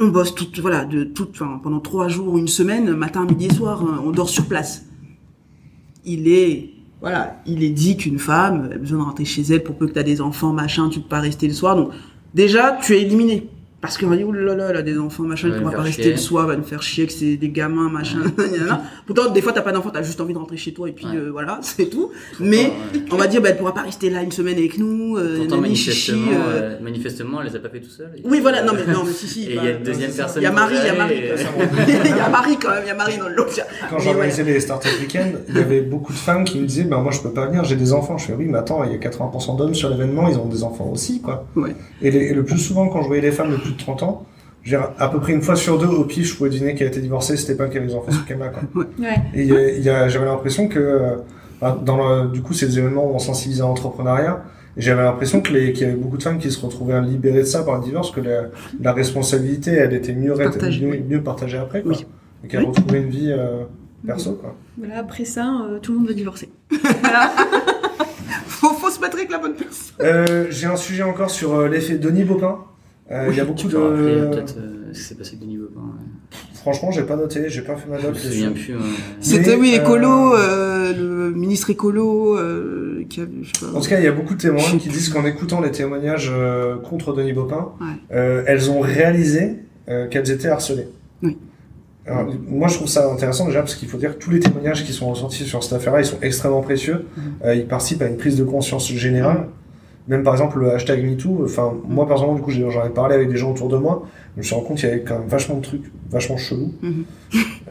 on 0.00 0.08
bosse 0.08 0.34
tout, 0.34 0.48
voilà, 0.60 0.84
de 0.84 1.12
enfin, 1.30 1.60
pendant 1.62 1.80
trois 1.80 2.08
jours, 2.08 2.38
une 2.38 2.48
semaine, 2.48 2.90
matin, 2.94 3.26
midi 3.26 3.46
et 3.46 3.52
soir, 3.52 3.82
hein, 3.82 4.02
on 4.04 4.10
dort 4.10 4.30
sur 4.30 4.46
place. 4.46 4.86
Il 6.04 6.26
est 6.28 6.70
voilà, 7.00 7.40
il 7.46 7.62
est 7.62 7.70
dit 7.70 7.96
qu'une 7.96 8.18
femme 8.18 8.70
a 8.72 8.76
besoin 8.76 8.98
de 8.98 9.04
rentrer 9.04 9.24
chez 9.24 9.42
elle 9.42 9.62
pour 9.62 9.76
peu 9.76 9.86
que 9.86 9.92
tu 9.92 9.98
as 9.98 10.02
des 10.02 10.20
enfants, 10.20 10.52
machin, 10.52 10.90
tu 10.90 11.00
peux 11.00 11.08
pas 11.08 11.20
rester 11.20 11.48
le 11.48 11.54
soir. 11.54 11.76
Donc 11.76 11.90
déjà, 12.34 12.78
tu 12.82 12.94
es 12.94 13.02
éliminé. 13.02 13.48
Parce 13.80 13.96
qu'on 13.96 14.08
va 14.08 14.16
dire, 14.16 14.26
oh 14.28 14.32
là 14.32 14.54
là, 14.54 14.66
elle 14.70 14.76
a 14.76 14.82
des 14.82 14.98
enfants, 14.98 15.22
machin, 15.22 15.48
pourra 15.50 15.70
me 15.70 15.76
pas 15.76 15.82
rester 15.82 16.02
chier. 16.02 16.10
le 16.12 16.18
soir, 16.18 16.46
va 16.46 16.54
me 16.56 16.62
faire 16.62 16.82
chier 16.82 17.06
que 17.06 17.12
c'est 17.14 17.36
des 17.36 17.48
gamins, 17.48 17.88
machin. 17.88 18.18
Pourtant, 19.06 19.30
des 19.30 19.40
fois, 19.40 19.52
t'as 19.52 19.62
pas 19.62 19.72
d'enfant, 19.72 19.88
t'as 19.90 20.02
juste 20.02 20.20
envie 20.20 20.34
de 20.34 20.38
rentrer 20.38 20.58
chez 20.58 20.74
toi 20.74 20.86
et 20.88 20.92
puis 20.92 21.06
Ouais. 21.06 21.16
euh, 21.16 21.30
voilà, 21.32 21.58
c'est 21.62 21.86
tout. 21.86 22.10
Mais 22.40 22.64
ouais. 22.66 22.72
on 23.10 23.16
va 23.16 23.26
dire, 23.26 23.40
bah, 23.40 23.48
elle 23.48 23.56
pourra 23.56 23.72
pas 23.72 23.80
rester 23.82 24.10
là 24.10 24.22
une 24.22 24.32
semaine 24.32 24.58
avec 24.58 24.78
nous, 24.78 25.16
euh, 25.16 25.38
Pourtant, 25.38 25.62
nani, 25.62 25.74
chichi, 25.76 26.12
manifestement, 26.12 26.40
euh. 26.46 26.60
euh, 26.60 26.78
manifestement, 26.82 27.40
elle 27.40 27.48
les 27.48 27.56
a 27.56 27.58
pas 27.58 27.68
fait 27.70 27.80
tout 27.80 27.88
seul. 27.88 28.10
Oui, 28.24 28.40
voilà, 28.40 28.62
non, 28.62 28.72
mais 28.74 28.92
non, 28.92 29.02
mais 29.06 29.12
si, 29.12 29.26
si. 29.26 29.44
Et 29.46 29.50
il 29.52 29.56
bah, 29.56 29.64
y 29.64 29.68
a 29.68 29.70
une 29.72 29.82
deuxième 29.82 30.12
personne. 30.12 30.42
il 30.42 30.44
y 30.44 30.48
a 30.48 30.52
Marie, 30.52 30.76
il 30.78 30.86
y 30.86 30.90
a 30.90 30.94
Marie. 30.94 31.20
Il 32.10 32.16
y 32.16 32.20
a 32.20 32.28
Marie 32.28 32.56
quand 32.58 32.70
même, 32.70 32.82
il 32.84 32.88
y 32.88 32.90
a 32.90 32.94
Marie 32.94 33.16
dans 33.18 33.28
le 33.28 33.34
lot. 33.34 33.46
Quand 33.88 33.98
j'organisais 33.98 34.44
les 34.44 34.60
startup 34.60 34.90
week-ends, 35.00 35.32
il 35.48 35.56
y 35.56 35.58
avait 35.58 35.80
beaucoup 35.80 36.12
de 36.12 36.18
femmes 36.18 36.44
qui 36.44 36.58
me 36.58 36.66
disaient, 36.66 36.84
ben 36.84 36.98
moi 36.98 37.12
je 37.12 37.20
peux 37.20 37.32
pas 37.32 37.46
venir, 37.46 37.64
j'ai 37.64 37.76
des 37.76 37.92
enfants. 37.94 38.18
Je 38.18 38.26
fais 38.26 38.34
oui, 38.34 38.46
mais 38.46 38.58
attends, 38.58 38.84
il 38.84 38.92
y 38.92 38.94
a 38.94 38.98
80% 38.98 39.56
d'hommes 39.56 39.74
sur 39.74 39.88
l'événement, 39.88 40.28
ils 40.28 40.36
ont 40.36 40.46
des 40.46 40.62
enfants 40.64 40.90
aussi, 40.92 41.20
quoi. 41.22 41.46
Ouais. 41.56 41.74
Et, 42.02 42.10
les- 42.10 42.34
le 42.34 42.44
plus 42.44 42.58
souvent, 42.58 42.88
quand 42.88 43.02
je 43.02 43.06
voyais 43.06 43.22
des 43.22 43.30
femmes 43.32 43.52
de 43.52 43.56
plus 43.56 43.69
de 43.72 43.78
30 43.78 44.02
ans, 44.02 44.26
j'ai 44.62 44.76
à 44.76 45.08
peu 45.08 45.20
près 45.20 45.32
une 45.32 45.42
fois 45.42 45.56
sur 45.56 45.78
deux 45.78 45.86
au 45.86 46.04
pif, 46.04 46.26
je 46.26 46.36
pouvais 46.36 46.50
deviner 46.50 46.74
qu'elle 46.74 46.88
était 46.88 47.00
divorcée, 47.00 47.36
c'était 47.36 47.54
pas 47.54 47.68
qu'elle 47.68 47.78
avait 47.82 47.88
des 47.88 47.94
enfants 47.94 48.12
sur 48.12 48.26
quoi. 48.26 48.84
Ouais. 48.98 49.14
Et 49.34 49.42
il 49.42 49.48
y 49.48 49.56
a- 49.56 49.70
il 49.70 49.82
y 49.82 49.88
a- 49.88 50.08
j'avais 50.08 50.26
l'impression 50.26 50.68
que, 50.68 50.78
euh, 50.78 51.16
bah, 51.60 51.78
dans 51.84 51.96
le, 51.96 52.28
du 52.28 52.42
coup, 52.42 52.52
c'est 52.52 52.66
des 52.66 52.78
événements 52.78 53.06
où 53.10 53.14
on 53.14 53.18
sensibilise 53.18 53.60
à 53.62 53.64
l'entrepreneuriat. 53.64 54.42
Et 54.76 54.82
j'avais 54.82 55.02
l'impression 55.02 55.40
que 55.40 55.52
les, 55.52 55.72
qu'il 55.72 55.86
y 55.86 55.90
avait 55.90 55.98
beaucoup 55.98 56.16
de 56.16 56.22
femmes 56.22 56.38
qui 56.38 56.50
se 56.50 56.64
retrouvaient 56.64 57.00
libérées 57.02 57.40
de 57.40 57.44
ça 57.44 57.62
par 57.64 57.78
le 57.78 57.82
divorce, 57.84 58.12
que 58.12 58.20
la, 58.20 58.42
la 58.80 58.92
responsabilité, 58.92 59.72
elle 59.72 59.92
était 59.94 60.14
mieux, 60.14 60.34
Partagée, 60.34 60.84
mieux, 60.86 60.92
oui. 60.92 61.04
mieux 61.08 61.22
partagée 61.22 61.58
après, 61.58 61.82
quoi. 61.82 61.92
Oui. 61.92 62.06
Et 62.44 62.48
qu'elle 62.48 62.60
Oui. 62.60 62.66
retrouvait 62.68 63.00
une 63.00 63.08
vie, 63.10 63.32
euh, 63.32 63.64
perso, 64.06 64.32
quoi. 64.34 64.54
Voilà, 64.78 64.98
après 64.98 65.24
ça, 65.24 65.66
euh, 65.68 65.78
tout 65.80 65.92
le 65.92 65.98
monde 65.98 66.08
veut 66.08 66.14
divorcer. 66.14 66.50
Faut, 68.46 68.74
faut 68.74 68.90
se 68.90 69.00
mettre 69.00 69.16
avec 69.16 69.30
la 69.30 69.38
bonne 69.38 69.54
personne. 69.54 69.94
Euh, 70.02 70.46
j'ai 70.50 70.66
un 70.66 70.76
sujet 70.76 71.02
encore 71.02 71.30
sur 71.30 71.54
euh, 71.54 71.68
l'effet 71.68 71.96
Denis 71.96 72.24
Baupin. 72.24 72.58
Euh, 73.10 73.26
Il 73.30 73.36
y 73.36 73.40
a 73.40 73.44
beaucoup 73.44 73.58
Tu 73.58 73.66
de. 73.66 73.72
peut-être 74.30 74.56
euh, 74.58 74.90
ce 74.92 74.98
qui 74.98 75.04
s'est 75.04 75.14
passé 75.16 75.30
avec 75.30 75.40
Denis 75.40 75.56
Baupin. 75.56 75.80
ouais. 75.80 76.38
Franchement, 76.54 76.90
j'ai 76.92 77.02
pas 77.02 77.16
noté, 77.16 77.48
j'ai 77.48 77.62
pas 77.62 77.74
fait 77.74 77.88
ma 77.88 77.96
Je 77.98 78.02
me 78.02 78.08
note. 78.08 78.18
souviens 78.18 78.52
plus. 78.52 78.74
C'était, 79.20 79.54
oui, 79.56 79.72
euh, 79.74 79.82
écolo, 79.82 80.34
euh, 80.34 80.92
le 80.96 81.30
ministre 81.34 81.70
écolo, 81.70 82.36
euh, 82.38 83.04
qui 83.08 83.20
a, 83.22 83.24
je 83.42 83.46
sais 83.58 83.66
pas. 83.66 83.76
En 83.76 83.80
tout 83.80 83.88
cas, 83.88 83.98
il 83.98 84.04
y 84.04 84.08
a 84.08 84.12
beaucoup 84.12 84.34
de 84.34 84.40
témoins 84.40 84.62
qui 84.78 84.88
disent 84.88 85.08
qu'en 85.08 85.24
écoutant 85.24 85.60
les 85.60 85.70
témoignages 85.72 86.30
euh, 86.32 86.76
contre 86.76 87.12
Denis 87.14 87.32
Baupin, 87.32 87.70
Ouais. 87.80 87.86
euh, 88.16 88.42
elles 88.46 88.70
ont 88.70 88.80
réalisé 88.80 89.56
euh, 89.88 90.06
qu'elles 90.08 90.30
étaient 90.30 90.48
harcelées. 90.48 90.86
Oui. 91.22 91.36
Alors, 92.06 92.32
moi, 92.48 92.68
je 92.68 92.74
trouve 92.74 92.88
ça 92.88 93.10
intéressant 93.10 93.46
déjà 93.46 93.60
parce 93.60 93.74
qu'il 93.74 93.88
faut 93.88 93.98
dire 93.98 94.16
que 94.18 94.22
tous 94.22 94.30
les 94.30 94.40
témoignages 94.40 94.84
qui 94.84 94.92
sont 94.92 95.10
ressortis 95.10 95.44
sur 95.44 95.62
cette 95.64 95.72
affaire-là, 95.74 96.00
ils 96.00 96.06
sont 96.06 96.18
extrêmement 96.22 96.60
précieux. 96.62 97.06
Mhm. 97.16 97.22
Euh, 97.44 97.54
ils 97.54 97.66
participent 97.66 98.02
à 98.02 98.06
une 98.06 98.16
prise 98.16 98.36
de 98.36 98.44
conscience 98.44 98.90
générale. 98.92 99.46
Même 100.08 100.22
par 100.22 100.34
exemple 100.34 100.58
le 100.58 100.72
hashtag 100.72 101.04
MeToo. 101.04 101.42
Enfin, 101.44 101.74
moi 101.86 102.06
personnellement, 102.06 102.36
du 102.36 102.42
coup, 102.42 102.50
j'en 102.50 102.84
ai 102.84 102.90
parlé 102.90 103.14
avec 103.14 103.28
des 103.28 103.36
gens 103.36 103.52
autour 103.52 103.68
de 103.68 103.76
moi. 103.76 104.06
Je 104.34 104.38
me 104.38 104.42
suis 104.42 104.54
rendu 104.54 104.66
compte 104.66 104.78
qu'il 104.78 104.88
y 104.88 104.92
avait 104.92 105.02
quand 105.02 105.18
même 105.18 105.28
vachement 105.28 105.56
de 105.56 105.62
trucs, 105.62 105.92
vachement 106.10 106.36
chelous. 106.36 106.72
Mhm. 106.82 107.04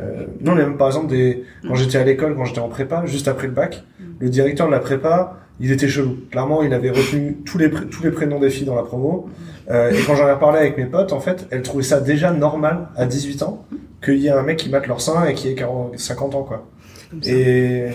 Euh, 0.02 0.26
non, 0.42 0.56
mais 0.56 0.64
même 0.64 0.78
par 0.78 0.88
exemple, 0.88 1.08
des... 1.08 1.44
quand 1.68 1.76
j'étais 1.76 1.98
à 1.98 2.04
l'école, 2.04 2.36
quand 2.36 2.46
j'étais 2.46 2.60
en 2.60 2.70
prépa, 2.70 3.06
juste 3.06 3.28
après 3.28 3.48
le 3.48 3.54
bac, 3.54 3.84
le 4.20 4.30
directeur 4.30 4.68
de 4.68 4.72
la 4.72 4.80
prépa, 4.80 5.38
il 5.60 5.72
était 5.72 5.88
chelou. 5.88 6.18
Clairement, 6.32 6.64
il 6.64 6.74
avait 6.74 6.90
retenu 6.90 7.38
tous 7.46 7.58
les, 7.58 7.70
tous 7.70 8.04
les 8.04 8.12
prénoms 8.12 8.40
des 8.40 8.50
filles 8.50 8.66
dans 8.66 8.76
la 8.76 8.84
promo. 8.84 9.30
Euh, 9.70 9.92
et 9.92 10.02
quand 10.06 10.16
j'en 10.16 10.34
ai 10.34 10.40
parlé 10.40 10.60
avec 10.60 10.78
mes 10.78 10.86
potes, 10.86 11.14
en 11.14 11.20
fait, 11.20 11.48
elles 11.52 11.62
trouvaient 11.62 11.84
ça 11.84 12.00
déjà 12.00 12.32
normal 12.32 12.88
à 12.96 13.06
18 13.06 13.44
ans 13.44 13.66
qu'il 14.04 14.18
y 14.18 14.28
ait 14.28 14.32
un 14.32 14.44
mec 14.44 14.58
qui 14.58 14.70
batte 14.70 14.88
leur 14.88 15.02
sein 15.02 15.26
et 15.26 15.34
qui 15.34 15.50
ait 15.50 15.56
40 15.56 15.98
50 16.00 16.36
ans, 16.36 16.44
quoi. 16.44 16.66
Comme 17.10 17.24
ça. 17.24 17.30
Et 17.32 17.88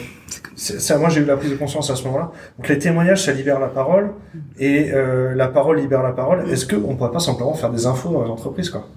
c'est- 0.57 0.81
ça, 0.81 0.99
moi, 0.99 1.09
j'ai 1.09 1.21
eu 1.21 1.25
la 1.25 1.37
prise 1.37 1.51
de 1.51 1.57
conscience 1.57 1.91
à 1.91 1.97
ce 1.97 2.05
moment-là. 2.05 2.33
Donc, 2.59 2.69
les 2.69 2.79
témoignages, 2.79 3.25
ça 3.25 3.33
libère 3.33 3.61
la 3.61 3.69
parole, 3.69 4.11
et 4.59 4.91
euh, 4.93 5.35
la 5.35 5.49
parole 5.49 5.79
libère 5.81 6.03
la 6.03 6.13
parole. 6.13 6.49
Est-ce 6.51 6.67
qu'on 6.67 6.97
pourrait 6.97 7.11
pas 7.13 7.21
simplement 7.21 7.55
faire 7.55 7.71
des 7.71 7.87
infos 7.87 8.11
dans 8.11 8.25
les 8.25 8.31
entreprises, 8.31 8.71
quoi? 8.71 8.89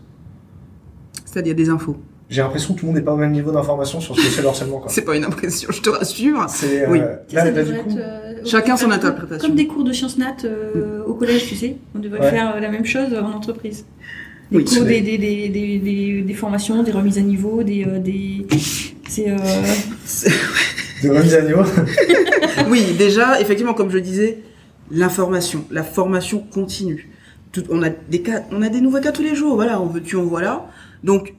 C'est-à-dire 1.26 1.56
des 1.56 1.70
infos. 1.70 1.98
J'ai 2.30 2.42
l'impression 2.42 2.74
que 2.74 2.80
tout 2.80 2.86
le 2.86 2.92
monde 2.92 2.98
n'est 3.00 3.06
pas 3.06 3.14
au 3.14 3.18
même 3.18 3.32
niveau 3.32 3.52
d'information 3.52 4.02
sur 4.02 4.14
ce 4.16 4.22
que 4.22 4.28
c'est 4.28 4.42
le 4.42 4.50
harcèlement, 4.50 4.80
quoi. 4.80 4.90
C'est 4.92 5.04
pas 5.06 5.16
une 5.16 5.24
impression, 5.24 5.70
je 5.72 5.82
te 5.82 5.90
rassure. 5.90 6.46
C'est 6.50 6.84
euh, 6.86 6.90
Oui. 6.92 7.00
là, 7.00 7.46
là, 7.46 7.64
du 7.64 7.72
coup, 7.72 7.90
être, 7.92 7.98
euh, 7.98 8.34
Chacun 8.44 8.76
son 8.76 8.86
comme- 8.86 8.94
interprétation. 8.96 9.48
Comme 9.48 9.56
des 9.56 9.68
cours 9.68 9.84
de 9.86 9.94
sciences 9.94 10.18
nat 10.18 10.36
euh, 10.44 11.04
au 11.06 11.14
collège, 11.14 11.48
tu 11.48 11.56
sais. 11.56 11.78
On 11.96 12.00
devrait 12.00 12.20
Ouais. 12.20 12.30
faire 12.30 12.60
la 12.60 12.70
même 12.70 12.86
chose 12.86 13.14
en 13.14 13.32
entreprise. 13.32 13.86
Des 14.52 14.58
Oui, 14.58 14.64
cours, 14.66 14.74
c'est- 14.74 14.84
des, 14.86 15.02
des, 15.02 15.18
des, 15.18 15.50
des, 15.50 15.80
des, 15.80 16.22
des 16.22 16.34
formations, 16.34 16.84
des 16.84 16.92
remises 16.92 17.18
à 17.18 17.22
niveau, 17.22 17.64
des... 17.64 17.86
C'est... 19.10 19.30
euh, 19.30 19.38
de 21.04 21.10
remises 21.10 21.34
à 21.34 21.42
niveau. 21.42 21.62
Oui, 22.70 22.94
déjà, 22.98 23.40
effectivement, 23.40 23.74
comme 23.74 23.90
je 23.92 23.98
disais, 24.00 24.40
l'information, 24.92 25.66
la 25.72 25.84
formation 25.84 26.40
continue. 26.40 27.10
Tout, 27.52 27.64
on 27.70 27.82
a 27.84 27.90
des 27.90 28.22
cas, 28.22 28.42
on 28.52 28.62
a 28.62 28.70
des 28.70 28.82
nouveaux 28.82 29.00
cas 29.00 29.12
tous 29.12 29.22
les 29.24 29.36
jours. 29.36 29.56
Voilà, 29.56 29.82
on 29.82 29.86
veut 29.86 30.02
tu, 30.02 30.16
on 30.16 30.26
voilà. 30.26 30.68
Donc, 31.04 31.34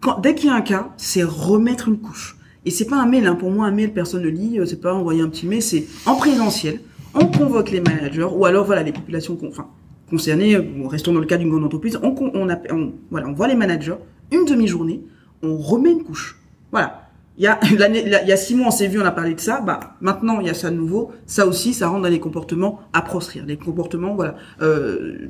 quand, 0.00 0.18
dès 0.20 0.34
qu'il 0.34 0.48
y 0.48 0.52
a 0.52 0.54
un 0.54 0.62
cas, 0.62 0.90
c'est 0.96 1.22
remettre 1.22 1.88
une 1.88 1.98
couche. 1.98 2.36
Et 2.64 2.70
c'est 2.70 2.86
pas 2.86 2.96
un 2.96 3.06
mail, 3.06 3.26
hein. 3.26 3.34
pour 3.34 3.50
moi, 3.50 3.66
un 3.66 3.70
mail, 3.72 3.92
personne 3.92 4.22
ne 4.22 4.28
lit. 4.28 4.58
euh, 4.60 4.66
C'est 4.66 4.80
pas 4.80 4.94
envoyer 4.94 5.20
un 5.22 5.28
petit 5.28 5.46
mail, 5.46 5.62
c'est 5.62 5.84
en 6.06 6.14
présentiel. 6.14 6.80
On 7.14 7.26
convoque 7.26 7.70
les 7.70 7.80
managers 7.80 8.22
ou 8.34 8.46
alors 8.46 8.64
voilà 8.64 8.82
les 8.82 8.92
populations, 8.92 9.36
con- 9.36 9.48
enfin 9.50 9.66
concernées. 10.08 10.54
euh, 10.56 10.62
bon, 10.62 10.88
restons 10.88 11.12
dans 11.12 11.20
le 11.20 11.26
cas 11.26 11.36
d'une 11.36 11.50
grande 11.50 11.64
entreprise. 11.64 11.98
On, 12.02 12.12
con- 12.14 12.30
on, 12.34 12.48
appelle- 12.48 12.72
on- 12.72 12.92
voilà, 13.10 13.26
on 13.28 13.32
voit 13.32 13.48
les 13.48 13.54
managers 13.56 13.96
une 14.30 14.44
demi-journée. 14.46 15.02
On 15.42 15.56
remet 15.58 15.90
une 15.90 16.04
couche. 16.04 16.38
Voilà. 16.70 17.01
Il 17.38 17.44
y 17.44 17.46
a 17.46 17.58
l'année, 17.78 18.02
il 18.04 18.28
y 18.28 18.32
a 18.32 18.36
six 18.36 18.54
mois, 18.54 18.68
on 18.68 18.70
s'est 18.70 18.88
vu, 18.88 19.00
on 19.00 19.04
a 19.04 19.10
parlé 19.10 19.34
de 19.34 19.40
ça. 19.40 19.60
Bah, 19.60 19.96
maintenant, 20.00 20.40
il 20.40 20.46
y 20.46 20.50
a 20.50 20.54
ça 20.54 20.70
de 20.70 20.76
nouveau. 20.76 21.12
Ça 21.26 21.46
aussi, 21.46 21.72
ça 21.74 21.88
rentre 21.88 22.02
dans 22.02 22.08
les 22.08 22.20
comportements 22.20 22.80
à 22.92 23.02
proscrire. 23.02 23.44
Les 23.46 23.56
comportements, 23.56 24.14
voilà, 24.14 24.36
euh, 24.60 25.28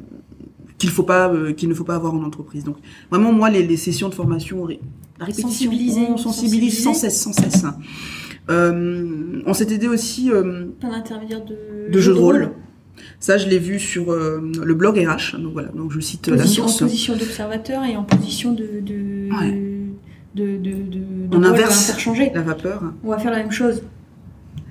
qu'il 0.78 0.90
faut 0.90 1.04
pas 1.04 1.32
euh, 1.32 1.52
qu'il 1.52 1.68
ne 1.68 1.74
faut 1.74 1.84
pas 1.84 1.94
avoir 1.94 2.12
en 2.14 2.22
entreprise. 2.24 2.64
Donc 2.64 2.76
vraiment 3.10 3.32
moi 3.32 3.50
les, 3.50 3.62
les 3.62 3.76
sessions 3.76 4.08
de 4.08 4.14
formation 4.14 4.66
la 4.66 5.26
répétition 5.26 5.48
Sensibiliser, 5.48 6.00
on 6.08 6.16
sensibilise 6.16 6.82
sans 6.82 6.94
cesse 6.94 7.20
sans 7.22 7.32
cesse. 7.32 7.64
Euh, 8.50 9.40
on 9.46 9.54
s'est 9.54 9.72
aidé 9.72 9.86
aussi 9.86 10.30
Par 10.80 10.90
l'intermédiaire 10.90 11.44
de, 11.44 11.92
de 11.92 11.98
jeux 12.00 12.14
de 12.14 12.18
rôle. 12.18 12.50
Ça, 13.20 13.38
je 13.38 13.48
l'ai 13.48 13.58
vu 13.58 13.78
sur 13.78 14.12
le 14.12 14.74
blog 14.74 14.96
RH. 14.98 15.36
Donc 15.40 15.52
voilà, 15.52 15.68
donc 15.68 15.92
je 15.92 16.00
cite 16.00 16.26
la 16.28 16.36
Position- 16.36 16.64
en 16.64 16.68
source. 16.68 16.82
position 16.82 17.16
d'observateur 17.16 17.84
et 17.84 17.96
en 17.96 18.02
position 18.02 18.52
de 18.52 18.80
de 18.80 19.28
Ouais. 19.32 19.71
De, 20.34 20.56
de, 20.56 20.70
de, 20.70 21.28
de 21.28 21.36
On 21.36 21.42
inverse. 21.42 21.90
interchangé. 21.90 22.30
La 22.34 22.42
vapeur. 22.42 22.82
On 23.04 23.10
va 23.10 23.18
faire 23.18 23.30
la 23.32 23.38
même 23.38 23.52
chose. 23.52 23.82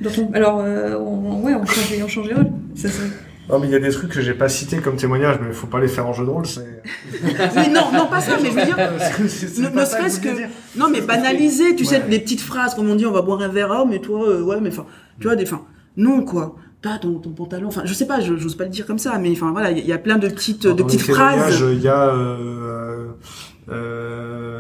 On- 0.04 0.34
alors, 0.34 0.62
euh, 0.64 0.96
on, 0.98 1.42
ouais, 1.44 1.54
on 1.54 1.66
change, 1.66 1.94
on 2.04 2.08
change 2.08 2.28
les 2.28 2.34
rôles. 2.34 2.48
Ça, 2.76 2.90
ça- 2.90 3.04
Non, 3.50 3.60
mais 3.60 3.68
il 3.68 3.72
y 3.72 3.76
a 3.76 3.80
des 3.80 3.90
trucs 3.92 4.12
que 4.12 4.22
j'ai 4.22 4.34
pas 4.34 4.50
cités 4.50 4.78
comme 4.78 4.96
témoignage, 4.96 5.38
mais 5.46 5.54
faut 5.54 5.68
pas 5.68 5.80
les 5.80 5.88
faire 5.88 6.08
en 6.08 6.14
jeu 6.14 6.26
de 6.26 6.30
rôle, 6.32 6.46
c'est. 6.48 6.82
Mais 7.56 7.68
non, 7.70 7.92
non, 7.94 8.08
pas 8.08 8.22
ça, 8.22 8.38
mais 8.42 8.50
je 8.50 8.56
veux 8.56 8.66
dire, 8.66 8.78
ne, 9.20 9.86
serait-ce 9.86 10.20
que, 10.20 10.36
dire. 10.36 10.50
non, 10.78 10.90
mais 10.90 11.02
banaliser, 11.02 11.76
tu 11.76 11.86
sais, 11.86 12.02
les 12.10 12.20
petites 12.20 12.42
phrases, 12.42 12.74
comme 12.76 12.90
on 12.90 12.96
dit, 12.96 13.06
on 13.06 13.12
va 13.12 13.22
boire 13.22 13.42
un 13.42 13.48
verre, 13.50 13.72
ah, 13.72 13.86
mais 13.88 14.00
toi, 14.00 14.28
euh, 14.28 14.42
ouais, 14.44 14.60
mais 14.62 14.70
enfin, 14.70 14.86
tu 15.20 15.28
vois, 15.28 15.36
des, 15.36 15.44
enfin, 15.44 15.62
non, 15.98 16.24
quoi. 16.24 16.56
T'as 16.82 16.98
ton, 16.98 17.20
ton 17.20 17.30
pantalon, 17.32 17.68
enfin, 17.68 17.84
je 17.86 17.94
sais 17.94 18.08
pas, 18.08 18.22
je- 18.22 18.38
j'ose 18.38 18.56
pas 18.56 18.64
le 18.64 18.72
dire 18.72 18.88
comme 18.88 18.98
ça, 18.98 19.20
mais 19.20 19.30
enfin, 19.34 19.52
voilà, 19.52 19.70
il 19.70 19.78
y, 19.78 19.82
a- 19.82 19.84
il 19.84 19.90
y 19.90 19.94
a 19.94 20.00
plein 20.00 20.18
de 20.18 20.28
petites, 20.30 20.64
de 20.66 20.72
Dans 20.72 20.86
petites 20.86 21.02
phrases. 21.02 21.36
témoignages, 21.58 21.76
Il 21.78 21.82
y 21.84 21.88
a. 21.88 22.08
Euh, 22.08 23.08
euh, 23.70 24.51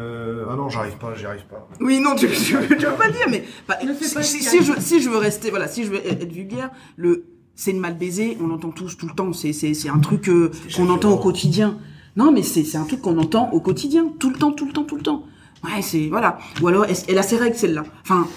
ah 0.51 0.55
non, 0.55 0.69
j'arrive 0.69 0.97
pas, 0.97 1.13
j'y 1.15 1.25
arrive 1.25 1.45
pas. 1.45 1.67
Oui, 1.79 1.99
non, 1.99 2.15
tu, 2.15 2.27
tu, 2.29 2.35
tu 2.35 2.55
veux 2.55 2.95
pas 2.95 3.07
le 3.07 3.13
dire, 3.13 3.27
mais 3.29 3.43
bah, 3.67 3.77
si, 3.79 4.13
pas 4.13 4.21
si, 4.23 4.37
le 4.37 4.43
si 4.43 4.57
calme. 4.57 4.75
je, 4.77 4.81
si 4.81 5.01
je 5.01 5.09
veux 5.09 5.17
rester, 5.17 5.49
voilà, 5.49 5.67
si 5.67 5.83
je 5.83 5.91
veux 5.91 6.05
être 6.05 6.31
vulgaire, 6.31 6.69
le 6.97 7.25
c'est 7.55 7.71
une 7.71 7.79
mal 7.79 7.97
baisée, 7.97 8.37
on 8.41 8.47
l'entend 8.47 8.71
tous 8.71 8.97
tout 8.97 9.07
le 9.07 9.13
temps, 9.13 9.33
c'est 9.33 9.53
c'est 9.53 9.73
c'est 9.73 9.89
un 9.89 9.99
truc 9.99 10.27
euh, 10.29 10.51
qu'on 10.75 10.89
entend 10.89 11.11
au 11.11 11.17
quotidien. 11.17 11.77
Non, 12.15 12.31
mais 12.31 12.43
c'est 12.43 12.63
c'est 12.63 12.77
un 12.77 12.85
truc 12.85 13.01
qu'on 13.01 13.17
entend 13.17 13.51
au 13.51 13.59
quotidien, 13.59 14.11
tout 14.19 14.29
le 14.29 14.37
temps, 14.37 14.51
tout 14.51 14.65
le 14.65 14.73
temps, 14.73 14.83
tout 14.83 14.95
le 14.95 15.03
temps. 15.03 15.23
Ouais, 15.63 15.81
c'est 15.81 16.07
voilà. 16.07 16.39
Ou 16.61 16.67
alors 16.67 16.85
elle, 16.85 16.95
elle 17.07 17.17
a 17.17 17.23
ses 17.23 17.37
règles 17.37 17.55
celle-là. 17.55 17.83
Enfin, 18.01 18.27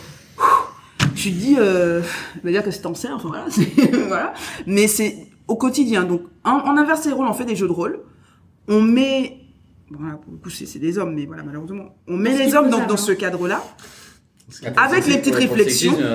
je 1.15 1.25
te 1.25 1.35
dis, 1.35 1.57
euh, 1.59 2.03
je 2.37 2.41
veux 2.43 2.51
dire 2.51 2.63
que 2.63 2.71
c'est 2.71 2.87
en 2.87 2.95
serre, 2.95 3.17
enfin 3.17 3.31
voilà. 4.09 4.35
Mais 4.67 4.87
c'est 4.89 5.29
au 5.49 5.57
quotidien. 5.57 6.05
Donc, 6.05 6.23
on, 6.45 6.51
on 6.51 6.77
inverse 6.77 7.05
les 7.07 7.13
rôles, 7.13 7.27
on 7.27 7.33
fait 7.33 7.45
des 7.45 7.57
jeux 7.57 7.67
de 7.69 7.73
rôle, 7.73 8.01
on 8.69 8.81
met, 8.83 9.39
voilà, 9.91 10.15
pour 10.17 10.33
le 10.33 10.39
coup 10.39 10.51
c'est 10.51 10.79
des 10.79 10.99
hommes, 10.99 11.15
mais 11.15 11.27
voilà 11.27 11.43
malheureusement, 11.43 11.97
on 12.09 12.17
met 12.17 12.37
les 12.37 12.55
hommes 12.55 12.71
dans, 12.71 12.87
dans 12.87 12.97
ce 12.97 13.13
cadre-là. 13.13 13.63
Avec 14.77 15.07
les 15.07 15.19
petites 15.19 15.35
réflexions. 15.35 15.93
sexisme, 15.93 16.07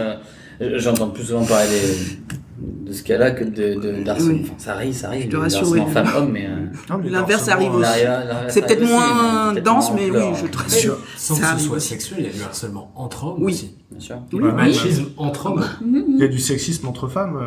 euh, 0.62 0.74
J'entends 0.78 1.10
plus 1.10 1.24
souvent 1.24 1.46
parler 1.46 1.70
des- 1.70 2.20
de 2.90 2.92
ce 2.92 3.04
cas-là 3.04 3.32
que 3.32 3.46
de, 3.46 3.80
de 3.80 4.04
d'harcèlement. 4.04 4.34
Oui. 4.34 4.42
Enfin, 4.44 4.54
ça 4.58 4.74
arrive, 4.74 4.94
ça 4.94 5.08
arrive. 5.08 5.24
Je 5.24 5.30
te 5.30 5.38
rassure, 5.38 5.70
oui. 5.70 5.80
femme-homme, 5.94 6.32
mais. 6.32 6.46
euh, 6.48 6.98
mais 7.02 7.10
L'inverse 7.10 7.48
arrive 7.48 7.74
aussi. 7.76 7.90
C'est 8.50 8.62
peut-être 8.66 8.82
aussi, 8.84 8.92
moins 8.92 9.54
dense, 9.54 9.92
moins 9.92 9.96
mais 10.02 10.12
oui, 10.12 10.24
je 10.40 10.46
hein. 10.46 10.50
te 10.52 10.58
rassure. 10.58 10.98
Sans 11.16 11.36
Ça 11.36 11.54
que 11.54 11.60
ce 11.62 11.66
soit 11.68 11.78
aussi. 11.78 11.88
sexuel, 11.90 12.18
il 12.20 12.26
y 12.26 12.30
a 12.30 12.34
du 12.34 12.42
harcèlement 12.44 12.92
entre 12.96 13.24
hommes 13.26 13.42
Oui. 13.44 13.54
aussi. 13.54 13.78
Bien 13.92 14.00
sûr. 14.02 14.18
Machisme 14.54 15.06
entre 15.18 15.46
hommes. 15.46 15.66
Il 15.82 16.18
y 16.20 16.24
a 16.24 16.28
du 16.28 16.40
sexisme 16.40 16.88
entre 16.88 17.08
femmes. 17.08 17.40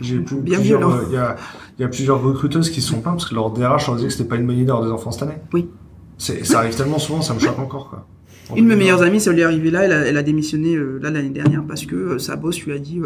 J'ai 0.00 0.18
Bien 0.18 0.58
euh, 0.60 1.04
il 1.08 1.14
y 1.14 1.16
a, 1.16 1.36
il 1.78 1.82
y 1.82 1.84
a 1.84 1.88
plusieurs 1.88 2.20
recruteuses 2.22 2.70
qui 2.70 2.80
se 2.80 2.88
sont 2.90 3.00
plaintes 3.00 3.14
parce 3.16 3.28
que 3.28 3.34
leur 3.34 3.50
DRH 3.50 3.86
leur 3.86 3.96
disait 3.96 4.08
que 4.08 4.12
c'était 4.14 4.28
pas 4.28 4.36
une 4.36 4.46
bonne 4.46 4.56
idée 4.56 4.64
d'avoir 4.66 4.84
des 4.84 4.90
enfants 4.90 5.12
cette 5.12 5.22
année. 5.22 5.38
Oui. 5.52 5.68
C'est, 6.18 6.44
ça 6.44 6.58
arrive 6.60 6.74
tellement 6.76 6.98
souvent, 6.98 7.22
ça 7.22 7.34
me 7.34 7.38
choque 7.40 7.58
encore, 7.58 7.90
quoi. 7.90 8.06
En 8.50 8.56
Une 8.56 8.64
de 8.64 8.68
mes 8.70 8.74
2020. 8.74 8.84
meilleures 8.84 9.02
amies, 9.02 9.20
ça 9.20 9.32
lui 9.32 9.40
est 9.40 9.44
arrivé 9.44 9.70
là, 9.70 9.84
elle 9.84 9.92
a, 9.92 9.96
elle 10.06 10.16
a 10.18 10.22
démissionné 10.22 10.74
euh, 10.74 10.98
là 11.02 11.10
l'année 11.10 11.30
dernière 11.30 11.62
parce 11.64 11.86
que 11.86 11.94
euh, 11.96 12.18
sa 12.18 12.36
boss 12.36 12.60
lui 12.60 12.72
a 12.72 12.78
dit, 12.78 13.00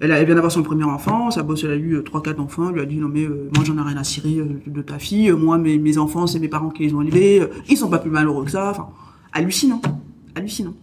elle, 0.00 0.10
a- 0.10 0.18
elle 0.18 0.26
vient 0.26 0.34
d'avoir 0.34 0.50
son 0.50 0.62
premier 0.64 0.82
enfant, 0.84 1.30
sa 1.30 1.42
boss 1.44 1.62
elle 1.64 1.70
a 1.70 1.76
eu 1.76 2.02
trois 2.04 2.20
quatre 2.22 2.40
enfants, 2.40 2.68
elle 2.70 2.74
lui 2.74 2.80
a 2.82 2.86
dit 2.86 2.96
non 2.96 3.08
mais 3.08 3.26
moi 3.28 3.62
j'en 3.64 3.76
ai 3.78 3.80
rien 3.88 3.96
à 3.96 4.02
cirer 4.04 4.42
de 4.66 4.82
ta 4.82 4.98
fille, 4.98 5.30
moi 5.32 5.56
mes, 5.56 5.78
mes 5.78 5.98
enfants 5.98 6.26
c'est 6.26 6.40
mes 6.40 6.48
parents 6.48 6.70
qui 6.70 6.82
les 6.84 6.94
ont 6.94 7.00
élevés, 7.02 7.46
ils 7.68 7.76
sont 7.76 7.88
pas 7.90 8.00
plus 8.00 8.10
malheureux 8.10 8.44
que 8.44 8.50
ça, 8.50 8.70
enfin 8.70 8.88
hallucinant, 9.32 9.80
hallucinant. 10.34 10.74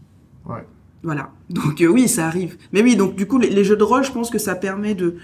Ouais. 0.48 0.66
Voilà. 1.04 1.32
Donc 1.50 1.82
euh, 1.82 1.88
oui, 1.88 2.08
ça 2.08 2.26
arrive. 2.28 2.56
Mais 2.72 2.82
oui, 2.82 2.96
donc 2.96 3.16
du 3.18 3.26
coup 3.28 3.38
les, 3.38 3.50
les 3.50 3.64
jeux 3.66 3.76
de 3.78 3.84
rôle, 3.84 4.04
je 4.06 4.12
pense 4.12 4.30
que 4.30 4.38
ça 4.38 4.56
permet 4.56 4.96
de 4.96 5.16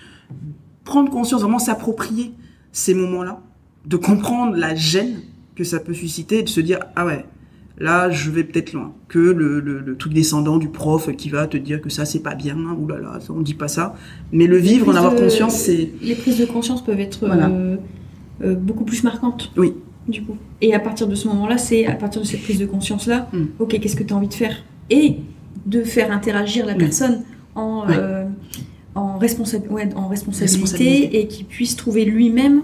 prendre 0.84 1.10
conscience, 1.10 1.42
vraiment 1.42 1.60
s'approprier 1.60 2.32
ces 2.72 2.94
moments-là, 2.94 3.42
de 3.86 3.98
comprendre 3.98 4.56
la 4.56 4.76
gêne 4.76 5.22
que 5.56 5.64
ça 5.64 5.80
peut 5.80 5.94
susciter 5.94 6.40
et 6.40 6.44
de 6.44 6.50
se 6.50 6.60
dire 6.62 6.80
ah 6.96 7.06
ouais 7.06 7.26
là 7.78 8.10
je 8.10 8.30
vais 8.32 8.44
peut-être 8.44 8.72
loin 8.74 8.94
que 9.10 9.20
le, 9.20 9.60
le, 9.60 9.80
le 9.80 9.98
truc 9.98 10.14
descendant 10.14 10.58
du 10.58 10.70
prof 10.70 11.14
qui 11.16 11.30
va 11.30 11.46
te 11.48 11.58
dire 11.58 11.82
que 11.82 11.90
ça 11.90 12.06
c'est 12.06 12.20
pas 12.20 12.36
bien 12.36 12.58
ou 12.58 12.88
là 12.88 12.98
là 13.00 13.20
ça, 13.20 13.34
on 13.34 13.42
dit 13.42 13.54
pas 13.54 13.68
ça 13.68 13.96
mais 14.32 14.48
le 14.48 14.58
vivre 14.58 14.88
en 14.90 14.96
avoir 14.96 15.14
de- 15.14 15.20
conscience 15.20 15.56
c'est 15.56 15.92
Les 16.02 16.16
prises 16.16 16.38
de 16.40 16.46
conscience 16.46 16.84
peuvent 16.84 17.00
être 17.00 17.26
Voilà. 17.28 17.50
euh, 17.50 17.78
euh, 18.44 18.56
beaucoup 18.56 18.84
plus 18.86 19.04
marquantes. 19.04 19.52
Oui. 19.58 19.74
Du 20.08 20.22
coup. 20.24 20.36
Et 20.62 20.74
à 20.76 20.80
partir 20.80 21.08
de 21.08 21.16
ce 21.16 21.28
moment-là, 21.30 21.58
c'est 21.58 21.86
à 21.88 21.96
partir 21.96 22.22
de 22.22 22.28
cette 22.28 22.44
prise 22.44 22.60
de 22.60 22.66
conscience-là, 22.66 23.28
Mm. 23.34 23.44
ok, 23.60 23.80
qu'est-ce 23.80 23.96
que 23.96 24.04
tu 24.04 24.14
as 24.14 24.18
envie 24.18 24.28
de 24.28 24.34
faire? 24.36 24.56
Et 24.90 25.18
de 25.66 25.82
faire 25.84 26.12
interagir 26.12 26.66
la 26.66 26.74
Oui. 26.74 26.80
personne 26.80 27.24
en, 27.56 27.86
euh, 27.90 28.26
en, 28.96 29.20
responsa- 29.20 29.66
ouais, 29.70 29.90
en 29.96 30.08
responsabilité, 30.08 30.62
Responsabilité. 30.62 31.20
et 31.20 31.28
qu'il 31.28 31.46
puisse 31.46 31.76
trouver 31.76 32.06
lui-même, 32.06 32.62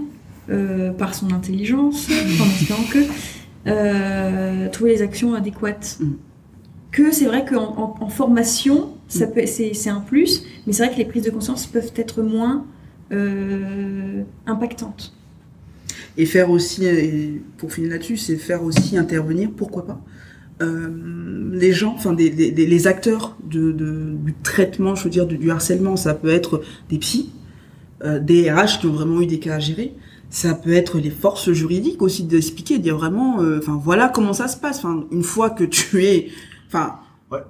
euh, 0.50 0.92
par 0.92 1.14
son 1.14 1.32
intelligence, 1.32 2.08
en 2.10 2.46
espérant 2.62 2.84
que, 2.92 3.00
euh, 3.68 4.70
trouver 4.70 4.92
les 4.92 5.02
actions 5.02 5.34
adéquates. 5.34 5.98
Mm. 6.00 6.12
Que 6.92 7.12
c'est 7.12 7.26
vrai 7.26 7.46
qu'en 7.46 7.78
en, 7.78 8.04
en 8.04 8.10
formation, 8.10 8.90
ça 9.08 9.28
peut, 9.28 9.44
c'est, 9.46 9.74
c'est 9.74 9.90
un 9.90 10.02
plus, 10.02 10.44
mais 10.68 10.74
c'est 10.74 10.84
vrai 10.86 10.94
que 10.94 10.98
les 10.98 11.06
prises 11.06 11.24
de 11.24 11.30
conscience 11.30 11.66
peuvent 11.68 11.92
être 11.96 12.22
moins 12.22 12.66
euh, 13.14 14.24
impactantes. 14.46 15.14
et 16.18 16.26
faire 16.26 16.50
aussi 16.50 16.86
et 16.86 17.42
pour 17.58 17.72
finir 17.74 17.92
là-dessus 17.92 18.18
c'est 18.18 18.36
faire 18.38 18.64
aussi 18.64 18.98
intervenir 18.98 19.50
pourquoi 19.56 19.86
pas 19.86 20.02
euh, 20.62 20.90
les 21.54 21.74
gens 21.74 21.94
enfin 21.98 22.14
des, 22.14 22.30
des- 22.30 22.52
des- 22.52 22.66
les 22.68 22.88
acteurs 22.88 23.36
de, 23.44 23.72
de- 23.72 24.14
du 24.24 24.34
traitement 24.44 24.96
je 24.96 25.04
veux 25.06 25.10
dire 25.10 25.26
du, 25.26 25.38
du 25.38 25.50
harcèlement 25.52 25.96
ça 25.98 26.14
peut 26.14 26.30
être 26.30 26.62
des 26.90 26.98
psys 27.00 27.30
euh, 28.04 28.20
des 28.20 28.52
RH 28.52 28.80
qui 28.80 28.88
ont 28.88 28.94
vraiment 28.94 29.22
eu 29.22 29.28
des 29.28 29.40
cas 29.40 29.56
à 29.56 29.60
gérer. 29.60 29.94
Ça 30.30 30.54
peut 30.56 30.72
être 30.74 30.98
les 30.98 31.10
forces 31.12 31.52
juridiques 31.52 32.02
aussi 32.02 32.24
d'expliquer 32.24 32.78
de 32.78 32.84
dire 32.84 32.98
vraiment 32.98 33.42
euh, 33.42 33.60
enfin 33.60 33.80
voilà 33.84 34.08
comment 34.10 34.34
ça 34.34 34.48
se 34.48 34.58
passe. 34.58 34.78
Enfin 34.80 35.04
une 35.12 35.24
fois 35.24 35.50
que 35.50 35.64
tu 35.66 36.04
es 36.06 36.30
enfin 36.68 36.96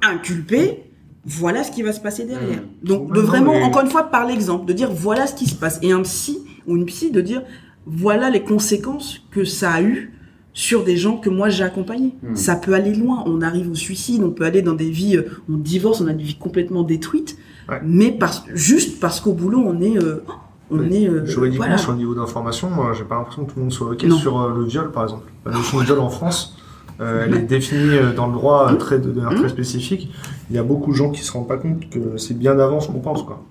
inculpé 0.02 0.84
voilà 1.26 1.64
ce 1.64 1.72
qui 1.72 1.84
va 1.84 1.94
se 1.94 2.00
passer 2.00 2.26
derrière. 2.26 2.62
Mmh. 2.62 2.88
donc 2.88 3.14
de 3.14 3.20
vraiment 3.20 3.54
encore 3.54 3.84
une 3.84 3.90
fois 3.92 4.04
par 4.10 4.26
l'exemple 4.26 4.66
de 4.66 4.74
dire 4.74 4.92
voilà 4.92 5.28
ce 5.28 5.36
qui 5.36 5.46
se 5.46 5.56
passe. 5.56 5.80
Et 5.84 5.92
un 5.92 6.02
psy 6.02 6.40
ou 6.68 6.76
une 6.76 6.86
psy 6.86 7.12
de 7.12 7.22
dire 7.22 7.44
voilà 7.86 8.30
les 8.30 8.42
conséquences 8.42 9.22
que 9.32 9.44
ça 9.44 9.72
a 9.72 9.82
eu 9.82 10.12
sur 10.54 10.84
des 10.84 10.98
gens 10.98 11.18
que 11.18 11.30
moi 11.30 11.50
j'ai 11.50 11.64
accompagnés. 11.64 12.14
Hmm. 12.24 12.36
Ça 12.36 12.56
peut 12.56 12.74
aller 12.74 12.94
loin. 12.94 13.24
On 13.26 13.42
arrive 13.42 13.70
au 13.72 13.76
suicide, 13.76 14.22
on 14.24 14.32
peut 14.32 14.44
aller 14.46 14.62
dans 14.62 14.74
des 14.74 14.90
vies, 14.90 15.18
euh, 15.18 15.24
on 15.50 15.58
divorce, 15.58 16.02
on 16.02 16.08
a 16.08 16.14
des 16.14 16.24
vies 16.24 16.38
complètement 16.38 16.84
détruites, 16.84 17.38
Ouais. 17.70 17.80
mais 17.86 18.12
parce, 18.12 18.44
juste 18.54 19.00
parce 19.00 19.22
qu'au 19.22 19.34
boulot 19.34 19.64
on 19.66 19.80
est, 19.82 19.98
euh, 19.98 20.24
on 20.72 20.90
est, 20.90 21.08
euh, 21.08 21.26
Juridiquement, 21.26 21.66
voilà. 21.66 21.78
sur 21.78 21.92
le 21.92 21.98
niveau 21.98 22.16
d'information, 22.16 22.70
moi, 22.70 22.94
j'ai 22.98 23.04
pas 23.04 23.16
l'impression 23.16 23.46
que 23.46 23.52
tout 23.52 23.58
le 23.58 23.64
monde 23.64 23.72
soit 23.74 23.92
OK 23.92 24.04
Non. 24.04 24.18
sur 24.18 24.40
euh, 24.40 24.54
le 24.58 24.64
viol, 24.66 24.92
par 24.92 25.04
exemple. 25.04 25.24
La 25.46 25.52
notion 25.52 25.80
de 25.80 25.84
viol 25.84 26.00
en 26.00 26.10
France, 26.10 26.58
euh, 27.02 27.26
elle 27.28 27.36
est 27.36 27.42
définie 27.42 27.98
euh, 27.98 28.14
dans 28.14 28.28
le 28.28 28.34
droit 28.34 28.72
euh, 28.72 28.76
très, 28.76 28.98
de 29.00 29.12
manière 29.12 29.38
très 29.38 29.50
spécifique. 29.50 30.10
Il 30.50 30.56
y 30.56 30.60
a 30.60 30.64
beaucoup 30.64 30.92
de 30.92 30.96
gens 30.96 31.12
qui 31.12 31.22
se 31.24 31.32
rendent 31.32 31.48
pas 31.48 31.58
compte 31.58 31.90
que 31.90 32.18
c'est 32.18 32.38
bien 32.38 32.58
avant 32.60 32.80
ce 32.80 32.88
qu'on 32.88 33.00
pense, 33.00 33.24
quoi. 33.24 33.44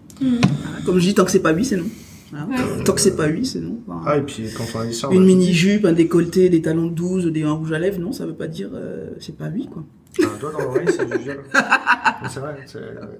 Comme 0.84 0.98
je 0.98 1.08
dis, 1.08 1.14
tant 1.14 1.24
que 1.24 1.30
c'est 1.30 1.40
pas 1.40 1.52
oui, 1.52 1.64
c'est 1.64 1.76
non. 1.76 1.84
Voilà. 2.30 2.46
Ouais. 2.46 2.84
Tant 2.84 2.92
que 2.92 3.00
c'est 3.00 3.16
pas 3.16 3.26
oui, 3.28 3.44
c'est 3.44 3.60
non. 3.60 3.78
Enfin, 3.88 4.02
Ah, 4.06 4.16
et 4.18 4.22
puis 4.22 4.44
quand 4.56 4.64
on 4.74 4.80
a 4.80 4.86
dit 4.86 4.94
ça, 4.94 5.08
une 5.10 5.24
mini-jupe, 5.24 5.84
un 5.84 5.92
décolleté, 5.92 6.48
des 6.48 6.62
talons 6.62 6.86
de 6.86 6.94
12, 6.94 7.26
des 7.26 7.42
un 7.42 7.52
rouge 7.52 7.72
à 7.72 7.78
lèvres, 7.78 7.98
non, 8.00 8.12
ça 8.12 8.24
veut 8.26 8.34
pas 8.34 8.46
dire 8.46 8.70
euh, 8.74 9.10
c'est 9.18 9.36
pas 9.36 9.48
oui, 9.52 9.68
quoi. 9.72 9.82
un 10.22 10.38
doigt 10.38 10.52
dans 10.52 10.60
l'oreille, 10.60 10.86
c'est 10.88 11.04
du. 11.06 11.24
Mais 11.28 11.36
c'est 12.30 12.40
vrai, 12.40 12.56
c'est... 12.66 12.78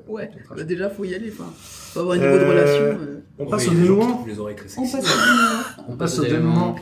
Ouais, 0.09 0.31
bah 0.57 0.62
déjà 0.65 0.91
faut 0.91 1.05
y 1.05 1.15
aller, 1.15 1.32
enfin, 1.32 1.51
faut 1.57 2.01
avoir 2.01 2.16
un 2.16 2.19
niveau 2.20 2.39
de 2.39 2.43
Euh, 2.45 2.49
relation. 2.51 2.85
euh. 3.01 3.20
On 3.39 3.47
passe 3.47 3.66
au 3.69 3.70
dénouement. 3.73 4.24
On 5.89 5.97
passe 5.97 6.19
au 6.19 6.23
dénouement. 6.24 6.77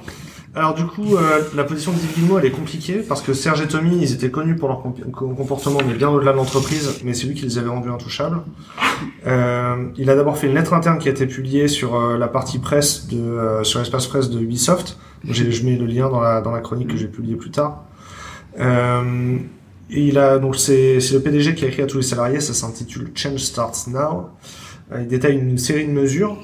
Alors 0.59 0.75
du 0.75 0.85
coup, 0.87 1.15
euh, 1.17 1.43
la 1.55 1.63
position 1.63 1.93
de 1.93 1.99
Guillemot, 2.17 2.41
elle 2.41 2.47
est 2.47 2.51
compliquée 2.51 2.97
parce 3.09 3.23
que 3.23 3.33
Serge 3.33 3.61
et 3.61 3.69
Tommy, 3.69 3.97
ils 4.03 4.13
étaient 4.13 4.31
connus 4.33 4.57
pour 4.57 4.69
leur 4.69 4.83
comp- 4.83 5.09
com- 5.13 5.37
comportement, 5.37 5.79
mais 5.87 5.95
bien 5.95 6.09
au-delà 6.09 6.33
de 6.33 6.37
l'entreprise, 6.37 6.99
mais 7.05 7.15
c'est 7.15 7.29
lui 7.29 7.35
qui 7.37 7.45
les 7.45 7.59
avait 7.59 7.69
rendus 7.69 7.91
intouchables. 7.91 8.41
Euh, 9.25 9.87
il 9.97 10.11
a 10.11 10.17
d'abord 10.17 10.37
fait 10.37 10.49
une 10.49 10.55
lettre 10.55 10.75
interne 10.75 10.99
qui 10.99 11.07
a 11.07 11.13
été 11.13 11.27
publiée 11.27 11.69
sur 11.69 11.95
euh, 11.95 12.19
la 12.19 12.27
partie 12.27 12.59
presse 12.59 13.07
de 13.07 13.61
sur 13.63 13.79
l'espace 13.79 14.09
presse 14.09 14.31
de 14.31 14.41
Ubisoft. 14.41 14.99
Je 15.31 15.45
mets 15.65 15.77
le 15.77 15.87
lien 15.87 16.09
dans 16.11 16.51
la 16.51 16.61
chronique 16.61 16.89
que 16.89 16.97
j'ai 16.97 17.07
publiée 17.09 17.37
plus 17.37 17.51
tard. 17.53 17.85
Il 19.91 20.19
a 20.19 20.39
donc 20.39 20.57
c'est 20.57 20.99
le 21.13 21.21
PDG 21.21 21.55
qui 21.55 21.65
a 21.65 21.69
écrit 21.69 21.83
à 21.83 21.87
tous 21.87 21.99
les 21.99 22.03
salariés. 22.03 22.41
Ça 22.41 22.53
s'intitule 22.53 23.11
Change 23.15 23.39
Starts 23.41 23.87
Now. 23.89 24.31
Il 24.99 25.07
détaille 25.07 25.37
une 25.39 25.57
série 25.59 25.87
de 25.87 25.93
mesures 25.93 26.37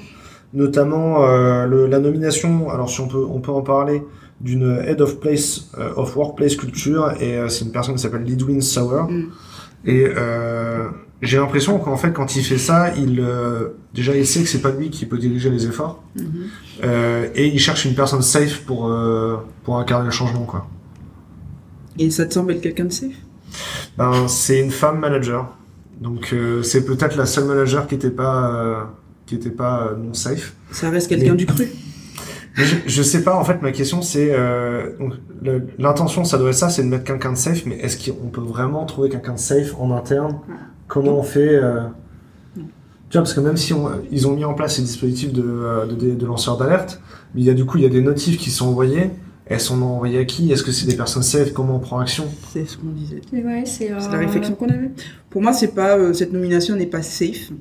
notamment 0.55 1.23
euh, 1.23 1.65
le- 1.67 1.85
la 1.87 1.99
nomination, 1.99 2.69
alors 2.69 2.89
si 2.89 2.99
on 3.01 3.07
peut, 3.07 3.23
on 3.29 3.39
peut 3.39 3.51
en 3.51 3.61
parler, 3.61 4.03
d'une 4.41 4.79
Head 4.85 4.99
of 5.01 5.19
Place 5.19 5.69
euh, 5.77 5.93
of 5.95 6.15
Workplace 6.17 6.55
Culture, 6.55 7.13
et 7.21 7.37
euh, 7.37 7.47
c'est 7.49 7.63
une 7.65 7.71
personne 7.71 7.95
qui 7.95 8.01
s'appelle 8.01 8.23
Lidwin 8.23 8.61
Sauer. 8.61 9.03
Mm. 9.09 9.23
Et 9.87 10.07
j'ai 11.21 11.37
l'impression 11.37 11.77
qu'en 11.79 11.95
fait, 11.95 12.11
quand 12.11 12.35
il 12.35 12.43
fait 12.43 12.57
ça, 12.57 12.93
il 12.97 13.23
déjà 13.93 14.15
il 14.15 14.25
sait 14.25 14.41
que 14.41 14.49
c'est 14.49 14.61
pas 14.61 14.71
lui 14.71 14.89
qui 14.89 15.05
peut 15.05 15.17
diriger 15.17 15.49
les 15.49 15.65
efforts, 15.67 16.03
Mhm. 16.15 16.25
euh, 16.83 17.27
et 17.35 17.47
il 17.47 17.59
cherche 17.59 17.85
une 17.85 17.93
personne 17.95 18.21
safe 18.21 18.63
pour 18.65 18.91
pour 19.63 19.77
incarner 19.79 20.05
le 20.05 20.11
changement, 20.11 20.43
quoi. 20.45 20.67
Et 21.99 22.09
ça 22.09 22.25
te 22.25 22.33
semble 22.33 22.51
être 22.53 22.61
quelqu'un 22.61 22.85
de 22.85 22.91
safe? 22.91 23.13
Ben, 23.97 24.27
c'est 24.27 24.59
une 24.59 24.71
femme 24.71 24.99
manager, 24.99 25.55
donc 26.01 26.35
c'est 26.63 26.83
peut-être 26.83 27.15
la 27.15 27.25
seule 27.27 27.45
manager 27.45 27.87
qui 27.87 27.95
était 27.95 28.09
pas 28.09 28.91
qui 29.25 29.35
était 29.35 29.49
pas 29.51 29.87
euh, 29.87 29.95
non 29.95 30.13
safe. 30.13 30.55
Ça 30.71 30.89
reste 30.89 31.07
quelqu'un 31.09 31.31
Mais- 31.31 31.37
du 31.37 31.45
cru. 31.45 31.67
Mais 32.57 32.63
je, 32.63 32.75
je 32.85 33.03
sais 33.03 33.21
pas, 33.23 33.35
en 33.35 33.43
fait, 33.43 33.61
ma 33.61 33.73
question 33.73 34.01
c'est 34.01 34.29
euh, 34.31 34.91
l'intention, 35.77 36.23
ça 36.23 36.37
doit 36.37 36.49
être 36.51 36.55
ça, 36.55 36.69
c'est 36.69 36.83
de 36.83 36.87
mettre 36.87 37.03
quelqu'un 37.03 37.33
de 37.33 37.37
safe, 37.37 37.65
mais 37.65 37.75
est-ce 37.79 38.09
qu'on 38.09 38.27
peut 38.29 38.39
vraiment 38.39 38.85
trouver 38.85 39.09
quelqu'un 39.09 39.33
de 39.33 39.39
safe 39.39 39.75
en 39.77 39.91
interne? 39.91 40.39
Comment 40.87 41.19
on 41.19 41.23
fait 41.23 41.55
euh... 41.55 41.81
Tu 43.09 43.17
vois, 43.17 43.21
parce 43.23 43.33
que 43.33 43.41
même 43.41 43.57
si 43.57 43.73
on, 43.73 43.89
ils 44.09 44.25
ont 44.27 44.35
mis 44.35 44.45
en 44.45 44.53
place 44.53 44.75
ces 44.77 44.81
dispositifs 44.83 45.33
de, 45.33 45.41
de, 45.89 46.15
de 46.15 46.25
lanceurs 46.25 46.55
d'alerte, 46.57 47.01
mais 47.33 47.41
il 47.41 47.43
y 47.45 47.49
a 47.49 47.53
du 47.53 47.65
coup, 47.65 47.77
il 47.77 47.83
y 47.83 47.87
a 47.87 47.89
des 47.89 48.01
notifs 48.01 48.37
qui 48.37 48.49
sont 48.51 48.67
envoyés. 48.67 49.09
Elles 49.47 49.59
sont 49.59 49.79
envoyées 49.81 50.19
à 50.19 50.25
qui? 50.25 50.51
Est-ce 50.51 50.63
que 50.63 50.71
c'est 50.71 50.87
des 50.87 50.95
personnes 50.95 51.23
safe? 51.23 51.51
Comment 51.53 51.75
on 51.75 51.79
prend 51.79 51.99
action? 51.99 52.25
C'est 52.51 52.65
ce 52.65 52.77
qu'on 52.77 52.87
disait. 52.87 53.21
Ouais, 53.33 53.63
c'est 53.65 53.91
euh, 53.91 53.99
la 54.11 54.17
réflexion 54.17 54.55
qu'on 54.55 54.69
avait. 54.69 54.89
Pour 55.29 55.41
moi, 55.41 55.51
c'est 55.53 55.75
pas 55.75 55.97
euh, 55.97 56.13
cette 56.13 56.31
nomination 56.33 56.75
n'est 56.77 56.87
pas 56.87 57.01
safe 57.03 57.51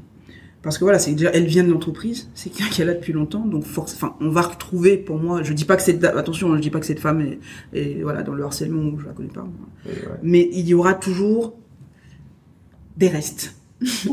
parce 0.64 0.78
que 0.78 0.84
voilà, 0.84 0.98
c'est 0.98 1.12
déjà 1.12 1.30
elle 1.32 1.44
vient 1.44 1.62
de 1.62 1.70
l'entreprise, 1.70 2.30
c'est 2.34 2.48
quelqu'un 2.50 2.72
qui 2.72 2.82
est 2.82 2.84
là 2.86 2.94
depuis 2.94 3.12
longtemps, 3.12 3.44
donc 3.44 3.64
force, 3.64 3.94
enfin, 3.94 4.16
on 4.20 4.30
va 4.30 4.40
retrouver. 4.40 4.96
Pour 4.96 5.18
moi, 5.18 5.42
je 5.42 5.52
dis 5.52 5.66
pas 5.66 5.76
que 5.76 5.82
cette 5.82 6.02
attention, 6.02 6.52
hein, 6.52 6.56
je 6.56 6.62
dis 6.62 6.70
pas 6.70 6.80
que 6.80 6.86
cette 6.86 7.00
femme 7.00 7.20
est, 7.20 7.38
est, 7.78 8.02
voilà 8.02 8.22
dans 8.22 8.32
le 8.32 8.42
harcèlement, 8.42 8.98
je 8.98 9.04
la 9.04 9.12
connais 9.12 9.28
pas, 9.28 9.42
moi. 9.42 9.68
Et 9.86 9.90
ouais. 9.90 10.18
mais 10.22 10.48
il 10.52 10.66
y 10.66 10.72
aura 10.72 10.94
toujours 10.94 11.54
des 12.96 13.08
restes. 13.08 13.54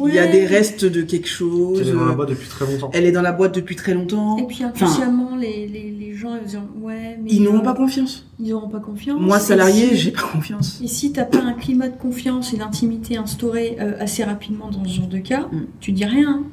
Il 0.08 0.14
y 0.14 0.20
a 0.20 0.28
des 0.28 0.46
restes 0.46 0.86
de 0.86 1.02
quelque 1.02 1.28
chose. 1.28 1.80
Qu'elle 1.80 1.90
est 1.90 1.94
dans 1.94 2.06
la 2.06 2.14
boîte 2.16 2.30
depuis 2.30 2.48
très 2.50 2.66
longtemps. 2.66 2.90
Elle 2.94 3.06
est 3.06 3.12
dans 3.12 3.22
la 3.22 3.32
boîte 3.32 3.56
depuis 3.56 3.76
très 3.76 3.94
longtemps. 3.94 4.38
Et 4.38 4.46
puis 4.48 4.64
inconsciemment, 4.64 5.36
les, 5.36 5.68
les, 5.68 5.92
les 5.92 6.14
gens 6.14 6.36
ils 6.36 6.46
disent 6.46 6.60
ouais, 6.82 7.18
mais 7.22 7.30
Ils 7.32 7.42
n'auront 7.44 7.60
euh, 7.60 7.64
pas 7.64 7.74
confiance. 7.74 8.26
ils 8.40 8.50
n'auront 8.50 8.70
pas 8.70 8.80
confiance. 8.80 9.20
Moi, 9.22 9.40
salarié, 9.40 9.88
si- 9.90 9.96
j'ai 9.98 10.12
pas 10.12 10.24
confiance. 10.32 10.80
Et 10.84 10.88
si 10.88 11.12
t'as 11.12 11.26
pas 11.26 11.40
un 11.42 11.54
climat 11.54 11.88
de 11.90 11.98
confiance 11.98 12.54
et 12.54 12.58
d'intimité 12.58 13.18
instauré 13.18 13.78
euh, 13.80 13.94
assez 14.00 14.24
rapidement 14.24 14.70
dans 14.70 14.84
ce 14.86 14.90
genre 14.98 15.08
de 15.08 15.18
cas, 15.20 15.48
Mm. 15.52 15.62
tu 15.80 15.92
dis 15.92 16.06
rien. 16.06 16.44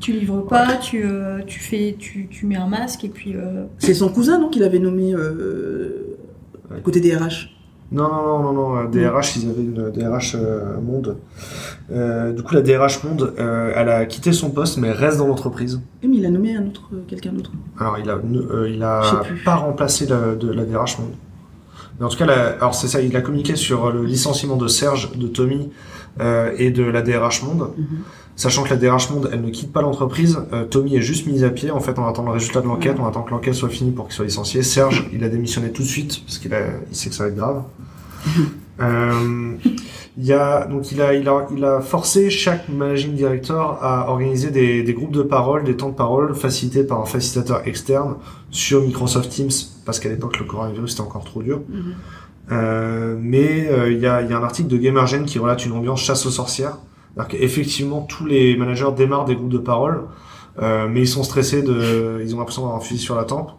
Tu 0.00 0.12
livres 0.12 0.40
pas, 0.40 0.76
tu, 0.76 1.02
euh, 1.04 1.40
tu 1.46 1.60
fais, 1.60 1.94
tu, 1.98 2.26
tu 2.30 2.46
mets 2.46 2.56
un 2.56 2.66
masque 2.66 3.04
et 3.04 3.08
puis. 3.08 3.34
euh, 3.34 3.64
C'est 3.78 3.94
son 3.94 4.08
cousin, 4.08 4.38
non, 4.38 4.48
qu'il 4.48 4.62
avait 4.62 4.78
nommé 4.78 5.12
euh, 5.14 6.16
Ouais. 6.70 6.80
côté 6.82 7.00
des 7.00 7.14
RH. 7.16 7.48
Non, 7.90 8.08
non, 8.08 8.22
non, 8.22 8.42
non, 8.42 8.52
non. 8.52 8.76
euh, 8.76 8.86
DRH, 8.86 9.36
ils 9.36 9.48
avaient 9.48 9.62
une 9.62 9.90
DRH 9.90 10.34
euh, 10.34 10.78
monde. 10.80 11.16
Euh, 11.90 12.32
du 12.32 12.42
coup, 12.42 12.54
la 12.54 12.60
DRH 12.60 13.02
monde, 13.04 13.32
euh, 13.38 13.72
elle 13.74 13.88
a 13.88 14.04
quitté 14.04 14.32
son 14.32 14.50
poste, 14.50 14.76
mais 14.76 14.92
reste 14.92 15.16
dans 15.18 15.26
l'entreprise. 15.26 15.80
Eh, 16.02 16.08
mais 16.08 16.16
il 16.18 16.26
a 16.26 16.30
nommé 16.30 16.54
un 16.54 16.66
autre, 16.66 16.82
euh, 16.92 16.98
quelqu'un 17.08 17.32
d'autre. 17.32 17.50
Alors, 17.78 17.96
il 17.98 18.10
a, 18.10 18.16
euh, 18.16 18.68
il 18.68 18.82
a 18.82 19.22
pas 19.44 19.54
remplacé 19.54 20.06
la, 20.06 20.34
de, 20.34 20.52
la 20.52 20.64
DRH 20.64 20.98
monde. 20.98 21.12
Mais 21.98 22.04
en 22.04 22.08
tout 22.10 22.18
cas, 22.18 22.26
la- 22.26 22.50
alors 22.56 22.74
c'est 22.74 22.88
ça, 22.88 23.00
il 23.00 23.16
a 23.16 23.22
communiqué 23.22 23.56
sur 23.56 23.90
le 23.90 24.04
licenciement 24.04 24.56
de 24.56 24.68
Serge, 24.68 25.16
de 25.16 25.26
Tommy 25.26 25.70
euh, 26.20 26.52
et 26.58 26.70
de 26.70 26.84
la 26.84 27.00
DRH 27.02 27.42
monde. 27.42 27.70
Mhm. 27.76 27.86
Sachant 28.38 28.62
que 28.62 28.70
la 28.70 28.76
DRH 28.76 29.10
monde, 29.10 29.28
elle 29.32 29.40
ne 29.40 29.50
quitte 29.50 29.72
pas 29.72 29.82
l'entreprise. 29.82 30.38
Euh, 30.52 30.64
Tommy 30.64 30.94
est 30.94 31.02
juste 31.02 31.26
mis 31.26 31.42
à 31.42 31.50
pied. 31.50 31.72
En 31.72 31.80
fait, 31.80 31.98
on 31.98 32.06
attend 32.06 32.24
le 32.24 32.30
résultat 32.30 32.60
de 32.60 32.68
l'enquête, 32.68 32.96
on 33.00 33.04
attend 33.04 33.22
que 33.22 33.32
l'enquête 33.32 33.54
soit 33.54 33.68
finie 33.68 33.90
pour 33.90 34.06
qu'il 34.06 34.14
soit 34.14 34.26
licencié. 34.26 34.62
Serge, 34.62 35.10
il 35.12 35.24
a 35.24 35.28
démissionné 35.28 35.72
tout 35.72 35.82
de 35.82 35.88
suite 35.88 36.22
parce 36.24 36.38
qu'il 36.38 36.54
a, 36.54 36.60
il 36.88 36.96
sait 36.96 37.10
que 37.10 37.16
ça 37.16 37.24
va 37.24 37.30
être 37.30 37.36
grave. 37.36 37.62
Euh, 38.80 39.56
il 40.16 40.24
y 40.24 40.32
a 40.32 40.64
donc 40.66 40.92
il 40.92 41.02
a 41.02 41.12
il 41.12 41.28
a 41.28 41.48
il 41.52 41.64
a 41.64 41.80
forcé 41.80 42.30
chaque 42.30 42.68
managing 42.68 43.16
director 43.16 43.76
à 43.82 44.08
organiser 44.08 44.52
des, 44.52 44.84
des 44.84 44.94
groupes 44.94 45.10
de 45.10 45.22
parole, 45.22 45.64
des 45.64 45.76
temps 45.76 45.88
de 45.88 45.96
parole 45.96 46.32
facilités 46.36 46.84
par 46.84 47.00
un 47.00 47.04
facilitateur 47.04 47.66
externe 47.66 48.14
sur 48.52 48.80
Microsoft 48.82 49.30
Teams 49.30 49.50
parce 49.84 49.98
qu'à 49.98 50.08
l'époque 50.08 50.38
le 50.38 50.44
coronavirus 50.44 50.92
était 50.92 51.00
encore 51.00 51.24
trop 51.24 51.42
dur. 51.42 51.62
Mhm. 51.68 51.94
Euh, 52.52 53.16
mais 53.20 53.66
euh, 53.68 53.90
il 53.90 53.98
y, 53.98 54.06
a, 54.06 54.22
il 54.22 54.30
y 54.30 54.32
a 54.32 54.38
un 54.38 54.44
article 54.44 54.68
de 54.68 54.76
Gamergen 54.76 55.24
qui 55.24 55.40
relate 55.40 55.66
une 55.66 55.72
ambiance 55.72 56.00
chasse 56.00 56.24
aux 56.24 56.30
sorcières. 56.30 56.78
C'est-à-dire 57.18 57.40
qu'effectivement, 57.40 58.02
tous 58.02 58.26
les 58.26 58.56
managers 58.56 58.90
démarrent 58.96 59.24
des 59.24 59.34
groupes 59.34 59.48
de 59.48 59.58
parole, 59.58 60.04
euh, 60.62 60.86
mais 60.88 61.00
ils 61.00 61.08
sont 61.08 61.24
stressés, 61.24 61.62
de, 61.62 62.20
ils 62.22 62.32
ont 62.34 62.38
l'impression 62.38 62.62
d'avoir 62.62 62.78
un 62.78 62.80
fusil 62.80 63.00
sur 63.00 63.16
la 63.16 63.24
tempe. 63.24 63.50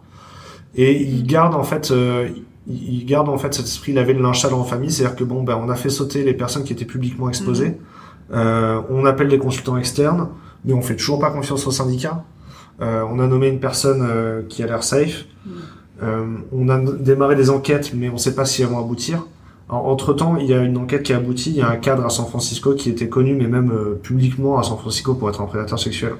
Et 0.74 1.02
ils 1.02 1.26
gardent 1.26 1.56
en 1.56 1.62
fait, 1.62 1.90
euh, 1.90 2.28
ils 2.66 3.04
gardent 3.04 3.28
en 3.28 3.36
fait 3.36 3.52
cet 3.52 3.66
esprit 3.66 3.92
laver 3.92 4.14
le 4.14 4.22
linge 4.22 4.40
sale 4.40 4.54
en 4.54 4.64
famille, 4.64 4.90
c'est-à-dire 4.90 5.16
que 5.16 5.24
bon, 5.24 5.42
ben, 5.42 5.60
on 5.62 5.68
a 5.68 5.74
fait 5.74 5.90
sauter 5.90 6.24
les 6.24 6.32
personnes 6.32 6.64
qui 6.64 6.72
étaient 6.72 6.84
publiquement 6.84 7.28
exposées, 7.28 7.76
Euh, 8.32 8.80
on 8.90 9.06
appelle 9.06 9.28
des 9.28 9.38
consultants 9.38 9.76
externes, 9.76 10.28
mais 10.64 10.72
on 10.72 10.82
fait 10.82 10.94
toujours 10.94 11.18
pas 11.18 11.30
confiance 11.30 11.66
aux 11.66 11.72
syndicats. 11.72 12.22
Euh, 12.80 13.04
on 13.10 13.18
a 13.18 13.26
nommé 13.26 13.48
une 13.48 13.58
personne 13.58 14.06
euh, 14.08 14.42
qui 14.48 14.62
a 14.62 14.66
l'air 14.66 14.84
safe. 14.84 15.24
Euh, 16.02 16.26
on 16.52 16.68
a 16.68 16.78
démarré 16.78 17.34
des 17.34 17.50
enquêtes, 17.50 17.92
mais 17.92 18.08
on 18.08 18.16
sait 18.16 18.34
pas 18.34 18.44
si 18.44 18.62
elles 18.62 18.68
vont 18.68 18.78
aboutir. 18.78 19.26
Entre 19.72 20.12
temps, 20.14 20.36
il 20.36 20.46
y 20.46 20.52
a 20.54 20.62
une 20.62 20.76
enquête 20.76 21.04
qui 21.04 21.12
a 21.12 21.18
abouti. 21.18 21.50
Il 21.50 21.56
y 21.56 21.62
a 21.62 21.68
un 21.70 21.76
cadre 21.76 22.04
à 22.04 22.10
San 22.10 22.26
Francisco 22.26 22.74
qui 22.74 22.90
était 22.90 23.08
connu, 23.08 23.34
mais 23.34 23.46
même 23.46 23.70
euh, 23.70 23.94
publiquement 24.02 24.58
à 24.58 24.62
San 24.64 24.76
Francisco 24.76 25.14
pour 25.14 25.28
être 25.30 25.40
un 25.40 25.46
prédateur 25.46 25.78
sexuel. 25.78 26.14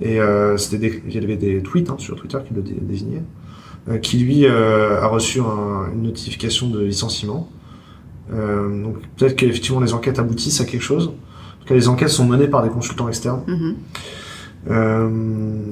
Et 0.00 0.20
euh, 0.20 0.56
c'était 0.56 0.78
des, 0.78 1.02
il 1.06 1.14
y 1.14 1.18
avait 1.18 1.36
des 1.36 1.62
tweets 1.62 1.90
hein, 1.90 1.96
sur 1.98 2.16
Twitter 2.16 2.38
qui 2.46 2.54
le 2.54 2.62
dé- 2.62 2.76
désignaient, 2.80 3.22
euh, 3.88 3.98
qui 3.98 4.18
lui 4.18 4.46
euh, 4.46 5.00
a 5.00 5.06
reçu 5.06 5.40
un- 5.40 5.92
une 5.94 6.02
notification 6.02 6.68
de 6.68 6.80
licenciement. 6.80 7.48
Euh, 8.32 8.82
donc 8.82 8.96
peut-être 9.16 9.36
qu'effectivement 9.36 9.80
les 9.80 9.94
enquêtes 9.94 10.18
aboutissent 10.18 10.60
à 10.60 10.64
quelque 10.64 10.82
chose. 10.82 11.06
En 11.08 11.60
tout 11.62 11.68
cas, 11.68 11.74
les 11.74 11.88
enquêtes 11.88 12.08
sont 12.10 12.26
menées 12.26 12.48
par 12.48 12.62
des 12.62 12.68
consultants 12.68 13.08
externes. 13.08 13.42
Mhm. 13.46 13.56
Euh, 13.56 13.72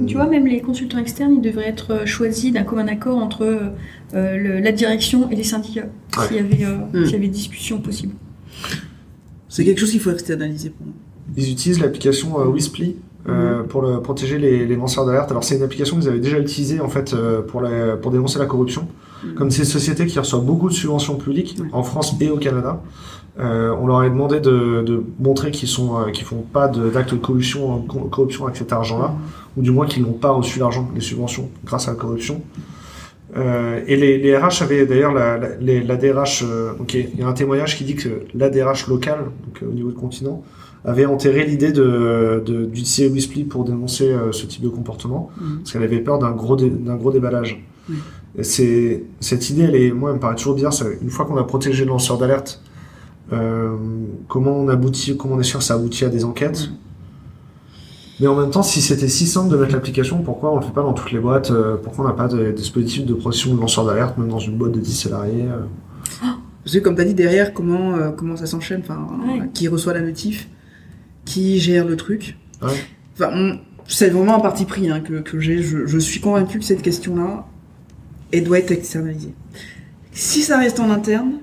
Tu 0.07 0.15
vois, 0.15 0.27
même 0.27 0.47
les 0.47 0.61
consultants 0.61 0.99
externes, 0.99 1.35
ils 1.35 1.41
devraient 1.41 1.69
être 1.69 1.93
euh, 1.93 2.07
choisis 2.07 2.53
d'un 2.53 2.63
commun 2.63 2.89
accord 2.89 3.19
entre 3.19 3.43
euh, 3.45 3.59
euh, 4.15 4.37
le- 4.37 4.61
la 4.61 4.73
direction 4.73 5.31
et 5.31 5.37
les 5.37 5.45
syndicats, 5.45 5.87
Ouais. 6.19 6.27
s'il 6.29 6.37
y 6.37 6.39
avait, 6.41 6.65
euh, 6.65 6.77
Mm. 7.01 7.05
s'il 7.05 7.13
y 7.13 7.17
avait 7.17 7.29
discussion 7.29 7.79
possible. 7.81 8.15
C'est 9.49 9.65
quelque 9.65 9.79
chose 9.79 9.91
qu'il 9.91 10.01
faut 10.01 10.11
externaliser 10.13 10.71
pour 10.71 10.87
moi. 10.87 10.95
Ils 11.37 11.51
utilisent 11.53 11.81
l'application 11.81 12.41
euh, 12.41 12.45
Whisply 12.47 12.97
euh, 13.29 13.63
pour 13.65 13.83
le, 13.83 14.01
protéger 14.01 14.39
les, 14.39 14.67
les 14.67 14.77
lanceurs 14.77 15.05
d'alerte. 15.05 15.31
Alors 15.31 15.43
c'est 15.45 15.57
une 15.57 15.63
application 15.63 15.99
qu'ils 15.99 16.09
avaient 16.09 16.21
déjà 16.21 16.39
utilisée 16.39 16.81
en 16.81 16.89
fait 16.89 17.13
euh, 17.13 17.43
pour, 17.43 17.61
la, 17.61 17.97
pour 17.97 18.11
dénoncer 18.13 18.39
la 18.39 18.47
corruption. 18.47 18.87
Mhm. 19.25 19.35
Comme 19.35 19.51
c'est 19.51 19.61
une 19.63 19.69
société 19.69 20.07
qui 20.07 20.19
reçoit 20.19 20.39
beaucoup 20.41 20.69
de 20.69 20.75
subventions 20.75 21.17
publiques 21.17 21.57
en 21.73 21.83
France 21.83 22.15
et 22.21 22.31
au 22.31 22.37
Canada, 22.37 22.81
euh, 22.81 23.26
on 23.39 23.87
leur 23.87 23.99
a 23.99 24.09
demandé 24.09 24.41
de, 24.41 24.83
de 24.83 25.03
montrer 25.19 25.51
qu'ils 25.51 25.69
sont 25.69 25.99
euh, 26.01 26.11
qu'ils 26.11 26.25
font 26.25 26.41
pas 26.53 26.69
de- 26.69 26.89
d'actes 26.89 27.13
de 27.15 27.19
corruption, 27.19 27.83
co- 27.83 28.09
corruption 28.11 28.45
avec 28.47 28.57
cet 28.57 28.73
argent-là, 28.73 29.15
ou 29.57 29.63
du 29.63 29.71
moins 29.71 29.87
qu'ils 29.87 30.03
n'ont 30.03 30.13
pas 30.13 30.31
reçu 30.31 30.59
l'argent, 30.59 30.89
les 30.95 31.01
subventions 31.03 31.49
grâce 31.65 31.87
à 31.89 31.91
la 31.93 31.97
corruption. 31.97 32.41
Euh, 33.37 33.81
et 33.87 33.97
les, 33.97 34.19
les 34.19 34.37
RH 34.37 34.63
avaient 34.63 34.87
d'ailleurs 34.87 35.13
la, 35.13 35.37
la, 35.37 35.57
les- 35.57 35.83
la 35.83 35.97
DRH, 35.97 36.45
euh, 36.47 36.73
ok, 36.81 36.95
il 36.95 37.19
y 37.19 37.23
a 37.23 37.27
un 37.29 37.33
témoignage 37.33 37.77
qui 37.77 37.85
dit 37.85 37.97
que 37.97 38.09
la 38.35 38.49
DRH 38.49 38.87
locale, 38.87 39.19
donc 39.45 39.63
euh, 39.63 39.67
au 39.69 39.73
niveau 39.73 39.89
du 39.91 39.95
continent, 39.97 40.43
avait 40.85 41.05
enterré 41.07 41.45
l'idée 41.45 41.73
de, 41.73 42.43
de, 42.47 42.65
d'utiliser 42.65 43.09
Whisply 43.09 43.45
pour 43.45 43.65
dénoncer 43.65 44.09
euh, 44.13 44.31
ce 44.33 44.47
type 44.47 44.63
de 44.63 44.69
comportement, 44.69 45.31
Mhm. 45.41 45.59
parce 45.59 45.73
qu'elle 45.73 45.83
avait 45.83 45.99
peur 46.01 46.19
d'un 46.21 46.31
gros, 46.31 46.57
dé- 46.57 46.71
d'un 46.71 46.95
gros 46.97 47.11
déballage. 47.11 47.63
Oui. 47.91 47.97
Et 48.39 48.45
c'est, 48.45 49.03
cette 49.21 49.51
idée, 49.51 49.63
elle 49.65 49.75
est, 49.75 49.91
moi, 49.91 50.11
elle 50.11 50.17
me 50.17 50.21
paraît 50.21 50.37
toujours 50.37 50.55
bizarre. 50.55 50.73
Une 51.03 51.11
fois 51.11 51.25
qu'on 51.27 51.37
a 51.37 51.45
protégé 51.45 51.85
le 51.85 51.91
lanceur 51.91 52.19
d'alerte, 52.19 52.61
euh, 52.63 52.76
comment 53.31 54.53
on 54.53 54.69
aboutit, 54.69 55.17
comment 55.17 55.35
on 55.35 55.41
est 55.41 55.45
sûr 55.45 55.59
que 55.59 55.65
ça 55.65 55.75
aboutit 55.75 56.05
à 56.05 56.09
des 56.09 56.25
enquêtes 56.25 56.71
Mais 58.21 58.27
en 58.27 58.37
même 58.37 58.51
temps, 58.51 58.63
si 58.63 58.81
c'était 58.81 59.09
si 59.09 59.27
simple 59.27 59.51
de 59.51 59.57
mettre 59.57 59.73
l'application, 59.73 60.23
pourquoi 60.23 60.53
on 60.53 60.57
le 60.57 60.63
fait 60.63 60.73
pas 60.73 60.83
dans 60.83 60.93
toutes 60.93 61.13
les 61.13 61.19
boîtes 61.19 61.51
euh, 61.51 61.77
Pourquoi 61.77 62.05
on 62.05 62.09
n'a 62.09 62.15
pas 62.15 62.29
de, 62.29 62.53
dispositif 62.53 63.05
de 63.05 63.15
protection 63.15 63.55
de 63.55 63.61
lanceur 63.61 63.85
d'alerte, 63.85 64.17
même 64.19 64.29
dans 64.29 64.39
une 64.39 64.57
boîte 64.57 64.73
de 64.73 64.81
10 64.81 64.93
salariés 64.95 65.45
euh 65.49 66.27
Parce 66.65 66.75
que 66.77 66.79
comme 66.81 66.95
tu 66.95 67.01
as 67.03 67.05
dit 67.05 67.15
derrière, 67.15 67.53
comment, 67.53 67.95
euh, 67.97 68.11
comment 68.11 68.37
ça 68.37 68.47
s'enchaîne, 68.47 68.81
enfin, 68.83 69.07
Ouais. 69.27 69.49
qui 69.53 69.69
reçoit 69.69 69.93
la 69.93 70.01
notif, 70.01 70.49
qui 71.25 71.59
gère 71.59 71.85
le 71.87 71.97
truc. 71.97 72.39
Ouais. 72.63 72.69
Enfin, 73.15 73.31
on- 73.35 73.59
c'est 73.89 74.11
vraiment 74.11 74.37
un 74.37 74.41
parti 74.41 74.65
pris 74.65 74.91
hein, 74.91 75.01
que, 75.01 75.21
que 75.21 75.39
j'ai. 75.39 75.63
Je, 75.63 75.87
je 75.87 75.99
suis 75.99 76.21
convaincu 76.21 76.59
que 76.59 76.65
cette 76.65 76.83
question-là, 76.83 77.47
elle 78.33 78.43
doit 78.45 78.59
être 78.59 78.73
externalisée. 78.73 79.33
Si 80.13 80.43
ça 80.43 80.59
reste 80.59 80.81
en 80.81 80.91
interne, 80.91 81.35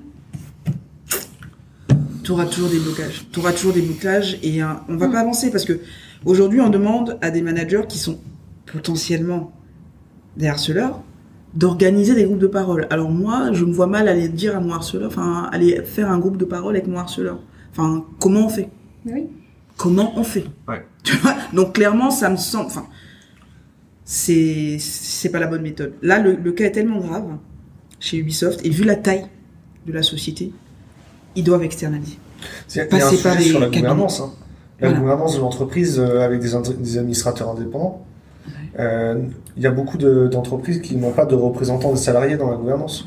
tu 2.24 2.32
auras 2.32 2.46
toujours 2.46 2.70
des 2.70 2.78
blocages. 2.78 3.26
Tu 3.30 3.38
auras 3.38 3.52
toujours 3.52 3.72
des 3.72 3.82
blocages 3.82 4.38
et 4.42 4.62
euh, 4.62 4.66
on 4.88 4.96
va 4.96 5.08
pas 5.08 5.20
avancer 5.20 5.50
parce 5.50 5.64
que 5.64 5.80
aujourd'hui 6.24 6.60
on 6.60 6.70
demande 6.70 7.18
à 7.20 7.30
des 7.30 7.42
managers 7.42 7.82
qui 7.88 7.98
sont 7.98 8.18
potentiellement 8.66 9.52
des 10.36 10.48
harceleurs 10.48 11.02
d'organiser 11.54 12.14
des 12.16 12.24
groupes 12.24 12.40
de 12.40 12.48
parole. 12.48 12.88
Alors 12.90 13.10
moi, 13.10 13.52
je 13.52 13.64
me 13.64 13.72
vois 13.72 13.86
mal 13.86 14.08
aller 14.08 14.28
dire 14.28 14.56
à 14.56 14.60
mon 14.60 14.72
harceleur, 14.72 15.06
enfin 15.06 15.48
aller 15.52 15.82
faire 15.84 16.10
un 16.10 16.18
groupe 16.18 16.36
de 16.36 16.44
parole 16.44 16.74
avec 16.74 16.88
mon 16.88 16.98
harceleur. 16.98 17.38
Enfin, 17.70 18.04
comment 18.18 18.46
on 18.46 18.48
fait? 18.48 18.70
Oui. 19.06 19.28
Comment 19.76 20.18
on 20.18 20.24
fait? 20.24 20.46
Ouais. 20.66 20.84
Tu 21.04 21.16
vois? 21.16 21.36
Donc 21.52 21.74
clairement, 21.74 22.10
ça 22.10 22.30
me 22.30 22.36
semble, 22.36 22.66
enfin, 22.66 22.86
c'est 24.04 24.78
c'est 24.80 25.28
pas 25.28 25.38
la 25.38 25.46
bonne 25.46 25.62
méthode. 25.62 25.92
Là, 26.02 26.18
le, 26.18 26.34
le 26.34 26.52
cas 26.52 26.64
est 26.64 26.72
tellement 26.72 26.98
grave 26.98 27.36
chez 28.00 28.18
Ubisoft 28.18 28.64
et 28.66 28.70
vu 28.70 28.82
la 28.84 28.96
taille 28.96 29.26
de 29.86 29.92
la 29.92 30.02
société, 30.02 30.52
ils 31.36 31.44
doivent 31.44 31.62
externaliser. 31.64 32.18
Par 32.90 33.00
sujet 33.10 33.36
les 33.38 33.44
sur 33.44 33.60
la 33.60 33.68
gouvernance. 33.68 34.20
hein. 34.20 34.30
La 34.80 34.88
Voilà. 34.88 35.00
gouvernance 35.02 35.36
de 35.36 35.40
l'entreprise 35.40 35.98
euh, 36.00 36.20
avec 36.24 36.40
des, 36.40 36.54
administrateurs 36.98 37.50
indépendants. 37.50 38.04
Euh, 38.78 39.22
Il 39.56 39.62
y 39.62 39.66
a 39.66 39.70
beaucoup 39.70 39.96
de- 39.98 40.26
d'entreprises 40.26 40.80
qui 40.80 40.96
n'ont 40.96 41.12
pas 41.12 41.26
de 41.26 41.36
représentants 41.36 41.92
des 41.92 41.96
salariés 41.98 42.36
dans 42.36 42.50
la 42.50 42.56
gouvernance. 42.56 43.06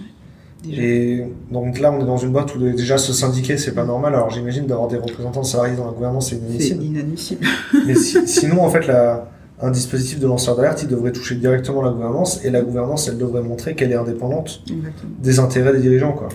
Déjà. 0.63 0.81
Et 0.81 1.25
donc 1.51 1.79
là, 1.79 1.91
on 1.91 2.01
est 2.01 2.05
dans 2.05 2.17
une 2.17 2.31
boîte 2.31 2.55
où 2.55 2.59
déjà 2.59 2.97
se 2.97 3.11
syndiquer, 3.13 3.57
c'est 3.57 3.73
pas 3.73 3.83
normal. 3.83 4.15
Alors 4.15 4.29
j'imagine 4.29 4.65
d'avoir 4.65 4.87
des 4.87 4.95
représentants 4.97 5.43
salariés 5.43 5.75
dans 5.75 5.85
la 5.85 5.91
gouvernance, 5.91 6.29
c'est 6.29 6.35
C'est 6.35 6.41
inadmissible. 6.69 6.83
inadmissible. 6.83 7.45
Mais 7.85 7.95
si- 7.95 8.25
sinon, 8.27 8.61
en 8.63 8.69
fait, 8.69 8.87
la, 8.87 9.29
un 9.61 9.69
dispositif 9.69 10.19
de 10.19 10.27
lanceur 10.27 10.55
d'alerte, 10.55 10.83
il 10.83 10.87
devrait 10.87 11.11
toucher 11.11 11.35
directement 11.35 11.81
la 11.81 11.91
gouvernance, 11.91 12.43
et 12.45 12.49
la 12.49 12.61
gouvernance, 12.61 13.07
elle 13.09 13.17
devrait 13.17 13.43
montrer 13.43 13.75
qu'elle 13.75 13.91
est 13.91 13.95
indépendante 13.95 14.61
Exactement. 14.71 15.11
des 15.21 15.39
intérêts 15.39 15.73
des 15.73 15.79
dirigeants, 15.81 16.13
quoi. 16.13 16.29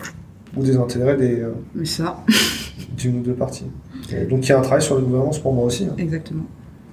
Ou 0.57 0.63
des 0.63 0.77
intérêts 0.77 1.17
des, 1.17 1.41
euh, 1.41 1.53
Mais 1.75 1.85
ça, 1.85 2.25
d'une 2.97 3.21
ou 3.21 3.23
deux 3.23 3.35
parties. 3.35 3.67
Et 4.13 4.25
donc 4.27 4.47
il 4.47 4.51
y 4.51 4.53
a 4.53 4.59
un 4.59 4.63
travail 4.63 4.83
sur 4.83 4.97
la 4.97 5.01
gouvernance 5.03 5.39
pour 5.39 5.55
moi 5.55 5.65
aussi. 5.65 5.85
hein. 5.85 5.95
exactement. 5.99 6.45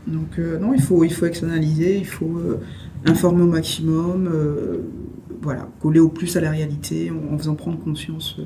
Donc 0.07 0.40
euh, 0.40 0.57
non, 0.60 0.73
il 0.73 0.81
faut, 0.81 1.03
il 1.03 1.14
faut 1.14 1.26
externaliser, 1.26 1.98
il 1.98 2.06
faut 2.07 2.38
euh, 2.38 2.60
informer 3.06 3.44
au 3.44 3.48
maximum, 3.48 4.27
euh, 4.31 4.84
voilà, 5.41 5.68
coller 5.81 5.99
au 5.99 6.10
plus 6.10 6.36
à 6.38 6.41
la 6.41 6.52
réalité 6.52 7.11
en, 7.11 7.34
en 7.34 7.38
faisant 7.38 7.56
prendre 7.56 7.80
conscience. 7.80 8.40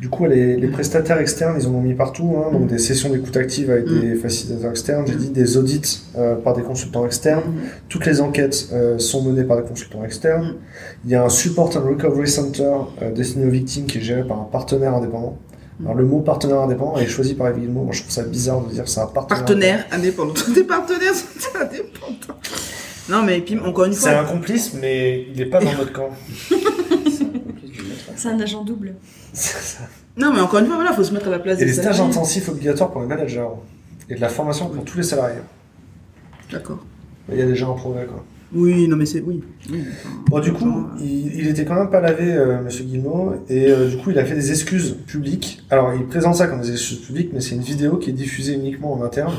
Du 0.00 0.08
coup, 0.08 0.26
les, 0.26 0.56
les 0.56 0.66
prestataires 0.68 1.18
externes, 1.18 1.56
ils 1.58 1.66
en 1.68 1.70
ont 1.74 1.80
mis 1.80 1.94
partout, 1.94 2.34
hein, 2.36 2.50
donc 2.52 2.62
Mm. 2.62 2.66
des 2.66 2.78
sessions 2.78 3.10
d'écoute 3.10 3.36
active 3.36 3.70
avec 3.70 3.86
des 3.86 4.16
facilitateurs 4.16 4.70
externes, 4.72 5.04
j'ai 5.06 5.14
dit 5.14 5.30
des 5.30 5.56
audits 5.56 6.02
euh, 6.18 6.34
par 6.34 6.54
des 6.54 6.62
consultants 6.62 7.06
externes, 7.06 7.42
toutes 7.88 8.04
les 8.04 8.20
enquêtes 8.20 8.68
euh, 8.72 8.98
sont 8.98 9.22
menées 9.22 9.44
par 9.44 9.56
des 9.56 9.62
consultants 9.62 10.04
externes, 10.04 10.48
Mm. 10.48 10.56
il 11.04 11.10
y 11.12 11.14
a 11.14 11.22
un 11.24 11.28
Support 11.28 11.76
and 11.76 11.88
Recovery 11.88 12.28
Center 12.28 12.72
euh, 13.02 13.12
destiné 13.12 13.46
aux 13.46 13.50
victimes 13.50 13.86
qui 13.86 13.98
est 13.98 14.00
géré 14.00 14.24
par 14.26 14.40
un 14.40 14.48
partenaire 14.50 14.94
indépendant. 14.94 15.38
Mm. 15.78 15.84
Alors 15.86 15.96
le 15.96 16.04
mot 16.06 16.20
partenaire 16.20 16.58
indépendant 16.60 16.96
est 16.98 17.06
choisi 17.06 17.34
par 17.34 17.48
Evil 17.48 17.68
Moi 17.68 17.86
je 17.92 18.00
trouve 18.00 18.12
ça 18.12 18.24
bizarre 18.24 18.62
de 18.62 18.70
dire 18.72 18.84
que 18.84 18.90
c'est 18.90 19.00
un 19.00 19.06
partenaire. 19.06 19.38
Partenaires 19.44 19.86
indépendants. 19.92 20.34
Tes 20.54 20.64
partenaires 20.64 21.14
sont 21.14 21.56
indépendants. 21.60 22.40
Non, 23.08 23.22
mais 23.22 23.40
puis 23.42 23.58
encore 23.58 23.84
une 23.84 23.92
C'est 23.92 24.08
un 24.10 24.24
fois, 24.24 24.32
complice, 24.34 24.74
mais 24.80 25.26
il 25.32 25.36
n'est 25.38 25.46
pas 25.46 25.60
dans 25.60 25.72
notre 25.72 25.92
camp. 25.92 26.08
C'est 28.16 28.28
un 28.28 28.40
agent 28.40 28.64
double. 28.64 28.94
Non, 30.16 30.32
mais 30.32 30.40
encore 30.40 30.60
une 30.60 30.66
fois, 30.66 30.76
voilà, 30.76 30.92
faut 30.92 31.02
se 31.02 31.12
mettre 31.12 31.26
à 31.26 31.30
la 31.30 31.40
place 31.40 31.56
Et 31.56 31.60
des 31.60 31.66
des 31.66 31.72
stages 31.72 31.96
salariés. 31.96 32.12
intensifs 32.16 32.48
obligatoires 32.48 32.90
pour 32.92 33.00
les 33.00 33.08
managers. 33.08 33.48
Et 34.08 34.14
de 34.14 34.20
la 34.20 34.28
formation 34.28 34.68
pour 34.68 34.84
tous 34.84 34.96
les 34.98 35.02
salariés. 35.02 35.40
D'accord. 36.52 36.78
Il 37.32 37.38
y 37.38 37.42
a 37.42 37.46
déjà 37.46 37.66
un 37.66 37.72
progrès, 37.72 38.06
quoi. 38.06 38.24
Oui, 38.52 38.86
non, 38.86 38.96
mais 38.96 39.06
c'est 39.06 39.20
oui. 39.20 39.42
Bon, 40.28 40.38
du 40.38 40.52
coup, 40.52 40.64
genre, 40.64 40.90
il, 41.00 41.34
il 41.34 41.48
était 41.48 41.64
quand 41.64 41.74
même 41.74 41.90
pas 41.90 42.00
lavé, 42.00 42.32
euh, 42.32 42.62
Monsieur 42.62 42.84
Guillemot, 42.84 43.42
et 43.48 43.68
euh, 43.72 43.88
du 43.88 43.96
coup, 43.96 44.10
il 44.10 44.18
a 44.18 44.24
fait 44.24 44.36
des 44.36 44.50
excuses 44.50 44.96
publiques. 45.06 45.64
Alors, 45.70 45.92
il 45.94 46.06
présente 46.06 46.36
ça 46.36 46.46
comme 46.46 46.60
des 46.60 46.70
excuses 46.70 47.00
publiques, 47.00 47.30
mais 47.32 47.40
c'est 47.40 47.56
une 47.56 47.62
vidéo 47.62 47.96
qui 47.96 48.10
est 48.10 48.12
diffusée 48.12 48.54
uniquement 48.54 48.92
en 48.92 49.02
interne. 49.02 49.34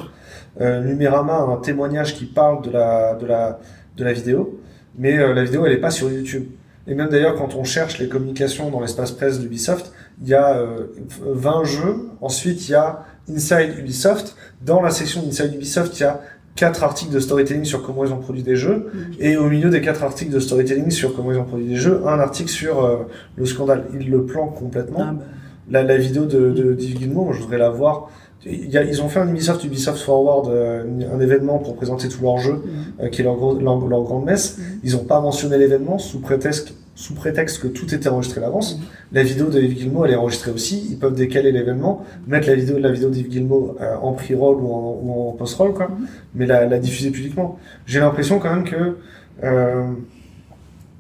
Euh, 0.59 0.81
Numérama 0.83 1.35
a 1.35 1.41
un 1.43 1.57
témoignage 1.57 2.15
qui 2.15 2.25
parle 2.25 2.61
de 2.63 2.71
la, 2.71 3.15
de 3.15 3.25
la, 3.25 3.59
de 3.95 4.03
la 4.03 4.11
vidéo, 4.11 4.59
mais 4.97 5.17
euh, 5.17 5.33
la 5.33 5.45
vidéo, 5.45 5.65
elle 5.65 5.73
est 5.73 5.77
pas 5.81 5.91
sur 5.91 6.11
YouTube. 6.11 6.45
Et 6.87 6.93
même 6.93 7.09
d'ailleurs, 7.09 7.35
quand 7.35 7.55
on 7.55 7.63
cherche 7.63 7.97
les 7.99 8.07
communications 8.07 8.69
dans 8.69 8.79
l'espace 8.79 9.11
presse 9.11 9.39
d'Ubisoft, 9.39 9.91
il 10.21 10.29
y 10.29 10.33
a 10.33 10.57
euh, 10.57 10.87
20 11.21 11.63
jeux. 11.63 12.05
Ensuite, 12.21 12.67
il 12.67 12.71
y 12.71 12.75
a 12.75 13.03
Inside 13.29 13.77
Ubisoft. 13.79 14.35
Dans 14.63 14.81
la 14.81 14.91
section 14.91 15.23
Inside 15.27 15.53
Ubisoft, 15.55 15.99
il 15.99 16.03
y 16.03 16.05
a 16.05 16.21
quatre 16.55 16.83
articles 16.83 17.11
de 17.13 17.19
storytelling 17.19 17.65
sur 17.65 17.81
comment 17.83 18.05
ils 18.05 18.13
ont 18.13 18.19
produit 18.19 18.43
des 18.43 18.55
jeux. 18.55 18.91
Et 19.19 19.35
au 19.35 19.49
milieu 19.49 19.69
des 19.69 19.81
quatre 19.81 20.03
articles 20.03 20.31
de 20.31 20.39
storytelling 20.39 20.91
sur 20.91 21.15
comment 21.15 21.31
ils 21.31 21.37
ont 21.39 21.43
produit 21.43 21.67
des 21.67 21.75
jeux, 21.75 22.01
un 22.05 22.19
article 22.19 22.49
sur 22.49 22.85
euh, 22.85 22.97
le 23.35 23.45
scandale. 23.45 23.85
Ils 23.93 24.09
le 24.09 24.25
planquent 24.25 24.55
complètement. 24.55 24.99
ah, 25.01 25.13
bah, 25.13 25.23
La, 25.69 25.83
la 25.83 25.97
vidéo 25.97 26.25
de, 26.25 26.51
de 26.51 26.73
Guillemot, 26.73 27.25
moi, 27.25 27.33
je 27.33 27.41
voudrais 27.41 27.57
la 27.57 27.69
voir. 27.69 28.09
Y 28.45 28.77
a, 28.77 28.83
ils 28.83 29.01
ont 29.01 29.09
fait 29.09 29.19
un 29.19 29.27
Ubisoft, 29.27 29.63
Ubisoft 29.63 29.99
Forward, 30.03 30.49
euh, 30.49 30.83
un 31.13 31.19
événement 31.19 31.57
pour 31.57 31.75
présenter 31.75 32.07
tous 32.09 32.21
leurs 32.21 32.37
jeux, 32.37 32.61
euh, 33.01 33.09
qui 33.09 33.21
est 33.21 33.23
leur, 33.23 33.35
gros- 33.37 33.57
leur, 33.59 33.79
leur 33.87 34.03
grande 34.03 34.25
messe. 34.25 34.57
Mhm. 34.59 34.63
Ils 34.83 34.91
n'ont 34.93 35.03
pas 35.03 35.19
mentionné 35.19 35.57
l'événement 35.57 35.97
sous 35.97 36.19
prétexte, 36.19 36.75
sous 36.93 37.15
prétexte 37.15 37.59
que 37.61 37.67
tout 37.67 37.93
était 37.95 38.07
enregistré 38.07 38.41
d'avance. 38.41 38.79
La 39.11 39.23
vidéo 39.23 39.47
de 39.47 39.59
Yves 39.59 39.73
Guillemot, 39.73 40.05
elle 40.05 40.11
est 40.11 40.15
enregistrée 40.15 40.51
aussi. 40.51 40.87
Ils 40.91 40.97
peuvent 40.99 41.15
décaler 41.15 41.51
l'événement, 41.51 42.05
mettre 42.27 42.47
la 42.47 42.53
vidéo 42.55 42.75
de 42.77 42.83
la 42.83 42.91
vidéo 42.91 43.09
d'Yves 43.09 43.29
Guillemot 43.29 43.77
euh, 43.81 43.95
en 44.01 44.13
pre-roll 44.13 44.57
ou 44.57 44.71
en, 44.71 44.99
ou 45.01 45.29
en 45.29 45.31
post-roll, 45.31 45.73
quoi, 45.73 45.87
Mhm. 45.87 46.07
mais 46.35 46.45
la, 46.45 46.65
la 46.67 46.77
diffuser 46.77 47.09
publiquement. 47.09 47.57
J'ai 47.87 47.99
l'impression 47.99 48.37
quand 48.37 48.53
même 48.53 48.63
que 48.63 48.97
euh, 49.43 49.87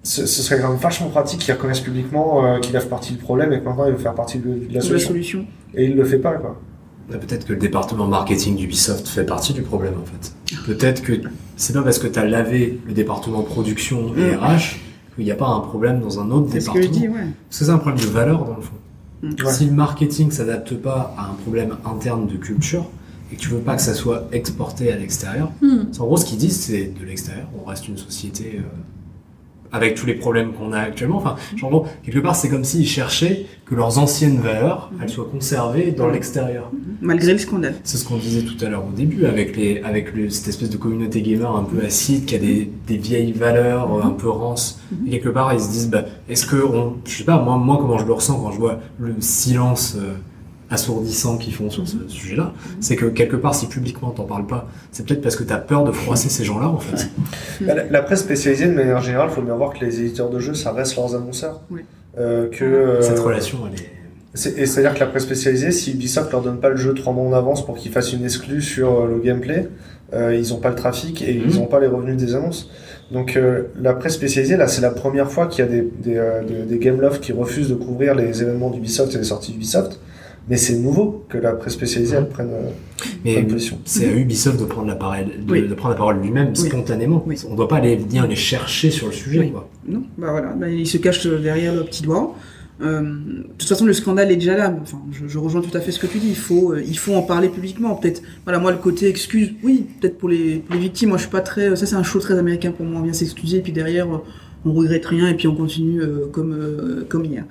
ce, 0.03 0.25
ce 0.25 0.41
serait 0.41 0.59
quand 0.59 0.69
même 0.69 0.77
vachement 0.77 1.09
pratique 1.09 1.41
qu'il 1.41 1.53
reconnaisse 1.53 1.79
publiquement 1.79 2.45
euh, 2.45 2.59
qu'il 2.59 2.75
a 2.75 2.79
fait 2.79 2.89
partie 2.89 3.13
du 3.13 3.19
problème 3.19 3.53
et 3.53 3.59
que 3.59 3.65
maintenant 3.65 3.85
il 3.85 3.91
veut 3.93 3.97
faire 3.99 4.13
partie 4.15 4.39
de, 4.39 4.45
de 4.49 4.67
la 4.69 4.73
la 4.75 4.81
solution. 4.81 5.09
solution. 5.09 5.45
Et 5.75 5.85
il 5.85 5.95
le 5.95 6.03
fait 6.05 6.17
pas, 6.19 6.33
quoi. 6.33 6.59
Bah, 7.09 7.17
Peut-être 7.17 7.45
que 7.45 7.53
le 7.53 7.59
département 7.59 8.07
marketing 8.07 8.55
d'Ubisoft 8.55 9.07
fait 9.07 9.25
partie 9.25 9.53
du 9.53 9.61
problème 9.61 9.93
en 10.01 10.05
fait. 10.05 10.33
Peut-être 10.65 11.03
que 11.03 11.13
c'est 11.55 11.73
pas 11.73 11.81
parce 11.83 11.99
que 11.99 12.07
tu 12.07 12.17
as 12.19 12.25
lavé 12.25 12.79
le 12.87 12.93
département 12.93 13.41
production 13.43 14.13
et 14.17 14.35
Mm. 14.35 14.39
RH 14.39 14.75
qu'il 15.15 15.23
n'y 15.25 15.31
a 15.31 15.35
pas 15.35 15.47
un 15.47 15.59
problème 15.61 15.99
dans 16.01 16.19
un 16.19 16.29
autre 16.31 16.49
C'est 16.51 16.59
ce 16.61 16.69
que 16.69 16.79
département. 16.79 16.93
je 16.95 16.99
dis, 16.99 17.07
ouais. 17.09 17.27
Parce 17.49 17.59
que 17.59 17.65
c'est 17.65 17.71
un 17.71 17.77
problème 17.77 18.01
de 18.03 18.09
valeur 18.09 18.43
dans 18.45 18.55
le 18.55 18.61
fond. 18.61 18.73
Mm. 19.21 19.29
Ouais. 19.45 19.51
Si 19.53 19.65
le 19.65 19.71
marketing 19.71 20.31
s'adapte 20.31 20.73
pas 20.75 21.13
à 21.17 21.29
un 21.29 21.33
problème 21.35 21.75
interne 21.85 22.27
de 22.27 22.35
culture 22.37 22.85
et 23.31 23.35
que 23.35 23.41
tu 23.41 23.49
veux 23.49 23.59
pas 23.59 23.75
que 23.75 23.81
ça 23.81 23.93
soit 23.93 24.27
exporté 24.31 24.91
à 24.91 24.97
l'extérieur, 24.97 25.51
c'est 25.91 26.01
en 26.01 26.05
gros 26.05 26.17
ce 26.17 26.25
qu'ils 26.25 26.37
disent 26.37 26.59
c'est 26.59 26.91
de 26.99 27.05
l'extérieur, 27.05 27.47
on 27.59 27.67
reste 27.67 27.87
une 27.87 27.97
société 27.97 28.57
euh, 28.59 28.61
avec 29.75 29.95
tous 29.95 30.05
les 30.05 30.13
problèmes 30.15 30.53
qu'on 30.53 30.71
a 30.73 30.79
actuellement. 30.79 31.17
Enfin, 31.17 31.35
en 31.61 31.69
gros, 31.69 31.85
quelque 32.03 32.19
part 32.19 32.35
c'est 32.35 32.49
comme 32.49 32.63
s'ils 32.63 32.87
cherchaient 32.87 33.45
que 33.65 33.75
leurs 33.75 33.97
anciennes 33.99 34.37
valeurs 34.39 34.91
elles 35.01 35.09
soient 35.09 35.27
conservées 35.31 35.91
dans 35.91 36.07
l'extérieur. 36.09 36.71
Malgré 37.01 37.33
le 37.33 37.37
scandale. 37.39 37.75
C'est 37.83 37.97
ce 37.97 38.05
qu'on 38.05 38.17
disait 38.17 38.41
tout 38.43 38.63
à 38.63 38.69
l'heure 38.69 38.85
au 38.87 38.95
début, 38.95 39.25
avec, 39.25 39.55
les, 39.57 39.81
avec 39.83 40.13
le- 40.15 40.29
cette 40.29 40.47
espèce 40.47 40.69
de 40.69 40.77
communauté 40.77 41.21
gamer 41.21 41.55
un 41.55 41.63
peu 41.63 41.83
acide, 41.85 42.25
qui 42.25 42.35
a 42.35 42.37
des, 42.39 42.71
des 42.87 42.97
vieilles 42.97 43.31
valeurs 43.33 43.93
euh, 43.97 44.01
un 44.03 44.11
peu 44.11 44.29
rances. 44.29 44.79
Et 45.07 45.11
quelque 45.11 45.29
part, 45.29 45.53
ils 45.53 45.59
se 45.59 45.69
disent, 45.69 45.89
bah, 45.89 46.05
est-ce 46.29 46.45
que, 46.45 46.55
on, 46.63 46.95
je 47.05 47.17
sais 47.17 47.23
pas, 47.23 47.39
moi, 47.41 47.57
moi, 47.57 47.77
comment 47.79 47.97
je 47.97 48.05
le 48.05 48.13
ressens 48.13 48.39
quand 48.39 48.51
je 48.51 48.59
vois 48.59 48.79
le 48.99 49.15
silence 49.19 49.95
euh, 49.99 50.13
assourdissant 50.69 51.37
qu'ils 51.37 51.53
font 51.53 51.69
sur 51.69 51.87
ce 51.87 51.97
sujet-là, 52.07 52.53
c'est 52.79 52.95
que 52.95 53.05
quelque 53.05 53.35
part, 53.35 53.53
si 53.55 53.67
publiquement 53.67 54.09
t'en 54.11 54.23
parles 54.23 54.47
pas, 54.47 54.67
c'est 54.91 55.05
peut-être 55.05 55.21
parce 55.21 55.35
que 55.35 55.43
t'as 55.43 55.57
peur 55.57 55.83
de 55.83 55.91
froisser 55.91 56.29
ces 56.29 56.43
gens-là, 56.43 56.67
en 56.67 56.79
fait. 56.79 57.09
La, 57.61 57.83
la 57.89 58.01
presse 58.01 58.21
spécialisée, 58.21 58.67
de 58.67 58.73
manière 58.73 59.01
générale, 59.01 59.29
faut 59.29 59.41
bien 59.41 59.55
voir 59.55 59.73
que 59.73 59.83
les 59.85 59.99
éditeurs 60.01 60.29
de 60.29 60.39
jeux, 60.39 60.53
ça 60.55 60.71
reste 60.71 60.95
leurs 60.95 61.15
annonceurs. 61.15 61.61
Oui. 61.69 61.81
Euh, 62.17 62.49
que, 62.49 62.63
euh, 62.63 63.01
Cette 63.01 63.19
relation, 63.19 63.59
elle 63.67 63.79
est... 63.79 64.65
c'est-à-dire 64.65 64.93
que 64.93 64.99
la 65.01 65.05
presse 65.07 65.23
spécialisée, 65.23 65.71
si 65.71 65.91
Ubisoft 65.91 66.31
leur 66.31 66.41
donne 66.41 66.59
pas 66.59 66.69
le 66.69 66.77
jeu 66.77 66.93
trois 66.93 67.13
mois 67.13 67.25
en 67.27 67.33
avance 67.33 67.65
pour 67.65 67.75
qu'ils 67.75 67.91
fassent 67.91 68.13
une 68.13 68.23
exclue 68.23 68.61
sur 68.61 69.01
euh, 69.01 69.07
le 69.07 69.19
gameplay, 69.19 69.67
euh, 70.13 70.35
ils 70.35 70.53
ont 70.53 70.57
pas 70.59 70.69
le 70.69 70.75
trafic 70.75 71.21
et 71.21 71.33
ils 71.33 71.55
Mhm. 71.55 71.61
ont 71.63 71.65
pas 71.65 71.79
les 71.79 71.87
revenus 71.87 72.15
des 72.17 72.35
annonces. 72.35 72.69
Donc 73.11 73.35
euh, 73.37 73.63
la 73.81 73.93
presse 73.93 74.13
spécialisée, 74.13 74.55
là, 74.57 74.67
c'est 74.67 74.81
la 74.81 74.91
première 74.91 75.29
fois 75.29 75.47
qu'il 75.47 75.63
y 75.65 75.67
a 75.67 75.71
des, 75.71 75.81
des, 75.81 76.17
euh, 76.17 76.41
des, 76.43 76.63
des 76.63 76.79
game 76.79 76.99
loft 77.01 77.21
qui 77.21 77.33
refusent 77.33 77.69
de 77.69 77.75
couvrir 77.75 78.15
les 78.15 78.41
événements 78.41 78.69
d'Ubisoft 78.71 79.13
et 79.13 79.17
les 79.17 79.23
sorties 79.25 79.51
d'Ubisoft. 79.51 79.99
Mais 80.47 80.57
c'est 80.57 80.75
nouveau 80.75 81.25
que 81.27 81.37
la 81.39 81.53
presse 81.53 81.73
spécialisée, 81.73 82.15
elle 82.17 82.29
prenne, 82.29 82.51
euh, 82.51 82.69
Mais 83.23 83.41
position. 83.43 83.79
c'est 83.83 84.07
à 84.07 84.13
Ubisoft 84.15 84.59
de 84.59 84.65
prendre 84.65 84.87
la 84.87 84.95
parole, 84.95 85.25
de, 85.45 85.51
Oui. 85.51 85.67
de 85.67 85.73
prendre 85.73 85.93
la 85.95 85.97
parole 85.97 86.21
lui-même, 86.21 86.49
Oui. 86.49 86.67
spontanément. 86.69 87.23
Oui. 87.25 87.35
On 87.49 87.55
doit 87.55 87.67
pas 87.67 87.77
aller 87.77 87.95
venir 87.95 88.27
les 88.27 88.35
chercher 88.35 88.91
sur 88.91 89.07
le 89.07 89.13
sujet, 89.13 89.39
Oui. 89.39 89.51
quoi. 89.51 89.67
Non, 89.87 90.03
bah 90.17 90.27
voilà, 90.31 90.49
bah, 90.53 90.69
il 90.69 90.85
se 90.85 90.97
cache 90.97 91.25
derrière 91.25 91.73
le 91.73 91.83
petit 91.83 92.03
doigt. 92.03 92.35
Euh, 92.81 93.01
de 93.01 93.47
toute 93.57 93.67
façon, 93.69 93.85
le 93.85 93.93
scandale 93.93 94.31
est 94.31 94.35
déjà 94.35 94.55
là. 94.57 94.75
Enfin, 94.81 95.01
je, 95.11 95.27
je 95.27 95.37
rejoins 95.39 95.61
tout 95.61 95.75
à 95.75 95.79
fait 95.79 95.91
ce 95.91 95.97
que 95.99 96.07
tu 96.07 96.19
dis. 96.19 96.27
Il 96.29 96.35
faut, 96.35 96.73
euh, 96.73 96.83
il 96.85 96.97
faut 96.99 97.15
en 97.15 97.21
parler 97.23 97.47
publiquement. 97.49 97.95
Peut-être, 97.95 98.21
voilà, 98.43 98.59
moi 98.59 98.71
le 98.71 98.77
côté 98.77 99.07
excuse, 99.07 99.53
oui, 99.63 99.85
peut-être 100.01 100.17
pour 100.17 100.27
les, 100.29 100.57
pour 100.57 100.75
les 100.75 100.81
victimes. 100.81 101.09
Moi, 101.09 101.17
je 101.17 101.23
suis 101.23 101.31
pas 101.31 101.41
très. 101.41 101.75
Ça, 101.75 101.85
c'est 101.85 101.95
un 101.95 102.03
show 102.03 102.19
très 102.19 102.37
américain 102.37 102.71
pour 102.71 102.85
moi. 102.85 102.99
On 102.99 103.03
vient 103.03 103.13
s'excuser, 103.13 103.61
puis 103.61 103.71
derrière, 103.71 104.13
euh, 104.13 104.17
on 104.65 104.73
regrette 104.73 105.05
rien, 105.05 105.29
et 105.29 105.35
puis 105.35 105.47
on 105.47 105.55
continue 105.55 106.01
euh, 106.01 106.25
comme, 106.31 106.51
euh, 106.53 107.05
comme 107.07 107.23
hier. 107.25 107.45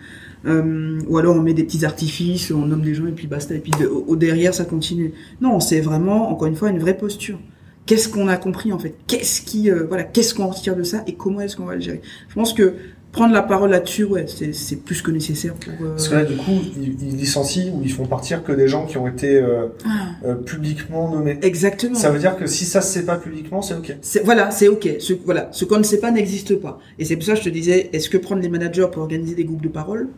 Euh, 0.47 0.99
ou 1.09 1.19
alors 1.19 1.37
on 1.37 1.41
met 1.41 1.55
des 1.55 1.65
petits 1.65 1.85
artifices, 1.85 2.51
on 2.51 2.67
nomme 2.67 2.83
des 2.83 2.95
gens 2.95 3.07
et 3.07 3.13
puis 3.13 3.27
basta. 3.27 3.55
Et 3.55 3.61
puis 3.61 3.73
de- 3.81 3.87
au, 3.87 4.05
au 4.09 4.17
derrière, 4.17 4.53
ça 4.55 4.65
continue. 4.65 5.13
Non, 5.41 5.59
c'est 5.61 5.81
vraiment, 5.81 6.31
encore 6.31 6.49
une 6.49 6.57
fois, 6.57 6.71
une 6.71 6.79
vraie 6.79 6.97
posture. 6.97 7.39
Qu'est-ce 7.87 8.09
qu'on 8.09 8.29
a 8.29 8.37
compris 8.37 8.73
en 8.73 8.79
fait? 8.79 8.95
Qu'est-ce 9.07 9.43
qui, 9.43 9.71
euh, 9.71 9.85
voilà, 9.89 10.05
qu'est-ce 10.05 10.35
qu'on 10.35 10.47
retire 10.49 10.77
de 10.77 10.83
ça 10.83 11.03
et 11.07 11.15
comment 11.15 11.41
est-ce 11.41 11.57
qu'on 11.57 11.67
va 11.67 11.75
le 11.75 11.81
gérer? 11.81 12.01
Je 12.29 12.35
pense 12.35 12.53
que 12.55 12.75
prendre 13.13 13.33
la 13.33 13.43
parole 13.43 13.71
là-dessus, 13.71 14.05
ouais, 14.05 14.27
c'est 14.27 14.77
plus 14.85 15.01
que 15.01 15.11
nécessaire 15.11 15.55
pour. 15.55 15.73
euh, 15.87 15.91
Parce 15.91 16.09
que 16.09 16.15
là, 16.15 16.25
du 16.25 16.35
coup, 16.37 16.51
ils, 16.77 16.97
ils 17.01 17.17
licencient 17.17 17.73
ou 17.75 17.83
ils 17.85 17.93
font 17.93 18.07
partir 18.07 18.43
que 18.43 18.53
des 18.53 18.67
gens 18.69 18.87
qui 18.87 18.97
ont 18.99 19.07
été 19.07 19.37
euh, 19.37 19.67
Ah, 19.87 20.09
euh, 20.27 20.35
publiquement 20.35 21.11
nommés. 21.11 21.39
exactement. 21.43 21.95
Ça 21.95 22.11
veut 22.11 22.19
dire 22.19 22.37
que 22.37 22.47
si 22.47 22.65
ça 22.65 22.81
se 22.81 22.93
sait 22.93 23.05
pas 23.05 23.17
publiquement, 23.17 23.63
c'est 23.63 23.75
ok. 23.75 23.97
C'est- 24.03 24.25
Voilà, 24.25 24.51
c'est 24.51 24.69
ok. 24.69 24.89
Ce, 24.99 25.13
voilà, 25.25 25.49
ce 25.53 25.65
qu'on 25.65 25.79
ne 25.79 25.85
sait 25.85 26.01
pas 26.01 26.11
n'existe 26.11 26.57
pas. 26.57 26.81
Et 26.99 27.05
c'est 27.05 27.15
pour 27.17 27.25
ça 27.25 27.33
que 27.35 27.39
je 27.41 27.45
te 27.45 27.51
disais, 27.51 27.91
est-ce 27.93 28.09
que 28.11 28.17
prendre 28.19 28.43
les 28.43 28.49
managers 28.49 28.87
pour 28.91 29.03
organiser 29.03 29.35
des 29.35 29.45
groupes 29.45 29.63
de 29.63 29.69
parole? 29.69 30.09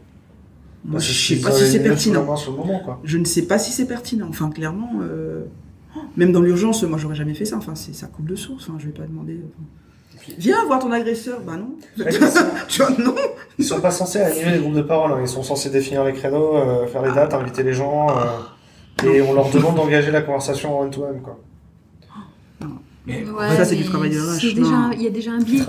Moi, 0.86 1.00
je 1.00 1.12
sais 1.12 1.36
pas 1.40 1.50
si 1.50 1.66
c'est 1.66 1.82
pertinent. 1.82 2.24
Moment, 2.24 2.80
quoi. 2.84 3.00
Je 3.04 3.18
ne 3.18 3.24
sais 3.24 3.42
pas 3.42 3.58
si 3.58 3.72
c'est 3.72 3.86
pertinent. 3.86 4.26
Enfin, 4.28 4.50
clairement, 4.50 4.90
euh, 5.02 5.44
même 6.16 6.32
dans 6.32 6.40
l'urgence, 6.40 6.82
moi, 6.84 6.98
j'aurais 6.98 7.14
jamais 7.16 7.34
fait 7.34 7.44
ça. 7.44 7.56
Enfin, 7.56 7.74
c'est 7.74 7.94
ça 7.94 8.06
coupe 8.06 8.26
de 8.28 8.36
source. 8.36 8.68
Enfin, 8.68 8.78
je 8.78 8.86
vais 8.86 8.92
pas 8.92 9.02
demander. 9.04 9.34
euh, 9.34 10.22
Viens 10.38 10.64
voir 10.66 10.78
ton 10.78 10.90
agresseur. 10.92 11.40
Bah 11.46 11.56
non. 11.56 11.70
Ils 11.98 12.12
sont, 12.12 12.44
Tu 12.68 12.82
vois, 12.82 12.90
non. 12.98 13.14
ils 13.58 13.64
sont 13.64 13.80
pas 13.80 13.90
censés 13.90 14.20
animer 14.20 14.52
les 14.52 14.58
groupes 14.58 14.74
de 14.74 14.82
parole, 14.82 15.12
hein. 15.12 15.18
ils 15.20 15.28
sont 15.28 15.42
censés 15.42 15.70
définir 15.70 16.04
les 16.04 16.12
créneaux, 16.12 16.56
euh, 16.56 16.86
faire 16.86 17.02
les 17.02 17.12
dates, 17.12 17.34
inviter 17.34 17.62
les 17.62 17.72
gens, 17.72 18.08
euh, 18.10 19.06
et 19.08 19.20
on 19.22 19.34
leur 19.34 19.50
demande 19.50 19.76
d'engager 19.76 20.10
la 20.10 20.22
conversation 20.22 20.78
en 20.78 20.82
one-to-one, 20.84 21.20
quoi. 21.22 21.38
Mais 23.06 23.24
ça, 23.56 23.64
c'est 23.64 23.76
du 23.76 23.84
travail 23.84 24.10
de 24.10 24.18
RH, 24.20 24.42
Il 24.96 25.02
y 25.02 25.06
a 25.06 25.10
déjà 25.10 25.32
un 25.32 25.40
biais. 25.40 25.62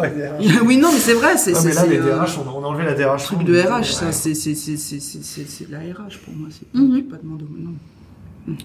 Oui, 0.65 0.77
non, 0.77 0.89
mais 0.91 0.99
c'est 0.99 1.13
vrai. 1.13 1.37
C'est 1.37 1.51
Non, 1.51 1.59
c'est- 1.59 1.67
mais 1.69 1.73
là, 1.75 1.81
c'est, 1.81 1.89
les 1.89 1.97
euh, 1.99 2.15
DRH, 2.15 2.37
on 2.39 2.49
a, 2.49 2.53
on 2.53 2.63
a 2.63 2.67
enlevé 2.67 2.85
la 2.85 2.93
DRH. 2.95 3.23
truc 3.25 3.43
de 3.43 3.59
RH, 3.61 3.83
ça. 3.93 4.11
C'est 4.11 4.33
c'est- 4.33 4.55
c'est- 4.55 4.77
c'est- 4.77 4.99
c'est- 4.99 5.23
c'est- 5.23 5.47
c'est 5.49 5.67
de 5.67 5.71
la 5.71 5.79
RH 5.79 6.17
pour 6.25 6.33
moi. 6.35 6.47
C'est 6.51 6.67
pas, 6.71 6.79
Mhm. 6.79 7.03
pas 7.03 7.17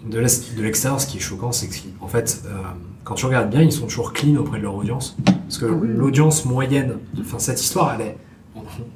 de 0.08 0.18
l'extérieur, 0.62 1.00
ce 1.00 1.06
qui 1.06 1.16
est 1.16 1.20
choquant, 1.20 1.50
c'est 1.52 1.68
qu'en 1.98 2.06
fait, 2.06 2.42
euh, 2.46 2.50
quand 3.04 3.14
tu 3.14 3.26
regardes 3.26 3.50
bien, 3.50 3.62
ils 3.62 3.72
sont 3.72 3.86
toujours 3.86 4.12
clean 4.12 4.36
auprès 4.36 4.58
de 4.58 4.62
leur 4.62 4.76
audience. 4.76 5.16
Parce 5.24 5.58
que 5.58 5.66
Ah 5.66 5.72
oui. 5.72 5.88
l'audience 5.94 6.44
moyenne, 6.44 6.94
enfin, 7.20 7.38
cette 7.40 7.60
histoire, 7.60 7.96
elle 7.98 8.06
est. 8.06 8.16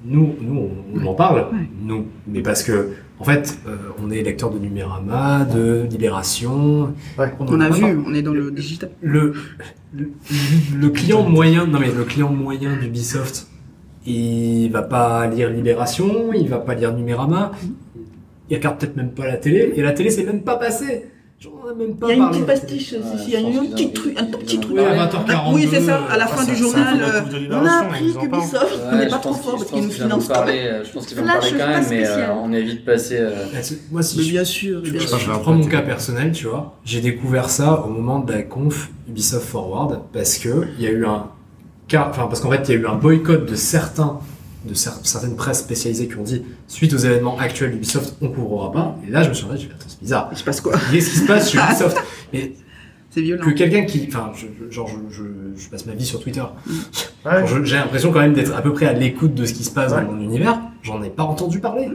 Nous, 0.05 0.35
nous 0.41 0.71
on, 0.95 1.01
on 1.03 1.07
en 1.07 1.15
parle, 1.15 1.39
Ouais. 1.53 1.69
nous, 1.83 2.07
mais 2.29 2.41
parce 2.41 2.63
que, 2.63 2.91
en 3.19 3.25
fait, 3.25 3.59
euh, 3.67 3.77
on 4.03 4.11
est 4.11 4.23
lecteur 4.23 4.51
de 4.51 4.59
Numérama, 4.59 5.45
de 5.45 5.87
Libération. 5.91 6.95
Ouais. 7.19 7.33
On 7.41 7.61
a 7.61 7.71
vu, 7.71 7.85
on 8.07 8.13
est 8.15 8.23
dans 8.23 8.35
le 8.35 8.51
digital. 8.51 8.91
le, 9.01 9.33
le, 9.95 10.11
le 10.79 10.89
client 10.91 11.23
moyen, 11.29 11.67
non 11.67 11.79
mais 11.79 11.91
le 11.93 12.05
client 12.05 12.31
moyen 12.31 12.77
d'Ubisoft, 12.77 13.47
il 14.07 14.69
va 14.71 14.83
pas 14.83 15.27
lire 15.29 15.49
Libération, 15.51 16.33
il 16.35 16.49
va 16.49 16.59
pas 16.59 16.75
lire 16.75 16.93
Numérama, 16.95 17.53
il 18.51 18.57
regarde 18.57 18.79
peut-être 18.79 18.97
même 18.97 19.11
pas 19.13 19.27
la 19.27 19.37
télé, 19.39 19.73
et 19.75 19.83
la 19.83 19.93
télé 19.93 20.11
c'est 20.11 20.25
même 20.25 20.43
pas 20.43 20.57
passé. 20.57 21.07
J'en 21.39 21.51
ai 21.71 21.75
même 21.77 21.97
pas 21.97 22.07
Il 22.11 22.17
y 22.17 22.21
a 22.21 22.25
une 22.25 22.31
petite 22.31 22.47
pastiche, 22.47 22.93
Ouais, 22.93 22.99
si, 23.19 23.25
si, 23.25 23.31
il 23.31 23.33
y 23.35 23.37
a 23.37 23.41
je 23.41 23.45
pense 23.45 23.57
un 23.57 23.61
qu'ils 23.61 23.71
petit 23.75 23.87
ont- 23.87 23.91
truc, 23.93 24.19
un 24.19 24.25
tout 24.25 24.39
petit 24.39 24.59
truc. 24.59 24.73
Oui, 24.75 24.81
à 24.81 24.91
Ouais. 24.91 24.97
20h42. 24.97 25.55
Oui, 25.55 25.69
c'est 25.71 25.81
ça, 25.83 26.01
à 26.11 26.17
la 26.17 26.27
fin 26.27 26.45
du 26.45 26.57
journal, 26.57 26.99
euh, 26.99 27.21
on 27.31 27.35
a 27.35 27.39
Libération, 27.39 27.71
appris 27.89 28.13
parlent. 28.13 28.29
qu'Ubisoft 28.31 28.79
Ouais, 28.91 28.99
n'est 28.99 29.09
pas 29.09 29.19
trop 29.19 29.35
fort 29.35 29.57
parce 29.59 29.71
qu'ils 29.71 29.83
nous 29.83 29.91
financent 29.91 30.29
pas. 30.29 30.35
parler, 30.35 30.59
euh, 30.63 30.85
Je 30.85 30.93
pense 30.93 31.07
qu'ils 31.07 31.17
vont 31.19 31.25
Flash, 31.25 31.35
parler 31.41 31.51
quand 31.53 31.59
pas 31.59 31.67
même, 31.67 31.87
mais 31.91 32.05
spécial. 32.05 32.31
euh, 32.31 32.35
on 32.43 32.53
évite 32.55 32.81
de 32.87 32.91
passer. 32.91 33.17
euh, 33.21 33.31
c'est- 33.61 33.93
Moi, 33.93 34.03
si 34.03 34.31
bien 34.31 34.45
sûr, 34.45 34.83
je- 34.83 35.31
prends 35.43 35.53
mon 35.53 35.67
cas 35.67 35.83
personnel, 35.83 36.33
tu 36.33 36.47
vois, 36.47 36.73
j'ai 36.87 37.03
découvert 37.03 37.51
ça 37.51 37.85
au 37.85 37.91
moment 37.91 38.21
de 38.21 38.33
la 38.33 38.43
conf 38.43 38.91
Ubisoft 39.07 39.47
Forward 39.47 40.01
parce 40.15 40.39
que 40.39 40.67
il 40.79 40.85
y 40.85 40.87
a 40.87 40.91
eu 40.91 41.05
un 41.05 41.27
cas, 41.87 42.09
enfin 42.11 42.27
parce 42.29 42.41
qu'en 42.41 42.51
fait 42.51 42.63
il 42.69 42.75
y 42.75 42.79
a 42.79 42.81
eu 42.81 42.87
un 42.87 42.95
boycott 42.97 43.47
de 43.49 43.55
certains 43.55 44.19
de 44.67 44.75
cer- 44.75 44.99
certaines 45.05 45.37
presses 45.37 45.61
spécialisées 45.61 46.09
qui 46.09 46.17
ont 46.17 46.23
dit 46.23 46.43
suite 46.69 46.93
aux 46.93 46.99
événements 46.99 47.39
actuels 47.39 47.71
d'Ubisoft 47.73 48.15
on 48.21 48.29
couvrira 48.29 48.73
pas. 48.73 48.99
Et 49.07 49.11
là 49.11 49.23
je 49.23 49.29
me 49.31 49.35
suis 49.35 49.47
rendu 49.47 49.69
compte, 49.69 49.77
c'est 49.87 50.01
bizarre. 50.01 50.29
Il 50.33 50.37
se 50.39 50.45
passe 50.45 50.61
quoi? 50.61 50.73
Qu'est-ce 50.93 51.11
qui 51.11 51.17
se 51.19 51.27
passe 51.27 51.51
chez 51.51 51.59
Ubisoft. 51.59 51.97
Mais 52.33 52.53
C'est 53.11 53.23
violent. 53.23 53.45
que 53.45 53.51
quelqu'un 53.51 53.85
qui 53.85 54.05
enfin 54.09 54.33
je, 54.35 54.47
je- 54.67 54.71
genre 54.71 54.89
je, 54.89 55.15
je, 55.17 55.23
je 55.57 55.69
passe 55.69 55.87
ma 55.87 55.95
vie 55.95 56.05
sur 56.05 56.21
Twitter. 56.21 56.43
Ouais. 57.25 57.45
J'ai 57.65 57.77
l'impression 57.77 58.13
quand 58.13 58.21
même 58.21 58.35
d'être 58.35 58.55
à 58.55 58.63
peu 58.63 58.73
près 58.73 58.87
à 58.87 58.93
l'écoute 58.93 59.35
de 59.35 59.45
ce 59.47 59.53
qui 59.55 59.65
se 59.65 59.71
passe 59.71 59.93
Ouais. 59.93 60.03
dans 60.05 60.13
mon 60.13 60.21
univers. 60.23 60.61
J'en 60.83 61.03
ai 61.03 61.11
pas 61.11 61.23
entendu 61.25 61.61
parler. 61.61 61.89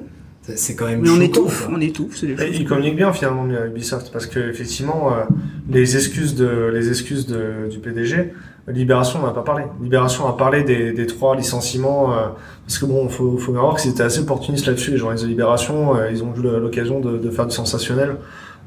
C'est 0.56 0.74
quand 0.76 0.88
même 0.88 1.02
Mais 1.02 1.10
on 1.12 1.22
étouffe, 1.22 1.68
on 1.72 1.80
étouffe, 1.80 2.24
ils 2.24 2.66
communiquent 2.66 2.96
bien 2.96 3.14
finalement 3.14 3.46
Ubisoft 3.68 4.12
parce 4.12 4.26
que 4.26 4.40
effectivement 4.50 5.14
euh, 5.14 5.22
les 5.70 5.96
excuses 5.96 6.34
de 6.34 6.72
les 6.74 6.90
excuses 6.90 7.28
de, 7.28 7.70
du 7.70 7.78
PDG 7.78 8.34
Libération 8.68 9.20
on 9.22 9.26
n'a 9.26 9.34
pas 9.34 9.42
parlé. 9.42 9.64
Libération 9.82 10.28
a 10.28 10.38
parlé 10.38 10.64
des, 10.64 10.92
des 10.92 11.08
trois 11.08 11.36
licenciements 11.36 12.14
euh, 12.14 12.28
parce 12.66 12.78
que 12.78 12.86
bon 12.86 13.10
faut 13.10 13.38
faut 13.38 13.52
bien 13.52 13.62
voir 13.62 13.74
que 13.76 13.82
c'était 13.82 14.04
assez 14.04 14.20
opportuniste 14.20 14.68
là-dessus 14.68 14.92
les 14.92 14.98
journalistes 14.98 15.26
de 15.26 15.30
Libération 15.30 15.96
euh, 15.96 16.12
ils 16.12 16.24
ont 16.24 16.34
eu 16.36 16.42
l'occasion 16.42 17.00
de, 17.00 17.18
de 17.18 17.30
faire 17.32 17.48
du 17.48 17.56
sensationnel. 17.56 18.18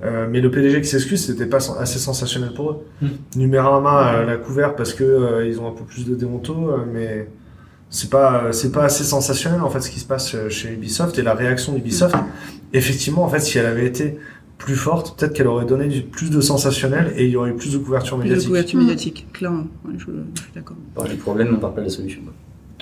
Euh, 0.05 0.27
mais 0.29 0.41
le 0.41 0.51
PDG 0.51 0.81
qui 0.81 0.89
s'excuse 0.89 1.25
c'était 1.25 1.47
pas 1.47 1.59
assez 1.81 2.01
sensationnel 2.01 2.53
pour 2.53 2.71
eux. 2.73 2.77
Mm. 3.01 3.07
Numérama 3.37 4.15
euh, 4.15 4.27
l'a 4.27 4.37
couvert 4.37 4.75
parce 4.75 4.93
que 4.93 5.05
euh, 5.05 5.47
ils 5.47 5.61
ont 5.61 5.69
un 5.69 5.73
peu 5.73 5.85
plus 5.85 6.05
de 6.05 6.17
déonto 6.17 6.53
euh, 6.71 6.79
mais 6.93 7.29
c'est 7.89 8.11
pas 8.11 8.49
c'est 8.51 8.73
pas 8.73 8.83
assez 8.85 9.05
sensationnel 9.05 9.61
en 9.61 9.71
fait 9.71 9.81
ce 9.81 9.91
qui 9.91 10.01
se 10.01 10.07
passe 10.07 10.35
euh, 10.35 10.49
chez 10.49 10.73
Ubisoft 10.73 11.17
et 11.19 11.23
la 11.23 11.35
réaction 11.35 11.73
d'Ubisoft. 11.73 12.17
Effectivement 12.73 13.23
en 13.23 13.29
fait 13.29 13.39
si 13.39 13.59
elle 13.59 13.67
avait 13.67 13.87
été 13.87 14.19
plus 14.59 14.77
forte 14.77 15.19
peut-être 15.19 15.33
qu'elle 15.35 15.47
aurait 15.49 15.65
donné 15.67 15.87
du, 15.89 16.03
plus 16.03 16.31
de 16.31 16.41
sensationnel 16.41 17.13
et 17.17 17.25
il 17.25 17.31
y 17.31 17.37
aurait 17.37 17.51
eu 17.51 17.55
plus 17.55 17.73
de 17.73 17.79
couverture 17.79 18.17
Plus 18.19 18.25
de 18.29 18.35
médiatique 18.35 18.49
couverture 18.49 18.79
Mm. 18.79 18.83
médiatique, 18.83 19.27
clairement. 19.33 19.67
Ouais, 19.85 19.95
je, 19.99 20.05
je 20.35 20.41
suis 20.43 20.53
d'accord. 20.55 20.77
on 20.93 21.01
parle 21.01 21.11
du 21.11 21.17
problème, 21.17 21.53
on 21.57 21.61
parle 21.61 21.75
pas 21.75 21.81
de 21.81 21.87
la 21.87 21.93
solution. 21.93 22.21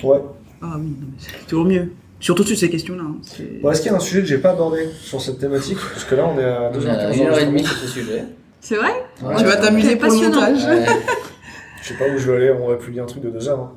ouais 0.03 0.21
Ah 0.61 0.75
oui, 0.79 0.93
c'est 1.17 1.47
toujours 1.47 1.65
mieux. 1.65 1.91
Surtout 2.19 2.43
sur 2.43 2.57
ces 2.57 2.69
questions-là. 2.69 3.03
hein. 3.03 3.17
Bon, 3.61 3.71
est-ce 3.71 3.81
qu'il 3.81 3.91
y 3.91 3.93
a 3.93 3.97
un 3.97 3.99
sujet 3.99 4.21
que 4.21 4.27
j'ai 4.27 4.37
pas 4.37 4.51
abordé 4.51 4.87
sur 5.01 5.19
cette 5.21 5.39
thématique? 5.39 5.77
Parce 5.93 6.05
que 6.05 6.15
là 6.15 6.25
on 6.33 6.39
est 6.39 6.43
à 6.45 6.71
On 6.73 6.77
2 6.79 6.85
est 6.85 6.89
à 6.89 7.11
h 7.11 7.17
une 7.17 7.27
heure 7.27 7.39
et 7.39 7.45
demie 7.47 7.63
sur 7.65 7.75
ce 7.75 7.87
sujet. 7.87 8.23
C'est 8.61 8.75
vrai? 8.77 8.93
Ouais. 9.21 9.35
Tu 9.39 9.43
vas 9.43 9.57
t'amuser 9.57 9.89
C'est 9.89 9.95
pour 9.97 10.05
le 10.05 10.11
passionnant. 10.13 10.39
montage. 10.39 10.63
Ouais. 10.65 10.85
je 11.81 11.87
sais 11.89 11.93
pas 11.95 12.05
où 12.07 12.17
je 12.17 12.31
vais 12.31 12.37
aller 12.37 12.51
on 12.51 12.69
va 12.69 12.75
publier 12.77 13.01
un 13.01 13.05
truc 13.05 13.23
de 13.23 13.29
2 13.29 13.49
heures 13.49 13.59
hein. 13.59 13.71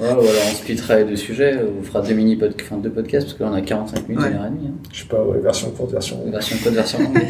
Ouais, 0.00 0.08
ou 0.08 0.20
alors 0.20 0.22
on 0.50 0.54
splittera 0.54 0.96
les 0.98 1.04
deux 1.04 1.16
sujets, 1.16 1.58
on 1.78 1.82
fera 1.82 2.02
deux 2.02 2.14
mini 2.14 2.36
pod 2.36 2.54
enfin, 2.60 2.78
deux 2.78 2.90
podcasts 2.90 3.26
parce 3.26 3.38
que 3.38 3.44
là 3.44 3.50
on 3.52 3.54
a 3.54 3.60
45 3.62 4.08
minutes, 4.08 4.24
Ouais. 4.24 4.30
une 4.30 4.36
heure 4.36 4.46
et 4.46 4.50
demie. 4.50 4.66
Hein. 4.68 4.74
je 4.92 5.00
sais 5.02 5.06
pas 5.08 5.22
ouais, 5.24 5.38
version 5.40 5.70
courte 5.70 5.92
version 5.92 6.18
longue. 6.18 6.32
Version 6.32 6.56
code, 6.64 6.74
version 6.74 6.98
longue. 7.00 7.14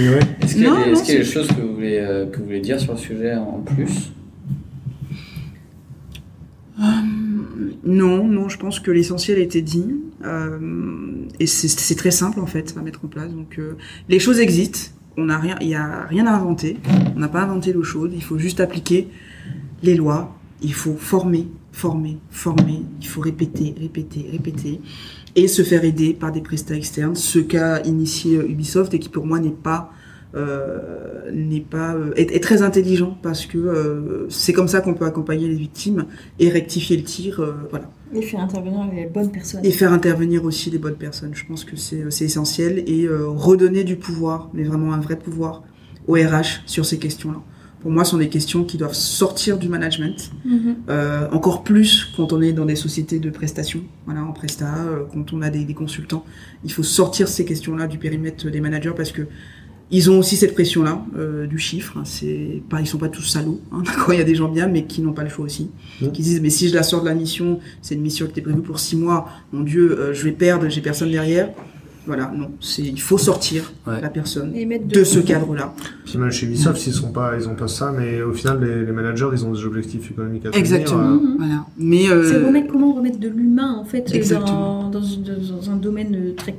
mais 0.00 0.08
ouais 0.08 0.18
Est-ce 0.42 0.54
qu'il 0.54 0.62
y 0.62 0.66
a, 0.66 0.70
Non, 0.70 0.76
des, 0.80 0.86
non, 0.86 0.92
est-ce 0.92 1.02
qu'il 1.04 1.14
y 1.14 1.16
a 1.16 1.20
des 1.20 1.24
choses 1.26 1.48
que 1.48 1.60
vous, 1.60 1.74
voulez, 1.74 1.98
euh, 1.98 2.26
que 2.26 2.38
vous 2.38 2.44
voulez 2.44 2.60
dire 2.60 2.80
sur 2.80 2.92
le 2.92 2.98
sujet 2.98 3.34
en 3.34 3.60
plus? 3.60 4.10
Non, 7.84 8.26
non, 8.26 8.48
je 8.48 8.58
pense 8.58 8.80
que 8.80 8.90
l'essentiel 8.90 9.38
a 9.38 9.42
été 9.42 9.62
dit. 9.62 9.94
Euh, 10.24 10.58
et 11.38 11.46
c'est 11.46 11.68
c'est 11.68 11.94
très 11.94 12.10
simple 12.10 12.40
en 12.40 12.46
fait 12.46 12.74
à 12.76 12.82
mettre 12.82 13.04
en 13.04 13.08
place. 13.08 13.30
Donc 13.32 13.58
euh, 13.58 13.76
les 14.08 14.18
choses 14.18 14.40
existent. 14.40 14.80
On 15.16 15.26
n'a 15.26 15.38
rien, 15.38 15.56
il 15.60 15.68
y 15.68 15.74
a 15.74 16.04
rien 16.08 16.26
à 16.26 16.32
inventer. 16.32 16.76
On 17.14 17.20
n'a 17.20 17.28
pas 17.28 17.40
inventé 17.42 17.72
l'eau 17.72 17.82
chaude. 17.84 18.12
Il 18.14 18.22
faut 18.22 18.38
juste 18.38 18.60
appliquer 18.60 19.08
les 19.82 19.94
lois. 19.94 20.35
Il 20.62 20.72
faut 20.72 20.94
former, 20.94 21.48
former, 21.72 22.18
former. 22.30 22.82
Il 23.00 23.06
faut 23.06 23.20
répéter, 23.20 23.74
répéter, 23.78 24.26
répéter 24.30 24.80
et 25.34 25.48
se 25.48 25.62
faire 25.62 25.84
aider 25.84 26.14
par 26.14 26.32
des 26.32 26.40
prestats 26.40 26.74
externes. 26.76 27.14
Ce 27.14 27.38
qu'a 27.38 27.82
initié 27.82 28.36
euh, 28.36 28.48
Ubisoft 28.48 28.94
et 28.94 28.98
qui 28.98 29.08
pour 29.08 29.26
moi 29.26 29.38
n'est 29.38 29.50
pas 29.50 29.92
euh, 30.36 31.30
n'est 31.32 31.60
pas 31.60 31.94
euh, 31.94 32.12
est, 32.16 32.30
est 32.30 32.40
très 32.40 32.60
intelligent 32.60 33.16
parce 33.22 33.46
que 33.46 33.56
euh, 33.56 34.26
c'est 34.28 34.52
comme 34.52 34.68
ça 34.68 34.82
qu'on 34.82 34.92
peut 34.92 35.06
accompagner 35.06 35.48
les 35.48 35.54
victimes 35.54 36.04
et 36.38 36.50
rectifier 36.50 36.96
le 36.98 37.04
tir. 37.04 37.40
voilà 37.70 37.88
Et 38.12 38.20
faire 38.20 38.40
intervenir 38.40 38.86
les 38.92 39.06
bonnes 39.06 39.30
personnes. 39.30 39.64
et 39.64 39.70
faire 39.70 39.92
intervenir 39.94 40.44
aussi 40.44 40.68
les 40.70 40.78
bonnes 40.78 40.96
personnes. 40.96 41.30
Je 41.34 41.46
pense 41.46 41.64
que 41.64 41.76
c'est 41.76 42.24
essentiel 42.24 42.84
et 42.86 43.08
redonner 43.08 43.82
du 43.84 43.96
pouvoir, 43.96 44.50
mais 44.52 44.64
vraiment 44.64 44.92
un 44.92 45.00
vrai 45.00 45.16
pouvoir 45.16 45.62
au 46.06 46.14
RH 46.14 46.62
sur 46.66 46.84
ces 46.84 46.98
questions-là. 46.98 47.40
Pour 47.80 47.90
moi, 47.90 48.04
ce 48.04 48.12
sont 48.12 48.18
des 48.18 48.28
questions 48.28 48.64
qui 48.64 48.78
doivent 48.78 48.94
sortir 48.94 49.58
du 49.58 49.68
management, 49.68 50.30
Mhm. 50.44 50.76
euh, 50.88 51.28
encore 51.30 51.62
plus 51.62 52.08
quand 52.16 52.32
on 52.32 52.40
est 52.42 52.52
dans 52.52 52.64
des 52.64 52.74
sociétés 52.76 53.18
de 53.20 53.30
prestations, 53.30 53.82
voilà, 54.06 54.24
en 54.24 54.32
presta, 54.32 54.74
euh, 54.78 55.04
quand 55.12 55.32
on 55.32 55.42
a 55.42 55.50
des, 55.50 55.64
des 55.64 55.74
consultants. 55.74 56.24
Il 56.64 56.72
faut 56.72 56.82
sortir 56.82 57.28
ces 57.28 57.44
questions-là 57.44 57.86
du 57.86 57.98
périmètre 57.98 58.50
des 58.50 58.60
managers 58.60 58.92
parce 58.96 59.12
que 59.12 59.22
ils 59.92 60.10
ont 60.10 60.18
aussi 60.18 60.36
cette 60.36 60.54
pression-là 60.54 61.04
euh, 61.16 61.46
du 61.46 61.58
chiffre. 61.58 61.98
C'est 62.04 62.60
pas, 62.68 62.80
ils 62.80 62.88
sont 62.88 62.98
pas 62.98 63.08
tous 63.08 63.22
salauds. 63.22 63.60
Hein, 63.70 63.82
d'accord, 63.86 64.12
il 64.14 64.18
y 64.18 64.20
a 64.20 64.24
des 64.24 64.34
gens 64.34 64.48
bien, 64.48 64.66
mais 64.66 64.84
qui 64.86 65.00
n'ont 65.00 65.12
pas 65.12 65.22
le 65.22 65.28
choix 65.30 65.44
aussi, 65.44 65.70
qui 66.12 66.22
disent 66.22 66.40
mais 66.40 66.50
si 66.50 66.68
je 66.68 66.74
la 66.74 66.82
sors 66.82 67.02
de 67.02 67.08
la 67.08 67.14
mission, 67.14 67.60
c'est 67.82 67.94
une 67.94 68.00
mission 68.02 68.26
qui 68.26 68.32
était 68.32 68.40
prévue 68.40 68.62
pour 68.62 68.80
six 68.80 68.96
mois. 68.96 69.28
Mon 69.52 69.62
Dieu, 69.62 69.96
euh, 69.96 70.12
je 70.12 70.24
vais 70.24 70.32
perdre, 70.32 70.68
j'ai 70.68 70.80
personne 70.80 71.12
derrière. 71.12 71.50
Voilà, 72.06 72.30
non, 72.36 72.50
c'est 72.60 72.82
il 72.82 73.00
faut 73.00 73.18
sortir 73.18 73.72
Ouais. 73.86 74.00
la 74.00 74.08
personne 74.10 74.54
Et 74.54 74.64
mettre 74.64 74.86
de 74.86 75.02
ce 75.04 75.18
cadre-là. 75.18 75.74
puis 76.04 76.18
même 76.18 76.30
chez 76.30 76.46
Ubisoft 76.46 76.86
ils 76.86 76.92
sont 76.92 77.10
pas 77.10 77.36
ils 77.36 77.48
ont 77.48 77.54
pas 77.56 77.66
ça 77.68 77.92
mais 77.96 78.22
au 78.22 78.32
final 78.32 78.62
les, 78.64 78.84
les 78.84 78.92
managers 78.92 79.28
ils 79.32 79.44
ont 79.44 79.52
des 79.52 79.64
objectifs 79.64 80.10
économiques 80.12 80.46
à 80.46 80.50
tenir 80.50 80.60
Exactement. 80.60 81.00
euh, 81.00 81.14
Mhm. 81.16 81.34
Voilà. 81.38 81.66
Mais 81.78 82.08
euh, 82.08 82.22
C'est 82.30 82.46
remettre, 82.46 82.68
comment 82.72 82.92
remettre 82.94 83.18
de 83.18 83.28
l'humain 83.28 83.74
en 83.78 83.84
fait 83.84 84.14
Exactement. 84.14 84.84
dans, 84.90 85.00
dans, 85.00 85.02
une- 85.02 85.22
dans 85.24 85.70
un 85.70 85.76
domaine 85.76 86.14
euh, 86.14 86.34
très 86.36 86.54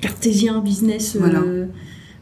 cartésien, 0.00 0.60
business, 0.60 1.16
euh, 1.20 1.66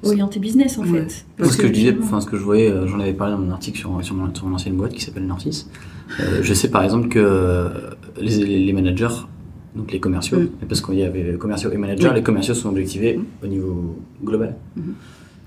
orienté 0.03 0.39
business 0.41 0.79
en 0.79 0.83
Ouais. 0.83 1.01
fait. 1.07 1.25
Moi, 1.39 1.49
ce 1.49 1.57
que 1.59 1.67
je 1.69 1.73
disais, 1.73 1.97
enfin 2.03 2.21
ce 2.21 2.27
que 2.27 2.37
je 2.37 2.43
voyais, 2.43 2.71
euh, 2.71 2.87
j'en 2.87 3.01
avais 3.01 3.13
parlé 3.13 3.35
dans 3.35 3.41
mon 3.41 3.51
article 3.53 3.79
sur, 3.79 4.03
sur, 4.05 4.15
mon, 4.15 4.35
sur 4.35 4.47
mon 4.47 4.55
ancienne 4.55 4.77
boîte 4.77 4.93
qui 4.93 5.03
s'appelle 5.05 5.27
Nortis. 5.27 5.67
Euh, 6.21 6.41
je 6.43 6.55
sais 6.55 6.69
par 6.69 6.83
exemple 6.85 7.09
que 7.09 7.19
euh, 7.19 7.69
les 8.21 8.73
managers, 8.73 9.09
donc 9.77 9.91
les 9.93 10.01
commerciaux, 10.01 10.39
Mm. 10.41 10.49
parce 10.69 10.81
qu'il 10.81 10.95
y 10.99 11.03
avait 11.05 11.35
commerciaux 11.39 11.71
et 11.73 11.77
managers, 11.77 12.09
Oui. 12.09 12.15
les 12.15 12.23
commerciaux 12.23 12.55
sont 12.55 12.69
objectivés 12.69 13.17
Mm. 13.17 13.25
au 13.43 13.47
niveau 13.47 13.97
global. 14.25 14.55
Mhm. 14.77 14.95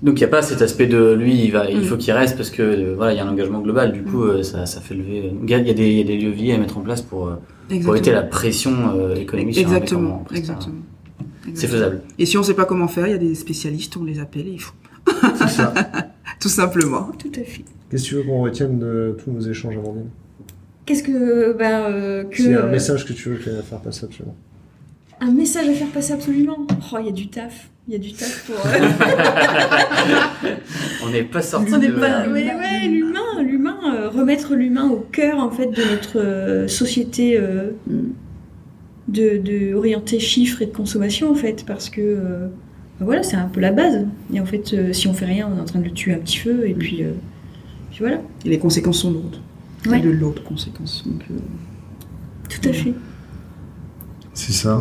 Donc 0.02 0.18
il 0.18 0.22
n'y 0.22 0.24
a 0.24 0.28
pas 0.28 0.42
cet 0.42 0.60
aspect 0.60 0.86
de 0.86 1.14
lui, 1.14 1.44
il, 1.44 1.52
va, 1.52 1.70
il 1.70 1.78
Mm. 1.80 1.82
faut 1.84 1.96
qu'il 1.96 2.12
reste 2.12 2.36
parce 2.36 2.50
que 2.50 2.62
euh, 2.62 2.94
voilà, 2.96 3.12
il 3.14 3.16
y 3.16 3.20
a 3.20 3.24
un 3.26 3.30
engagement 3.30 3.60
global. 3.60 3.92
Du 3.92 4.02
coup, 4.02 4.24
euh, 4.24 4.42
ça, 4.42 4.66
ça 4.66 4.80
fait 4.80 4.94
lever. 4.94 5.32
Il 5.42 5.48
y 5.50 5.54
a, 5.54 5.58
il 5.58 5.66
y 5.66 5.70
a 5.70 5.74
des, 5.74 5.88
il 5.90 5.96
y 5.98 6.00
a 6.00 6.04
des 6.04 6.18
leviers 6.18 6.52
à 6.54 6.58
mettre 6.58 6.76
en 6.76 6.82
place 6.82 7.00
pour, 7.02 7.28
euh, 7.28 7.34
pour 7.82 7.94
éviter 7.94 8.12
la 8.12 8.22
pression 8.22 8.72
euh, 8.94 9.14
économique 9.14 9.54
sur 9.54 9.66
un 9.66 9.72
Exactement, 9.72 10.18
prestat. 10.26 10.52
exactement. 10.52 10.76
C'est 11.54 11.68
faisable. 11.68 12.02
Et 12.18 12.26
si 12.26 12.36
on 12.36 12.42
sait 12.42 12.54
pas 12.54 12.64
comment 12.64 12.88
faire, 12.88 13.06
il 13.06 13.12
y 13.12 13.14
a 13.14 13.18
des 13.18 13.34
spécialistes, 13.36 13.96
on 13.96 14.04
les 14.04 14.18
appelle 14.18 14.48
et 14.48 14.52
il 14.52 14.60
faut. 14.60 14.74
c'est 15.36 15.48
ça 15.48 15.72
Tout 16.40 16.48
simplement. 16.48 17.10
Tout 17.18 17.30
à 17.40 17.44
fait. 17.44 17.64
qu'est-ce 17.90 18.02
que 18.04 18.08
tu 18.08 18.14
veux 18.16 18.22
qu'on 18.24 18.42
retienne 18.42 18.78
de 18.80 19.16
tous 19.22 19.30
nos 19.30 19.40
échanges 19.40 19.76
Amandine 19.76 20.10
Qu'est-ce 20.86 21.02
que. 21.02 21.52
Ben, 21.52 21.82
euh, 21.90 22.24
que 22.24 22.36
s'il 22.36 22.52
y 22.52 22.54
a 22.54 22.64
un 22.64 22.68
message 22.68 23.04
que 23.04 23.12
tu 23.12 23.28
veux 23.30 23.36
faire 23.36 23.80
passer 23.80 24.04
absolument 24.06 24.36
un 25.18 25.32
message 25.32 25.66
à 25.66 25.72
faire 25.72 25.88
passer 25.88 26.12
absolument. 26.12 26.58
Oh, 26.92 26.96
il 27.00 27.06
y 27.06 27.08
a 27.08 27.12
du 27.12 27.28
taf. 27.28 27.70
Il 27.88 27.94
y 27.94 27.96
a 27.96 27.98
du 27.98 28.12
taf 28.12 28.44
pour. 28.50 28.56
euh, 28.66 30.48
On 31.04 31.08
n'est 31.10 31.22
pas 31.22 31.40
sorti 31.40 31.72
On 31.72 31.78
de. 31.78 31.86
n'est 31.86 31.92
pas. 31.92 32.28
Ouais, 32.28 32.86
l'humain, 32.86 33.42
l'humain. 33.42 33.78
euh, 33.94 34.10
remettre 34.10 34.54
l'humain 34.54 34.88
au 34.90 34.98
cœur 34.98 35.38
en 35.38 35.50
fait 35.50 35.68
de 35.68 35.82
notre 35.90 36.18
euh, 36.20 36.68
société 36.68 37.40
de, 39.08 39.38
de 39.38 39.74
orientée 39.74 40.18
chiffres 40.18 40.60
et 40.62 40.66
de 40.66 40.72
consommation 40.72 41.30
en 41.30 41.34
fait 41.34 41.64
parce 41.66 41.88
que 41.90 42.00
euh, 42.02 42.48
ben 42.98 43.04
voilà 43.06 43.22
c'est 43.22 43.36
un 43.36 43.46
peu 43.48 43.60
la 43.60 43.70
base 43.72 44.04
et 44.34 44.40
en 44.40 44.44
fait 44.46 44.72
euh, 44.74 44.92
si 44.92 45.06
on 45.06 45.14
fait 45.14 45.26
rien 45.26 45.48
on 45.52 45.56
est 45.56 45.60
en 45.60 45.64
train 45.64 45.78
de 45.78 45.84
le 45.84 45.92
tuer 45.92 46.12
un 46.12 46.18
petit 46.18 46.38
feu 46.38 46.68
et 46.68 46.74
puis, 46.74 47.04
euh, 47.04 47.12
puis 47.90 48.00
voilà 48.00 48.20
Et 48.44 48.48
les 48.48 48.58
conséquences 48.58 48.98
sont 49.02 49.12
lourdes. 49.12 49.36
Ouais. 49.88 49.98
Et 49.98 50.02
de 50.02 50.10
l'autre 50.10 50.42
conséquence. 50.44 51.02
Donc, 51.06 51.22
euh, 51.30 51.34
tout 52.48 52.68
à 52.68 52.72
fait 52.72 52.94
C'est 54.34 54.52
ça. 54.52 54.78
En 54.78 54.80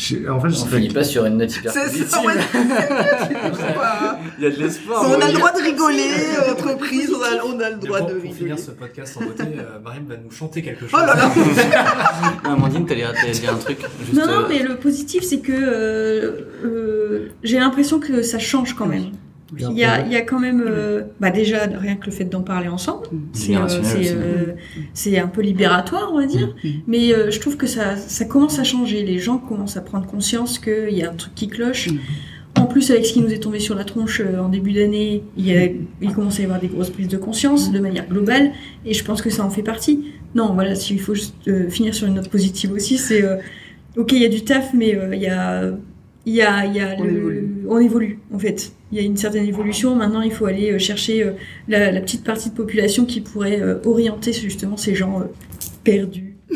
fait, 0.00 0.28
On 0.28 0.48
j'ai 0.50 0.66
finit 0.76 0.88
pas 0.90 1.04
sur 1.04 1.24
une 1.24 1.38
note 1.38 1.56
hyper 1.56 1.72
C'est 1.72 1.88
ça, 2.04 2.22
ouais, 2.22 2.34
Il 4.38 4.44
y 4.44 4.46
a 4.46 4.50
de 4.50 4.56
l'espoir. 4.62 5.02
On 5.08 5.14
a 5.14 5.16
le 5.26 5.32
je- 5.32 5.38
droit 5.38 5.52
de 5.52 5.62
rigoler, 5.62 6.10
euh, 6.38 6.52
entreprise, 6.52 7.10
on 7.16 7.22
a, 7.22 7.42
on 7.44 7.58
a 7.60 7.70
le 7.70 7.76
droit 7.78 8.00
pour, 8.00 8.08
de 8.08 8.12
pour 8.14 8.22
rigoler. 8.22 8.38
finir 8.38 8.58
ce 8.58 8.72
podcast 8.72 9.16
en 9.16 9.20
beauté, 9.24 9.44
euh, 9.44 9.80
Mariam 9.82 10.04
va 10.06 10.16
nous 10.22 10.30
chanter 10.30 10.60
quelque 10.60 10.86
chose. 10.86 11.00
Oh 11.02 11.06
là 11.06 11.14
là 11.16 11.30
Non, 12.44 12.50
Amandine, 12.52 12.84
t'allais 12.84 13.06
dire 13.32 13.54
un 13.54 13.58
truc. 13.58 13.78
Juste, 14.04 14.12
non 14.12 14.26
non 14.26 14.40
euh, 14.42 14.46
mais 14.50 14.58
le 14.62 14.76
positif 14.76 15.22
c'est 15.24 15.40
que 15.40 15.52
euh, 15.52 16.42
euh, 16.64 17.28
j'ai 17.42 17.58
l'impression 17.58 17.98
que 17.98 18.20
ça 18.22 18.38
change 18.38 18.74
quand 18.74 18.86
même 18.86 19.06
il 19.70 19.78
y 19.78 19.84
a, 19.84 20.04
il 20.04 20.12
y 20.12 20.16
a 20.16 20.22
quand 20.22 20.40
même 20.40 20.62
euh, 20.66 21.02
bah 21.20 21.30
déjà 21.30 21.66
rien 21.66 21.94
que 21.96 22.06
le 22.06 22.12
fait 22.12 22.24
d'en 22.24 22.42
parler 22.42 22.66
ensemble 22.68 23.06
c'est 23.32 23.52
euh, 23.54 23.68
Générationnel 23.68 24.04
c'est, 24.04 24.12
euh, 24.14 24.52
c'est 24.92 25.18
un 25.18 25.28
peu 25.28 25.40
libératoire 25.40 26.10
on 26.12 26.18
va 26.18 26.26
dire 26.26 26.54
Mm. 26.64 26.68
Mais 26.88 27.12
euh, 27.14 27.30
je 27.30 27.38
trouve 27.38 27.56
que 27.56 27.66
ça, 27.66 27.96
ça 27.96 28.24
commence 28.24 28.58
à 28.58 28.64
changer. 28.64 29.02
Les 29.04 29.18
gens 29.18 29.38
commencent 29.38 29.76
à 29.76 29.82
prendre 29.82 30.06
conscience 30.06 30.58
qu'il 30.58 30.90
y 30.96 31.02
a 31.04 31.10
un 31.10 31.14
truc 31.14 31.34
qui 31.34 31.46
cloche. 31.48 31.88
Mm. 31.90 31.98
En 32.58 32.64
plus, 32.64 32.90
avec 32.90 33.04
ce 33.04 33.12
qui 33.12 33.20
nous 33.20 33.28
est 33.32 33.38
tombé 33.38 33.58
sur 33.58 33.74
la 33.74 33.84
tronche 33.84 34.20
euh, 34.20 34.40
en 34.40 34.48
début 34.48 34.72
d'année, 34.72 35.22
il, 35.36 35.46
y 35.46 35.56
a- 35.56 35.68
il 36.00 36.12
commence 36.14 36.38
à 36.38 36.42
y 36.42 36.44
avoir 36.46 36.58
des 36.58 36.68
grosses 36.68 36.88
prises 36.90 37.06
de 37.08 37.18
conscience 37.18 37.70
de 37.70 37.78
manière 37.78 38.08
globale. 38.08 38.50
Et 38.86 38.94
je 38.94 39.04
pense 39.04 39.20
que 39.22 39.28
ça 39.30 39.44
en 39.44 39.50
fait 39.50 39.62
partie. 39.62 40.06
Non, 40.34 40.54
voilà, 40.54 40.74
s'il 40.74 40.98
faut 41.00 41.14
juste 41.14 41.34
euh, 41.48 41.68
finir 41.68 41.94
sur 41.94 42.06
une 42.08 42.14
note 42.14 42.30
positive 42.30 42.72
aussi, 42.72 42.96
c'est 42.98 43.22
euh, 43.22 43.36
ok, 43.96 44.10
il 44.12 44.22
y 44.22 44.24
a 44.24 44.28
du 44.28 44.42
taf, 44.42 44.72
mais 44.74 44.96
euh, 44.96 45.14
il 45.14 45.20
y 45.22 45.26
a. 45.28 45.70
Il 46.28 46.34
y 46.34 46.42
a, 46.42 46.64
il 46.66 46.74
y 46.74 46.80
a 46.80 46.96
On 46.98 47.04
le- 47.04 47.10
évolue. 47.16 47.48
on 47.68 47.78
évolue, 47.78 48.18
en 48.34 48.38
fait. 48.40 48.72
Il 48.92 48.98
y 48.98 49.00
a 49.00 49.04
une 49.04 49.16
certaine 49.16 49.46
évolution. 49.46 49.96
Maintenant, 49.96 50.20
il 50.22 50.30
faut 50.32 50.46
aller 50.46 50.72
euh, 50.72 50.78
chercher 50.78 51.24
euh, 51.24 51.32
la, 51.68 51.90
la 51.90 52.00
petite 52.00 52.22
partie 52.24 52.50
de 52.50 52.54
population 52.54 53.04
qui 53.04 53.20
pourrait 53.20 53.60
euh, 53.60 53.78
orienter 53.84 54.32
justement 54.32 54.76
ces 54.76 54.94
gens 54.94 55.22
perdus. 55.82 56.36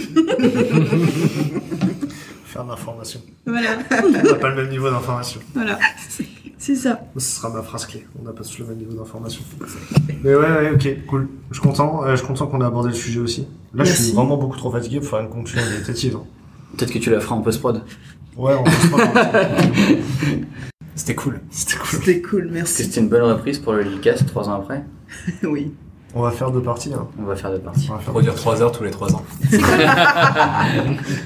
faire 2.45 2.65
de 2.65 2.69
l'information. 2.71 3.21
Voilà. 3.47 3.79
On 4.05 4.11
n'a 4.11 4.35
pas 4.35 4.51
le 4.51 4.57
même 4.63 4.71
niveau 4.71 4.91
d'information. 4.91 5.41
Voilà, 5.55 5.79
c'est 6.59 6.75
ça. 6.77 7.01
Ce 7.17 7.21
sera 7.37 7.49
ma 7.51 7.63
phrase 7.63 7.87
clé. 7.87 8.07
On 8.21 8.25
n'a 8.25 8.33
pas 8.33 8.43
tous 8.45 8.59
le 8.59 8.67
même 8.67 8.79
niveau 8.79 8.93
d'information. 8.93 9.43
Mais 10.23 10.35
ouais, 10.35 10.41
ouais, 10.51 10.71
ok, 10.75 11.07
cool. 11.07 11.29
Je 11.51 11.59
suis 11.59 11.63
content. 11.69 12.03
Je 12.11 12.17
suis 12.17 12.27
content 12.27 12.47
qu'on 12.47 12.61
ait 12.61 12.65
abordé 12.65 12.89
le 12.91 12.95
sujet 12.95 13.21
aussi. 13.21 13.47
Là, 13.75 13.85
je 13.85 13.93
suis 13.93 14.13
vraiment 14.13 14.37
beaucoup 14.37 14.57
trop 14.57 14.71
fatigué 14.71 15.01
pour 15.01 15.09
faire 15.09 15.21
une 15.21 15.29
conclusion 15.31 15.63
méditative. 15.71 16.17
hein. 16.17 16.25
Peut-être 16.77 16.93
que 16.93 16.99
tu 16.99 17.11
la 17.11 17.21
feras 17.21 17.35
en 17.37 17.41
post-prod. 17.43 17.83
Ouais, 18.37 18.55
peut 18.93 18.97
pas. 18.97 19.47
C'était 20.95 21.15
cool. 21.15 21.41
C'était 21.51 21.77
cool. 21.77 21.99
C'était 21.99 22.21
cool, 22.21 22.49
merci. 22.51 22.85
c'était 22.85 23.01
une 23.01 23.09
bonne 23.09 23.23
reprise 23.23 23.59
pour 23.59 23.73
le 23.73 23.83
Lilcast 23.83 24.27
trois 24.27 24.49
ans 24.49 24.55
après 24.55 24.85
Oui. 25.43 25.73
On 26.15 26.23
va 26.23 26.33
faire 26.33 26.51
deux 26.51 26.63
parties. 26.63 26.93
Hein. 26.93 27.07
On 27.21 27.25
va 27.25 27.37
faire 27.37 27.53
deux 27.53 27.61
parties. 27.61 27.89
On 27.89 27.95
va 27.95 28.01
faire 28.01 28.11
Produire 28.11 28.35
3 28.35 28.63
heures 28.63 28.73
tous 28.73 28.83
les 28.83 28.91
3 28.91 29.15
ans. 29.15 29.25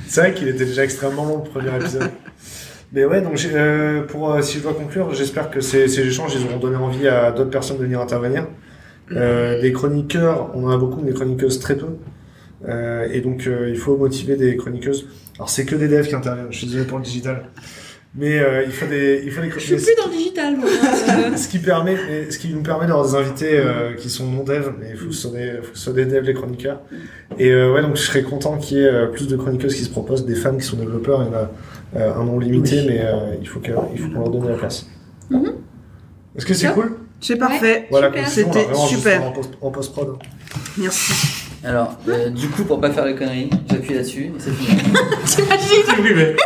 C'est 0.07 0.21
vrai 0.21 0.35
qu'il 0.35 0.47
était 0.49 0.67
déjà 0.67 0.85
extrêmement 0.85 1.25
long 1.25 1.43
le 1.43 1.51
premier 1.51 1.75
épisode. 1.75 2.11
Mais 2.93 3.07
ouais, 3.07 3.23
donc 3.23 3.43
euh, 3.47 4.03
pour 4.03 4.31
euh, 4.31 4.43
si 4.43 4.59
je 4.59 4.63
dois 4.63 4.75
conclure, 4.75 5.15
j'espère 5.15 5.51
que 5.51 5.63
ces, 5.63 5.89
ces 5.89 6.03
échanges 6.03 6.35
ils 6.35 6.45
auront 6.47 6.59
donné 6.59 6.77
envie 6.77 7.09
à 7.09 7.33
d'autres 7.33 7.51
personnes 7.51 7.79
de 7.79 7.83
venir 7.83 7.99
intervenir. 7.99 8.47
Euh, 9.13 9.61
des 9.61 9.73
chroniqueurs, 9.73 10.51
on 10.55 10.65
en 10.67 10.71
a 10.71 10.79
beaucoup, 10.79 11.01
mais 11.01 11.09
des 11.09 11.15
chroniqueuses 11.15 11.61
très 11.61 11.77
peu. 11.77 11.97
Euh, 12.67 13.07
et 13.13 13.21
donc 13.21 13.47
euh, 13.47 13.69
il 13.69 13.77
faut 13.77 13.97
motiver 13.97 14.37
des 14.37 14.57
chroniqueuses. 14.57 15.07
Alors 15.37 15.51
c'est 15.51 15.65
que 15.67 15.75
des 15.75 15.89
devs 15.89 16.07
qui 16.07 16.15
interviennent. 16.15 16.47
Je 16.51 16.59
suis 16.59 16.67
désolé 16.67 16.85
pour 16.85 16.99
le 16.99 17.05
digital, 17.05 17.45
mais 18.17 18.39
euh, 18.39 18.63
il 18.65 18.73
faut 18.73 18.87
des 18.87 19.23
il 19.25 19.31
faut 19.33 19.41
des 19.43 19.51
Je 19.51 19.59
suis 19.59 19.75
plus 19.77 19.95
dans 19.99 20.11
le 20.11 20.17
digital, 20.17 20.57
moi. 20.57 20.69
Euh, 21.09 21.37
Ce 21.37 21.49
qui 21.49 21.59
permet, 21.59 21.97
mais 22.09 22.31
ce 22.31 22.39
qui 22.39 22.49
nous 22.49 22.63
permet 22.63 22.87
d'avoir 22.87 23.07
des 23.07 23.15
invités 23.15 23.57
euh, 23.59 23.95
qui 23.95 24.09
sont 24.11 24.27
non 24.27 24.43
devs, 24.45 24.73
mais 24.81 24.91
il 24.93 24.97
faut 24.97 25.07
que 25.07 25.13
ce 25.13 25.29
soit 25.29 25.31
des, 25.39 25.53
faut 25.75 25.93
des 25.93 26.05
devs 26.07 26.25
les 26.25 26.35
chroniqueurs. 26.35 26.81
Et 27.39 27.51
euh, 27.51 27.73
ouais, 27.73 27.83
donc 27.83 27.97
je 27.97 28.03
serais 28.03 28.23
content 28.23 28.57
qu'il 28.59 28.79
y 28.79 28.85
ait 28.85 29.07
plus 29.13 29.27
de 29.29 29.37
chroniqueuses 29.37 29.75
qui 29.75 29.85
se 29.85 29.91
proposent, 29.91 30.25
des 30.27 30.35
femmes 30.35 30.59
qui 30.59 30.65
sont 30.67 30.77
développeurs. 30.77 31.23
Il 31.23 31.27
y 31.27 31.31
en 31.31 31.39
a 31.39 31.51
euh, 31.97 32.15
un 32.21 32.25
nombre 32.25 32.41
limité, 32.41 32.77
Oui. 32.81 32.87
mais 32.89 33.01
euh, 33.05 33.35
il 33.41 33.47
faut 33.49 33.61
que, 33.61 33.71
il 33.95 34.01
faut 34.01 34.09
qu'on 34.11 34.21
leur 34.21 34.31
donne 34.31 34.49
la 34.49 34.57
place. 34.57 34.87
Mhm. 35.31 35.53
Est-ce 36.37 36.47
que 36.47 36.55
c'est 36.55 36.73
cool? 36.73 36.97
C'est 37.21 37.37
parfait. 37.37 37.87
Voilà, 37.91 38.11
on 38.15 38.21
va 38.21 38.27
C'était 38.27 38.67
super. 38.89 39.25
En 39.25 39.31
post- 39.33 39.55
post-prod. 39.73 40.09
hein. 40.15 40.19
Merci. 40.79 41.13
Alors, 41.65 41.97
euh, 42.09 42.29
du 42.29 42.49
coup, 42.49 42.65
pour 42.65 42.81
pas 42.81 42.91
faire 42.91 43.07
les 43.07 43.15
conneries, 43.15 43.49
j'appuie 43.71 43.95
là-dessus 43.95 44.25
et 44.25 44.33
c'est 44.39 44.51
fini. 44.51 44.79
T'imagines 45.25 46.37